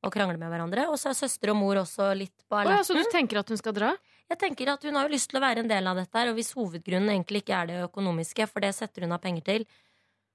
å 0.00 0.12
krangle 0.12 0.40
med 0.40 0.48
hverandre? 0.48 0.86
Og 0.88 0.96
så 1.00 1.10
er 1.10 1.18
søster 1.18 1.52
og 1.52 1.58
mor 1.60 1.82
også 1.82 2.08
litt 2.16 2.46
på 2.48 2.56
Å 2.56 2.64
ja, 2.64 2.80
så 2.86 2.96
du 2.96 3.04
tenker 3.12 3.42
at 3.42 3.52
hun 3.52 3.60
skal 3.60 3.76
dra? 3.76 3.92
Jeg 4.30 4.40
tenker 4.40 4.70
at 4.72 4.84
Hun 4.86 4.96
har 4.96 5.08
jo 5.08 5.12
lyst 5.12 5.28
til 5.32 5.40
å 5.40 5.44
være 5.44 5.64
en 5.64 5.68
del 5.68 5.90
av 5.90 5.98
dette, 5.98 6.14
her, 6.16 6.30
og 6.30 6.38
hvis 6.38 6.54
hovedgrunnen 6.56 7.12
egentlig 7.12 7.42
ikke 7.42 7.58
er 7.58 7.68
det 7.68 7.78
økonomiske, 7.88 8.46
for 8.48 8.64
det 8.64 8.72
setter 8.78 9.04
hun 9.04 9.16
av 9.16 9.20
penger 9.20 9.44
til, 9.48 9.68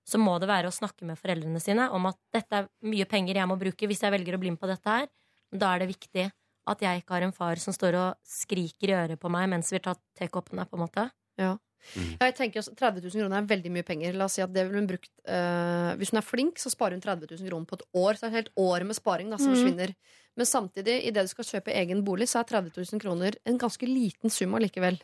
så 0.06 0.20
må 0.22 0.36
det 0.38 0.52
være 0.52 0.70
å 0.70 0.76
snakke 0.76 1.08
med 1.08 1.18
foreldrene 1.18 1.62
sine 1.64 1.88
om 1.96 2.06
at 2.12 2.20
dette 2.36 2.60
er 2.60 2.68
mye 2.86 3.08
penger 3.10 3.40
jeg 3.40 3.50
må 3.50 3.58
bruke 3.58 3.88
hvis 3.90 4.04
jeg 4.06 4.14
velger 4.14 4.38
å 4.38 4.42
bli 4.44 4.52
med 4.54 4.62
på 4.62 4.70
dette 4.70 5.00
her. 5.00 5.08
Da 5.50 5.74
er 5.74 5.82
det 5.82 5.94
viktig 5.96 6.28
at 6.70 6.82
jeg 6.84 7.02
ikke 7.02 7.16
har 7.16 7.26
en 7.26 7.34
far 7.34 7.62
som 7.62 7.74
står 7.74 7.98
og 7.98 8.20
skriker 8.28 8.92
i 8.92 8.98
øret 9.00 9.22
på 9.22 9.32
meg 9.34 9.48
mens 9.50 9.72
vi 9.74 9.82
tar 9.82 9.98
tekoppene, 10.20 10.68
på 10.70 10.78
en 10.78 10.86
måte. 10.86 11.08
Ja. 11.42 11.56
Jeg 11.94 12.34
tenker 12.34 12.64
også 12.64 12.74
30 12.74 13.04
000 13.04 13.22
kroner 13.22 13.38
er 13.38 13.50
veldig 13.50 13.72
mye 13.76 13.86
penger. 13.86 14.16
La 14.18 14.26
oss 14.26 14.38
si 14.40 14.42
at 14.42 14.54
det 14.54 14.64
vil 14.66 14.80
hun 14.80 14.88
brukt 14.90 15.12
eh, 15.30 15.92
Hvis 16.00 16.10
hun 16.10 16.18
er 16.18 16.26
flink, 16.26 16.58
så 16.58 16.72
sparer 16.74 16.98
hun 16.98 17.04
30 17.04 17.30
000 17.30 17.50
kroner 17.52 17.70
på 17.70 17.78
et 17.78 17.84
år. 17.94 18.18
Så 18.18 18.26
er 18.26 18.30
det 18.30 18.32
et 18.32 18.40
helt 18.40 18.54
år 18.58 18.86
med 18.90 18.98
sparing 18.98 19.30
da, 19.30 19.38
som 19.38 19.52
mm. 19.52 19.58
forsvinner. 19.60 19.94
Men 20.36 20.50
samtidig, 20.50 20.96
idet 21.08 21.28
du 21.28 21.32
skal 21.32 21.46
kjøpe 21.52 21.76
egen 21.78 22.02
bolig, 22.08 22.28
så 22.32 22.42
er 22.42 22.50
30 22.50 22.74
000 22.80 23.04
kroner 23.04 23.38
en 23.46 23.60
ganske 23.62 23.88
liten 23.88 24.34
sum 24.34 24.58
allikevel. 24.58 24.98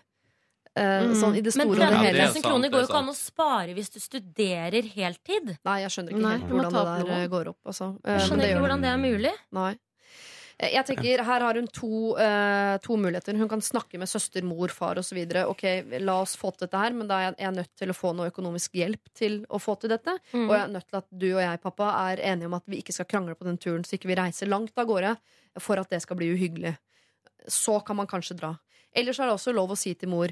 Eh, 0.71 1.03
Mhm. 1.03 1.15
Sånn 1.19 1.35
i 1.35 1.41
det 1.43 1.51
store 1.53 1.67
Men 1.67 1.79
det 1.79 1.87
30 1.91 2.05
hele. 2.07 2.25
000 2.33 2.43
kroner 2.47 2.69
går 2.71 2.79
jo 2.81 2.87
ikke 2.87 2.99
an 3.03 3.11
å 3.11 3.15
spare 3.17 3.73
hvis 3.75 3.89
du 3.91 3.99
studerer 3.99 4.83
heltid. 4.95 5.57
Nei, 5.67 5.77
jeg 5.83 5.91
skjønner 5.91 6.15
ikke 6.15 6.23
Nei, 6.25 6.35
helt 6.39 6.51
hvordan 6.55 6.73
det 6.73 7.07
der 7.11 7.15
eh, 7.21 7.27
går 7.27 7.47
opp. 7.51 7.59
Altså. 7.67 7.89
Eh, 8.05 8.17
Jeg 8.17 8.27
skjønner 8.27 8.45
det 8.47 8.51
ikke 8.55 8.65
hvordan 8.65 8.81
det 8.81 8.89
er 8.89 9.01
mulig. 9.01 9.33
Nei. 9.51 9.73
Eh, 10.61 10.73
Jeg 10.75 10.85
tenker, 10.85 11.23
Her 11.25 11.41
har 11.41 11.57
hun 11.57 11.67
to, 11.67 12.15
uh, 12.15 12.77
to 12.83 12.95
muligheter. 12.97 13.35
Hun 13.38 13.49
kan 13.49 13.61
snakke 13.65 13.97
med 13.97 14.07
søster, 14.09 14.43
mor, 14.45 14.69
far 14.69 14.99
osv. 15.01 15.17
Ok, 15.49 15.63
la 15.99 16.19
oss 16.21 16.35
få 16.38 16.51
til 16.53 16.67
dette 16.67 16.77
her, 16.77 16.93
men 16.93 17.07
da 17.09 17.17
er 17.19 17.35
jeg- 17.35 17.53
nødt 17.55 17.75
til 17.75 17.89
å 17.89 17.97
få 17.97 18.13
noe 18.15 18.29
økonomisk 18.29 18.71
hjelp 18.77 19.01
til 19.15 19.45
å 19.49 19.59
få 19.59 19.79
til 19.79 19.89
dette. 19.89 20.19
Mm. 20.33 20.47
Og 20.49 20.53
jeg 20.55 20.61
er 20.61 20.73
nødt 20.73 20.88
til 20.88 20.97
at 20.97 21.07
du 21.17 21.27
og 21.35 21.41
jeg, 21.41 21.61
pappa, 21.61 22.11
er 22.11 22.17
enige 22.21 22.45
om 22.45 22.53
at 22.53 22.63
vi 22.67 22.81
ikke 22.81 22.93
skal 22.93 23.05
krangle 23.05 23.35
på 23.35 23.45
den 23.45 23.57
turen, 23.57 23.83
så 23.83 23.97
ikke 23.97 24.07
vi 24.13 24.15
reiser 24.15 24.47
langt 24.47 24.77
av 24.77 24.85
gårde 24.88 25.17
for 25.59 25.79
at 25.79 25.89
det 25.89 26.01
skal 26.01 26.15
bli 26.17 26.31
uhyggelig. 26.35 26.77
Så 27.47 27.83
kan 27.83 27.95
man 27.95 28.07
kanskje 28.07 28.38
dra. 28.38 28.59
Ellers 28.93 29.19
er 29.19 29.25
det 29.25 29.33
også 29.33 29.53
lov 29.53 29.71
å 29.71 29.77
si 29.77 29.93
til 29.95 30.09
mor 30.09 30.29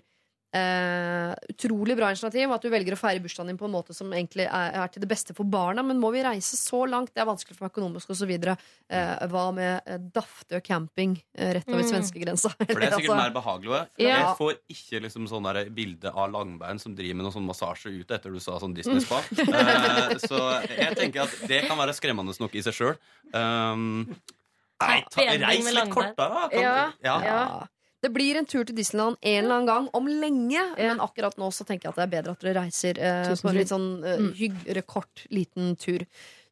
Eh, 0.50 1.34
utrolig 1.54 1.94
bra 1.94 2.08
initiativ 2.10 2.50
at 2.50 2.64
du 2.66 2.72
velger 2.74 2.96
å 2.96 2.98
feire 2.98 3.22
bursdagen 3.22 3.52
din 3.52 3.58
på 3.60 3.68
en 3.68 3.74
måte 3.76 3.94
som 3.94 4.10
egentlig 4.10 4.48
er, 4.48 4.72
er 4.82 4.90
til 4.90 5.04
det 5.04 5.10
beste 5.12 5.36
for 5.38 5.46
barna. 5.46 5.84
Men 5.86 6.00
må 6.02 6.10
vi 6.16 6.24
reise 6.26 6.58
så 6.58 6.88
langt? 6.90 7.12
Det 7.14 7.22
er 7.22 7.30
vanskelig 7.30 7.58
for 7.58 7.68
meg 7.68 7.74
økonomisk 7.76 8.16
osv. 8.16 8.34
Uh, 8.50 9.28
hva 9.30 9.44
med 9.54 9.86
eh, 9.86 10.02
Daftø 10.16 10.62
camping 10.66 11.14
uh, 11.38 11.52
rett 11.60 11.70
over 11.70 11.86
Mm. 11.86 11.92
svenskegrensa? 11.92 12.50
For 12.58 12.66
det 12.66 12.90
er 12.90 12.98
sikkert 12.98 12.98
Altså, 13.00 13.20
mer 13.22 13.36
behagelig. 13.36 13.84
Ja. 14.02 14.18
Jeg 14.18 14.34
får 14.42 14.58
ikke 14.74 15.04
liksom 15.06 15.30
sånn 15.30 15.48
bilde 15.76 16.12
av 16.12 16.34
langbein 16.34 16.82
som 16.82 16.98
driver 16.98 17.20
med 17.22 17.30
noe 17.30 17.36
sånn 17.38 17.48
massasje 17.48 17.94
ute 17.94 18.18
etter 18.18 18.34
du 18.34 18.42
sa 18.42 18.58
sånn 18.62 18.74
Disney-spa. 18.74 19.22
Uh, 19.38 20.18
så 20.26 20.44
jeg 20.66 20.98
tenker 20.98 21.28
at 21.28 21.40
det 21.50 21.64
kan 21.70 21.78
være 21.78 21.94
skremmende 21.98 22.34
nok 22.42 22.58
i 22.58 22.66
seg 22.66 22.74
sjøl. 22.74 22.96
Um, 23.38 24.08
nei, 24.82 25.02
ta, 25.14 25.26
reis 25.46 25.70
litt 25.78 25.94
kortere, 25.94 26.16
da. 26.18 26.48
Kan, 26.50 26.64
Ja. 26.64 26.78
ja. 27.06 27.20
ja. 27.26 27.44
Det 28.02 28.10
blir 28.16 28.38
en 28.40 28.46
tur 28.48 28.64
til 28.64 28.76
Disneyland 28.78 29.18
en 29.22 29.44
eller 29.44 29.56
annen 29.58 29.68
gang 29.68 29.88
om 29.94 30.06
lenge. 30.08 30.62
Men 30.78 31.02
akkurat 31.04 31.36
nå 31.38 31.50
så 31.52 31.66
tenker 31.68 31.90
jeg 31.90 31.92
at 31.92 31.96
det 32.00 32.06
er 32.08 32.14
bedre 32.22 32.32
at 32.32 32.40
dere 32.46 32.62
reiser 32.64 33.00
eh, 33.00 33.34
på 33.36 33.50
en 33.50 33.58
litt 33.60 33.68
sånn 33.74 33.88
eh, 34.08 34.22
hyggelig, 34.40 34.86
kort, 34.88 35.26
liten 35.36 35.76
tur. 35.76 36.06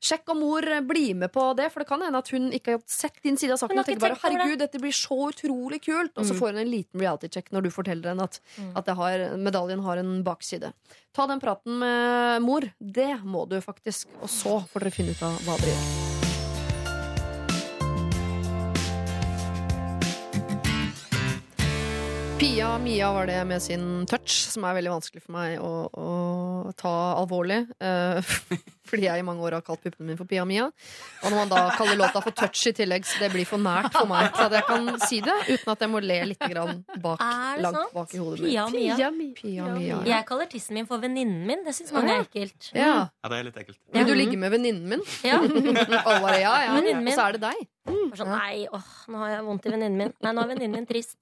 Sjekk 0.03 0.27
om 0.29 0.41
mor 0.43 0.67
eh, 0.67 0.81
blir 0.85 1.15
med 1.15 1.31
på 1.33 1.45
det, 1.57 1.69
for 1.71 1.81
det 1.81 1.87
kan 1.89 2.03
hende 2.03 2.19
at 2.19 2.27
hun 2.35 2.51
ikke 2.53 2.75
har 2.75 2.83
sett 2.85 3.15
din 3.23 3.39
side 3.39 3.55
av 3.55 3.61
saken. 3.63 3.79
Og 3.79 3.85
tenker 3.87 4.03
bare. 4.03 4.19
'herregud, 4.19 4.59
dette 4.59 4.81
blir 4.83 4.91
så 4.91 5.31
utrolig 5.31 5.79
kult', 5.87 6.11
og 6.19 6.25
så 6.27 6.33
Mm. 6.35 6.39
får 6.39 6.47
hun 6.51 6.57
en 6.65 6.71
liten 6.71 6.99
reality-check 6.99 7.49
når 7.55 7.63
du 7.63 7.69
forteller 7.71 8.09
henne 8.11 8.23
at, 8.27 8.39
Mm. 8.59 8.75
at 8.75 8.85
det 8.85 8.95
har, 8.95 9.17
medaljen 9.37 9.79
har 9.83 9.97
en 9.97 10.23
bakside. 10.23 10.73
Ta 11.13 11.27
den 11.27 11.39
praten 11.39 11.79
med 11.79 12.41
mor. 12.43 12.61
Det 12.79 13.23
må 13.23 13.47
du 13.47 13.61
faktisk. 13.61 14.07
Og 14.21 14.27
så 14.29 14.67
får 14.67 14.79
dere 14.81 14.91
finne 14.91 15.11
ut 15.15 15.23
av 15.23 15.39
hva 15.47 15.57
dere 15.57 15.71
gjør. 15.71 16.16
Pia 22.37 22.77
Mia 22.77 23.13
var 23.13 23.25
det 23.25 23.45
med 23.45 23.61
sin 23.61 24.05
touch, 24.05 24.29
som 24.29 24.65
er 24.69 24.75
veldig 24.77 24.91
vanskelig 24.93 25.23
for 25.23 25.33
meg 25.33 25.55
å, 25.57 25.69
å 25.89 26.73
ta 26.77 26.91
alvorlig. 27.17 27.63
Uh, 27.81 28.21
fordi 28.89 29.07
jeg 29.07 29.23
i 29.23 29.25
mange 29.25 29.41
år 29.41 29.55
har 29.57 29.63
kalt 29.65 29.81
puppene 29.81 30.11
mine 30.11 30.19
for 30.19 30.29
Pia 30.29 30.43
Mia. 30.45 30.67
Og 31.23 31.31
når 31.31 31.37
man 31.39 31.49
da 31.49 31.63
kaller 31.73 31.97
låta 31.97 32.21
for 32.21 32.37
touch 32.37 32.61
i 32.69 32.75
tillegg, 32.77 33.07
så 33.09 33.23
det 33.23 33.31
blir 33.33 33.47
for 33.49 33.57
nært 33.57 33.89
for 33.95 34.05
meg 34.11 34.29
til 34.35 34.45
at 34.45 34.57
jeg 34.59 34.67
kan 34.67 34.91
si 35.01 35.21
det 35.25 35.37
uten 35.47 35.73
at 35.73 35.85
jeg 35.87 35.91
må 35.95 36.01
le 36.05 36.17
litt 36.29 36.45
grann 36.53 36.83
bak, 37.01 37.23
langt 37.63 37.95
bak 37.95 38.13
i 38.13 38.21
hodet 38.21 38.43
Pia 38.43 38.67
mitt. 38.69 38.77
Mia. 38.83 38.99
Pia 38.99 39.09
Mia. 39.15 39.31
Pia 39.41 39.71
Mia. 39.71 40.01
Jeg 40.11 40.27
kaller 40.29 40.51
tissen 40.51 40.77
min 40.77 40.89
for 40.91 41.01
venninnen 41.01 41.41
min. 41.49 41.65
Det 41.65 41.73
syns 41.79 41.95
mange 41.95 42.19
er 42.19 42.27
ekkelt. 42.27 42.69
Ja. 42.69 42.91
ja, 43.09 43.31
det 43.33 43.39
er 43.39 43.49
litt 43.49 43.57
ekkelt. 43.63 43.81
Vil 43.97 44.11
du 44.11 44.13
ligge 44.13 44.37
med 44.37 44.53
venninnen 44.53 44.85
min? 44.93 45.01
Ja. 45.25 45.41
Alle 46.05 46.21
bare 46.21 46.37
ja, 46.43 46.53
ja. 46.67 46.77
Min. 46.85 47.01
Og 47.01 47.17
så 47.17 47.31
er 47.31 47.39
det 47.39 47.43
deg. 47.47 47.65
Bare 47.87 48.17
Sånn, 48.19 48.31
nei, 48.33 48.65
åh, 48.73 48.87
nå 49.13 49.19
har 49.21 49.29
jeg 49.35 49.43
vondt 49.47 49.65
i 49.67 49.71
venninnen 49.71 49.97
min. 50.01 50.11
Nei, 50.25 50.31
nå 50.35 50.41
er 50.43 50.49
venninnen 50.51 50.75
min 50.79 50.87
trist. 50.89 51.15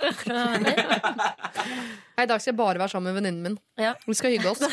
I 2.16 2.26
dag 2.30 2.40
skal 2.42 2.52
jeg 2.54 2.58
bare 2.58 2.80
være 2.82 2.90
sammen 2.94 3.12
med 3.12 3.18
venninnen 3.20 3.44
min. 3.50 3.58
Ja. 3.82 3.94
Vi 4.08 4.16
skal 4.18 4.34
hygge 4.36 4.50
oss. 4.54 4.64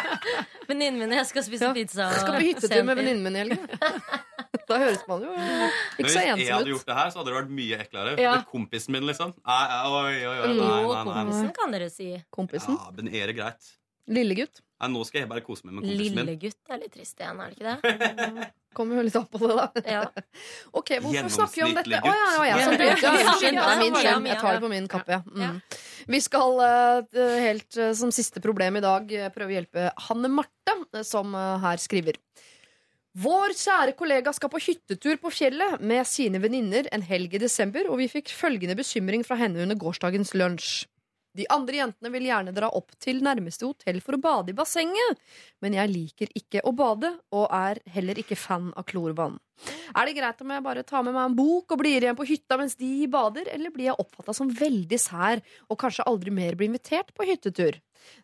Venninnen 0.70 1.00
min 1.02 1.10
og 1.10 1.16
jeg 1.18 1.26
skal 1.28 1.42
spise 1.46 1.66
Ja. 1.68 1.72
pizza. 1.74 2.06
og 2.08 2.14
Skal 2.22 2.36
på 2.38 2.42
hyttetur 2.46 2.84
med 2.86 2.96
venninnen 3.00 3.22
min 3.26 3.36
i 3.36 3.42
helgen. 3.44 3.62
Da 4.70 4.76
høres 4.78 5.00
man 5.10 5.22
jo 5.24 5.30
ikke 5.34 6.10
så 6.12 6.20
ensom 6.22 6.30
ut. 6.30 6.38
hvis 6.38 6.46
jeg 6.46 6.54
hadde 6.54 6.70
gjort 6.70 6.86
det 6.86 6.94
her, 6.94 7.08
så 7.10 7.18
hadde 7.18 7.30
det 7.32 7.34
vært 7.40 7.48
mye 7.56 7.78
eklere. 7.82 8.12
Ja. 8.22 8.34
Kompisen 8.46 8.94
min, 8.94 9.02
liksom. 9.08 9.32
Nei, 9.42 9.64
oi, 9.66 10.12
oi, 10.14 10.14
oi, 10.30 10.34
nei, 10.46 10.46
nei, 10.46 10.52
nei, 10.54 10.84
nei. 10.86 11.14
kompisen 11.24 11.48
kan 11.56 11.74
dere 11.74 11.88
si. 11.90 12.06
Kompisen. 12.30 12.76
Ja, 12.78 12.92
men 12.94 13.08
er 13.10 13.32
det 13.32 13.34
greit? 13.40 13.72
Lillegutt. 14.10 14.62
Nei, 14.80 14.88
nå 14.94 15.02
skal 15.04 15.22
jeg 15.22 15.28
bare 15.28 15.42
kose 15.44 15.66
meg 15.66 15.76
med 15.76 15.84
kompisen 15.84 16.16
min. 16.16 16.24
Lillegutt 16.24 16.72
er 16.72 16.80
litt 16.80 16.94
trist 16.94 17.20
igjen, 17.20 17.40
er 17.44 17.52
det 17.52 17.58
ikke 17.58 17.74
det? 17.84 18.48
Kommer 18.76 19.00
jo 19.00 19.02
litt 19.02 19.16
an 19.18 19.26
på 19.26 19.40
det, 19.42 19.56
da. 19.58 19.82
Ja. 19.84 20.02
Ok, 20.78 20.92
Hvorfor 21.02 21.32
snakker 21.34 21.58
vi 21.58 21.64
om 21.66 21.74
dette? 21.74 21.90
Gjennomsnittlig 21.90 22.00
Å 22.00 22.44
ja, 22.46 22.52
ja, 22.52 22.58
ja, 22.60 22.68
gutt. 22.70 23.02
ja, 23.02 23.14
unnskyld. 23.18 23.58
Det 23.58 23.64
er 23.66 23.80
min 23.82 23.98
skjerm. 23.98 24.28
Jeg 24.30 24.38
tar 24.40 24.54
det 24.56 24.62
på 24.62 24.70
min 24.72 24.86
kappe. 24.90 25.18
Ja. 25.18 25.50
Mm. 25.50 25.58
Vi 26.14 26.20
skal 26.22 26.62
eh, 26.66 27.24
helt 27.44 27.78
eh, 27.78 27.90
som 27.98 28.14
siste 28.14 28.42
problem 28.44 28.78
i 28.78 28.84
dag 28.84 29.12
eh, 29.16 29.28
prøve 29.34 29.52
å 29.52 29.56
hjelpe 29.58 29.90
Hanne 30.06 30.30
Marte, 30.32 30.76
som 31.06 31.34
her 31.34 31.82
skriver. 31.82 32.16
Vår 33.20 33.56
kjære 33.58 33.96
kollega 33.98 34.30
skal 34.32 34.52
på 34.52 34.60
hyttetur 34.62 35.18
på 35.18 35.32
fjellet 35.34 35.82
med 35.82 36.06
sine 36.06 36.38
venninner 36.42 36.86
en 36.94 37.02
helg 37.02 37.34
i 37.34 37.42
desember, 37.42 37.90
og 37.90 37.98
vi 37.98 38.06
fikk 38.12 38.30
følgende 38.30 38.78
bekymring 38.78 39.26
fra 39.26 39.38
henne 39.40 39.64
under 39.64 39.78
gårsdagens 39.78 40.30
lunsj. 40.38 40.86
De 41.36 41.46
andre 41.52 41.78
jentene 41.78 42.10
vil 42.10 42.26
gjerne 42.26 42.54
dra 42.54 42.70
opp 42.74 42.96
til 42.98 43.20
nærmeste 43.22 43.68
hotell 43.68 44.00
for 44.02 44.16
å 44.16 44.22
bade 44.22 44.50
i 44.50 44.56
bassenget, 44.56 45.20
men 45.62 45.76
jeg 45.78 45.92
liker 45.92 46.32
ikke 46.34 46.64
å 46.66 46.72
bade, 46.74 47.12
og 47.30 47.46
er 47.54 47.78
heller 47.94 48.18
ikke 48.18 48.38
fan 48.38 48.72
av 48.74 48.88
klorvann. 48.90 49.38
Er 49.94 50.08
det 50.08 50.16
greit 50.16 50.40
om 50.42 50.50
jeg 50.50 50.64
bare 50.64 50.86
tar 50.86 51.04
med 51.06 51.14
meg 51.14 51.28
en 51.28 51.36
bok 51.36 51.74
og 51.74 51.82
blir 51.82 52.02
igjen 52.02 52.18
på 52.18 52.26
hytta 52.26 52.58
mens 52.58 52.74
de 52.80 53.06
bader, 53.10 53.50
eller 53.52 53.74
blir 53.74 53.90
jeg 53.90 54.00
oppfatta 54.02 54.34
som 54.36 54.50
veldig 54.50 54.98
sær 54.98 55.42
og 55.68 55.78
kanskje 55.78 56.08
aldri 56.10 56.34
mer 56.34 56.58
blir 56.58 56.72
invitert 56.72 57.14
på 57.14 57.28
hyttetur? 57.28 57.78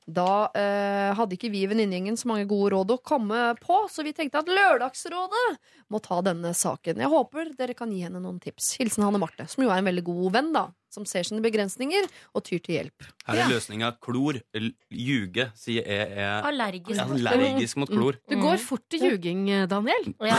Da 0.07 0.49
eh, 0.55 1.11
hadde 1.19 1.35
ikke 1.35 1.51
vi 1.51 1.65
i 1.65 1.69
venninnegjengen 1.71 2.17
så 2.19 2.29
mange 2.31 2.47
gode 2.51 2.73
råd 2.77 2.95
å 2.95 3.01
komme 3.03 3.41
på, 3.59 3.83
så 3.91 4.05
vi 4.07 4.15
tenkte 4.17 4.39
at 4.43 4.51
Lørdagsrådet 4.51 5.47
må 5.93 6.01
ta 6.03 6.21
denne 6.27 6.53
saken. 6.55 7.03
Jeg 7.03 7.11
håper 7.13 7.53
dere 7.59 7.75
kan 7.79 7.91
gi 7.95 8.05
henne 8.07 8.23
noen 8.23 8.39
tips. 8.43 8.77
Hilsen 8.81 9.07
Hanne 9.07 9.21
Marte, 9.23 9.49
som 9.51 9.65
jo 9.67 9.71
er 9.73 9.83
en 9.83 9.89
veldig 9.91 10.07
god 10.07 10.35
venn, 10.39 10.53
da. 10.55 10.69
Som 10.97 11.05
ser 11.05 11.27
sine 11.29 11.43
begrensninger 11.45 12.07
og 12.33 12.45
tyr 12.47 12.61
til 12.65 12.79
hjelp. 12.79 13.09
Her 13.27 13.41
er 13.43 13.51
løsninga 13.51 13.91
klor. 14.01 14.39
Ljuge, 14.57 15.51
sier 15.59 15.85
jeg 15.85 16.15
er 16.15 16.47
Allergisk. 16.47 16.97
er 17.03 17.11
mot 17.11 17.19
allergisk 17.21 17.81
mot 17.83 17.91
klor. 17.91 18.17
Du 18.31 18.37
går 18.41 18.63
fort 18.63 18.87
til 18.95 19.05
ljuging, 19.05 19.43
Daniel. 19.69 20.07
Ja. 20.25 20.39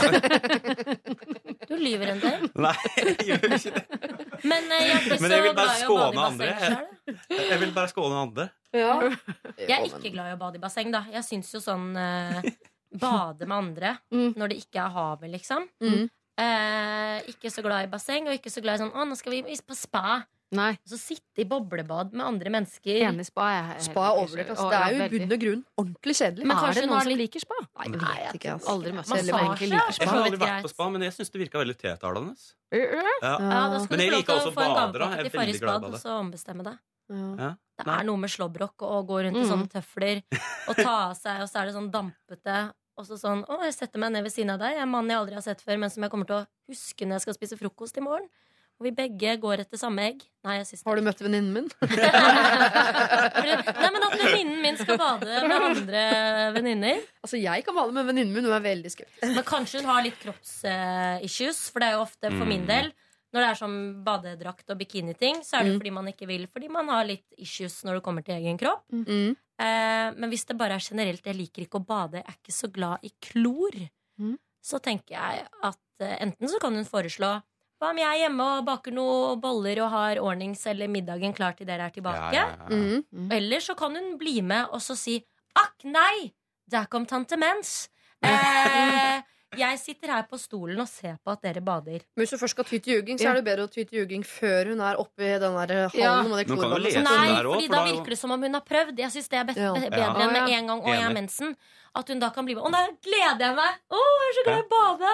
Du 1.68 1.76
lyver 1.76 2.14
en 2.14 2.20
del. 2.24 2.48
Nei, 2.64 2.74
jeg 2.96 3.28
gjør 3.28 3.54
ikke 3.58 3.74
det. 3.76 3.84
Men 4.48 4.72
eh, 4.72 4.88
jeg 4.88 5.20
Men 5.20 5.34
jeg 5.36 5.42
vil 5.44 5.54
bare 5.58 5.76
skåne 5.82 6.26
andre. 6.32 6.50
Jeg 7.28 7.60
vil 7.60 7.72
bare 7.76 7.90
skåne 7.92 8.22
andre. 8.24 8.48
Jeg 9.68 9.74
er 9.78 9.86
ikke 9.88 10.12
glad 10.12 10.30
i 10.32 10.36
å 10.36 10.40
bade 10.40 10.56
i 10.60 10.62
basseng, 10.62 10.90
da. 10.92 11.04
Jeg 11.12 11.24
syns 11.24 11.52
jo 11.54 11.60
sånn 11.64 11.90
eh, 11.96 12.42
Bade 13.02 13.44
med 13.48 13.56
andre 13.56 13.98
Mm. 14.12 14.32
når 14.36 14.48
det 14.54 14.56
ikke 14.64 14.80
er 14.86 14.90
havet, 14.94 15.30
liksom. 15.34 15.66
Mm. 15.84 16.08
Eh, 16.38 17.20
ikke 17.34 17.50
så 17.52 17.62
glad 17.64 17.84
i 17.84 17.90
basseng, 17.92 18.28
og 18.30 18.36
ikke 18.38 18.50
så 18.52 18.62
glad 18.64 18.78
i 18.78 18.84
sånn 18.84 18.94
Å, 18.94 19.04
nå 19.08 19.16
skal 19.18 19.32
vi 19.34 19.56
på 19.66 19.76
spa. 19.76 20.20
Nei, 20.56 20.70
Og 20.80 20.88
så 20.94 20.96
sitte 20.96 21.42
i 21.42 21.44
boblebad 21.44 22.14
med 22.16 22.24
andre 22.24 22.48
mennesker. 22.48 23.02
enig 23.04 23.26
spa 23.28 23.50
er 23.52 23.80
Spa 23.84 24.06
er 24.08 24.14
overvurdert. 24.22 24.48
Altså. 24.54 24.68
Det 24.72 24.78
er 24.78 24.94
jo 24.94 25.02
i 25.04 25.08
bunn 25.18 25.34
og 25.36 25.40
grunn 25.42 25.64
ordentlig 25.82 26.14
kjedelig. 26.16 26.46
Men 26.48 26.56
er 26.56 26.62
kanskje 26.62 26.74
det 26.74 26.80
hun 26.80 26.88
noen 26.88 26.96
har 26.96 27.04
som 27.04 27.12
litt- 27.12 27.20
liker 27.20 27.40
spa? 27.44 27.58
Nei, 27.76 27.84
jeg 27.84 27.98
vet 28.00 28.38
ikke. 28.38 28.52
Altså. 28.54 28.68
Aldri 28.72 28.92
møtt 28.96 28.96
Massasje? 29.10 29.18
eller 29.28 29.42
egentlig 29.44 29.68
liker 29.68 29.84
Jeg 29.92 29.94
spa. 29.98 30.08
har 30.08 30.22
aldri 30.24 30.38
vært 30.40 30.62
på 30.64 30.70
spa, 30.72 30.88
men 30.94 31.02
jeg 31.04 31.12
syns 31.18 31.30
det 31.34 31.40
virka 31.44 31.58
veldig 31.60 31.76
tetalende. 31.84 32.34
Ja. 32.72 32.78
Ja, 33.20 33.60
da 33.68 33.78
skal 33.84 33.92
Men 33.92 33.98
du 33.98 34.04
jeg 34.04 34.08
få 34.08 34.14
lov 34.14 34.20
liker 34.22 34.32
til 34.32 34.40
også 34.40 34.54
badere 34.54 34.56
få 34.56 34.64
en 34.64 34.74
bader, 34.88 35.00
Jeg 35.04 35.12
er 35.12 35.16
til 35.28 35.28
veldig 35.28 35.36
Farris 35.36 35.60
glad 35.60 35.76
i 35.76 35.90
bad, 35.90 36.00
så 36.00 36.10
ombestemme 36.22 36.64
deg. 36.64 36.78
Ja. 37.08 37.54
Det 37.78 37.86
er 37.94 38.04
noe 38.08 38.16
med 38.18 38.30
slåbrok 38.30 38.82
og 38.82 38.90
å 38.90 39.06
gå 39.06 39.20
rundt 39.24 39.36
i 39.38 39.44
Mm. 39.44 39.50
sånne 39.52 39.68
tøfler 39.70 40.22
og 40.68 40.74
ta 40.76 40.94
av 41.10 41.14
seg, 41.16 41.40
og 41.42 41.48
så 41.48 41.60
er 41.60 41.64
det 41.66 41.74
sånn 41.76 41.90
dampete. 41.94 42.72
Og 42.98 43.06
så 43.06 43.14
sånn 43.16 43.44
Å, 43.46 43.60
jeg 43.62 43.74
setter 43.74 43.98
meg 44.02 44.10
ned 44.12 44.24
ved 44.26 44.32
siden 44.34 44.50
av 44.50 44.58
deg. 44.58 44.72
Jeg 44.74 44.78
er 44.82 44.84
en 44.88 44.90
mann 44.90 45.06
jeg 45.08 45.16
aldri 45.20 45.34
har 45.38 45.42
sett 45.46 45.62
før, 45.62 45.78
men 45.78 45.90
som 45.90 46.02
jeg 46.02 46.10
kommer 46.10 46.26
til 46.26 46.36
å 46.40 46.46
huske 46.68 47.06
når 47.06 47.12
jeg 47.20 47.22
skal 47.22 47.34
spise 47.38 47.56
frokost 47.60 47.96
i 47.96 48.00
morgen. 48.02 48.26
Og 48.80 48.84
vi 48.86 48.90
begge 48.94 49.36
går 49.42 49.58
etter 49.62 49.78
samme 49.78 49.98
egg. 50.06 50.20
Nei, 50.44 50.58
jeg 50.58 50.66
Har 50.86 50.96
du 50.96 51.02
møtt 51.02 51.18
venninnen 51.22 51.52
min? 51.52 51.68
Nei, 51.82 51.88
men 53.94 54.04
at 54.06 54.14
venninnen 54.18 54.60
min 54.62 54.78
skal 54.78 54.98
bade 55.00 55.40
med 55.48 55.64
andre 55.70 56.02
venninner. 56.54 57.00
Altså, 57.24 57.40
Jeg 57.42 57.64
kan 57.66 57.74
bade 57.78 57.94
med 57.96 58.06
venninnen 58.10 58.34
min, 58.34 58.46
hun 58.46 58.54
er 58.54 58.62
veldig 58.64 58.92
skeptisk. 58.92 59.26
Men 59.34 59.44
kanskje 59.46 59.80
hun 59.82 59.90
har 59.90 60.04
litt 60.06 60.18
kroppsissues, 60.22 61.64
for 61.72 61.82
det 61.82 61.88
er 61.90 61.96
jo 61.98 62.04
ofte, 62.06 62.30
for 62.38 62.46
min 62.46 62.62
Mm. 62.66 62.70
del 62.70 62.92
Når 63.34 63.40
det 63.44 63.48
er 63.50 63.58
sånn 63.60 63.78
badedrakt 64.04 64.70
og 64.72 64.78
bikiniting, 64.78 65.42
så 65.44 65.58
er 65.58 65.64
det 65.64 65.68
jo 65.72 65.74
Mm. 65.74 65.80
fordi 65.82 65.92
man 65.92 66.06
ikke 66.08 66.26
vil. 66.26 66.46
Fordi 66.46 66.68
man 66.70 66.88
har 66.88 67.04
litt 67.04 67.26
issues 67.36 67.82
når 67.84 67.94
det 67.98 68.02
kommer 68.02 68.24
til 68.24 68.34
egen 68.40 68.56
kropp. 68.58 68.84
Mm. 68.90 69.36
Eh, 69.60 70.10
men 70.16 70.30
hvis 70.30 70.46
det 70.46 70.56
bare 70.56 70.74
er 70.78 70.78
generelt 70.80 71.22
jeg 71.24 71.36
liker 71.36 71.62
ikke 71.66 71.80
å 71.80 71.86
bade, 71.86 72.12
jeg 72.22 72.24
er 72.26 72.38
ikke 72.40 72.54
så 72.56 72.72
glad 72.72 72.98
i 73.04 73.10
klor, 73.20 73.90
Mm. 74.18 74.38
så 74.62 74.80
tenker 74.80 75.10
jeg 75.18 75.46
at 75.62 75.78
eh, 76.00 76.16
enten 76.20 76.48
så 76.48 76.58
kan 76.60 76.74
hun 76.74 76.84
foreslå 76.84 77.42
hva 77.80 77.90
om 77.90 77.96
jeg 77.96 78.06
er 78.06 78.28
hjemme 78.28 78.40
og 78.58 78.64
baker 78.66 78.90
noen 78.92 79.40
boller 79.40 79.78
og 79.84 79.90
har 79.90 80.16
ordnings 80.18 80.66
eller 80.66 80.88
middagen 80.88 81.32
klar 81.34 81.54
til 81.56 81.66
dere 81.66 81.86
er 81.86 81.90
tilbake? 81.90 82.32
Ja, 82.32 82.48
ja, 82.48 82.56
ja. 82.70 83.04
Mm. 83.12 83.30
Eller 83.30 83.58
så 83.60 83.76
kan 83.76 83.94
hun 83.94 84.16
bli 84.18 84.40
med 84.42 84.66
og 84.72 84.80
så 84.80 84.96
si 84.96 85.24
Akk, 85.54 85.84
nei! 85.84 86.32
Der 86.68 86.86
kom 86.86 87.04
tante 87.06 87.36
Mens. 87.36 87.88
Eh, 88.22 89.22
jeg 89.56 89.78
sitter 89.80 90.08
her 90.12 90.26
på 90.28 90.38
stolen 90.38 90.80
og 90.80 90.88
ser 90.88 91.16
på 91.24 91.32
at 91.32 91.40
dere 91.42 91.62
bader. 91.64 92.02
Men 92.16 92.24
hvis 92.26 92.30
du 92.34 92.38
først 92.38 92.56
skal 92.56 92.64
ty 92.68 92.78
til 92.78 92.98
juging, 92.98 93.18
så 93.18 93.30
er 93.30 93.34
det 93.40 93.44
bedre 93.48 93.64
å 93.68 93.72
ty 93.72 93.84
til 93.84 94.02
juging 94.02 94.22
før 94.26 94.72
hun 94.74 94.80
er 94.84 95.00
oppi 95.00 95.30
den 95.40 95.56
der 95.56 95.88
hallen 95.88 95.96
Ja. 95.98 96.22
med 96.22 96.46
kan 96.46 96.56
jo 96.58 96.76
lese 96.76 96.92
som- 97.00 97.04
Nei, 97.04 97.28
der 97.32 97.44
også, 97.44 97.54
fordi 97.54 97.66
for 97.66 97.74
da 97.74 97.82
er 97.86 97.92
virker 97.92 98.10
det 98.10 98.18
som 98.18 98.30
om 98.30 98.42
hun 98.42 98.54
har 98.54 98.60
prøvd. 98.62 98.98
Jeg 98.98 99.10
synes 99.10 99.28
det 99.28 99.38
er 99.38 99.44
be 99.44 99.52
Ja. 99.56 99.72
bedre 99.72 100.22
enn 100.22 100.32
med 100.32 100.48
en 100.52 100.66
gang 100.66 100.80
og 100.80 100.88
jeg 100.88 101.02
har 101.02 101.12
mensen'. 101.14 101.56
At 101.96 102.06
hun 102.08 102.18
da 102.20 102.28
kan 102.30 102.44
bli 102.44 102.54
med. 102.54 102.62
Å, 102.62 102.70
da 102.70 102.86
gleder 103.02 103.40
jeg 103.48 103.54
meg! 103.56 103.78
Å, 103.90 103.98
jeg 103.98 104.28
er 104.28 104.34
så 104.36 104.42
glad 104.44 104.58
i 104.58 104.62
å 104.62 104.68
bade! 104.70 105.12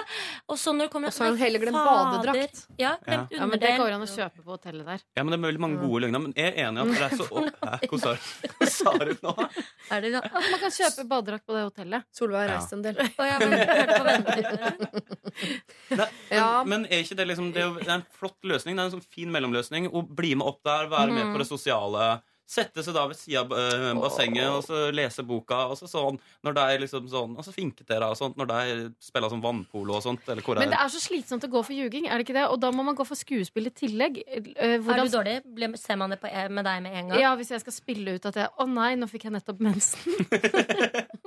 Og 0.49 0.57
så 0.59 0.73
når 0.75 0.89
kommer 0.91 1.07
Og 1.07 1.13
så 1.13 1.23
har 1.23 1.29
hun 1.31 1.37
heller 1.39 1.59
glemt 1.59 1.73
badedrakt. 1.73 2.67
Ja, 2.77 2.97
glemt 3.07 3.31
Ja, 3.31 3.45
men 3.45 3.59
det 3.59 3.71
går 3.79 3.93
an 3.95 4.01
å 4.01 4.09
kjøpe 4.11 4.43
på 4.43 4.51
hotellet 4.59 4.85
der. 4.85 4.99
Ja, 5.15 5.23
men 5.23 5.31
Det 5.31 5.39
er 5.39 5.51
veldig 5.51 5.59
mange 5.63 5.79
gode 5.79 6.01
løgner. 6.03 6.21
Men 6.21 6.33
jeg 6.35 6.53
er 6.53 6.67
enig 6.67 6.77
i 6.77 6.81
at 6.83 6.87
det 6.93 7.19
er 7.19 7.25
så 7.25 7.27
Hva 8.59 8.67
sa 8.69 8.91
du? 8.99 9.05
Du 9.15 9.17
nå? 9.23 9.49
Er 9.89 10.01
man 10.51 10.59
kan 10.59 10.71
kjøpe 10.75 11.07
badedrakt 11.07 11.45
på 11.47 11.53
det 11.55 11.63
hotellet. 11.63 12.03
Solveig 12.13 12.49
har 12.49 12.57
reist 12.57 12.73
en 12.73 12.81
del. 12.85 12.95
Og 12.99 13.23
jeg 13.23 13.33
har 13.33 13.41
hørt 13.41 13.95
på. 13.95 14.24
Nei, 15.95 16.07
Ja. 16.31 16.63
men, 16.63 16.83
men 16.83 16.91
er 16.91 17.03
ikke 17.03 17.17
det 17.19 17.27
liksom 17.29 17.51
Det 17.53 17.61
er 17.63 17.67
jo 17.67 17.75
det 17.79 17.89
er 17.89 17.97
en 17.99 18.07
flott 18.19 18.47
løsning. 18.47 18.77
Det 18.77 18.85
er 18.85 18.91
en 18.91 18.95
sånn 18.99 19.09
fin 19.17 19.31
mellomløsning. 19.33 19.89
Å 19.91 20.05
bli 20.05 20.35
med 20.39 20.47
opp 20.47 20.63
der, 20.65 20.89
være 20.91 21.13
med 21.13 21.33
på 21.33 21.43
det 21.43 21.49
sosiale. 21.49 22.15
Sette 22.45 22.83
seg 22.85 22.93
da 22.93 23.07
ved 23.09 23.17
sida 23.17 23.39
av 23.41 23.53
eh, 23.57 23.87
bassenget 23.97 24.45
og 24.53 24.59
så 24.67 24.83
lese 24.93 25.23
boka. 25.25 25.63
Og 25.73 25.79
så 25.79 25.87
sånn 25.89 26.19
Når 26.45 26.53
det 26.53 26.65
er 26.65 26.81
liksom 26.83 27.07
sånn 27.09 27.33
Og 27.33 27.41
så 27.41 27.49
finket 27.55 27.87
dere 27.89 28.11
og 28.13 28.19
sånt 28.19 28.37
når 28.37 28.51
de 28.51 28.75
spiller 29.01 29.33
sånn 29.33 29.41
vannpolo 29.41 29.95
og 29.97 30.03
sånt. 30.05 30.21
Eller 30.29 30.45
hvor 30.45 30.61
Men 30.61 30.69
det 30.69 30.77
er 30.77 30.91
så 30.93 31.01
slitsomt 31.01 31.47
å 31.47 31.49
gå 31.49 31.63
for 31.65 31.73
ljuging, 31.73 32.05
er 32.05 32.21
det 32.21 32.27
ikke 32.27 32.37
det? 32.37 32.45
Og 32.53 32.61
da 32.61 32.69
må 32.75 32.85
man 32.85 32.97
gå 32.97 33.07
for 33.07 33.17
skuespill 33.17 33.71
i 33.71 33.73
tillegg. 33.73 34.21
Hvordan... 34.21 34.93
Er 34.93 35.09
du 35.09 35.17
dårlig? 35.17 35.35
Ble, 35.57 35.71
ser 35.81 35.97
man 35.97 36.13
det 36.13 36.19
på, 36.21 36.29
med 36.29 36.69
deg 36.69 36.85
med 36.85 36.99
en 37.01 37.09
gang? 37.09 37.23
ja, 37.25 37.33
hvis 37.39 37.49
jeg 37.55 37.65
skal 37.65 37.73
spille 37.79 38.13
ut 38.19 38.29
at 38.29 38.37
jeg 38.43 38.53
Å 38.61 38.69
nei, 38.69 38.91
nå 38.99 39.09
fikk 39.09 39.25
jeg 39.25 39.33
nettopp 39.39 39.65
mensen. 39.65 40.05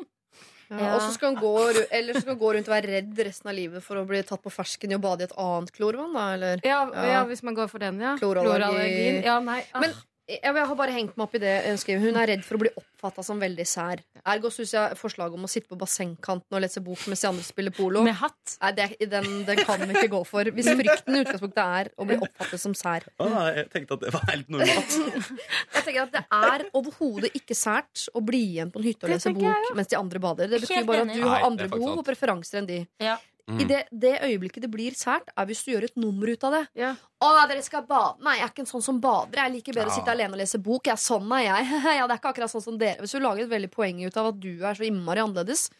Ja. 0.70 0.94
Og 0.94 1.00
så 1.00 1.12
skal 1.14 1.32
hun 1.32 1.38
gå, 1.40 1.52
eller 1.90 2.12
så 2.12 2.20
skal 2.20 2.34
han 2.34 2.40
gå 2.42 2.50
rundt 2.54 2.68
og 2.68 2.74
være 2.74 2.90
redd 2.92 3.22
resten 3.24 3.48
av 3.48 3.54
livet 3.56 3.82
for 3.84 3.96
å 3.96 4.04
bli 4.08 4.20
tatt 4.28 4.42
på 4.44 4.52
fersken 4.52 4.92
i 4.92 4.98
å 4.98 5.00
bade 5.00 5.24
i 5.24 5.28
et 5.30 5.32
annet 5.40 5.72
klorvann. 5.72 6.12
Da, 6.12 6.26
eller? 6.34 6.60
Ja, 6.64 6.82
Ja. 6.92 7.06
ja, 7.14 7.24
hvis 7.30 7.42
man 7.42 7.54
går 7.56 7.68
for 7.72 7.78
den, 7.80 8.00
ja. 8.04 8.16
Klorallergi. 8.20 8.58
Klorallergien. 8.60 9.22
Ja, 9.24 9.38
nei. 9.40 9.62
ah. 9.72 9.80
Men 9.80 9.94
jeg, 10.28 10.40
jeg 10.44 10.66
har 10.70 10.76
bare 10.76 10.92
hengt 10.92 11.14
meg 11.16 11.24
opp 11.24 11.34
i 11.38 11.40
det 11.40 11.52
hun 11.64 11.78
skriver. 11.80 12.02
Hun 12.04 12.18
er 12.20 12.28
redd 12.32 12.42
for 12.44 12.58
å 12.58 12.60
bli 12.60 12.70
oppfatta 12.76 13.24
som 13.24 13.40
veldig 13.40 13.64
sær. 13.68 14.02
Ergo 14.28 14.50
syns 14.52 14.74
jeg 14.74 14.98
forslaget 15.00 15.38
om 15.38 15.46
å 15.46 15.50
sitte 15.50 15.70
på 15.70 15.78
bassengkanten 15.80 16.56
og 16.58 16.62
lese 16.64 16.82
bok 16.84 17.06
mens 17.08 17.24
de 17.24 17.28
andre 17.30 17.46
spiller 17.46 17.74
polo 17.74 18.02
Med 18.04 18.18
hatt. 18.20 18.56
Nei, 18.60 18.72
det, 18.76 18.88
den, 19.08 19.28
den 19.48 19.62
kan 19.64 19.80
vi 19.84 19.88
ikke 19.94 20.10
gå 20.12 20.20
for. 20.28 20.50
Hvis 20.52 20.68
frykten 20.68 21.16
i 21.16 21.22
utgangspunktet 21.24 21.62
er 21.64 21.90
å 21.96 22.08
bli 22.08 22.18
oppfattet 22.20 22.62
som 22.62 22.76
sær. 22.76 23.08
Ah, 23.24 23.48
jeg 23.56 23.70
tenkte 23.72 23.96
at 23.98 24.04
det 24.04 24.14
var 24.16 24.28
helt 24.28 24.52
normalt. 24.52 24.98
Jeg 25.78 25.84
tenker 25.86 26.04
at 26.04 26.12
Det 26.12 26.22
er 26.34 26.64
overhodet 26.76 27.32
ikke 27.38 27.56
sært 27.56 28.04
å 28.16 28.20
bli 28.24 28.42
igjen 28.52 28.70
på 28.74 28.82
en 28.82 28.86
hytte 28.88 29.06
og 29.08 29.12
lese 29.14 29.32
bok 29.32 29.72
mens 29.78 29.90
de 29.90 29.96
andre 29.98 30.20
bader. 30.22 30.52
Det 30.52 30.60
betyr 30.64 30.84
bare 30.88 31.06
at 31.06 31.14
du 31.16 31.24
har 31.24 31.46
andre 31.48 31.68
behov 31.72 32.02
og 32.02 32.06
preferanser 32.06 32.60
enn 32.60 32.68
de. 32.68 32.80
Ja. 33.02 33.16
Mm. 33.48 33.60
I 33.62 33.64
det, 33.64 33.78
det 33.90 34.12
øyeblikket 34.26 34.64
det 34.66 34.68
blir 34.68 34.96
sært, 34.96 35.30
er 35.32 35.46
hvis 35.48 35.62
du 35.64 35.70
gjør 35.72 35.86
et 35.86 35.98
nummer 36.00 36.28
ut 36.28 36.42
av 36.44 36.52
det. 36.52 36.62
Ja. 36.76 36.92
Å, 37.18 37.30
nei, 37.32 37.44
dere 37.48 37.64
skal 37.64 37.86
bade. 37.88 38.20
Nei, 38.26 38.36
jeg 38.36 38.44
er 38.44 38.52
ikke 38.52 38.64
en 38.66 38.70
sånn 38.70 38.84
som 38.84 38.98
bader. 39.00 39.40
Jeg 39.40 39.54
liker 39.54 39.78
bedre 39.78 39.92
å 39.92 39.96
sitte 39.96 40.12
alene 40.12 40.36
og 40.36 40.42
lese 40.42 40.60
bok. 40.62 40.90
Ja, 40.90 40.98
sånn 41.00 41.32
er 41.38 41.46
jeg. 41.46 41.68
ja, 41.98 42.04
det 42.04 42.12
er 42.12 42.20
ikke 42.20 42.32
akkurat 42.34 42.52
sånn 42.52 42.66
som 42.66 42.80
dere. 42.80 43.00
Hvis 43.00 43.16
du 43.16 43.22
lager 43.24 43.46
et 43.46 43.52
veldig 43.54 43.70
poeng 43.72 44.02
ut 44.04 44.18
av 44.20 44.34
at 44.34 44.42
du 44.42 44.50
er 44.58 44.76
så 44.76 44.84
innmari 44.84 45.24
annerledes, 45.24 45.70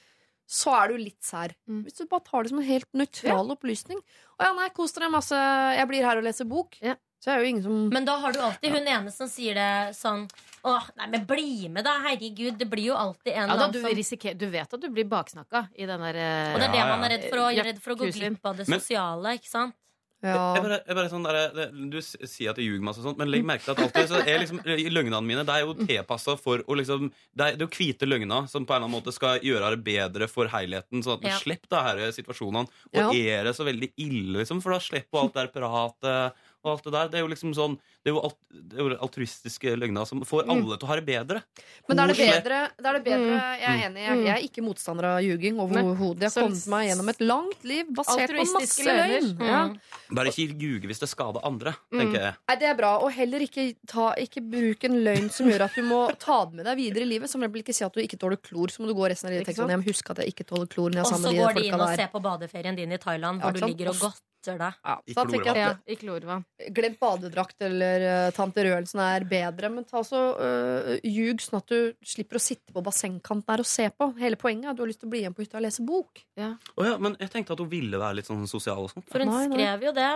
så 0.49 0.73
er 0.79 0.95
du 0.95 1.03
litt 1.03 1.21
sær. 1.21 1.53
Mm. 1.69 1.83
Hvis 1.85 2.01
du 2.01 2.09
bare 2.09 2.25
tar 2.25 2.47
det 2.47 2.55
som 2.55 2.63
en 2.63 2.71
helt 2.71 2.89
nøytral 2.97 3.53
opplysning. 3.53 4.01
Å 4.41 4.49
ja, 4.49 4.55
nei, 4.57 4.71
kos 4.73 4.97
dere 4.97 5.13
masse. 5.13 5.37
Jeg 5.77 5.91
blir 5.91 6.09
her 6.09 6.23
og 6.23 6.25
leser 6.25 6.49
bok. 6.49 6.81
Ja. 6.81 6.97
Så 7.19 7.33
er 7.35 7.41
jo 7.43 7.49
ingen 7.51 7.63
som 7.65 7.89
Men 7.91 8.05
da 8.07 8.15
har 8.23 8.33
du 8.33 8.39
alltid 8.41 8.71
hun 8.77 8.87
ene 8.87 9.11
som 9.15 9.27
sier 9.31 9.55
det 9.59 9.97
sånn 9.99 10.29
Åh, 10.69 10.85
nei, 10.99 11.07
men 11.15 11.25
bli 11.27 11.69
med, 11.71 11.85
da! 11.87 11.97
Herregud, 12.03 12.57
det 12.59 12.67
blir 12.71 12.91
jo 12.93 12.95
alltid 12.99 13.33
en 13.33 13.49
Ja, 13.49 13.55
eller 13.55 13.59
da, 13.67 13.71
du, 13.73 13.79
annen 13.79 13.91
som 13.91 13.99
risiker, 13.99 14.35
du 14.39 14.47
vet 14.51 14.73
at 14.75 14.81
du 14.83 14.89
blir 14.91 15.07
baksnakka 15.11 15.69
i 15.79 15.87
den 15.87 16.01
der 16.03 16.19
eh, 16.19 16.55
Og 16.55 16.61
det 16.63 16.69
er 16.69 16.73
det 16.75 16.81
Ja, 16.83 16.87
man 16.95 17.05
er 17.09 17.15
redd 17.17 17.29
for, 17.31 17.43
å, 17.47 17.51
Ja, 17.55 17.67
redd 17.67 17.83
for 17.83 17.95
å 17.95 18.01
gå 18.05 18.11
glipp 18.15 18.47
av 18.53 18.57
det 18.59 18.69
Men- 18.69 18.81
sosiale, 18.83 19.37
ikke 19.39 19.51
sant? 19.51 19.75
Jeg 20.19 20.35
ja. 20.35 20.59
bare, 20.59 20.81
jeg 20.83 20.97
bare 20.99 21.11
sånn 21.13 21.23
der, 21.23 21.37
det, 21.55 21.65
du 21.93 21.99
s- 22.03 22.17
sier 22.27 22.51
at 22.51 22.57
jeg 22.59 22.67
ljuger 22.67 22.83
masse 22.89 22.99
og 22.99 23.05
sånt, 23.07 23.21
men 23.21 23.29
legg 23.31 23.45
merke 23.47 23.63
til 23.63 23.77
at 23.77 23.83
alltid 23.85 24.09
så 24.11 24.19
er 24.27 24.41
liksom, 24.43 24.59
eh, 24.67 24.81
løgnene 24.91 25.21
mine 25.23 25.45
Det 25.47 25.55
er 25.55 25.63
jo 25.63 25.77
tilpassa 25.79 26.35
for 26.43 26.59
å 26.67 26.75
liksom 26.75 27.05
Det 27.31 27.45
er, 27.47 27.53
det 27.55 27.63
er 27.63 27.69
jo 27.69 27.77
hvite 27.77 28.09
løgner 28.11 28.49
som 28.51 28.67
på 28.67 28.75
en 28.75 28.81
eller 28.83 28.89
annen 28.89 28.97
måte 28.99 29.15
skal 29.15 29.39
gjøre 29.47 29.71
det 29.77 29.85
bedre 29.87 30.27
for 30.27 30.51
helheten. 30.51 31.05
Sånn 31.07 31.21
at 31.21 31.23
man 31.23 31.31
Ja. 31.31 31.39
slipper 31.39 31.71
de 31.71 31.83
her 31.87 32.11
situasjonene. 32.19 32.67
Og 32.67 32.99
Ja. 32.99 33.39
er 33.39 33.45
det 33.47 33.55
så 33.55 33.63
veldig 33.71 33.93
ille, 33.97 34.41
liksom, 34.43 34.61
for 34.61 34.73
da 34.75 34.81
slipper 34.83 35.23
alt 35.23 35.35
det 35.39 35.47
der 35.53 35.61
pratet 35.61 36.35
og 36.65 36.71
alt 36.73 36.85
det 36.85 36.93
der. 36.93 37.09
Det 37.09 37.19
er 37.21 37.23
jo 37.23 37.29
liksom 37.31 37.53
sånn 37.55 37.77
Det 38.05 38.11
er 38.11 38.15
jo, 38.15 38.21
alt, 38.25 38.37
det 38.51 38.79
er 38.79 38.83
jo 38.83 38.97
altruistiske 39.05 39.73
løgner 39.77 40.07
som 40.09 40.21
får 40.25 40.47
alle 40.49 40.77
til 40.79 40.87
å 40.87 40.89
ha 40.89 40.97
det 40.97 41.05
bedre. 41.07 41.43
Men 41.89 41.97
da 41.99 42.05
er 42.05 42.13
det 42.13 42.17
bedre, 42.19 42.59
da 42.81 42.89
er 42.91 42.99
det 42.99 43.05
bedre 43.05 43.29
Mm. 43.29 43.59
Jeg 43.59 43.69
er 43.69 43.83
enig. 43.91 44.03
Jeg, 44.07 44.19
jeg 44.25 44.33
er 44.35 44.45
ikke 44.49 44.63
motstander 44.65 45.05
av 45.05 45.19
ljuging 45.23 45.59
overhodet. 45.61 46.23
Jeg 46.25 46.31
har 46.33 46.47
kommet 46.47 46.67
meg 46.73 46.87
gjennom 46.89 47.09
et 47.13 47.21
langt 47.21 47.65
liv 47.69 47.91
basert 47.95 48.33
på 48.33 48.47
masse 48.55 48.87
løgn. 48.87 49.29
Ja. 49.45 49.61
Mm. 49.69 50.15
Bare 50.17 50.33
ikke 50.33 50.57
ljuge 50.63 50.87
hvis 50.89 51.01
det 51.03 51.09
skader 51.11 51.45
andre, 51.45 51.75
Mm. 51.93 51.99
tenker 52.01 52.21
jeg. 52.23 52.35
Nei, 52.49 52.57
Det 52.57 52.69
er 52.71 52.75
bra. 52.75 52.93
Og 53.03 53.13
heller 53.13 53.41
ikke, 53.45 53.75
ta, 53.87 54.15
ikke 54.17 54.41
bruk 54.51 54.85
en 54.85 54.97
løgn 55.05 55.31
som 55.31 55.47
gjør 55.47 55.65
at 55.69 55.75
du 55.75 55.83
må 55.83 56.01
ta 56.19 56.45
det 56.47 56.55
med 56.55 56.65
deg 56.67 56.77
videre 56.79 57.03
i 57.03 57.11
livet. 57.13 57.29
Som 57.29 57.43
eksempel 57.43 57.63
ikke 57.63 57.75
si 57.75 57.85
at 57.85 57.93
du 57.93 58.01
ikke 58.01 58.19
tåler 58.19 58.37
klor, 58.41 58.69
så 58.73 58.81
må 58.81 58.87
du 58.89 58.95
gå 58.95 59.09
resten 59.11 59.29
av 59.29 59.33
livet 59.35 59.45
og 59.45 59.53
tenke 59.53 59.61
sånn 59.63 59.71
Jeg 59.71 59.83
må 59.83 59.89
huske 59.91 60.11
at 60.11 60.19
jeg 60.25 60.33
ikke 60.33 60.47
tåler 60.49 60.67
klor 60.67 60.89
Og 60.99 61.07
så 61.07 61.35
går 61.35 61.55
de 61.55 61.67
inn 61.69 61.75
og 61.75 61.87
der. 61.87 61.97
ser 61.97 62.09
på 62.09 62.23
badeferien 62.23 62.77
din 62.77 62.93
i 62.93 62.97
Thailand, 62.99 63.41
hvor 63.43 63.53
ja, 63.55 63.61
du 63.61 63.67
ligger 63.67 63.89
og 63.91 64.15
godter 64.49 64.59
det. 64.59 64.71
Ja, 64.85 64.97
I 65.07 65.15
jeg 65.15 65.57
Ja, 65.57 65.71
i 65.87 65.97
klorvann. 65.97 66.45
Glemt 66.75 66.99
badedrakt 67.01 67.61
eller 67.61 68.05
uh, 68.29 68.31
tante 68.37 68.65
Rødelsen 68.65 69.01
er 69.01 69.27
bedre, 69.29 69.71
men 69.73 69.85
ta 69.85 70.03
så 70.07 70.23
uh, 70.39 70.95
ljug 71.05 71.43
sånn 71.43 71.61
at 71.61 71.69
du 71.69 71.93
slipper 72.05 72.39
å 72.39 72.43
sitte 72.43 72.73
på 72.73 72.85
bassengkanten 72.85 73.53
her 73.53 73.65
og 73.65 73.69
se 73.69 73.89
på. 73.91 74.11
Hele 74.19 74.41
poenget 74.41 74.71
er 74.71 74.73
at 74.73 74.81
du 74.81 74.85
har 74.85 74.91
lyst 74.91 75.03
til 75.05 75.11
å 75.11 75.15
bli 75.15 75.23
igjen 75.25 75.37
på 75.37 75.45
hytta 75.45 75.61
og 75.61 75.67
lese 75.67 75.85
bok. 75.87 76.25
Å 76.39 76.87
ja, 76.87 76.97
men 76.99 77.17
jeg 77.21 77.33
tenkte 77.35 77.57
at 77.57 77.63
hun 77.63 77.71
ville 77.71 78.01
være 78.01 78.21
litt 78.21 78.31
sånn 78.31 78.47
sosial 78.51 78.87
og 78.87 78.93
sånt. 78.95 79.09
For 79.11 79.25
hun 79.25 79.33
Nei, 79.33 79.45
nei. 79.47 79.59
skrev 79.59 79.89
jo 79.89 79.95
det. 79.99 80.11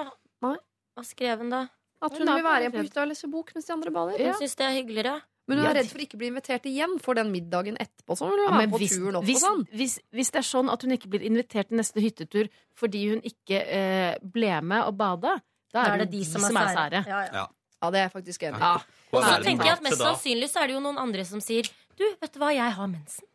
Nei. 0.47 0.57
Hva 0.93 1.07
skrev 1.09 1.45
hun 1.45 1.53
da? 1.53 1.67
At 2.03 2.17
hun 2.19 2.27
Hun 2.27 2.35
vil 2.35 2.45
være 2.45 2.65
igjen 2.65 2.75
på 2.75 2.87
hytta 2.89 3.05
og 3.05 3.13
lese 3.13 3.29
bok 3.31 3.53
mens 3.55 3.69
de 3.69 3.75
andre 3.77 3.93
bader. 3.95 4.25
Hun 4.27 4.41
syns 4.41 4.57
det 4.59 4.67
er 4.67 4.75
hyggeligere. 4.81 5.21
Men 5.51 5.59
hun 5.59 5.67
er 5.67 5.75
redd 5.81 5.89
for 5.91 6.03
ikke 6.05 6.15
å 6.17 6.21
bli 6.21 6.29
invitert 6.31 6.67
igjen 6.71 6.93
for 7.03 7.19
den 7.19 7.33
middagen 7.33 7.79
etterpå. 7.83 8.15
Så 8.19 8.29
hun 8.29 8.37
vil 8.37 8.45
Ja, 8.45 8.53
men 8.55 8.71
på 8.71 8.79
hvis, 8.79 8.95
turen 8.95 9.19
opp 9.19 9.27
hvis, 9.27 9.43
og 9.43 9.49
sånn. 9.49 9.65
hvis, 9.75 9.97
hvis 10.15 10.31
det 10.31 10.39
er 10.39 10.47
sånn 10.47 10.71
at 10.71 10.85
hun 10.87 10.95
ikke 10.95 11.11
blir 11.11 11.25
invitert 11.27 11.73
til 11.73 11.81
neste 11.81 12.05
hyttetur 12.05 12.51
fordi 12.79 13.03
hun 13.11 13.25
ikke 13.27 13.59
eh, 13.59 14.13
ble 14.23 14.53
med 14.63 14.87
og 14.87 14.95
bada, 15.01 15.41
da 15.75 15.89
er, 15.89 16.05
det 16.05 16.13
de 16.13 16.23
som, 16.29 16.45
er 16.47 16.71
sære. 16.77 17.03
Ja, 17.09 17.25
ja. 17.33 17.45
Ja, 17.83 17.91
det 17.91 17.99
er 17.99 18.07
jeg 18.07 18.15
faktisk 18.15 18.47
enig 18.47 18.61
i. 18.61 18.63
Ja. 18.63 18.77
Og 19.11 19.25
så 19.27 19.35
tenker 19.43 19.67
jeg 19.67 19.75
at 19.81 19.85
Mest 19.85 19.99
sannsynlig 19.99 20.49
så 20.53 20.63
er 20.63 20.71
det 20.71 20.77
jo 20.77 20.83
noen 20.85 21.01
andre 21.03 21.25
som 21.27 21.43
sier 21.43 21.67
Du, 21.99 22.05
vet 22.07 22.31
du 22.33 22.39
hva, 22.41 22.53
jeg 22.55 22.77
har 22.79 22.89
mensen. 22.89 23.27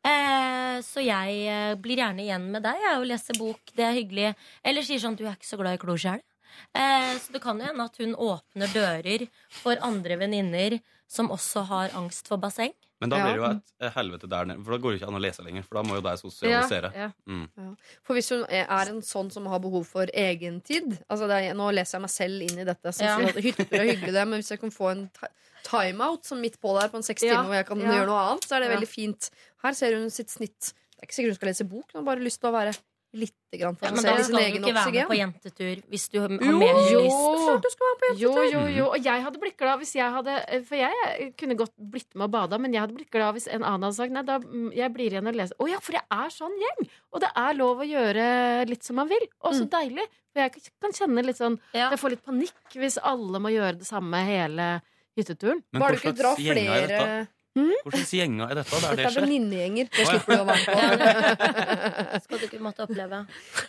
Eh, 0.00 0.78
så 0.80 1.04
jeg 1.04 1.42
eh, 1.44 1.74
blir 1.76 2.00
gjerne 2.00 2.24
igjen 2.24 2.46
med 2.54 2.64
deg 2.64 2.80
jeg, 2.80 2.96
og 2.96 3.06
leser 3.10 3.36
bok. 3.36 3.60
Det 3.76 3.84
er 3.84 3.98
hyggelig. 3.98 4.30
Eller 4.64 4.86
sier 4.86 5.02
sånn 5.02 5.18
Du 5.18 5.26
er 5.26 5.36
ikke 5.36 5.50
så 5.50 5.60
glad 5.60 5.76
i 5.76 5.82
klor. 5.82 6.00
Eh, 6.00 7.12
så 7.20 7.36
det 7.36 7.42
kan 7.44 7.60
jo 7.60 7.68
hende 7.68 7.86
at 7.86 8.00
hun 8.00 8.16
åpner 8.16 8.72
dører 8.72 9.26
for 9.60 9.84
andre 9.84 10.16
venninner 10.22 10.78
som 11.10 11.30
også 11.34 11.64
har 11.66 11.90
angst 11.98 12.28
for 12.30 12.38
basseng. 12.38 12.72
Men 13.00 13.08
da 13.10 13.16
blir 13.22 13.32
det 13.32 13.40
jo 13.40 13.46
et 13.88 13.94
helvete 13.96 14.28
der 14.28 14.44
nede, 14.50 14.60
for 14.62 14.74
da 14.74 14.78
går 14.84 14.92
det 14.92 14.98
ikke 15.00 15.08
an 15.08 15.16
å 15.16 15.22
lese 15.24 15.42
lenger. 15.42 15.64
For 15.64 15.78
da 15.78 15.82
må 15.88 15.94
jo 15.96 16.02
deg 16.04 16.18
sosialisere. 16.20 16.90
Ja, 16.94 17.06
ja. 17.08 17.32
Mm. 17.32 17.70
For 18.04 18.18
hvis 18.18 18.28
hun 18.34 18.42
er 18.52 18.90
en 18.92 19.00
sånn 19.06 19.30
som 19.32 19.46
har 19.48 19.62
behov 19.64 19.86
for 19.88 20.10
egentid 20.12 20.98
altså 21.08 21.26
er, 21.32 21.48
Nå 21.56 21.70
leser 21.72 21.96
jeg 21.96 22.04
meg 22.04 22.12
selv 22.12 22.44
inn 22.44 22.60
i 22.60 22.66
dette. 22.68 22.92
Så 22.92 23.06
Ja. 23.08 23.16
Hytter 23.40 23.80
er 23.80 23.88
hyggelig, 23.88 24.12
det, 24.18 24.26
men 24.28 24.42
hvis 24.42 24.52
jeg 24.52 24.60
kan 24.60 24.70
få 24.74 24.90
en 24.92 25.06
ti- 25.16 25.32
timeout 25.64 26.24
som 26.28 26.40
midt 26.44 26.60
på 26.60 26.76
der 26.78 26.92
på 26.92 27.00
en 27.00 27.02
seks 27.08 27.24
Ja, 27.24 27.40
timer 27.40 27.48
hvor 27.48 27.58
jeg 27.62 27.66
kan 27.72 27.80
ja. 27.80 27.88
gjøre 27.96 28.06
noe 28.12 28.20
annet, 28.34 28.44
så 28.48 28.56
er 28.56 28.60
det 28.66 28.70
veldig 28.76 28.88
fint. 28.92 29.30
Her 29.64 29.72
ser 29.80 29.96
hun 29.96 30.10
sitt 30.12 30.28
snitt. 30.30 30.74
Det 30.92 31.00
er 31.00 31.08
ikke 31.08 31.16
sikkert 31.16 31.32
hun 31.32 31.40
skal 31.40 31.48
lese 31.54 31.64
bok, 31.72 31.86
hun 31.94 32.02
har 32.04 32.08
bare 32.14 32.24
lyst 32.28 32.40
til 32.44 32.50
å 32.52 32.54
være 32.54 32.76
litt 33.12 33.34
grann 33.58 33.74
Ja, 33.82 33.90
men 33.90 34.04
da 34.06 34.12
skal 34.22 34.36
du 34.38 34.58
ikke 34.60 34.72
være 34.74 34.92
med 34.94 35.08
på 35.10 35.16
jentetur 35.18 35.80
hvis 35.90 36.04
du 36.12 36.20
har 36.22 36.30
Jo, 36.30 36.52
mer 36.60 36.74
lyst. 36.78 37.16
Jo, 38.20 38.30
jentetur. 38.30 38.52
jo, 38.52 38.60
jo. 38.76 38.84
Og 38.94 39.02
jeg 39.04 39.22
hadde 39.24 39.40
blitt 39.42 39.56
glad 39.58 39.80
hvis 39.82 39.94
jeg 39.98 40.12
hadde 40.14 40.36
For 40.68 40.76
jeg 40.78 41.32
kunne 41.40 41.56
godt 41.58 41.72
blitt 41.76 42.14
med 42.14 42.28
og 42.28 42.30
bada, 42.36 42.58
men 42.58 42.72
jeg 42.72 42.80
hadde 42.84 42.94
blitt 42.94 43.10
glad 43.10 43.34
hvis 43.34 43.48
en 43.50 43.64
annen 43.66 43.82
hadde 43.88 43.96
sagt 43.98 44.12
nei, 44.14 44.22
da 44.22 44.38
mm, 44.38 44.70
jeg 44.78 44.92
blir 44.94 45.10
igjen 45.16 45.26
og 45.26 45.34
leser. 45.40 45.56
Å 45.58 45.68
ja, 45.72 45.80
for 45.82 45.92
jeg 45.98 46.04
er 46.10 46.30
sånn 46.36 46.54
gjeng! 46.62 46.88
Og 47.12 47.20
det 47.24 47.32
er 47.34 47.58
lov 47.58 47.82
å 47.82 47.88
gjøre 47.90 48.28
litt 48.70 48.84
som 48.86 48.96
man 48.96 49.08
vil. 49.10 49.26
Og 49.42 49.54
så 49.58 49.66
Mm. 49.66 49.70
deilig. 49.74 50.06
For 50.32 50.40
jeg 50.46 50.70
kan 50.80 50.92
kjenne 50.94 51.24
litt 51.26 51.36
sånn 51.42 51.58
Ja. 51.74 51.90
Jeg 51.90 51.98
får 51.98 52.10
litt 52.10 52.24
panikk 52.24 52.78
hvis 52.78 52.98
alle 53.02 53.38
må 53.42 53.50
gjøre 53.50 53.78
det 53.78 53.86
samme 53.90 54.22
hele 54.24 54.80
hytteturen. 55.18 55.62
Men 55.72 55.82
hva 55.82 55.98
slags 55.98 56.38
gjeng 56.38 56.68
er 56.70 56.86
dette? 56.86 57.28
Flere 57.54 57.78
Hvordan 57.84 58.04
gjenga 58.14 58.46
er 58.50 58.58
dette? 58.60 58.78
Der 58.80 58.98
Dette 59.00 59.10
er 59.10 59.24
venninnegjenger. 59.24 59.88
Det 59.90 60.06
slipper 60.06 60.36
du 60.36 60.42
å 60.42 60.46
være 60.48 60.60
med 60.60 60.68
på. 60.70 62.20
Skal 62.24 62.38
du 62.38 62.44
ikke 62.46 62.60
måtte 62.62 62.84
oppleve. 62.86 63.20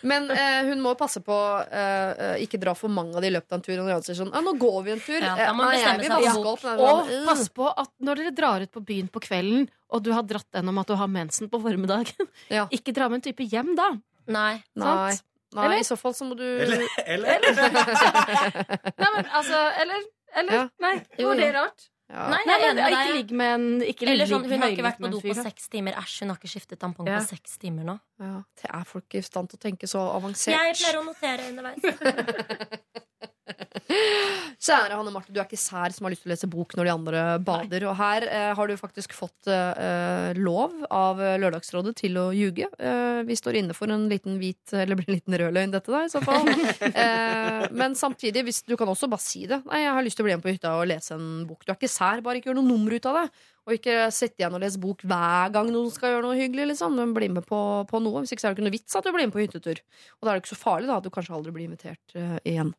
Men 0.06 0.28
eh, 0.30 0.58
hun 0.68 0.82
må 0.84 0.94
passe 0.98 1.22
på 1.24 1.38
eh, 1.66 2.12
eh, 2.12 2.44
ikke 2.46 2.60
dra 2.62 2.74
for 2.78 2.92
mange 2.92 3.16
av 3.18 3.24
de 3.24 3.30
i 3.30 3.34
løpet 3.34 3.50
av 3.50 3.58
en 3.58 3.64
tur. 3.66 3.82
Og 3.82 4.06
sier 4.06 4.18
sånn, 4.20 4.32
ah, 4.34 4.44
'Nå 4.44 4.54
går 4.60 4.78
vi 4.86 4.94
en 4.94 5.02
tur'. 5.02 5.18
Ja, 5.22 5.32
Eh, 5.32 5.46
da 5.48 5.52
må 5.56 5.64
man 5.64 5.74
nei, 5.74 5.82
jeg 5.82 6.34
bok. 6.36 6.46
opp. 6.52 6.64
Nei, 6.64 6.76
Og 6.78 7.10
uh. 7.10 7.26
pass 7.26 7.48
på 7.50 7.66
at 7.70 7.90
når 7.98 8.22
dere 8.22 8.34
drar 8.36 8.62
ut 8.62 8.72
på 8.72 8.84
byen 8.86 9.08
på 9.10 9.22
kvelden, 9.24 9.68
og 9.92 10.02
du 10.06 10.12
har 10.12 10.22
dratt 10.22 10.48
gjennom 10.54 10.78
at 10.80 10.86
du 10.86 10.94
har 10.96 11.10
mensen 11.10 11.50
på 11.50 11.60
formiddagen, 11.62 12.28
Ja. 12.50 12.68
ikke 12.76 12.94
dra 12.94 13.08
med 13.08 13.20
en 13.20 13.26
type 13.32 13.44
hjem 13.44 13.74
da. 13.76 13.92
Nei. 14.26 14.62
Nei, 14.78 15.18
nei 15.52 15.64
Eller? 15.66 15.78
i 15.82 15.86
så 15.86 15.96
fall 15.98 16.14
så 16.14 16.24
må 16.24 16.36
du 16.38 16.44
Eller, 16.46 16.86
eller? 17.04 17.42
Nei, 19.02 19.08
men 19.16 19.26
altså, 19.34 19.58
eller, 19.82 20.04
eller 20.38 20.52
Ja. 20.54 20.68
Nei, 20.78 20.94
var 21.18 21.40
det 21.40 21.48
rart? 21.56 21.88
Ja. 22.12 22.26
Nei, 22.28 22.40
Nei, 22.46 22.56
jeg 22.60 22.68
er 22.68 22.76
enig 22.76 22.82
med 22.82 22.92
Ikke 22.92 23.14
ligg 23.16 23.30
med 23.40 23.52
en 23.56 23.66
ikke 23.88 24.06
Eller 24.12 24.28
sånn, 24.28 24.44
hun 24.50 24.60
har 24.62 24.74
ikke 24.74 24.84
vært 24.84 25.00
på 25.00 25.10
do 25.14 25.20
på 25.24 25.36
seks 25.38 25.68
timer. 25.72 25.96
Æsj, 25.96 26.16
hun 26.22 26.32
har 26.34 26.40
ikke 26.40 26.52
skiftet 26.52 26.78
tampong 26.82 27.08
Ja. 27.08 27.18
på 27.22 27.30
seks 27.32 27.56
timer 27.62 27.88
nå. 27.88 27.98
Ja, 28.20 28.34
det 28.60 28.68
er 28.68 28.84
folk 28.84 29.16
i 29.16 29.22
stand 29.24 29.48
til 29.52 29.58
å 29.58 29.62
tenke 29.64 29.88
så 29.90 30.04
avansert. 30.12 30.52
Jeg 30.52 30.76
pleier 30.82 31.00
å 31.00 31.06
notere 31.08 31.48
underveis. 31.48 31.82
Kjære 34.62 34.96
Hanne 34.96 35.12
Marte, 35.14 35.32
du 35.32 35.40
er 35.40 35.46
ikke 35.46 35.60
sær 35.60 35.94
som 35.94 36.06
har 36.06 36.14
lyst 36.14 36.24
til 36.24 36.30
å 36.30 36.34
lese 36.34 36.50
bok 36.50 36.76
når 36.78 36.88
de 36.88 36.94
andre 36.94 37.22
bader. 37.42 37.86
Og 37.90 37.96
her 37.98 38.26
eh, 38.28 38.50
har 38.56 38.70
du 38.70 38.76
faktisk 38.78 39.14
fått 39.16 39.50
eh, 39.50 40.32
lov 40.38 40.74
av 40.90 41.20
Lørdagsrådet 41.42 41.96
til 42.02 42.18
å 42.20 42.28
ljuge. 42.36 42.68
Eh, 42.78 43.22
vi 43.28 43.38
står 43.38 43.60
inne 43.62 43.76
for 43.76 43.92
en 43.92 44.08
liten 44.10 44.38
hvit, 44.40 44.74
eller 44.76 44.98
blir 44.98 45.10
en 45.10 45.18
liten 45.18 45.38
rødløgn, 45.42 45.74
dette 45.74 45.92
da, 45.92 46.04
i 46.06 46.12
så 46.12 46.22
fall. 46.24 46.48
eh, 47.04 47.66
men 47.74 47.96
samtidig, 47.98 48.44
hvis, 48.46 48.62
du 48.68 48.76
kan 48.80 48.90
også 48.90 49.10
bare 49.12 49.24
si 49.24 49.46
det. 49.50 49.62
Nei, 49.68 49.84
jeg 49.84 49.96
har 49.96 50.06
lyst 50.06 50.20
til 50.20 50.26
å 50.26 50.30
bli 50.30 50.36
med 50.38 50.44
på 50.44 50.52
hytta 50.54 50.76
og 50.80 50.88
lese 50.90 51.16
en 51.18 51.46
bok. 51.48 51.64
Du 51.64 51.72
er 51.72 51.78
ikke 51.78 51.90
sær, 51.90 52.22
bare 52.24 52.40
ikke 52.40 52.52
gjør 52.52 52.60
noe 52.60 52.70
nummer 52.70 52.96
ut 52.96 53.10
av 53.10 53.22
det. 53.22 53.26
Og 53.62 53.76
ikke 53.76 54.08
sitte 54.10 54.42
igjen 54.42 54.56
og 54.56 54.62
lese 54.64 54.80
bok 54.82 55.04
hver 55.06 55.52
gang 55.54 55.68
noen 55.70 55.90
skal 55.94 56.16
gjøre 56.16 56.26
noe 56.26 56.38
hyggelig. 56.38 56.72
Liksom. 56.72 56.96
Men 56.98 57.14
bli 57.16 57.28
med 57.36 57.46
på, 57.46 57.60
på 57.88 58.02
noe. 58.02 58.24
Hvis 58.24 58.34
ikke 58.34 58.42
så 58.42 58.50
er 58.50 58.54
det 58.54 58.58
ikke 58.58 58.68
noe 58.68 58.76
vits 58.76 58.98
at 58.98 59.06
du 59.06 59.12
blir 59.14 59.28
med 59.28 59.34
på 59.36 59.44
hyttetur. 59.44 59.82
Og 60.18 60.26
da 60.26 60.32
er 60.32 60.34
det 60.34 60.44
ikke 60.44 60.54
så 60.54 60.62
farlig 60.64 60.90
da, 60.90 60.98
at 60.98 61.06
du 61.06 61.14
kanskje 61.14 61.36
aldri 61.38 61.54
blir 61.54 61.68
invitert 61.70 62.16
uh, 62.18 62.38
igjen. 62.42 62.74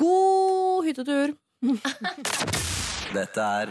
God 0.00 0.90
hyttetur! 0.90 1.36
Dette 3.14 3.40
er 3.40 3.70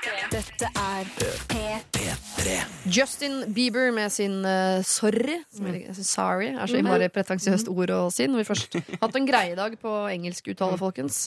Dette 0.00 0.68
er 0.80 1.08
P3. 1.50 2.52
Justin 2.88 3.42
Bieber 3.52 3.90
med 3.92 4.08
sin 4.12 4.38
uh, 4.46 4.80
Sorry. 4.86 5.34
Er, 5.60 5.98
sorry 6.00 6.48
er 6.54 6.70
så 6.70 6.78
innmari 6.80 7.10
pretensiøst 7.12 7.68
ord 7.68 7.92
å 7.92 7.98
si. 8.14 8.24
Når 8.30 8.40
vi 8.40 8.46
først 8.48 8.78
hatt 9.02 9.18
en 9.20 9.26
greie 9.28 9.58
dag 9.58 9.76
på 9.82 9.92
engelsk 10.08 10.48
uttale, 10.54 10.78
folkens. 10.80 11.26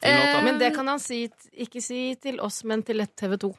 Eh, 0.00 0.38
Men 0.46 0.56
det 0.62 0.72
kan 0.76 0.88
han 0.88 1.02
si, 1.02 1.26
ikke 1.52 1.82
si 1.84 2.14
til 2.22 2.40
oss, 2.40 2.62
men 2.64 2.86
til 2.86 3.04
TV 3.12 3.36
2. 3.44 3.50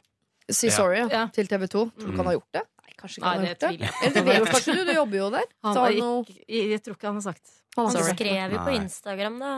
Si 0.49 0.71
sorry 0.73 1.03
ja. 1.03 1.11
Ja. 1.13 1.21
til 1.35 1.51
TV 1.51 1.67
2. 1.67 1.85
Tror 1.99 2.15
du 2.15 2.17
han 2.23 2.31
har 2.31 2.37
gjort 2.39 2.57
det? 2.57 2.65
Nei, 2.81 2.97
kanskje 3.03 3.21
ikke 3.21 3.27
Nei, 3.27 3.35
han 3.35 3.45
det 3.45 3.53
tviler 3.61 3.85
jeg. 3.85 4.15
Eller 4.23 4.49
kanskje 4.49 4.77
du, 4.79 4.93
jobber 4.97 5.21
jo 5.21 5.29
der. 5.37 5.47
Han 5.69 5.79
noe 5.99 6.25
ikke, 6.25 6.39
jeg, 6.57 6.81
tror 6.87 6.97
ikke 6.97 7.11
han 7.11 7.21
har 7.21 7.27
sagt 7.27 7.55
Han 7.77 7.91
Han 7.91 8.09
skrev 8.09 8.57
jo 8.57 8.65
på 8.65 8.75
Instagram, 8.79 9.39
da. 9.45 9.53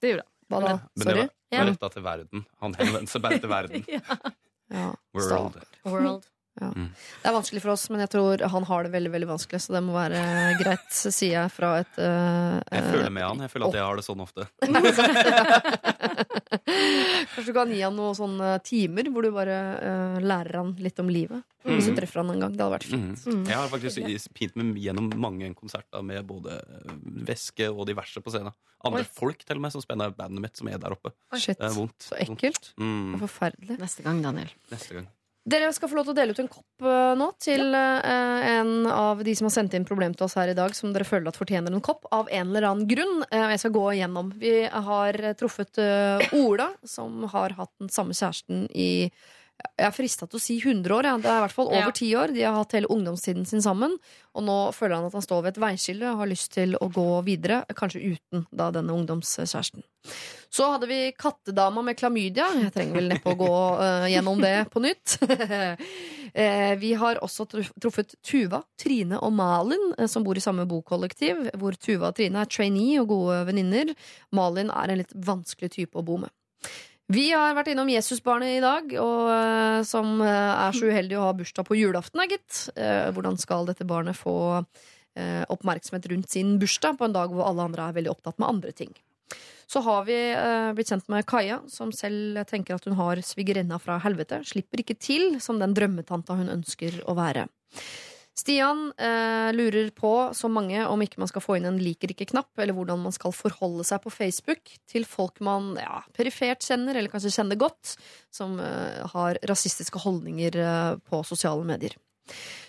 Det 0.00 0.14
gjorde 0.14 0.24
han. 0.24 0.32
Hva 0.46 0.64
da? 0.64 0.74
Men 0.94 1.08
det 1.08 1.20
var, 1.20 1.30
var 1.58 1.70
retta 1.74 1.88
til 1.92 2.04
verden. 2.06 2.48
Han 2.62 2.76
henvendte 2.78 3.12
seg 3.12 3.24
bare 3.28 3.44
til 3.44 3.50
verden. 3.52 3.88
Ja. 3.90 4.20
Oh, 4.70 4.94
World. 5.14 5.64
World. 5.84 6.28
Det 6.56 7.28
er 7.28 7.34
vanskelig 7.36 7.60
for 7.62 7.74
oss, 7.74 7.84
men 7.92 8.00
jeg 8.04 8.10
tror 8.14 8.40
han 8.52 8.64
har 8.70 8.86
det 8.86 8.92
veldig 8.94 9.10
veldig 9.12 9.28
vanskelig. 9.28 9.60
Så 9.66 9.74
det 9.76 9.82
må 9.84 9.92
være 9.96 10.20
greit, 10.62 10.86
sier 10.96 11.34
jeg 11.42 11.52
fra 11.52 11.74
et 11.82 11.98
uh, 12.00 12.56
Jeg 12.72 12.86
føler 12.92 13.10
med 13.12 13.26
han. 13.26 13.42
Jeg 13.44 13.52
føler 13.52 13.68
at 13.68 13.76
jeg 13.80 13.84
har 13.84 14.00
det 14.00 14.06
sånn 14.06 14.24
ofte. 14.24 14.46
Kanskje 17.36 17.50
du 17.50 17.52
kan 17.56 17.70
gi 17.72 17.80
han 17.84 17.96
noen 17.96 18.16
sånne 18.16 18.54
timer 18.66 19.10
hvor 19.12 19.26
du 19.26 19.30
bare 19.34 19.56
uh, 19.76 20.16
lærer 20.24 20.60
han 20.62 20.72
litt 20.82 20.98
om 21.02 21.10
livet. 21.12 21.44
Hvis 21.66 21.88
du 21.90 21.96
treffer 21.98 22.22
han 22.22 22.30
en 22.30 22.42
gang. 22.44 22.52
Det 22.54 22.62
hadde 22.62 22.76
vært 22.76 22.86
fint. 22.86 23.22
Mm. 23.26 23.40
Jeg 23.50 23.56
har 23.58 23.70
faktisk 23.72 23.98
is- 24.06 24.28
pint 24.36 24.54
meg 24.60 24.76
gjennom 24.78 25.08
mange 25.18 25.48
konserter 25.58 26.04
med 26.06 26.22
både 26.28 26.60
eh, 26.62 26.92
væske 27.26 27.66
og 27.72 27.88
diverse 27.88 28.22
på 28.22 28.30
scenen. 28.30 28.54
Andre 28.86 29.02
Oi. 29.02 29.08
folk 29.16 29.42
til 29.42 29.58
og 29.58 29.64
med 29.64 29.74
som 29.74 29.82
spenner 29.82 30.12
bandet 30.14 30.44
mitt, 30.44 30.54
som 30.60 30.70
er 30.70 30.78
der 30.78 30.94
oppe. 30.94 31.10
Shit. 31.34 31.58
Det 31.58 31.66
er 31.66 31.74
vondt. 31.74 32.06
Så 32.06 32.14
ekkelt. 32.22 32.70
Mm, 32.78 33.16
Og 33.16 33.24
forferdelig. 33.24 33.80
Neste 33.82 34.06
gang, 34.06 34.22
Daniel. 34.22 34.52
neste 34.70 34.94
gang. 35.00 35.08
Dere 35.46 35.68
skal 35.70 35.90
få 35.90 35.94
lov 35.94 36.08
til 36.08 36.14
å 36.16 36.18
dele 36.18 36.34
ut 36.34 36.40
en 36.42 36.48
kopp 36.50 36.82
eh, 36.82 37.12
nå 37.14 37.28
til 37.38 37.68
eh, 37.78 38.46
en 38.56 38.88
av 38.90 39.20
de 39.22 39.34
som 39.38 39.46
har 39.46 39.54
sendt 39.54 39.76
inn 39.78 39.86
problem 39.86 40.16
til 40.16 40.26
oss 40.26 40.34
her 40.34 40.50
i 40.50 40.56
dag, 40.58 40.74
som 40.74 40.90
dere 40.90 41.06
føler 41.06 41.30
at 41.30 41.38
fortjener 41.38 41.70
en 41.70 41.84
kopp, 41.86 42.08
av 42.10 42.26
en 42.34 42.50
eller 42.50 42.66
annen 42.66 42.88
grunn. 42.90 43.22
Eh, 43.30 43.52
jeg 43.54 43.62
skal 43.62 43.74
gå 43.76 43.84
igjennom. 43.92 44.32
Vi 44.42 44.56
har 44.66 45.20
truffet 45.38 45.78
Ola, 46.34 46.72
som 46.82 47.28
har 47.30 47.54
hatt 47.60 47.70
den 47.78 47.92
samme 47.94 48.16
kjæresten 48.16 48.66
i 48.74 48.90
jeg 49.56 49.86
er 49.88 49.92
frista 49.94 50.26
til 50.28 50.38
å 50.38 50.42
si 50.42 50.56
100 50.60 50.92
år. 50.92 51.08
Ja. 51.08 51.16
Det 51.20 51.30
er 51.30 51.38
i 51.38 51.44
hvert 51.46 51.54
fall 51.56 51.70
over 51.70 51.88
Ja. 51.88 51.92
10 51.92 52.14
år. 52.16 52.32
De 52.34 52.42
har 52.44 52.56
hatt 52.56 52.72
hele 52.72 52.88
ungdomstiden 52.92 53.46
sin 53.46 53.62
sammen. 53.64 53.96
Og 54.36 54.44
nå 54.44 54.56
føler 54.72 54.96
han 54.96 55.06
at 55.06 55.12
han 55.16 55.24
står 55.24 55.42
ved 55.42 55.56
et 55.56 55.60
veiskille 55.62 56.10
og 56.12 56.18
har 56.18 56.28
lyst 56.28 56.52
til 56.52 56.76
å 56.76 56.88
gå 56.92 57.24
videre. 57.24 57.64
Kanskje 57.74 58.16
uten 58.16 58.46
da 58.52 58.70
denne 58.70 58.92
ungdomskjæresten. 58.92 59.82
Så 60.50 60.70
hadde 60.70 60.86
vi 60.86 61.12
kattedama 61.12 61.82
med 61.82 61.96
klamydia. 61.96 62.46
Jeg 62.62 62.72
trenger 62.72 63.00
vel 63.00 63.08
neppe 63.08 63.32
å 63.32 63.38
gå 63.38 63.54
uh, 63.80 64.06
gjennom 64.08 64.40
det 64.40 64.68
på 64.72 64.84
nytt. 64.84 65.18
Eh, 66.36 66.74
vi 66.76 66.90
har 66.92 67.16
også 67.24 67.46
truffet 67.48 68.10
Tuva, 68.20 68.58
Trine 68.76 69.16
og 69.24 69.32
Malin, 69.32 69.94
eh, 69.96 70.04
som 70.04 70.20
bor 70.20 70.36
i 70.36 70.42
samme 70.44 70.66
bokollektiv. 70.68 71.46
Hvor 71.56 71.72
Tuva 71.80 72.10
og 72.10 72.18
Trine 72.18 72.42
er 72.42 72.50
trainee 72.52 72.98
og 73.00 73.08
gode 73.08 73.38
venninner. 73.48 73.94
Malin 74.36 74.68
er 74.68 74.92
en 74.92 75.00
litt 75.00 75.14
vanskelig 75.16 75.70
type 75.78 75.96
å 75.96 76.04
bo 76.04 76.18
med. 76.26 76.28
Vi 77.06 77.28
har 77.30 77.54
vært 77.54 77.70
innom 77.70 77.90
Jesusbarnet 77.90 78.56
i 78.56 78.62
dag, 78.62 78.90
og, 78.98 79.28
eh, 79.30 79.80
som 79.86 80.18
eh, 80.24 80.54
er 80.66 80.74
så 80.74 80.88
uheldig 80.90 81.14
å 81.14 81.28
ha 81.28 81.34
bursdag 81.38 81.68
på 81.68 81.78
julaften, 81.78 82.22
gitt. 82.26 82.64
Eh, 82.74 83.12
hvordan 83.14 83.38
skal 83.38 83.68
dette 83.68 83.86
barnet 83.86 84.18
få 84.18 84.64
oppmerksomhet 85.16 86.10
rundt 86.10 86.28
sin 86.28 86.58
bursdag 86.60 86.98
på 87.00 87.06
en 87.06 87.14
dag 87.14 87.30
hvor 87.32 87.46
alle 87.46 87.64
andre 87.64 87.86
er 87.86 87.94
veldig 87.96 88.10
opptatt 88.10 88.36
med 88.36 88.50
andre 88.50 88.72
ting? 88.76 88.90
Så 89.64 89.80
har 89.80 90.02
vi 90.04 90.18
blitt 90.76 90.90
kjent 90.92 91.06
med 91.08 91.24
Kaja, 91.24 91.62
som 91.72 91.88
selv 91.88 92.42
tenker 92.50 92.76
at 92.76 92.84
hun 92.84 92.98
har 92.98 93.22
svigerinna 93.24 93.78
fra 93.80 93.96
helvete. 94.04 94.42
Slipper 94.44 94.82
ikke 94.82 94.98
til 95.00 95.38
som 95.40 95.56
den 95.56 95.72
drømmetanta 95.72 96.36
hun 96.36 96.52
ønsker 96.52 97.00
å 97.08 97.16
være. 97.16 97.46
Stian 98.36 98.92
eh, 99.00 99.50
lurer 99.56 99.88
på, 99.96 100.12
som 100.36 100.52
mange, 100.52 100.82
om 100.84 101.00
ikke 101.00 101.22
man 101.22 101.30
skal 101.30 101.40
få 101.40 101.56
inn 101.56 101.68
en 101.70 101.78
liker 101.80 102.12
ikke-knapp, 102.12 102.50
eller 102.60 102.76
hvordan 102.76 103.00
man 103.06 103.14
skal 103.14 103.32
forholde 103.32 103.86
seg 103.88 104.02
på 104.04 104.12
Facebook 104.12 104.74
til 104.92 105.06
folk 105.08 105.40
man 105.44 105.72
ja, 105.80 106.02
perifert 106.16 106.66
kjenner, 106.66 106.98
eller 106.98 107.12
kanskje 107.12 107.32
kjenner 107.32 107.56
godt, 107.60 107.94
som 108.34 108.58
eh, 108.60 109.06
har 109.14 109.40
rasistiske 109.48 110.04
holdninger 110.04 110.60
eh, 110.60 110.90
på 111.08 111.22
sosiale 111.24 111.64
medier. 111.64 111.96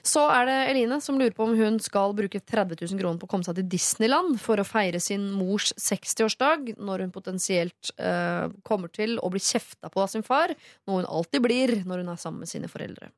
Så 0.06 0.22
er 0.32 0.46
det 0.48 0.58
Eline 0.70 1.02
som 1.04 1.18
lurer 1.20 1.34
på 1.36 1.44
om 1.44 1.56
hun 1.58 1.80
skal 1.84 2.14
bruke 2.16 2.40
30 2.40 2.78
000 2.86 3.02
kroner 3.02 3.20
på 3.20 3.28
å 3.28 3.32
komme 3.32 3.48
seg 3.48 3.58
til 3.58 3.68
Disneyland 3.68 4.38
for 4.40 4.62
å 4.62 4.68
feire 4.68 5.02
sin 5.04 5.26
mors 5.36 5.74
60-årsdag, 5.76 6.78
når 6.80 7.04
hun 7.04 7.16
potensielt 7.16 7.92
eh, 8.00 8.46
kommer 8.64 8.94
til 8.94 9.18
å 9.20 9.32
bli 9.34 9.44
kjefta 9.44 9.92
på 9.92 10.06
av 10.06 10.14
sin 10.14 10.24
far, 10.24 10.56
noe 10.88 11.02
hun 11.02 11.12
alltid 11.20 11.44
blir 11.44 11.76
når 11.84 12.06
hun 12.06 12.14
er 12.14 12.22
sammen 12.24 12.46
med 12.46 12.54
sine 12.54 12.72
foreldre. 12.72 13.12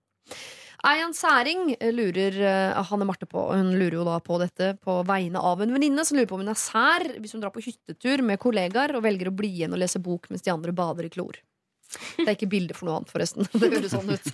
Eian 0.87 1.11
Særing 1.15 1.73
lurer 1.91 2.35
eh, 2.39 2.79
Hanne 2.87 3.07
Marte 3.07 3.27
på 3.27 3.41
Hun 3.51 3.73
lurer 3.75 3.97
jo 3.97 4.05
da 4.07 4.15
på 4.23 4.37
dette 4.39 4.71
på 4.79 5.01
vegne 5.07 5.41
av 5.43 5.59
en 5.63 5.73
venninne 5.75 6.05
som 6.07 6.15
lurer 6.15 6.29
på 6.29 6.37
om 6.37 6.43
hun 6.45 6.53
er 6.53 6.59
sær 6.59 7.03
hvis 7.19 7.35
hun 7.35 7.43
drar 7.43 7.51
på 7.55 7.63
hyttetur 7.65 8.23
med 8.23 8.39
kollegaer 8.39 8.95
og 8.95 9.03
velger 9.03 9.31
å 9.31 9.35
bli 9.35 9.51
igjen 9.59 9.75
og 9.75 9.81
lese 9.81 9.99
bok 10.03 10.29
mens 10.31 10.45
de 10.45 10.53
andre 10.53 10.75
bader 10.75 11.09
i 11.09 11.11
klor. 11.11 11.41
Det 11.89 12.27
er 12.27 12.35
ikke 12.35 12.51
bilde 12.51 12.75
for 12.77 12.87
noe 12.87 12.99
annet, 12.99 13.11
forresten. 13.11 13.47
Det 13.59 13.71
høres 13.73 13.95
sånn 13.95 14.13
ut. 14.13 14.27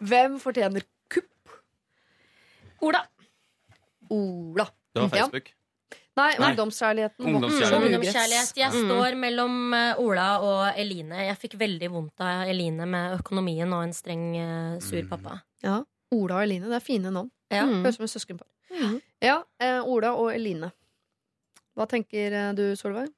Hvem 0.10 0.38
fortjener 0.42 0.86
kupp? 1.12 1.56
Ola. 2.84 3.02
Ola. 4.14 4.68
Det 4.94 5.02
var 5.02 5.12
Facebook. 5.16 5.50
Nei, 5.50 5.63
Nei. 6.16 6.50
ungdomskjærligheten. 6.50 7.26
Ungdomskjærlighet. 7.26 7.86
Ungdomskjærlighet. 7.88 8.52
Jeg 8.56 8.70
Mm. 8.72 8.84
står 8.86 9.16
mellom 9.18 9.74
eh, 9.74 9.98
Ola 9.98 10.26
og 10.40 10.78
Eline. 10.78 11.24
Jeg 11.26 11.36
fikk 11.38 11.56
veldig 11.58 11.90
vondt 11.90 12.20
av 12.20 12.46
Eline 12.48 12.86
med 12.86 13.18
økonomien 13.20 13.72
og 13.72 13.82
en 13.82 13.92
streng, 13.92 14.36
eh, 14.36 14.78
sur 14.80 15.02
pappa. 15.08 15.40
Ja. 15.62 15.82
Ola 16.12 16.36
og 16.36 16.42
Eline, 16.44 16.68
det 16.70 16.76
er 16.78 16.84
fine 16.86 17.10
navn. 17.10 17.30
Ja. 17.50 17.64
Mm. 17.66 17.82
Høres 17.82 17.98
ut 17.98 18.02
som 18.02 18.04
et 18.04 18.14
søskenpar. 18.14 18.46
Mm. 18.70 19.00
Ja, 19.22 19.42
eh, 19.60 19.80
Ola 19.82 20.14
og 20.14 20.32
Eline. 20.34 20.72
Hva 21.76 21.86
tenker 21.88 22.54
du, 22.54 22.76
Solveig? 22.76 23.10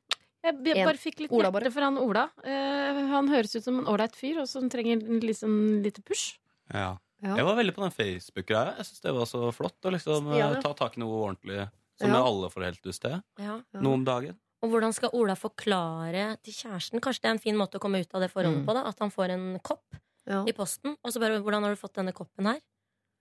Jeg, 0.46 0.54
bare 0.62 0.96
fikk 0.96 1.18
litt 1.20 1.32
Ola, 1.32 1.50
hjerte 1.50 1.72
for 1.74 1.82
han 1.82 1.98
Ola. 1.98 2.30
Uh, 2.46 3.08
han 3.10 3.28
høres 3.28 3.54
ut 3.56 3.64
som 3.64 3.80
en 3.80 3.84
ålreit 3.90 4.14
fyr, 4.14 4.38
og 4.40 4.46
som 4.48 4.68
trenger 4.70 5.02
en 5.02 5.18
liksom, 5.20 5.82
lite 5.82 6.00
push. 6.06 6.38
Ja. 6.72 6.96
Ja. 7.22 7.34
Jeg 7.36 7.44
var 7.44 7.56
veldig 7.56 7.74
på 7.74 7.82
den 7.82 7.90
Facebook-greia. 7.90 8.76
Jeg 8.78 8.86
synes 8.86 9.00
det 9.02 9.14
var 9.16 9.24
så 9.26 9.52
flott 9.52 9.80
å 9.88 9.90
liksom, 9.90 10.28
Ja, 10.36 10.52
ja. 10.54 10.60
ta 10.60 10.72
tak 10.72 10.96
i 10.96 11.00
noe 11.00 11.16
ordentlig 11.34 11.68
som 12.00 12.10
Ja. 12.10 12.22
alle 12.24 12.48
får 12.50 12.64
helt 12.64 12.82
lyst 12.84 13.00
til. 13.02 13.22
Ja. 13.38 13.60
Ja. 13.72 13.80
Noen 13.80 14.04
dager. 14.04 14.34
Og 14.62 14.70
hvordan 14.72 14.92
skal 14.94 15.10
Ola 15.12 15.34
forklare 15.34 16.38
til 16.42 16.52
kjæresten 16.54 17.00
Kanskje 17.00 17.20
det 17.22 17.28
er 17.28 17.34
en 17.36 17.38
fin 17.38 17.56
måte 17.56 17.76
å 17.76 17.80
komme 17.80 18.00
ut 18.00 18.14
av 18.14 18.20
det 18.20 18.30
forholdet 18.32 18.62
Mm. 18.62 18.66
på? 18.66 18.74
da 18.74 18.86
At 18.88 18.98
han 18.98 19.10
får 19.10 19.30
en 19.30 19.58
kopp 19.60 19.84
Ja. 20.26 20.42
i 20.44 20.52
posten. 20.52 20.96
Og 21.04 21.12
så 21.12 21.20
bare 21.20 21.38
'Hvordan 21.40 21.62
har 21.62 21.70
du 21.74 21.76
fått 21.80 21.94
denne 21.94 22.12
koppen 22.12 22.46
her?' 22.46 22.60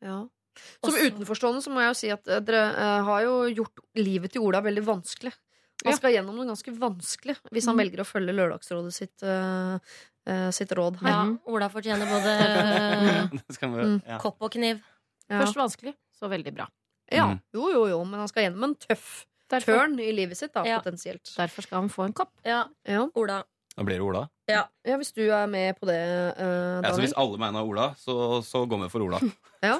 Ja. 0.02 0.28
Som 0.84 0.94
utenforstående 0.96 1.62
så 1.62 1.70
må 1.70 1.82
jeg 1.82 1.90
jo 1.90 1.94
si 1.94 2.10
at 2.10 2.28
eh, 2.28 2.40
dere 2.40 2.74
eh, 2.76 3.04
har 3.04 3.22
jo 3.24 3.44
gjort 3.54 3.78
livet 3.96 4.32
til 4.32 4.42
Ola 4.42 4.62
veldig 4.62 4.84
vanskelig. 4.86 5.34
Han 5.86 5.94
skal 5.94 6.14
gjennom 6.14 6.36
noe 6.36 6.46
ganske 6.48 6.72
vanskelig 6.80 7.36
hvis 7.52 7.66
han 7.66 7.76
Mm. 7.76 7.80
velger 7.84 8.00
å 8.00 8.08
følge 8.08 8.34
Lørdagsrådet 8.34 8.94
sitt, 8.94 9.22
uh, 9.24 9.78
eh, 10.26 10.50
sitt 10.52 10.70
råd 10.70 10.96
her. 11.02 11.10
Ja, 11.10 11.38
Ola 11.48 11.68
fortjener 11.70 12.08
både 12.08 13.30
Mm. 13.62 14.20
kopp 14.20 14.42
og 14.42 14.52
kniv. 14.52 14.82
Ja. 15.30 15.42
Først 15.42 15.56
vanskelig, 15.56 15.94
så 16.18 16.30
veldig 16.30 16.54
bra. 16.56 16.68
Ja. 17.12 17.26
Mm. 17.34 17.40
Jo, 17.54 17.70
jo, 17.72 17.88
jo, 17.88 18.04
men 18.06 18.20
han 18.20 18.28
skal 18.28 18.44
gjennom 18.48 18.64
en 18.70 18.76
tøff 18.76 19.26
Derfor, 19.50 19.78
tørn 19.78 20.00
i 20.02 20.12
livet 20.12 20.38
sitt, 20.38 20.54
da, 20.54 20.64
Ja. 20.66 20.80
potensielt. 20.82 21.22
derfor 21.38 21.62
skal 21.62 21.80
han 21.82 21.90
få 21.90 22.06
en 22.08 22.14
kopp. 22.14 22.32
Ja, 22.46 22.64
Ja. 22.88 23.08
Ola. 23.16 23.44
Da 23.78 23.84
blir 23.84 23.96
det 24.00 24.02
Ola. 24.02 24.30
ja, 24.48 24.64
hvis 24.86 25.12
du 25.14 25.22
er 25.30 25.46
med 25.48 25.76
på 25.80 25.86
det, 25.86 26.00
uh, 26.40 26.42
Ja, 26.42 26.82
så 26.82 26.82
Daniel. 26.82 27.02
hvis 27.02 27.14
alle 27.18 27.38
mener 27.38 27.62
Ola, 27.62 27.94
så, 28.00 28.42
så 28.42 28.66
går 28.68 28.84
vi 28.84 28.90
for 28.90 29.02
Ola. 29.04 29.20
ja. 29.64 29.80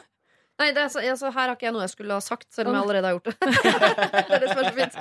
Nei, 0.60 0.70
det 0.72 0.78
er, 0.84 0.88
så- 0.88 1.02
altså, 1.02 1.32
her 1.34 1.48
har 1.50 1.56
ikke 1.56 1.66
jeg 1.68 1.74
noe 1.74 1.82
jeg 1.82 1.90
skulle 1.90 2.14
ha 2.14 2.20
sagt, 2.20 2.54
selv 2.54 2.70
om 2.70 2.76
jeg 2.76 2.84
allerede 2.84 3.06
har 3.08 3.14
gjort 3.18 3.26
det. 3.26 3.36
det 3.42 4.32
er 4.32 4.40
det 4.40 4.50
som 4.50 4.60
er 4.60 4.70
så 4.70 4.76
fint. 4.76 4.96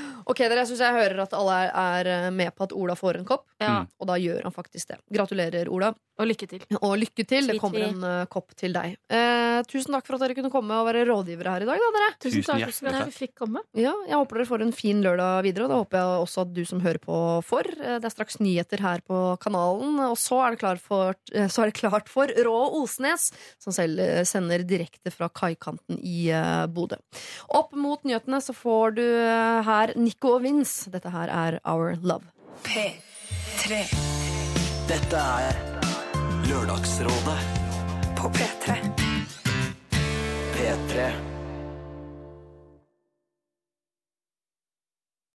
ok, 0.24 0.44
dere, 0.44 0.62
jeg 0.62 0.72
syns 0.72 0.84
jeg 0.84 0.98
hører 0.98 1.24
at 1.24 1.34
alle 1.36 1.58
er, 1.68 2.12
er 2.16 2.30
med 2.34 2.52
på 2.56 2.66
at 2.68 2.76
Ola 2.76 2.96
får 2.98 3.20
en 3.20 3.28
kopp. 3.28 3.46
Ja. 3.60 3.82
Og 4.00 4.10
da 4.10 4.18
gjør 4.20 4.46
han 4.48 4.54
faktisk 4.54 4.94
det. 4.94 5.00
Gratulerer, 5.14 5.70
Ola. 5.72 5.92
Og 6.20 6.28
lykke 6.28 6.46
til. 6.50 6.64
Og 6.84 6.98
lykke 7.00 7.24
til. 7.24 7.46
Det 7.48 7.56
kommer 7.62 7.86
en 7.86 8.02
uh, 8.04 8.26
kopp 8.28 8.52
til 8.58 8.74
deg. 8.76 8.98
Eh, 9.08 9.60
tusen 9.70 9.94
takk 9.94 10.04
for 10.04 10.18
at 10.18 10.26
dere 10.26 10.34
kunne 10.36 10.50
komme 10.52 10.76
og 10.76 10.84
være 10.90 11.06
rådgivere 11.08 11.54
her 11.54 11.64
i 11.64 11.68
dag. 11.68 11.80
Da, 11.80 11.88
dere. 11.96 12.10
Tusen 12.20 12.42
Tusen 12.42 12.50
takk 12.50 12.74
for 12.76 12.98
at 12.98 13.08
vi 13.08 13.14
fikk 13.16 13.32
komme. 13.40 13.62
Ja, 13.78 13.94
jeg 14.04 14.18
håper 14.18 14.40
dere 14.40 14.50
får 14.50 14.64
en 14.66 14.74
fin 14.76 15.00
lørdag 15.04 15.46
videre, 15.46 15.64
og 15.64 15.72
det 15.72 15.78
håper 15.80 16.00
jeg 16.00 16.24
også 16.26 16.44
at 16.44 16.52
du 16.58 16.60
som 16.68 16.82
hører 16.84 17.00
på 17.00 17.16
får. 17.48 17.70
Eh, 17.78 17.96
Det 18.00 18.10
er 18.10 18.12
straks 18.12 18.36
nyheter 18.42 18.84
her 18.84 19.00
på 19.06 19.22
kanalen, 19.40 19.96
og 20.10 20.18
så 20.20 20.42
er 20.44 20.54
det, 20.54 20.60
klart 20.60 20.82
for, 20.84 21.16
eh, 21.32 21.48
så 21.48 21.64
er 21.64 21.72
det 21.72 21.80
klart 21.80 22.12
for 22.12 22.28
Rå 22.28 22.58
Osnes, 22.82 23.30
som 23.62 23.72
selv 23.72 24.04
eh, 24.04 24.20
sender 24.28 24.66
direkte 24.68 25.12
fra 25.14 25.30
kaikanten 25.32 25.96
i 26.04 26.28
uh, 26.36 26.66
Bodø. 26.68 26.98
Opp 27.56 27.72
mot 27.72 28.02
nyhetene 28.04 28.42
så 28.44 28.52
får 28.56 28.96
du 28.98 29.04
uh, 29.04 29.64
her 29.64 29.94
Nico 30.10 30.32
og 30.34 30.42
Vince. 30.42 30.90
Dette 30.90 31.10
her 31.14 31.30
er 31.30 31.58
Our 31.64 31.94
Love. 32.02 32.26
P3 32.66 33.78
Dette 34.90 35.22
er 35.46 35.60
Lørdagsrådet 36.48 37.38
på 38.18 38.32
P3. 38.34 38.78
P3 40.56 41.29